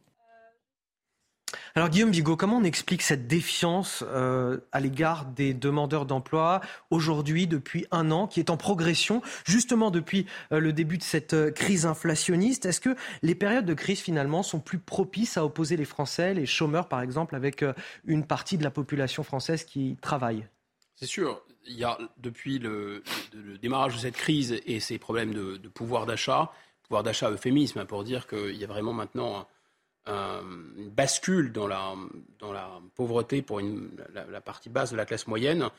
Alors 1.74 1.88
Guillaume 1.88 2.10
Bigot, 2.10 2.36
comment 2.36 2.58
on 2.58 2.64
explique 2.64 3.02
cette 3.02 3.26
défiance 3.26 4.04
euh, 4.06 4.58
à 4.72 4.80
l'égard 4.80 5.24
des 5.24 5.54
demandeurs 5.54 6.06
d'emploi 6.06 6.60
aujourd'hui 6.90 7.46
depuis 7.46 7.86
un 7.90 8.10
an, 8.10 8.26
qui 8.26 8.40
est 8.40 8.50
en 8.50 8.56
progression 8.56 9.22
justement 9.46 9.90
depuis 9.90 10.26
euh, 10.52 10.60
le 10.60 10.72
début 10.72 10.98
de 10.98 11.02
cette 11.02 11.34
euh, 11.34 11.50
crise 11.50 11.86
inflationniste? 11.86 12.66
Est-ce 12.66 12.80
que 12.80 12.94
les 13.22 13.34
périodes 13.34 13.64
de 13.64 13.74
crise 13.74 14.00
finalement 14.00 14.42
sont 14.42 14.60
plus 14.60 14.78
propices 14.78 15.36
à 15.36 15.44
opposer 15.44 15.76
les 15.76 15.84
Français, 15.84 16.34
les 16.34 16.46
chômeurs 16.46 16.88
par 16.88 17.00
exemple, 17.00 17.34
avec 17.34 17.64
une 18.04 18.26
partie 18.26 18.58
de 18.58 18.64
la 18.64 18.70
population 18.70 19.22
française 19.22 19.64
qui 19.64 19.96
travaille? 20.00 20.46
C'est 20.94 21.06
sûr. 21.06 21.42
Il 21.66 21.76
y 21.76 21.84
a 21.84 21.98
depuis 22.18 22.58
le, 22.58 23.02
démarrage 23.60 23.94
de 23.94 24.00
cette 24.00 24.16
crise 24.16 24.60
et 24.66 24.80
ces 24.80 24.98
problèmes 24.98 25.32
de, 25.32 25.68
pouvoir 25.68 26.06
d'achat, 26.06 26.52
pouvoir 26.82 27.02
d'achat 27.02 27.30
euphémisme 27.30 27.78
hein, 27.78 27.86
pour 27.86 28.04
dire 28.04 28.26
qu'il 28.26 28.56
y 28.56 28.64
a 28.64 28.66
vraiment 28.66 28.92
maintenant 28.92 29.46
une 30.06 30.90
bascule 30.90 31.52
dans 31.52 31.68
la, 31.68 31.94
pauvreté 32.96 33.42
pour 33.42 33.60
la, 33.60 34.40
partie 34.40 34.68
basse 34.68 34.90
de 34.90 34.96
la 34.96 35.04
classe 35.04 35.26
moyenne, 35.26 35.70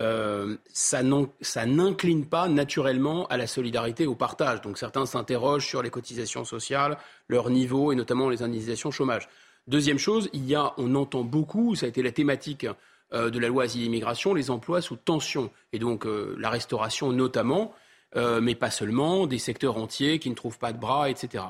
euh, 0.00 0.56
ça 0.72 1.02
n'incline 1.02 2.26
pas 2.26 2.48
naturellement 2.48 3.26
à 3.26 3.36
la 3.36 3.46
solidarité, 3.46 4.06
au 4.06 4.14
partage. 4.14 4.60
Donc 4.62 4.78
certains 4.78 5.06
s'interrogent 5.06 5.66
sur 5.66 5.82
les 5.82 5.90
cotisations 5.90 6.44
sociales, 6.44 6.96
leur 7.28 7.50
niveau 7.50 7.92
et 7.92 7.94
notamment 7.94 8.28
les 8.28 8.42
indemnisations 8.42 8.90
chômage. 8.90 9.28
Deuxième 9.68 9.98
chose, 9.98 10.28
il 10.32 10.44
y 10.44 10.56
a, 10.56 10.74
on 10.76 10.94
entend 10.96 11.22
beaucoup, 11.22 11.76
ça 11.76 11.86
a 11.86 11.88
été 11.88 12.02
la 12.02 12.10
thématique 12.10 12.66
de 13.12 13.38
la 13.38 13.48
loi 13.48 13.64
asile 13.64 13.82
immigration, 13.82 14.34
les 14.34 14.50
emplois 14.50 14.80
sous 14.80 14.96
tension. 14.96 15.50
Et 15.72 15.78
donc 15.78 16.06
euh, 16.06 16.34
la 16.38 16.50
restauration 16.50 17.12
notamment, 17.12 17.74
mais 18.14 18.54
pas 18.54 18.70
seulement, 18.70 19.26
des 19.26 19.38
secteurs 19.38 19.78
entiers 19.78 20.18
qui 20.18 20.28
ne 20.28 20.34
trouvent 20.34 20.58
pas 20.58 20.74
de 20.74 20.78
bras, 20.78 21.08
etc. 21.08 21.44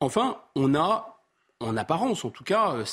Enfin, 0.00 0.40
on 0.56 0.74
a 0.74 1.12
en 1.62 1.76
apparence 1.76 2.24
en 2.24 2.30
tout 2.30 2.44
cas, 2.44 2.74
euh, 2.74 2.84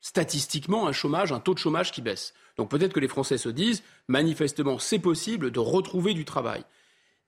statistiquement, 0.00 0.86
un 0.86 0.92
chômage, 0.92 1.32
un 1.32 1.40
taux 1.40 1.54
de 1.54 1.58
chômage 1.58 1.92
qui 1.92 2.02
baisse. 2.02 2.34
Donc 2.56 2.70
peut-être 2.70 2.92
que 2.92 3.00
les 3.00 3.08
Français 3.08 3.38
se 3.38 3.48
disent, 3.48 3.82
manifestement, 4.08 4.78
c'est 4.78 4.98
possible 4.98 5.50
de 5.50 5.58
retrouver 5.60 6.14
du 6.14 6.24
travail. 6.24 6.64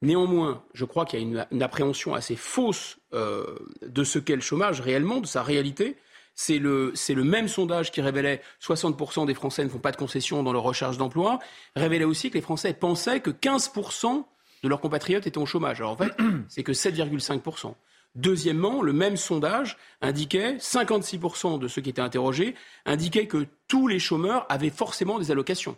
Néanmoins, 0.00 0.64
je 0.74 0.84
crois 0.84 1.04
qu'il 1.04 1.20
y 1.20 1.38
a 1.38 1.46
une, 1.50 1.62
appréhension 1.62 2.14
assez 2.14 2.34
fausse 2.34 2.98
euh, 3.12 3.58
de 3.86 4.02
ce 4.02 4.18
qu'est 4.18 4.34
le 4.34 4.40
chômage 4.40 4.80
réellement, 4.80 5.20
de 5.20 5.26
sa 5.26 5.42
réalité. 5.42 5.96
C'est 6.34 6.58
le, 6.58 6.94
le, 7.08 7.24
même 7.24 7.48
sondage 7.48 7.92
qui 7.92 8.00
révélait 8.00 8.40
60% 8.62 9.26
des 9.26 9.34
Français 9.34 9.64
ne 9.64 9.68
font 9.68 9.78
pas 9.78 9.92
de 9.92 9.96
concessions 9.96 10.42
dans 10.42 10.52
leur 10.52 10.62
recherche 10.62 10.96
d'emploi, 10.96 11.38
révélait 11.76 12.04
aussi 12.04 12.30
que 12.30 12.34
les 12.34 12.40
Français 12.40 12.72
pensaient 12.72 13.20
que 13.20 13.30
15% 13.30 14.24
de 14.62 14.68
leurs 14.68 14.80
compatriotes 14.80 15.26
étaient 15.26 15.38
au 15.38 15.46
chômage. 15.46 15.80
Alors 15.80 15.92
en 15.92 15.96
fait, 15.96 16.12
c'est 16.48 16.62
que 16.62 16.72
7,5%. 16.72 17.74
Deuxièmement, 18.14 18.82
le 18.82 18.92
même 18.92 19.16
sondage 19.16 19.78
indiquait, 20.02 20.56
56% 20.56 21.58
de 21.58 21.68
ceux 21.68 21.80
qui 21.80 21.90
étaient 21.90 22.02
interrogés 22.02 22.54
indiquaient 22.84 23.26
que 23.26 23.46
tous 23.68 23.88
les 23.88 23.98
chômeurs 23.98 24.46
avaient 24.50 24.70
forcément 24.70 25.18
des 25.18 25.30
allocations. 25.30 25.76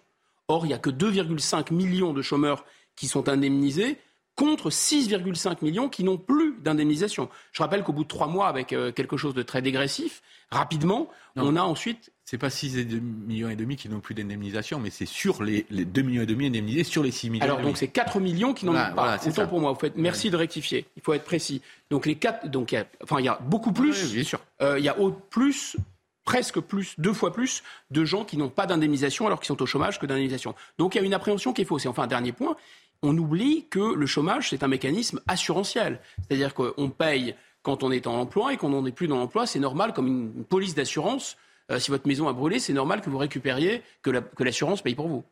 Or, 0.49 0.67
il 0.67 0.69
n'y 0.69 0.75
a 0.75 0.79
que 0.79 0.91
2,5 0.91 1.73
millions 1.73 2.13
de 2.13 2.23
chômeurs 2.23 2.65
qui 2.97 3.07
sont 3.07 3.29
indemnisés 3.29 3.99
contre 4.37 4.71
6,5 4.71 5.59
millions 5.63 5.89
qui 5.89 6.05
n'ont 6.05 6.19
plus 6.19 6.57
d'indemnisation. 6.61 7.29
Je 7.53 7.63
rappelle 7.63 7.83
qu'au 7.83 7.93
bout 7.93 8.05
de 8.05 8.09
trois 8.09 8.27
mois, 8.27 8.49
avec 8.49 8.73
euh, 8.73 8.93
quelque 8.93 9.17
chose 9.17 9.35
de 9.35 9.43
très 9.43 9.63
dégressif, 9.63 10.23
rapidement, 10.51 11.09
on 11.37 11.57
a 11.57 11.63
ensuite 11.63 12.13
c'est 12.25 12.39
pas 12.39 12.49
6,5 12.49 13.01
millions 13.01 13.51
et 13.51 13.57
demi 13.57 13.77
qui 13.77 13.89
n'ont 13.91 14.01
plus 14.01 14.15
d'indemnisation, 14.15 14.81
mais 14.81 14.89
c'est 14.89 15.07
sur 15.07 15.43
les, 15.43 15.67
les 15.69 15.85
2 15.85 16.03
millions 16.03 16.23
et 16.23 16.27
demi 16.27 16.47
indemnisés 16.47 16.83
sur 16.83 17.03
les 17.03 17.11
6 17.11 17.29
millions. 17.29 17.45
Alors 17.45 17.61
donc 17.61 17.77
c'est 17.77 17.89
4 17.89 18.19
millions 18.19 18.55
qui 18.55 18.65
n'en 18.65 18.73
ont 18.73 18.95
pas. 18.95 19.19
Autant 19.27 19.47
pour 19.47 19.61
moi. 19.61 19.73
Vous 19.73 19.79
faites, 19.79 19.97
merci 19.97 20.31
de 20.31 20.37
rectifier. 20.37 20.87
Il 20.97 21.03
faut 21.03 21.13
être 21.13 21.25
précis. 21.25 21.61
Donc 21.91 22.07
les 22.07 22.15
4, 22.15 22.49
donc 22.49 22.73
il 22.73 22.77
y 22.77 22.79
a, 22.79 22.87
enfin 23.03 23.19
il 23.19 23.27
y 23.27 23.29
a 23.29 23.39
beaucoup 23.43 23.73
plus. 23.73 24.13
bien 24.13 24.25
sûr. 24.25 24.41
Euh, 24.63 24.79
il 24.79 24.85
y 24.85 24.89
a 24.89 24.99
au 24.99 25.11
plus 25.11 25.77
presque 26.25 26.59
plus, 26.61 26.95
deux 26.99 27.13
fois 27.13 27.33
plus 27.33 27.63
de 27.91 28.05
gens 28.05 28.25
qui 28.25 28.39
n'ont 28.39 28.49
pas 28.49 28.67
d'indemnisation 28.67 29.27
alors 29.27 29.41
qu'ils 29.41 29.49
sont 29.49 29.63
au 29.63 29.67
chômage 29.67 29.99
que 29.99 30.07
d'indemnisation. 30.07 30.55
Donc 30.79 30.95
il 30.95 30.99
y 30.99 31.01
a 31.03 31.05
une 31.05 31.15
appréhension 31.15 31.53
qui 31.53 31.63
est 31.63 31.67
fausse. 31.67 31.85
Et 31.85 31.89
enfin, 31.89 32.05
un 32.05 32.09
dernier 32.09 32.33
point, 32.33 32.57
on 33.05 33.17
oublie 33.17 33.67
que 33.69 33.95
le 33.95 34.07
chômage, 34.07 34.51
c'est 34.51 34.63
un 34.63 34.69
mécanisme 34.69 35.21
assurantiel. 35.29 36.01
C'est-à-dire 36.19 36.55
qu'on 36.55 36.91
paye 36.91 37.35
quand 37.63 37.83
on 37.83 37.91
est 37.91 38.07
en 38.07 38.15
emploi 38.15 38.53
et 38.53 38.57
quand 38.57 38.73
on 38.73 38.83
n'est 38.83 38.93
plus 38.93 39.09
dans 39.09 39.19
l'emploi, 39.19 39.47
c'est 39.47 39.59
normal 39.59 39.93
comme 39.93 40.07
une 40.07 40.45
police 40.45 40.75
d'assurance 40.75 41.37
euh, 41.71 41.79
si 41.79 41.91
votre 41.91 42.07
maison 42.07 42.29
a 42.29 42.33
brûlé, 42.33 42.59
c'est 42.59 42.75
normal 42.75 43.01
que 43.01 43.09
vous 43.09 43.17
récupériez, 43.17 43.83
que 44.03 44.45
l'assurance 44.45 44.83
paye 44.83 44.95
pour 44.95 45.09
vous. 45.09 45.25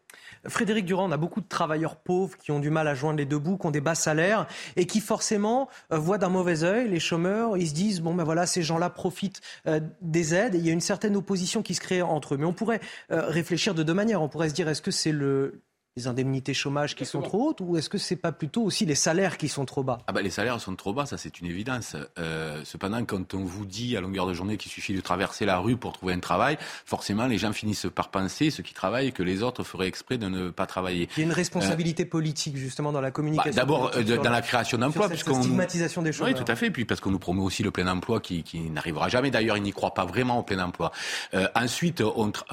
Frédéric 0.48 0.86
Durand, 0.86 1.08
on 1.08 1.12
a 1.12 1.18
beaucoup 1.18 1.42
de 1.42 1.48
travailleurs 1.48 1.96
pauvres 1.96 2.38
qui 2.38 2.50
ont 2.50 2.58
du 2.58 2.70
mal 2.70 2.88
à 2.88 2.94
joindre 2.94 3.18
les 3.18 3.26
deux 3.26 3.38
bouts, 3.38 3.58
qui 3.58 3.66
ont 3.66 3.70
des 3.70 3.82
bas 3.82 3.94
salaires 3.94 4.46
et 4.76 4.86
qui 4.86 5.00
forcément 5.00 5.68
euh, 5.92 5.98
voient 5.98 6.18
d'un 6.18 6.30
mauvais 6.30 6.64
œil 6.64 6.88
les 6.88 7.00
chômeurs. 7.00 7.58
Ils 7.58 7.68
se 7.68 7.74
disent 7.74 8.00
bon 8.00 8.14
ben 8.14 8.24
voilà, 8.24 8.46
ces 8.46 8.62
gens-là 8.62 8.88
profitent 8.88 9.42
euh, 9.66 9.80
des 10.00 10.34
aides 10.34 10.54
il 10.54 10.66
y 10.66 10.70
a 10.70 10.72
une 10.72 10.80
certaine 10.80 11.16
opposition 11.16 11.62
qui 11.62 11.74
se 11.74 11.80
crée 11.80 12.00
entre 12.00 12.34
eux. 12.34 12.38
Mais 12.38 12.46
on 12.46 12.54
pourrait 12.54 12.80
réfléchir 13.10 13.74
de 13.74 13.82
deux 13.82 13.94
manières. 13.94 14.22
On 14.22 14.28
pourrait 14.28 14.48
se 14.48 14.54
dire 14.54 14.68
est-ce 14.68 14.82
que 14.82 14.90
c'est 14.90 15.12
le 15.12 15.60
les 15.96 16.06
indemnités 16.06 16.54
chômage 16.54 16.96
qui 16.96 17.04
sont 17.04 17.20
trop 17.20 17.50
hautes 17.50 17.60
ou 17.60 17.76
est-ce 17.76 17.90
que 17.90 17.98
c'est 17.98 18.16
pas 18.16 18.32
plutôt 18.32 18.62
aussi 18.62 18.86
les 18.86 18.94
salaires 18.94 19.36
qui 19.36 19.48
sont 19.48 19.66
trop 19.66 19.82
bas? 19.82 19.98
Ah 20.06 20.12
bah 20.12 20.22
Les 20.22 20.30
salaires 20.30 20.58
sont 20.58 20.74
trop 20.74 20.94
bas, 20.94 21.04
ça 21.04 21.18
c'est 21.18 21.40
une 21.40 21.46
évidence. 21.46 21.96
Euh, 22.18 22.62
cependant, 22.64 23.04
quand 23.04 23.34
on 23.34 23.44
vous 23.44 23.66
dit 23.66 23.94
à 23.94 24.00
longueur 24.00 24.26
de 24.26 24.32
journée 24.32 24.56
qu'il 24.56 24.72
suffit 24.72 24.94
de 24.94 25.02
traverser 25.02 25.44
la 25.44 25.58
rue 25.58 25.76
pour 25.76 25.92
trouver 25.92 26.14
un 26.14 26.18
travail, 26.20 26.56
forcément 26.86 27.26
les 27.26 27.36
gens 27.36 27.52
finissent 27.52 27.88
par 27.94 28.08
penser, 28.08 28.48
ceux 28.48 28.62
qui 28.62 28.72
travaillent, 28.72 29.12
que 29.12 29.22
les 29.22 29.42
autres 29.42 29.64
feraient 29.64 29.86
exprès 29.86 30.16
de 30.16 30.28
ne 30.28 30.48
pas 30.48 30.64
travailler. 30.64 31.10
Il 31.18 31.20
y 31.20 31.22
a 31.24 31.26
une 31.26 31.32
responsabilité 31.32 32.06
politique 32.06 32.56
justement 32.56 32.90
dans 32.90 33.02
la 33.02 33.10
communication. 33.10 33.50
Bah, 33.50 33.56
D'abord 33.56 33.90
euh, 33.94 34.02
dans 34.02 34.30
la 34.30 34.40
création 34.40 34.78
d'emplois. 34.78 35.08
Cette 35.08 35.18
stigmatisation 35.18 36.00
des 36.00 36.12
chômeurs. 36.12 36.32
Oui, 36.34 36.42
tout 36.42 36.50
à 36.50 36.56
fait. 36.56 36.70
Puis 36.70 36.86
parce 36.86 37.02
qu'on 37.02 37.10
nous 37.10 37.18
promet 37.18 37.42
aussi 37.42 37.62
le 37.62 37.70
plein 37.70 37.86
emploi 37.86 38.20
qui, 38.20 38.44
qui 38.44 38.60
n'arrivera 38.70 39.10
jamais. 39.10 39.30
D'ailleurs, 39.30 39.58
ils 39.58 39.62
n'y 39.62 39.72
croient 39.72 39.92
pas 39.92 40.06
vraiment 40.06 40.38
au 40.38 40.42
plein 40.42 40.64
emploi. 40.64 40.90
Euh, 41.34 41.48
ensuite, 41.54 42.02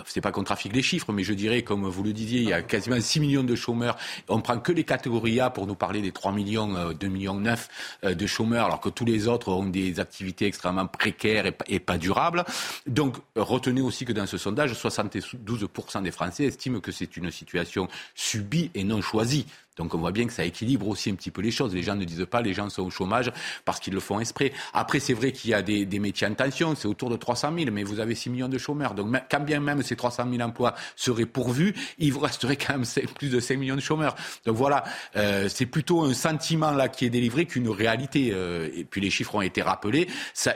c'est 0.05 0.19
pas 0.19 0.33
qu'on 0.33 0.43
trafique 0.43 0.75
les 0.75 0.81
chiffres, 0.81 1.13
mais 1.13 1.23
je 1.23 1.33
dirais, 1.33 1.61
comme 1.61 1.87
vous 1.87 2.03
le 2.03 2.11
disiez, 2.11 2.41
il 2.41 2.49
y 2.49 2.53
a 2.53 2.61
quasiment 2.61 2.99
6 2.99 3.21
millions 3.21 3.28
de 3.29 3.55
chômeurs 3.55 3.97
on 4.27 4.41
prend 4.41 4.59
que 4.59 4.71
les 4.71 4.83
catégories 4.83 5.39
A 5.39 5.49
pour 5.49 5.67
nous 5.67 5.75
parler 5.75 6.01
des 6.01 6.11
3 6.11 6.31
millions, 6.31 6.93
2 6.93 7.07
euh, 7.07 7.09
millions 7.09 7.35
9 7.35 7.69
euh, 8.03 8.13
de 8.15 8.27
chômeurs, 8.27 8.65
alors 8.65 8.79
que 8.79 8.89
tous 8.89 9.05
les 9.05 9.27
autres 9.27 9.49
ont 9.49 9.65
des 9.65 9.99
activités 9.99 10.45
extrêmement 10.45 10.87
précaires 10.87 11.45
et, 11.67 11.79
pas 11.79 11.97
durables. 11.97 12.43
Donc, 12.87 13.17
retenez 13.35 13.81
aussi 13.81 14.05
que 14.05 14.13
dans 14.13 14.25
ce 14.25 14.37
sondage, 14.37 14.73
72% 14.73 16.03
des 16.03 16.11
Français 16.11 16.45
estiment 16.45 16.79
que 16.79 16.91
c'est 16.91 17.17
une 17.17 17.31
situation 17.31 17.87
subie 18.15 18.71
et 18.73 18.83
non 18.83 19.01
choisie. 19.01 19.45
Donc 19.77 19.93
on 19.93 19.97
voit 19.97 20.11
bien 20.11 20.27
que 20.27 20.33
ça 20.33 20.43
équilibre 20.43 20.87
aussi 20.87 21.09
un 21.09 21.15
petit 21.15 21.31
peu 21.31 21.41
les 21.41 21.51
choses. 21.51 21.73
Les 21.73 21.83
gens 21.83 21.95
ne 21.95 22.03
disent 22.03 22.25
pas 22.29 22.41
les 22.41 22.53
gens 22.53 22.69
sont 22.69 22.83
au 22.83 22.89
chômage 22.89 23.31
parce 23.65 23.79
qu'ils 23.79 23.93
le 23.93 23.99
font 23.99 24.19
exprès. 24.19 24.51
Après, 24.73 24.99
c'est 24.99 25.13
vrai 25.13 25.31
qu'il 25.31 25.51
y 25.51 25.53
a 25.53 25.61
des, 25.61 25.99
métiers 25.99 26.27
en 26.27 26.33
tension, 26.33 26.75
c'est 26.75 26.87
autour 26.87 27.09
de 27.09 27.15
300 27.15 27.53
000, 27.57 27.71
mais 27.71 27.83
vous 27.83 27.99
avez 27.99 28.15
6 28.15 28.29
millions 28.29 28.49
de 28.49 28.57
chômeurs. 28.57 28.93
Donc 28.93 29.15
quand 29.29 29.39
bien 29.39 29.59
même 29.59 29.81
ces 29.83 29.95
300 29.95 30.25
000 30.29 30.41
emplois 30.41 30.75
seraient 30.95 31.25
pourvus, 31.25 31.73
il 31.97 32.11
vous 32.13 32.19
resterait 32.19 32.57
quand 32.57 32.77
même 32.77 32.85
plus 33.15 33.29
de 33.29 33.39
5 33.39 33.57
millions 33.57 33.75
de 33.75 33.81
chômeurs. 33.81 34.15
Donc 34.45 34.55
voilà, 34.55 34.83
euh, 35.15 35.47
c'est 35.49 35.65
plutôt 35.65 36.03
un 36.03 36.13
sentiment 36.13 36.71
là 36.71 36.89
qui 36.89 37.05
est 37.05 37.09
délivré 37.09 37.45
qu'une 37.45 37.69
réalité. 37.69 38.31
Euh, 38.33 38.69
et 38.75 38.83
puis 38.83 39.01
les 39.01 39.09
chiffres 39.09 39.35
ont 39.35 39.41
été 39.41 39.61
rappelés. 39.61 40.07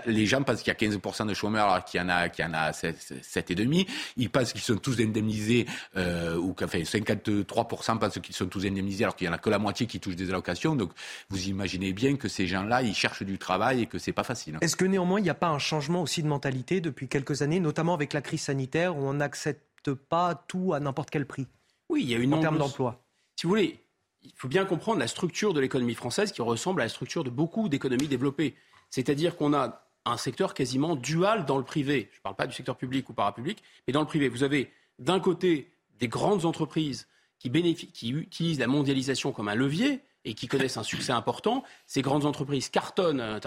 Les 0.05 0.25
gens 0.25 0.43
pensent 0.43 0.61
qu'il 0.61 0.73
y 0.73 0.85
a 0.85 0.89
15% 0.89 1.27
de 1.27 1.33
chômeurs 1.33 1.69
alors 1.69 1.85
qu'il 1.85 1.99
y 1.99 2.03
en 2.03 2.09
a, 2.09 2.29
qu'il 2.29 2.45
y 2.45 2.47
en 2.47 2.53
a 2.53 2.71
7,5. 2.71 3.87
Ils 4.17 4.29
pensent 4.29 4.53
qu'ils 4.53 4.61
sont 4.61 4.77
tous 4.77 4.99
indemnisés, 4.99 5.65
euh, 5.97 6.37
ou 6.37 6.55
enfin 6.61 6.79
53% 6.79 7.99
pensent 7.99 8.19
qu'ils 8.19 8.35
sont 8.35 8.47
tous 8.47 8.65
indemnisés 8.65 9.05
qu'il 9.15 9.27
y 9.27 9.29
en 9.29 9.33
a 9.33 9.37
que 9.37 9.49
la 9.49 9.59
moitié 9.59 9.87
qui 9.87 9.99
touchent 9.99 10.15
des 10.15 10.29
allocations. 10.29 10.75
Donc 10.75 10.91
vous 11.29 11.47
imaginez 11.47 11.93
bien 11.93 12.15
que 12.15 12.27
ces 12.27 12.47
gens-là, 12.47 12.81
ils 12.81 12.95
cherchent 12.95 13.23
du 13.23 13.37
travail 13.37 13.81
et 13.81 13.85
que 13.85 13.97
c'est 13.97 14.13
pas 14.13 14.23
facile. 14.23 14.57
Est-ce 14.61 14.75
que 14.75 14.85
néanmoins 14.85 15.19
il 15.19 15.23
n'y 15.23 15.29
a 15.29 15.35
pas 15.35 15.49
un 15.49 15.59
changement 15.59 16.01
aussi 16.01 16.23
de 16.23 16.27
mentalité 16.27 16.81
depuis 16.81 17.07
quelques 17.07 17.41
années, 17.41 17.59
notamment 17.59 17.93
avec 17.93 18.13
la 18.13 18.21
crise 18.21 18.41
sanitaire 18.41 18.97
où 18.97 19.01
on 19.01 19.13
n'accepte 19.13 19.93
pas 19.93 20.35
tout 20.47 20.73
à 20.73 20.79
n'importe 20.79 21.09
quel 21.09 21.25
prix? 21.25 21.47
Oui, 21.89 22.01
il 22.03 22.09
y 22.09 22.15
a 22.15 22.17
une 22.17 22.33
en 22.33 22.39
termes 22.39 22.57
d'emploi. 22.57 23.03
Si 23.35 23.45
vous 23.45 23.49
voulez, 23.49 23.83
il 24.23 24.31
faut 24.35 24.47
bien 24.47 24.65
comprendre 24.65 24.99
la 24.99 25.07
structure 25.07 25.53
de 25.53 25.59
l'économie 25.59 25.95
française 25.95 26.31
qui 26.31 26.41
ressemble 26.41 26.81
à 26.81 26.85
la 26.85 26.89
structure 26.89 27.23
de 27.23 27.29
beaucoup 27.29 27.69
d'économies 27.69 28.07
développées. 28.07 28.55
C'est-à-dire 28.89 29.35
qu'on 29.35 29.53
a 29.53 29.83
un 30.05 30.17
secteur 30.17 30.53
quasiment 30.53 30.95
dual 30.95 31.45
dans 31.45 31.57
le 31.57 31.63
privé. 31.63 32.09
Je 32.11 32.19
ne 32.19 32.21
parle 32.23 32.35
pas 32.35 32.47
du 32.47 32.53
secteur 32.53 32.77
public 32.77 33.09
ou 33.09 33.13
parapublic, 33.13 33.63
mais 33.87 33.93
dans 33.93 34.01
le 34.01 34.07
privé. 34.07 34.29
Vous 34.29 34.43
avez 34.43 34.71
d'un 34.99 35.19
côté 35.19 35.71
des 35.99 36.07
grandes 36.07 36.45
entreprises 36.45 37.07
qui, 37.51 37.87
qui 37.91 38.09
utilisent 38.09 38.59
la 38.59 38.67
mondialisation 38.67 39.31
comme 39.31 39.49
un 39.49 39.55
levier 39.55 40.01
et 40.25 40.33
qui 40.33 40.47
connaissent 40.47 40.77
un 40.77 40.83
succès 40.83 41.11
important. 41.11 41.63
Ces 41.85 42.01
grandes 42.01 42.25
entreprises 42.25 42.69
cartonnent 42.69 43.19
à 43.19 43.39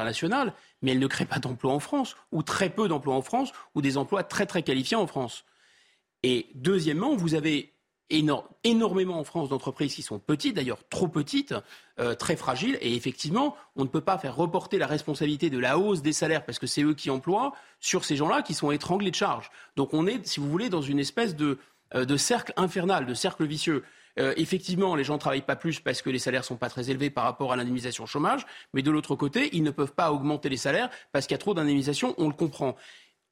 mais 0.83 0.93
elles 0.93 0.99
ne 0.99 1.07
créent 1.07 1.25
pas 1.25 1.39
d'emplois 1.39 1.73
en 1.73 1.81
France, 1.81 2.17
ou 2.33 2.43
très 2.43 2.71
peu 2.71 2.89
d'emplois 2.89 3.15
en 3.15 3.23
France, 3.23 3.53
ou 3.75 3.81
des 3.81 3.97
emplois 3.97 4.23
très 4.23 4.47
très 4.47 4.63
qualifiés 4.63 4.97
en 4.97 5.07
France. 5.07 5.45
Et 6.23 6.49
deuxièmement, 6.55 7.15
vous 7.15 7.35
avez 7.35 7.73
énormément 8.63 9.19
en 9.19 9.25
France 9.25 9.49
d'entreprises 9.49 9.95
qui 9.95 10.03
sont 10.03 10.21
petites, 10.21 10.55
d'ailleurs 10.55 10.87
trop 10.89 11.09
petites, 11.09 11.55
euh, 11.99 12.15
très 12.15 12.37
fragiles, 12.37 12.79
et 12.81 12.95
effectivement, 12.95 13.57
on 13.75 13.83
ne 13.83 13.89
peut 13.89 14.01
pas 14.01 14.17
faire 14.17 14.37
reporter 14.37 14.79
la 14.79 14.87
responsabilité 14.87 15.51
de 15.51 15.59
la 15.59 15.79
hausse 15.79 16.03
des 16.03 16.13
salaires, 16.13 16.45
parce 16.45 16.61
que 16.61 16.69
c'est 16.69 16.83
eux 16.83 16.95
qui 16.95 17.11
emploient, 17.11 17.53
sur 17.81 18.05
ces 18.05 18.15
gens-là 18.15 18.43
qui 18.43 18.55
sont 18.55 18.71
étranglés 18.71 19.11
de 19.11 19.17
charges. 19.17 19.51
Donc 19.75 19.93
on 19.93 20.07
est, 20.07 20.25
si 20.25 20.39
vous 20.39 20.49
voulez, 20.49 20.69
dans 20.69 20.83
une 20.83 21.01
espèce 21.01 21.35
de, 21.35 21.59
de 21.95 22.17
cercle 22.17 22.53
infernal, 22.57 23.07
de 23.07 23.15
cercle 23.15 23.45
vicieux. 23.45 23.85
Euh, 24.19 24.33
effectivement, 24.37 24.95
les 24.95 25.05
gens 25.05 25.15
ne 25.15 25.19
travaillent 25.19 25.43
pas 25.43 25.57
plus 25.57 25.81
parce 25.81 26.01
que 26.01 26.09
les 26.09 26.19
salaires 26.19 26.41
ne 26.41 26.47
sont 26.47 26.57
pas 26.57 26.71
très 26.71 26.91
élevés 26.91 27.11
par 27.11 27.25
rapport 27.25 27.53
à 27.53 27.57
l'indemnisation 27.57 28.07
chômage, 28.07 28.47
mais 28.73 28.83
de 28.83 28.91
l'autre 28.91 29.15
côté, 29.15 29.51
ils 29.53 29.63
ne 29.63 29.71
peuvent 29.71 29.93
pas 29.93 30.11
augmenter 30.13 30.49
les 30.49 30.57
salaires 30.57 30.89
parce 31.13 31.27
qu'il 31.27 31.35
y 31.35 31.37
a 31.37 31.39
trop 31.39 31.55
d'indemnisation, 31.55 32.15
on 32.17 32.29
le 32.29 32.35
comprend. 32.35 32.77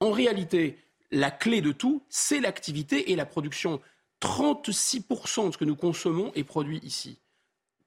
En 0.01 0.11
réalité, 0.11 0.79
la 1.11 1.31
clé 1.31 1.63
de 1.63 1.73
tout, 1.73 2.03
c'est 2.09 2.41
l'activité 2.41 3.13
et 3.13 3.17
la 3.17 3.25
production. 3.25 3.81
36% 4.21 5.49
de 5.49 5.53
ce 5.53 5.59
que 5.59 5.65
nous 5.65 5.77
consommons 5.77 6.33
est 6.35 6.45
produit 6.45 6.81
ici. 6.83 7.19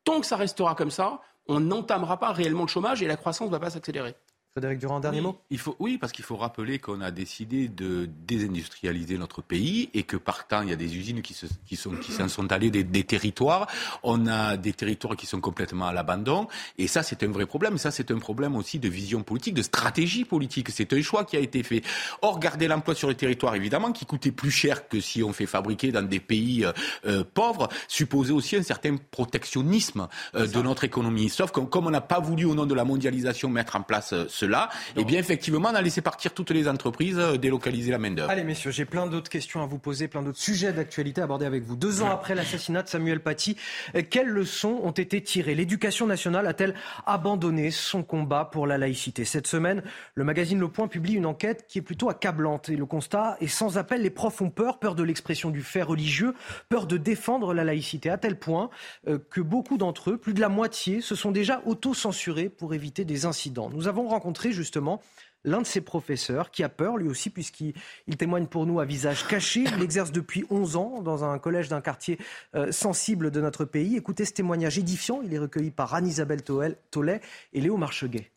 Tant 0.03 0.19
que 0.19 0.25
ça 0.25 0.37
restera 0.37 0.73
comme 0.75 0.91
ça, 0.91 1.21
on 1.47 1.59
n'entamera 1.59 2.17
pas 2.19 2.31
réellement 2.31 2.63
le 2.63 2.67
chômage 2.67 3.01
et 3.01 3.07
la 3.07 3.17
croissance 3.17 3.47
ne 3.47 3.51
va 3.51 3.59
pas 3.59 3.69
s'accélérer. 3.69 4.15
Frédéric 4.57 4.79
Durand, 4.79 4.99
dernier 4.99 5.21
mot? 5.21 5.37
Il 5.51 5.59
faut, 5.59 5.75
Oui, 5.77 5.99
parce 5.99 6.11
qu'il 6.11 6.25
faut 6.25 6.35
rappeler 6.35 6.79
qu'on 6.79 7.01
a 7.01 7.11
décidé 7.11 7.67
de 7.67 8.09
désindustrialiser 8.25 9.19
notre 9.19 9.43
pays 9.43 9.91
et 9.93 10.01
que 10.01 10.17
partant, 10.17 10.63
il 10.63 10.69
y 10.69 10.73
a 10.73 10.75
des 10.75 10.97
usines 10.97 11.21
qui, 11.21 11.35
se, 11.35 11.45
qui, 11.67 11.75
sont, 11.75 11.91
qui 11.91 12.11
s'en 12.11 12.27
sont 12.27 12.51
allées 12.51 12.71
des, 12.71 12.83
des, 12.83 13.03
territoires. 13.03 13.67
On 14.01 14.25
a 14.25 14.57
des 14.57 14.73
territoires 14.73 15.15
qui 15.15 15.27
sont 15.27 15.41
complètement 15.41 15.85
à 15.85 15.93
l'abandon. 15.93 16.47
Et 16.79 16.87
ça, 16.87 17.03
c'est 17.03 17.21
un 17.21 17.27
vrai 17.27 17.45
problème. 17.45 17.77
Ça, 17.77 17.91
c'est 17.91 18.09
un 18.09 18.17
problème 18.17 18.55
aussi 18.55 18.79
de 18.79 18.89
vision 18.89 19.21
politique, 19.21 19.53
de 19.53 19.61
stratégie 19.61 20.25
politique. 20.25 20.69
C'est 20.71 20.91
un 20.91 21.03
choix 21.03 21.23
qui 21.23 21.37
a 21.37 21.39
été 21.39 21.61
fait. 21.61 21.83
Or, 22.23 22.39
garder 22.39 22.67
l'emploi 22.67 22.95
sur 22.95 23.09
le 23.09 23.13
territoire, 23.13 23.53
évidemment, 23.53 23.91
qui 23.91 24.07
coûtait 24.07 24.31
plus 24.31 24.49
cher 24.49 24.87
que 24.87 24.99
si 24.99 25.21
on 25.21 25.33
fait 25.33 25.45
fabriquer 25.45 25.91
dans 25.91 26.01
des 26.01 26.19
pays 26.19 26.65
euh, 26.65 26.71
euh 27.05 27.23
pauvres, 27.23 27.69
supposait 27.87 28.33
aussi 28.33 28.55
un 28.55 28.63
certain 28.63 28.95
protectionnisme 29.11 30.07
euh, 30.33 30.47
de 30.47 30.61
notre 30.63 30.83
économie. 30.83 31.29
Sauf 31.29 31.51
que 31.51 31.59
comme 31.59 31.85
on 31.85 31.91
n'a 31.91 32.01
pas 32.01 32.19
voulu, 32.19 32.45
au 32.45 32.55
nom 32.55 32.65
de 32.65 32.73
la 32.73 32.85
mondialisation, 32.85 33.49
mettre 33.49 33.75
en 33.75 33.83
place 33.83 34.15
ce 34.27 34.46
là 34.47 34.69
eh 34.95 35.03
bien, 35.03 35.19
effectivement, 35.19 35.69
on 35.71 35.75
a 35.75 35.81
laissé 35.81 36.01
partir 36.01 36.33
toutes 36.33 36.51
les 36.51 36.67
entreprises, 36.67 37.19
euh, 37.19 37.37
délocaliser 37.37 37.91
la 37.91 37.97
main-d'œuvre. 37.97 38.29
Allez, 38.29 38.43
messieurs, 38.43 38.71
j'ai 38.71 38.85
plein 38.85 39.07
d'autres 39.07 39.29
questions 39.29 39.61
à 39.61 39.65
vous 39.65 39.79
poser, 39.79 40.07
plein 40.07 40.21
d'autres 40.21 40.39
sujets 40.39 40.73
d'actualité 40.73 41.21
à 41.21 41.25
aborder 41.25 41.45
avec 41.45 41.63
vous. 41.63 41.75
Deux 41.75 42.01
ans 42.01 42.09
après 42.09 42.35
l'assassinat 42.35 42.83
de 42.83 42.87
Samuel 42.87 43.19
Paty, 43.19 43.57
euh, 43.95 44.01
quelles 44.09 44.29
leçons 44.29 44.79
ont 44.83 44.91
été 44.91 45.21
tirées? 45.21 45.55
L'éducation 45.55 46.07
nationale 46.07 46.47
a-t-elle 46.47 46.73
abandonné 47.05 47.71
son 47.71 48.03
combat 48.03 48.45
pour 48.45 48.67
la 48.67 48.77
laïcité? 48.77 49.25
Cette 49.25 49.47
semaine, 49.47 49.83
le 50.15 50.23
magazine 50.23 50.59
Le 50.59 50.67
Point 50.67 50.87
publie 50.87 51.13
une 51.13 51.25
enquête 51.25 51.65
qui 51.67 51.79
est 51.79 51.83
plutôt 51.83 52.09
accablante. 52.09 52.69
Et 52.69 52.75
le 52.75 52.85
constat 52.85 53.37
est 53.41 53.47
sans 53.47 53.77
appel, 53.77 54.01
les 54.01 54.09
profs 54.09 54.41
ont 54.41 54.49
peur, 54.49 54.79
peur 54.79 54.95
de 54.95 55.03
l'expression 55.03 55.49
du 55.49 55.61
fait 55.61 55.81
religieux, 55.81 56.33
peur 56.69 56.87
de 56.87 56.97
défendre 56.97 57.53
la 57.53 57.63
laïcité, 57.63 58.09
à 58.09 58.17
tel 58.17 58.37
point 58.37 58.69
euh, 59.07 59.17
que 59.29 59.41
beaucoup 59.41 59.77
d'entre 59.77 60.11
eux, 60.11 60.17
plus 60.17 60.33
de 60.33 60.41
la 60.41 60.49
moitié, 60.49 61.01
se 61.01 61.15
sont 61.15 61.31
déjà 61.31 61.61
auto-censurés 61.65 62.49
pour 62.49 62.73
éviter 62.73 63.05
des 63.05 63.25
incidents. 63.25 63.69
Nous 63.69 63.87
avons 63.87 64.07
rencontré 64.07 64.36
justement 64.45 65.01
l'un 65.43 65.61
de 65.61 65.67
ses 65.67 65.81
professeurs 65.81 66.51
qui 66.51 66.63
a 66.63 66.69
peur 66.69 66.97
lui 66.97 67.07
aussi 67.07 67.29
puisqu'il 67.29 67.73
témoigne 68.17 68.47
pour 68.47 68.65
nous 68.65 68.79
à 68.79 68.85
visage 68.85 69.27
caché. 69.27 69.63
Il 69.77 69.83
exerce 69.83 70.11
depuis 70.11 70.45
11 70.49 70.75
ans 70.75 71.01
dans 71.01 71.23
un 71.23 71.39
collège 71.39 71.69
d'un 71.69 71.81
quartier 71.81 72.19
euh, 72.55 72.71
sensible 72.71 73.31
de 73.31 73.41
notre 73.41 73.65
pays. 73.65 73.95
Écoutez 73.95 74.25
ce 74.25 74.33
témoignage 74.33 74.77
édifiant. 74.77 75.21
Il 75.23 75.33
est 75.33 75.39
recueilli 75.39 75.71
par 75.71 75.93
Anne-Isabelle 75.93 76.43
Tollet 76.43 77.21
et 77.53 77.61
Léo 77.61 77.77
Marcheguet. 77.77 78.31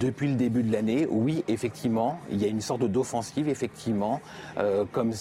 Depuis 0.00 0.28
le 0.28 0.36
début 0.36 0.62
de 0.62 0.70
l'année, 0.70 1.08
oui, 1.10 1.42
effectivement, 1.48 2.20
il 2.30 2.40
y 2.40 2.44
a 2.44 2.48
une 2.48 2.60
sorte 2.60 2.84
d'offensive, 2.84 3.48
effectivement, 3.48 4.20
euh, 4.56 4.84
comme 4.92 5.12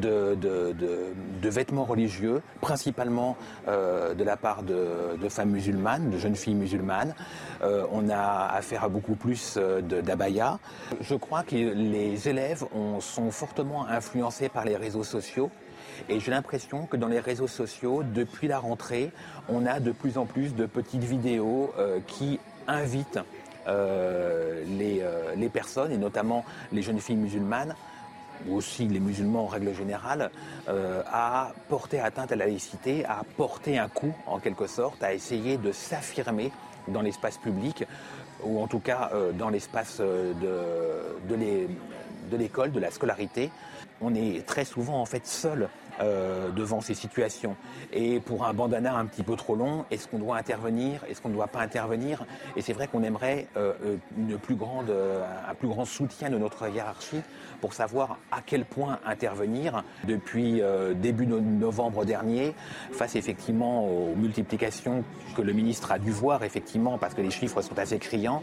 de, 0.00 1.48
vêtements 1.48 1.84
religieux, 1.84 2.42
principalement 2.60 3.36
euh, 3.68 4.14
de 4.14 4.24
la 4.24 4.36
part 4.36 4.62
de, 4.62 5.28
femmes 5.28 5.50
musulmanes, 5.50 6.10
de 6.10 6.18
jeunes 6.18 6.36
filles 6.36 6.54
musulmanes. 6.54 7.14
Euh, 7.62 7.86
on 7.92 8.08
a 8.08 8.46
affaire 8.54 8.84
à 8.84 8.88
beaucoup 8.88 9.14
plus 9.14 9.58
d'abaya. 9.58 10.58
Je 11.00 11.14
crois 11.14 11.42
que 11.42 11.54
les 11.54 12.28
élèves 12.28 12.64
sont 13.00 13.30
fortement 13.30 13.86
influencés 13.86 14.48
par 14.48 14.64
les 14.64 14.76
réseaux 14.76 15.04
sociaux. 15.04 15.50
Et 16.08 16.20
j'ai 16.20 16.30
l'impression 16.30 16.86
que 16.86 16.96
dans 16.96 17.08
les 17.08 17.20
réseaux 17.20 17.48
sociaux, 17.48 18.02
depuis 18.02 18.48
la 18.48 18.58
rentrée, 18.58 19.12
on 19.48 19.64
a 19.64 19.80
de 19.80 19.92
plus 19.92 20.18
en 20.18 20.26
plus 20.26 20.54
de 20.54 20.66
petites 20.66 21.04
vidéos 21.04 21.72
qui 22.06 22.38
invitent 22.68 23.20
euh, 23.68 24.64
euh, 24.80 25.34
les, 25.36 25.48
personnes, 25.48 25.92
et 25.92 25.98
notamment 25.98 26.44
les 26.72 26.82
jeunes 26.82 27.00
filles 27.00 27.16
musulmanes, 27.16 27.74
ou 28.48 28.56
aussi 28.56 28.86
les 28.86 29.00
musulmans 29.00 29.44
en 29.44 29.46
règle 29.46 29.74
générale, 29.74 30.30
euh, 30.68 31.02
à 31.06 31.52
porter 31.68 32.00
atteinte 32.00 32.32
à 32.32 32.36
la 32.36 32.46
laïcité, 32.46 33.04
à 33.04 33.22
porter 33.36 33.78
un 33.78 33.88
coup 33.88 34.14
en 34.26 34.38
quelque 34.38 34.66
sorte, 34.66 35.02
à 35.02 35.14
essayer 35.14 35.56
de 35.56 35.72
s'affirmer 35.72 36.52
dans 36.88 37.02
l'espace 37.02 37.38
public, 37.38 37.84
ou 38.44 38.62
en 38.62 38.66
tout 38.66 38.78
cas 38.78 39.10
dans 39.38 39.48
l'espace 39.48 39.98
de, 39.98 41.34
de 42.30 42.36
l'école, 42.36 42.70
de 42.70 42.78
la 42.78 42.90
scolarité. 42.90 43.50
On 44.00 44.14
est 44.14 44.46
très 44.46 44.64
souvent 44.64 45.00
en 45.00 45.06
fait 45.06 45.26
seul 45.26 45.68
euh, 46.00 46.50
devant 46.50 46.80
ces 46.80 46.94
situations. 46.94 47.56
Et 47.92 48.20
pour 48.20 48.44
un 48.44 48.52
bandana 48.52 48.94
un 48.96 49.06
petit 49.06 49.22
peu 49.22 49.34
trop 49.34 49.54
long, 49.54 49.86
est-ce 49.90 50.08
qu'on 50.08 50.18
doit 50.18 50.36
intervenir 50.36 51.00
Est-ce 51.08 51.22
qu'on 51.22 51.30
ne 51.30 51.34
doit 51.34 51.46
pas 51.46 51.60
intervenir? 51.60 52.26
Et 52.54 52.60
c'est 52.60 52.74
vrai 52.74 52.86
qu'on 52.86 53.02
aimerait 53.02 53.46
euh, 53.56 53.72
euh, 53.84 53.96
un 55.48 55.54
plus 55.54 55.68
grand 55.68 55.84
soutien 55.84 56.28
de 56.28 56.36
notre 56.36 56.68
hiérarchie 56.68 57.22
pour 57.60 57.72
savoir 57.72 58.18
à 58.30 58.40
quel 58.44 58.66
point 58.66 58.98
intervenir 59.06 59.82
depuis 60.04 60.60
début 60.96 61.26
novembre 61.26 62.04
dernier, 62.04 62.54
face 62.92 63.16
effectivement 63.16 63.86
aux 63.86 64.14
multiplications 64.14 65.02
que 65.34 65.42
le 65.42 65.52
ministre 65.52 65.92
a 65.92 65.98
dû 65.98 66.10
voir, 66.10 66.44
effectivement, 66.44 66.98
parce 66.98 67.14
que 67.14 67.22
les 67.22 67.30
chiffres 67.30 67.62
sont 67.62 67.78
assez 67.78 67.98
criants. 67.98 68.42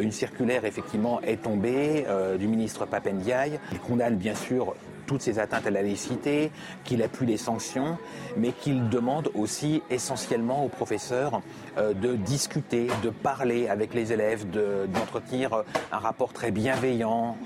une 0.00 0.12
circulaire, 0.12 0.64
effectivement, 0.64 1.20
est 1.20 1.42
tombée 1.42 2.06
du 2.38 2.48
ministre 2.48 2.86
Papendiaï. 2.86 3.58
Il 3.72 3.80
condamne, 3.80 4.16
bien 4.16 4.34
sûr, 4.34 4.74
toutes 5.06 5.22
ces 5.22 5.38
atteintes 5.38 5.66
à 5.66 5.70
la 5.70 5.82
laïcité, 5.82 6.50
qu'il 6.84 7.02
appuie 7.02 7.26
les 7.26 7.36
sanctions, 7.36 7.98
mais 8.36 8.52
qu'il 8.52 8.88
demande 8.88 9.30
aussi 9.34 9.82
essentiellement 9.90 10.64
aux 10.64 10.68
professeurs 10.68 11.40
euh, 11.78 11.94
de 11.94 12.16
discuter, 12.16 12.88
de 13.02 13.10
parler 13.10 13.68
avec 13.68 13.94
les 13.94 14.12
élèves, 14.12 14.46
d'entretenir 14.50 15.64
un 15.92 15.98
rapport 15.98 16.32
très 16.32 16.50
bienveillant. 16.50 17.36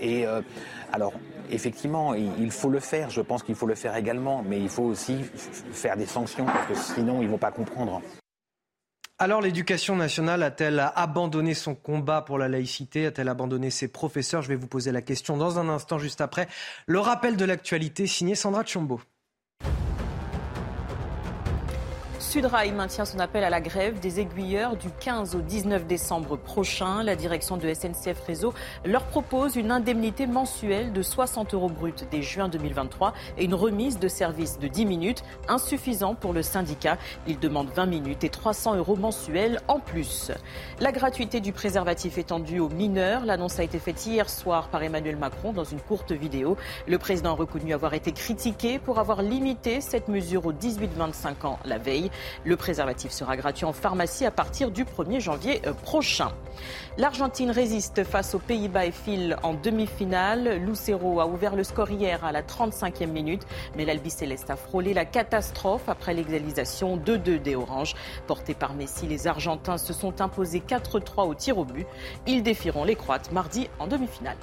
Et 0.00 0.26
euh, 0.26 0.42
alors, 0.92 1.12
effectivement, 1.50 2.14
il 2.14 2.50
faut 2.50 2.70
le 2.70 2.80
faire, 2.80 3.10
je 3.10 3.20
pense 3.20 3.42
qu'il 3.42 3.54
faut 3.54 3.66
le 3.66 3.74
faire 3.74 3.96
également, 3.96 4.44
mais 4.46 4.58
il 4.58 4.68
faut 4.68 4.84
aussi 4.84 5.18
faire 5.72 5.96
des 5.96 6.06
sanctions, 6.06 6.44
parce 6.44 6.66
que 6.66 6.74
sinon, 6.94 7.22
ils 7.22 7.28
vont 7.28 7.38
pas 7.38 7.52
comprendre. 7.52 8.02
Alors 9.22 9.40
l'éducation 9.40 9.94
nationale 9.94 10.42
a-t-elle 10.42 10.84
abandonné 10.96 11.54
son 11.54 11.76
combat 11.76 12.22
pour 12.22 12.38
la 12.38 12.48
laïcité? 12.48 13.06
A-t-elle 13.06 13.28
abandonné 13.28 13.70
ses 13.70 13.86
professeurs? 13.86 14.42
Je 14.42 14.48
vais 14.48 14.56
vous 14.56 14.66
poser 14.66 14.90
la 14.90 15.00
question 15.00 15.36
dans 15.36 15.60
un 15.60 15.68
instant, 15.68 15.96
juste 15.96 16.20
après. 16.20 16.48
Le 16.86 16.98
rappel 16.98 17.36
de 17.36 17.44
l'actualité 17.44 18.08
signé 18.08 18.34
Sandra 18.34 18.64
Chombo. 18.64 19.00
Sudrail 22.32 22.72
maintient 22.72 23.04
son 23.04 23.18
appel 23.18 23.44
à 23.44 23.50
la 23.50 23.60
grève 23.60 24.00
des 24.00 24.18
aiguilleurs 24.18 24.78
du 24.78 24.88
15 24.88 25.34
au 25.34 25.42
19 25.42 25.86
décembre 25.86 26.38
prochain. 26.38 27.02
La 27.02 27.14
direction 27.14 27.58
de 27.58 27.74
SNCF 27.74 28.18
Réseau 28.26 28.54
leur 28.86 29.04
propose 29.04 29.56
une 29.56 29.70
indemnité 29.70 30.26
mensuelle 30.26 30.94
de 30.94 31.02
60 31.02 31.52
euros 31.52 31.68
bruts 31.68 31.92
dès 32.10 32.22
juin 32.22 32.48
2023 32.48 33.12
et 33.36 33.44
une 33.44 33.52
remise 33.52 33.98
de 33.98 34.08
service 34.08 34.58
de 34.58 34.66
10 34.66 34.86
minutes, 34.86 35.22
insuffisant 35.46 36.14
pour 36.14 36.32
le 36.32 36.40
syndicat. 36.40 36.96
Il 37.26 37.38
demande 37.38 37.68
20 37.68 37.84
minutes 37.84 38.24
et 38.24 38.30
300 38.30 38.76
euros 38.76 38.96
mensuels 38.96 39.60
en 39.68 39.78
plus. 39.78 40.32
La 40.80 40.90
gratuité 40.90 41.40
du 41.40 41.52
préservatif 41.52 42.16
étendue 42.16 42.60
aux 42.60 42.70
mineurs. 42.70 43.26
L'annonce 43.26 43.58
a 43.58 43.62
été 43.62 43.78
faite 43.78 44.06
hier 44.06 44.30
soir 44.30 44.68
par 44.68 44.82
Emmanuel 44.82 45.18
Macron 45.18 45.52
dans 45.52 45.64
une 45.64 45.82
courte 45.82 46.12
vidéo. 46.12 46.56
Le 46.88 46.96
président 46.96 47.32
a 47.32 47.36
reconnu 47.36 47.74
avoir 47.74 47.92
été 47.92 48.10
critiqué 48.12 48.78
pour 48.78 48.98
avoir 48.98 49.20
limité 49.20 49.82
cette 49.82 50.08
mesure 50.08 50.46
aux 50.46 50.54
18-25 50.54 51.46
ans 51.46 51.58
la 51.66 51.76
veille. 51.76 52.10
Le 52.44 52.56
préservatif 52.56 53.12
sera 53.12 53.36
gratuit 53.36 53.64
en 53.64 53.72
pharmacie 53.72 54.24
à 54.24 54.30
partir 54.30 54.70
du 54.70 54.84
1er 54.84 55.20
janvier 55.20 55.62
euh, 55.66 55.72
prochain. 55.72 56.32
L'Argentine 56.98 57.50
résiste 57.50 58.04
face 58.04 58.34
aux 58.34 58.38
Pays-Bas 58.38 58.86
et 58.86 58.92
file 58.92 59.36
en 59.42 59.54
demi-finale. 59.54 60.58
Lucero 60.58 61.20
a 61.20 61.26
ouvert 61.26 61.56
le 61.56 61.64
score 61.64 61.90
hier 61.90 62.24
à 62.24 62.32
la 62.32 62.42
35e 62.42 63.06
minute, 63.06 63.42
mais 63.76 63.84
l'Albi 63.84 64.10
Céleste 64.10 64.50
a 64.50 64.56
frôlé 64.56 64.94
la 64.94 65.04
catastrophe 65.04 65.88
après 65.88 66.14
l'égalisation 66.14 66.96
2-2 66.96 67.40
des 67.40 67.56
Oranges. 67.56 67.94
Portés 68.26 68.54
par 68.54 68.74
Messi, 68.74 69.06
les 69.06 69.26
Argentins 69.26 69.78
se 69.78 69.92
sont 69.92 70.20
imposés 70.20 70.62
4-3 70.66 71.26
au 71.26 71.34
tir 71.34 71.58
au 71.58 71.64
but. 71.64 71.86
Ils 72.26 72.42
défieront 72.42 72.84
les 72.84 72.96
Croates 72.96 73.32
mardi 73.32 73.68
en 73.78 73.86
demi-finale. 73.86 74.36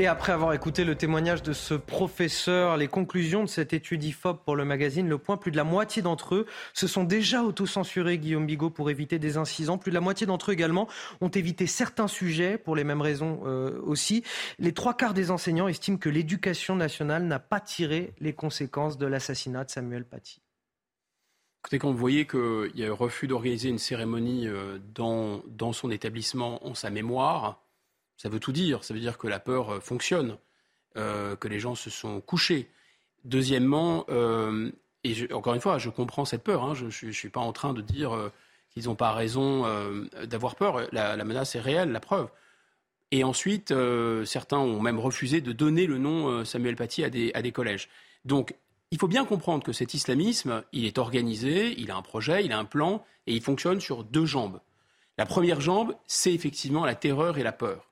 Et 0.00 0.06
après 0.06 0.30
avoir 0.30 0.52
écouté 0.52 0.84
le 0.84 0.94
témoignage 0.94 1.42
de 1.42 1.52
ce 1.52 1.74
professeur, 1.74 2.76
les 2.76 2.86
conclusions 2.86 3.42
de 3.42 3.48
cette 3.48 3.72
étude 3.72 4.04
IFOP 4.04 4.44
pour 4.44 4.54
le 4.54 4.64
magazine 4.64 5.08
Le 5.08 5.18
Point, 5.18 5.36
plus 5.36 5.50
de 5.50 5.56
la 5.56 5.64
moitié 5.64 6.02
d'entre 6.02 6.36
eux 6.36 6.46
se 6.72 6.86
sont 6.86 7.02
déjà 7.02 7.42
autocensurés, 7.42 8.16
Guillaume 8.16 8.46
Bigot, 8.46 8.70
pour 8.70 8.90
éviter 8.90 9.18
des 9.18 9.38
incidents. 9.38 9.76
Plus 9.76 9.90
de 9.90 9.96
la 9.96 10.00
moitié 10.00 10.24
d'entre 10.24 10.50
eux 10.50 10.54
également 10.54 10.86
ont 11.20 11.30
évité 11.30 11.66
certains 11.66 12.06
sujets 12.06 12.58
pour 12.58 12.76
les 12.76 12.84
mêmes 12.84 13.00
raisons 13.00 13.40
euh, 13.44 13.80
aussi. 13.82 14.22
Les 14.60 14.72
trois 14.72 14.94
quarts 14.94 15.14
des 15.14 15.32
enseignants 15.32 15.66
estiment 15.66 15.98
que 15.98 16.08
l'éducation 16.08 16.76
nationale 16.76 17.24
n'a 17.24 17.40
pas 17.40 17.58
tiré 17.58 18.14
les 18.20 18.32
conséquences 18.32 18.98
de 18.98 19.06
l'assassinat 19.06 19.64
de 19.64 19.70
Samuel 19.70 20.04
Paty. 20.04 20.40
Écoutez, 21.64 21.80
quand 21.80 21.90
vous 21.90 21.98
voyez 21.98 22.24
qu'il 22.24 22.70
y 22.76 22.84
a 22.84 22.86
eu 22.86 22.92
refus 22.92 23.26
d'organiser 23.26 23.68
une 23.68 23.78
cérémonie 23.78 24.46
euh, 24.46 24.78
dans 24.94 25.72
son 25.72 25.90
établissement 25.90 26.64
en 26.64 26.74
sa 26.74 26.88
mémoire, 26.88 27.64
ça 28.18 28.28
veut 28.28 28.40
tout 28.40 28.52
dire. 28.52 28.84
Ça 28.84 28.92
veut 28.92 29.00
dire 29.00 29.16
que 29.16 29.26
la 29.26 29.40
peur 29.40 29.70
euh, 29.70 29.80
fonctionne, 29.80 30.36
euh, 30.96 31.36
que 31.36 31.48
les 31.48 31.60
gens 31.60 31.74
se 31.74 31.88
sont 31.88 32.20
couchés. 32.20 32.68
Deuxièmement, 33.24 34.04
euh, 34.10 34.70
et 35.04 35.32
encore 35.32 35.54
une 35.54 35.60
fois, 35.60 35.78
je 35.78 35.88
comprends 35.88 36.24
cette 36.26 36.42
peur. 36.42 36.64
Hein. 36.64 36.74
je 36.74 37.06
ne 37.06 37.12
suis 37.12 37.30
pas 37.30 37.40
en 37.40 37.52
train 37.52 37.72
de 37.72 37.80
dire 37.80 38.30
qu'ils 38.70 38.86
n'ont 38.86 38.96
pas 38.96 39.12
raison 39.12 39.64
d'avoir 40.24 40.56
peur. 40.56 40.88
La, 40.92 41.16
menace 41.24 41.54
est 41.54 41.60
réelle, 41.60 41.92
la 41.92 42.00
preuve. 42.00 42.28
Et 43.10 43.22
ensuite, 43.22 43.72
certains 44.24 44.58
ont 44.58 44.80
même 44.80 44.98
refusé 44.98 45.40
de 45.40 45.52
donner 45.52 45.86
le 45.86 45.98
nom 45.98 46.44
Samuel 46.44 46.74
Paty 46.74 47.04
à 47.04 47.10
des, 47.10 47.30
à 47.34 47.42
des 47.42 47.52
collèges. 47.52 47.88
Donc, 48.24 48.54
il 48.90 48.98
faut 48.98 49.08
bien 49.08 49.24
comprendre 49.24 49.64
que 49.64 49.72
cet 49.72 49.94
islamisme, 49.94 50.64
il 50.72 50.84
est 50.84 50.98
organisé, 50.98 51.74
il 51.78 51.90
a 51.90 51.96
un 51.96 52.02
projet, 52.02 52.44
il 52.44 52.52
a 52.52 52.58
un 52.58 52.64
plan, 52.64 53.04
et 53.26 53.34
il 53.34 53.42
fonctionne 53.42 53.80
sur 53.80 54.02
deux 54.04 54.26
jambes. 54.26 54.60
La 55.16 55.26
première 55.26 55.60
jambe, 55.60 55.94
c'est 56.06 56.34
effectivement 56.34 56.84
la 56.84 56.94
terreur 56.96 57.38
et 57.38 57.42
la 57.42 57.52
peur 57.52 57.87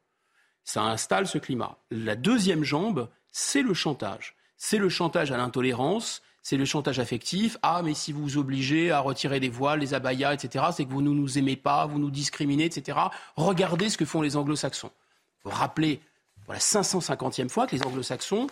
ça 0.67 0.83
installe 0.83 1.27
ce 1.27 1.39
climat. 1.39 1.79
La 1.91 2.17
deuxième 2.17 2.65
jambe, 2.65 3.09
c'est 3.31 3.63
le 3.63 3.73
chantage. 3.73 4.35
C'est 4.59 4.79
le 4.79 4.89
chantage 4.89 5.31
à 5.31 5.37
l'intolérance, 5.37 6.23
c'est 6.43 6.57
le 6.57 6.65
chantage 6.65 6.99
affectif. 6.99 7.57
Ah, 7.63 7.83
mais 7.85 7.95
si 7.95 8.13
vous 8.13 8.23
vous 8.23 8.37
obligez 8.37 8.91
à 8.91 8.99
retirer 8.99 9.39
les 9.39 9.49
voiles, 9.49 9.79
les 9.79 9.95
abayas, 9.95 10.35
etc., 10.35 10.67
c'est 10.73 10.85
que 10.85 10.91
vous 10.91 11.03
ne 11.03 11.11
nous 11.11 11.39
aimez 11.39 11.57
pas, 11.57 11.87
vous 11.87 12.01
nous 12.01 12.11
discriminez, 12.11 12.65
etc. 12.65 12.99
Regardez 13.37 13.89
ce 13.89 13.97
que 13.97 14.05
font 14.05 14.23
les 14.23 14.37
anglo-saxons. 14.37 14.91
Il 15.39 15.43
faut 15.45 15.57
rappeler 15.57 16.01
pour 16.45 16.53
la 16.53 16.61
550e 16.61 17.49
fois 17.49 17.69
que 17.69 17.77
les 17.77 17.85
anglo-saxons 17.85 18.49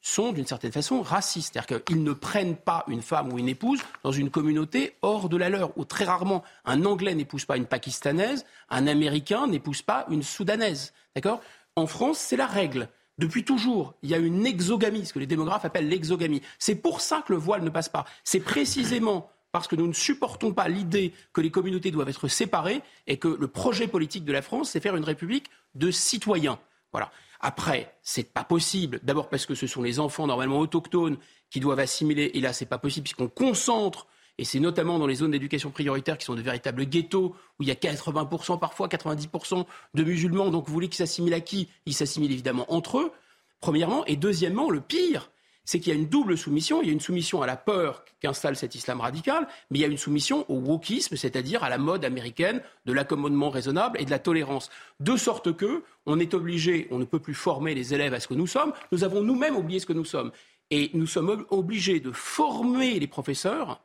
sont 0.00 0.32
d'une 0.32 0.46
certaine 0.46 0.72
façon 0.72 1.02
racistes. 1.02 1.54
C'est-à-dire 1.54 1.84
qu'ils 1.84 2.02
ne 2.02 2.12
prennent 2.12 2.56
pas 2.56 2.84
une 2.88 3.02
femme 3.02 3.32
ou 3.32 3.38
une 3.38 3.48
épouse 3.48 3.80
dans 4.02 4.12
une 4.12 4.30
communauté 4.30 4.96
hors 5.02 5.28
de 5.28 5.36
la 5.36 5.48
leur, 5.48 5.76
où 5.76 5.84
très 5.84 6.04
rarement 6.04 6.44
un 6.64 6.84
Anglais 6.84 7.14
n'épouse 7.14 7.44
pas 7.44 7.56
une 7.56 7.66
Pakistanaise, 7.66 8.44
un 8.70 8.86
Américain 8.86 9.46
n'épouse 9.46 9.82
pas 9.82 10.06
une 10.10 10.22
Soudanaise. 10.22 10.92
D'accord? 11.14 11.40
En 11.74 11.86
France, 11.86 12.18
c'est 12.18 12.36
la 12.36 12.46
règle. 12.46 12.88
Depuis 13.18 13.44
toujours, 13.44 13.94
il 14.02 14.10
y 14.10 14.14
a 14.14 14.18
une 14.18 14.44
exogamie, 14.44 15.06
ce 15.06 15.12
que 15.12 15.18
les 15.18 15.26
démographes 15.26 15.64
appellent 15.64 15.88
l'exogamie. 15.88 16.42
C'est 16.58 16.74
pour 16.74 17.00
ça 17.00 17.22
que 17.26 17.32
le 17.32 17.38
voile 17.38 17.64
ne 17.64 17.70
passe 17.70 17.88
pas. 17.88 18.04
C'est 18.24 18.40
précisément 18.40 19.30
parce 19.52 19.68
que 19.68 19.76
nous 19.76 19.86
ne 19.86 19.94
supportons 19.94 20.52
pas 20.52 20.68
l'idée 20.68 21.14
que 21.32 21.40
les 21.40 21.50
communautés 21.50 21.90
doivent 21.90 22.10
être 22.10 22.28
séparées 22.28 22.82
et 23.06 23.16
que 23.16 23.28
le 23.28 23.48
projet 23.48 23.88
politique 23.88 24.24
de 24.26 24.32
la 24.32 24.42
France, 24.42 24.70
c'est 24.70 24.80
faire 24.80 24.96
une 24.96 25.04
république 25.04 25.46
de 25.74 25.90
citoyens. 25.90 26.58
Voilà. 26.92 27.10
Après, 27.40 27.94
c'est 28.02 28.32
pas 28.32 28.44
possible. 28.44 29.00
D'abord 29.02 29.28
parce 29.28 29.46
que 29.46 29.54
ce 29.54 29.66
sont 29.66 29.82
les 29.82 30.00
enfants 30.00 30.26
normalement 30.26 30.58
autochtones 30.58 31.18
qui 31.50 31.60
doivent 31.60 31.80
assimiler. 31.80 32.30
Et 32.34 32.40
là, 32.40 32.52
c'est 32.52 32.66
pas 32.66 32.78
possible 32.78 33.04
puisqu'on 33.04 33.28
concentre. 33.28 34.06
Et 34.38 34.44
c'est 34.44 34.60
notamment 34.60 34.98
dans 34.98 35.06
les 35.06 35.16
zones 35.16 35.30
d'éducation 35.30 35.70
prioritaire 35.70 36.18
qui 36.18 36.26
sont 36.26 36.34
de 36.34 36.42
véritables 36.42 36.84
ghettos 36.86 37.34
où 37.58 37.62
il 37.62 37.68
y 37.68 37.70
a 37.70 37.74
80% 37.74 38.58
parfois, 38.58 38.86
90% 38.88 39.64
de 39.94 40.04
musulmans. 40.04 40.50
Donc 40.50 40.66
vous 40.66 40.72
voulez 40.72 40.88
qu'ils 40.88 40.96
s'assimilent 40.96 41.34
à 41.34 41.40
qui? 41.40 41.68
Ils 41.86 41.94
s'assimilent 41.94 42.32
évidemment 42.32 42.66
entre 42.72 42.98
eux, 42.98 43.12
premièrement. 43.60 44.04
Et 44.06 44.16
deuxièmement, 44.16 44.68
le 44.68 44.80
pire, 44.80 45.30
c'est 45.66 45.80
qu'il 45.80 45.92
y 45.92 45.96
a 45.96 45.98
une 45.98 46.08
double 46.08 46.38
soumission. 46.38 46.80
Il 46.80 46.86
y 46.86 46.90
a 46.90 46.94
une 46.94 47.00
soumission 47.00 47.42
à 47.42 47.46
la 47.46 47.56
peur 47.56 48.04
qu'installe 48.20 48.56
cet 48.56 48.74
islam 48.74 49.00
radical, 49.02 49.46
mais 49.70 49.80
il 49.80 49.82
y 49.82 49.84
a 49.84 49.88
une 49.88 49.98
soumission 49.98 50.46
au 50.48 50.54
wokisme, 50.54 51.16
c'est-à-dire 51.16 51.62
à 51.62 51.68
la 51.68 51.76
mode 51.76 52.06
américaine 52.06 52.62
de 52.86 52.92
l'accommodement 52.94 53.50
raisonnable 53.50 54.00
et 54.00 54.06
de 54.06 54.10
la 54.10 54.18
tolérance. 54.18 54.70
De 55.00 55.16
sorte 55.16 55.54
que 55.54 55.82
on 56.06 56.18
est 56.18 56.32
obligé, 56.32 56.86
on 56.90 56.98
ne 56.98 57.04
peut 57.04 57.18
plus 57.18 57.34
former 57.34 57.74
les 57.74 57.92
élèves 57.92 58.14
à 58.14 58.20
ce 58.20 58.28
que 58.28 58.34
nous 58.34 58.46
sommes. 58.46 58.72
Nous 58.92 59.04
avons 59.04 59.22
nous-mêmes 59.22 59.56
oublié 59.56 59.80
ce 59.80 59.86
que 59.86 59.92
nous 59.92 60.04
sommes. 60.04 60.30
Et 60.70 60.90
nous 60.94 61.06
sommes 61.06 61.44
obligés 61.50 62.00
de 62.00 62.10
former 62.12 62.98
les 62.98 63.06
professeurs 63.06 63.82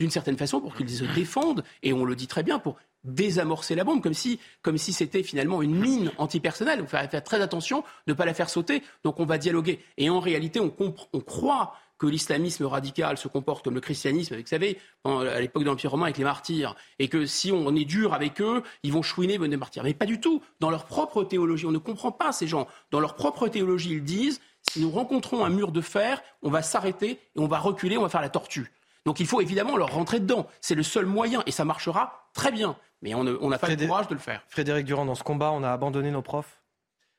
d'une 0.00 0.10
certaine 0.10 0.36
façon 0.36 0.60
pour 0.60 0.74
qu'ils 0.74 0.90
se 0.90 1.04
défendent, 1.04 1.64
et 1.82 1.92
on 1.92 2.04
le 2.04 2.14
dit 2.16 2.26
très 2.26 2.42
bien, 2.42 2.58
pour 2.58 2.76
désamorcer 3.04 3.74
la 3.74 3.84
bombe, 3.84 4.02
comme 4.02 4.14
si, 4.14 4.40
comme 4.62 4.78
si 4.78 4.92
c'était 4.92 5.22
finalement 5.22 5.62
une 5.62 5.74
mine 5.74 6.10
antipersonnelle. 6.18 6.80
Il 6.80 6.86
faut 6.86 6.96
faire 6.96 7.24
très 7.24 7.40
attention 7.40 7.84
ne 8.06 8.12
pas 8.12 8.24
la 8.24 8.34
faire 8.34 8.50
sauter. 8.50 8.82
Donc 9.04 9.20
on 9.20 9.26
va 9.26 9.38
dialoguer. 9.38 9.80
Et 9.96 10.10
en 10.10 10.20
réalité, 10.20 10.60
on, 10.60 10.74
on 11.12 11.20
croit 11.20 11.74
que 11.98 12.06
l'islamisme 12.06 12.66
radical 12.66 13.16
se 13.16 13.28
comporte 13.28 13.64
comme 13.64 13.74
le 13.74 13.80
christianisme, 13.80 14.36
vous 14.36 14.46
savez, 14.46 14.78
à 15.04 15.40
l'époque 15.40 15.62
de 15.62 15.68
l'Empire 15.68 15.92
romain 15.92 16.04
avec 16.04 16.18
les 16.18 16.24
martyrs, 16.24 16.76
et 16.98 17.08
que 17.08 17.24
si 17.24 17.52
on 17.52 17.74
est 17.74 17.84
dur 17.84 18.12
avec 18.12 18.40
eux, 18.40 18.62
ils 18.82 18.92
vont 18.92 19.02
chouiner, 19.02 19.38
venir 19.38 19.58
martyrs. 19.58 19.82
Mais 19.82 19.94
pas 19.94 20.04
du 20.04 20.20
tout. 20.20 20.42
Dans 20.60 20.70
leur 20.70 20.84
propre 20.84 21.24
théologie, 21.24 21.64
on 21.66 21.72
ne 21.72 21.78
comprend 21.78 22.12
pas 22.12 22.32
ces 22.32 22.46
gens. 22.46 22.66
Dans 22.90 23.00
leur 23.00 23.14
propre 23.14 23.48
théologie, 23.48 23.92
ils 23.92 24.04
disent, 24.04 24.40
si 24.60 24.80
nous 24.80 24.90
rencontrons 24.90 25.44
un 25.44 25.48
mur 25.48 25.72
de 25.72 25.80
fer, 25.80 26.22
on 26.42 26.50
va 26.50 26.60
s'arrêter 26.60 27.12
et 27.34 27.38
on 27.38 27.46
va 27.46 27.58
reculer, 27.58 27.96
on 27.96 28.02
va 28.02 28.08
faire 28.08 28.20
la 28.20 28.28
tortue. 28.28 28.70
Donc 29.06 29.20
il 29.20 29.26
faut 29.26 29.40
évidemment 29.40 29.76
leur 29.76 29.92
rentrer 29.94 30.20
dedans. 30.20 30.46
C'est 30.60 30.74
le 30.74 30.82
seul 30.82 31.06
moyen 31.06 31.42
et 31.46 31.52
ça 31.52 31.64
marchera 31.64 32.28
très 32.34 32.52
bien. 32.52 32.76
Mais 33.00 33.14
on 33.14 33.24
n'a 33.24 33.58
pas 33.58 33.68
le 33.68 33.76
courage 33.76 34.08
de 34.08 34.14
le 34.14 34.20
faire. 34.20 34.42
Frédéric 34.48 34.84
Durand, 34.84 35.06
dans 35.06 35.14
ce 35.14 35.22
combat, 35.22 35.52
on 35.52 35.62
a 35.62 35.70
abandonné 35.70 36.10
nos 36.10 36.22
profs 36.22 36.60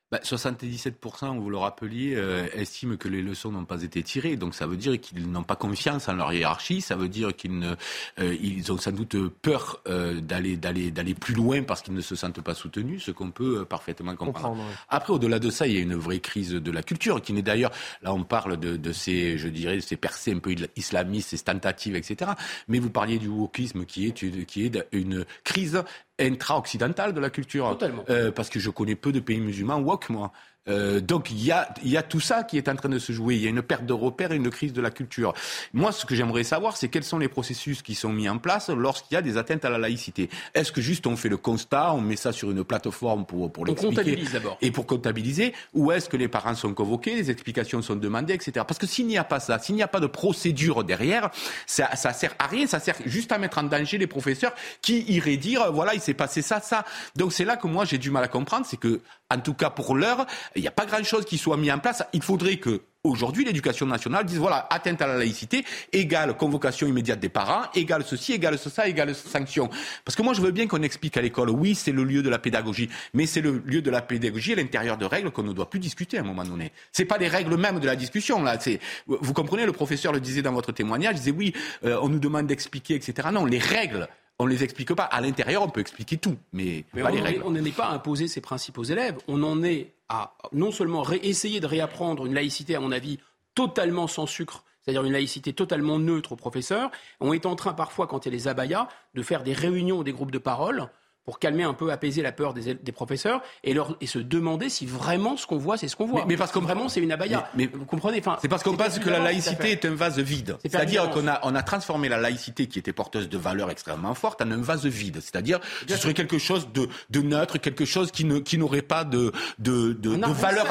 bah, 0.10 0.20
77%, 0.24 1.38
vous 1.38 1.50
le 1.50 1.58
rappeliez, 1.58 2.16
euh, 2.16 2.48
estiment 2.54 2.96
que 2.96 3.10
les 3.10 3.22
leçons 3.22 3.52
n'ont 3.52 3.66
pas 3.66 3.84
été 3.84 4.02
tirées. 4.04 4.38
Donc 4.38 4.56
ça 4.56 4.66
veut 4.66 4.78
dire 4.78 5.00
qu'ils 5.02 5.30
n'ont 5.30 5.44
pas 5.44 5.58
confiance 5.58 6.08
en 6.08 6.14
leur 6.14 6.32
hiérarchie. 6.32 6.80
Ça 6.80 6.96
veut 6.96 7.10
dire 7.10 7.36
qu'ils 7.36 7.60
ne, 7.60 7.76
euh, 8.20 8.38
ils 8.42 8.72
ont 8.72 8.78
sans 8.78 8.94
doute 8.94 9.18
peur 9.42 9.82
euh, 9.90 10.22
d'aller, 10.22 10.56
d'aller, 10.56 10.92
d'aller 10.92 11.14
plus 11.14 11.34
loin 11.34 11.62
parce 11.64 11.82
qu'ils 11.82 11.94
ne 11.94 12.00
se 12.00 12.16
sentent 12.16 12.40
pas 12.40 12.54
soutenus, 12.54 13.04
ce 13.04 13.12
qu'on 13.12 13.32
peut 13.32 13.66
parfaitement 13.66 14.16
comprendre. 14.16 14.64
Après, 14.88 15.12
au-delà 15.12 15.40
de 15.40 15.50
ça, 15.50 15.68
il 15.68 15.74
y 15.74 15.78
a 15.78 15.82
une 15.82 15.96
vraie 15.96 16.20
crise 16.20 16.52
de 16.52 16.72
la 16.72 16.84
culture 16.84 17.22
qui 17.22 17.34
n'est 17.34 17.42
d'ailleurs, 17.42 17.72
là 18.02 18.14
on 18.14 18.24
parle 18.24 18.58
de, 18.58 18.78
de 18.78 18.92
ces, 18.94 19.38
je 19.38 19.50
dirais, 19.50 19.82
ces 19.82 19.98
percées 19.98 20.34
un 20.34 20.40
peu 20.40 20.56
islamistes, 20.78 21.32
ces 21.32 21.40
tentatives, 21.40 21.98
etc. 21.98 22.32
Mais 22.70 22.80
vous 22.80 22.90
parliez 22.90 23.20
du 23.20 23.28
wokisme 23.28 23.84
qui 23.84 24.08
est, 24.08 24.46
qui 24.46 24.66
est 24.66 24.88
une 24.94 25.26
crise 25.44 25.84
intra-occidentale 26.19 27.14
de 27.14 27.19
la 27.19 27.30
culture. 27.30 27.69
Totalement. 27.69 28.03
Euh, 28.10 28.31
parce 28.31 28.49
que 28.49 28.60
je 28.60 28.69
connais 28.69 28.95
peu 28.95 29.11
de 29.11 29.19
pays 29.19 29.39
musulmans 29.39 29.80
woke, 29.80 30.10
moi. 30.10 30.31
Euh, 30.68 30.99
donc 30.99 31.31
il 31.31 31.44
y, 31.44 31.52
a, 31.52 31.73
y 31.84 31.98
a 31.98 32.03
tout 32.03 32.19
ça 32.19 32.44
qui 32.44 32.57
est 32.57 32.69
en 32.69 32.76
train 32.76 32.89
de 32.89 32.99
se 32.99 33.11
jouer. 33.11 33.35
Il 33.35 33.41
y 33.41 33.48
a 33.48 33.49
une 33.49 33.61
perte 33.61 33.85
de 33.85 33.94
repères 33.94 34.31
et 34.31 34.35
une 34.35 34.49
crise 34.49 34.73
de 34.73 34.81
la 34.81 34.91
culture. 34.91 35.34
Moi, 35.73 35.91
ce 35.91 36.06
que 36.06 36.15
j'aimerais 36.15 36.44
savoir, 36.44 36.77
c'est 36.77 36.89
quels 36.89 37.03
sont 37.03 37.19
les 37.19 37.27
processus 37.27 37.81
qui 37.81 37.95
sont 37.95 38.11
mis 38.11 38.30
en 38.30 38.38
place 38.38 38.69
lorsqu'il 38.69 39.15
y 39.15 39.18
a 39.18 39.22
des 39.22 39.38
atteintes 39.38 39.65
à 39.65 39.69
la 39.69 39.77
laïcité. 39.77 40.30
Est-ce 40.53 40.72
que 40.72 40.81
juste 40.81 41.07
on 41.07 41.15
fait 41.15 41.30
le 41.30 41.38
constat, 41.38 41.94
on 41.94 42.02
met 42.02 42.15
ça 42.15 42.31
sur 42.31 42.52
une 42.52 42.64
plateforme 42.64 43.26
pour, 43.26 43.52
pour 43.52 43.65
l'expliquer 43.65 44.23
et 44.61 44.72
pour 44.72 44.85
comptabiliser, 44.85 45.53
ou 45.73 45.91
est-ce 45.91 46.10
que 46.10 46.18
les 46.18 46.27
parents 46.27 46.56
sont 46.56 46.73
convoqués, 46.73 47.15
les 47.15 47.31
explications 47.31 47.81
sont 47.81 47.95
demandées, 47.95 48.34
etc. 48.34 48.65
Parce 48.68 48.77
que 48.77 48.88
s'il 48.88 49.07
n'y 49.07 49.18
a 49.18 49.23
pas 49.23 49.39
ça, 49.39 49.60
s'il 49.60 49.76
n'y 49.76 49.84
a 49.84 49.88
pas 49.88 49.99
de 49.99 50.07
procédure 50.07 50.84
derrière, 50.84 51.30
ça, 51.65 51.95
ça 51.95 52.14
sert 52.14 52.34
à 52.39 52.48
rien. 52.48 52.68
Ça 52.68 52.80
sert 52.80 52.95
juste 53.06 53.31
à 53.31 53.38
mettre 53.38 53.57
en 53.57 53.64
danger 53.64 53.98
les 53.98 54.07
professeurs 54.07 54.53
qui 54.81 55.02
iraient 55.11 55.38
dire, 55.38 55.72
voilà, 55.72 55.94
il 55.94 56.02
s'est 56.02 56.14
passé 56.14 56.41
ça, 56.41 56.61
ça. 56.61 56.85
Donc 57.15 57.34
c'est 57.34 57.45
là 57.45 57.57
que 57.57 57.68
moi 57.68 57.85
j'ai 57.85 57.98
du 57.98 58.11
mal 58.11 58.23
à 58.23 58.27
comprendre, 58.27 58.65
c'est 58.65 58.77
que 58.77 59.02
en 59.30 59.40
tout 59.40 59.54
cas 59.54 59.70
pour 59.70 59.95
l'heure, 59.95 60.26
il 60.56 60.62
n'y 60.62 60.68
a 60.68 60.72
pas 60.72 60.86
grand-chose 60.86 61.26
qui 61.26 61.38
soit 61.38 61.58
mis 61.58 61.72
en 61.72 61.80
place. 61.80 62.04
Il 62.14 62.22
faudrait 62.22 62.58
que 62.58 62.82
Aujourd'hui, 63.04 63.45
l'éducation 63.45 63.86
nationale 63.86 64.26
dit 64.26 64.36
voilà, 64.36 64.68
atteinte 64.70 65.02
à 65.02 65.08
la 65.08 65.18
laïcité 65.18 65.64
égale 65.94 66.36
convocation 66.36 66.88
immédiate 66.88 67.22
des 67.22 67.30
parents, 67.30 67.62
égale 67.74 68.04
ceci, 68.04 68.34
égale 68.34 68.58
ça, 68.58 68.86
égale 68.86 69.16
sanction. 69.16 69.70
Parce 70.04 70.18
que 70.18 70.24
moi, 70.24 70.34
je 70.34 70.41
veux 70.41 70.52
bien 70.52 70.68
qu'on 70.68 70.82
explique 70.82 71.16
à 71.16 71.22
l'école, 71.22 71.49
oui, 71.52 71.74
c'est 71.74 71.94
le 71.94 72.04
lieu 72.04 72.22
de 72.22 72.30
la 72.30 72.38
pédagogie, 72.38 72.90
mais 73.14 73.26
c'est 73.26 73.40
le 73.40 73.62
lieu 73.66 73.82
de 73.82 73.90
la 73.90 74.02
pédagogie 74.02 74.54
à 74.54 74.56
l'intérieur 74.58 74.98
de 74.98 75.06
règles 75.06 75.32
qu'on 75.32 75.44
ne 75.44 75.54
doit 75.54 75.70
plus 75.70 75.80
discuter 75.80 76.18
à 76.18 76.22
un 76.22 76.26
moment 76.26 76.44
donné. 76.44 76.74
C'est 76.91 77.06
pas 77.06 77.18
les 77.18 77.30
règles 77.30 77.56
mêmes 77.56 77.80
de 77.80 77.86
la 77.86 77.95
discussion 77.95 78.44
là. 78.44 78.60
C'est, 78.60 78.82
vous 79.08 79.34
comprenez, 79.34 79.66
le 79.66 79.72
professeur 79.72 80.12
le 80.12 80.20
disait 80.20 80.41
dans 80.41 80.52
votre 80.52 80.74
témoignage, 80.74 81.14
il 81.14 81.20
disait 81.20 81.32
oui, 81.32 81.54
euh, 81.86 81.98
on 82.02 82.10
nous 82.10 82.20
demande 82.20 82.48
d'expliquer, 82.48 82.95
etc. 82.95 83.30
Non, 83.32 83.45
les 83.45 83.60
règles 83.60 84.10
on 84.40 84.46
ne 84.46 84.52
les 84.52 84.64
explique 84.64 84.94
pas. 84.94 85.04
À 85.04 85.22
l'intérieur, 85.22 85.64
on 85.64 85.70
peut 85.70 85.82
expliquer 85.82 86.18
tout, 86.18 86.38
mais, 86.54 86.86
pas 86.94 87.10
on 87.10 87.14
les 87.14 87.22
règles. 87.22 87.42
on 87.46 87.52
n'en 87.52 87.64
est 87.64 87.76
pas 87.76 87.88
à 87.88 87.94
imposer 87.94 88.28
ces 88.28 88.42
principes 88.42 88.78
aux 88.78 88.84
élèves. 88.84 89.18
On 89.28 89.42
en 89.44 89.64
est 89.64 89.94
à 90.10 90.36
non 90.54 90.72
seulement 90.72 91.10
essayer 91.12 91.60
de 91.60 91.66
réapprendre 91.66 92.26
une 92.26 92.34
laïcité, 92.34 92.76
à 92.76 92.80
mon 92.80 92.92
avis, 92.92 93.20
totalement 93.56 94.08
sans 94.08 94.26
sucre, 94.26 94.64
c'est-à-dire 94.82 95.04
une 95.04 95.14
laïcité 95.14 95.54
totalement 95.54 96.00
neutre 96.00 96.34
aux 96.34 96.38
professeurs. 96.38 96.92
On 97.20 97.34
est 97.34 97.46
en 97.46 97.56
train 97.56 97.74
parfois, 97.74 98.08
quand 98.08 98.26
il 98.26 98.30
y 98.30 98.36
a 98.36 98.38
les 98.38 98.48
abayas, 98.48 98.88
de 99.16 99.24
faire 99.24 99.44
des 99.44 99.54
réunions 99.54 100.04
des 100.04 100.14
groupes 100.14 100.32
de 100.32 100.38
parole 100.38 100.90
pour 101.28 101.40
calmer 101.40 101.64
un 101.64 101.74
peu, 101.74 101.91
apaiser 101.91 102.22
la 102.22 102.32
peur 102.32 102.54
des, 102.54 102.74
des 102.74 102.91
professeurs 102.94 103.41
et, 103.66 103.74
leur, 103.74 103.98
et 103.99 104.08
se 104.08 104.18
demander 104.18 104.70
si 104.70 104.86
vraiment 104.86 105.36
ce 105.36 105.45
qu'on 105.45 105.58
voit, 105.58 105.76
c'est 105.76 105.90
ce 105.90 105.98
qu'on 105.98 106.06
voit. 106.06 106.24
Mais, 106.26 106.38
parce 106.38 106.54
que 106.54 106.60
vraiment, 106.60 106.88
c'est 106.88 107.02
une 107.02 107.12
abaya. 107.12 107.49
Mais, 107.54 107.70
vous 107.72 107.84
comprenez 107.84 108.20
enfin, 108.20 108.38
C'est 108.41 108.48
parce 108.48 108.64
qu'on 108.64 108.78
pense 108.78 108.98
que 108.98 109.10
la 109.10 109.20
laïcité 109.20 109.72
est 109.72 109.84
un 109.84 109.94
vase 109.94 110.20
vide. 110.20 110.58
C'est-à-dire 110.62 111.10
qu'on 111.10 111.28
a, 111.28 111.41
on 111.44 111.54
a 111.54 111.64
transformé 111.64 112.08
la 112.08 112.18
laïcité 112.18 112.68
qui 112.68 112.80
était 112.80 112.94
porteuse 112.94 113.28
de 113.28 113.38
valeurs 113.38 113.70
extrêmement 113.70 114.14
fortes 114.14 114.41
en 114.41 114.49
un 114.49 114.62
vase 114.62 114.86
vide. 114.86 115.20
C'est-à-dire 115.22 115.60
ce 115.86 115.98
serait 115.98 116.14
quelque 116.14 116.38
chose 116.38 116.70
de, 116.74 116.88
de 117.10 117.22
neutre, 117.22 117.58
quelque 117.58 117.84
chose 117.84 118.10
qui, 118.12 118.24
ne, 118.24 118.40
qui 118.40 118.58
n'aurait 118.58 118.82
pas 118.82 119.04
de, 119.04 119.34
de, 119.60 119.91
de, 119.91 120.16
de 120.16 120.32
valeur 120.32 120.66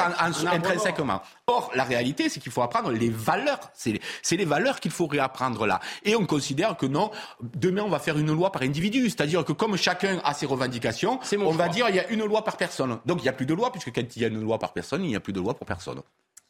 intrinsèquement. 0.51 1.21
Or, 1.45 1.69
la 1.75 1.83
réalité, 1.83 2.29
c'est 2.29 2.39
qu'il 2.39 2.51
faut 2.51 2.63
apprendre 2.63 2.89
les 2.91 3.09
valeurs. 3.09 3.59
C'est, 3.75 3.99
c'est 4.23 4.37
les 4.37 4.45
valeurs 4.45 4.79
qu'il 4.79 4.91
faut 4.91 5.05
réapprendre 5.05 5.67
là. 5.67 5.81
Et 6.03 6.15
on 6.15 6.25
considère 6.25 6.77
que 6.77 6.87
non, 6.87 7.11
demain 7.41 7.83
on 7.83 7.89
va 7.89 7.99
faire 7.99 8.17
une 8.17 8.33
loi 8.33 8.51
par 8.51 8.63
individu. 8.63 9.03
C'est-à-dire 9.03 9.45
que 9.45 9.53
comme 9.53 9.77
chacun 9.77 10.19
a 10.23 10.33
ses 10.33 10.46
revendications, 10.47 11.19
on 11.39 11.51
va 11.51 11.69
dire 11.69 11.89
il 11.89 11.95
y 11.95 11.99
a 11.99 12.07
une 12.09 12.25
loi 12.25 12.43
par 12.43 12.57
personne. 12.57 12.99
Donc 13.05 13.19
il 13.19 13.23
n'y 13.23 13.29
a 13.29 13.33
plus 13.33 13.45
de 13.45 13.53
loi, 13.53 13.71
puisque 13.71 13.93
quand 13.93 14.15
il 14.15 14.21
y 14.21 14.25
a 14.25 14.27
une 14.27 14.41
loi 14.41 14.57
par 14.57 14.73
personne, 14.73 15.03
il 15.03 15.09
n'y 15.09 15.15
a 15.15 15.19
plus 15.19 15.33
de 15.33 15.39
loi 15.39 15.53
pour 15.53 15.67
personne. 15.67 16.01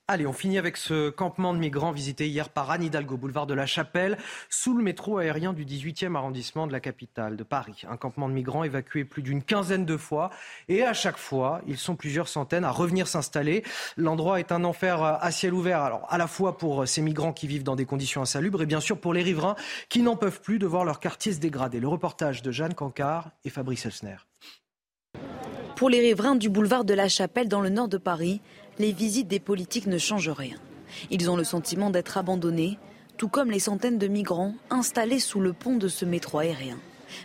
Allez, 0.10 0.26
on 0.26 0.32
finit 0.32 0.58
avec 0.58 0.78
ce 0.78 1.10
campement 1.10 1.54
de 1.54 1.60
migrants 1.60 1.92
visité 1.92 2.30
hier 2.30 2.48
par 2.48 2.72
Anne 2.72 2.82
Hidalgo, 2.82 3.18
boulevard 3.18 3.46
de 3.46 3.54
la 3.54 3.66
Chapelle, 3.66 4.18
sous 4.50 4.74
le 4.74 4.82
métro 4.82 5.18
aérien 5.18 5.52
du 5.52 5.66
18e 5.66 6.16
arrondissement 6.16 6.66
de 6.66 6.72
la 6.72 6.80
capitale 6.80 7.36
de 7.36 7.44
Paris. 7.44 7.84
Un 7.90 7.98
campement 7.98 8.30
de 8.30 8.34
migrants 8.34 8.64
évacué 8.64 9.04
plus 9.04 9.22
d'une 9.22 9.44
quinzaine 9.44 9.84
de 9.84 9.98
fois 9.98 10.30
et 10.70 10.82
à 10.82 10.94
chaque 10.94 11.18
fois, 11.18 11.60
ils 11.68 11.78
sont 11.78 11.98
plusieurs 11.98 12.30
centaines 12.30 12.64
à 12.64 12.72
revenir 12.72 13.06
s'installer. 13.06 13.66
L'endroit 13.98 14.40
est 14.40 14.54
un 14.54 14.64
enfer 14.64 15.04
à 15.04 15.30
ciel 15.32 15.54
ouvert, 15.54 15.82
alors 15.82 16.08
à 16.08 16.18
la 16.18 16.28
fois 16.28 16.58
pour 16.58 16.88
ces 16.88 17.02
migrants 17.02 17.34
qui 17.34 17.48
vivent 17.48 17.64
dans 17.64 17.76
des 17.76 17.86
conditions 17.86 18.22
insalubres 18.22 18.62
et 18.62 18.66
bien 18.66 18.80
sûr 18.80 19.02
pour 19.02 19.14
les 19.14 19.24
riverains 19.24 19.58
qui 19.90 20.02
n'en 20.02 20.16
peuvent 20.16 20.40
plus 20.40 20.58
de 20.58 20.66
voir 20.66 20.86
leur 20.86 21.02
quartier 21.02 21.34
se 21.34 21.40
dégrader. 21.40 21.82
Le 21.82 21.90
reportage 21.90 22.42
de 22.42 22.52
Jeanne 22.52 22.76
Cancard 22.76 23.32
et 23.44 23.50
Fabrice 23.50 23.86
Elsner. 23.86 24.16
Pour 25.78 25.92
les 25.92 26.00
riverains 26.00 26.36
du 26.36 26.50
boulevard 26.50 26.86
de 26.86 26.96
la 26.96 27.08
Chapelle 27.08 27.48
dans 27.48 27.62
le 27.62 27.70
nord 27.70 27.88
de 27.88 28.00
Paris, 28.00 28.42
les 28.80 28.92
visites 28.92 29.28
des 29.28 29.40
politiques 29.40 29.88
ne 29.88 29.98
changent 29.98 30.30
rien. 30.30 30.58
Ils 31.10 31.30
ont 31.30 31.38
le 31.38 31.44
sentiment 31.44 31.90
d'être 31.90 32.18
abandonnés, 32.18 32.78
tout 33.18 33.28
comme 33.28 33.52
les 33.52 33.60
centaines 33.60 33.98
de 33.98 34.08
migrants 34.08 34.54
installés 34.70 35.20
sous 35.20 35.40
le 35.40 35.54
pont 35.54 35.76
de 35.76 35.88
ce 35.88 36.06
métro 36.06 36.40
aérien. 36.40 36.78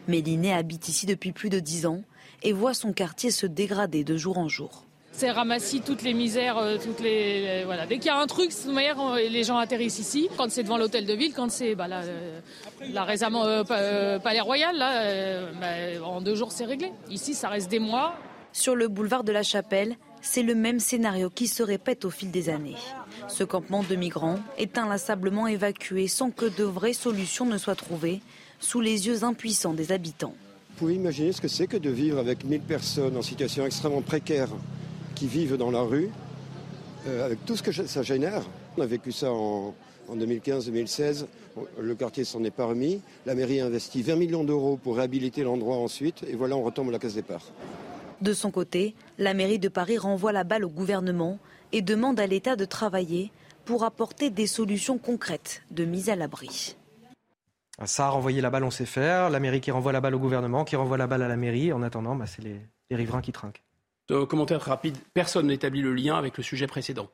Méliné 0.09 0.53
habite 0.53 0.89
ici 0.89 1.07
depuis 1.07 1.33
plus 1.33 1.51
de 1.51 1.61
dix 1.61 1.87
ans 1.87 2.03
et 2.43 2.53
voit 2.53 2.75
son 2.75 2.93
quartier 2.93 3.31
se 3.31 3.47
dégrader 3.47 4.05
de 4.05 4.17
jour 4.17 4.39
en 4.39 4.49
jour. 4.49 4.85
C'est 5.15 5.31
ramassis 5.31 5.83
toutes 5.83 6.03
les 6.03 6.15
misères, 6.15 6.57
euh, 6.57 6.79
toutes 6.83 7.01
les 7.01 7.65
voilà. 7.67 7.87
Dès 7.87 7.97
qu'il 7.97 8.07
y 8.07 8.11
a 8.11 8.19
un 8.19 8.27
truc, 8.27 8.51
de 8.67 8.73
manière, 8.73 9.15
les 9.15 9.45
gens 9.45 9.59
atterrissent 9.59 9.99
ici. 9.99 10.31
Quand 10.39 10.51
c'est 10.51 10.63
devant 10.63 10.79
l'hôtel 10.79 11.05
de 11.05 11.13
ville, 11.13 11.35
quand 11.35 11.51
c'est 11.51 11.75
bah, 11.75 11.87
là, 11.87 12.01
euh, 12.03 12.41
là, 12.91 13.05
récemment 13.05 13.45
euh, 13.45 14.19
Palais 14.19 14.41
Royal, 14.41 14.75
là, 14.75 15.53
bah, 15.61 16.07
en 16.07 16.23
deux 16.23 16.35
jours 16.35 16.51
c'est 16.51 16.65
réglé. 16.65 16.91
Ici, 17.11 17.35
ça 17.35 17.51
reste 17.51 17.71
des 17.71 17.79
mois. 17.79 18.17
Sur 18.53 18.75
le 18.75 18.89
boulevard 18.89 19.23
de 19.23 19.33
la 19.33 19.43
Chapelle, 19.43 19.97
c'est 20.23 20.43
le 20.43 20.55
même 20.55 20.81
scénario 20.81 21.29
qui 21.29 21.49
se 21.49 21.63
répète 21.63 22.05
au 22.05 22.11
fil 22.11 22.31
des 22.31 22.49
années. 22.49 22.77
Ce 23.29 23.45
campement 23.45 23.83
de 23.83 23.97
migrants 23.97 24.39
est 24.57 24.79
inlassablement 24.79 25.49
évacué 25.49 26.07
sans 26.07 26.31
que 26.31 26.47
de 26.47 26.65
vraies 26.65 26.93
solutions 26.93 27.45
ne 27.45 27.59
soient 27.59 27.75
trouvées, 27.75 28.21
sous 28.61 28.81
les 28.81 29.09
yeux 29.09 29.25
impuissants 29.25 29.75
des 29.75 29.91
habitants. 29.91 30.35
Vous 30.71 30.77
pouvez 30.79 30.95
imaginer 30.95 31.33
ce 31.33 31.41
que 31.41 31.49
c'est 31.49 31.67
que 31.67 31.77
de 31.77 31.91
vivre 31.91 32.19
avec 32.19 32.45
1000 32.45 32.61
personnes 32.61 33.17
en 33.17 33.23
situation 33.23 33.67
extrêmement 33.67 34.03
précaire 34.03 34.49
qui 35.17 35.27
vivent 35.27 35.57
dans 35.57 35.71
la 35.71 35.83
rue, 35.83 36.09
euh, 37.07 37.27
avec 37.27 37.45
tout 37.45 37.57
ce 37.57 37.63
que 37.63 37.73
ça 37.73 38.03
génère. 38.03 38.43
On 38.77 38.83
a 38.83 38.87
vécu 38.87 39.13
ça 39.13 39.33
en, 39.33 39.75
en 40.09 40.17
2015-2016. 40.17 41.27
Le 41.79 41.95
quartier 41.95 42.25
s'en 42.25 42.43
est 42.45 42.51
pas. 42.51 42.73
La 43.27 43.35
mairie 43.35 43.61
a 43.61 43.67
investi 43.67 44.03
20 44.03 44.17
millions 44.17 44.45
d'euros 44.45 44.79
pour 44.83 44.97
réhabiliter 44.97 45.43
l'endroit 45.43 45.77
ensuite. 45.77 46.25
Et 46.29 46.35
voilà, 46.35 46.57
on 46.57 46.63
retombe 46.63 46.89
à 46.89 46.93
la 46.93 46.99
case 46.99 47.15
départ. 47.15 47.43
De 48.23 48.35
son 48.35 48.53
côté, 48.53 48.95
la 49.19 49.35
mairie 49.35 49.59
de 49.59 49.69
Paris 49.69 49.99
renvoie 49.99 50.31
la 50.31 50.45
balle 50.45 50.65
au 50.65 50.69
gouvernement 50.69 51.41
et 51.73 51.83
demande 51.83 52.21
à 52.21 52.27
l'État 52.29 52.55
de 52.55 52.65
travailler 52.65 53.33
pour 53.65 53.83
apporter 53.83 54.31
des 54.31 54.47
solutions 54.47 54.97
concrètes 54.97 55.65
de 55.73 55.85
mise 55.85 56.09
à 56.09 56.15
l'abri. 56.15 56.77
Ça 57.85 58.07
a 58.07 58.11
renvoyé 58.11 58.41
la 58.41 58.49
balle, 58.49 58.63
on 58.63 58.71
sait 58.71 58.87
faire. 58.87 59.29
La 59.29 59.41
mairie 59.41 59.61
qui 59.61 59.73
renvoie 59.73 59.91
la 59.91 60.01
balle 60.01 60.15
au 60.15 60.21
gouvernement, 60.21 60.65
qui 60.65 60.77
renvoie 60.77 60.99
la 60.99 61.09
balle 61.09 61.23
à 61.23 61.29
la 61.29 61.37
mairie. 61.37 61.73
En 61.73 61.83
attendant, 61.83 62.15
bah, 62.15 62.27
c'est 62.27 62.43
les, 62.43 62.61
les 62.91 62.97
riverains 62.97 63.23
qui 63.23 63.33
trinquent. 63.33 63.65
Euh, 64.13 64.25
commentaire 64.25 64.61
rapide. 64.61 64.99
Personne 65.15 65.49
n'établit 65.49 65.83
le 65.83 65.93
lien 65.93 66.15
avec 66.15 66.37
le 66.37 66.45
sujet 66.45 66.69
précédent. 66.69 67.09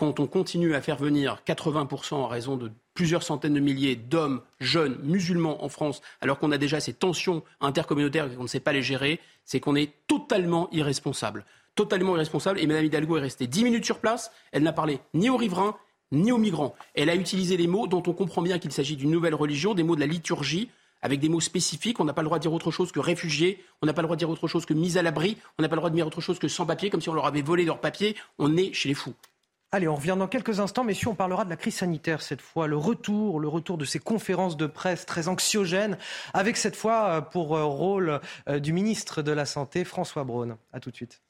Quand 0.00 0.18
on 0.18 0.26
continue 0.26 0.74
à 0.74 0.80
faire 0.80 0.96
venir 0.96 1.42
80% 1.46 2.14
en 2.14 2.26
raison 2.26 2.56
de 2.56 2.72
plusieurs 2.94 3.22
centaines 3.22 3.52
de 3.52 3.60
milliers 3.60 3.96
d'hommes 3.96 4.40
jeunes 4.58 4.98
musulmans 5.02 5.62
en 5.62 5.68
France, 5.68 6.00
alors 6.22 6.38
qu'on 6.38 6.52
a 6.52 6.56
déjà 6.56 6.80
ces 6.80 6.94
tensions 6.94 7.42
intercommunautaires 7.60 8.32
et 8.32 8.34
qu'on 8.34 8.44
ne 8.44 8.48
sait 8.48 8.60
pas 8.60 8.72
les 8.72 8.80
gérer, 8.80 9.20
c'est 9.44 9.60
qu'on 9.60 9.76
est 9.76 9.92
totalement 10.06 10.70
irresponsable. 10.72 11.44
Totalement 11.74 12.14
irresponsable. 12.14 12.60
Et 12.60 12.66
Mme 12.66 12.86
Hidalgo 12.86 13.18
est 13.18 13.20
restée 13.20 13.46
10 13.46 13.62
minutes 13.62 13.84
sur 13.84 13.98
place. 13.98 14.32
Elle 14.52 14.62
n'a 14.62 14.72
parlé 14.72 15.00
ni 15.12 15.28
aux 15.28 15.36
riverains, 15.36 15.76
ni 16.12 16.32
aux 16.32 16.38
migrants. 16.38 16.74
Elle 16.94 17.10
a 17.10 17.14
utilisé 17.14 17.58
les 17.58 17.66
mots 17.66 17.86
dont 17.86 18.02
on 18.06 18.14
comprend 18.14 18.40
bien 18.40 18.58
qu'il 18.58 18.72
s'agit 18.72 18.96
d'une 18.96 19.10
nouvelle 19.10 19.34
religion, 19.34 19.74
des 19.74 19.82
mots 19.82 19.96
de 19.96 20.00
la 20.00 20.06
liturgie, 20.06 20.70
avec 21.02 21.20
des 21.20 21.28
mots 21.28 21.40
spécifiques. 21.40 22.00
On 22.00 22.06
n'a 22.06 22.14
pas 22.14 22.22
le 22.22 22.28
droit 22.28 22.38
de 22.38 22.42
dire 22.42 22.54
autre 22.54 22.70
chose 22.70 22.90
que 22.90 23.00
réfugiés, 23.00 23.62
on 23.82 23.86
n'a 23.86 23.92
pas 23.92 24.00
le 24.00 24.06
droit 24.06 24.16
de 24.16 24.20
dire 24.20 24.30
autre 24.30 24.48
chose 24.48 24.64
que 24.64 24.72
mise 24.72 24.96
à 24.96 25.02
l'abri, 25.02 25.36
on 25.58 25.62
n'a 25.62 25.68
pas 25.68 25.76
le 25.76 25.80
droit 25.80 25.90
de 25.90 25.94
dire 25.94 26.06
autre 26.06 26.22
chose 26.22 26.38
que 26.38 26.48
sans 26.48 26.64
papier, 26.64 26.88
comme 26.88 27.02
si 27.02 27.10
on 27.10 27.14
leur 27.14 27.26
avait 27.26 27.42
volé 27.42 27.66
leurs 27.66 27.82
papiers. 27.82 28.16
On 28.38 28.56
est 28.56 28.72
chez 28.72 28.88
les 28.88 28.94
fous. 28.94 29.12
Allez, 29.72 29.86
on 29.86 29.94
revient 29.94 30.16
dans 30.18 30.26
quelques 30.26 30.58
instants, 30.58 30.82
messieurs, 30.82 31.10
on 31.10 31.14
parlera 31.14 31.44
de 31.44 31.50
la 31.50 31.56
crise 31.56 31.76
sanitaire 31.76 32.22
cette 32.22 32.40
fois, 32.40 32.66
le 32.66 32.76
retour, 32.76 33.38
le 33.38 33.46
retour 33.46 33.78
de 33.78 33.84
ces 33.84 34.00
conférences 34.00 34.56
de 34.56 34.66
presse 34.66 35.06
très 35.06 35.28
anxiogènes, 35.28 35.96
avec 36.34 36.56
cette 36.56 36.74
fois 36.74 37.30
pour 37.30 37.50
rôle 37.50 38.20
du 38.48 38.72
ministre 38.72 39.22
de 39.22 39.30
la 39.30 39.46
Santé, 39.46 39.84
François 39.84 40.24
Braun. 40.24 40.58
À 40.72 40.80
tout 40.80 40.90
de 40.90 40.96
suite. 40.96 41.22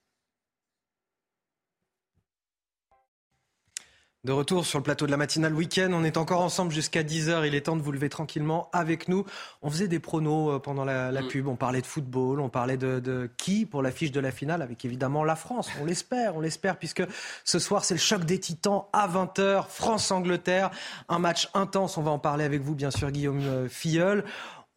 De 4.23 4.33
retour 4.33 4.67
sur 4.67 4.79
le 4.79 4.83
plateau 4.83 5.07
de 5.07 5.11
la 5.11 5.17
matinale 5.17 5.55
week-end, 5.55 5.93
on 5.95 6.05
est 6.05 6.19
encore 6.19 6.43
ensemble 6.43 6.73
jusqu'à 6.73 7.03
10h, 7.03 7.47
il 7.47 7.55
est 7.55 7.63
temps 7.63 7.77
de 7.77 7.81
vous 7.81 7.91
lever 7.91 8.11
tranquillement 8.11 8.69
avec 8.71 9.09
nous. 9.09 9.25
On 9.63 9.71
faisait 9.71 9.89
des 9.89 9.99
pronos 9.99 10.61
pendant 10.61 10.85
la, 10.85 11.11
la 11.11 11.23
pub, 11.23 11.49
on 11.49 11.57
parlait 11.57 11.81
de 11.81 11.87
football, 11.87 12.39
on 12.41 12.51
parlait 12.51 12.77
de, 12.77 13.01
de 13.01 13.31
qui 13.39 13.65
pour 13.65 13.81
l'affiche 13.81 14.13
de 14.13 14.21
la 14.21 14.31
finale, 14.31 14.61
avec 14.61 14.85
évidemment 14.85 15.25
la 15.25 15.37
France, 15.37 15.71
on 15.81 15.87
l'espère, 15.87 16.37
on 16.37 16.41
l'espère, 16.41 16.77
puisque 16.77 17.03
ce 17.45 17.59
soir 17.59 17.83
c'est 17.83 17.95
le 17.95 18.01
choc 18.01 18.27
des 18.27 18.39
titans 18.39 18.85
à 18.93 19.09
20h, 19.09 19.65
France-Angleterre, 19.71 20.71
un 21.09 21.19
match 21.19 21.49
intense, 21.55 21.97
on 21.97 22.03
va 22.03 22.11
en 22.11 22.19
parler 22.19 22.45
avec 22.45 22.61
vous 22.61 22.75
bien 22.75 22.91
sûr 22.91 23.11
Guillaume 23.11 23.71
Filleul. 23.71 24.25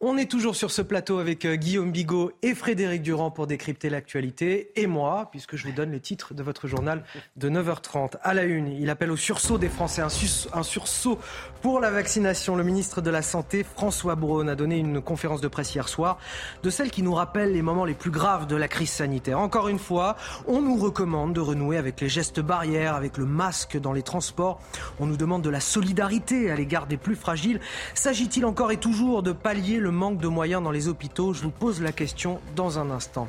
On 0.00 0.18
est 0.18 0.28
toujours 0.30 0.56
sur 0.56 0.72
ce 0.72 0.82
plateau 0.82 1.18
avec 1.18 1.46
Guillaume 1.46 1.92
Bigot 1.92 2.32
et 2.42 2.54
Frédéric 2.54 3.00
Durand 3.00 3.30
pour 3.30 3.46
décrypter 3.46 3.88
l'actualité. 3.88 4.72
Et 4.74 4.88
moi, 4.88 5.28
puisque 5.30 5.56
je 5.56 5.66
vous 5.66 5.72
donne 5.72 5.92
les 5.92 6.00
titres 6.00 6.34
de 6.34 6.42
votre 6.42 6.66
journal 6.66 7.04
de 7.36 7.48
9h30. 7.48 8.16
À 8.22 8.34
la 8.34 8.42
une, 8.42 8.66
il 8.66 8.90
appelle 8.90 9.12
au 9.12 9.16
sursaut 9.16 9.56
des 9.56 9.68
Français, 9.68 10.02
un, 10.02 10.08
un 10.52 10.62
sursaut 10.64 11.18
pour 11.62 11.78
la 11.78 11.92
vaccination. 11.92 12.56
Le 12.56 12.64
ministre 12.64 13.00
de 13.00 13.08
la 13.08 13.22
Santé, 13.22 13.64
François 13.64 14.16
Braun, 14.16 14.48
a 14.48 14.56
donné 14.56 14.78
une 14.78 15.00
conférence 15.00 15.40
de 15.40 15.48
presse 15.48 15.74
hier 15.74 15.88
soir 15.88 16.18
de 16.62 16.70
celle 16.70 16.90
qui 16.90 17.02
nous 17.02 17.14
rappelle 17.14 17.52
les 17.52 17.62
moments 17.62 17.84
les 17.84 17.94
plus 17.94 18.10
graves 18.10 18.48
de 18.48 18.56
la 18.56 18.68
crise 18.68 18.90
sanitaire. 18.90 19.38
Encore 19.38 19.68
une 19.68 19.78
fois, 19.78 20.16
on 20.48 20.60
nous 20.60 20.76
recommande 20.76 21.32
de 21.32 21.40
renouer 21.40 21.78
avec 21.78 22.00
les 22.00 22.08
gestes 22.08 22.40
barrières, 22.40 22.94
avec 22.94 23.16
le 23.16 23.26
masque 23.26 23.78
dans 23.78 23.92
les 23.92 24.02
transports. 24.02 24.60
On 24.98 25.06
nous 25.06 25.16
demande 25.16 25.42
de 25.42 25.50
la 25.50 25.60
solidarité 25.60 26.50
à 26.50 26.56
l'égard 26.56 26.88
des 26.88 26.96
plus 26.96 27.16
fragiles. 27.16 27.60
S'agit-il 27.94 28.44
encore 28.44 28.72
et 28.72 28.76
toujours 28.76 29.22
de 29.22 29.32
pallier 29.32 29.78
le 29.84 29.90
manque 29.90 30.16
de 30.16 30.28
moyens 30.28 30.62
dans 30.62 30.70
les 30.70 30.88
hôpitaux 30.88 31.34
Je 31.34 31.42
vous 31.42 31.50
pose 31.50 31.82
la 31.82 31.92
question 31.92 32.40
dans 32.56 32.78
un 32.78 32.90
instant. 32.90 33.28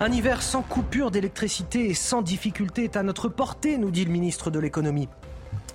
Un 0.00 0.10
hiver 0.10 0.42
sans 0.42 0.62
coupure 0.62 1.12
d'électricité 1.12 1.88
et 1.88 1.94
sans 1.94 2.20
difficulté 2.20 2.82
est 2.82 2.96
à 2.96 3.04
notre 3.04 3.28
portée, 3.28 3.78
nous 3.78 3.92
dit 3.92 4.04
le 4.04 4.10
ministre 4.10 4.50
de 4.50 4.58
l'économie. 4.58 5.08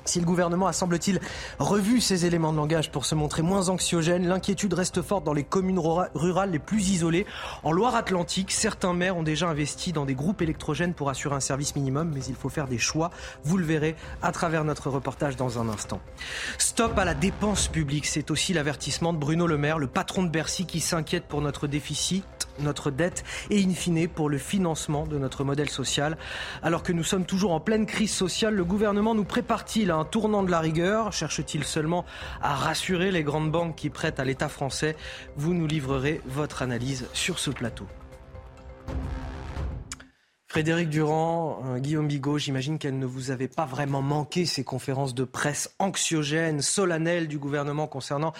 Si 0.05 0.19
le 0.19 0.25
gouvernement 0.25 0.67
a, 0.67 0.73
semble-t-il, 0.73 1.19
revu 1.59 2.01
ses 2.01 2.25
éléments 2.25 2.51
de 2.51 2.57
langage 2.57 2.91
pour 2.91 3.05
se 3.05 3.15
montrer 3.15 3.41
moins 3.41 3.69
anxiogène, 3.69 4.27
l'inquiétude 4.27 4.73
reste 4.73 5.01
forte 5.01 5.23
dans 5.23 5.33
les 5.33 5.43
communes 5.43 5.79
rurales 5.79 6.51
les 6.51 6.59
plus 6.59 6.89
isolées. 6.89 7.25
En 7.63 7.71
Loire-Atlantique, 7.71 8.51
certains 8.51 8.93
maires 8.93 9.15
ont 9.15 9.23
déjà 9.23 9.47
investi 9.47 9.93
dans 9.93 10.05
des 10.05 10.15
groupes 10.15 10.41
électrogènes 10.41 10.93
pour 10.93 11.09
assurer 11.09 11.35
un 11.35 11.39
service 11.39 11.75
minimum, 11.75 12.11
mais 12.13 12.21
il 12.25 12.35
faut 12.35 12.49
faire 12.49 12.67
des 12.67 12.77
choix. 12.77 13.11
Vous 13.43 13.57
le 13.57 13.65
verrez 13.65 13.95
à 14.21 14.31
travers 14.31 14.65
notre 14.65 14.89
reportage 14.89 15.37
dans 15.37 15.59
un 15.59 15.69
instant. 15.69 16.01
Stop 16.57 16.97
à 16.97 17.05
la 17.05 17.13
dépense 17.13 17.67
publique, 17.67 18.05
c'est 18.05 18.29
aussi 18.29 18.53
l'avertissement 18.53 19.13
de 19.13 19.17
Bruno 19.17 19.47
Le 19.47 19.57
Maire, 19.57 19.79
le 19.79 19.87
patron 19.87 20.23
de 20.23 20.29
Bercy 20.29 20.65
qui 20.65 20.79
s'inquiète 20.81 21.25
pour 21.25 21.41
notre 21.41 21.67
déficit 21.67 22.42
notre 22.59 22.91
dette 22.91 23.23
et 23.49 23.63
in 23.63 23.73
fine 23.73 24.07
pour 24.07 24.29
le 24.29 24.37
financement 24.37 25.05
de 25.05 25.17
notre 25.17 25.43
modèle 25.43 25.69
social. 25.69 26.17
Alors 26.61 26.83
que 26.83 26.91
nous 26.91 27.03
sommes 27.03 27.25
toujours 27.25 27.51
en 27.51 27.59
pleine 27.59 27.85
crise 27.85 28.13
sociale, 28.13 28.55
le 28.55 28.65
gouvernement 28.65 29.15
nous 29.15 29.25
prépare-t-il 29.25 29.91
à 29.91 29.95
un 29.95 30.05
tournant 30.05 30.43
de 30.43 30.51
la 30.51 30.59
rigueur? 30.59 31.13
Cherche-t-il 31.13 31.63
seulement 31.63 32.05
à 32.41 32.55
rassurer 32.55 33.11
les 33.11 33.23
grandes 33.23 33.51
banques 33.51 33.75
qui 33.75 33.89
prêtent 33.89 34.19
à 34.19 34.25
l'État 34.25 34.49
français? 34.49 34.95
Vous 35.35 35.53
nous 35.53 35.67
livrerez 35.67 36.21
votre 36.25 36.61
analyse 36.61 37.07
sur 37.13 37.39
ce 37.39 37.51
plateau. 37.51 37.85
Frédéric 40.53 40.89
Durand, 40.89 41.63
euh, 41.65 41.79
Guillaume 41.79 42.07
Bigot, 42.07 42.37
j'imagine 42.37 42.77
qu'elle 42.77 42.99
ne 42.99 43.07
vous 43.07 43.31
avait 43.31 43.47
pas 43.47 43.65
vraiment 43.65 44.03
manqué 44.03 44.45
ces 44.45 44.63
conférences 44.63 45.15
de 45.15 45.23
presse 45.23 45.73
anxiogènes, 45.79 46.61
solennelles 46.61 47.27
du 47.27 47.39
gouvernement 47.39 47.87
concernant 47.87 48.33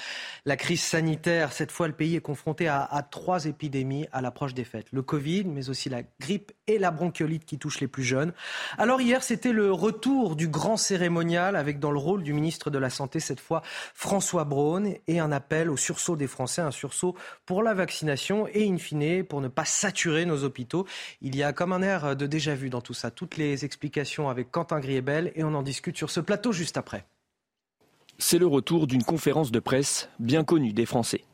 la 0.46 0.56
crise 0.56 0.84
sanitaire. 0.84 1.54
Cette 1.54 1.72
fois, 1.72 1.88
le 1.88 1.96
pays 1.96 2.16
est 2.16 2.22
confronté 2.22 2.68
à 2.68 3.08
trois 3.10 3.46
épidémies 3.46 4.06
à 4.12 4.22
l'approche 4.22 4.54
des 4.54 4.64
fêtes. 4.64 4.86
Le 4.92 5.02
Covid, 5.02 5.46
mais 5.46 5.70
aussi 5.70 5.90
la 5.90 6.04
grippe 6.20 6.52
et 6.68 6.78
la 6.78 6.92
bronchiolite 6.92 7.46
qui 7.46 7.58
touchent 7.58 7.82
les 7.82 7.88
plus 7.88 8.04
jeunes. 8.04 8.34
Alors 8.78 9.02
hier, 9.02 9.24
c'était 9.24 9.52
le 9.52 9.72
retour 9.72 10.36
du 10.36 10.48
grand 10.48 10.78
cérémonial 10.78 11.56
avec 11.56 11.80
dans 11.80 11.92
le 11.92 12.00
rôle 12.00 12.24
du 12.24 12.34
ministre 12.34 12.70
de 12.70 12.78
la 12.78 12.90
Santé, 12.90 13.20
cette 13.20 13.40
fois 13.40 13.62
François 13.94 14.46
Braun, 14.46 14.94
et 15.08 15.20
un 15.20 15.32
appel 15.32 15.70
au 15.70 15.78
sursaut 15.78 16.16
des 16.16 16.28
Français, 16.28 16.62
un 16.62 16.72
sursaut 16.72 17.16
pour 17.46 17.64
la 17.64 17.74
vaccination 17.74 18.48
et 18.54 18.68
in 18.68 18.78
fine 18.78 19.24
pour 19.24 19.42
ne 19.42 19.48
pas 19.48 19.66
saturer 19.66 20.26
nos 20.26 20.44
hôpitaux. 20.44 20.86
Il 21.22 21.36
y 21.36 21.44
a 21.44 21.54
comme 21.54 21.74
un 21.74 21.82
air 21.82 22.16
de 22.16 22.26
déjà 22.26 22.56
vu 22.56 22.70
dans 22.70 22.82
tout 22.82 22.94
ça. 22.94 23.12
Toutes 23.12 23.38
les 23.38 23.66
explications 23.66 24.30
avec 24.30 24.52
Quentin 24.52 24.80
Griebel 24.80 25.32
et 25.36 25.44
on 25.44 25.54
en 25.54 25.64
discute 25.64 25.98
sur 25.98 26.10
ce 26.10 26.20
plateau 26.20 26.52
juste 26.52 26.78
après. 26.78 27.06
C'est 28.18 28.38
le 28.38 28.48
retour 28.48 28.88
d'une 28.88 29.04
conférence 29.04 29.52
de 29.52 29.60
presse 29.60 30.10
bien 30.20 30.44
connue 30.44 30.72
des 30.72 30.86
Français. 30.86 31.26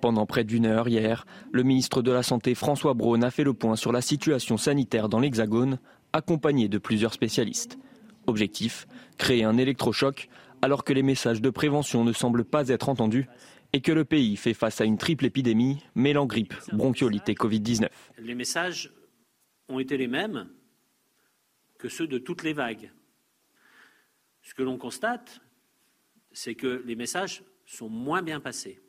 Pendant 0.00 0.24
près 0.24 0.44
d'une 0.44 0.64
heure 0.64 0.88
hier, 0.88 1.26
le 1.52 1.62
ministre 1.62 2.00
de 2.00 2.10
la 2.10 2.22
Santé 2.22 2.54
François 2.54 2.94
Braun 2.94 3.22
a 3.22 3.30
fait 3.30 3.44
le 3.44 3.52
point 3.52 3.76
sur 3.76 3.92
la 3.92 4.00
situation 4.00 4.56
sanitaire 4.56 5.10
dans 5.10 5.20
l'Hexagone, 5.20 5.78
accompagné 6.14 6.68
de 6.68 6.78
plusieurs 6.78 7.12
spécialistes. 7.12 7.78
Objectif 8.26 8.86
créer 9.18 9.44
un 9.44 9.58
électrochoc 9.58 10.28
alors 10.62 10.84
que 10.84 10.92
les 10.92 11.02
messages 11.02 11.42
de 11.42 11.50
prévention 11.50 12.04
ne 12.04 12.12
semblent 12.12 12.44
pas 12.44 12.68
être 12.68 12.88
entendus 12.88 13.28
et 13.72 13.82
que 13.82 13.92
le 13.92 14.04
pays 14.04 14.36
fait 14.36 14.54
face 14.54 14.80
à 14.80 14.84
une 14.84 14.96
triple 14.96 15.26
épidémie 15.26 15.84
mêlant 15.94 16.26
grippe, 16.26 16.54
bronchiolite 16.72 17.28
et 17.28 17.34
Covid-19. 17.34 17.88
Les 18.18 18.34
messages 18.34 18.92
ont 19.68 19.78
été 19.78 19.96
les 19.96 20.08
mêmes 20.08 20.48
que 21.78 21.88
ceux 21.88 22.06
de 22.06 22.18
toutes 22.18 22.42
les 22.42 22.52
vagues. 22.52 22.90
Ce 24.42 24.54
que 24.54 24.62
l'on 24.62 24.78
constate, 24.78 25.40
c'est 26.32 26.54
que 26.54 26.82
les 26.86 26.96
messages 26.96 27.42
sont 27.66 27.88
moins 27.88 28.22
bien 28.22 28.40
passés. 28.40 28.80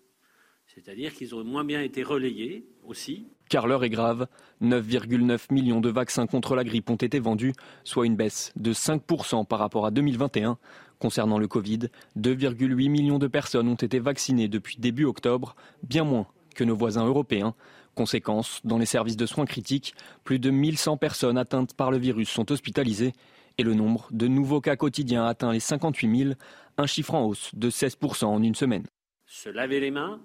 C'est-à-dire 0.73 1.14
qu'ils 1.14 1.35
ont 1.35 1.43
moins 1.43 1.65
bien 1.65 1.81
été 1.81 2.02
relayés 2.02 2.65
aussi. 2.85 3.27
Car 3.49 3.68
l'heure 3.68 3.84
est 3.84 3.89
grave. 3.89 4.27
9,9 4.61 5.52
millions 5.52 5.81
de 5.81 5.89
vaccins 5.89 6.27
contre 6.27 6.56
la 6.56 6.64
grippe 6.64 6.89
ont 6.89 6.95
été 6.95 7.19
vendus, 7.19 7.53
soit 7.84 8.06
une 8.06 8.15
baisse 8.15 8.53
de 8.56 8.72
5% 8.72 9.45
par 9.45 9.60
rapport 9.60 9.85
à 9.85 9.91
2021. 9.91 10.57
Concernant 10.99 11.39
le 11.39 11.48
Covid, 11.49 11.89
2,8 12.18 12.89
millions 12.89 13.19
de 13.19 13.27
personnes 13.27 13.68
ont 13.68 13.76
été 13.76 13.99
vaccinées 13.99 14.48
depuis 14.48 14.77
début 14.77 15.03
octobre, 15.03 15.56
bien 15.84 16.06
moins 16.06 16.27
que 16.56 16.64
nos 16.64 16.76
voisins 16.76 17.06
européens. 17.06 17.53
Conséquence, 17.95 18.61
dans 18.64 18.77
les 18.77 18.85
services 18.85 19.18
de 19.18 19.26
soins 19.26 19.45
critiques, 19.45 19.93
plus 20.23 20.39
de 20.39 20.52
1100 20.52 20.95
personnes 20.95 21.38
atteintes 21.38 21.73
par 21.73 21.91
le 21.91 21.98
virus 21.98 22.30
sont 22.30 22.49
hospitalisées 22.49 23.11
et 23.57 23.64
le 23.64 23.73
nombre 23.73 24.07
de 24.11 24.27
nouveaux 24.27 24.61
cas 24.61 24.77
quotidiens 24.77 25.26
atteint 25.26 25.52
les 25.52 25.60
58 25.60 26.18
000, 26.18 26.34
un 26.77 26.85
chiffre 26.85 27.14
en 27.14 27.26
hausse 27.26 27.52
de 27.53 27.69
16% 27.69 28.26
en 28.26 28.41
une 28.41 28.56
semaine. 28.56 28.85
Se 29.26 29.49
laver 29.49 29.80
les 29.81 29.91
mains, 29.91 30.22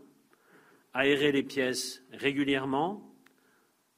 aérer 0.96 1.30
les 1.30 1.42
pièces 1.42 2.02
régulièrement, 2.10 3.14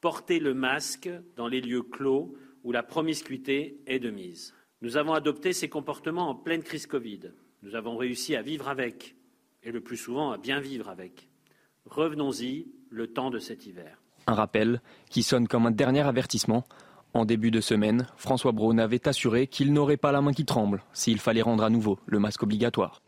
porter 0.00 0.40
le 0.40 0.52
masque 0.52 1.08
dans 1.36 1.46
les 1.46 1.60
lieux 1.60 1.82
clos 1.82 2.34
où 2.64 2.72
la 2.72 2.82
promiscuité 2.82 3.80
est 3.86 4.00
de 4.00 4.10
mise. 4.10 4.52
Nous 4.82 4.96
avons 4.96 5.12
adopté 5.12 5.52
ces 5.52 5.68
comportements 5.68 6.28
en 6.28 6.34
pleine 6.34 6.62
crise 6.62 6.86
Covid. 6.86 7.20
Nous 7.62 7.76
avons 7.76 7.96
réussi 7.96 8.34
à 8.34 8.42
vivre 8.42 8.68
avec, 8.68 9.14
et 9.62 9.70
le 9.70 9.80
plus 9.80 9.96
souvent 9.96 10.32
à 10.32 10.38
bien 10.38 10.58
vivre 10.58 10.88
avec. 10.88 11.28
Revenons-y 11.86 12.66
le 12.90 13.06
temps 13.06 13.30
de 13.30 13.38
cet 13.38 13.64
hiver. 13.64 14.02
Un 14.26 14.34
rappel 14.34 14.82
qui 15.08 15.22
sonne 15.22 15.46
comme 15.46 15.66
un 15.66 15.70
dernier 15.70 16.02
avertissement. 16.02 16.64
En 17.14 17.24
début 17.24 17.52
de 17.52 17.60
semaine, 17.60 18.08
François 18.16 18.52
Braun 18.52 18.78
avait 18.78 19.06
assuré 19.06 19.46
qu'il 19.46 19.72
n'aurait 19.72 19.96
pas 19.96 20.12
la 20.12 20.20
main 20.20 20.32
qui 20.32 20.44
tremble 20.44 20.82
s'il 20.92 21.20
fallait 21.20 21.42
rendre 21.42 21.62
à 21.62 21.70
nouveau 21.70 21.98
le 22.06 22.18
masque 22.18 22.42
obligatoire. 22.42 23.02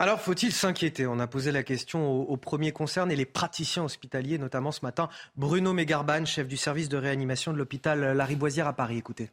Alors, 0.00 0.20
faut-il 0.20 0.52
s'inquiéter? 0.52 1.06
On 1.06 1.20
a 1.20 1.26
posé 1.28 1.52
la 1.52 1.62
question 1.62 2.10
aux, 2.10 2.36
premiers 2.36 2.72
concernés, 2.72 3.14
les 3.14 3.26
praticiens 3.26 3.84
hospitaliers, 3.84 4.38
notamment 4.38 4.72
ce 4.72 4.80
matin. 4.82 5.08
Bruno 5.36 5.72
Mégarban, 5.72 6.24
chef 6.24 6.48
du 6.48 6.56
service 6.56 6.88
de 6.88 6.96
réanimation 6.96 7.52
de 7.52 7.58
l'hôpital 7.58 8.00
Lariboisière 8.16 8.66
à 8.66 8.72
Paris. 8.72 8.98
Écoutez. 8.98 9.30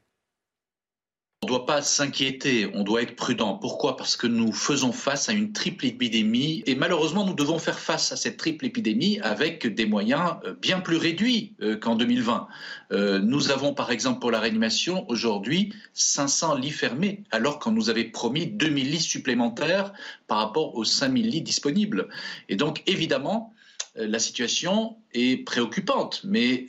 On 1.43 1.47
ne 1.47 1.57
doit 1.57 1.65
pas 1.65 1.81
s'inquiéter, 1.81 2.69
on 2.75 2.83
doit 2.83 3.01
être 3.01 3.15
prudent. 3.15 3.55
Pourquoi? 3.55 3.97
Parce 3.97 4.15
que 4.15 4.27
nous 4.27 4.51
faisons 4.51 4.91
face 4.91 5.27
à 5.27 5.33
une 5.33 5.53
triple 5.53 5.87
épidémie 5.87 6.61
et 6.67 6.75
malheureusement 6.75 7.25
nous 7.25 7.33
devons 7.33 7.57
faire 7.57 7.79
face 7.79 8.11
à 8.11 8.15
cette 8.15 8.37
triple 8.37 8.63
épidémie 8.67 9.19
avec 9.21 9.65
des 9.65 9.87
moyens 9.87 10.35
euh, 10.45 10.53
bien 10.53 10.79
plus 10.81 10.97
réduits 10.97 11.55
euh, 11.63 11.75
qu'en 11.77 11.95
2020. 11.95 12.47
Euh, 12.91 13.17
nous 13.17 13.49
avons 13.49 13.73
par 13.73 13.91
exemple 13.91 14.19
pour 14.19 14.29
la 14.29 14.39
réanimation 14.39 15.03
aujourd'hui 15.09 15.73
500 15.95 16.57
lits 16.57 16.69
fermés 16.69 17.23
alors 17.31 17.57
qu'on 17.57 17.71
nous 17.71 17.89
avait 17.89 18.03
promis 18.03 18.45
2000 18.45 18.91
lits 18.91 18.99
supplémentaires 18.99 19.93
par 20.27 20.37
rapport 20.37 20.75
aux 20.75 20.85
5000 20.85 21.27
lits 21.27 21.41
disponibles. 21.41 22.07
Et 22.49 22.55
donc 22.55 22.83
évidemment, 22.85 23.51
la 23.95 24.19
situation 24.19 24.95
est 25.15 25.43
préoccupante, 25.43 26.21
mais 26.23 26.67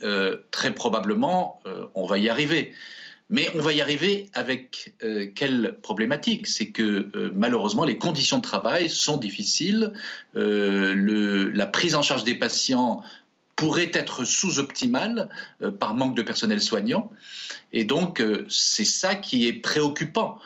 très 0.49 0.73
probablement 0.73 1.61
on 1.93 2.05
va 2.05 2.17
y 2.17 2.27
arriver. 2.27 2.73
Mais 3.29 3.49
on 3.55 3.61
va 3.61 3.73
y 3.73 3.81
arriver 3.81 4.29
avec 4.33 4.93
euh, 5.03 5.27
quelle 5.33 5.79
problématique? 5.81 6.47
C'est 6.47 6.69
que 6.69 7.09
euh, 7.15 7.31
malheureusement, 7.33 7.83
les 7.83 7.97
conditions 7.97 8.37
de 8.37 8.43
travail 8.43 8.89
sont 8.89 9.17
difficiles. 9.17 9.93
Euh, 10.35 11.51
la 11.53 11.65
prise 11.65 11.95
en 11.95 12.01
charge 12.01 12.23
des 12.23 12.35
patients 12.35 13.01
pourrait 13.55 13.91
être 13.93 14.25
sous-optimale 14.25 15.29
par 15.79 15.93
manque 15.93 16.15
de 16.15 16.23
personnel 16.23 16.59
soignant. 16.59 17.11
Et 17.71 17.85
donc, 17.85 18.21
c'est 18.49 18.83
ça 18.83 19.13
qui 19.13 19.47
est 19.47 19.53
préoccupant. 19.53 20.39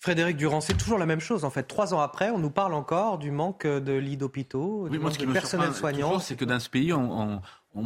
Frédéric 0.00 0.36
Durand, 0.36 0.60
c'est 0.60 0.76
toujours 0.76 0.98
la 0.98 1.06
même 1.06 1.20
chose 1.20 1.44
en 1.44 1.50
fait. 1.50 1.62
Trois 1.64 1.94
ans 1.94 2.00
après, 2.00 2.30
on 2.30 2.38
nous 2.38 2.50
parle 2.50 2.74
encore 2.74 3.18
du 3.18 3.30
manque 3.30 3.66
de 3.66 3.92
lits 3.92 4.16
d'hôpitaux, 4.16 4.88
du 4.88 4.98
manque 4.98 5.16
de 5.16 5.26
personnel 5.26 5.72
soignant. 5.72 6.18
C'est 6.18 6.36
que 6.36 6.44
dans 6.44 6.58
ce 6.58 6.68
pays, 6.68 6.92
on, 6.92 7.40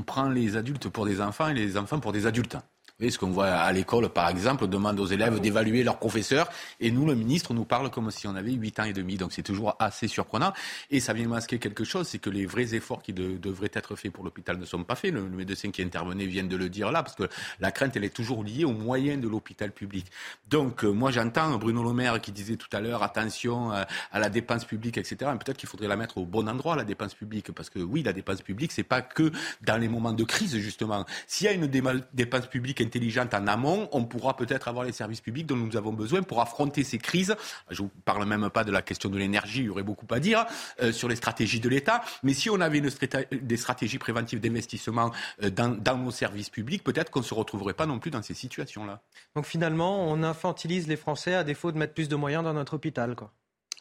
prend 0.06 0.30
les 0.30 0.56
adultes 0.56 0.88
pour 0.88 1.04
des 1.04 1.20
enfants 1.20 1.48
et 1.48 1.54
les 1.54 1.76
enfants 1.76 2.00
pour 2.00 2.12
des 2.12 2.26
adultes 2.26 2.56
ce 3.10 3.18
qu'on 3.18 3.30
voit 3.30 3.48
à 3.48 3.72
l'école, 3.72 4.08
par 4.08 4.28
exemple, 4.28 4.66
demande 4.66 4.98
aux 5.00 5.06
élèves 5.06 5.40
d'évaluer 5.40 5.82
leurs 5.82 5.98
professeurs, 5.98 6.48
et 6.80 6.90
nous, 6.90 7.06
le 7.06 7.14
ministre, 7.14 7.54
nous 7.54 7.64
parle 7.64 7.90
comme 7.90 8.10
si 8.10 8.26
on 8.26 8.34
avait 8.34 8.52
8 8.52 8.80
ans 8.80 8.84
et 8.84 8.92
demi. 8.92 9.16
Donc 9.16 9.32
c'est 9.32 9.42
toujours 9.42 9.76
assez 9.78 10.08
surprenant. 10.08 10.52
Et 10.90 11.00
ça 11.00 11.12
vient 11.12 11.28
masquer 11.28 11.58
quelque 11.58 11.84
chose, 11.84 12.08
c'est 12.08 12.18
que 12.18 12.30
les 12.30 12.46
vrais 12.46 12.74
efforts 12.74 13.02
qui 13.02 13.12
devraient 13.12 13.70
être 13.72 13.96
faits 13.96 14.12
pour 14.12 14.24
l'hôpital 14.24 14.58
ne 14.58 14.64
sont 14.64 14.84
pas 14.84 14.94
faits. 14.94 15.12
Le, 15.12 15.22
médecin 15.22 15.70
qui 15.70 15.82
intervenait 15.82 16.26
vient 16.26 16.44
de 16.44 16.56
le 16.56 16.68
dire 16.68 16.92
là, 16.92 17.02
parce 17.02 17.16
que 17.16 17.28
la 17.60 17.72
crainte, 17.72 17.96
elle 17.96 18.04
est 18.04 18.14
toujours 18.14 18.44
liée 18.44 18.64
aux 18.64 18.72
moyens 18.72 19.20
de 19.20 19.28
l'hôpital 19.28 19.72
public. 19.72 20.06
Donc 20.48 20.84
euh, 20.84 20.90
moi, 20.90 21.10
j'entends 21.10 21.56
Bruno 21.58 21.82
Le 21.82 21.92
Maire 21.92 22.20
qui 22.20 22.32
disait 22.32 22.56
tout 22.56 22.68
à 22.72 22.80
l'heure, 22.80 23.02
attention 23.02 23.72
euh, 23.72 23.84
à 24.12 24.18
la 24.18 24.28
dépense 24.28 24.64
publique, 24.64 24.98
etc. 24.98 25.30
Peut-être 25.38 25.56
qu'il 25.56 25.68
faudrait 25.68 25.88
la 25.88 25.96
mettre 25.96 26.18
au 26.18 26.26
bon 26.26 26.48
endroit, 26.48 26.76
la 26.76 26.84
dépense 26.84 27.14
publique, 27.14 27.52
parce 27.52 27.70
que 27.70 27.78
oui, 27.78 28.02
la 28.02 28.12
dépense 28.12 28.42
publique, 28.42 28.72
c'est 28.72 28.82
pas 28.82 29.02
que 29.02 29.32
dans 29.62 29.78
les 29.78 29.88
moments 29.88 30.12
de 30.12 30.24
crise, 30.24 30.56
justement. 30.58 31.04
S'il 31.26 31.46
y 31.46 31.48
a 31.48 31.52
une 31.52 31.66
dépense 31.66 32.46
publique 32.46 32.80
intelligente 32.92 33.32
en 33.32 33.46
amont, 33.46 33.88
on 33.92 34.04
pourra 34.04 34.36
peut-être 34.36 34.68
avoir 34.68 34.84
les 34.84 34.92
services 34.92 35.22
publics 35.22 35.46
dont 35.46 35.56
nous 35.56 35.76
avons 35.76 35.92
besoin 35.92 36.22
pour 36.22 36.42
affronter 36.42 36.84
ces 36.84 36.98
crises. 36.98 37.34
Je 37.70 37.82
ne 37.82 37.88
vous 37.88 37.92
parle 38.04 38.26
même 38.26 38.50
pas 38.50 38.64
de 38.64 38.70
la 38.70 38.82
question 38.82 39.08
de 39.08 39.16
l'énergie, 39.16 39.60
il 39.60 39.66
y 39.66 39.68
aurait 39.70 39.82
beaucoup 39.82 40.06
à 40.10 40.20
dire 40.20 40.44
euh, 40.82 40.92
sur 40.92 41.08
les 41.08 41.16
stratégies 41.16 41.60
de 41.60 41.68
l'État. 41.68 42.02
Mais 42.22 42.34
si 42.34 42.50
on 42.50 42.60
avait 42.60 42.78
une 42.78 42.90
des 43.32 43.56
stratégies 43.56 43.98
préventives 43.98 44.40
d'investissement 44.40 45.10
euh, 45.42 45.48
dans, 45.48 45.68
dans, 45.68 45.96
nos 45.96 46.10
services 46.10 46.50
publics, 46.50 46.84
peut-être 46.84 47.10
qu'on 47.10 47.20
ne 47.20 47.24
se 47.24 47.34
retrouverait 47.34 47.74
pas 47.74 47.86
non 47.86 47.98
plus 47.98 48.10
dans 48.10 48.22
ces 48.22 48.34
situations-là. 48.34 49.00
Donc 49.34 49.46
finalement, 49.46 50.06
on 50.10 50.22
infantilise 50.22 50.86
les 50.88 50.96
Français 50.96 51.34
à 51.34 51.44
défaut 51.44 51.72
de 51.72 51.78
mettre 51.78 51.94
plus 51.94 52.08
de 52.08 52.16
moyens 52.16 52.44
dans 52.44 52.52
notre 52.52 52.74
hôpital. 52.74 53.14
Quoi. 53.14 53.32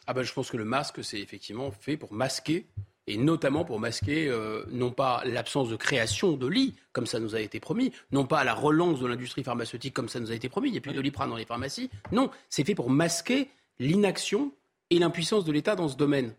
Ah 0.06 0.14
ben, 0.14 0.22
je 0.22 0.32
pense 0.32 0.50
que 0.50 0.56
le 0.56 0.64
masque, 0.64 1.04
c'est 1.04 1.20
effectivement 1.20 1.70
fait 1.70 1.96
pour 1.96 2.12
masquer 2.12 2.66
et 3.06 3.16
notamment 3.16 3.64
pour 3.64 3.80
masquer 3.80 4.28
euh, 4.28 4.64
non 4.70 4.90
pas 4.90 5.22
l'absence 5.24 5.68
de 5.68 5.76
création 5.76 6.32
de 6.32 6.46
lits, 6.46 6.74
comme 6.92 7.06
ça 7.06 7.18
nous 7.18 7.34
a 7.34 7.40
été 7.40 7.60
promis, 7.60 7.92
non 8.12 8.26
pas 8.26 8.44
la 8.44 8.54
relance 8.54 9.00
de 9.00 9.06
l'industrie 9.06 9.42
pharmaceutique, 9.42 9.94
comme 9.94 10.08
ça 10.08 10.20
nous 10.20 10.30
a 10.30 10.34
été 10.34 10.48
promis, 10.48 10.68
il 10.68 10.72
n'y 10.72 10.78
a 10.78 10.80
plus 10.80 10.92
de 10.92 10.96
Doliprane 10.96 11.30
dans 11.30 11.36
les 11.36 11.44
pharmacies, 11.44 11.90
non, 12.12 12.30
c'est 12.48 12.64
fait 12.64 12.74
pour 12.74 12.90
masquer 12.90 13.48
l'inaction 13.78 14.52
et 14.90 14.98
l'impuissance 14.98 15.44
de 15.44 15.52
l'État 15.52 15.74
dans 15.74 15.88
ce 15.88 15.96
domaine. 15.96 16.34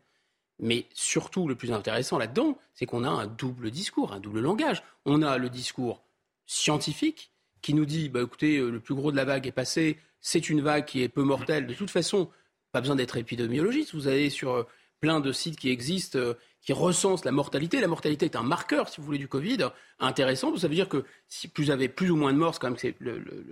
Mais 0.59 0.85
surtout, 0.93 1.47
le 1.47 1.55
plus 1.55 1.71
intéressant 1.71 2.17
là-dedans, 2.17 2.57
c'est 2.73 2.85
qu'on 2.85 3.03
a 3.03 3.09
un 3.09 3.27
double 3.27 3.71
discours, 3.71 4.13
un 4.13 4.19
double 4.19 4.39
langage. 4.39 4.83
On 5.05 5.21
a 5.21 5.37
le 5.37 5.49
discours 5.49 6.03
scientifique 6.45 7.31
qui 7.61 7.73
nous 7.73 7.85
dit, 7.85 8.09
bah, 8.09 8.21
écoutez, 8.21 8.57
euh, 8.57 8.69
le 8.69 8.79
plus 8.79 8.93
gros 8.93 9.11
de 9.11 9.17
la 9.17 9.25
vague 9.25 9.47
est 9.47 9.51
passé, 9.51 9.97
c'est 10.21 10.49
une 10.49 10.61
vague 10.61 10.85
qui 10.85 11.01
est 11.01 11.09
peu 11.09 11.23
mortelle. 11.23 11.65
De 11.65 11.73
toute 11.73 11.89
façon, 11.89 12.29
pas 12.71 12.81
besoin 12.81 12.95
d'être 12.95 13.17
épidémiologiste. 13.17 13.95
Vous 13.95 14.07
allez 14.07 14.29
sur 14.29 14.53
euh, 14.53 14.63
plein 15.03 15.19
de 15.19 15.33
sites 15.33 15.59
qui 15.59 15.69
existent, 15.69 16.17
euh, 16.17 16.37
qui 16.61 16.71
recensent 16.71 17.25
la 17.25 17.33
mortalité. 17.33 17.81
La 17.81 17.89
mortalité 17.89 18.23
est 18.23 18.37
un 18.37 18.41
marqueur, 18.41 18.87
si 18.87 19.01
vous 19.01 19.05
voulez, 19.05 19.17
du 19.17 19.27
Covid 19.27 19.57
intéressant. 19.99 20.55
Ça 20.55 20.69
veut 20.69 20.75
dire 20.75 20.87
que 20.87 21.03
si 21.27 21.51
vous 21.57 21.71
avez 21.71 21.89
plus 21.89 22.09
ou 22.09 22.15
moins 22.15 22.31
de 22.31 22.37
morts, 22.37 22.53
c'est 22.53 22.61
quand 22.61 22.69
même 22.69 22.77
que 22.77 22.93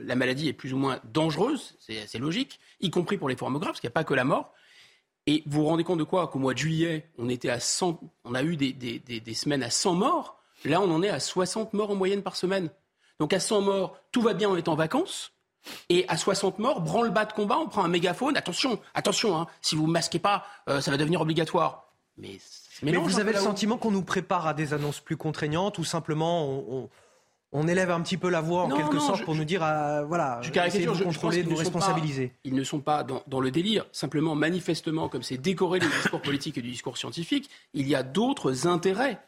la 0.02 0.16
maladie 0.16 0.48
est 0.48 0.54
plus 0.54 0.72
ou 0.72 0.78
moins 0.78 1.02
dangereuse. 1.12 1.76
C'est 1.80 2.20
logique, 2.20 2.62
y 2.80 2.90
compris 2.90 3.18
pour 3.18 3.28
les 3.28 3.36
formes 3.36 3.60
parce 3.60 3.82
qu'il 3.82 3.90
n'y 3.90 3.92
a 3.92 4.00
pas 4.00 4.06
que 4.06 4.14
la 4.14 4.24
mort. 4.24 4.54
Et 5.28 5.44
vous 5.46 5.64
vous 5.64 5.68
rendez 5.68 5.84
compte 5.84 6.00
de 6.00 6.06
quoi? 6.06 6.30
Qu'au 6.30 6.40
mois 6.40 6.54
de 6.54 6.60
juillet, 6.60 7.12
on, 7.18 7.28
était 7.28 7.50
à 7.50 7.60
100, 7.60 8.00
on 8.24 8.34
a 8.34 8.44
eu 8.44 8.56
des, 8.56 8.72
des, 8.72 9.00
des, 9.00 9.34
semaines 9.34 9.62
à 9.62 9.70
100 9.70 9.96
morts. 9.96 10.42
Là, 10.64 10.80
on 10.80 10.90
en 10.90 11.04
est 11.04 11.10
à 11.10 11.20
60 11.20 11.74
morts 11.74 11.92
en 11.92 11.96
moyenne 11.96 12.24
par 12.24 12.38
semaine. 12.38 12.70
Donc 13.20 13.34
à 13.34 13.42
100 13.42 13.60
morts, 13.60 14.00
tout 14.14 14.22
va 14.22 14.34
bien, 14.34 14.50
on 14.50 14.56
est 14.56 14.70
en 14.70 14.76
vacances. 14.76 15.34
Et 15.90 16.06
à 16.08 16.18
60 16.18 16.60
morts, 16.60 16.82
branle-bas 16.82 17.26
de 17.26 17.34
combat, 17.34 17.58
on 17.58 17.68
prend 17.68 17.84
un 17.84 17.88
mégaphone. 17.88 18.38
Attention, 18.38 18.80
attention, 18.94 19.38
hein, 19.38 19.48
si 19.62 19.76
vous 19.76 19.88
ne 19.88 19.92
masquez 19.92 20.20
pas, 20.20 20.46
euh, 20.70 20.82
ça 20.82 20.92
va 20.92 20.98
devenir 20.98 21.22
obligatoire. 21.22 21.92
Mais, 22.18 22.40
mais 22.84 22.94
vous 22.94 23.20
avez 23.20 23.34
le 23.34 23.40
sentiment 23.40 23.78
qu'on 23.78 23.92
nous 23.92 24.04
prépare 24.04 24.48
à 24.48 24.54
des 24.54 24.74
annonces 24.74 25.00
plus 25.00 25.18
contraignantes 25.18 25.78
ou 25.78 25.84
simplement 25.84 26.46
on, 26.46 26.90
on, 27.52 27.68
élève 27.68 27.90
un 27.90 28.02
petit 28.02 28.18
peu 28.18 28.30
la 28.30 28.42
voix 28.42 28.64
en 28.64 28.70
quelque 28.70 29.00
sorte 29.00 29.24
pour 29.24 29.36
nous 29.36 29.46
dire, 29.46 29.64
euh, 29.64 30.04
voilà, 30.04 30.40
je 30.42 30.52
caricature, 30.52 30.96
de 30.96 31.04
contrôler, 31.04 31.44
de 31.44 31.50
nous 31.50 31.56
responsabiliser. 31.56 32.34
ils 32.44 32.54
ne 32.54 32.64
sont 32.64 32.80
pas 32.80 33.04
dans, 33.04 33.24
dans, 33.28 33.40
le 33.40 33.50
délire. 33.50 33.86
Simplement, 33.92 34.36
manifestement, 34.36 35.10
comme 35.10 35.24
c'est 35.24 35.38
décoré 35.38 35.80
du 35.80 35.88
discours 35.88 36.22
politique 36.22 36.58
et 36.58 36.62
du 36.62 36.72
discours 36.72 36.98
scientifique, 36.98 37.50
il 37.74 37.88
y 37.88 37.96
a 37.96 38.04
d'autres 38.04 38.68
intérêts 38.68 39.20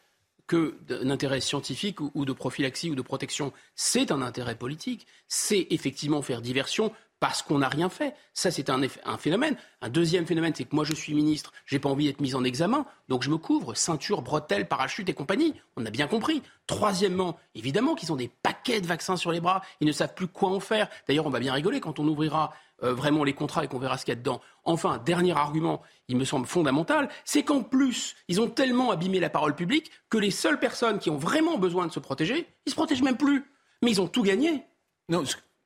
que 0.48 0.78
d'un 0.88 1.10
intérêt 1.10 1.42
scientifique 1.42 2.00
ou 2.02 2.26
de 2.26 2.34
prophylaxie 2.34 2.92
ou 2.92 2.96
de 2.96 3.02
protection. 3.02 3.54
C'est 3.76 4.12
un 4.12 4.22
intérêt 4.22 4.56
politique. 4.56 5.08
C'est 5.28 5.68
effectivement 5.70 6.22
faire 6.22 6.42
diversion 6.42 6.92
parce 7.24 7.42
qu'on 7.42 7.60
n'a 7.60 7.70
rien 7.70 7.88
fait. 7.88 8.16
Ça, 8.34 8.52
c'est 8.52 8.70
un, 8.70 8.82
phénomène. 9.18 9.56
Un 9.82 9.88
deuxième 9.88 10.26
phénomène, 10.26 10.52
c'est 10.54 10.66
que 10.66 10.76
moi, 10.76 10.84
je 10.84 10.94
suis 10.94 11.14
ministre, 11.14 11.54
j'ai 11.66 11.80
pas 11.80 11.88
envie 11.88 12.08
d'être 12.08 12.20
mis 12.20 12.36
en 12.36 12.44
examen, 12.44 12.86
donc 13.08 13.24
je 13.24 13.30
me 13.30 13.38
couvre, 13.38 13.76
ceinture, 13.76 14.22
bretelles, 14.22 14.68
parachute 14.68 15.08
et 15.08 15.14
compagnie. 15.14 15.54
On 15.78 15.86
a 15.86 15.90
bien 15.90 16.08
compris. 16.08 16.44
Troisièmement, 16.68 17.40
évidemment 17.56 17.96
qu'ils 17.96 18.12
ont 18.12 18.18
des 18.18 18.28
paquets 18.28 18.82
de 18.82 18.88
vaccins 18.88 19.16
sur 19.16 19.32
les 19.32 19.40
bras, 19.40 19.62
ils 19.80 19.88
ne 19.88 19.94
savent 19.94 20.14
plus 20.14 20.28
quoi 20.28 20.50
en 20.50 20.60
faire. 20.60 20.90
D'ailleurs, 21.08 21.26
on 21.26 21.30
va 21.30 21.40
bien 21.40 21.54
rigoler 21.54 21.80
quand 21.80 21.98
on 21.98 22.06
ouvrira 22.10 22.52
euh, 22.84 22.94
vraiment 22.94 23.24
les 23.24 23.32
contrats 23.32 23.64
et 23.64 23.70
qu'on 23.70 23.80
verra 23.80 23.98
ce 23.98 24.04
qu'il 24.04 24.12
y 24.12 24.18
a 24.18 24.20
dedans. 24.20 24.42
Enfin, 24.66 24.98
dernier 25.06 25.32
argument, 25.32 25.82
il 26.10 26.18
me 26.18 26.26
semble 26.26 26.46
fondamental, 26.46 27.08
c'est 27.24 27.44
qu'en 27.44 27.64
plus, 27.64 28.18
ils 28.28 28.42
ont 28.42 28.50
tellement 28.50 28.92
abîmé 28.92 29.22
la 29.22 29.30
parole 29.30 29.56
publique 29.56 29.92
que 30.10 30.18
les 30.18 30.32
seules 30.32 30.60
personnes 30.60 31.00
qui 31.00 31.10
ont 31.10 31.16
vraiment 31.16 31.58
besoin 31.58 31.88
de 31.88 31.94
se 31.94 32.02
protéger, 32.02 32.50
ils 32.66 32.72
se 32.72 32.76
protègent 32.76 33.02
même 33.02 33.16
plus. 33.16 33.50
Mais 33.82 33.92
ils 33.92 34.02
ont 34.02 34.10
tout 34.10 34.24
gagné. 34.24 34.66
Non, 35.08 35.24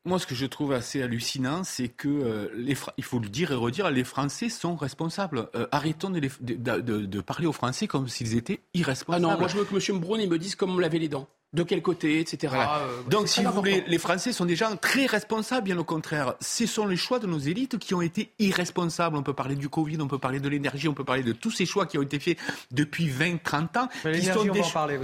moi, 0.08 0.20
ce 0.20 0.26
que 0.26 0.36
je 0.36 0.46
trouve 0.46 0.72
assez 0.74 1.02
hallucinant, 1.02 1.64
c'est 1.64 1.90
que, 1.90 2.08
euh, 2.08 2.50
les 2.56 2.76
il 2.98 3.04
faut 3.04 3.20
le 3.20 3.30
dire 3.30 3.52
et 3.52 3.56
redire, 3.56 3.92
les 3.92 4.04
Français 4.04 4.50
sont 4.50 4.76
responsables. 4.76 5.50
Euh, 5.56 5.68
arrêtons 5.72 6.10
de, 6.10 6.20
de, 6.20 7.22
parler 7.22 7.46
aux 7.46 7.54
Français 7.54 7.88
comme 7.88 8.08
s'ils 8.08 8.36
étaient 8.36 8.62
irresponsables. 8.74 9.26
Ah 9.26 9.34
non, 9.34 9.38
moi 9.38 9.48
je 9.48 9.58
veux 9.58 9.66
que 9.66 9.76
M. 9.76 10.00
Brown 10.00 10.26
me 10.28 10.38
dise 10.40 10.56
comment 10.56 10.76
on 10.76 10.80
lavait 10.80 11.00
les 11.00 11.10
dents 11.10 11.28
de 11.54 11.64
quel 11.64 11.82
côté, 11.82 12.20
etc. 12.20 12.54
Euh, 12.58 13.02
Donc, 13.10 13.30
si 13.30 13.42
vous 13.42 13.52
voulez, 13.52 13.84
les 13.88 13.98
Français 13.98 14.34
sont 14.34 14.44
des 14.44 14.58
gens 14.58 14.76
très 14.76 15.06
responsables, 15.06 15.64
bien 15.64 15.78
au 15.78 15.86
contraire. 15.86 16.34
Ce 16.42 16.66
sont 16.66 16.86
les 16.86 16.98
choix 16.98 17.20
de 17.20 17.28
nos 17.28 17.40
élites 17.40 17.78
qui 17.78 17.94
ont 17.94 18.02
été 18.02 18.34
irresponsables. 18.38 19.16
On 19.16 19.24
peut 19.24 19.34
parler 19.34 19.56
du 19.56 19.70
Covid, 19.70 19.98
on 20.02 20.08
peut 20.08 20.20
parler 20.20 20.42
de 20.42 20.50
l'énergie, 20.50 20.90
on 20.90 20.94
peut 20.94 21.06
parler 21.06 21.24
de 21.24 21.32
tous 21.32 21.52
ces 21.52 21.66
choix 21.66 21.86
qui 21.86 21.98
ont 21.98 22.02
été 22.02 22.20
faits 22.20 22.38
depuis 22.72 23.08
20, 23.08 23.42
30 23.42 23.78
ans. 23.78 23.88
Qui 24.02 24.24
sont, 24.24 24.44
des 24.44 24.62
parler, 24.74 25.00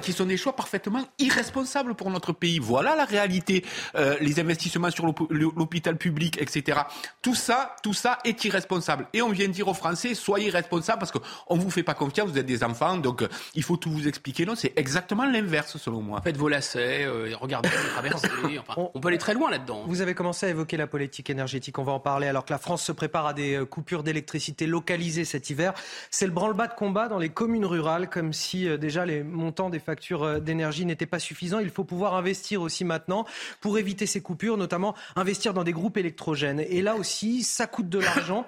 qui 0.00 0.12
sont, 0.12 0.24
des 0.24 0.36
choix 0.36 0.54
parfaitement 0.54 1.04
irresponsables 1.18 1.94
pour 1.94 2.10
notre 2.10 2.32
pays. 2.32 2.60
Voilà 2.60 2.94
la 2.94 3.04
réalité. 3.04 3.64
Euh, 3.96 4.16
les 4.20 4.38
investissements 4.38 4.90
sur 4.90 5.12
l'hôpital 5.30 5.96
public, 5.96 6.40
etc. 6.40 6.80
Tout 7.22 7.34
ça, 7.34 7.74
tout 7.82 7.94
ça 7.94 8.18
est 8.24 8.44
irresponsable. 8.44 9.08
Et 9.12 9.22
on 9.22 9.30
vient 9.30 9.48
dire 9.48 9.66
aux 9.66 9.74
Français, 9.74 10.14
soyez 10.14 10.50
responsables 10.50 11.00
parce 11.00 11.12
qu'on 11.12 11.56
ne 11.56 11.60
vous 11.60 11.70
fait 11.70 11.82
pas 11.82 11.94
confiance, 11.94 12.30
vous 12.30 12.38
êtes 12.38 12.46
des 12.46 12.62
enfants, 12.62 12.98
donc 12.98 13.22
euh, 13.22 13.28
il 13.54 13.62
faut 13.62 13.76
tout 13.76 13.90
vous 13.90 14.06
expliquer. 14.06 14.46
Non, 14.46 14.54
c'est 14.54 14.72
exactement 14.76 15.24
l'inverse 15.24 15.76
Faites 16.22 16.36
vos 16.36 16.48
lacets, 16.48 17.04
euh, 17.04 17.30
regardez 17.40 17.68
les 17.84 17.90
traversées. 17.90 18.28
on 18.76 19.00
peut 19.00 19.08
aller 19.08 19.18
très 19.18 19.34
loin 19.34 19.50
là-dedans. 19.50 19.84
Vous 19.86 20.00
avez 20.00 20.14
commencé 20.14 20.46
à 20.46 20.48
évoquer 20.48 20.76
la 20.76 20.86
politique 20.86 21.30
énergétique. 21.30 21.78
On 21.78 21.82
va 21.82 21.92
en 21.92 22.00
parler 22.00 22.26
alors 22.26 22.44
que 22.44 22.52
la 22.52 22.58
France 22.58 22.82
se 22.82 22.92
prépare 22.92 23.26
à 23.26 23.34
des 23.34 23.54
euh, 23.54 23.64
coupures 23.64 24.02
d'électricité 24.02 24.66
localisées 24.66 25.24
cet 25.24 25.50
hiver. 25.50 25.74
C'est 26.10 26.26
le 26.26 26.32
branle-bas 26.32 26.68
de 26.68 26.74
combat 26.74 27.08
dans 27.08 27.18
les 27.18 27.28
communes 27.28 27.66
rurales, 27.66 28.08
comme 28.08 28.32
si 28.32 28.68
euh, 28.68 28.76
déjà 28.76 29.06
les 29.06 29.22
montants 29.22 29.70
des 29.70 29.78
factures 29.78 30.40
d'énergie 30.40 30.84
n'étaient 30.84 31.06
pas 31.06 31.18
suffisants. 31.18 31.58
Il 31.58 31.70
faut 31.70 31.84
pouvoir 31.84 32.14
investir 32.14 32.62
aussi 32.62 32.84
maintenant 32.84 33.24
pour 33.60 33.78
éviter 33.78 34.06
ces 34.06 34.20
coupures, 34.20 34.56
notamment 34.56 34.94
investir 35.16 35.54
dans 35.54 35.64
des 35.64 35.72
groupes 35.72 35.96
électrogènes. 35.96 36.60
Et 36.60 36.82
là 36.82 36.96
aussi, 36.96 37.42
ça 37.42 37.66
coûte 37.66 37.88
de 37.88 37.98
l'argent 37.98 38.46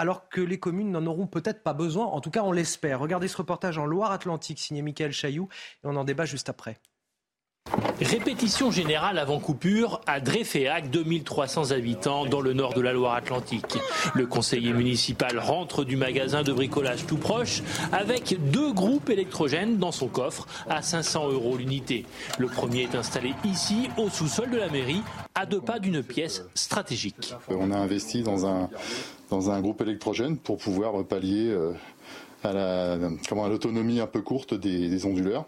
alors 0.00 0.30
que 0.30 0.40
les 0.40 0.58
communes 0.58 0.90
n'en 0.90 1.04
auront 1.04 1.26
peut-être 1.26 1.62
pas 1.62 1.74
besoin. 1.74 2.06
En 2.06 2.22
tout 2.22 2.30
cas, 2.30 2.42
on 2.42 2.52
l'espère. 2.52 3.00
Regardez 3.00 3.28
ce 3.28 3.36
reportage 3.36 3.76
en 3.76 3.84
Loire-Atlantique 3.84 4.58
signé 4.58 4.80
Michael 4.80 5.12
Chailloux 5.12 5.48
et 5.84 5.86
on 5.86 5.94
en 5.94 6.04
débat 6.04 6.24
juste 6.24 6.48
après. 6.48 6.78
Répétition 8.00 8.70
générale 8.70 9.18
avant 9.18 9.38
coupure 9.38 10.00
à 10.06 10.20
Dreyféac, 10.20 10.88
2300 10.88 11.72
habitants 11.72 12.24
dans 12.24 12.40
le 12.40 12.54
nord 12.54 12.72
de 12.72 12.80
la 12.80 12.94
Loire-Atlantique. 12.94 13.76
Le 14.14 14.26
conseiller 14.26 14.72
municipal 14.72 15.38
rentre 15.38 15.84
du 15.84 15.96
magasin 15.96 16.42
de 16.42 16.52
bricolage 16.52 17.04
tout 17.06 17.18
proche 17.18 17.62
avec 17.92 18.50
deux 18.50 18.72
groupes 18.72 19.10
électrogènes 19.10 19.76
dans 19.76 19.92
son 19.92 20.08
coffre 20.08 20.46
à 20.70 20.80
500 20.80 21.28
euros 21.28 21.58
l'unité. 21.58 22.06
Le 22.38 22.46
premier 22.46 22.84
est 22.84 22.94
installé 22.94 23.34
ici, 23.44 23.90
au 23.98 24.08
sous-sol 24.08 24.48
de 24.48 24.56
la 24.56 24.70
mairie, 24.70 25.02
à 25.34 25.44
deux 25.44 25.60
pas 25.60 25.78
d'une 25.78 26.02
pièce 26.02 26.42
stratégique. 26.54 27.34
On 27.50 27.70
a 27.70 27.76
investi 27.76 28.22
dans 28.22 28.46
un, 28.46 28.70
dans 29.30 29.50
un 29.50 29.60
groupe 29.60 29.80
électrogène 29.80 30.36
pour 30.36 30.58
pouvoir 30.58 31.04
pallier 31.04 31.48
euh, 31.48 31.72
à 32.42 32.52
la, 32.52 32.98
comment, 33.28 33.48
l'autonomie 33.48 34.00
un 34.00 34.06
peu 34.06 34.20
courte 34.20 34.54
des, 34.54 35.06
onduleurs 35.06 35.46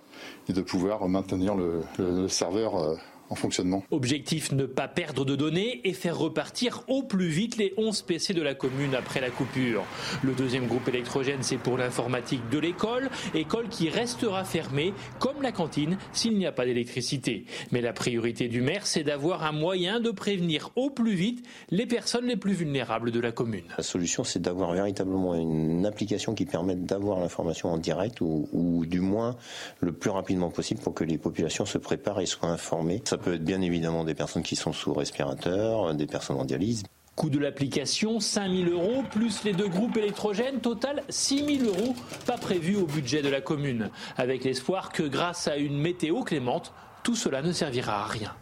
et 0.49 0.53
de 0.53 0.63
pouvoir 0.63 1.09
maintenir 1.09 1.55
le, 1.55 2.29
serveur 2.29 2.97
fonctionnement. 3.35 3.85
Objectif 3.91 4.53
ne 4.53 4.67
pas 4.67 4.89
perdre 4.89 5.25
de 5.25 5.37
données 5.37 5.81
et 5.85 5.93
faire 5.93 6.19
repartir 6.19 6.83
au 6.89 7.03
plus 7.03 7.29
vite 7.29 7.57
les 7.57 7.75
11 7.77 8.03
PC 8.03 8.35
de 8.35 8.43
la 8.43 8.55
commune 8.55 8.95
après 8.95 9.21
la 9.21 9.31
coupure. 9.31 9.85
Le 10.23 10.33
deuxième 10.33 10.67
groupe 10.67 10.89
électrogène, 10.89 11.43
c'est 11.43 11.57
pour 11.57 11.79
l'informatique 11.79 12.49
de 12.51 12.59
l'école, 12.59 13.11
école 13.35 13.69
qui 13.69 13.89
restera 13.89 14.45
fermée 14.45 14.93
comme 15.19 15.43
la 15.43 15.53
cantine 15.53 15.99
s'il 16.13 16.37
n'y 16.37 16.47
a 16.47 16.53
pas 16.53 16.65
d'électricité. 16.65 17.45
Mais 17.71 17.81
la 17.81 17.93
priorité 17.93 18.49
du 18.49 18.61
maire, 18.61 18.87
c'est 18.87 19.05
d'avoir 19.05 19.45
un 19.45 19.53
moyen 19.53 20.01
de 20.01 20.11
prévenir 20.11 20.71
au 20.77 20.91
plus 20.91 21.15
vite 21.15 21.45
les 21.71 21.87
personnes 21.87 22.27
les 22.27 22.37
plus 22.37 22.53
vulnérables 22.53 23.11
de 23.11 23.21
la 23.21 23.33
commune. 23.33 23.65
La 23.77 23.85
solution, 23.85 24.25
c'est 24.25 24.41
d'avoir 24.41 24.73
véritablement 24.73 25.35
une 25.35 25.87
application 25.87 26.35
qui 26.35 26.45
permette 26.45 26.85
d'avoir 26.85 27.21
l'information 27.21 27.71
en 27.73 27.79
direct 27.79 28.21
ou, 28.21 28.49
ou, 28.53 28.87
du 28.87 29.01
moins 29.01 29.37
le 29.81 29.93
plus 29.93 30.11
rapidement 30.11 30.51
possible 30.51 30.81
pour 30.81 30.95
que 30.95 31.05
les 31.05 31.19
populations 31.19 31.65
se 31.65 31.79
préparent 31.79 32.21
et 32.21 32.27
soient 32.27 32.49
informées. 32.49 33.01
Ça 33.05 33.19
peut 33.23 33.35
être 33.35 33.45
bien 33.45 33.63
évidemment 33.63 34.05
des 34.05 34.15
personnes 34.15 34.43
qui 34.43 34.57
sont 34.57 34.73
sous 34.73 34.93
respirateur, 34.93 35.95
des 35.95 36.07
personnes 36.07 36.37
en 36.37 36.45
dialyse. 36.45 36.83
Coût 37.15 37.31
de 37.31 37.39
l'application, 37.39 38.21
5000 38.21 38.71
euros, 38.71 39.05
plus 39.11 39.45
les 39.45 39.53
deux 39.53 39.69
groupes 39.69 39.97
électrogènes, 39.97 40.61
total 40.61 41.03
6000 41.09 41.67
euros, 41.67 41.95
pas 42.27 42.39
prévu 42.39 42.77
au 42.77 42.87
budget 42.87 43.23
de 43.23 43.29
la 43.29 43.41
commune. 43.41 43.91
Avec 44.17 44.45
l'espoir 44.45 44.93
que 44.93 45.03
grâce 45.03 45.47
à 45.47 45.57
une 45.57 45.79
météo 45.79 46.23
clémente, 46.23 46.73
tout 47.03 47.15
cela 47.15 47.43
ne 47.43 47.53
servira 47.53 48.03
à 48.03 48.07
rien. 48.07 48.35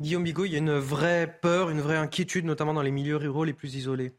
Guillaume 0.00 0.24
Bigot, 0.24 0.46
il 0.46 0.52
y 0.52 0.54
a 0.56 0.58
une 0.58 0.78
vraie 0.78 1.38
peur, 1.40 1.70
une 1.70 1.80
vraie 1.80 1.96
inquiétude, 1.96 2.44
notamment 2.44 2.74
dans 2.74 2.82
les 2.82 2.90
milieux 2.90 3.16
ruraux 3.16 3.44
les 3.44 3.52
plus 3.52 3.74
isolés. 3.74 4.14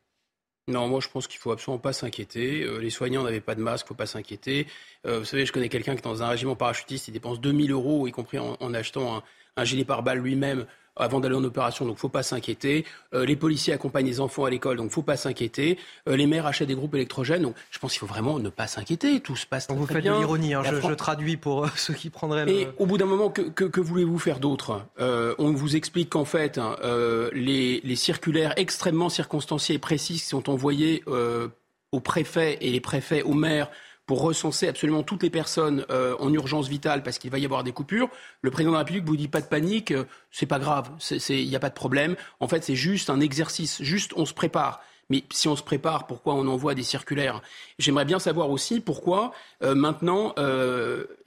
Non, 0.69 0.87
moi 0.87 1.01
je 1.01 1.09
pense 1.09 1.27
qu'il 1.27 1.39
faut 1.39 1.51
absolument 1.51 1.79
pas 1.79 1.91
s'inquiéter. 1.91 2.63
Euh, 2.63 2.77
les 2.77 2.89
soignants 2.89 3.23
n'avaient 3.23 3.41
pas 3.41 3.55
de 3.55 3.61
masque, 3.61 3.87
faut 3.87 3.95
pas 3.95 4.05
s'inquiéter. 4.05 4.65
Euh, 5.05 5.19
vous 5.19 5.25
savez, 5.25 5.45
je 5.45 5.51
connais 5.51 5.67
quelqu'un 5.67 5.95
qui 5.95 6.01
dans 6.01 6.23
un 6.23 6.29
régiment 6.29 6.55
parachutiste, 6.55 7.09
il 7.09 7.11
dépense 7.11 7.41
2000 7.41 7.71
euros, 7.71 8.07
y 8.07 8.11
compris 8.11 8.39
en, 8.39 8.73
achetant 8.73 9.17
un, 9.17 9.23
un 9.57 9.63
gilet 9.65 9.83
pare-balles 9.83 10.19
lui-même 10.19 10.65
avant 10.95 11.19
d'aller 11.19 11.35
en 11.35 11.43
opération, 11.43 11.85
donc 11.85 11.97
faut 11.97 12.09
pas 12.09 12.23
s'inquiéter. 12.23 12.85
Euh, 13.13 13.25
les 13.25 13.35
policiers 13.35 13.73
accompagnent 13.73 14.05
les 14.05 14.19
enfants 14.19 14.45
à 14.45 14.49
l'école, 14.49 14.77
donc 14.77 14.91
faut 14.91 15.01
pas 15.01 15.17
s'inquiéter. 15.17 15.77
Euh, 16.07 16.15
les 16.15 16.27
maires 16.27 16.45
achètent 16.45 16.67
des 16.67 16.75
groupes 16.75 16.95
électrogènes, 16.95 17.41
donc 17.41 17.55
je 17.71 17.79
pense 17.79 17.91
qu'il 17.91 17.99
faut 17.99 18.05
vraiment 18.05 18.39
ne 18.39 18.49
pas 18.49 18.67
s'inquiéter. 18.67 19.19
Tout 19.19 19.35
se 19.35 19.45
passe 19.45 19.67
très, 19.67 19.75
vous 19.75 19.87
faites 19.87 20.03
de 20.03 20.11
l'ironie, 20.11 20.53
hein, 20.53 20.63
je, 20.63 20.93
traduis 20.93 21.37
pour 21.37 21.65
euh, 21.65 21.69
ceux 21.75 21.93
qui 21.93 22.09
prendraient. 22.09 22.45
Le... 22.45 22.51
Et 22.51 22.67
au 22.77 22.85
bout 22.85 22.97
d'un 22.97 23.05
moment, 23.05 23.29
que, 23.29 23.41
que, 23.41 23.81
voulez-vous 23.81 24.19
faire 24.19 24.39
d'autre? 24.39 24.85
On 24.99 25.51
vous 25.51 25.75
explique 25.75 26.11
qu'en 26.11 26.25
fait, 26.25 26.57
hein, 26.57 26.75
les, 27.33 27.81
les, 27.83 27.95
circulaires 27.95 28.53
extrêmement 28.57 29.09
circonstanciés 29.09 29.75
et 29.75 29.79
précis 29.79 30.13
qui 30.13 30.19
sont 30.19 30.49
envoyés 30.49 31.03
aux 31.91 31.99
préfets 31.99 32.57
et 32.61 32.71
les 32.71 32.81
préfets 32.81 33.21
aux 33.23 33.33
maires 33.33 33.69
pour 34.05 34.21
recenser 34.21 34.67
absolument 34.67 35.03
toutes 35.03 35.23
les 35.23 35.29
personnes 35.29 35.85
euh, 35.89 36.15
en 36.19 36.31
urgence 36.33 36.67
vitale 36.67 37.03
parce 37.03 37.17
qu'il 37.17 37.31
va 37.31 37.39
y 37.39 37.45
avoir 37.45 37.63
des 37.63 37.71
coupures. 37.71 38.09
Le 38.41 38.51
président 38.51 38.71
de 38.71 38.75
la 38.75 38.79
République 38.79 39.05
vous 39.05 39.15
dit 39.15 39.27
pas 39.27 39.41
de 39.41 39.47
panique, 39.47 39.91
euh, 39.91 40.05
c'est 40.31 40.45
pas 40.45 40.59
grave, 40.59 40.89
il 41.29 41.47
n'y 41.47 41.55
a 41.55 41.59
pas 41.59 41.69
de 41.69 41.73
problème. 41.73 42.15
En 42.39 42.47
fait, 42.47 42.63
c'est 42.63 42.75
juste 42.75 43.09
un 43.09 43.19
exercice, 43.19 43.81
juste 43.81 44.13
on 44.15 44.25
se 44.25 44.33
prépare. 44.33 44.81
Mais 45.09 45.23
si 45.31 45.47
on 45.47 45.55
se 45.55 45.63
prépare, 45.63 46.07
pourquoi 46.07 46.33
on 46.33 46.47
envoie 46.47 46.75
des 46.75 46.83
circulaires? 46.83 47.41
J'aimerais 47.77 48.05
bien 48.05 48.19
savoir 48.19 48.49
aussi 48.49 48.79
pourquoi 48.79 49.33
euh, 49.61 49.75
maintenant 49.75 50.33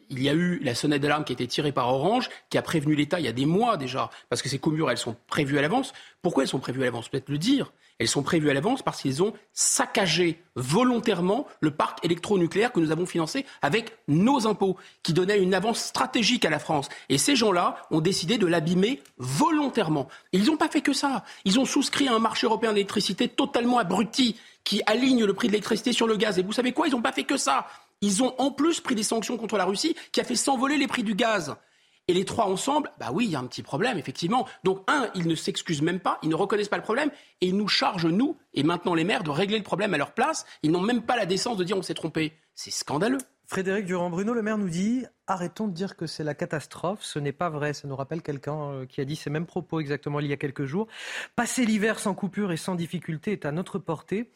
il 0.08 0.22
y 0.22 0.28
a 0.28 0.34
eu 0.34 0.60
la 0.62 0.74
sonnette 0.74 1.02
d'alarme 1.02 1.24
qui 1.24 1.32
a 1.32 1.34
été 1.34 1.46
tirée 1.46 1.72
par 1.72 1.88
Orange, 1.88 2.30
qui 2.50 2.58
a 2.58 2.62
prévenu 2.62 2.94
l'État 2.94 3.18
il 3.18 3.26
y 3.26 3.28
a 3.28 3.32
des 3.32 3.46
mois 3.46 3.76
déjà, 3.76 4.10
parce 4.28 4.42
que 4.42 4.48
ces 4.48 4.58
coupures, 4.58 4.90
elles 4.90 4.98
sont 4.98 5.16
prévues 5.26 5.58
à 5.58 5.62
l'avance. 5.62 5.92
Pourquoi 6.22 6.44
elles 6.44 6.48
sont 6.48 6.60
prévues 6.60 6.82
à 6.82 6.84
l'avance? 6.84 7.08
Peut-être 7.08 7.28
le 7.28 7.38
dire. 7.38 7.72
Elles 7.99 8.08
sont 8.08 8.23
prévues 8.23 8.50
à 8.50 8.55
l'avance 8.55 8.83
parce 8.83 9.00
qu'ils 9.00 9.23
ont 9.23 9.33
saccagé 9.52 10.42
volontairement 10.55 11.47
le 11.60 11.70
parc 11.70 12.05
électronucléaire 12.05 12.73
que 12.73 12.81
nous 12.81 12.91
avons 12.91 13.07
financé 13.07 13.47
avec 13.62 13.97
nos 14.07 14.47
impôts, 14.47 14.76
qui 15.02 15.12
donnait 15.12 15.41
une 15.41 15.55
avance 15.55 15.81
stratégique 15.81 16.44
à 16.44 16.50
la 16.50 16.58
France. 16.58 16.89
Et 17.08 17.16
ces 17.16 17.36
gens-là 17.36 17.76
ont 17.91 18.00
décidé 18.00 18.36
de 18.36 18.47
l'abîmer 18.47 19.02
volontairement. 19.18 20.08
ils 20.33 20.44
n'ont 20.44 20.57
pas 20.57 20.68
fait 20.68 20.83
que 20.83 20.92
ça. 20.92 21.25
Ils 21.44 21.58
ont 21.58 21.65
souscrit 21.65 22.08
à 22.08 22.15
un 22.15 22.18
marché 22.18 22.47
européen 22.47 22.73
d'électricité 22.73 23.28
totalement 23.28 23.78
abruti, 23.78 24.36
qui 24.65 24.83
aligne 24.86 25.25
le 25.25 25.33
prix 25.33 25.47
de 25.47 25.52
l'électricité 25.52 25.92
sur 25.92 26.07
le 26.07 26.16
gaz. 26.16 26.39
Et 26.39 26.42
vous 26.42 26.52
savez 26.52 26.73
quoi? 26.73 26.89
Ils 26.89 26.92
n'ont 26.92 27.02
pas 27.02 27.12
fait 27.12 27.25
que 27.25 27.36
ça. 27.36 27.66
Ils 28.02 28.23
ont 28.23 28.34
en 28.39 28.50
plus 28.50 28.81
pris 28.81 28.94
des 28.94 29.02
sanctions 29.02 29.39
contre 29.39 29.57
la 29.57 29.65
Russie, 29.65 29.97
qui 30.12 30.20
a 30.20 30.25
fait 30.25 30.34
s'envoler 30.34 30.76
les 30.76 30.86
prix 30.86 31.02
du 31.02 31.15
gaz. 31.15 31.57
Et 32.09 32.15
les 32.15 32.25
trois 32.25 32.47
ensemble, 32.47 32.91
bah 33.01 33.09
oui, 33.12 33.25
il 33.25 33.33
y 33.33 33.36
a 33.36 33.41
un 33.41 33.47
petit 33.47 33.65
problème, 33.65 33.99
effectivement. 33.99 34.47
Donc, 34.62 34.85
un, 34.86 35.10
ils 35.17 35.26
ne 35.26 35.35
s'excusent 35.35 35.83
même 35.83 35.99
pas, 35.99 36.18
ils 36.23 36.28
ne 36.28 36.36
reconnaissent 36.36 36.68
pas 36.68 36.76
le 36.76 36.83
problème, 36.85 37.10
et 37.41 37.49
ils 37.49 37.57
nous 37.57 37.67
chargent, 37.67 38.07
nous, 38.07 38.36
et 38.55 38.62
maintenant 38.62 38.94
les 38.94 39.02
maires, 39.02 39.25
de 39.25 39.31
régler 39.31 39.59
le 39.59 39.65
problème 39.65 39.93
à 39.93 39.99
leur 39.99 40.12
place. 40.12 40.47
Ils 40.62 40.70
n'ont 40.70 40.81
même 40.81 41.02
pas 41.02 41.17
la 41.17 41.26
décence 41.26 41.57
de 41.57 41.65
dire 41.65 41.76
on 41.76 41.83
s'est 41.83 41.94
trompé. 41.94 42.33
C'est 42.55 42.70
scandaleux. 42.70 43.18
Frédéric 43.49 43.86
Durand-Bruno, 43.86 44.35
le 44.35 44.43
maire 44.43 44.59
nous 44.59 44.68
dit 44.68 45.05
arrêtons 45.28 45.68
de 45.68 45.73
dire 45.73 45.97
que 45.97 46.07
c'est 46.07 46.25
la 46.25 46.35
catastrophe. 46.35 47.01
Ce 47.02 47.18
n'est 47.18 47.33
pas 47.33 47.49
vrai. 47.49 47.75
Ça 47.75 47.86
nous 47.86 47.94
rappelle 47.94 48.23
quelqu'un 48.23 48.73
euh, 48.73 48.86
qui 48.86 49.01
a 49.01 49.05
dit 49.05 49.15
ces 49.15 49.31
mêmes 49.31 49.47
propos 49.47 49.78
exactement 49.78 50.18
il 50.18 50.26
y 50.26 50.33
a 50.33 50.36
quelques 50.36 50.65
jours. 50.65 50.89
Passer 51.36 51.65
l'hiver 51.65 52.01
sans 52.01 52.15
coupure 52.15 52.51
et 52.51 52.57
sans 52.57 52.75
difficulté 52.75 53.33
est 53.33 53.47
à 53.47 53.52
notre 53.52 53.78
portée. 53.78 54.31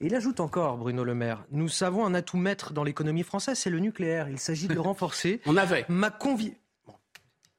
Et 0.00 0.06
il 0.06 0.14
ajoute 0.14 0.40
encore, 0.40 0.78
Bruno 0.78 1.04
Le 1.04 1.14
Maire, 1.14 1.44
nous 1.50 1.68
savons 1.68 2.06
un 2.06 2.14
atout 2.14 2.38
maître 2.38 2.72
dans 2.72 2.84
l'économie 2.84 3.22
française, 3.22 3.58
c'est 3.58 3.70
le 3.70 3.80
nucléaire. 3.80 4.28
Il 4.28 4.38
s'agit 4.38 4.66
de 4.66 4.74
le 4.74 4.80
renforcer. 4.82 5.40
On 5.46 5.56
avait. 5.56 5.84
Ma 5.88 6.10
conviction. 6.10 6.58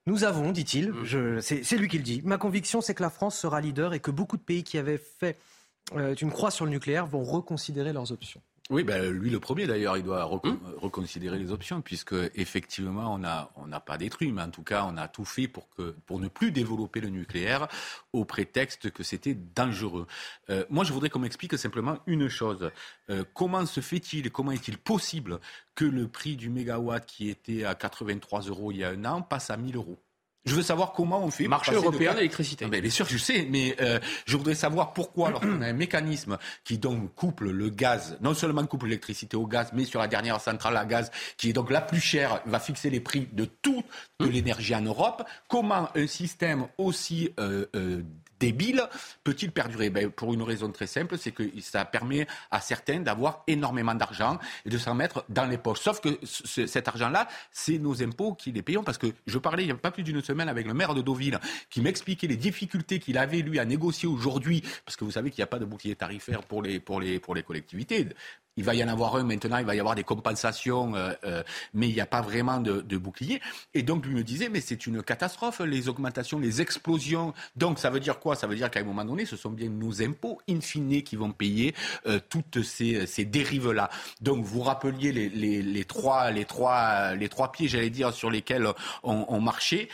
Nous 0.08 0.24
avons, 0.24 0.52
dit-il, 0.52 0.92
mm. 0.92 1.42
c'est 1.42 1.78
lui 1.78 1.88
qui 1.88 1.98
le 1.98 2.04
dit, 2.04 2.22
ma 2.24 2.38
conviction 2.38 2.82
c'est 2.82 2.94
que 2.94 3.02
la 3.02 3.10
France 3.10 3.38
sera 3.38 3.60
leader 3.60 3.94
et 3.94 4.00
que 4.00 4.12
beaucoup 4.12 4.38
de 4.38 4.44
pays 4.44 4.64
qui 4.64 4.78
avaient 4.78 5.00
fait 5.00 5.38
euh, 5.96 6.14
une 6.16 6.32
croix 6.32 6.52
sur 6.52 6.66
le 6.66 6.72
nucléaire 6.72 7.08
vont 7.08 7.24
reconsidérer 7.24 7.94
leurs 7.94 8.12
options. 8.12 8.42
Oui, 8.72 8.84
ben, 8.84 9.12
lui 9.12 9.30
le 9.30 9.40
premier 9.40 9.68
d'ailleurs, 9.68 9.96
il 9.96 10.02
doit 10.02 10.28
hum. 10.28 10.60
reconsidérer 10.78 11.38
les 11.38 11.52
options 11.52 11.82
puisque 11.82 12.16
effectivement 12.34 13.14
on 13.14 13.20
n'a 13.20 13.52
on 13.56 13.68
n'a 13.68 13.80
pas 13.80 14.00
détruit, 14.00 14.32
mais 14.32 14.42
en 14.42 14.50
tout 14.50 14.64
cas 14.64 14.88
on 14.90 14.98
a 14.98 15.08
tout 15.08 15.24
fait 15.24 15.48
pour 15.48 15.70
que 15.70 15.96
pour 16.08 16.20
ne 16.20 16.28
plus 16.28 16.52
développer 16.52 17.00
le 17.00 17.10
nucléaire 17.10 17.68
au 18.12 18.26
prétexte 18.26 18.90
que 18.90 19.04
c'était 19.04 19.36
dangereux. 19.36 20.08
Euh, 20.50 20.66
moi, 20.72 20.84
je 20.84 20.94
voudrais 20.94 21.10
qu'on 21.10 21.20
m'explique 21.20 21.56
simplement 21.60 22.00
une 22.08 22.28
chose 22.28 22.72
euh, 23.12 23.24
comment 23.36 23.68
se 23.68 23.82
fait-il, 23.82 24.32
comment 24.32 24.52
est-il 24.52 24.80
possible 24.80 25.40
que 25.76 25.86
le 25.86 26.08
prix 26.08 26.36
du 26.36 26.50
mégawatt 26.50 27.06
qui 27.06 27.30
était 27.30 27.66
à 27.66 27.76
83 27.76 28.42
euros 28.44 28.72
il 28.72 28.80
y 28.80 28.84
a 28.84 28.90
un 28.90 29.06
an 29.06 29.22
passe 29.22 29.52
à 29.52 29.58
1000 29.58 29.76
euros? 29.76 30.00
Je 30.46 30.54
veux 30.54 30.62
savoir 30.62 30.94
comment 30.94 31.24
on 31.24 31.32
fait. 31.32 31.48
Marché 31.48 31.74
européen 31.74 32.14
d'électricité. 32.14 32.66
Bien 32.68 32.90
sûr, 32.90 33.08
je 33.08 33.18
sais, 33.18 33.48
mais 33.50 33.76
euh, 33.82 34.00
je 34.26 34.38
voudrais 34.38 34.56
savoir 34.56 34.94
pourquoi, 34.94 35.32
lorsqu'on 35.32 35.62
a 35.62 35.68
un 35.68 35.74
mécanisme 35.74 36.38
qui 36.64 36.78
donc 36.78 37.14
couple 37.16 37.50
le 37.50 37.70
gaz, 37.70 38.18
non 38.22 38.34
seulement 38.34 38.66
couple 38.66 38.86
l'électricité 38.86 39.38
au 39.38 39.48
gaz, 39.48 39.72
mais 39.74 39.86
sur 39.86 40.00
la 40.00 40.08
dernière 40.08 40.40
centrale 40.40 40.78
à 40.78 40.86
gaz, 40.86 41.12
qui 41.38 41.50
est 41.50 41.54
donc 41.54 41.72
la 41.72 41.82
plus 41.82 42.00
chère, 42.00 42.42
va 42.46 42.60
fixer 42.60 42.90
les 42.90 43.00
prix 43.00 43.28
de 43.34 43.46
toute 43.46 43.86
de 44.20 44.28
l'énergie 44.28 44.76
en 44.76 44.82
Europe. 44.82 45.24
Comment 45.48 45.90
un 45.96 46.08
système 46.08 46.68
aussi 46.78 47.32
euh, 47.40 47.66
euh, 47.76 48.04
débile 48.40 48.84
peut-il 49.24 49.52
perdurer? 49.52 49.90
Ben, 49.90 50.10
Pour 50.10 50.34
une 50.34 50.42
raison 50.42 50.72
très 50.72 50.88
simple, 50.88 51.18
c'est 51.18 51.32
que 51.32 51.44
ça 51.62 51.86
permet 51.86 52.28
à 52.52 52.62
certains 52.62 53.00
d'avoir 53.00 53.44
énormément 53.48 53.96
d'argent 53.96 54.38
et 54.66 54.70
de 54.70 54.78
s'en 54.78 54.96
mettre 54.96 55.26
dans 55.30 55.46
les 55.46 55.58
poches. 55.58 55.80
Sauf 55.80 56.02
que 56.02 56.20
cet 56.26 56.88
argent-là, 56.88 57.28
c'est 57.52 57.78
nos 57.78 58.02
impôts 58.04 58.34
qui 58.34 58.52
les 58.52 58.62
payons. 58.62 58.84
Parce 58.84 58.98
que 58.98 59.08
je 59.28 59.38
parlais 59.38 59.64
il 59.64 59.68
n'y 59.68 59.72
a 59.72 59.76
pas 59.76 59.92
plus 59.92 60.04
d'une 60.04 60.22
semaine 60.22 60.50
avec 60.50 60.68
le 60.68 60.74
maire 60.74 60.94
de 60.94 61.02
Deauville 61.02 61.40
qui 61.70 61.82
m'expliquait 61.82 62.28
les 62.28 62.38
difficultés 62.38 63.00
qu'il 63.00 63.18
avait, 63.18 63.42
lui, 63.42 63.60
à 63.60 63.66
négocier 63.66 64.08
aujourd'hui. 64.08 64.64
Parce 64.86 64.96
que 64.96 65.06
vous 65.06 65.12
savez 65.12 65.32
qu'il 65.32 65.42
n'y 65.42 65.46
a 65.46 65.48
pas 65.48 65.60
de 65.60 65.66
bouclier 65.66 65.96
tarifaire 65.96 66.44
pour 66.44 66.62
les, 66.62 66.80
pour 66.80 67.00
les, 67.00 67.20
pour 67.20 67.36
les 67.36 67.44
collectivités. 67.44 68.08
Il 68.58 68.64
va 68.64 68.74
y 68.74 68.84
en 68.84 68.88
avoir 68.88 69.16
un 69.18 69.24
maintenant, 69.24 69.58
il 69.58 69.66
va 69.66 69.76
y 69.76 69.80
avoir 69.80 69.96
des 69.96 70.06
compensations, 70.06 70.96
euh, 70.96 71.12
euh, 71.26 71.44
mais 71.74 71.90
il 71.90 71.94
n'y 71.94 72.00
a 72.00 72.06
pas 72.06 72.22
vraiment 72.22 72.60
de, 72.60 72.80
de, 72.80 72.98
bouclier. 72.98 73.42
Et 73.74 73.84
donc, 73.84 74.06
lui 74.06 74.16
me 74.16 74.24
disait, 74.24 74.48
mais 74.48 74.62
c'est 74.62 74.88
une 74.88 75.04
catastrophe, 75.04 75.60
les 75.60 75.90
augmentations, 75.90 76.40
les 76.40 76.62
explosions. 76.62 77.34
Donc, 77.58 77.80
ça 77.80 77.90
veut 77.90 78.00
dire 78.00 78.20
quoi? 78.20 78.36
Ça 78.36 78.48
veut 78.48 78.56
dire 78.56 78.72
qu'à 78.72 78.80
un 78.80 78.84
moment 78.84 79.04
donné, 79.04 79.26
ce 79.26 79.36
sont 79.36 79.50
bien 79.50 79.68
nos 79.68 80.02
impôts, 80.02 80.40
in 80.50 80.62
fine, 80.62 81.04
qui 81.04 81.18
vont 81.18 81.32
payer 81.32 81.76
euh, 82.08 82.20
toutes 82.30 82.64
ces, 82.64 83.06
ces 83.08 83.26
dérives-là. 83.26 83.90
Donc, 84.22 84.46
vous 84.46 84.62
rappeliez 84.62 85.12
les, 85.12 85.28
les, 85.28 85.62
les, 85.62 85.86
trois, 85.86 86.32
les, 86.32 86.46
trois, 86.46 87.14
les 87.14 87.28
trois 87.28 87.52
pieds, 87.52 87.68
j'allais 87.68 87.90
dire, 87.90 88.14
sur 88.14 88.30
lesquels 88.30 88.68
on, 89.04 89.26
on 89.28 89.42
marchait. 89.42 89.90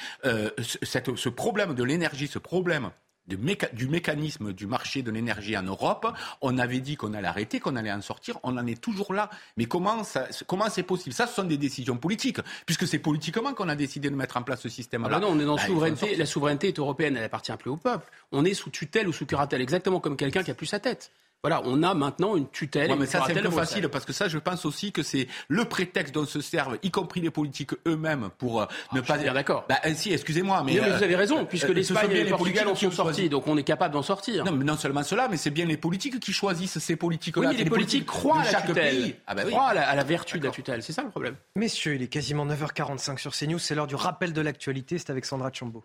Cette, 0.83 1.15
ce 1.15 1.30
problème 1.30 1.73
de 1.73 1.83
l'énergie, 1.83 2.27
ce 2.27 2.40
problème 2.40 2.91
du 3.38 3.88
mécanisme 3.88 4.53
du 4.53 4.68
marché 4.68 5.01
de 5.01 5.11
l'énergie 5.11 5.58
en 5.58 5.64
Europe. 5.64 6.08
On 6.42 6.58
avait 6.58 6.80
dit 6.80 6.95
qu'on 6.95 7.14
allait 7.14 7.27
arrêter, 7.27 7.60
qu'on 7.60 7.76
allait 7.76 7.92
en 7.92 8.01
sortir. 8.01 8.38
On 8.43 8.58
en 8.58 8.68
est 8.68 8.80
toujours 8.80 9.14
là. 9.14 9.30
Mais 9.58 9.66
comment 9.66 10.03
ça, 10.03 10.27
comment 10.48 10.69
c'est 10.69 10.84
possible? 10.84 11.14
Ça, 11.14 11.27
ce 11.27 11.35
sont 11.35 11.43
des 11.43 11.58
décisions 11.58 11.98
politiques, 11.98 12.40
puisque 12.66 12.88
c'est 12.88 13.00
politiquement 13.00 13.53
qu'on 13.53 13.69
a 13.69 13.76
décidé 13.76 14.10
de 14.10 14.16
mettre 14.16 14.38
en 14.38 14.43
place 14.43 14.61
ce 14.61 14.69
système-là. 14.69 15.10
Ah 15.11 15.19
bah 15.19 15.26
non, 15.26 15.34
on 15.34 15.40
est 15.40 15.45
dans 15.45 15.56
la 15.56 15.61
bah, 15.61 15.68
souveraineté. 15.68 16.16
La 16.16 16.26
souveraineté 16.26 16.68
est 16.69 16.80
européenne. 16.80 17.18
Elle 17.18 17.24
appartient 17.24 17.56
plus 17.58 17.69
au 17.69 17.77
peuple. 17.77 18.10
On 18.32 18.45
est 18.45 18.53
sous 18.53 18.69
tutelle 18.69 19.08
ou 19.08 19.14
sous 19.14 19.26
curatelle, 19.26 19.61
exactement 19.61 20.00
comme 20.00 20.18
quelqu'un 20.18 20.43
qui 20.43 20.51
a 20.51 20.56
plus 20.56 20.68
sa 20.68 20.80
tête. 20.80 21.11
Voilà, 21.43 21.63
on 21.65 21.81
a 21.81 21.95
maintenant 21.95 22.35
une 22.35 22.47
tutelle. 22.49 22.95
mais 22.99 23.07
ça, 23.07 23.23
c'est 23.25 23.33
peu 23.33 23.49
facile 23.49 23.89
parce 23.89 24.05
que 24.05 24.13
ça, 24.13 24.27
je 24.27 24.37
pense 24.37 24.63
aussi 24.63 24.91
que 24.91 25.01
c'est 25.01 25.27
le 25.47 25.65
prétexte 25.65 26.13
dont 26.13 26.25
se 26.25 26.39
servent, 26.39 26.77
y 26.83 26.91
compris 26.91 27.19
les 27.19 27.31
politiques 27.31 27.71
eux-mêmes, 27.87 28.29
pour 28.37 28.61
euh, 28.61 28.65
ne 28.93 28.99
ah, 28.99 29.03
pas 29.03 29.17
dire. 29.17 29.33
D'accord. 29.33 29.65
Bah, 29.67 29.79
euh, 29.85 29.93
si, 29.95 30.13
excusez-moi, 30.13 30.61
mais. 30.63 30.77
vous 30.77 30.87
euh, 30.87 31.03
avez 31.03 31.15
raison, 31.15 31.45
puisque 31.45 31.69
l'Espagne 31.69 32.11
et 32.11 32.23
le 32.25 32.29
Portugal 32.29 32.67
en 32.67 32.75
sont 32.75 32.91
sortis, 32.91 33.27
donc 33.27 33.47
on 33.47 33.57
est 33.57 33.63
capable 33.63 33.95
d'en 33.95 34.03
sortir. 34.03 34.45
Non, 34.45 34.51
mais 34.51 34.63
non 34.63 34.77
seulement 34.77 35.01
cela, 35.01 35.27
mais 35.29 35.37
c'est 35.37 35.49
bien 35.49 35.65
les 35.65 35.77
politiques 35.77 36.19
qui 36.19 36.31
choisissent 36.31 36.77
ces 36.77 36.95
politiques-là. 36.95 37.49
Oui, 37.49 37.57
les, 37.57 37.65
politiques, 37.65 38.05
croient 38.05 38.41
à 38.41 38.51
la 38.51 38.61
tutelle. 38.61 39.15
Ah 39.25 39.33
bah 39.33 39.43
croient 39.45 39.69
à 39.69 39.95
la, 39.95 40.03
vertu 40.03 40.37
de 40.37 40.45
la 40.45 40.51
tutelle. 40.51 40.83
C'est 40.83 40.93
ça 40.93 41.01
le 41.01 41.09
problème. 41.09 41.35
Messieurs, 41.55 41.95
il 41.95 42.03
est 42.03 42.07
quasiment 42.07 42.45
9h45 42.45 43.17
sur 43.17 43.31
CNews. 43.31 43.57
C'est 43.57 43.73
l'heure 43.73 43.87
du 43.87 43.95
rappel 43.95 44.31
de 44.31 44.41
l'actualité. 44.41 44.99
C'est 44.99 45.09
avec 45.09 45.25
Sandra 45.25 45.49
Chambaud. 45.51 45.83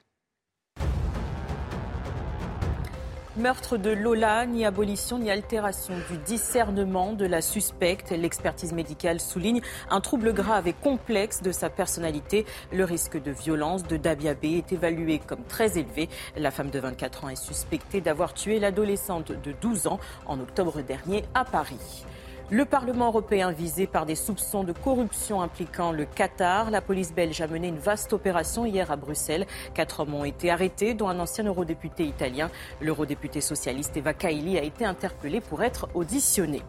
Meurtre 3.39 3.77
de 3.77 3.91
Lola, 3.91 4.47
ni 4.47 4.65
abolition 4.65 5.19
ni 5.19 5.31
altération 5.31 5.93
du 6.11 6.17
discernement 6.17 7.13
de 7.13 7.27
la 7.27 7.43
suspecte. 7.43 8.11
L'expertise 8.11 8.73
médicale 8.73 9.21
souligne 9.21 9.61
un 9.91 10.01
trouble 10.01 10.33
grave 10.33 10.69
et 10.69 10.73
complexe 10.73 11.43
de 11.43 11.53
sa 11.53 11.69
personnalité. 11.69 12.47
Le 12.73 12.85
risque 12.85 13.23
de 13.23 13.31
violence 13.31 13.83
de 13.83 13.99
Dabia 13.99 14.33
B 14.33 14.45
est 14.45 14.73
évalué 14.73 15.19
comme 15.19 15.45
très 15.45 15.77
élevé. 15.77 16.09
La 16.39 16.51
femme 16.51 16.71
de 16.71 16.79
24 16.79 17.25
ans 17.25 17.29
est 17.29 17.37
suspectée 17.37 18.01
d'avoir 18.01 18.33
tué 18.33 18.59
l'adolescente 18.59 19.33
de 19.33 19.53
12 19.61 19.87
ans 19.89 20.01
en 20.25 20.41
octobre 20.41 20.81
dernier 20.81 21.23
à 21.35 21.45
Paris. 21.45 22.07
Le 22.49 22.65
Parlement 22.65 23.09
européen 23.09 23.51
visé 23.51 23.89
par 23.89 24.07
des 24.07 24.15
soupçons 24.15 24.63
de 24.63 24.73
corruption 24.73 25.43
impliquant 25.43 25.91
le 25.91 26.05
Qatar. 26.05 26.71
La 26.71 26.81
police 26.81 27.13
belge 27.13 27.41
a 27.41 27.49
mené 27.49 27.67
une 27.67 27.79
vaste 27.79 28.13
opération 28.13 28.65
hier 28.65 28.93
à 28.93 28.97
Bruxelles. 28.97 29.47
Quatre 29.75 29.99
hommes 29.99 30.15
ont 30.15 30.25
été 30.25 30.49
arrêtés, 30.49 30.95
dont 30.95 31.09
un 31.09 31.19
ancien 31.19 31.43
eurodéputé 31.43 32.05
italien. 32.05 32.49
L'eurodéputé 32.81 33.41
socialiste 33.41 33.97
Eva 33.97 34.15
Kaili 34.15 34.59
a 34.59 34.63
été 34.63 34.85
interpellé 34.85 35.41
pour 35.41 35.65
être 35.65 35.89
auditionné. 35.95 36.63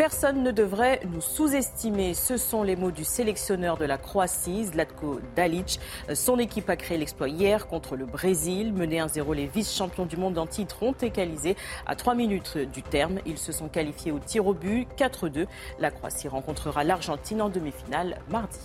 Personne 0.00 0.42
ne 0.42 0.50
devrait 0.50 1.02
nous 1.12 1.20
sous-estimer. 1.20 2.14
Ce 2.14 2.38
sont 2.38 2.62
les 2.62 2.74
mots 2.74 2.90
du 2.90 3.04
sélectionneur 3.04 3.76
de 3.76 3.84
la 3.84 3.98
Croatie, 3.98 4.64
Zlatko 4.64 5.20
Dalic. 5.36 5.78
Son 6.14 6.38
équipe 6.38 6.70
a 6.70 6.76
créé 6.76 6.96
l'exploit 6.96 7.28
hier 7.28 7.66
contre 7.66 7.96
le 7.96 8.06
Brésil. 8.06 8.72
Mené 8.72 9.00
1-0, 9.02 9.34
les 9.34 9.46
vice-champions 9.46 10.06
du 10.06 10.16
monde 10.16 10.38
en 10.38 10.46
titre 10.46 10.82
ont 10.82 10.94
égalisé 10.94 11.54
à 11.84 11.96
3 11.96 12.14
minutes 12.14 12.56
du 12.56 12.82
terme. 12.82 13.18
Ils 13.26 13.36
se 13.36 13.52
sont 13.52 13.68
qualifiés 13.68 14.10
au 14.10 14.18
tir 14.18 14.46
au 14.46 14.54
but 14.54 14.88
4-2. 14.96 15.46
La 15.78 15.90
Croatie 15.90 16.28
rencontrera 16.28 16.82
l'Argentine 16.82 17.42
en 17.42 17.50
demi-finale 17.50 18.16
mardi. 18.30 18.58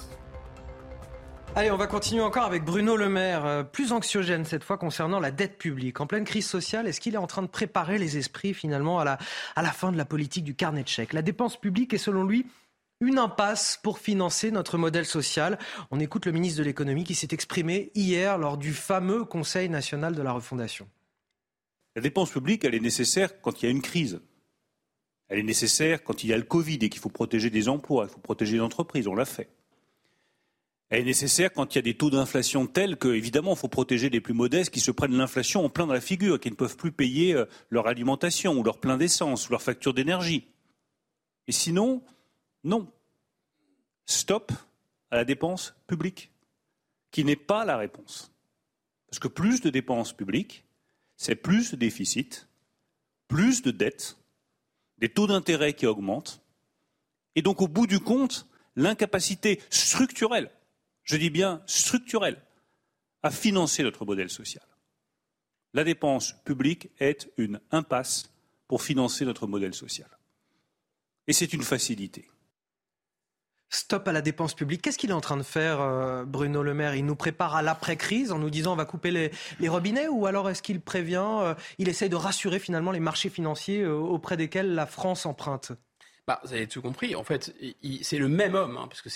Allez, 1.57 1.71
on 1.71 1.77
va 1.77 1.87
continuer 1.87 2.21
encore 2.21 2.43
avec 2.43 2.65
Bruno 2.65 2.97
Le 2.97 3.07
Maire, 3.07 3.45
euh, 3.45 3.63
plus 3.63 3.93
anxiogène 3.93 4.43
cette 4.43 4.65
fois 4.65 4.77
concernant 4.77 5.21
la 5.21 5.31
dette 5.31 5.57
publique. 5.57 6.01
En 6.01 6.05
pleine 6.05 6.25
crise 6.25 6.45
sociale, 6.45 6.85
est-ce 6.85 6.99
qu'il 6.99 7.13
est 7.13 7.17
en 7.17 7.27
train 7.27 7.43
de 7.43 7.47
préparer 7.47 7.97
les 7.97 8.17
esprits 8.17 8.53
finalement 8.53 8.99
à 8.99 9.05
la, 9.05 9.71
fin 9.71 9.93
de 9.93 9.97
la 9.97 10.03
politique 10.03 10.43
du 10.43 10.53
carnet 10.53 10.83
de 10.83 10.89
chèques? 10.89 11.13
La 11.13 11.21
dépense 11.21 11.55
publique 11.55 11.93
est 11.93 11.97
selon 11.97 12.25
lui 12.25 12.45
une 12.99 13.17
impasse 13.17 13.79
pour 13.81 13.99
financer 13.99 14.51
notre 14.51 14.77
modèle 14.77 15.05
social. 15.05 15.57
On 15.91 16.01
écoute 16.01 16.25
le 16.25 16.33
ministre 16.33 16.59
de 16.59 16.65
l'économie 16.65 17.05
qui 17.05 17.15
s'est 17.15 17.29
exprimé 17.31 17.89
hier 17.95 18.37
lors 18.37 18.57
du 18.57 18.73
fameux 18.73 19.23
Conseil 19.23 19.69
national 19.69 20.13
de 20.13 20.21
la 20.21 20.33
refondation. 20.33 20.89
La 21.95 22.01
dépense 22.01 22.31
publique, 22.31 22.65
elle 22.65 22.75
est 22.75 22.81
nécessaire 22.81 23.39
quand 23.39 23.61
il 23.61 23.65
y 23.65 23.69
a 23.69 23.71
une 23.71 23.81
crise. 23.81 24.19
Elle 25.29 25.39
est 25.39 25.43
nécessaire 25.43 26.03
quand 26.03 26.21
il 26.25 26.31
y 26.31 26.33
a 26.33 26.37
le 26.37 26.43
Covid 26.43 26.79
et 26.81 26.89
qu'il 26.89 26.99
faut 26.99 27.07
protéger 27.07 27.49
des 27.49 27.69
emplois, 27.69 28.07
il 28.09 28.11
faut 28.11 28.19
protéger 28.19 28.57
les 28.57 28.61
entreprises, 28.61 29.07
on 29.07 29.15
l'a 29.15 29.23
fait. 29.23 29.47
Elle 30.89 31.01
est 31.01 31.05
nécessaire 31.05 31.51
quand 31.51 31.73
il 31.73 31.77
y 31.77 31.79
a 31.79 31.81
des 31.81 31.97
taux 31.97 32.11
d'inflation 32.11 32.67
tels 32.67 32.97
que, 32.97 33.07
évidemment, 33.07 33.53
il 33.53 33.57
faut 33.57 33.67
protéger 33.67 34.09
les 34.09 34.21
plus 34.21 34.33
modestes 34.33 34.71
qui 34.71 34.79
se 34.79 34.91
prennent 34.91 35.17
l'inflation 35.17 35.65
en 35.65 35.69
plein 35.69 35.87
dans 35.87 35.93
la 35.93 36.01
figure, 36.01 36.39
qui 36.39 36.51
ne 36.51 36.55
peuvent 36.55 36.77
plus 36.77 36.91
payer 36.91 37.33
euh, 37.33 37.45
leur 37.69 37.87
alimentation 37.87 38.53
ou 38.53 38.63
leur 38.63 38.79
plein 38.79 38.97
d'essence 38.97 39.47
ou 39.47 39.51
leur 39.51 39.63
facture 39.63 39.93
d'énergie. 39.93 40.47
Et 41.47 41.51
sinon, 41.51 42.03
non. 42.63 42.91
Stop 44.05 44.51
à 45.09 45.15
la 45.15 45.25
dépense 45.25 45.75
publique, 45.87 46.31
qui 47.09 47.23
n'est 47.23 47.35
pas 47.35 47.65
la 47.65 47.77
réponse. 47.77 48.31
Parce 49.07 49.19
que 49.19 49.27
plus 49.27 49.61
de 49.61 49.71
dépenses 49.71 50.13
publiques, 50.13 50.65
c'est 51.15 51.35
plus 51.35 51.71
de 51.71 51.77
déficit, 51.77 52.47
plus 53.27 53.63
de 53.63 53.71
dettes, 53.71 54.17
des 54.99 55.09
taux 55.09 55.25
d'intérêt 55.25 55.73
qui 55.73 55.87
augmentent, 55.87 56.41
et 57.35 57.41
donc 57.41 57.61
au 57.61 57.67
bout 57.67 57.87
du 57.87 57.99
compte, 57.99 58.47
l'incapacité 58.75 59.61
structurelle, 59.69 60.51
je 61.05 61.15
dis 61.15 61.29
bien 61.29 61.61
structurelle, 61.65 62.41
à 63.23 63.31
financer 63.31 63.81
notre 63.83 64.05
modèle 64.05 64.29
social. 64.29 64.65
La 65.73 65.83
dépense 65.83 66.33
publique 66.43 66.89
est 66.99 67.29
une 67.37 67.59
impasse 67.71 68.31
pour 68.67 68.83
financer 68.83 69.25
notre 69.25 69.47
modèle 69.47 69.73
social. 69.73 70.09
Et 71.27 71.33
c'est 71.33 71.53
une 71.53 71.63
facilité. 71.63 72.27
Stop 73.69 74.07
à 74.07 74.11
la 74.11 74.21
dépense 74.21 74.53
publique. 74.53 74.81
Qu'est-ce 74.81 74.97
qu'il 74.97 75.09
est 75.09 75.13
en 75.13 75.21
train 75.21 75.37
de 75.37 75.43
faire, 75.43 75.81
euh, 75.81 76.23
Bruno 76.23 76.61
Le 76.63 76.73
Maire? 76.73 76.95
Il 76.95 77.05
nous 77.05 77.15
prépare 77.15 77.55
à 77.55 77.61
l'après-crise 77.61 78.31
en 78.31 78.39
nous 78.39 78.49
disant 78.49 78.73
on 78.73 78.75
va 78.75 78.85
couper 78.85 79.11
les, 79.11 79.67
robinets 79.67 80.07
ou 80.07 80.27
alors 80.27 80.49
est-ce 80.49 80.61
qu'il 80.61 80.79
prévient, 80.79 81.27
euh, 81.41 81.55
il 81.77 81.89
essaye 81.89 82.09
de 82.09 82.15
rassurer 82.15 82.59
finalement 82.59 82.91
les 82.91 82.99
marchés 82.99 83.29
financiers 83.29 83.81
euh, 83.81 83.95
auprès 83.95 84.37
desquels 84.37 84.75
la 84.75 84.85
France 84.85 85.25
emprunte? 85.25 85.71
Bah, 86.27 86.41
vous 86.43 86.53
avez 86.53 86.67
tout 86.67 86.81
compris. 86.81 87.15
En 87.15 87.23
fait, 87.23 87.55
c'est 88.01 88.17
le 88.17 88.27
même 88.27 88.55
homme, 88.55 88.77
hein, 88.77 88.87
parce 88.87 89.01
que. 89.01 89.09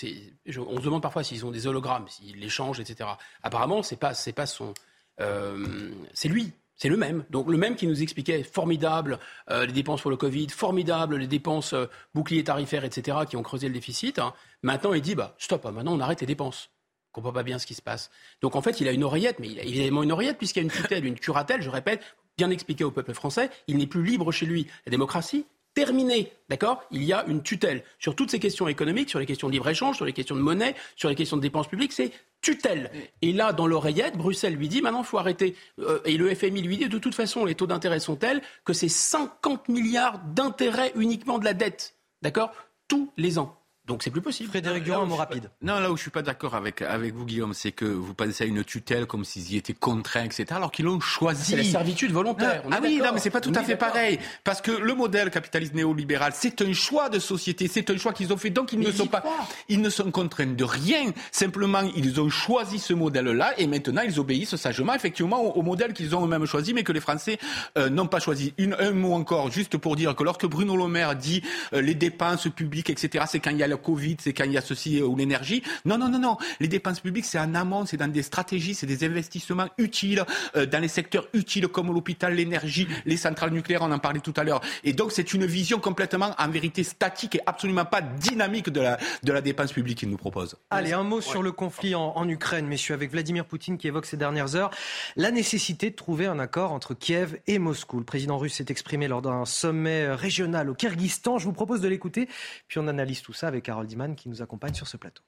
On 0.58 0.78
se 0.78 0.84
demande 0.84 1.02
parfois 1.02 1.24
s'ils 1.24 1.44
ont 1.44 1.50
des 1.50 1.66
hologrammes, 1.66 2.08
s'ils 2.08 2.38
les 2.38 2.48
changent, 2.48 2.80
etc. 2.80 3.10
Apparemment, 3.42 3.82
c'est 3.82 3.96
pas, 3.96 4.14
c'est 4.14 4.32
pas 4.32 4.46
son. 4.46 4.74
c'est 5.18 6.28
lui. 6.28 6.52
C'est 6.80 6.88
le 6.88 6.96
même. 6.96 7.24
Donc 7.28 7.46
le 7.50 7.58
même 7.58 7.76
qui 7.76 7.86
nous 7.86 8.02
expliquait 8.02 8.42
formidable 8.42 9.18
euh, 9.50 9.66
les 9.66 9.72
dépenses 9.72 10.00
pour 10.00 10.10
le 10.10 10.16
Covid, 10.16 10.48
formidable 10.48 11.16
les 11.16 11.26
dépenses 11.26 11.74
euh, 11.74 11.84
boucliers 12.14 12.42
tarifaires, 12.42 12.84
etc., 12.86 13.18
qui 13.28 13.36
ont 13.36 13.42
creusé 13.42 13.68
le 13.68 13.74
déficit. 13.74 14.18
Hein. 14.18 14.32
Maintenant, 14.62 14.94
il 14.94 15.02
dit 15.02 15.14
bah 15.14 15.34
stop, 15.36 15.66
hein, 15.66 15.72
maintenant 15.72 15.92
on 15.92 16.00
arrête 16.00 16.22
les 16.22 16.26
dépenses. 16.26 16.70
On 17.10 17.16
comprend 17.16 17.34
pas 17.34 17.42
bien 17.42 17.58
ce 17.58 17.66
qui 17.66 17.74
se 17.74 17.82
passe. 17.82 18.10
Donc 18.40 18.56
en 18.56 18.62
fait, 18.62 18.80
il 18.80 18.88
a 18.88 18.92
une 18.92 19.04
oreillette, 19.04 19.40
mais 19.40 19.48
il 19.48 19.60
a 19.60 19.62
évidemment 19.62 20.02
une 20.02 20.12
oreillette 20.12 20.38
puisqu'il 20.38 20.60
y 20.60 20.62
a 20.62 20.64
une 20.64 20.70
tutelle, 20.70 21.04
une 21.04 21.18
curatelle, 21.18 21.60
je 21.60 21.68
répète, 21.68 22.02
bien 22.38 22.48
expliqué 22.48 22.82
au 22.82 22.90
peuple 22.90 23.12
français. 23.12 23.50
Il 23.66 23.76
n'est 23.76 23.86
plus 23.86 24.02
libre 24.02 24.32
chez 24.32 24.46
lui. 24.46 24.66
La 24.86 24.90
démocratie, 24.90 25.44
terminé. 25.74 26.32
D'accord? 26.48 26.82
Il 26.90 27.04
y 27.04 27.12
a 27.12 27.24
une 27.26 27.42
tutelle 27.42 27.84
sur 27.98 28.16
toutes 28.16 28.30
ces 28.30 28.38
questions 28.38 28.68
économiques, 28.68 29.10
sur 29.10 29.18
les 29.18 29.26
questions 29.26 29.48
de 29.48 29.52
libre-échange, 29.52 29.96
sur 29.96 30.04
les 30.04 30.12
questions 30.12 30.36
de 30.36 30.40
monnaie, 30.40 30.74
sur 30.96 31.08
les 31.08 31.14
questions 31.14 31.36
de 31.36 31.42
dépenses 31.42 31.68
publiques. 31.68 31.92
C'est 31.92 32.12
tutelle. 32.40 32.90
Et 33.22 33.32
là, 33.32 33.52
dans 33.52 33.66
l'oreillette, 33.66 34.16
Bruxelles 34.16 34.54
lui 34.54 34.68
dit 34.68 34.82
maintenant, 34.82 35.02
il 35.02 35.06
faut 35.06 35.18
arrêter. 35.18 35.54
Euh, 35.78 36.00
et 36.04 36.16
le 36.16 36.34
FMI 36.34 36.62
lui 36.62 36.78
dit 36.78 36.88
de 36.88 36.98
toute 36.98 37.14
façon, 37.14 37.44
les 37.44 37.54
taux 37.54 37.66
d'intérêt 37.66 38.00
sont 38.00 38.16
tels 38.16 38.42
que 38.64 38.72
c'est 38.72 38.88
50 38.88 39.68
milliards 39.68 40.18
d'intérêts 40.34 40.92
uniquement 40.96 41.38
de 41.38 41.44
la 41.44 41.54
dette. 41.54 41.94
D'accord? 42.22 42.52
Tous 42.88 43.12
les 43.16 43.38
ans. 43.38 43.59
Donc 43.90 44.04
c'est 44.04 44.10
plus 44.10 44.20
possible. 44.20 44.48
Frédéric 44.50 44.84
Durand, 44.84 45.02
un 45.02 45.06
mot 45.06 45.16
rapide. 45.16 45.50
Non, 45.62 45.80
là 45.80 45.90
où 45.90 45.96
je 45.96 46.02
suis 46.02 46.12
pas 46.12 46.22
d'accord 46.22 46.54
avec, 46.54 46.80
avec 46.80 47.12
vous, 47.12 47.24
Guillaume, 47.24 47.54
c'est 47.54 47.72
que 47.72 47.84
vous 47.84 48.14
pensez 48.14 48.44
à 48.44 48.46
une 48.46 48.62
tutelle 48.62 49.06
comme 49.06 49.24
s'ils 49.24 49.52
y 49.52 49.56
étaient 49.56 49.72
contraints, 49.72 50.22
etc., 50.22 50.44
alors 50.50 50.70
qu'ils 50.70 50.84
l'ont 50.84 51.00
choisi. 51.00 51.42
C'est 51.42 51.56
la 51.56 51.64
servitude 51.64 52.12
volontaire. 52.12 52.62
ah 52.70 52.78
oui, 52.80 53.00
non, 53.02 53.10
mais 53.12 53.18
c'est 53.18 53.30
pas 53.30 53.40
tout 53.40 53.52
à 53.52 53.64
fait 53.64 53.74
pareil. 53.74 54.20
Parce 54.44 54.60
que 54.60 54.70
le 54.70 54.94
modèle 54.94 55.28
capitaliste 55.30 55.74
néolibéral, 55.74 56.30
c'est 56.36 56.62
un 56.62 56.72
choix 56.72 57.08
de 57.08 57.18
société, 57.18 57.66
c'est 57.66 57.90
un 57.90 57.96
choix 57.96 58.12
qu'ils 58.12 58.32
ont 58.32 58.36
fait. 58.36 58.50
Donc 58.50 58.72
ils 58.72 58.78
ne 58.78 58.92
sont 58.92 59.08
pas, 59.08 59.24
ils 59.68 59.80
ne 59.80 59.90
sont 59.90 60.12
contraints 60.12 60.46
de 60.46 60.64
rien. 60.64 61.12
Simplement, 61.32 61.82
ils 61.96 62.20
ont 62.20 62.30
choisi 62.30 62.78
ce 62.78 62.92
modèle-là 62.92 63.58
et 63.58 63.66
maintenant 63.66 64.02
ils 64.02 64.20
obéissent 64.20 64.54
sagement, 64.54 64.94
effectivement, 64.94 65.56
au, 65.56 65.62
modèle 65.62 65.94
qu'ils 65.94 66.14
ont 66.14 66.24
eux-mêmes 66.24 66.46
choisi, 66.46 66.74
mais 66.74 66.84
que 66.84 66.92
les 66.92 67.00
Français 67.00 67.38
euh, 67.76 67.90
n'ont 67.90 68.06
pas 68.06 68.20
choisi. 68.20 68.54
Une, 68.56 68.76
un 68.78 68.92
mot 68.92 69.14
encore, 69.14 69.50
juste 69.50 69.78
pour 69.78 69.96
dire 69.96 70.14
que 70.14 70.22
lorsque 70.22 70.46
Bruno 70.46 70.76
Le 70.76 70.86
Maire 70.86 71.16
dit 71.16 71.42
euh, 71.72 71.80
les 71.80 71.96
dépenses 71.96 72.46
publiques, 72.54 72.88
etc., 72.88 73.24
c'est 73.26 73.40
quand 73.40 73.50
il 73.50 73.56
y 73.56 73.64
a 73.64 73.66
le 73.66 73.79
Covid, 73.80 74.16
c'est 74.20 74.32
quand 74.32 74.44
il 74.44 74.52
y 74.52 74.58
a 74.58 74.60
ceci 74.60 75.02
ou 75.02 75.16
l'énergie. 75.16 75.62
Non, 75.84 75.98
non, 75.98 76.08
non, 76.08 76.18
non. 76.18 76.36
Les 76.60 76.68
dépenses 76.68 77.00
publiques, 77.00 77.24
c'est 77.24 77.38
en 77.38 77.54
amont, 77.54 77.86
c'est 77.86 77.96
dans 77.96 78.08
des 78.08 78.22
stratégies, 78.22 78.74
c'est 78.74 78.86
des 78.86 79.04
investissements 79.04 79.68
utiles, 79.78 80.24
euh, 80.56 80.66
dans 80.66 80.80
les 80.80 80.88
secteurs 80.88 81.26
utiles 81.32 81.68
comme 81.68 81.92
l'hôpital, 81.92 82.34
l'énergie, 82.34 82.86
les 83.06 83.16
centrales 83.16 83.50
nucléaires, 83.50 83.82
on 83.82 83.92
en 83.92 83.98
parlait 83.98 84.20
tout 84.20 84.34
à 84.36 84.44
l'heure. 84.44 84.60
Et 84.84 84.92
donc, 84.92 85.12
c'est 85.12 85.32
une 85.34 85.46
vision 85.46 85.78
complètement, 85.78 86.34
en 86.38 86.48
vérité, 86.48 86.84
statique 86.84 87.36
et 87.36 87.40
absolument 87.46 87.84
pas 87.84 88.02
dynamique 88.02 88.70
de 88.70 88.80
la, 88.80 88.98
de 89.22 89.32
la 89.32 89.40
dépense 89.40 89.72
publique 89.72 89.98
qu'il 89.98 90.10
nous 90.10 90.16
propose. 90.16 90.56
Allez, 90.70 90.92
un 90.92 91.02
mot 91.02 91.20
sur 91.20 91.42
le 91.42 91.52
conflit 91.52 91.94
en, 91.94 92.12
en 92.14 92.28
Ukraine, 92.28 92.66
messieurs, 92.66 92.94
avec 92.94 93.10
Vladimir 93.10 93.44
Poutine 93.44 93.78
qui 93.78 93.88
évoque 93.88 94.06
ces 94.06 94.16
dernières 94.16 94.54
heures 94.56 94.70
la 95.16 95.30
nécessité 95.30 95.90
de 95.90 95.96
trouver 95.96 96.26
un 96.26 96.38
accord 96.38 96.72
entre 96.72 96.94
Kiev 96.94 97.38
et 97.46 97.58
Moscou. 97.58 97.98
Le 97.98 98.04
président 98.04 98.38
russe 98.38 98.54
s'est 98.54 98.66
exprimé 98.68 99.08
lors 99.08 99.22
d'un 99.22 99.44
sommet 99.44 100.12
régional 100.12 100.68
au 100.70 100.74
Kyrgyzstan. 100.74 101.38
Je 101.38 101.44
vous 101.44 101.52
propose 101.52 101.80
de 101.80 101.88
l'écouter, 101.88 102.28
puis 102.68 102.78
on 102.78 102.88
analyse 102.88 103.22
tout 103.22 103.32
ça 103.32 103.48
avec 103.48 103.68
Diman 103.84 104.14
qui 104.14 104.28
nous 104.28 104.42
accompagne 104.42 104.74
sur 104.74 104.86
ce 104.86 104.96
plateau. 104.96 105.22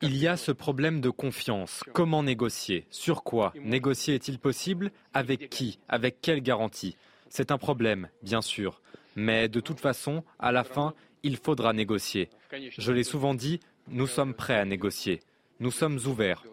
Il 0.00 0.16
y 0.16 0.28
a 0.28 0.36
ce 0.36 0.52
problème 0.52 1.00
de 1.00 1.10
confiance. 1.10 1.82
Comment 1.92 2.22
négocier? 2.22 2.86
Sur 2.90 3.24
quoi 3.24 3.52
Négocier 3.60 4.14
est-il 4.14 4.38
possible? 4.38 4.92
Avec 5.12 5.50
qui? 5.50 5.80
Avec 5.88 6.20
quelle 6.20 6.40
garantie? 6.40 6.96
C'est 7.28 7.50
un 7.50 7.58
problème, 7.58 8.08
bien 8.22 8.40
sûr. 8.40 8.80
Mais 9.16 9.48
de 9.48 9.60
toute 9.60 9.80
façon, 9.80 10.22
à 10.38 10.52
la 10.52 10.62
fin, 10.62 10.94
il 11.24 11.36
faudra 11.36 11.72
négocier. 11.72 12.30
Je 12.52 12.92
l'ai 12.92 13.02
souvent 13.02 13.34
dit, 13.34 13.58
nous 13.88 14.06
sommes 14.06 14.34
prêts 14.34 14.58
à 14.58 14.64
négocier. 14.64 15.20
Nous 15.58 15.72
sommes 15.72 15.98
ouverts. 16.06 16.44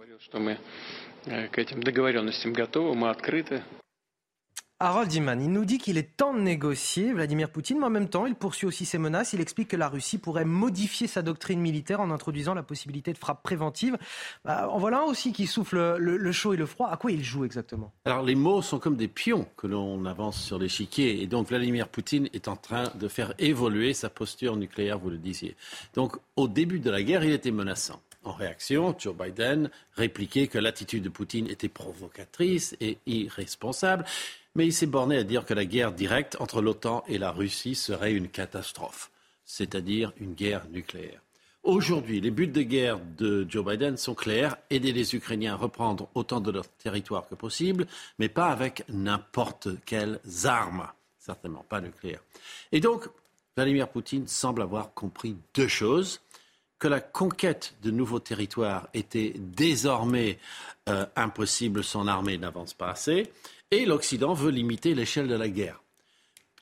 Harold 4.81 5.13
Iman, 5.13 5.41
il 5.41 5.53
nous 5.53 5.63
dit 5.63 5.77
qu'il 5.77 5.97
est 5.97 6.17
temps 6.17 6.33
de 6.33 6.41
négocier, 6.41 7.13
Vladimir 7.13 7.49
Poutine, 7.49 7.79
mais 7.79 7.85
en 7.85 7.89
même 7.89 8.09
temps, 8.09 8.25
il 8.25 8.35
poursuit 8.35 8.67
aussi 8.67 8.85
ses 8.85 8.97
menaces. 8.97 9.31
Il 9.31 9.39
explique 9.39 9.69
que 9.69 9.77
la 9.77 9.87
Russie 9.87 10.17
pourrait 10.17 10.43
modifier 10.43 11.07
sa 11.07 11.21
doctrine 11.21 11.61
militaire 11.61 12.01
en 12.01 12.11
introduisant 12.11 12.53
la 12.53 12.61
possibilité 12.61 13.13
de 13.13 13.17
frappe 13.17 13.41
préventive. 13.41 13.97
Bah, 14.43 14.67
en 14.69 14.77
voilà 14.77 14.99
un 14.99 15.03
aussi 15.03 15.31
qui 15.31 15.47
souffle 15.47 15.95
le, 15.97 16.31
chaud 16.33 16.53
et 16.53 16.57
le 16.57 16.65
froid. 16.65 16.89
À 16.89 16.97
quoi 16.97 17.13
il 17.13 17.23
joue 17.23 17.45
exactement? 17.45 17.93
Alors, 18.03 18.21
les 18.21 18.35
mots 18.35 18.61
sont 18.61 18.77
comme 18.77 18.97
des 18.97 19.07
pions 19.07 19.47
que 19.55 19.65
l'on 19.65 20.03
avance 20.03 20.43
sur 20.43 20.59
l'échiquier. 20.59 21.21
Et 21.21 21.27
donc, 21.27 21.47
Vladimir 21.47 21.87
Poutine 21.87 22.27
est 22.33 22.49
en 22.49 22.57
train 22.57 22.91
de 22.95 23.07
faire 23.07 23.33
évoluer 23.39 23.93
sa 23.93 24.09
posture 24.09 24.57
nucléaire, 24.57 24.99
vous 24.99 25.09
le 25.09 25.17
disiez. 25.17 25.55
Donc, 25.93 26.17
au 26.35 26.49
début 26.49 26.79
de 26.79 26.89
la 26.89 27.01
guerre, 27.01 27.23
il 27.23 27.31
était 27.31 27.51
menaçant. 27.51 28.01
En 28.25 28.33
réaction, 28.33 28.93
Joe 28.97 29.15
Biden 29.15 29.69
répliquait 29.93 30.47
que 30.47 30.57
l'attitude 30.57 31.03
de 31.03 31.09
Poutine 31.09 31.47
était 31.47 31.69
provocatrice 31.69 32.75
et 32.81 32.97
irresponsable 33.05 34.03
mais 34.55 34.65
il 34.65 34.73
s'est 34.73 34.85
borné 34.85 35.17
à 35.17 35.23
dire 35.23 35.45
que 35.45 35.53
la 35.53 35.65
guerre 35.65 35.91
directe 35.91 36.37
entre 36.39 36.61
l'OTAN 36.61 37.03
et 37.07 37.17
la 37.17 37.31
Russie 37.31 37.75
serait 37.75 38.13
une 38.13 38.29
catastrophe, 38.29 39.11
c'est-à-dire 39.43 40.13
une 40.17 40.33
guerre 40.33 40.65
nucléaire. 40.71 41.21
Aujourd'hui, 41.63 42.21
les 42.21 42.29
buts 42.29 42.47
de 42.47 42.61
guerre 42.61 42.99
de 43.17 43.45
Joe 43.49 43.65
Biden 43.65 43.97
sont 43.97 44.13
clairs 44.13 44.55
aider 44.69 44.93
les 44.93 45.15
Ukrainiens 45.15 45.53
à 45.53 45.57
reprendre 45.57 46.07
autant 46.13 46.39
de 46.39 46.51
leur 46.51 46.67
territoire 46.67 47.27
que 47.27 47.35
possible, 47.35 47.87
mais 48.19 48.29
pas 48.29 48.49
avec 48.49 48.83
n'importe 48.87 49.69
quelles 49.83 50.19
armes, 50.43 50.87
certainement 51.17 51.65
pas 51.67 51.81
nucléaires. 51.81 52.21
Et 52.71 52.79
donc, 52.79 53.09
Vladimir 53.57 53.87
Poutine 53.89 54.27
semble 54.27 54.61
avoir 54.61 54.93
compris 54.93 55.35
deux 55.55 55.67
choses 55.67 56.21
que 56.77 56.87
la 56.87 56.99
conquête 56.99 57.73
de 57.81 57.89
nouveaux 57.89 58.19
territoires 58.19 58.87
était 58.93 59.33
désormais 59.35 60.37
euh, 60.87 61.05
impossible, 61.15 61.83
son 61.83 62.07
armée 62.07 62.37
n'avance 62.37 62.75
pas 62.75 62.91
assez, 62.91 63.31
et 63.71 63.85
l'Occident 63.85 64.33
veut 64.33 64.51
limiter 64.51 64.95
l'échelle 64.95 65.27
de 65.27 65.35
la 65.35 65.49
guerre. 65.49 65.81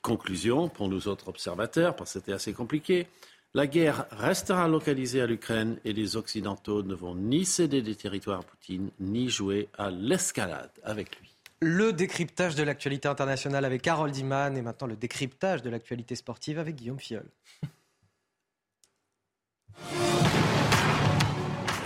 Conclusion, 0.02 0.68
pour 0.68 0.88
nous 0.88 1.08
autres 1.08 1.28
observateurs, 1.28 1.96
parce 1.96 2.12
que 2.12 2.20
c'était 2.20 2.32
assez 2.32 2.52
compliqué, 2.52 3.06
la 3.54 3.66
guerre 3.66 4.06
restera 4.10 4.66
localisée 4.66 5.20
à 5.20 5.26
l'Ukraine 5.26 5.78
et 5.84 5.92
les 5.92 6.16
Occidentaux 6.16 6.82
ne 6.82 6.94
vont 6.94 7.14
ni 7.14 7.44
céder 7.44 7.82
des 7.82 7.94
territoires 7.94 8.40
à 8.40 8.42
Poutine, 8.42 8.90
ni 8.98 9.30
jouer 9.30 9.68
à 9.78 9.90
l'escalade 9.90 10.72
avec 10.82 11.18
lui. 11.20 11.30
Le 11.60 11.92
décryptage 11.92 12.56
de 12.56 12.64
l'actualité 12.64 13.08
internationale 13.08 13.64
avec 13.64 13.86
Harold 13.86 14.14
Iman 14.16 14.56
et 14.56 14.62
maintenant 14.62 14.88
le 14.88 14.96
décryptage 14.96 15.62
de 15.62 15.70
l'actualité 15.70 16.16
sportive 16.16 16.58
avec 16.58 16.74
Guillaume 16.74 16.98
Fiol. 16.98 17.30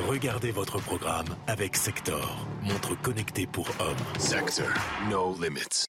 Regardez 0.09 0.53
votre 0.53 0.81
programme 0.81 1.27
avec 1.47 1.77
Sector, 1.77 2.47
montre 2.63 2.99
connectée 3.03 3.47
pour 3.47 3.69
hommes. 3.79 4.19
Sector, 4.19 4.67
no 5.11 5.37
limits. 5.39 5.85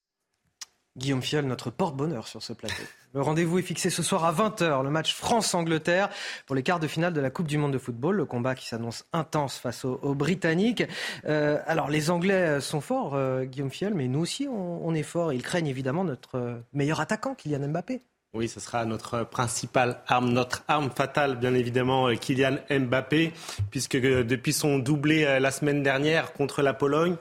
Guillaume 0.97 1.21
Fiol, 1.21 1.45
notre 1.45 1.69
porte-bonheur 1.69 2.27
sur 2.27 2.43
ce 2.43 2.51
plateau. 2.51 2.83
Le 3.13 3.21
rendez-vous 3.21 3.59
est 3.59 3.61
fixé 3.61 3.89
ce 3.89 4.03
soir 4.03 4.25
à 4.25 4.33
20h, 4.33 4.83
le 4.83 4.89
match 4.89 5.15
France-Angleterre 5.15 6.09
pour 6.47 6.57
les 6.57 6.63
quarts 6.63 6.81
de 6.81 6.87
finale 6.87 7.13
de 7.13 7.21
la 7.21 7.29
Coupe 7.29 7.47
du 7.47 7.57
Monde 7.57 7.71
de 7.71 7.77
football, 7.77 8.17
le 8.17 8.25
combat 8.25 8.55
qui 8.55 8.67
s'annonce 8.67 9.05
intense 9.13 9.57
face 9.57 9.85
aux, 9.85 10.15
Britanniques. 10.15 10.83
Euh, 11.23 11.59
alors 11.65 11.89
les 11.89 12.09
Anglais 12.09 12.59
sont 12.59 12.81
forts, 12.81 13.15
euh, 13.15 13.45
Guillaume 13.45 13.71
Fiol, 13.71 13.93
mais 13.93 14.09
nous 14.09 14.19
aussi 14.19 14.49
on, 14.49 14.93
est 14.95 15.03
forts. 15.03 15.31
Ils 15.31 15.43
craignent 15.43 15.67
évidemment 15.67 16.03
notre 16.03 16.61
meilleur 16.73 16.99
attaquant, 16.99 17.35
Kylian 17.35 17.69
Mbappé. 17.69 18.03
Oui, 18.33 18.47
ce 18.47 18.59
sera 18.59 18.85
notre 18.85 19.23
principale 19.23 20.01
arme, 20.07 20.29
notre 20.29 20.63
arme 20.67 20.91
fatale, 20.91 21.37
bien 21.37 21.55
évidemment, 21.55 22.13
Kylian 22.13 22.57
Mbappé, 22.69 23.33
puisque 23.71 23.97
depuis 23.97 24.53
son 24.53 24.77
doublé 24.77 25.39
la 25.39 25.51
semaine 25.51 25.81
dernière 25.81 26.33
contre 26.33 26.61
la 26.61 26.73
Pologne, 26.73 27.15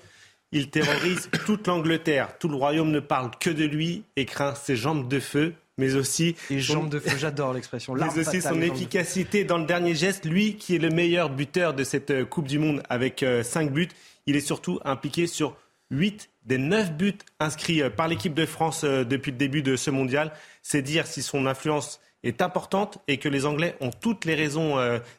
il 0.53 0.70
terrorise 0.70 1.31
toute 1.47 1.67
l'Angleterre. 1.67 2.37
Tout 2.39 2.49
le 2.49 2.57
royaume 2.57 2.91
ne 2.91 3.01
parle 3.01 3.31
que 3.41 3.51
de 3.51 3.65
lui 3.65 4.05
et 4.17 4.27
craint 4.27 4.55
ses 4.55 4.77
jambes 4.77 5.09
de 5.09 5.20
feu 5.20 5.55
mais 5.78 5.95
aussi 5.95 6.35
les 6.51 6.61
jambes 6.61 6.91
de 6.91 6.99
feu, 6.99 7.17
j'adore 7.17 7.55
l'expression. 7.55 7.95
Mais 7.99 8.19
aussi 8.19 8.43
son 8.43 8.61
efficacité 8.61 9.45
dans 9.45 9.59
le 9.59 9.65
dernier 9.65 9.95
geste. 9.95 10.27
Lui, 10.27 10.57
qui 10.57 10.75
est 10.75 10.81
le 10.81 10.91
meilleur 10.91 11.31
buteur 11.31 11.73
de 11.73 11.85
cette 11.85 12.11
euh, 12.11 12.25
Coupe 12.25 12.49
du 12.49 12.59
Monde 12.59 12.83
avec 12.91 13.25
5 13.43 13.69
euh, 13.69 13.70
buts, 13.70 13.89
il 14.27 14.37
est 14.37 14.41
surtout 14.41 14.81
impliqué 14.85 15.27
sur 15.27 15.57
8 15.91 16.28
des 16.45 16.59
9 16.59 16.93
buts 16.93 17.19
inscrits 17.39 17.81
euh, 17.81 17.91
par 17.91 18.09
l'équipe 18.09 18.35
de 18.35 18.45
France 18.45 18.85
depuis 18.85 19.31
le 19.31 19.39
début 19.39 19.62
de 19.62 19.77
ce 19.77 19.91
mondial. 19.91 20.33
C'est 20.70 20.82
dire 20.82 21.06
si 21.06 21.22
son 21.22 21.47
influence 21.47 21.98
est 22.22 22.42
importante 22.42 22.98
et 23.08 23.16
que 23.16 23.30
les 23.30 23.47
Anglais 23.47 23.74
ont 23.80 23.90
toutes 23.90 24.26
les 24.26 24.34
raisons 24.34 24.76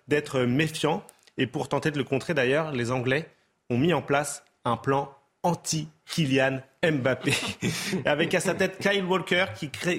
d'être 0.08 0.42
méfiants. 0.42 1.04
Et 1.40 1.48
pour 1.48 1.70
tenter 1.70 1.90
de 1.90 1.98
le 1.98 2.04
contrer 2.04 2.36
d'ailleurs, 2.36 2.72
les 2.72 2.92
Anglais 2.92 3.28
ont 3.72 3.78
mis 3.80 3.92
en 3.92 4.04
place 4.04 4.44
un 4.64 4.78
plan 4.78 5.12
anti-Kylian 5.42 6.60
Mbappé. 6.84 7.34
Avec 8.06 8.34
à 8.36 8.40
sa 8.40 8.54
tête 8.54 8.78
Kyle 8.80 9.06
Walker 9.06 9.46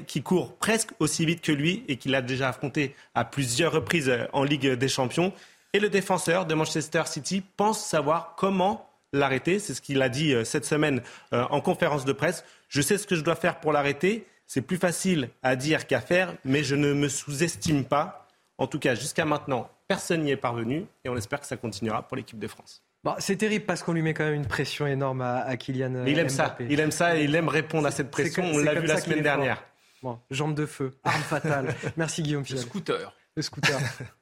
qui, 0.07 0.23
court 0.23 0.57
presque 0.57 0.91
aussi 1.01 1.27
vite 1.27 1.43
que 1.43 1.53
lui 1.53 1.85
et 1.89 1.97
qui 1.97 2.09
l'a 2.09 2.23
déjà 2.23 2.49
affronté 2.49 2.95
à 3.15 3.25
plusieurs 3.25 3.73
reprises 3.73 4.09
euh, 4.09 4.27
en 4.33 4.45
Ligue 4.45 4.69
des 4.73 4.89
Champions. 4.89 5.33
Et 5.73 5.81
le 5.81 5.89
défenseur 5.89 6.47
de 6.47 6.55
Manchester 6.55 7.03
City 7.07 7.43
pense 7.57 7.85
savoir 7.85 8.35
comment 8.37 8.89
l'arrêter. 9.13 9.59
C'est 9.59 9.75
ce 9.75 9.81
qu'il 9.81 10.01
a 10.03 10.09
dit 10.09 10.33
euh, 10.33 10.45
cette 10.45 10.65
semaine 10.65 11.03
euh, 11.33 11.45
en 11.51 11.61
conférence 11.61 12.05
de 12.05 12.13
presse. 12.13 12.45
Je 12.69 12.81
sais 12.83 12.99
ce 12.99 13.07
que 13.07 13.17
je 13.17 13.23
dois 13.23 13.37
faire 13.37 13.61
pour 13.61 13.73
l'arrêter. 13.73 14.27
C'est 14.53 14.63
plus 14.63 14.79
facile 14.79 15.31
à 15.45 15.55
dire 15.55 15.87
qu'à 15.87 16.01
faire, 16.01 16.35
mais 16.45 16.65
je 16.65 16.75
ne 16.75 16.93
me 16.93 17.09
sous-estime 17.09 17.85
pas. 17.85 18.27
En 18.59 18.67
tout 18.67 18.81
cas, 18.81 18.97
jusqu'à 18.97 19.25
maintenant, 19.25 19.71
personne 19.87 20.23
n'y 20.25 20.33
est 20.33 20.37
parvenu 20.37 20.87
et 21.05 21.09
on 21.09 21.17
espère 21.17 21.39
que 21.39 21.47
ça 21.47 21.57
continuera 21.57 22.03
pour 22.03 22.17
l'équipe 22.17 22.37
de 22.37 22.49
France 22.49 22.83
c'est 23.19 23.37
terrible 23.37 23.65
parce 23.65 23.83
qu'on 23.83 23.95
lui 23.95 24.03
met 24.03 24.13
quand 24.13 24.25
même 24.25 24.35
une 24.35 24.47
pression 24.47 24.87
énorme 24.87 25.23
à, 25.23 25.57
Kylian. 25.57 26.05
il 26.05 26.19
aime 26.19 26.29
ça. 26.29 26.55
Il 26.69 26.81
aime 26.81 26.91
ça 26.91 27.17
et 27.17 27.25
il 27.25 27.35
aime 27.35 27.49
répondre 27.49 27.87
à 27.87 27.91
cette 27.91 28.11
pression. 28.11 28.45
On 28.45 28.59
l'a 28.59 28.75
vu 28.75 28.87
la 28.87 29.01
semaine 29.01 29.23
dernière. 29.23 29.65
Bon, 30.03 30.19
jambe 30.31 30.55
de 30.55 30.67
feu, 30.67 30.99
arme 31.03 31.23
fatale. 31.23 31.75
Merci 31.97 32.23
Guillaume 32.23 32.45
Le 32.51 32.57
scooter. 32.57 33.15
Le 33.37 33.43
scooter. 33.43 33.79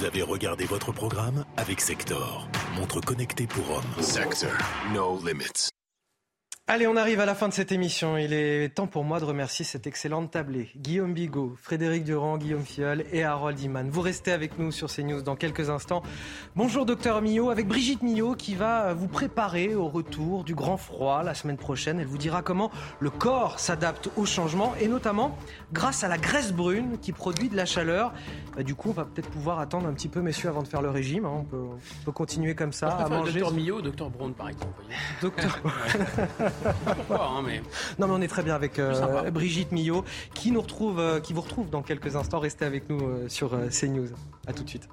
Vous 0.00 0.06
avez 0.06 0.22
regardé 0.22 0.64
votre 0.64 0.92
programme 0.92 1.44
avec 1.58 1.82
Sector, 1.82 2.48
montre 2.74 3.02
connectée 3.02 3.46
pour 3.46 3.70
hommes. 3.70 4.02
Sector, 4.02 4.50
no 4.94 5.20
limits. 5.22 5.68
Allez, 6.72 6.86
on 6.86 6.94
arrive 6.94 7.18
à 7.18 7.26
la 7.26 7.34
fin 7.34 7.48
de 7.48 7.52
cette 7.52 7.72
émission. 7.72 8.16
Il 8.16 8.32
est 8.32 8.72
temps 8.72 8.86
pour 8.86 9.02
moi 9.02 9.18
de 9.18 9.24
remercier 9.24 9.64
cette 9.64 9.88
excellente 9.88 10.30
tablée. 10.30 10.70
Guillaume 10.76 11.12
Bigot, 11.12 11.56
Frédéric 11.60 12.04
Durand, 12.04 12.38
Guillaume 12.38 12.64
Fiol 12.64 13.04
et 13.10 13.24
Harold 13.24 13.58
Iman. 13.58 13.90
Vous 13.90 14.02
restez 14.02 14.30
avec 14.30 14.56
nous 14.56 14.70
sur 14.70 14.88
CNews 14.88 15.20
dans 15.20 15.34
quelques 15.34 15.68
instants. 15.68 16.04
Bonjour 16.54 16.86
docteur 16.86 17.22
Millot, 17.22 17.50
avec 17.50 17.66
Brigitte 17.66 18.02
Millot 18.02 18.36
qui 18.36 18.54
va 18.54 18.94
vous 18.94 19.08
préparer 19.08 19.74
au 19.74 19.88
retour 19.88 20.44
du 20.44 20.54
grand 20.54 20.76
froid 20.76 21.24
la 21.24 21.34
semaine 21.34 21.56
prochaine. 21.56 21.98
Elle 21.98 22.06
vous 22.06 22.18
dira 22.18 22.42
comment 22.42 22.70
le 23.00 23.10
corps 23.10 23.58
s'adapte 23.58 24.08
au 24.16 24.24
changement 24.24 24.72
et 24.80 24.86
notamment 24.86 25.36
grâce 25.72 26.04
à 26.04 26.08
la 26.08 26.18
graisse 26.18 26.52
brune 26.52 26.98
qui 27.00 27.12
produit 27.12 27.48
de 27.48 27.56
la 27.56 27.64
chaleur. 27.64 28.12
Bah, 28.56 28.62
du 28.62 28.74
coup, 28.74 28.90
on 28.90 28.92
va 28.92 29.04
peut-être 29.04 29.30
pouvoir 29.30 29.60
attendre 29.60 29.86
un 29.86 29.92
petit 29.92 30.08
peu, 30.08 30.20
messieurs, 30.20 30.48
avant 30.48 30.62
de 30.62 30.68
faire 30.68 30.82
le 30.82 30.90
régime. 30.90 31.24
Hein. 31.24 31.44
On, 31.52 31.76
peut, 32.04 32.12
continuer 32.12 32.54
comme 32.54 32.72
ça. 32.72 32.88
à 32.88 33.08
manger. 33.08 33.40
Docteur 33.40 33.52
Millot, 33.52 33.80
docteur 33.80 34.10
Brown, 34.10 34.34
par 34.34 34.48
exemple. 34.48 34.82
Docteur. 35.22 35.60
Hein, 37.10 37.42
mais... 37.44 37.62
Non, 37.98 38.06
mais 38.06 38.14
on 38.14 38.20
est 38.20 38.28
très 38.28 38.42
bien 38.42 38.54
avec 38.54 38.78
euh, 38.78 39.30
Brigitte 39.30 39.72
Millot, 39.72 40.04
qui 40.34 40.50
nous 40.50 40.60
retrouve, 40.60 40.98
euh, 40.98 41.20
qui 41.20 41.32
vous 41.32 41.40
retrouve 41.40 41.70
dans 41.70 41.82
quelques 41.82 42.16
instants. 42.16 42.38
Restez 42.38 42.64
avec 42.64 42.88
nous 42.88 43.00
euh, 43.00 43.28
sur 43.28 43.50
CNews. 43.70 44.08
À 44.46 44.52
tout 44.52 44.64
de 44.64 44.68
suite. 44.68 44.88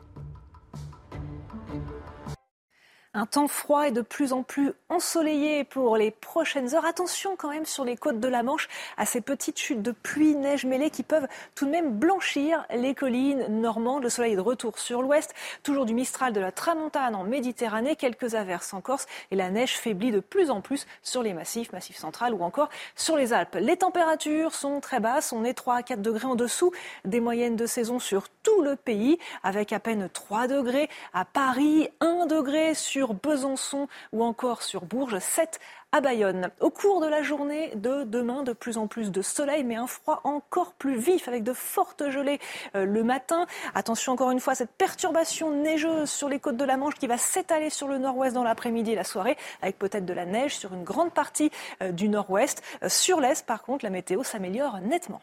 Un 3.18 3.26
temps 3.26 3.48
froid 3.48 3.88
et 3.88 3.92
de 3.92 4.02
plus 4.02 4.32
en 4.32 4.44
plus 4.44 4.74
ensoleillé 4.90 5.64
pour 5.64 5.98
les 5.98 6.12
prochaines 6.12 6.76
heures. 6.76 6.86
Attention 6.86 7.36
quand 7.36 7.50
même 7.50 7.66
sur 7.66 7.84
les 7.84 7.98
côtes 7.98 8.20
de 8.20 8.28
la 8.28 8.44
Manche 8.44 8.70
à 8.96 9.08
ces 9.08 9.22
petites 9.22 9.58
chutes 9.58 9.82
de 9.82 9.90
pluie, 9.90 10.36
neige 10.36 10.66
mêlée 10.66 10.92
qui 10.92 11.02
peuvent 11.02 11.28
tout 11.56 11.66
de 11.66 11.72
même 11.72 11.94
blanchir 11.94 12.64
les 12.76 12.94
collines 12.94 13.48
normandes. 13.50 14.04
Le 14.04 14.10
soleil 14.10 14.34
est 14.34 14.36
de 14.36 14.42
retour 14.42 14.78
sur 14.78 15.02
l'ouest. 15.02 15.34
Toujours 15.64 15.88
du 15.88 15.96
Mistral 15.96 16.32
de 16.32 16.40
la 16.40 16.52
Tramontane 16.52 17.16
en 17.16 17.24
Méditerranée. 17.24 17.96
Quelques 17.96 18.36
averses 18.36 18.72
en 18.76 18.82
Corse 18.82 19.08
et 19.32 19.36
la 19.36 19.50
neige 19.50 19.80
faiblit 19.80 20.12
de 20.12 20.20
plus 20.20 20.52
en 20.52 20.62
plus 20.62 20.86
sur 21.02 21.24
les 21.24 21.34
massifs, 21.34 21.72
massifs 21.72 21.98
central 21.98 22.36
ou 22.36 22.44
encore 22.44 22.70
sur 22.96 23.18
les 23.18 23.34
Alpes. 23.34 23.58
Les 23.60 23.78
températures 23.78 24.54
sont 24.54 24.80
très 24.80 25.00
basses. 25.00 25.34
On 25.34 25.44
est 25.44 25.56
3 25.56 25.78
à 25.78 25.82
4 25.82 26.04
degrés 26.04 26.28
en 26.28 26.36
dessous 26.36 26.72
des 27.04 27.20
moyennes 27.20 27.56
de 27.56 27.66
saison 27.66 27.98
sur 27.98 28.30
tout 28.44 28.62
le 28.62 28.76
pays 28.76 29.18
avec 29.42 29.74
à 29.74 29.80
peine 29.80 30.08
3 30.08 30.48
degrés 30.48 30.88
à 31.16 31.26
Paris, 31.26 31.90
1 32.00 32.28
degré 32.28 32.76
sur 32.76 33.07
Besançon 33.14 33.88
ou 34.12 34.24
encore 34.24 34.64
sur 34.64 34.86
Bourges, 34.86 35.20
7 35.20 35.60
à 35.92 36.02
Bayonne. 36.02 36.52
Au 36.60 36.70
cours 36.70 37.02
de 37.02 37.08
la 37.08 37.22
journée 37.22 37.72
de 37.76 38.04
demain, 38.04 38.44
de 38.44 38.54
plus 38.54 38.78
en 38.78 38.88
plus 38.88 39.12
de 39.12 39.22
soleil, 39.22 39.64
mais 39.64 39.76
un 39.76 39.88
froid 39.88 40.22
encore 40.24 40.74
plus 40.74 40.98
vif 40.98 41.28
avec 41.28 41.44
de 41.44 41.54
fortes 41.54 42.10
gelées 42.10 42.40
euh, 42.76 42.86
le 42.86 43.04
matin. 43.04 43.46
Attention 43.74 44.14
encore 44.14 44.32
une 44.32 44.40
fois 44.40 44.56
cette 44.56 44.72
perturbation 44.72 45.52
neigeuse 45.52 46.10
sur 46.10 46.30
les 46.30 46.40
côtes 46.40 46.58
de 46.58 46.66
la 46.66 46.78
Manche 46.78 46.96
qui 46.96 47.08
va 47.08 47.18
s'étaler 47.18 47.70
sur 47.70 47.88
le 47.88 47.98
nord-ouest 47.98 48.34
dans 48.34 48.44
l'après-midi 48.44 48.92
et 48.92 48.96
la 48.96 49.04
soirée, 49.04 49.38
avec 49.62 49.80
peut-être 49.80 50.06
de 50.06 50.14
la 50.14 50.26
neige 50.26 50.58
sur 50.58 50.74
une 50.74 50.84
grande 50.84 51.14
partie 51.14 51.52
euh, 51.82 51.92
du 51.92 52.10
nord-ouest. 52.10 52.62
Euh, 52.84 52.90
sur 52.90 53.22
l'est, 53.22 53.46
par 53.46 53.64
contre, 53.64 53.86
la 53.86 53.92
météo 53.92 54.24
s'améliore 54.24 54.80
nettement. 54.82 55.22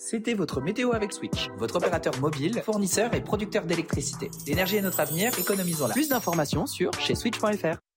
C'était 0.00 0.34
votre 0.34 0.60
météo 0.60 0.92
avec 0.92 1.12
Switch, 1.12 1.48
votre 1.56 1.74
opérateur 1.74 2.16
mobile, 2.20 2.62
fournisseur 2.62 3.14
et 3.14 3.20
producteur 3.20 3.64
d'électricité. 3.64 4.30
L'énergie 4.46 4.76
est 4.76 4.82
notre 4.82 5.00
avenir, 5.00 5.36
économisons-la. 5.36 5.92
Plus 5.92 6.08
d'informations 6.08 6.68
sur 6.68 6.92
chez 7.00 7.16
switch.fr. 7.16 7.87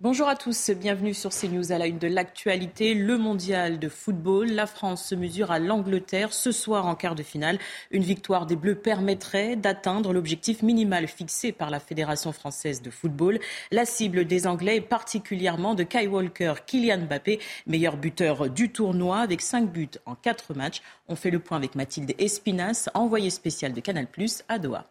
Bonjour 0.00 0.28
à 0.28 0.36
tous, 0.36 0.70
bienvenue 0.72 1.14
sur 1.14 1.30
CNews 1.30 1.72
à 1.72 1.78
la 1.78 1.86
une 1.86 1.98
de 1.98 2.06
l'actualité. 2.06 2.92
Le 2.92 3.16
mondial 3.16 3.78
de 3.78 3.88
football, 3.88 4.48
la 4.50 4.66
France 4.66 5.02
se 5.02 5.14
mesure 5.14 5.50
à 5.50 5.58
l'Angleterre 5.58 6.34
ce 6.34 6.52
soir 6.52 6.84
en 6.84 6.94
quart 6.94 7.14
de 7.14 7.22
finale. 7.22 7.58
Une 7.90 8.02
victoire 8.02 8.44
des 8.44 8.56
Bleus 8.56 8.74
permettrait 8.74 9.56
d'atteindre 9.56 10.12
l'objectif 10.12 10.62
minimal 10.62 11.08
fixé 11.08 11.50
par 11.50 11.70
la 11.70 11.80
Fédération 11.80 12.30
française 12.32 12.82
de 12.82 12.90
football. 12.90 13.38
La 13.70 13.86
cible 13.86 14.26
des 14.26 14.46
Anglais 14.46 14.76
est 14.76 14.80
particulièrement 14.82 15.74
de 15.74 15.82
Kai 15.82 16.08
Walker, 16.08 16.52
Kylian 16.66 17.06
Mbappé, 17.06 17.40
meilleur 17.66 17.96
buteur 17.96 18.50
du 18.50 18.70
tournoi 18.70 19.20
avec 19.20 19.40
5 19.40 19.72
buts 19.72 19.88
en 20.04 20.14
4 20.14 20.52
matchs. 20.52 20.82
On 21.08 21.16
fait 21.16 21.30
le 21.30 21.38
point 21.38 21.56
avec 21.56 21.74
Mathilde 21.74 22.12
Espinas, 22.18 22.90
envoyée 22.92 23.30
spéciale 23.30 23.72
de 23.72 23.80
Canal+ 23.80 24.08
à 24.50 24.58
Doha. 24.58 24.90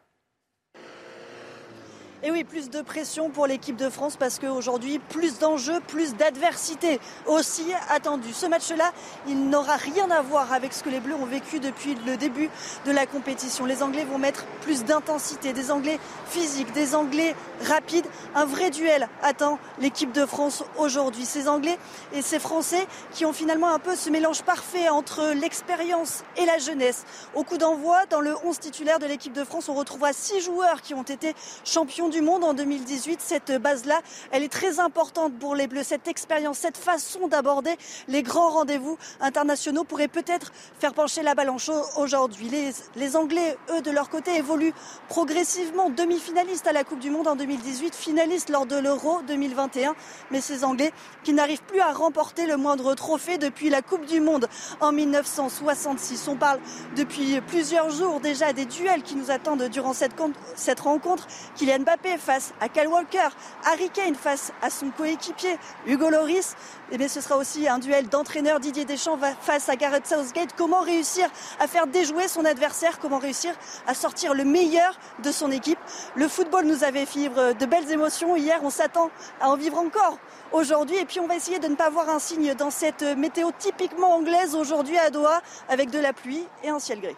Et 2.27 2.31
oui, 2.31 2.43
plus 2.43 2.71
de 2.71 2.81
pression 2.81 3.29
pour 3.29 3.45
l'équipe 3.45 3.75
de 3.75 3.87
France 3.87 4.15
parce 4.15 4.39
qu'aujourd'hui, 4.39 4.97
plus 4.97 5.37
d'enjeux, 5.37 5.79
plus 5.79 6.15
d'adversité 6.15 6.99
aussi 7.27 7.67
attendu. 7.91 8.33
Ce 8.33 8.47
match-là, 8.47 8.93
il 9.27 9.47
n'aura 9.47 9.75
rien 9.75 10.09
à 10.09 10.23
voir 10.23 10.51
avec 10.51 10.73
ce 10.73 10.81
que 10.81 10.89
les 10.89 10.99
Bleus 10.99 11.13
ont 11.13 11.27
vécu 11.27 11.59
depuis 11.59 11.95
le 12.07 12.17
début 12.17 12.49
de 12.87 12.91
la 12.91 13.05
compétition. 13.05 13.67
Les 13.67 13.83
Anglais 13.83 14.05
vont 14.05 14.17
mettre 14.17 14.43
plus 14.61 14.85
d'intensité, 14.85 15.53
des 15.53 15.69
Anglais 15.69 15.99
physiques, 16.25 16.73
des 16.73 16.95
Anglais 16.95 17.35
rapides. 17.61 18.07
Un 18.33 18.45
vrai 18.45 18.71
duel 18.71 19.07
attend 19.21 19.59
l'équipe 19.79 20.11
de 20.11 20.25
France 20.25 20.63
aujourd'hui. 20.79 21.25
Ces 21.25 21.47
Anglais 21.47 21.77
et 22.11 22.23
ces 22.23 22.39
Français 22.39 22.87
qui 23.11 23.27
ont 23.27 23.33
finalement 23.33 23.69
un 23.69 23.77
peu 23.77 23.95
ce 23.95 24.09
mélange 24.09 24.41
parfait 24.41 24.89
entre 24.89 25.31
l'expérience 25.35 26.23
et 26.37 26.45
la 26.47 26.57
jeunesse. 26.57 27.05
Au 27.35 27.43
coup 27.43 27.59
d'envoi, 27.59 28.07
dans 28.09 28.21
le 28.21 28.33
11 28.45 28.57
titulaire 28.59 28.97
de 28.97 29.05
l'équipe 29.05 29.33
de 29.33 29.43
France, 29.43 29.69
on 29.69 29.75
retrouvera 29.75 30.11
six 30.11 30.41
joueurs 30.41 30.81
qui 30.81 30.95
ont 30.95 31.03
été 31.03 31.35
champions 31.63 32.09
du 32.09 32.14
du 32.15 32.21
Monde 32.21 32.45
en 32.45 32.53
2018. 32.53 33.19
Cette 33.19 33.61
base-là, 33.61 33.99
elle 34.31 34.41
est 34.43 34.51
très 34.51 34.79
importante 34.79 35.37
pour 35.37 35.53
les 35.53 35.67
Bleus. 35.67 35.83
Cette 35.83 36.07
expérience, 36.07 36.59
cette 36.59 36.77
façon 36.77 37.27
d'aborder 37.27 37.75
les 38.07 38.23
grands 38.23 38.51
rendez-vous 38.51 38.97
internationaux 39.19 39.83
pourrait 39.83 40.07
peut-être 40.07 40.53
faire 40.79 40.93
pencher 40.93 41.23
la 41.23 41.35
balance 41.35 41.69
aujourd'hui. 41.97 42.49
Les, 42.95 43.15
Anglais, 43.17 43.57
eux, 43.69 43.81
de 43.81 43.91
leur 43.91 44.09
côté, 44.09 44.37
évoluent 44.37 44.71
progressivement. 45.09 45.89
Demi-finalistes 45.89 46.67
à 46.67 46.71
la 46.71 46.85
Coupe 46.85 46.99
du 46.99 47.09
Monde 47.09 47.27
en 47.27 47.35
2018, 47.35 47.93
finalistes 47.93 48.49
lors 48.49 48.65
de 48.65 48.77
l'Euro 48.77 49.21
2021. 49.27 49.93
Mais 50.31 50.39
ces 50.39 50.63
Anglais 50.63 50.93
qui 51.25 51.33
n'arrivent 51.33 51.63
plus 51.63 51.81
à 51.81 51.91
remporter 51.91 52.45
le 52.45 52.55
moindre 52.55 52.93
trophée 52.93 53.37
depuis 53.37 53.69
la 53.69 53.81
Coupe 53.81 54.05
du 54.05 54.21
Monde 54.21 54.47
en 54.79 54.93
1966. 54.93 56.29
On 56.29 56.37
parle 56.37 56.61
depuis 56.95 57.41
plusieurs 57.41 57.89
jours 57.89 58.21
déjà 58.21 58.53
des 58.53 58.65
duels 58.65 59.03
qui 59.03 59.17
nous 59.17 59.31
attendent 59.31 59.63
durant 59.63 59.91
cette, 59.91 60.13
cette 60.55 60.79
rencontre. 60.79 61.27
Kylian 61.55 61.79
Mbappé 61.79 62.04
face 62.17 62.53
à 62.61 62.69
Kyle 62.69 62.87
Walker, 62.87 63.27
Harry 63.65 63.89
Kane 63.89 64.15
face 64.15 64.51
à 64.61 64.69
son 64.69 64.89
coéquipier 64.89 65.57
Hugo 65.85 66.09
Loris. 66.09 66.55
Eh 66.91 66.97
bien 66.97 67.07
ce 67.07 67.19
sera 67.19 67.37
aussi 67.37 67.67
un 67.67 67.79
duel 67.79 68.07
d'entraîneur 68.07 68.59
Didier 68.59 68.85
Deschamps 68.85 69.19
face 69.41 69.69
à 69.69 69.75
Gareth 69.75 70.07
Southgate. 70.07 70.51
Comment 70.55 70.81
réussir 70.81 71.27
à 71.59 71.67
faire 71.67 71.87
déjouer 71.87 72.27
son 72.27 72.45
adversaire? 72.45 72.99
Comment 72.99 73.17
réussir 73.17 73.53
à 73.87 73.93
sortir 73.93 74.33
le 74.33 74.45
meilleur 74.45 74.97
de 75.23 75.31
son 75.31 75.51
équipe? 75.51 75.79
Le 76.15 76.27
football 76.27 76.65
nous 76.65 76.83
avait 76.83 77.05
vivre 77.05 77.53
de 77.53 77.65
belles 77.65 77.91
émotions 77.91 78.35
hier. 78.35 78.59
On 78.63 78.69
s'attend 78.69 79.09
à 79.41 79.49
en 79.49 79.55
vivre 79.55 79.77
encore 79.77 80.17
aujourd'hui. 80.51 80.97
Et 80.97 81.05
puis 81.05 81.19
on 81.19 81.27
va 81.27 81.35
essayer 81.35 81.59
de 81.59 81.67
ne 81.67 81.75
pas 81.75 81.89
voir 81.89 82.09
un 82.09 82.19
signe 82.19 82.53
dans 82.53 82.71
cette 82.71 83.03
météo 83.03 83.49
typiquement 83.57 84.15
anglaise 84.15 84.55
aujourd'hui 84.55 84.97
à 84.97 85.09
Doha 85.09 85.41
avec 85.69 85.89
de 85.89 85.99
la 85.99 86.13
pluie 86.13 86.45
et 86.63 86.69
un 86.69 86.79
ciel 86.79 87.01
gris. 87.01 87.17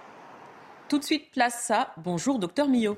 Tout 0.88 1.00
de 1.00 1.04
suite, 1.04 1.32
place 1.32 1.70
à 1.70 1.94
Bonjour 1.98 2.40
Docteur 2.40 2.70
Millot. 2.70 2.98